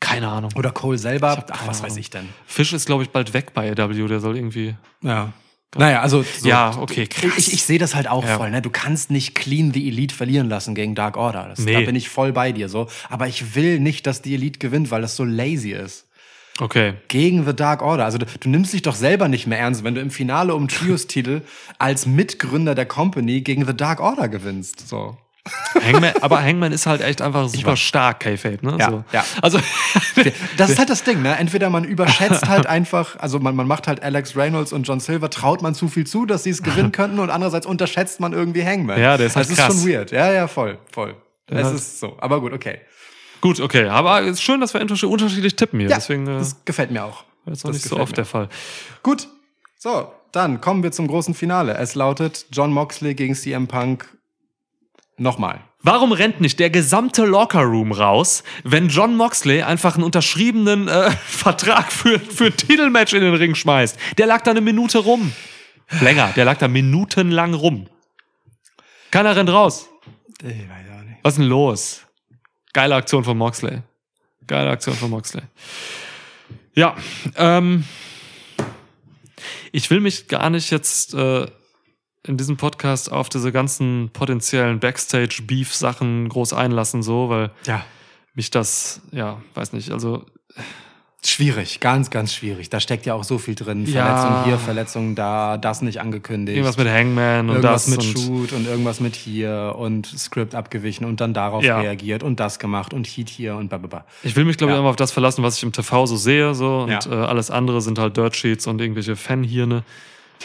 Keine 0.00 0.28
Ahnung. 0.28 0.50
Oder 0.54 0.70
Cole 0.70 0.98
selber? 0.98 1.44
Ach, 1.50 1.66
was 1.66 1.78
weiß 1.82 1.92
Ahnung. 1.92 1.98
ich 1.98 2.10
denn? 2.10 2.28
Fish 2.46 2.72
ist, 2.72 2.86
glaube 2.86 3.02
ich, 3.02 3.10
bald 3.10 3.32
weg 3.34 3.52
bei 3.54 3.70
AW. 3.72 4.06
Der 4.08 4.20
soll 4.20 4.36
irgendwie. 4.36 4.76
Ja. 5.02 5.32
Naja, 5.76 6.00
also 6.00 6.22
so, 6.22 6.48
Ja, 6.48 6.76
okay, 6.78 7.06
krass. 7.06 7.32
Ich, 7.36 7.52
ich 7.52 7.62
sehe 7.64 7.78
das 7.78 7.94
halt 7.94 8.08
auch 8.08 8.24
Ja. 8.24 8.36
voll. 8.38 8.50
Ne? 8.50 8.62
Du 8.62 8.70
kannst 8.70 9.10
nicht 9.10 9.34
clean 9.34 9.72
the 9.74 9.86
Elite 9.88 10.14
verlieren 10.14 10.48
lassen 10.48 10.74
gegen 10.74 10.94
Dark 10.94 11.16
Order. 11.16 11.48
Das, 11.48 11.58
Da 11.58 11.64
Nee. 11.64 11.84
bin 11.84 11.94
ich 11.96 12.08
voll 12.08 12.32
bei 12.32 12.52
dir 12.52 12.68
so. 12.68 12.88
Aber 13.10 13.26
ich 13.26 13.54
will 13.54 13.80
nicht, 13.80 14.06
dass 14.06 14.22
die 14.22 14.34
Elite 14.34 14.58
gewinnt, 14.60 14.90
weil 14.90 15.02
das 15.02 15.16
so 15.16 15.24
lazy 15.24 15.72
ist. 15.72 16.06
Okay. 16.60 16.94
Gegen 17.08 17.44
The 17.46 17.54
Dark 17.54 17.82
Order. 17.82 18.04
Also 18.04 18.18
du, 18.18 18.26
du 18.40 18.48
nimmst 18.48 18.72
dich 18.72 18.82
doch 18.82 18.94
selber 18.94 19.28
nicht 19.28 19.46
mehr 19.46 19.58
ernst, 19.58 19.84
wenn 19.84 19.94
du 19.94 20.00
im 20.00 20.10
Finale 20.10 20.54
um 20.54 20.68
Trios-Titel 20.68 21.42
als 21.78 22.06
Mitgründer 22.06 22.74
der 22.74 22.86
Company 22.86 23.42
gegen 23.42 23.66
The 23.66 23.76
Dark 23.76 24.00
Order 24.00 24.28
gewinnst. 24.28 24.88
So. 24.88 25.16
Hangman, 25.74 26.12
aber 26.20 26.42
Hangman 26.42 26.72
ist 26.72 26.86
halt 26.86 27.00
echt 27.00 27.20
einfach 27.22 27.48
super 27.48 27.76
stark, 27.76 28.20
K-Fape, 28.20 28.58
ne? 28.64 28.76
Ja, 28.78 28.90
so. 28.90 29.04
ja. 29.12 29.24
Also, 29.42 29.58
Das 30.56 30.70
ist 30.70 30.78
halt 30.78 30.90
das 30.90 31.04
Ding, 31.04 31.22
ne? 31.22 31.36
Entweder 31.36 31.70
man 31.70 31.84
überschätzt 31.84 32.48
halt 32.48 32.66
einfach, 32.66 33.16
also 33.18 33.38
man, 33.38 33.54
man 33.56 33.66
macht 33.66 33.86
halt 33.88 34.02
Alex 34.02 34.36
Reynolds 34.36 34.72
und 34.72 34.84
John 34.84 35.00
Silver, 35.00 35.30
traut 35.30 35.62
man 35.62 35.74
zu 35.74 35.88
viel 35.88 36.06
zu, 36.06 36.26
dass 36.26 36.42
sie 36.44 36.50
es 36.50 36.62
gewinnen 36.62 36.92
könnten 36.92 37.18
und 37.18 37.30
andererseits 37.30 37.66
unterschätzt 37.66 38.20
man 38.20 38.32
irgendwie 38.32 38.64
Hangman. 38.64 39.00
Ja, 39.00 39.16
der 39.16 39.26
ist 39.26 39.36
halt 39.36 39.46
Das 39.46 39.50
ist 39.52 39.58
krass. 39.58 39.74
schon 39.82 39.88
weird. 39.90 40.10
Ja, 40.12 40.32
ja, 40.32 40.48
voll, 40.48 40.78
voll. 40.92 41.14
Ja. 41.50 41.58
Es 41.60 41.72
ist 41.72 42.00
so. 42.00 42.16
Aber 42.20 42.40
gut, 42.40 42.52
okay. 42.52 42.80
gut, 43.40 43.60
okay. 43.60 43.86
Aber 43.88 44.20
es 44.22 44.32
ist 44.32 44.42
schön, 44.42 44.60
dass 44.60 44.74
wir 44.74 44.80
unterschiedlich 44.82 45.56
tippen 45.56 45.80
hier. 45.80 45.88
Ja, 45.88 45.96
Deswegen 45.96 46.26
äh, 46.26 46.38
das 46.38 46.64
gefällt 46.64 46.90
mir 46.90 47.04
auch. 47.04 47.24
ist 47.46 47.64
das 47.64 47.72
nicht 47.72 47.84
so 47.84 47.98
oft 47.98 48.12
mir. 48.12 48.16
der 48.16 48.24
Fall. 48.24 48.48
Gut. 49.02 49.28
So, 49.80 50.12
dann 50.32 50.60
kommen 50.60 50.82
wir 50.82 50.90
zum 50.92 51.06
großen 51.06 51.34
Finale. 51.34 51.74
Es 51.78 51.94
lautet 51.94 52.46
John 52.52 52.72
Moxley 52.72 53.14
gegen 53.14 53.34
CM 53.34 53.66
Punk. 53.68 54.08
Nochmal. 55.18 55.60
Warum 55.82 56.12
rennt 56.12 56.40
nicht 56.40 56.58
der 56.58 56.70
gesamte 56.70 57.24
Lockerroom 57.24 57.92
raus, 57.92 58.42
wenn 58.64 58.88
John 58.88 59.16
Moxley 59.16 59.62
einfach 59.62 59.94
einen 59.94 60.04
unterschriebenen 60.04 60.88
äh, 60.88 61.10
Vertrag 61.26 61.92
für, 61.92 62.18
für 62.18 62.46
ein 62.46 62.56
Titelmatch 62.56 63.12
in 63.12 63.20
den 63.20 63.34
Ring 63.34 63.54
schmeißt? 63.54 63.98
Der 64.16 64.26
lag 64.26 64.42
da 64.42 64.52
eine 64.52 64.60
Minute 64.60 64.98
rum. 64.98 65.32
Länger, 66.00 66.32
der 66.36 66.44
lag 66.44 66.58
da 66.58 66.68
minutenlang 66.68 67.54
rum. 67.54 67.86
Keiner 69.10 69.36
rennt 69.36 69.50
raus. 69.50 69.88
Ich 70.42 70.48
weiß 70.48 70.98
auch 70.98 71.04
nicht. 71.04 71.18
Was 71.22 71.34
ist 71.34 71.38
denn 71.38 71.48
los? 71.48 72.02
Geile 72.72 72.94
Aktion 72.94 73.24
von 73.24 73.38
Moxley. 73.38 73.82
Geile 74.46 74.70
Aktion 74.70 74.94
von 74.94 75.10
Moxley. 75.10 75.42
Ja, 76.74 76.96
ähm, 77.36 77.84
ich 79.72 79.90
will 79.90 80.00
mich 80.00 80.28
gar 80.28 80.50
nicht 80.50 80.70
jetzt 80.70 81.14
äh, 81.14 81.46
in 82.28 82.36
diesem 82.36 82.56
Podcast 82.56 83.10
auf 83.10 83.28
diese 83.28 83.50
ganzen 83.52 84.10
potenziellen 84.12 84.80
Backstage-Beef-Sachen 84.80 86.28
groß 86.28 86.52
einlassen, 86.52 87.02
so, 87.02 87.28
weil 87.28 87.50
Ja. 87.66 87.84
mich 88.34 88.50
das, 88.50 89.00
ja, 89.12 89.40
weiß 89.54 89.72
nicht, 89.72 89.90
also 89.90 90.24
Schwierig, 91.24 91.80
ganz, 91.80 92.10
ganz 92.10 92.32
schwierig. 92.32 92.70
Da 92.70 92.78
steckt 92.78 93.04
ja 93.04 93.12
auch 93.12 93.24
so 93.24 93.38
viel 93.38 93.56
drin. 93.56 93.84
Ja. 93.86 94.04
Verletzung 94.04 94.44
hier, 94.44 94.56
Verletzung 94.56 95.14
da, 95.16 95.56
das 95.58 95.82
nicht 95.82 96.00
angekündigt. 96.00 96.56
irgendwas 96.56 96.76
mit 96.78 96.86
Hangman 96.88 97.48
und 97.50 97.56
irgendwas 97.56 97.86
das 97.86 97.90
mit 97.90 97.98
und 97.98 98.04
Shoot 98.12 98.52
und 98.52 98.66
irgendwas 98.68 99.00
mit 99.00 99.16
hier 99.16 99.74
und 99.76 100.06
Script 100.06 100.54
abgewichen 100.54 101.04
und 101.04 101.20
dann 101.20 101.34
darauf 101.34 101.64
Ja. 101.64 101.80
reagiert 101.80 102.22
und 102.22 102.38
das 102.38 102.60
gemacht 102.60 102.94
und 102.94 103.04
Heat 103.04 103.28
hier 103.28 103.56
und 103.56 103.68
bababa. 103.68 104.04
Ich 104.22 104.36
will 104.36 104.44
mich, 104.44 104.58
glaube 104.58 104.70
ich, 104.70 104.76
Ja. 104.76 104.80
immer 104.80 104.90
auf 104.90 104.96
das 104.96 105.10
verlassen, 105.10 105.42
was 105.42 105.56
ich 105.56 105.64
im 105.64 105.72
TV 105.72 106.06
so 106.06 106.16
sehe, 106.16 106.54
so 106.54 106.82
und 106.82 106.90
Ja. 106.90 107.00
äh, 107.10 107.26
alles 107.26 107.50
andere 107.50 107.80
sind 107.80 107.98
halt 107.98 108.16
Dirt 108.16 108.36
Sheets 108.36 108.68
und 108.68 108.80
irgendwelche 108.80 109.16
Fanhirne. 109.16 109.82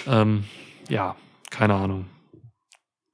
Ähm, 0.07 0.45
ja, 0.89 1.15
keine 1.53 1.75
Ahnung. 1.75 2.05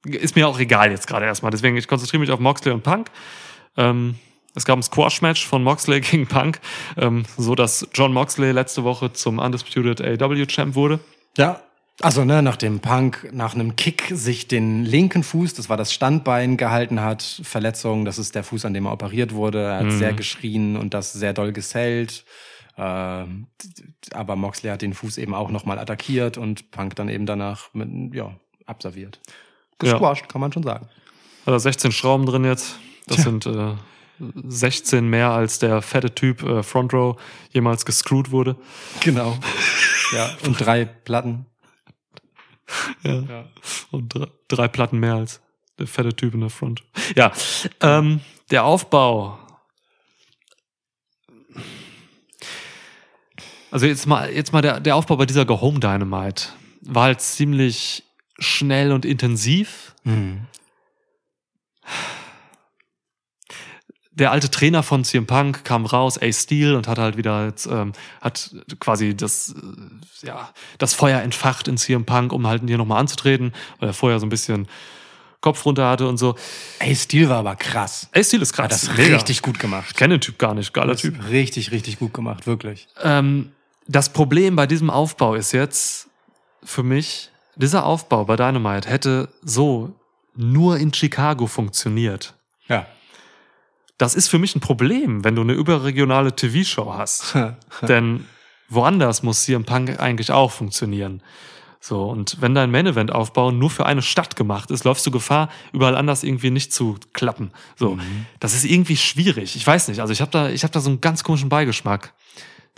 Ist 0.04 0.34
mir 0.34 0.48
auch 0.48 0.58
egal 0.58 0.90
jetzt 0.90 1.06
gerade 1.06 1.26
erstmal. 1.26 1.50
Deswegen, 1.50 1.76
ich 1.76 1.86
konzentriere 1.86 2.20
mich 2.20 2.30
auf 2.30 2.40
Moxley 2.40 2.72
und 2.72 2.82
Punk. 2.82 3.10
Ähm, 3.76 4.14
es 4.54 4.64
gab 4.64 4.78
ein 4.78 4.82
Squash-Match 4.82 5.46
von 5.46 5.62
Moxley 5.62 6.00
gegen 6.00 6.26
Punk, 6.26 6.60
ähm, 6.96 7.24
so 7.36 7.54
dass 7.54 7.86
John 7.94 8.12
Moxley 8.12 8.52
letzte 8.52 8.82
Woche 8.82 9.12
zum 9.12 9.38
Undisputed 9.38 10.00
AW-Champ 10.00 10.74
wurde. 10.74 11.00
Ja. 11.36 11.60
Also, 12.02 12.24
ne, 12.24 12.42
nachdem 12.42 12.80
Punk 12.80 13.28
nach 13.30 13.54
einem 13.54 13.76
Kick 13.76 14.04
sich 14.10 14.48
den 14.48 14.86
linken 14.86 15.22
Fuß, 15.22 15.52
das 15.52 15.68
war 15.68 15.76
das 15.76 15.92
Standbein, 15.92 16.56
gehalten 16.56 17.00
hat, 17.02 17.42
Verletzung, 17.42 18.06
das 18.06 18.18
ist 18.18 18.34
der 18.34 18.42
Fuß, 18.42 18.64
an 18.64 18.72
dem 18.72 18.86
er 18.86 18.92
operiert 18.92 19.34
wurde. 19.34 19.62
Er 19.64 19.76
hat 19.80 19.84
Mhm. 19.84 19.98
sehr 19.98 20.14
geschrien 20.14 20.76
und 20.78 20.94
das 20.94 21.12
sehr 21.12 21.34
doll 21.34 21.52
gesellt. 21.52 22.24
Ähm, 22.82 23.46
aber 24.12 24.36
Moxley 24.36 24.70
hat 24.70 24.80
den 24.80 24.94
Fuß 24.94 25.18
eben 25.18 25.34
auch 25.34 25.50
nochmal 25.50 25.78
attackiert 25.78 26.38
und 26.38 26.70
Punk 26.70 26.96
dann 26.96 27.10
eben 27.10 27.26
danach 27.26 27.74
mit, 27.74 28.14
ja, 28.14 28.34
abserviert. 28.64 29.20
Ja. 29.82 29.92
Gesquashed, 29.92 30.30
kann 30.30 30.40
man 30.40 30.50
schon 30.50 30.62
sagen. 30.62 30.88
Hat 31.44 31.52
er 31.52 31.60
16 31.60 31.92
Schrauben 31.92 32.24
drin 32.24 32.44
jetzt. 32.44 32.78
Das 33.06 33.16
Tja. 33.16 33.24
sind 33.24 33.44
äh, 33.44 33.74
16 34.48 35.08
mehr 35.08 35.30
als 35.30 35.58
der 35.58 35.82
fette 35.82 36.14
Typ 36.14 36.42
äh, 36.42 36.62
Front 36.62 36.94
Row 36.94 37.20
jemals 37.50 37.84
gescrewt 37.84 38.30
wurde. 38.30 38.56
Genau. 39.00 39.36
ja, 40.14 40.30
und 40.46 40.54
drei 40.54 40.86
Platten. 40.86 41.44
Ja. 43.02 43.44
Und 43.90 44.14
drei, 44.14 44.28
drei 44.48 44.68
Platten 44.68 45.00
mehr 45.00 45.16
als 45.16 45.42
der 45.78 45.86
fette 45.86 46.16
Typ 46.16 46.32
in 46.32 46.40
der 46.40 46.50
Front. 46.50 46.82
Ja, 47.14 47.32
ähm, 47.82 48.20
der 48.50 48.64
Aufbau. 48.64 49.38
Also 53.70 53.86
jetzt 53.86 54.06
mal, 54.06 54.30
jetzt 54.32 54.52
mal 54.52 54.62
der, 54.62 54.80
der 54.80 54.96
Aufbau 54.96 55.16
bei 55.16 55.26
dieser 55.26 55.44
Go 55.44 55.60
Home 55.60 55.80
Dynamite 55.80 56.44
war 56.82 57.04
halt 57.04 57.20
ziemlich 57.20 58.04
schnell 58.38 58.92
und 58.92 59.04
intensiv. 59.04 59.94
Mhm. 60.04 60.46
der 64.12 64.30
alte 64.32 64.50
Trainer 64.50 64.82
von 64.82 65.02
CM 65.02 65.26
Punk 65.26 65.64
kam 65.64 65.86
raus, 65.86 66.18
Ace 66.20 66.42
Steel, 66.42 66.74
und 66.74 66.86
hat 66.88 66.98
halt 66.98 67.16
wieder 67.16 67.46
jetzt, 67.46 67.66
ähm, 67.66 67.92
hat 68.20 68.50
quasi 68.78 69.16
das, 69.16 69.54
äh, 69.54 70.26
ja, 70.26 70.50
das 70.78 70.92
Feuer 70.92 71.20
entfacht 71.22 71.68
in 71.68 71.78
CM 71.78 72.04
Punk, 72.04 72.32
um 72.32 72.46
halt 72.46 72.62
hier 72.66 72.76
nochmal 72.76 73.00
anzutreten, 73.00 73.52
weil 73.78 73.88
er 73.88 73.92
vorher 73.94 74.20
so 74.20 74.26
ein 74.26 74.28
bisschen 74.28 74.68
Kopf 75.40 75.64
runter 75.64 75.88
hatte 75.88 76.06
und 76.06 76.18
so. 76.18 76.34
Ey, 76.80 76.94
Stil 76.94 77.30
war 77.30 77.38
aber 77.38 77.56
krass. 77.56 78.10
Ace 78.12 78.26
Steel 78.28 78.42
ist 78.42 78.58
Hat 78.58 78.68
krass. 78.70 78.82
das 78.82 78.96
mega. 78.96 79.14
richtig 79.14 79.40
gut 79.40 79.58
gemacht. 79.58 79.86
Ich 79.88 79.96
kenne 79.96 80.16
den 80.16 80.20
Typ 80.20 80.38
gar 80.38 80.52
nicht, 80.52 80.74
geiler 80.74 80.92
Das 80.92 81.00
Typ. 81.00 81.16
Richtig, 81.30 81.70
richtig 81.70 81.98
gut 81.98 82.12
gemacht, 82.12 82.46
wirklich. 82.46 82.88
Ähm, 83.02 83.52
das 83.90 84.12
Problem 84.12 84.54
bei 84.54 84.66
diesem 84.66 84.88
Aufbau 84.88 85.34
ist 85.34 85.52
jetzt 85.52 86.08
für 86.62 86.84
mich, 86.84 87.30
dieser 87.56 87.84
Aufbau 87.84 88.24
bei 88.24 88.36
Dynamite 88.36 88.88
hätte 88.88 89.28
so 89.42 89.92
nur 90.36 90.78
in 90.78 90.94
Chicago 90.94 91.46
funktioniert. 91.46 92.34
Ja. 92.68 92.86
das 93.98 94.14
ist 94.14 94.28
für 94.28 94.38
mich 94.38 94.54
ein 94.54 94.60
Problem, 94.60 95.24
wenn 95.24 95.34
du 95.34 95.42
eine 95.42 95.54
überregionale 95.54 96.36
TV-Show 96.36 96.94
hast. 96.94 97.36
Denn 97.82 98.26
woanders 98.68 99.24
muss 99.24 99.42
CM 99.42 99.64
Punk 99.64 99.98
eigentlich 99.98 100.30
auch 100.30 100.52
funktionieren. 100.52 101.20
So, 101.80 102.04
und 102.04 102.40
wenn 102.40 102.54
dein 102.54 102.70
Main-Event-Aufbau 102.70 103.50
nur 103.50 103.70
für 103.70 103.86
eine 103.86 104.02
Stadt 104.02 104.36
gemacht 104.36 104.70
ist, 104.70 104.84
läufst 104.84 105.04
du 105.04 105.10
Gefahr, 105.10 105.48
überall 105.72 105.96
anders 105.96 106.22
irgendwie 106.22 106.50
nicht 106.50 106.72
zu 106.72 106.96
klappen. 107.12 107.50
So, 107.76 107.98
das 108.38 108.54
ist 108.54 108.64
irgendwie 108.64 108.96
schwierig. 108.96 109.56
Ich 109.56 109.66
weiß 109.66 109.88
nicht. 109.88 110.00
Also 110.00 110.12
ich 110.12 110.20
habe 110.20 110.30
da, 110.30 110.48
ich 110.48 110.62
habe 110.62 110.72
da 110.72 110.80
so 110.80 110.90
einen 110.90 111.00
ganz 111.00 111.24
komischen 111.24 111.48
Beigeschmack. 111.48 112.12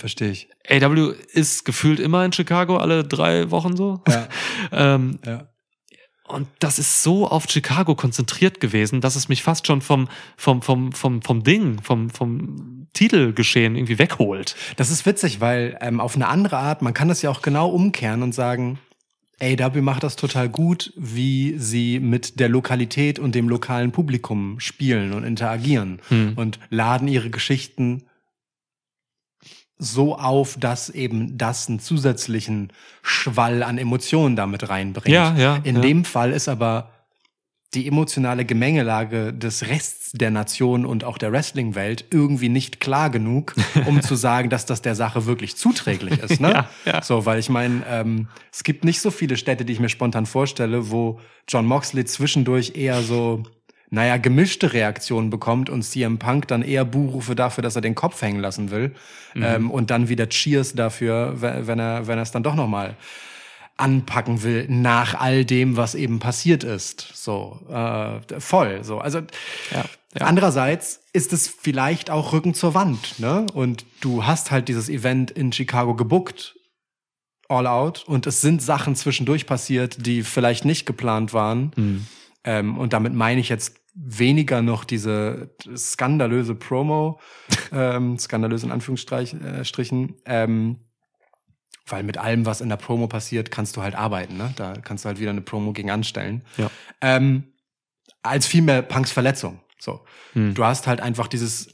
Verstehe 0.02 0.30
ich. 0.32 0.48
AW 0.68 1.12
ist 1.32 1.64
gefühlt 1.64 2.00
immer 2.00 2.24
in 2.24 2.32
Chicago, 2.32 2.76
alle 2.78 3.04
drei 3.04 3.52
Wochen 3.52 3.76
so. 3.76 4.00
Ja. 4.08 4.26
ähm, 4.96 5.20
Ja. 5.24 5.46
und 6.26 6.48
das 6.58 6.80
ist 6.80 7.04
so 7.04 7.28
auf 7.28 7.44
Chicago 7.48 7.94
konzentriert 7.94 8.58
gewesen, 8.58 9.00
dass 9.00 9.14
es 9.14 9.28
mich 9.28 9.44
fast 9.44 9.68
schon 9.68 9.80
vom, 9.80 10.08
vom, 10.36 10.60
vom, 10.60 10.90
vom, 10.90 11.22
vom 11.22 11.44
Ding, 11.44 11.80
vom, 11.82 12.10
vom 12.10 12.88
Titelgeschehen 12.94 13.76
irgendwie 13.76 14.00
wegholt. 14.00 14.56
Das 14.74 14.90
ist 14.90 15.06
witzig, 15.06 15.40
weil 15.40 15.78
ähm, 15.80 16.00
auf 16.00 16.16
eine 16.16 16.26
andere 16.26 16.56
Art, 16.58 16.82
man 16.82 16.94
kann 16.94 17.06
das 17.06 17.22
ja 17.22 17.30
auch 17.30 17.42
genau 17.42 17.68
umkehren 17.70 18.24
und 18.24 18.34
sagen, 18.34 18.80
AW 19.40 19.80
macht 19.82 20.02
das 20.02 20.16
total 20.16 20.48
gut, 20.48 20.92
wie 20.96 21.54
sie 21.58 22.00
mit 22.00 22.40
der 22.40 22.48
Lokalität 22.48 23.20
und 23.20 23.36
dem 23.36 23.48
lokalen 23.48 23.92
Publikum 23.92 24.58
spielen 24.58 25.12
und 25.12 25.22
interagieren 25.22 26.00
Hm. 26.08 26.32
und 26.34 26.58
laden 26.70 27.06
ihre 27.06 27.30
Geschichten 27.30 28.02
so 29.78 30.16
auf, 30.16 30.56
dass 30.58 30.90
eben 30.90 31.36
das 31.38 31.68
einen 31.68 31.80
zusätzlichen 31.80 32.72
Schwall 33.02 33.62
an 33.62 33.78
Emotionen 33.78 34.36
damit 34.36 34.68
reinbringt. 34.68 35.14
Ja, 35.14 35.34
ja, 35.36 35.56
In 35.64 35.76
ja. 35.76 35.82
dem 35.82 36.04
Fall 36.04 36.32
ist 36.32 36.48
aber 36.48 36.90
die 37.74 37.88
emotionale 37.88 38.44
Gemengelage 38.44 39.32
des 39.32 39.66
Rests 39.66 40.12
der 40.12 40.30
Nation 40.30 40.84
und 40.84 41.04
auch 41.04 41.16
der 41.16 41.32
Wrestling-Welt 41.32 42.04
irgendwie 42.10 42.50
nicht 42.50 42.80
klar 42.80 43.08
genug, 43.08 43.54
um 43.86 44.02
zu 44.02 44.14
sagen, 44.14 44.50
dass 44.50 44.66
das 44.66 44.82
der 44.82 44.94
Sache 44.94 45.24
wirklich 45.24 45.56
zuträglich 45.56 46.18
ist. 46.18 46.40
Ne? 46.40 46.52
Ja, 46.52 46.68
ja. 46.84 47.02
So, 47.02 47.24
weil 47.24 47.38
ich 47.38 47.48
meine, 47.48 47.82
ähm, 47.88 48.28
es 48.52 48.62
gibt 48.62 48.84
nicht 48.84 49.00
so 49.00 49.10
viele 49.10 49.38
Städte, 49.38 49.64
die 49.64 49.72
ich 49.72 49.80
mir 49.80 49.88
spontan 49.88 50.26
vorstelle, 50.26 50.90
wo 50.90 51.18
John 51.48 51.64
Moxley 51.64 52.04
zwischendurch 52.04 52.72
eher 52.76 53.00
so, 53.02 53.44
naja, 53.94 54.16
gemischte 54.16 54.72
Reaktionen 54.72 55.28
bekommt 55.28 55.68
und 55.68 55.82
CM 55.82 56.18
Punk 56.18 56.48
dann 56.48 56.62
eher 56.62 56.84
Buhrufe 56.86 57.34
dafür, 57.34 57.62
dass 57.62 57.76
er 57.76 57.82
den 57.82 57.94
Kopf 57.94 58.20
hängen 58.22 58.40
lassen 58.40 58.70
will 58.70 58.94
ähm, 59.36 59.70
und 59.70 59.90
dann 59.90 60.08
wieder 60.08 60.28
Cheers 60.28 60.72
dafür, 60.72 61.40
we- 61.42 61.66
wenn 61.66 61.78
er 61.78 62.06
wenn 62.06 62.18
er 62.18 62.22
es 62.22 62.30
dann 62.32 62.42
doch 62.42 62.54
noch 62.54 62.68
mal 62.68 62.96
anpacken 63.76 64.42
will 64.42 64.66
nach 64.68 65.14
all 65.20 65.44
dem, 65.44 65.76
was 65.76 65.94
eben 65.94 66.18
passiert 66.20 66.64
ist. 66.64 67.10
So 67.14 67.60
äh, 67.70 68.40
voll. 68.40 68.82
So 68.84 68.98
also 68.98 69.18
Ja, 69.70 69.84
ja. 70.18 70.26
andererseits 70.26 71.00
ist 71.12 71.32
es 71.32 71.48
vielleicht 71.48 72.10
auch 72.10 72.32
Rücken 72.32 72.54
zur 72.54 72.74
Wand, 72.74 73.18
ne? 73.18 73.46
Und 73.52 73.84
du 74.00 74.24
hast 74.24 74.50
halt 74.50 74.68
dieses 74.68 74.88
Event 74.88 75.30
in 75.30 75.52
Chicago 75.52 75.94
gebuckt. 75.94 76.56
All 77.48 77.66
out 77.66 78.04
und 78.06 78.26
es 78.26 78.40
sind 78.40 78.62
Sachen 78.62 78.96
zwischendurch 78.96 79.46
passiert, 79.46 80.06
die 80.06 80.22
vielleicht 80.22 80.64
nicht 80.64 80.86
geplant 80.86 81.34
waren. 81.34 81.72
Hm. 81.74 82.06
Ähm, 82.44 82.78
und 82.78 82.92
damit 82.94 83.12
meine 83.12 83.40
ich 83.40 83.48
jetzt 83.50 83.76
weniger 83.94 84.62
noch 84.62 84.84
diese 84.84 85.54
skandalöse 85.76 86.54
Promo, 86.54 87.20
ähm, 87.72 88.18
skandalös 88.18 88.62
in 88.62 88.72
Anführungsstrichen, 88.72 89.44
äh, 89.44 90.44
ähm, 90.44 90.78
weil 91.86 92.02
mit 92.02 92.16
allem, 92.16 92.46
was 92.46 92.60
in 92.60 92.68
der 92.68 92.76
Promo 92.76 93.06
passiert, 93.06 93.50
kannst 93.50 93.76
du 93.76 93.82
halt 93.82 93.94
arbeiten. 93.94 94.36
Ne? 94.36 94.52
Da 94.56 94.74
kannst 94.74 95.04
du 95.04 95.08
halt 95.08 95.18
wieder 95.18 95.30
eine 95.30 95.40
Promo 95.40 95.72
gegen 95.72 95.90
anstellen. 95.90 96.42
Ja. 96.56 96.70
Ähm, 97.00 97.52
als 98.22 98.46
vielmehr 98.46 98.82
Punks 98.82 99.10
Verletzung. 99.12 99.60
So, 99.78 100.04
Hm. 100.34 100.54
du 100.54 100.64
hast 100.64 100.86
halt 100.86 101.00
einfach 101.00 101.26
dieses 101.26 101.71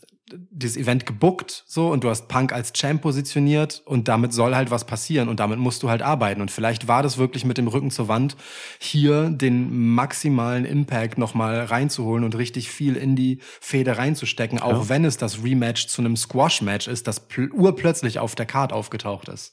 dieses 0.51 0.77
Event 0.77 1.07
gebuckt 1.07 1.65
so 1.67 1.89
und 1.89 2.05
du 2.05 2.11
hast 2.11 2.29
Punk 2.29 2.53
als 2.53 2.73
Champ 2.73 3.03
positioniert 3.03 3.83
und 3.85 4.09
damit 4.09 4.33
soll 4.33 4.55
halt 4.55 4.71
was 4.71 4.85
passieren 4.85 5.29
und 5.29 5.41
damit 5.41 5.59
musst 5.59 5.83
du 5.83 5.91
halt 5.91 6.03
arbeiten 6.03 6.41
und 6.41 6.51
vielleicht 6.51 6.89
war 6.89 7.03
das 7.03 7.19
wirklich 7.19 7.45
mit 7.45 7.59
dem 7.59 7.69
Rücken 7.69 7.91
zur 7.91 8.09
Wand 8.09 8.37
hier 8.79 9.31
den 9.31 9.95
maximalen 9.95 10.65
Impact 10.65 11.19
nochmal 11.19 11.61
reinzuholen 11.65 12.25
und 12.25 12.37
richtig 12.37 12.71
viel 12.71 12.97
in 12.97 13.17
die 13.17 13.39
Fehde 13.61 13.99
reinzustecken, 13.99 14.59
auch 14.61 14.85
Ja. 14.85 14.89
wenn 14.89 15.05
es 15.05 15.17
das 15.17 15.43
Rematch 15.43 15.87
zu 15.87 16.03
einem 16.03 16.17
Squash-Match 16.17 16.89
ist, 16.89 17.07
das 17.07 17.21
pl 17.21 17.51
urplötzlich 17.53 18.19
auf 18.19 18.35
der 18.35 18.47
Card 18.47 18.73
aufgetaucht 18.73 19.29
ist 19.29 19.53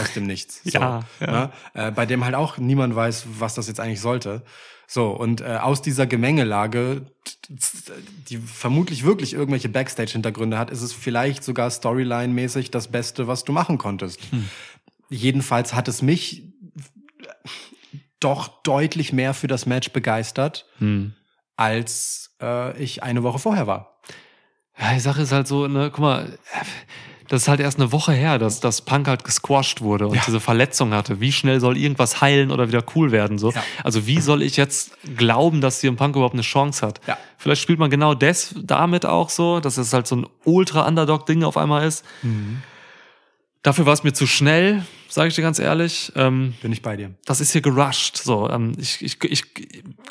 aus 0.00 0.12
dem 0.14 0.24
Nichts. 0.26 0.60
So, 0.64 0.78
Ja, 0.78 1.00
ja. 1.20 1.26
Ne? 1.30 1.50
Äh, 1.74 1.90
bei 1.92 2.06
dem 2.06 2.24
halt 2.24 2.34
auch 2.34 2.58
niemand 2.58 2.96
weiß, 2.96 3.26
was 3.38 3.54
das 3.54 3.68
jetzt 3.68 3.80
eigentlich 3.80 4.00
sollte. 4.00 4.42
So, 4.86 5.08
und 5.10 5.40
äh, 5.40 5.58
aus 5.60 5.82
dieser 5.82 6.06
Gemengelage, 6.06 7.06
die 8.28 8.36
vermutlich 8.38 9.04
wirklich 9.04 9.32
irgendwelche 9.32 9.68
Backstage-Hintergründe 9.68 10.58
hat, 10.58 10.70
ist 10.70 10.82
es 10.82 10.92
vielleicht 10.92 11.42
sogar 11.42 11.70
Storyline-mäßig 11.70 12.70
das 12.70 12.88
Beste, 12.88 13.26
was 13.26 13.44
du 13.44 13.52
machen 13.52 13.78
konntest. 13.78 14.20
Jedenfalls 15.08 15.74
hat 15.74 15.88
es 15.88 16.02
mich 16.02 16.42
doch 18.20 18.48
deutlich 18.62 19.12
mehr 19.12 19.34
für 19.34 19.46
das 19.48 19.66
Match 19.66 19.90
begeistert, 19.90 20.66
Hm. 20.78 21.14
als 21.56 22.34
äh, 22.40 22.76
ich 22.82 23.02
eine 23.02 23.22
Woche 23.22 23.38
vorher 23.38 23.66
war. 23.66 24.00
Ja, 24.78 24.94
die 24.94 25.00
Sache 25.00 25.22
ist 25.22 25.32
halt 25.32 25.46
so, 25.46 25.68
ne, 25.68 25.90
guck 25.90 26.00
mal, 26.00 26.38
das 27.28 27.42
ist 27.42 27.48
halt 27.48 27.60
erst 27.60 27.78
eine 27.80 27.90
Woche 27.92 28.12
her, 28.12 28.38
dass, 28.38 28.60
dass 28.60 28.82
Punk 28.82 29.08
halt 29.08 29.24
gesquasht 29.24 29.80
wurde 29.80 30.08
und 30.08 30.16
Ja. 30.16 30.22
diese 30.26 30.40
Verletzung 30.40 30.92
hatte. 30.92 31.20
Wie 31.20 31.32
schnell 31.32 31.58
soll 31.60 31.76
irgendwas 31.78 32.20
heilen 32.20 32.50
oder 32.50 32.68
wieder 32.68 32.82
cool 32.94 33.12
werden? 33.12 33.38
So? 33.38 33.50
Ja. 33.52 33.62
Also 33.82 34.06
wie 34.06 34.20
soll 34.20 34.42
ich 34.42 34.56
jetzt 34.56 34.92
glauben, 35.16 35.60
dass 35.60 35.80
CM 35.80 35.96
Punk 35.96 36.16
überhaupt 36.16 36.34
eine 36.34 36.42
Chance 36.42 36.86
hat? 36.86 37.00
Ja. 37.06 37.16
Vielleicht 37.38 37.62
spielt 37.62 37.78
man 37.78 37.90
genau 37.90 38.14
das 38.14 38.54
damit 38.62 39.06
auch 39.06 39.30
so, 39.30 39.60
dass 39.60 39.76
es 39.78 39.92
halt 39.92 40.06
so 40.06 40.16
ein 40.16 40.26
Ultra-Underdog-Ding 40.44 41.44
auf 41.44 41.56
einmal 41.56 41.86
ist. 41.86 42.04
Mhm. 42.22 42.62
Dafür 43.62 43.86
war 43.86 43.94
es 43.94 44.04
mir 44.04 44.12
zu 44.12 44.26
schnell, 44.26 44.84
sage 45.08 45.28
ich 45.28 45.34
dir 45.34 45.42
ganz 45.42 45.58
ehrlich. 45.58 46.12
Ähm, 46.16 46.52
Bin 46.60 46.72
ich 46.72 46.82
bei 46.82 46.96
dir. 46.96 47.12
das 47.24 47.40
ist 47.40 47.52
hier 47.52 47.62
gerusht. 47.62 48.18
So, 48.18 48.50
ähm, 48.50 48.72
ich 48.78 49.00
ich, 49.02 49.22
ich 49.24 49.44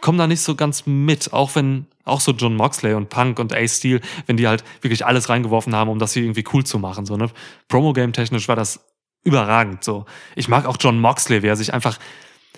komme 0.01 0.17
da 0.17 0.25
nicht 0.25 0.41
so 0.41 0.55
ganz 0.55 0.87
mit, 0.87 1.31
auch 1.33 1.53
wenn 1.53 1.85
auch 2.03 2.19
so 2.19 2.31
John 2.31 2.55
Moxley 2.55 2.93
und 2.93 3.09
Punk 3.09 3.39
und 3.39 3.53
Ace 3.53 3.77
Steel, 3.77 4.01
wenn 4.25 4.37
die 4.37 4.47
halt 4.47 4.63
wirklich 4.81 5.05
alles 5.05 5.29
reingeworfen 5.29 5.75
haben, 5.75 5.89
um 5.89 5.99
das 5.99 6.13
hier 6.13 6.23
irgendwie 6.23 6.43
cool 6.53 6.65
zu 6.65 6.79
machen. 6.79 7.05
So, 7.05 7.17
ne? 7.17 7.29
Promo-Game 7.67 8.13
technisch 8.13 8.47
war 8.47 8.55
das 8.55 8.79
überragend. 9.23 9.83
So, 9.83 10.05
ich 10.35 10.47
mag 10.47 10.65
auch 10.65 10.77
John 10.79 10.99
Moxley, 10.99 11.43
wie 11.43 11.47
er 11.47 11.55
sich 11.55 11.73
einfach 11.73 11.97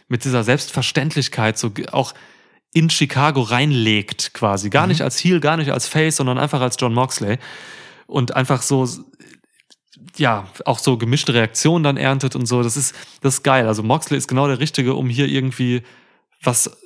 mit 0.08 0.24
dieser 0.24 0.44
Selbstverständlichkeit 0.44 1.58
so 1.58 1.72
auch 1.92 2.14
in 2.74 2.90
Chicago 2.90 3.42
reinlegt, 3.42 4.34
quasi. 4.34 4.70
Gar 4.70 4.88
nicht 4.88 5.02
als 5.02 5.24
Heel, 5.24 5.40
gar 5.40 5.58
nicht 5.58 5.72
als 5.72 5.88
Face, 5.88 6.18
sondern 6.18 6.38
einfach 6.38 6.62
als 6.62 6.76
John 6.80 6.94
Moxley. 6.94 7.38
Und 8.08 8.36
einfach 8.36 8.62
so 8.62 8.88
ja, 10.18 10.48
auch 10.66 10.80
so 10.80 10.98
gemischte 10.98 11.34
Reaktionen 11.34 11.84
dann 11.84 11.98
erntet 11.98 12.36
und 12.36 12.46
so. 12.46 12.64
Das 12.64 12.78
ist, 12.78 12.96
das 13.22 13.36
ist 13.36 13.44
geil. 13.44 13.68
Also 13.68 13.84
Moxley 13.84 14.18
ist 14.18 14.28
genau 14.28 14.48
der 14.48 14.60
Richtige, 14.60 14.94
um 14.94 15.10
hier 15.10 15.28
irgendwie 15.28 15.84
was, 16.42 16.78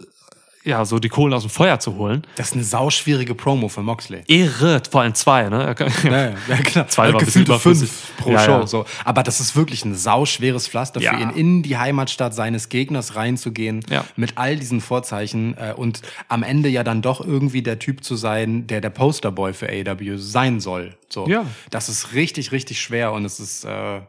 ja, 0.66 0.84
so 0.86 1.00
die 1.00 1.10
Kohlen 1.10 1.34
aus 1.34 1.44
dem 1.44 1.50
Feuer 1.50 1.80
zu 1.80 1.96
holen. 1.96 2.24
Das 2.36 2.50
ist 2.50 2.54
eine 2.54 2.64
sauschwierige 2.64 3.34
Promo 3.34 3.70
von 3.70 3.86
Moxley. 3.86 4.24
Irre, 4.28 4.82
vor 4.92 5.02
allem 5.02 5.16
zwei, 5.16 5.48
ne? 5.50 5.74
Kann- 5.76 5.92
Ja, 6.04 6.34
genau. 6.64 6.86
Zwei 6.88 7.04
Also 7.04 7.14
war 7.14 7.20
gefühlte 7.24 7.60
fünf 7.60 8.12
pro 8.18 8.32
Ja, 8.32 8.40
Show. 8.40 8.52
ja. 8.52 8.68
So. 8.68 8.86
Aber 9.06 9.24
das 9.24 9.40
ist 9.40 9.56
wirklich 9.56 9.86
ein 9.86 9.96
sauschweres 9.96 10.68
Pflaster 10.68 11.00
Ja. 11.02 11.16
für 11.16 11.22
ihn, 11.24 11.30
in 11.32 11.64
die 11.64 11.78
Heimatstadt 11.78 12.34
seines 12.36 12.70
Gegners 12.70 13.16
reinzugehen, 13.16 13.86
mit 14.16 14.34
all 14.38 14.58
diesen 14.58 14.82
Vorzeichen 14.82 15.56
äh, 15.58 15.74
und 15.76 16.02
am 16.28 16.44
Ende 16.44 16.70
ja 16.70 16.84
dann 16.84 17.02
doch 17.02 17.22
irgendwie 17.26 17.62
der 17.62 17.80
Typ 17.80 18.04
zu 18.04 18.16
sein, 18.16 18.68
der 18.68 18.82
der 18.82 18.90
Posterboy 18.90 19.54
für 19.54 19.68
AEW 19.70 20.18
sein 20.18 20.60
soll. 20.60 20.96
So. 21.10 21.28
Ja. 21.28 21.46
Das 21.70 21.90
ist 21.90 22.14
richtig, 22.14 22.52
richtig 22.52 22.82
schwer 22.82 23.14
und 23.14 23.24
es 23.26 23.40
ist 23.40 23.64
äh, 23.66 24.02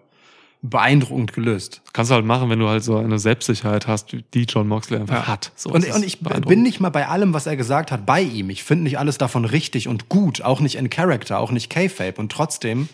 beeindruckend 0.63 1.33
gelöst. 1.33 1.81
Kannst 1.93 2.11
du 2.11 2.15
halt 2.15 2.27
machen, 2.27 2.51
wenn 2.51 2.59
du 2.59 2.69
halt 2.69 2.85
so 2.85 2.97
eine 2.97 3.19
Selbstsicherheit 3.19 3.87
hast, 3.87 4.15
die 4.35 4.43
John 4.43 4.69
Moxley 4.69 5.01
einfach 5.01 5.27
hat. 5.27 5.53
So, 5.57 5.71
und, 5.71 5.87
das 5.87 5.97
und 5.97 6.05
ich 6.05 6.21
bin 6.21 6.63
nicht 6.63 6.81
mal 6.81 6.91
bei 6.91 7.09
allem, 7.09 7.33
was 7.33 7.47
er 7.47 7.57
gesagt 7.57 7.91
hat, 7.91 8.05
bei 8.05 8.21
ihm. 8.21 8.51
Ich 8.51 8.63
finde 8.63 8.85
nicht 8.85 8.99
alles 8.99 9.17
davon 9.17 9.45
richtig 9.45 9.89
und 9.89 10.09
gut, 10.09 10.43
auch 10.43 10.61
nicht 10.61 10.77
in 10.77 10.91
Character, 10.91 11.39
auch 11.39 11.51
nicht 11.51 11.71
K-Fape. 11.71 12.21
Und 12.21 12.31
trotzdem 12.31 12.89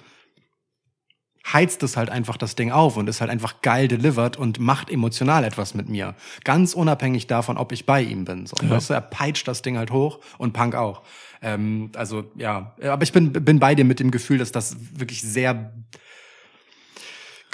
heizt 1.52 1.82
es 1.82 1.96
halt 1.96 2.10
einfach 2.10 2.36
das 2.36 2.56
Ding 2.56 2.70
auf 2.70 2.96
und 2.96 3.08
ist 3.08 3.20
halt 3.20 3.30
einfach 3.30 3.62
geil 3.62 3.88
delivered 3.88 4.36
und 4.36 4.58
macht 4.58 4.90
emotional 4.90 5.44
etwas 5.44 5.74
mit 5.74 5.88
mir. 5.88 6.14
Ganz 6.44 6.74
unabhängig 6.74 7.26
davon, 7.26 7.56
ob 7.56 7.72
ich 7.72 7.86
bei 7.86 8.02
ihm 8.02 8.24
bin. 8.24 8.46
So. 8.46 8.56
Weißt 8.60 8.90
du, 8.90 8.94
er 8.94 9.00
peitscht 9.00 9.46
das 9.46 9.62
Ding 9.62 9.76
halt 9.76 9.90
hoch 9.90 10.20
und 10.38 10.52
Punk 10.52 10.74
auch. 10.74 11.02
Ähm, 11.42 11.90
also 11.94 12.24
ja, 12.36 12.74
aber 12.82 13.02
ich 13.02 13.12
bin, 13.12 13.32
bin 13.32 13.58
bei 13.58 13.74
dir 13.74 13.84
mit 13.84 14.00
dem 14.00 14.10
Gefühl, 14.10 14.38
dass 14.38 14.52
das 14.52 14.76
wirklich 14.94 15.22
sehr 15.22 15.72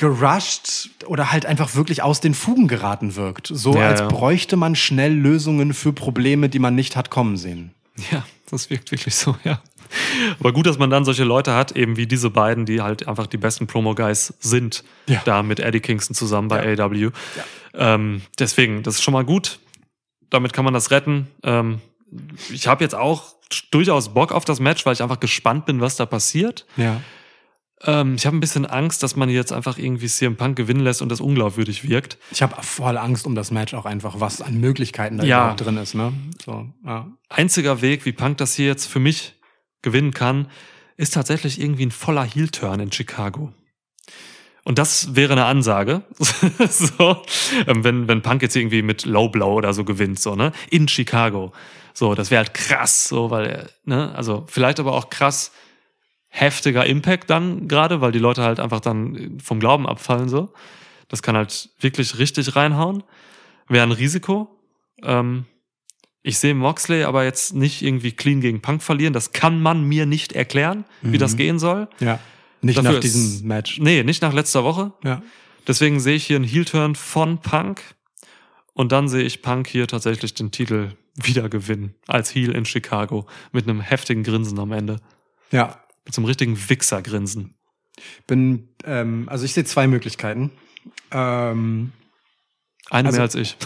gerusht 0.02 0.90
oder 1.06 1.32
halt 1.32 1.46
einfach 1.46 1.74
wirklich 1.74 2.02
aus 2.02 2.20
den 2.20 2.34
Fugen 2.34 2.68
geraten 2.68 3.16
wirkt. 3.16 3.48
So 3.52 3.74
Ja, 3.74 3.88
als 3.88 4.00
ja. 4.00 4.08
bräuchte 4.08 4.56
man 4.56 4.74
schnell 4.76 5.12
Lösungen 5.14 5.72
für 5.74 5.92
Probleme, 5.92 6.48
die 6.48 6.58
man 6.58 6.74
nicht 6.74 6.96
hat 6.96 7.10
kommen 7.10 7.36
sehen. 7.36 7.72
Ja, 8.10 8.24
das 8.50 8.68
wirkt 8.70 8.90
wirklich 8.90 9.14
so, 9.14 9.36
ja. 9.44 9.60
Aber 10.40 10.52
gut, 10.52 10.66
dass 10.66 10.78
man 10.78 10.88
dann 10.88 11.04
solche 11.04 11.24
Leute 11.24 11.54
hat, 11.54 11.72
eben 11.72 11.96
wie 11.98 12.06
diese 12.06 12.30
beiden, 12.30 12.64
die 12.64 12.80
halt 12.80 13.06
einfach 13.06 13.26
die 13.26 13.36
besten 13.36 13.66
Promo-Guys 13.66 14.34
sind, 14.40 14.84
Ja. 15.06 15.20
da 15.26 15.42
mit 15.42 15.60
Eddie 15.60 15.80
Kingston 15.80 16.14
zusammen 16.14 16.48
bei 16.48 16.78
AEW. 16.78 17.10
Ähm, 17.74 18.22
deswegen, 18.38 18.82
das 18.82 18.94
ist 18.96 19.02
schon 19.02 19.12
mal 19.12 19.24
gut. 19.24 19.58
Damit 20.30 20.52
kann 20.54 20.64
man 20.64 20.72
das 20.72 20.90
retten. 20.90 21.28
Ähm, 21.42 21.80
ich 22.50 22.66
habe 22.66 22.82
jetzt 22.82 22.94
auch 22.94 23.34
durchaus 23.70 24.14
Bock 24.14 24.32
auf 24.32 24.46
das 24.46 24.60
Match, 24.60 24.86
weil 24.86 24.94
ich 24.94 25.02
einfach 25.02 25.20
gespannt 25.20 25.66
bin, 25.66 25.80
was 25.82 25.96
da 25.96 26.06
passiert. 26.06 26.64
Ja. 26.78 27.00
Ähm, 27.84 28.14
ich 28.14 28.26
habe 28.26 28.36
ein 28.36 28.40
bisschen 28.40 28.66
Angst, 28.66 29.02
dass 29.02 29.16
man 29.16 29.28
jetzt 29.28 29.52
einfach 29.52 29.78
irgendwie 29.78 30.06
CM 30.06 30.36
Punk 30.36 30.56
gewinnen 30.56 30.80
lässt 30.80 31.02
und 31.02 31.08
das 31.08 31.20
unglaubwürdig 31.20 31.88
wirkt. 31.88 32.18
Ich 32.30 32.42
habe 32.42 32.54
voll 32.62 32.96
Angst 32.96 33.26
um 33.26 33.34
das 33.34 33.50
Match 33.50 33.74
auch 33.74 33.84
einfach, 33.86 34.20
was 34.20 34.40
an 34.40 34.60
Möglichkeiten 34.60 35.18
da 35.18 35.24
Ja. 35.24 35.54
drin 35.54 35.76
ist, 35.76 35.94
ne? 35.94 36.12
So, 36.44 36.66
ja. 36.84 37.10
Einziger 37.28 37.80
Weg, 37.82 38.04
wie 38.04 38.12
Punk 38.12 38.38
das 38.38 38.54
hier 38.54 38.66
jetzt 38.66 38.86
für 38.86 39.00
mich 39.00 39.34
gewinnen 39.82 40.12
kann, 40.12 40.48
ist 40.96 41.14
tatsächlich 41.14 41.60
irgendwie 41.60 41.86
ein 41.86 41.90
voller 41.90 42.24
Heel-Turn 42.24 42.78
in 42.80 42.92
Chicago. 42.92 43.52
Und 44.64 44.78
das 44.78 45.16
wäre 45.16 45.32
eine 45.32 45.46
Ansage. 45.46 46.02
so, 46.68 47.22
ähm, 47.66 47.82
wenn, 47.82 48.06
wenn 48.06 48.22
Punk 48.22 48.42
jetzt 48.42 48.54
irgendwie 48.54 48.82
mit 48.82 49.04
Low 49.06 49.28
Blow 49.28 49.54
oder 49.54 49.74
so 49.74 49.84
gewinnt, 49.84 50.20
so, 50.20 50.36
ne? 50.36 50.52
In 50.70 50.86
Chicago. 50.86 51.52
So, 51.94 52.14
das 52.14 52.30
wäre 52.30 52.44
halt 52.44 52.54
krass, 52.54 53.08
so, 53.08 53.30
weil, 53.30 53.46
er, 53.46 53.70
ne, 53.84 54.14
also 54.14 54.44
vielleicht 54.48 54.78
aber 54.80 54.92
auch 54.94 55.10
krass 55.10 55.50
heftiger 56.34 56.86
Impact 56.86 57.28
dann 57.30 57.68
gerade, 57.68 58.00
weil 58.00 58.10
die 58.10 58.18
Leute 58.18 58.42
halt 58.42 58.58
einfach 58.58 58.80
dann 58.80 59.38
vom 59.42 59.60
Glauben 59.60 59.86
abfallen, 59.86 60.28
so. 60.28 60.52
Das 61.08 61.22
kann 61.22 61.36
halt 61.36 61.68
wirklich 61.78 62.18
richtig 62.18 62.56
reinhauen. 62.56 63.02
Wäre 63.68 63.84
ein 63.86 63.92
Risiko. 63.92 64.48
Ähm, 65.02 65.44
ich 66.22 66.38
sehe 66.38 66.54
Moxley 66.54 67.02
aber 67.04 67.24
jetzt 67.24 67.54
nicht 67.54 67.82
irgendwie 67.82 68.12
clean 68.12 68.40
gegen 68.40 68.62
Punk 68.62 68.82
verlieren. 68.82 69.12
Das 69.12 69.32
kann 69.32 69.60
man 69.60 69.84
mir 69.84 70.06
nicht 70.06 70.32
erklären, 70.32 70.84
wie 71.02 71.18
das 71.18 71.36
gehen 71.36 71.58
soll. 71.58 71.88
ja. 72.00 72.18
Nicht 72.64 72.78
Dafür 72.78 72.92
nach 72.92 72.98
ist- 72.98 73.02
diesem 73.14 73.48
Match. 73.48 73.78
Nee, 73.80 74.04
nicht 74.04 74.22
nach 74.22 74.32
letzter 74.32 74.62
Woche. 74.62 74.92
Ja. 75.02 75.20
Deswegen 75.66 75.98
sehe 75.98 76.14
ich 76.14 76.24
hier 76.26 76.36
einen 76.36 76.44
Heel-Turn 76.44 76.94
von 76.94 77.38
Punk. 77.38 77.82
Und 78.72 78.92
dann 78.92 79.08
sehe 79.08 79.24
ich 79.24 79.42
Punk 79.42 79.66
hier 79.66 79.88
tatsächlich 79.88 80.32
den 80.34 80.52
Titel 80.52 80.92
wieder 81.16 81.48
gewinnen. 81.48 81.94
Als 82.06 82.32
Heel 82.34 82.52
in 82.52 82.64
Chicago. 82.64 83.26
Mit 83.50 83.68
einem 83.68 83.80
heftigen 83.80 84.22
Grinsen 84.22 84.58
am 84.60 84.70
Ende. 84.70 84.98
Ja. 85.50 85.81
Mit 86.04 86.14
so 86.14 86.20
einem 86.20 86.26
richtigen 86.26 86.56
Wichser-Grinsen. 86.68 87.54
Bin, 88.26 88.68
ähm, 88.84 89.28
also 89.28 89.44
ich 89.44 89.52
sehe 89.52 89.64
zwei 89.64 89.86
Möglichkeiten. 89.86 90.50
Ähm, 91.10 91.92
Eine 92.90 93.08
Also- 93.08 93.16
mehr 93.16 93.22
als 93.22 93.34
ich. 93.34 93.56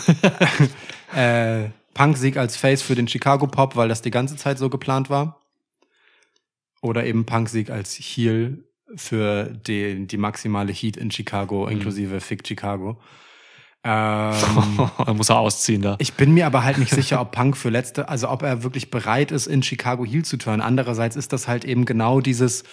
äh, 1.15 1.71
Punk-Sieg 1.95 2.37
als 2.37 2.57
Face 2.57 2.83
für 2.83 2.95
den 2.95 3.09
Chicago 3.09 3.47
Pop, 3.47 3.75
weil 3.77 3.89
das 3.89 4.03
die 4.03 4.11
ganze 4.11 4.37
Zeit 4.37 4.59
so 4.59 4.69
geplant 4.69 5.09
war. 5.09 5.41
Oder 6.83 7.07
eben 7.07 7.25
Punk-Sieg 7.25 7.71
als 7.71 7.95
Heel 7.95 8.65
für 8.95 9.45
die, 9.67 10.07
die 10.07 10.17
maximale 10.19 10.73
Heat 10.73 10.97
in 10.99 11.11
Chicago, 11.11 11.67
inklusive 11.67 12.21
Fick 12.21 12.47
Chicago. 12.47 13.01
Ähm, 13.89 14.91
muss 15.17 15.29
er 15.29 15.39
ausziehen 15.39 15.83
da. 15.83 15.95
ich 16.01 16.15
bin 16.15 16.35
mir 16.35 16.47
aber 16.47 16.65
halt 16.65 16.79
nicht 16.79 16.91
sicher, 16.91 17.21
ob 17.21 17.31
Punk 17.31 17.57
für 17.57 17.71
letzte, 17.71 18.09
also 18.09 18.29
ob 18.29 18.43
er 18.43 18.65
wirklich 18.65 18.91
bereit 18.91 19.31
ist, 19.31 19.47
in 19.47 19.63
Chicago 19.63 20.05
Heel 20.05 20.25
zu 20.25 20.39
turnen. 20.39 20.61
Andererseits 20.61 21.15
ist 21.15 21.33
das 21.33 21.47
halt 21.47 21.65
eben 21.65 21.85
genau 21.85 22.21
dieses 22.21 22.65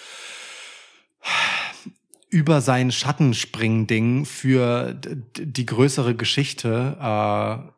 über 2.30 2.62
seinen 2.62 2.92
Schatten 2.92 3.36
springen 3.36 3.86
Ding 3.86 4.26
für 4.26 4.96
die 5.38 5.66
größere 5.68 6.16
Geschichte 6.16 6.98
äh, 7.00 7.73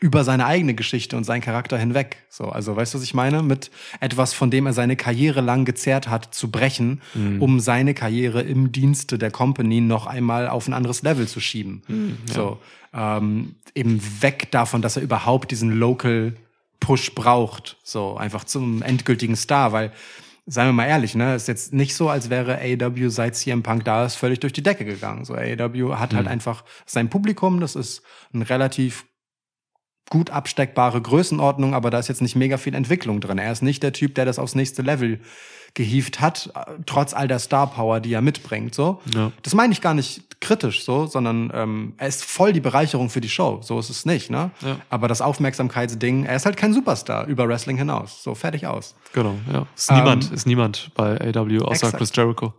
über 0.00 0.24
seine 0.24 0.46
eigene 0.46 0.74
Geschichte 0.74 1.16
und 1.16 1.24
seinen 1.24 1.40
Charakter 1.40 1.78
hinweg. 1.78 2.18
So, 2.28 2.44
also 2.44 2.76
weißt 2.76 2.94
du, 2.94 2.98
was 2.98 3.04
ich 3.04 3.14
meine? 3.14 3.42
Mit 3.42 3.70
etwas, 4.00 4.34
von 4.34 4.50
dem 4.50 4.66
er 4.66 4.72
seine 4.72 4.96
Karriere 4.96 5.40
lang 5.40 5.64
gezerrt 5.64 6.08
hat, 6.08 6.34
zu 6.34 6.50
brechen, 6.50 7.00
um 7.40 7.60
seine 7.60 7.94
Karriere 7.94 8.42
im 8.42 8.72
Dienste 8.72 9.18
der 9.18 9.30
Company 9.30 9.80
noch 9.80 10.06
einmal 10.06 10.48
auf 10.48 10.68
ein 10.68 10.74
anderes 10.74 11.02
Level 11.02 11.26
zu 11.26 11.40
schieben. 11.40 11.82
So, 12.26 12.58
ähm, 12.92 13.54
eben 13.74 14.02
weg 14.20 14.50
davon, 14.50 14.82
dass 14.82 14.96
er 14.96 15.02
überhaupt 15.02 15.50
diesen 15.50 15.70
Local 15.70 16.34
Push 16.80 17.14
braucht. 17.14 17.78
So, 17.82 18.16
einfach 18.16 18.44
zum 18.44 18.82
endgültigen 18.82 19.36
Star, 19.36 19.72
weil 19.72 19.92
Seien 20.48 20.68
wir 20.68 20.72
mal 20.72 20.86
ehrlich, 20.86 21.16
ne, 21.16 21.34
ist 21.34 21.48
jetzt 21.48 21.72
nicht 21.72 21.96
so, 21.96 22.08
als 22.08 22.30
wäre 22.30 22.60
AEW 22.60 23.08
seit 23.08 23.34
CM 23.34 23.64
Punk 23.64 23.84
da 23.84 24.06
ist 24.06 24.14
völlig 24.14 24.38
durch 24.38 24.52
die 24.52 24.62
Decke 24.62 24.84
gegangen. 24.84 25.24
So 25.24 25.34
AEW 25.34 25.96
hat 25.96 26.14
halt 26.14 26.28
einfach 26.28 26.62
sein 26.84 27.10
Publikum, 27.10 27.58
das 27.58 27.74
ist 27.74 28.02
ein 28.32 28.42
relativ 28.42 29.06
gut 30.10 30.30
absteckbare 30.30 31.00
Größenordnung, 31.00 31.74
aber 31.74 31.90
da 31.90 31.98
ist 31.98 32.08
jetzt 32.08 32.22
nicht 32.22 32.36
mega 32.36 32.58
viel 32.58 32.74
Entwicklung 32.74 33.20
drin. 33.20 33.38
Er 33.38 33.50
ist 33.52 33.62
nicht 33.62 33.82
der 33.82 33.92
Typ, 33.92 34.14
der 34.14 34.24
das 34.24 34.38
aufs 34.38 34.54
nächste 34.54 34.82
Level 34.82 35.20
gehievt 35.74 36.20
hat, 36.20 36.50
äh, 36.54 36.72
trotz 36.86 37.12
all 37.12 37.28
der 37.28 37.38
Star 37.38 37.66
Power, 37.66 38.00
die 38.00 38.12
er 38.12 38.22
mitbringt. 38.22 38.74
So, 38.74 39.00
Ja. 39.14 39.30
das 39.42 39.52
meine 39.54 39.72
ich 39.74 39.80
gar 39.82 39.92
nicht 39.94 40.22
kritisch, 40.40 40.84
so, 40.84 41.06
sondern 41.06 41.50
ähm, 41.54 41.92
er 41.98 42.08
ist 42.08 42.24
voll 42.24 42.52
die 42.54 42.60
Bereicherung 42.60 43.10
für 43.10 43.20
die 43.20 43.28
Show. 43.28 43.58
So 43.62 43.78
ist 43.78 43.90
es 43.90 44.06
nicht, 44.06 44.30
ne? 44.30 44.50
Ja. 44.62 44.76
Aber 44.90 45.06
das 45.08 45.20
Aufmerksamkeitsding, 45.20 46.24
er 46.24 46.36
ist 46.36 46.46
halt 46.46 46.56
kein 46.56 46.72
Superstar 46.72 47.26
über 47.26 47.46
Wrestling 47.48 47.76
hinaus. 47.76 48.22
So 48.22 48.34
fertig 48.34 48.66
aus. 48.66 48.94
Genau, 49.12 49.34
ja. 49.52 49.66
Ist 49.76 49.90
niemand, 49.90 50.28
Ähm, 50.28 50.34
ist 50.34 50.46
niemand 50.46 50.90
bei 50.94 51.20
AW 51.20 51.58
außer 51.60 51.72
exakt. 51.72 51.96
Chris 51.98 52.10
Jericho. 52.14 52.54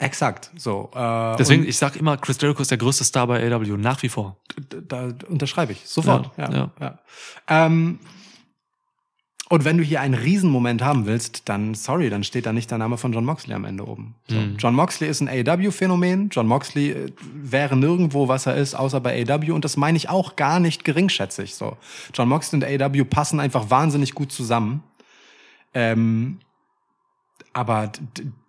Exakt. 0.00 0.50
So. 0.56 0.90
Äh, 0.94 1.36
Deswegen, 1.36 1.66
ich 1.68 1.76
sag 1.76 1.94
immer, 1.94 2.16
Chris 2.16 2.40
Jericho 2.40 2.62
ist 2.62 2.70
der 2.70 2.78
größte 2.78 3.04
Star 3.04 3.26
bei 3.26 3.52
AW, 3.52 3.76
nach 3.76 4.02
wie 4.02 4.08
vor. 4.08 4.36
da 4.88 5.10
unterschreibe 5.28 5.72
ich 5.72 5.86
sofort. 5.86 6.30
Ja, 6.38 6.50
Ja, 6.50 6.56
ja. 6.56 6.70
ja. 6.80 6.98
Ähm, 7.66 7.98
und 9.50 9.64
wenn 9.64 9.76
du 9.76 9.82
hier 9.84 10.00
einen 10.00 10.14
Riesenmoment 10.14 10.80
haben 10.82 11.06
willst, 11.06 11.48
dann, 11.48 11.74
sorry, 11.74 12.08
dann 12.08 12.24
steht 12.24 12.46
da 12.46 12.52
nicht 12.52 12.70
der 12.70 12.78
Name 12.78 12.96
von 12.96 13.12
John 13.12 13.24
Moxley 13.24 13.52
am 13.52 13.64
Ende 13.64 13.86
oben. 13.86 14.14
So. 14.28 14.36
Mhm. 14.36 14.56
John 14.58 14.74
Moxley 14.74 15.08
ist 15.10 15.20
ein 15.20 15.28
AEW-Phänomen. 15.28 16.28
John 16.30 16.46
Moxley 16.46 16.92
äh, 16.92 17.12
wäre 17.34 17.76
nirgendwo, 17.76 18.28
was 18.28 18.46
er 18.46 18.54
ist, 18.56 18.74
außer 18.74 19.00
bei 19.00 19.26
AEW. 19.28 19.52
Und 19.52 19.64
das 19.66 19.76
meine 19.76 19.98
ich 19.98 20.08
auch 20.08 20.36
gar 20.36 20.60
nicht 20.60 20.84
geringschätzig. 20.84 21.56
So. 21.56 21.76
John 22.14 22.28
Moxley 22.28 22.62
und 22.62 22.64
AEW 22.64 23.04
passen 23.04 23.38
einfach 23.38 23.68
wahnsinnig 23.68 24.14
gut 24.14 24.32
zusammen. 24.32 24.82
Ähm, 25.74 26.38
aber 27.52 27.90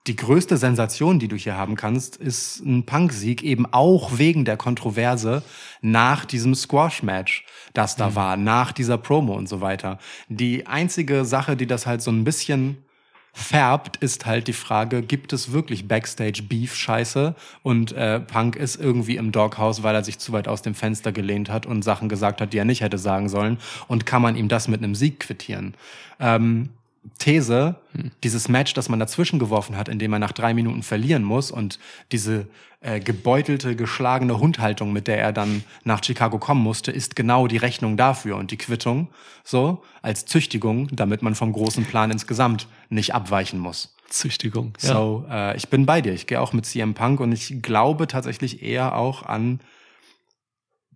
die 0.07 0.15
größte 0.15 0.57
Sensation, 0.57 1.19
die 1.19 1.27
du 1.27 1.35
hier 1.35 1.55
haben 1.55 1.75
kannst, 1.75 2.17
ist 2.17 2.59
ein 2.65 2.85
Punk-Sieg, 2.85 3.43
eben 3.43 3.71
auch 3.71 4.17
wegen 4.17 4.45
der 4.45 4.57
Kontroverse 4.57 5.43
nach 5.81 6.25
diesem 6.25 6.55
Squash-Match, 6.55 7.45
das 7.73 7.95
da 7.95 8.15
war, 8.15 8.35
nach 8.35 8.71
dieser 8.71 8.97
Promo 8.97 9.35
und 9.35 9.47
so 9.47 9.61
weiter. 9.61 9.99
Die 10.27 10.65
einzige 10.65 11.23
Sache, 11.23 11.55
die 11.55 11.67
das 11.67 11.85
halt 11.85 12.01
so 12.01 12.09
ein 12.09 12.23
bisschen 12.23 12.77
färbt, 13.33 13.97
ist 13.97 14.25
halt 14.25 14.47
die 14.47 14.53
Frage, 14.53 15.03
gibt 15.03 15.33
es 15.33 15.51
wirklich 15.51 15.87
Backstage-Beef-Scheiße 15.87 17.35
und 17.61 17.93
äh, 17.93 18.19
Punk 18.19 18.55
ist 18.55 18.75
irgendwie 18.77 19.15
im 19.15 19.31
Doghouse, 19.31 19.83
weil 19.83 19.95
er 19.95 20.03
sich 20.03 20.19
zu 20.19 20.33
weit 20.33 20.47
aus 20.47 20.63
dem 20.63 20.75
Fenster 20.75 21.11
gelehnt 21.11 21.49
hat 21.49 21.65
und 21.65 21.83
Sachen 21.83 22.09
gesagt 22.09 22.41
hat, 22.41 22.53
die 22.53 22.57
er 22.57 22.65
nicht 22.65 22.81
hätte 22.81 22.97
sagen 22.97 23.29
sollen 23.29 23.57
und 23.87 24.05
kann 24.05 24.21
man 24.21 24.35
ihm 24.35 24.47
das 24.47 24.67
mit 24.67 24.83
einem 24.83 24.95
Sieg 24.95 25.21
quittieren? 25.21 25.75
Ähm, 26.19 26.69
These, 27.17 27.75
dieses 28.23 28.47
Match, 28.47 28.73
das 28.75 28.87
man 28.87 28.99
dazwischen 28.99 29.39
geworfen 29.39 29.75
hat, 29.75 29.89
in 29.89 29.97
dem 29.97 30.13
er 30.13 30.19
nach 30.19 30.33
drei 30.33 30.53
Minuten 30.53 30.83
verlieren 30.83 31.23
muss 31.23 31.49
und 31.49 31.79
diese 32.11 32.47
äh, 32.79 32.99
gebeutelte, 32.99 33.75
geschlagene 33.75 34.39
Hundhaltung, 34.39 34.93
mit 34.93 35.07
der 35.07 35.19
er 35.19 35.33
dann 35.33 35.63
nach 35.83 36.03
Chicago 36.03 36.37
kommen 36.37 36.61
musste, 36.61 36.91
ist 36.91 37.15
genau 37.15 37.47
die 37.47 37.57
Rechnung 37.57 37.97
dafür 37.97 38.37
und 38.37 38.51
die 38.51 38.57
Quittung 38.57 39.09
so 39.43 39.83
als 40.03 40.25
Züchtigung, 40.25 40.89
damit 40.91 41.23
man 41.23 41.33
vom 41.33 41.53
großen 41.53 41.85
Plan 41.85 42.11
insgesamt 42.11 42.67
nicht 42.89 43.15
abweichen 43.15 43.59
muss. 43.59 43.95
Züchtigung. 44.09 44.73
Ja. 44.81 44.93
So, 44.93 45.25
äh, 45.29 45.57
ich 45.57 45.69
bin 45.69 45.85
bei 45.87 46.01
dir. 46.01 46.13
Ich 46.13 46.27
gehe 46.27 46.39
auch 46.39 46.53
mit 46.53 46.65
CM 46.65 46.93
Punk 46.93 47.19
und 47.19 47.31
ich 47.31 47.61
glaube 47.63 48.07
tatsächlich 48.07 48.61
eher 48.61 48.95
auch 48.95 49.23
an 49.23 49.59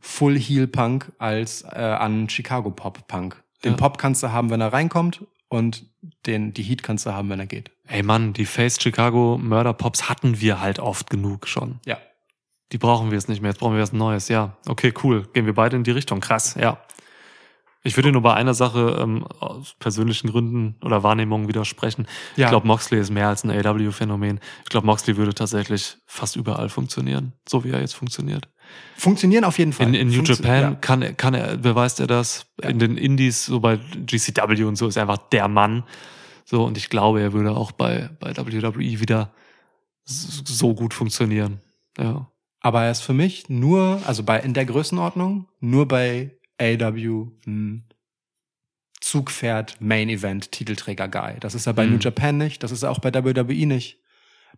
Full 0.02 0.38
Heel 0.38 0.68
Punk 0.68 1.12
als 1.18 1.64
äh, 1.64 1.80
an 1.80 2.30
Chicago 2.30 2.70
Pop 2.70 3.08
Punk. 3.08 3.42
Den 3.64 3.72
Ja. 3.72 3.78
Pop 3.78 3.98
kannst 3.98 4.22
du 4.22 4.32
haben, 4.32 4.52
wenn 4.52 4.62
er 4.62 4.72
reinkommt 4.72 5.22
und 5.50 5.86
den, 6.26 6.54
die 6.54 6.64
Heat 6.64 6.84
kannst 6.84 7.06
du 7.06 7.14
haben, 7.14 7.30
wenn 7.30 7.40
er 7.40 7.48
geht. 7.48 7.72
Ey 7.88 8.04
Mann, 8.04 8.34
die 8.34 8.46
Face 8.46 8.82
Chicago 8.82 9.38
Murder 9.42 9.74
Pops 9.74 10.10
hatten 10.10 10.40
wir 10.40 10.60
halt 10.60 10.80
oft 10.80 11.10
genug 11.10 11.48
schon. 11.48 11.80
Ja. 11.86 11.98
Die 12.72 12.78
brauchen 12.78 13.12
wir 13.12 13.18
jetzt 13.18 13.30
nicht 13.30 13.42
mehr. 13.42 13.52
Jetzt 13.52 13.60
brauchen 13.60 13.76
wir 13.76 13.82
was 13.82 13.94
Neues. 13.94 14.28
Ja, 14.28 14.58
okay, 14.68 14.94
cool. 15.04 15.28
Gehen 15.34 15.46
wir 15.46 15.54
beide 15.54 15.76
in 15.76 15.84
die 15.84 15.92
Richtung. 15.92 16.20
Krass, 16.20 16.56
ja. 16.56 16.80
Ich 17.84 17.96
würde 17.96 18.12
nur 18.12 18.24
bei 18.24 18.34
einer 18.34 18.56
Sache 18.56 18.98
ähm, 19.00 19.26
aus 19.40 19.76
persönlichen 19.78 20.32
Gründen 20.32 20.76
oder 20.84 21.04
Wahrnehmungen 21.04 21.48
widersprechen. 21.48 22.08
Ja. 22.36 22.46
Ich 22.46 22.50
glaube, 22.50 22.66
Moxley 22.66 23.00
ist 23.00 23.12
mehr 23.12 23.28
als 23.28 23.44
ein 23.44 23.52
AW-Phänomen. 23.52 24.40
Ich 24.64 24.70
glaube, 24.70 24.88
Moxley 24.88 25.18
würde 25.18 25.36
tatsächlich 25.36 25.98
fast 26.08 26.36
überall 26.36 26.70
funktionieren, 26.70 27.34
so 27.48 27.64
wie 27.64 27.70
er 27.70 27.82
jetzt 27.82 27.94
funktioniert. 27.94 28.50
Funktionieren 28.98 29.44
auf 29.44 29.58
jeden 29.60 29.74
Fall. 29.74 29.88
In, 29.88 29.94
in 29.94 30.08
New 30.10 30.16
Funktio- 30.24 30.36
Japan 30.42 30.62
Ja. 30.62 30.76
kann, 30.76 31.02
er- 31.02 31.14
kann 31.14 31.34
er, 31.34 31.58
beweist 31.58 32.00
er 32.00 32.08
das. 32.08 32.46
Ja. 32.64 32.70
In 32.70 32.80
den 32.80 32.98
Indies, 32.98 33.46
so 33.46 33.60
bei 33.60 33.78
GCW 33.78 34.64
und 34.64 34.76
so, 34.78 34.88
ist 34.88 34.96
er 34.96 35.04
einfach 35.04 35.18
der 35.18 35.48
Mann. 35.48 35.84
So, 36.46 36.64
und 36.64 36.78
ich 36.78 36.90
glaube, 36.90 37.22
er 37.22 37.34
würde 37.34 37.52
auch 37.52 37.72
bei, 37.72 38.10
bei 38.20 38.36
WWE 38.38 38.80
wieder 39.00 39.32
so 40.06 40.74
gut 40.76 40.94
funktionieren. 40.94 41.60
Ja. 41.98 42.30
Aber 42.62 42.84
er 42.84 42.92
ist 42.92 43.02
für 43.02 43.14
mich 43.14 43.50
nur, 43.50 44.02
also 44.06 44.24
bei 44.24 44.40
in 44.40 44.54
der 44.54 44.66
Größenordnung, 44.66 45.48
nur 45.60 45.88
bei 45.88 46.32
AW 46.60 47.28
ein 47.48 47.84
Zugpferd 49.02 49.78
Main 49.82 50.10
Event 50.10 50.52
Titelträger 50.52 51.08
Guy. 51.08 51.36
Das 51.40 51.54
ist 51.54 51.68
er 51.68 51.74
bei 51.74 51.86
Mhm. 51.86 51.94
New 51.94 52.00
Japan 52.00 52.38
nicht, 52.38 52.64
das 52.64 52.72
ist 52.72 52.84
er 52.84 52.92
auch 52.92 53.00
bei 53.00 53.14
WWE 53.14 53.66
nicht. 53.68 54.00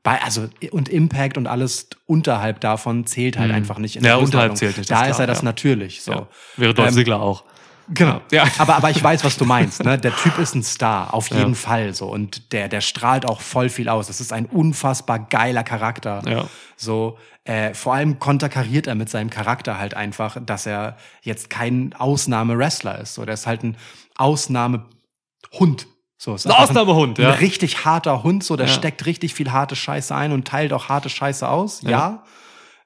Bei, 0.03 0.21
also, 0.21 0.47
und 0.71 0.89
Impact 0.89 1.37
und 1.37 1.47
alles 1.47 1.87
unterhalb 2.05 2.59
davon 2.61 3.05
zählt 3.05 3.37
halt 3.37 3.49
Mhm. 3.49 3.55
einfach 3.55 3.77
nicht 3.79 3.95
in 3.95 4.03
Ja, 4.03 4.11
der 4.11 4.19
unterhalb 4.19 4.51
Größenordnung. 4.51 4.55
zählt 4.57 4.77
nicht, 4.77 4.91
Da 4.91 5.01
ist 5.03 5.09
ist 5.09 5.15
klar, 5.15 5.23
er 5.23 5.27
das 5.27 5.37
ja. 5.39 5.43
natürlich, 5.45 6.01
so. 6.01 6.11
ja. 6.11 6.27
Wäre 6.55 6.73
Dolph 6.73 6.89
Ähm, 6.89 6.93
Ziggler 6.95 7.21
auch. 7.21 7.43
Genau. 7.89 8.19
Ja. 8.31 8.45
Aber, 8.57 8.75
aber 8.75 8.89
ich 8.89 9.01
weiß, 9.01 9.23
was 9.23 9.37
du 9.37 9.45
meinst. 9.45 9.81
Ne? 9.83 9.97
Der 9.97 10.13
Typ 10.13 10.37
ist 10.39 10.53
ein 10.55 10.63
Star, 10.63 11.13
auf 11.13 11.29
jeden 11.29 11.51
Ja. 11.51 11.55
Fall 11.55 11.93
so. 11.93 12.07
Und 12.07 12.51
der, 12.51 12.67
der 12.67 12.81
strahlt 12.81 13.25
auch 13.25 13.39
voll 13.39 13.69
viel 13.69 13.87
aus. 13.87 14.07
Das 14.07 14.19
ist 14.19 14.33
ein 14.33 14.45
unfassbar 14.45 15.19
geiler 15.19 15.63
Charakter. 15.63 16.21
Ja. 16.27 16.47
So, 16.75 17.17
äh, 17.45 17.73
vor 17.73 17.93
allem 17.93 18.19
konterkariert 18.19 18.87
er 18.87 18.95
mit 18.95 19.09
seinem 19.09 19.29
Charakter 19.29 19.77
halt 19.79 19.93
einfach, 19.93 20.37
dass 20.45 20.65
er 20.65 20.97
jetzt 21.21 21.49
kein 21.49 21.93
Ausnahme-Wrestler 21.97 22.99
ist. 22.99 23.13
So, 23.13 23.23
der 23.23 23.35
ist 23.35 23.47
halt 23.47 23.63
ein 23.63 23.77
Ausnahmehund. 24.17 25.87
So, 26.17 26.33
ist 26.35 26.47
Ein 26.47 26.53
Ausnahmehund, 26.53 27.19
ein, 27.19 27.23
ja. 27.23 27.31
Ein 27.33 27.37
richtig 27.39 27.85
harter 27.85 28.23
Hund, 28.23 28.43
so, 28.43 28.55
der 28.55 28.65
Ja. 28.67 28.73
steckt 28.73 29.05
richtig 29.05 29.33
viel 29.35 29.51
harte 29.51 29.75
Scheiße 29.75 30.15
ein 30.15 30.31
und 30.31 30.47
teilt 30.47 30.73
auch 30.73 30.89
harte 30.89 31.09
Scheiße 31.09 31.47
aus. 31.47 31.81
ja. 31.83 32.23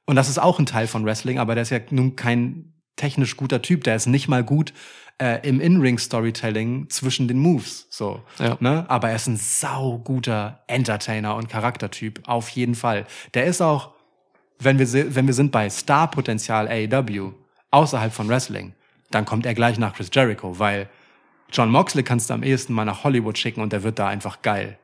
Und 0.06 0.16
das 0.18 0.27
ist 0.27 0.40
auch 0.40 0.60
ein 0.60 0.66
Teil 0.66 0.88
von 0.88 1.06
Wrestling, 1.06 1.40
aber 1.40 1.53
der 1.56 1.61
ist 1.61 1.69
ja 1.69 1.80
nun 1.92 2.16
kein 2.18 2.74
technisch 2.98 3.38
guter 3.38 3.61
Typ. 3.61 3.84
Der 3.85 3.95
ist 3.95 4.08
nicht 4.08 4.27
mal 4.27 4.43
gut 4.43 4.74
äh, 5.19 5.48
im 5.48 5.61
In-Ring-Storytelling 5.61 6.90
zwischen 6.90 7.27
den 7.30 7.38
Moves. 7.40 7.85
So, 7.92 8.22
Ja. 8.40 8.58
ne? 8.60 8.84
Aber 8.90 9.10
er 9.10 9.16
ist 9.16 9.27
ein 9.27 9.38
sauguter 9.38 10.64
Entertainer 10.68 11.35
und 11.35 11.48
Charaktertyp, 11.48 12.22
auf 12.27 12.50
jeden 12.50 12.76
Fall. 12.76 13.06
Der 13.35 13.45
ist 13.45 13.61
auch, 13.61 13.92
wenn 14.60 14.80
wir, 14.80 15.16
wenn 15.16 15.27
wir 15.27 15.34
sind 15.34 15.51
bei 15.51 15.69
Star-Potenzial 15.69 16.68
AEW, 16.68 17.32
außerhalb 17.69 18.11
von 18.11 18.27
Wrestling, 18.27 18.74
dann 19.11 19.24
kommt 19.26 19.45
er 19.45 19.53
gleich 19.53 19.77
nach 19.77 19.93
Chris 19.93 20.10
Jericho, 20.11 20.60
weil 20.60 20.90
John 21.52 21.70
Moxley 21.70 22.04
kannst 22.04 22.30
du 22.30 22.34
am 22.34 22.44
ehesten 22.44 22.74
mal 22.74 22.86
nach 22.86 23.04
Hollywood 23.04 23.38
schicken 23.38 23.62
und 23.62 23.74
der 23.74 23.84
wird 23.84 24.00
da 24.00 24.08
einfach 24.08 24.42
geil. 24.42 24.78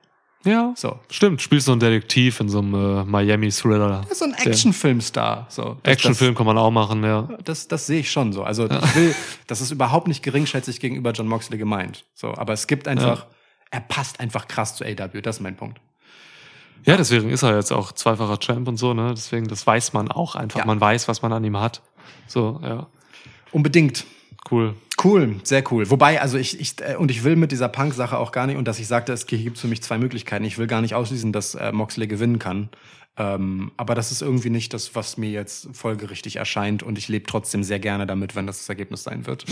Ja. 0.43 0.73
So. 0.75 0.99
Stimmt, 1.09 1.41
spielst 1.41 1.65
so 1.65 1.73
einen 1.73 1.79
Detektiv 1.79 2.39
in 2.39 2.49
so 2.49 2.59
einem 2.59 2.73
äh, 2.73 3.03
Miami-Thriller. 3.03 4.05
Ist 4.09 4.19
so 4.19 4.25
ein 4.25 4.33
Actionfilm-Star. 4.33 5.47
So. 5.49 5.77
Actionfilm 5.83 6.35
kann 6.35 6.45
man 6.45 6.57
auch 6.57 6.71
machen, 6.71 7.03
ja. 7.03 7.27
Das, 7.43 7.67
das 7.67 7.87
sehe 7.87 7.99
ich 7.99 8.11
schon 8.11 8.31
so. 8.33 8.43
Also 8.43 8.69
ich 8.69 8.95
will, 8.95 9.15
das 9.47 9.61
ist 9.61 9.71
überhaupt 9.71 10.07
nicht 10.07 10.23
geringschätzig 10.23 10.79
gegenüber 10.79 11.11
John 11.11 11.27
Moxley 11.27 11.57
gemeint. 11.57 12.05
So, 12.13 12.33
aber 12.33 12.53
es 12.53 12.67
gibt 12.67 12.87
einfach, 12.87 13.25
er 13.71 13.81
passt 13.81 14.19
einfach 14.19 14.47
krass 14.47 14.75
zu 14.75 14.85
AW. 14.85 15.21
Das 15.21 15.37
ist 15.37 15.41
mein 15.41 15.55
Punkt. 15.55 15.81
Ja, 16.85 16.95
deswegen 16.95 17.29
ist 17.29 17.43
er 17.43 17.55
jetzt 17.55 17.71
auch 17.71 17.91
zweifacher 17.91 18.39
Champ 18.39 18.67
und 18.67 18.77
so, 18.77 18.93
ne? 18.93 19.13
Deswegen, 19.13 19.47
das 19.47 19.67
weiß 19.67 19.91
man 19.91 20.09
auch 20.09 20.35
einfach. 20.35 20.59
Ja. 20.59 20.65
Man 20.65 20.79
weiß, 20.79 21.07
was 21.09 21.21
man 21.21 21.33
an 21.33 21.43
ihm 21.43 21.57
hat. 21.59 21.81
So, 22.27 22.61
ja. 22.63 22.87
Unbedingt. 23.51 24.05
Cool. 24.49 24.75
Cool, 25.03 25.35
sehr 25.43 25.63
cool. 25.71 25.89
Wobei, 25.89 26.21
also 26.21 26.37
ich, 26.37 26.59
ich 26.59 26.75
äh, 26.81 26.95
und 26.95 27.11
ich 27.11 27.23
will 27.23 27.35
mit 27.35 27.51
dieser 27.51 27.69
Punk-Sache 27.69 28.17
auch 28.17 28.31
gar 28.31 28.47
nicht, 28.47 28.57
und 28.57 28.67
dass 28.67 28.79
ich 28.79 28.87
sagte, 28.87 29.13
es 29.13 29.27
gibt 29.27 29.57
für 29.57 29.67
mich 29.67 29.83
zwei 29.83 29.97
Möglichkeiten. 29.97 30.43
Ich 30.45 30.57
will 30.57 30.67
gar 30.67 30.81
nicht 30.81 30.95
ausschließen, 30.95 31.31
dass 31.31 31.55
äh, 31.55 31.71
Moxley 31.71 32.07
gewinnen 32.07 32.39
kann. 32.39 32.69
Ähm, 33.17 33.71
aber 33.77 33.95
das 33.95 34.11
ist 34.11 34.21
irgendwie 34.21 34.49
nicht 34.49 34.73
das, 34.73 34.95
was 34.95 35.17
mir 35.17 35.29
jetzt 35.29 35.69
folgerichtig 35.73 36.37
erscheint. 36.37 36.83
Und 36.83 36.97
ich 36.97 37.07
lebe 37.07 37.25
trotzdem 37.25 37.63
sehr 37.63 37.79
gerne 37.79 38.05
damit, 38.05 38.35
wenn 38.35 38.47
das 38.47 38.59
das 38.59 38.69
Ergebnis 38.69 39.03
sein 39.03 39.25
wird. 39.25 39.45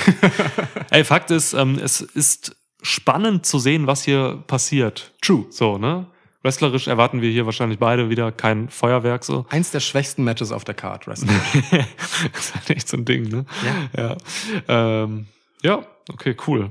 Ey, 0.90 1.04
Fakt 1.04 1.30
ist, 1.30 1.52
ähm, 1.52 1.78
es 1.82 2.00
ist 2.00 2.56
spannend 2.82 3.44
zu 3.44 3.58
sehen, 3.58 3.86
was 3.86 4.04
hier 4.04 4.42
passiert. 4.46 5.14
True. 5.20 5.46
So, 5.50 5.78
ne? 5.78 6.06
Wrestlerisch 6.46 6.86
erwarten 6.86 7.22
wir 7.22 7.30
hier 7.30 7.44
wahrscheinlich 7.44 7.80
beide 7.80 8.08
wieder 8.08 8.30
kein 8.30 8.68
Feuerwerk, 8.68 9.24
so. 9.24 9.46
Eins 9.50 9.72
der 9.72 9.80
schwächsten 9.80 10.22
Matches 10.22 10.52
auf 10.52 10.62
der 10.62 10.74
Card, 10.76 11.08
Wrestling. 11.08 11.34
das 12.32 12.40
ist 12.44 12.54
halt 12.54 12.70
echt 12.70 12.88
so 12.88 12.96
ein 12.96 13.04
Ding, 13.04 13.24
ne? 13.28 13.44
Ja. 13.96 14.16
Ja, 14.68 15.02
ähm, 15.02 15.26
ja 15.62 15.84
okay, 16.12 16.36
cool. 16.46 16.70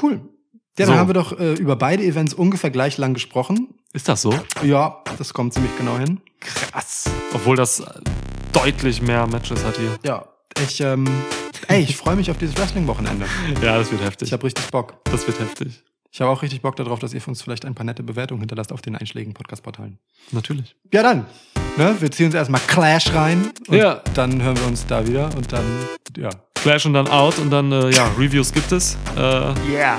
Cool. 0.00 0.20
Ja, 0.78 0.86
dann 0.86 0.86
So. 0.86 0.94
haben 0.94 1.08
wir 1.08 1.14
doch 1.14 1.36
äh, 1.40 1.54
über 1.54 1.74
beide 1.74 2.04
Events 2.04 2.34
ungefähr 2.34 2.70
gleich 2.70 2.98
lang 2.98 3.14
gesprochen. 3.14 3.74
Ist 3.92 4.08
das 4.08 4.22
so? 4.22 4.32
Ja, 4.62 5.02
das 5.18 5.34
kommt 5.34 5.54
ziemlich 5.54 5.76
genau 5.76 5.98
hin. 5.98 6.20
Krass. 6.38 7.10
Obwohl 7.34 7.56
das 7.56 7.80
äh, 7.80 7.86
deutlich 8.52 9.02
mehr 9.02 9.26
Matches 9.26 9.64
hat 9.64 9.76
hier. 9.76 9.98
Ja, 10.04 10.24
ich, 10.62 10.80
ähm, 10.80 11.08
ey, 11.66 11.82
ich 11.82 11.96
freue 11.96 12.14
mich 12.14 12.30
auf 12.30 12.38
dieses 12.38 12.56
Wrestling-Wochenende. 12.56 13.26
Ja, 13.60 13.76
das 13.76 13.90
wird 13.90 14.02
heftig. 14.04 14.28
Ich 14.28 14.32
habe 14.32 14.44
richtig 14.44 14.66
Bock. 14.70 15.04
das 15.06 15.26
wird 15.26 15.40
heftig. 15.40 15.82
Ich 16.14 16.20
habe 16.20 16.30
auch 16.30 16.42
richtig 16.42 16.60
Bock 16.60 16.76
darauf, 16.76 16.98
dass 16.98 17.14
ihr 17.14 17.22
für 17.22 17.30
uns 17.30 17.40
vielleicht 17.40 17.64
ein 17.64 17.74
paar 17.74 17.84
nette 17.84 18.02
Bewertungen 18.02 18.40
hinterlasst 18.40 18.70
auf 18.70 18.82
den 18.82 18.94
einschlägigen 18.96 19.32
Podcast-Portalen. 19.32 19.98
Natürlich. 20.30 20.76
Ja, 20.92 21.02
dann. 21.02 21.24
Ne, 21.78 21.96
wir 22.00 22.10
ziehen 22.10 22.26
uns 22.26 22.34
erstmal 22.34 22.60
Clash 22.66 23.14
rein. 23.14 23.50
Und 23.66 23.76
Ja. 23.78 24.02
Dann 24.14 24.42
hören 24.42 24.58
wir 24.58 24.66
uns 24.66 24.84
da 24.86 25.06
wieder 25.06 25.30
und 25.34 25.50
dann, 25.52 25.64
ja. 26.18 26.28
Flash 26.58 26.84
und 26.84 26.92
dann 26.92 27.08
out 27.08 27.38
und 27.38 27.48
dann, 27.50 27.72
äh, 27.72 27.90
ja, 27.90 28.08
Reviews 28.18 28.52
gibt 28.52 28.70
es. 28.72 28.96
Äh, 29.16 29.20
Yeah. 29.70 29.96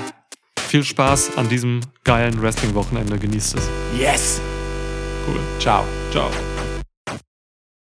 viel 0.67 0.83
Spaß 0.83 1.35
an 1.38 1.50
diesem 1.50 1.82
geilen 2.03 2.40
Wrestling-Wochenende. 2.42 3.17
Genießt 3.17 3.56
es. 3.58 3.67
Yes. 3.98 4.40
Cool. 5.27 5.40
Ciao. 5.59 5.83
Ciao. 6.11 6.30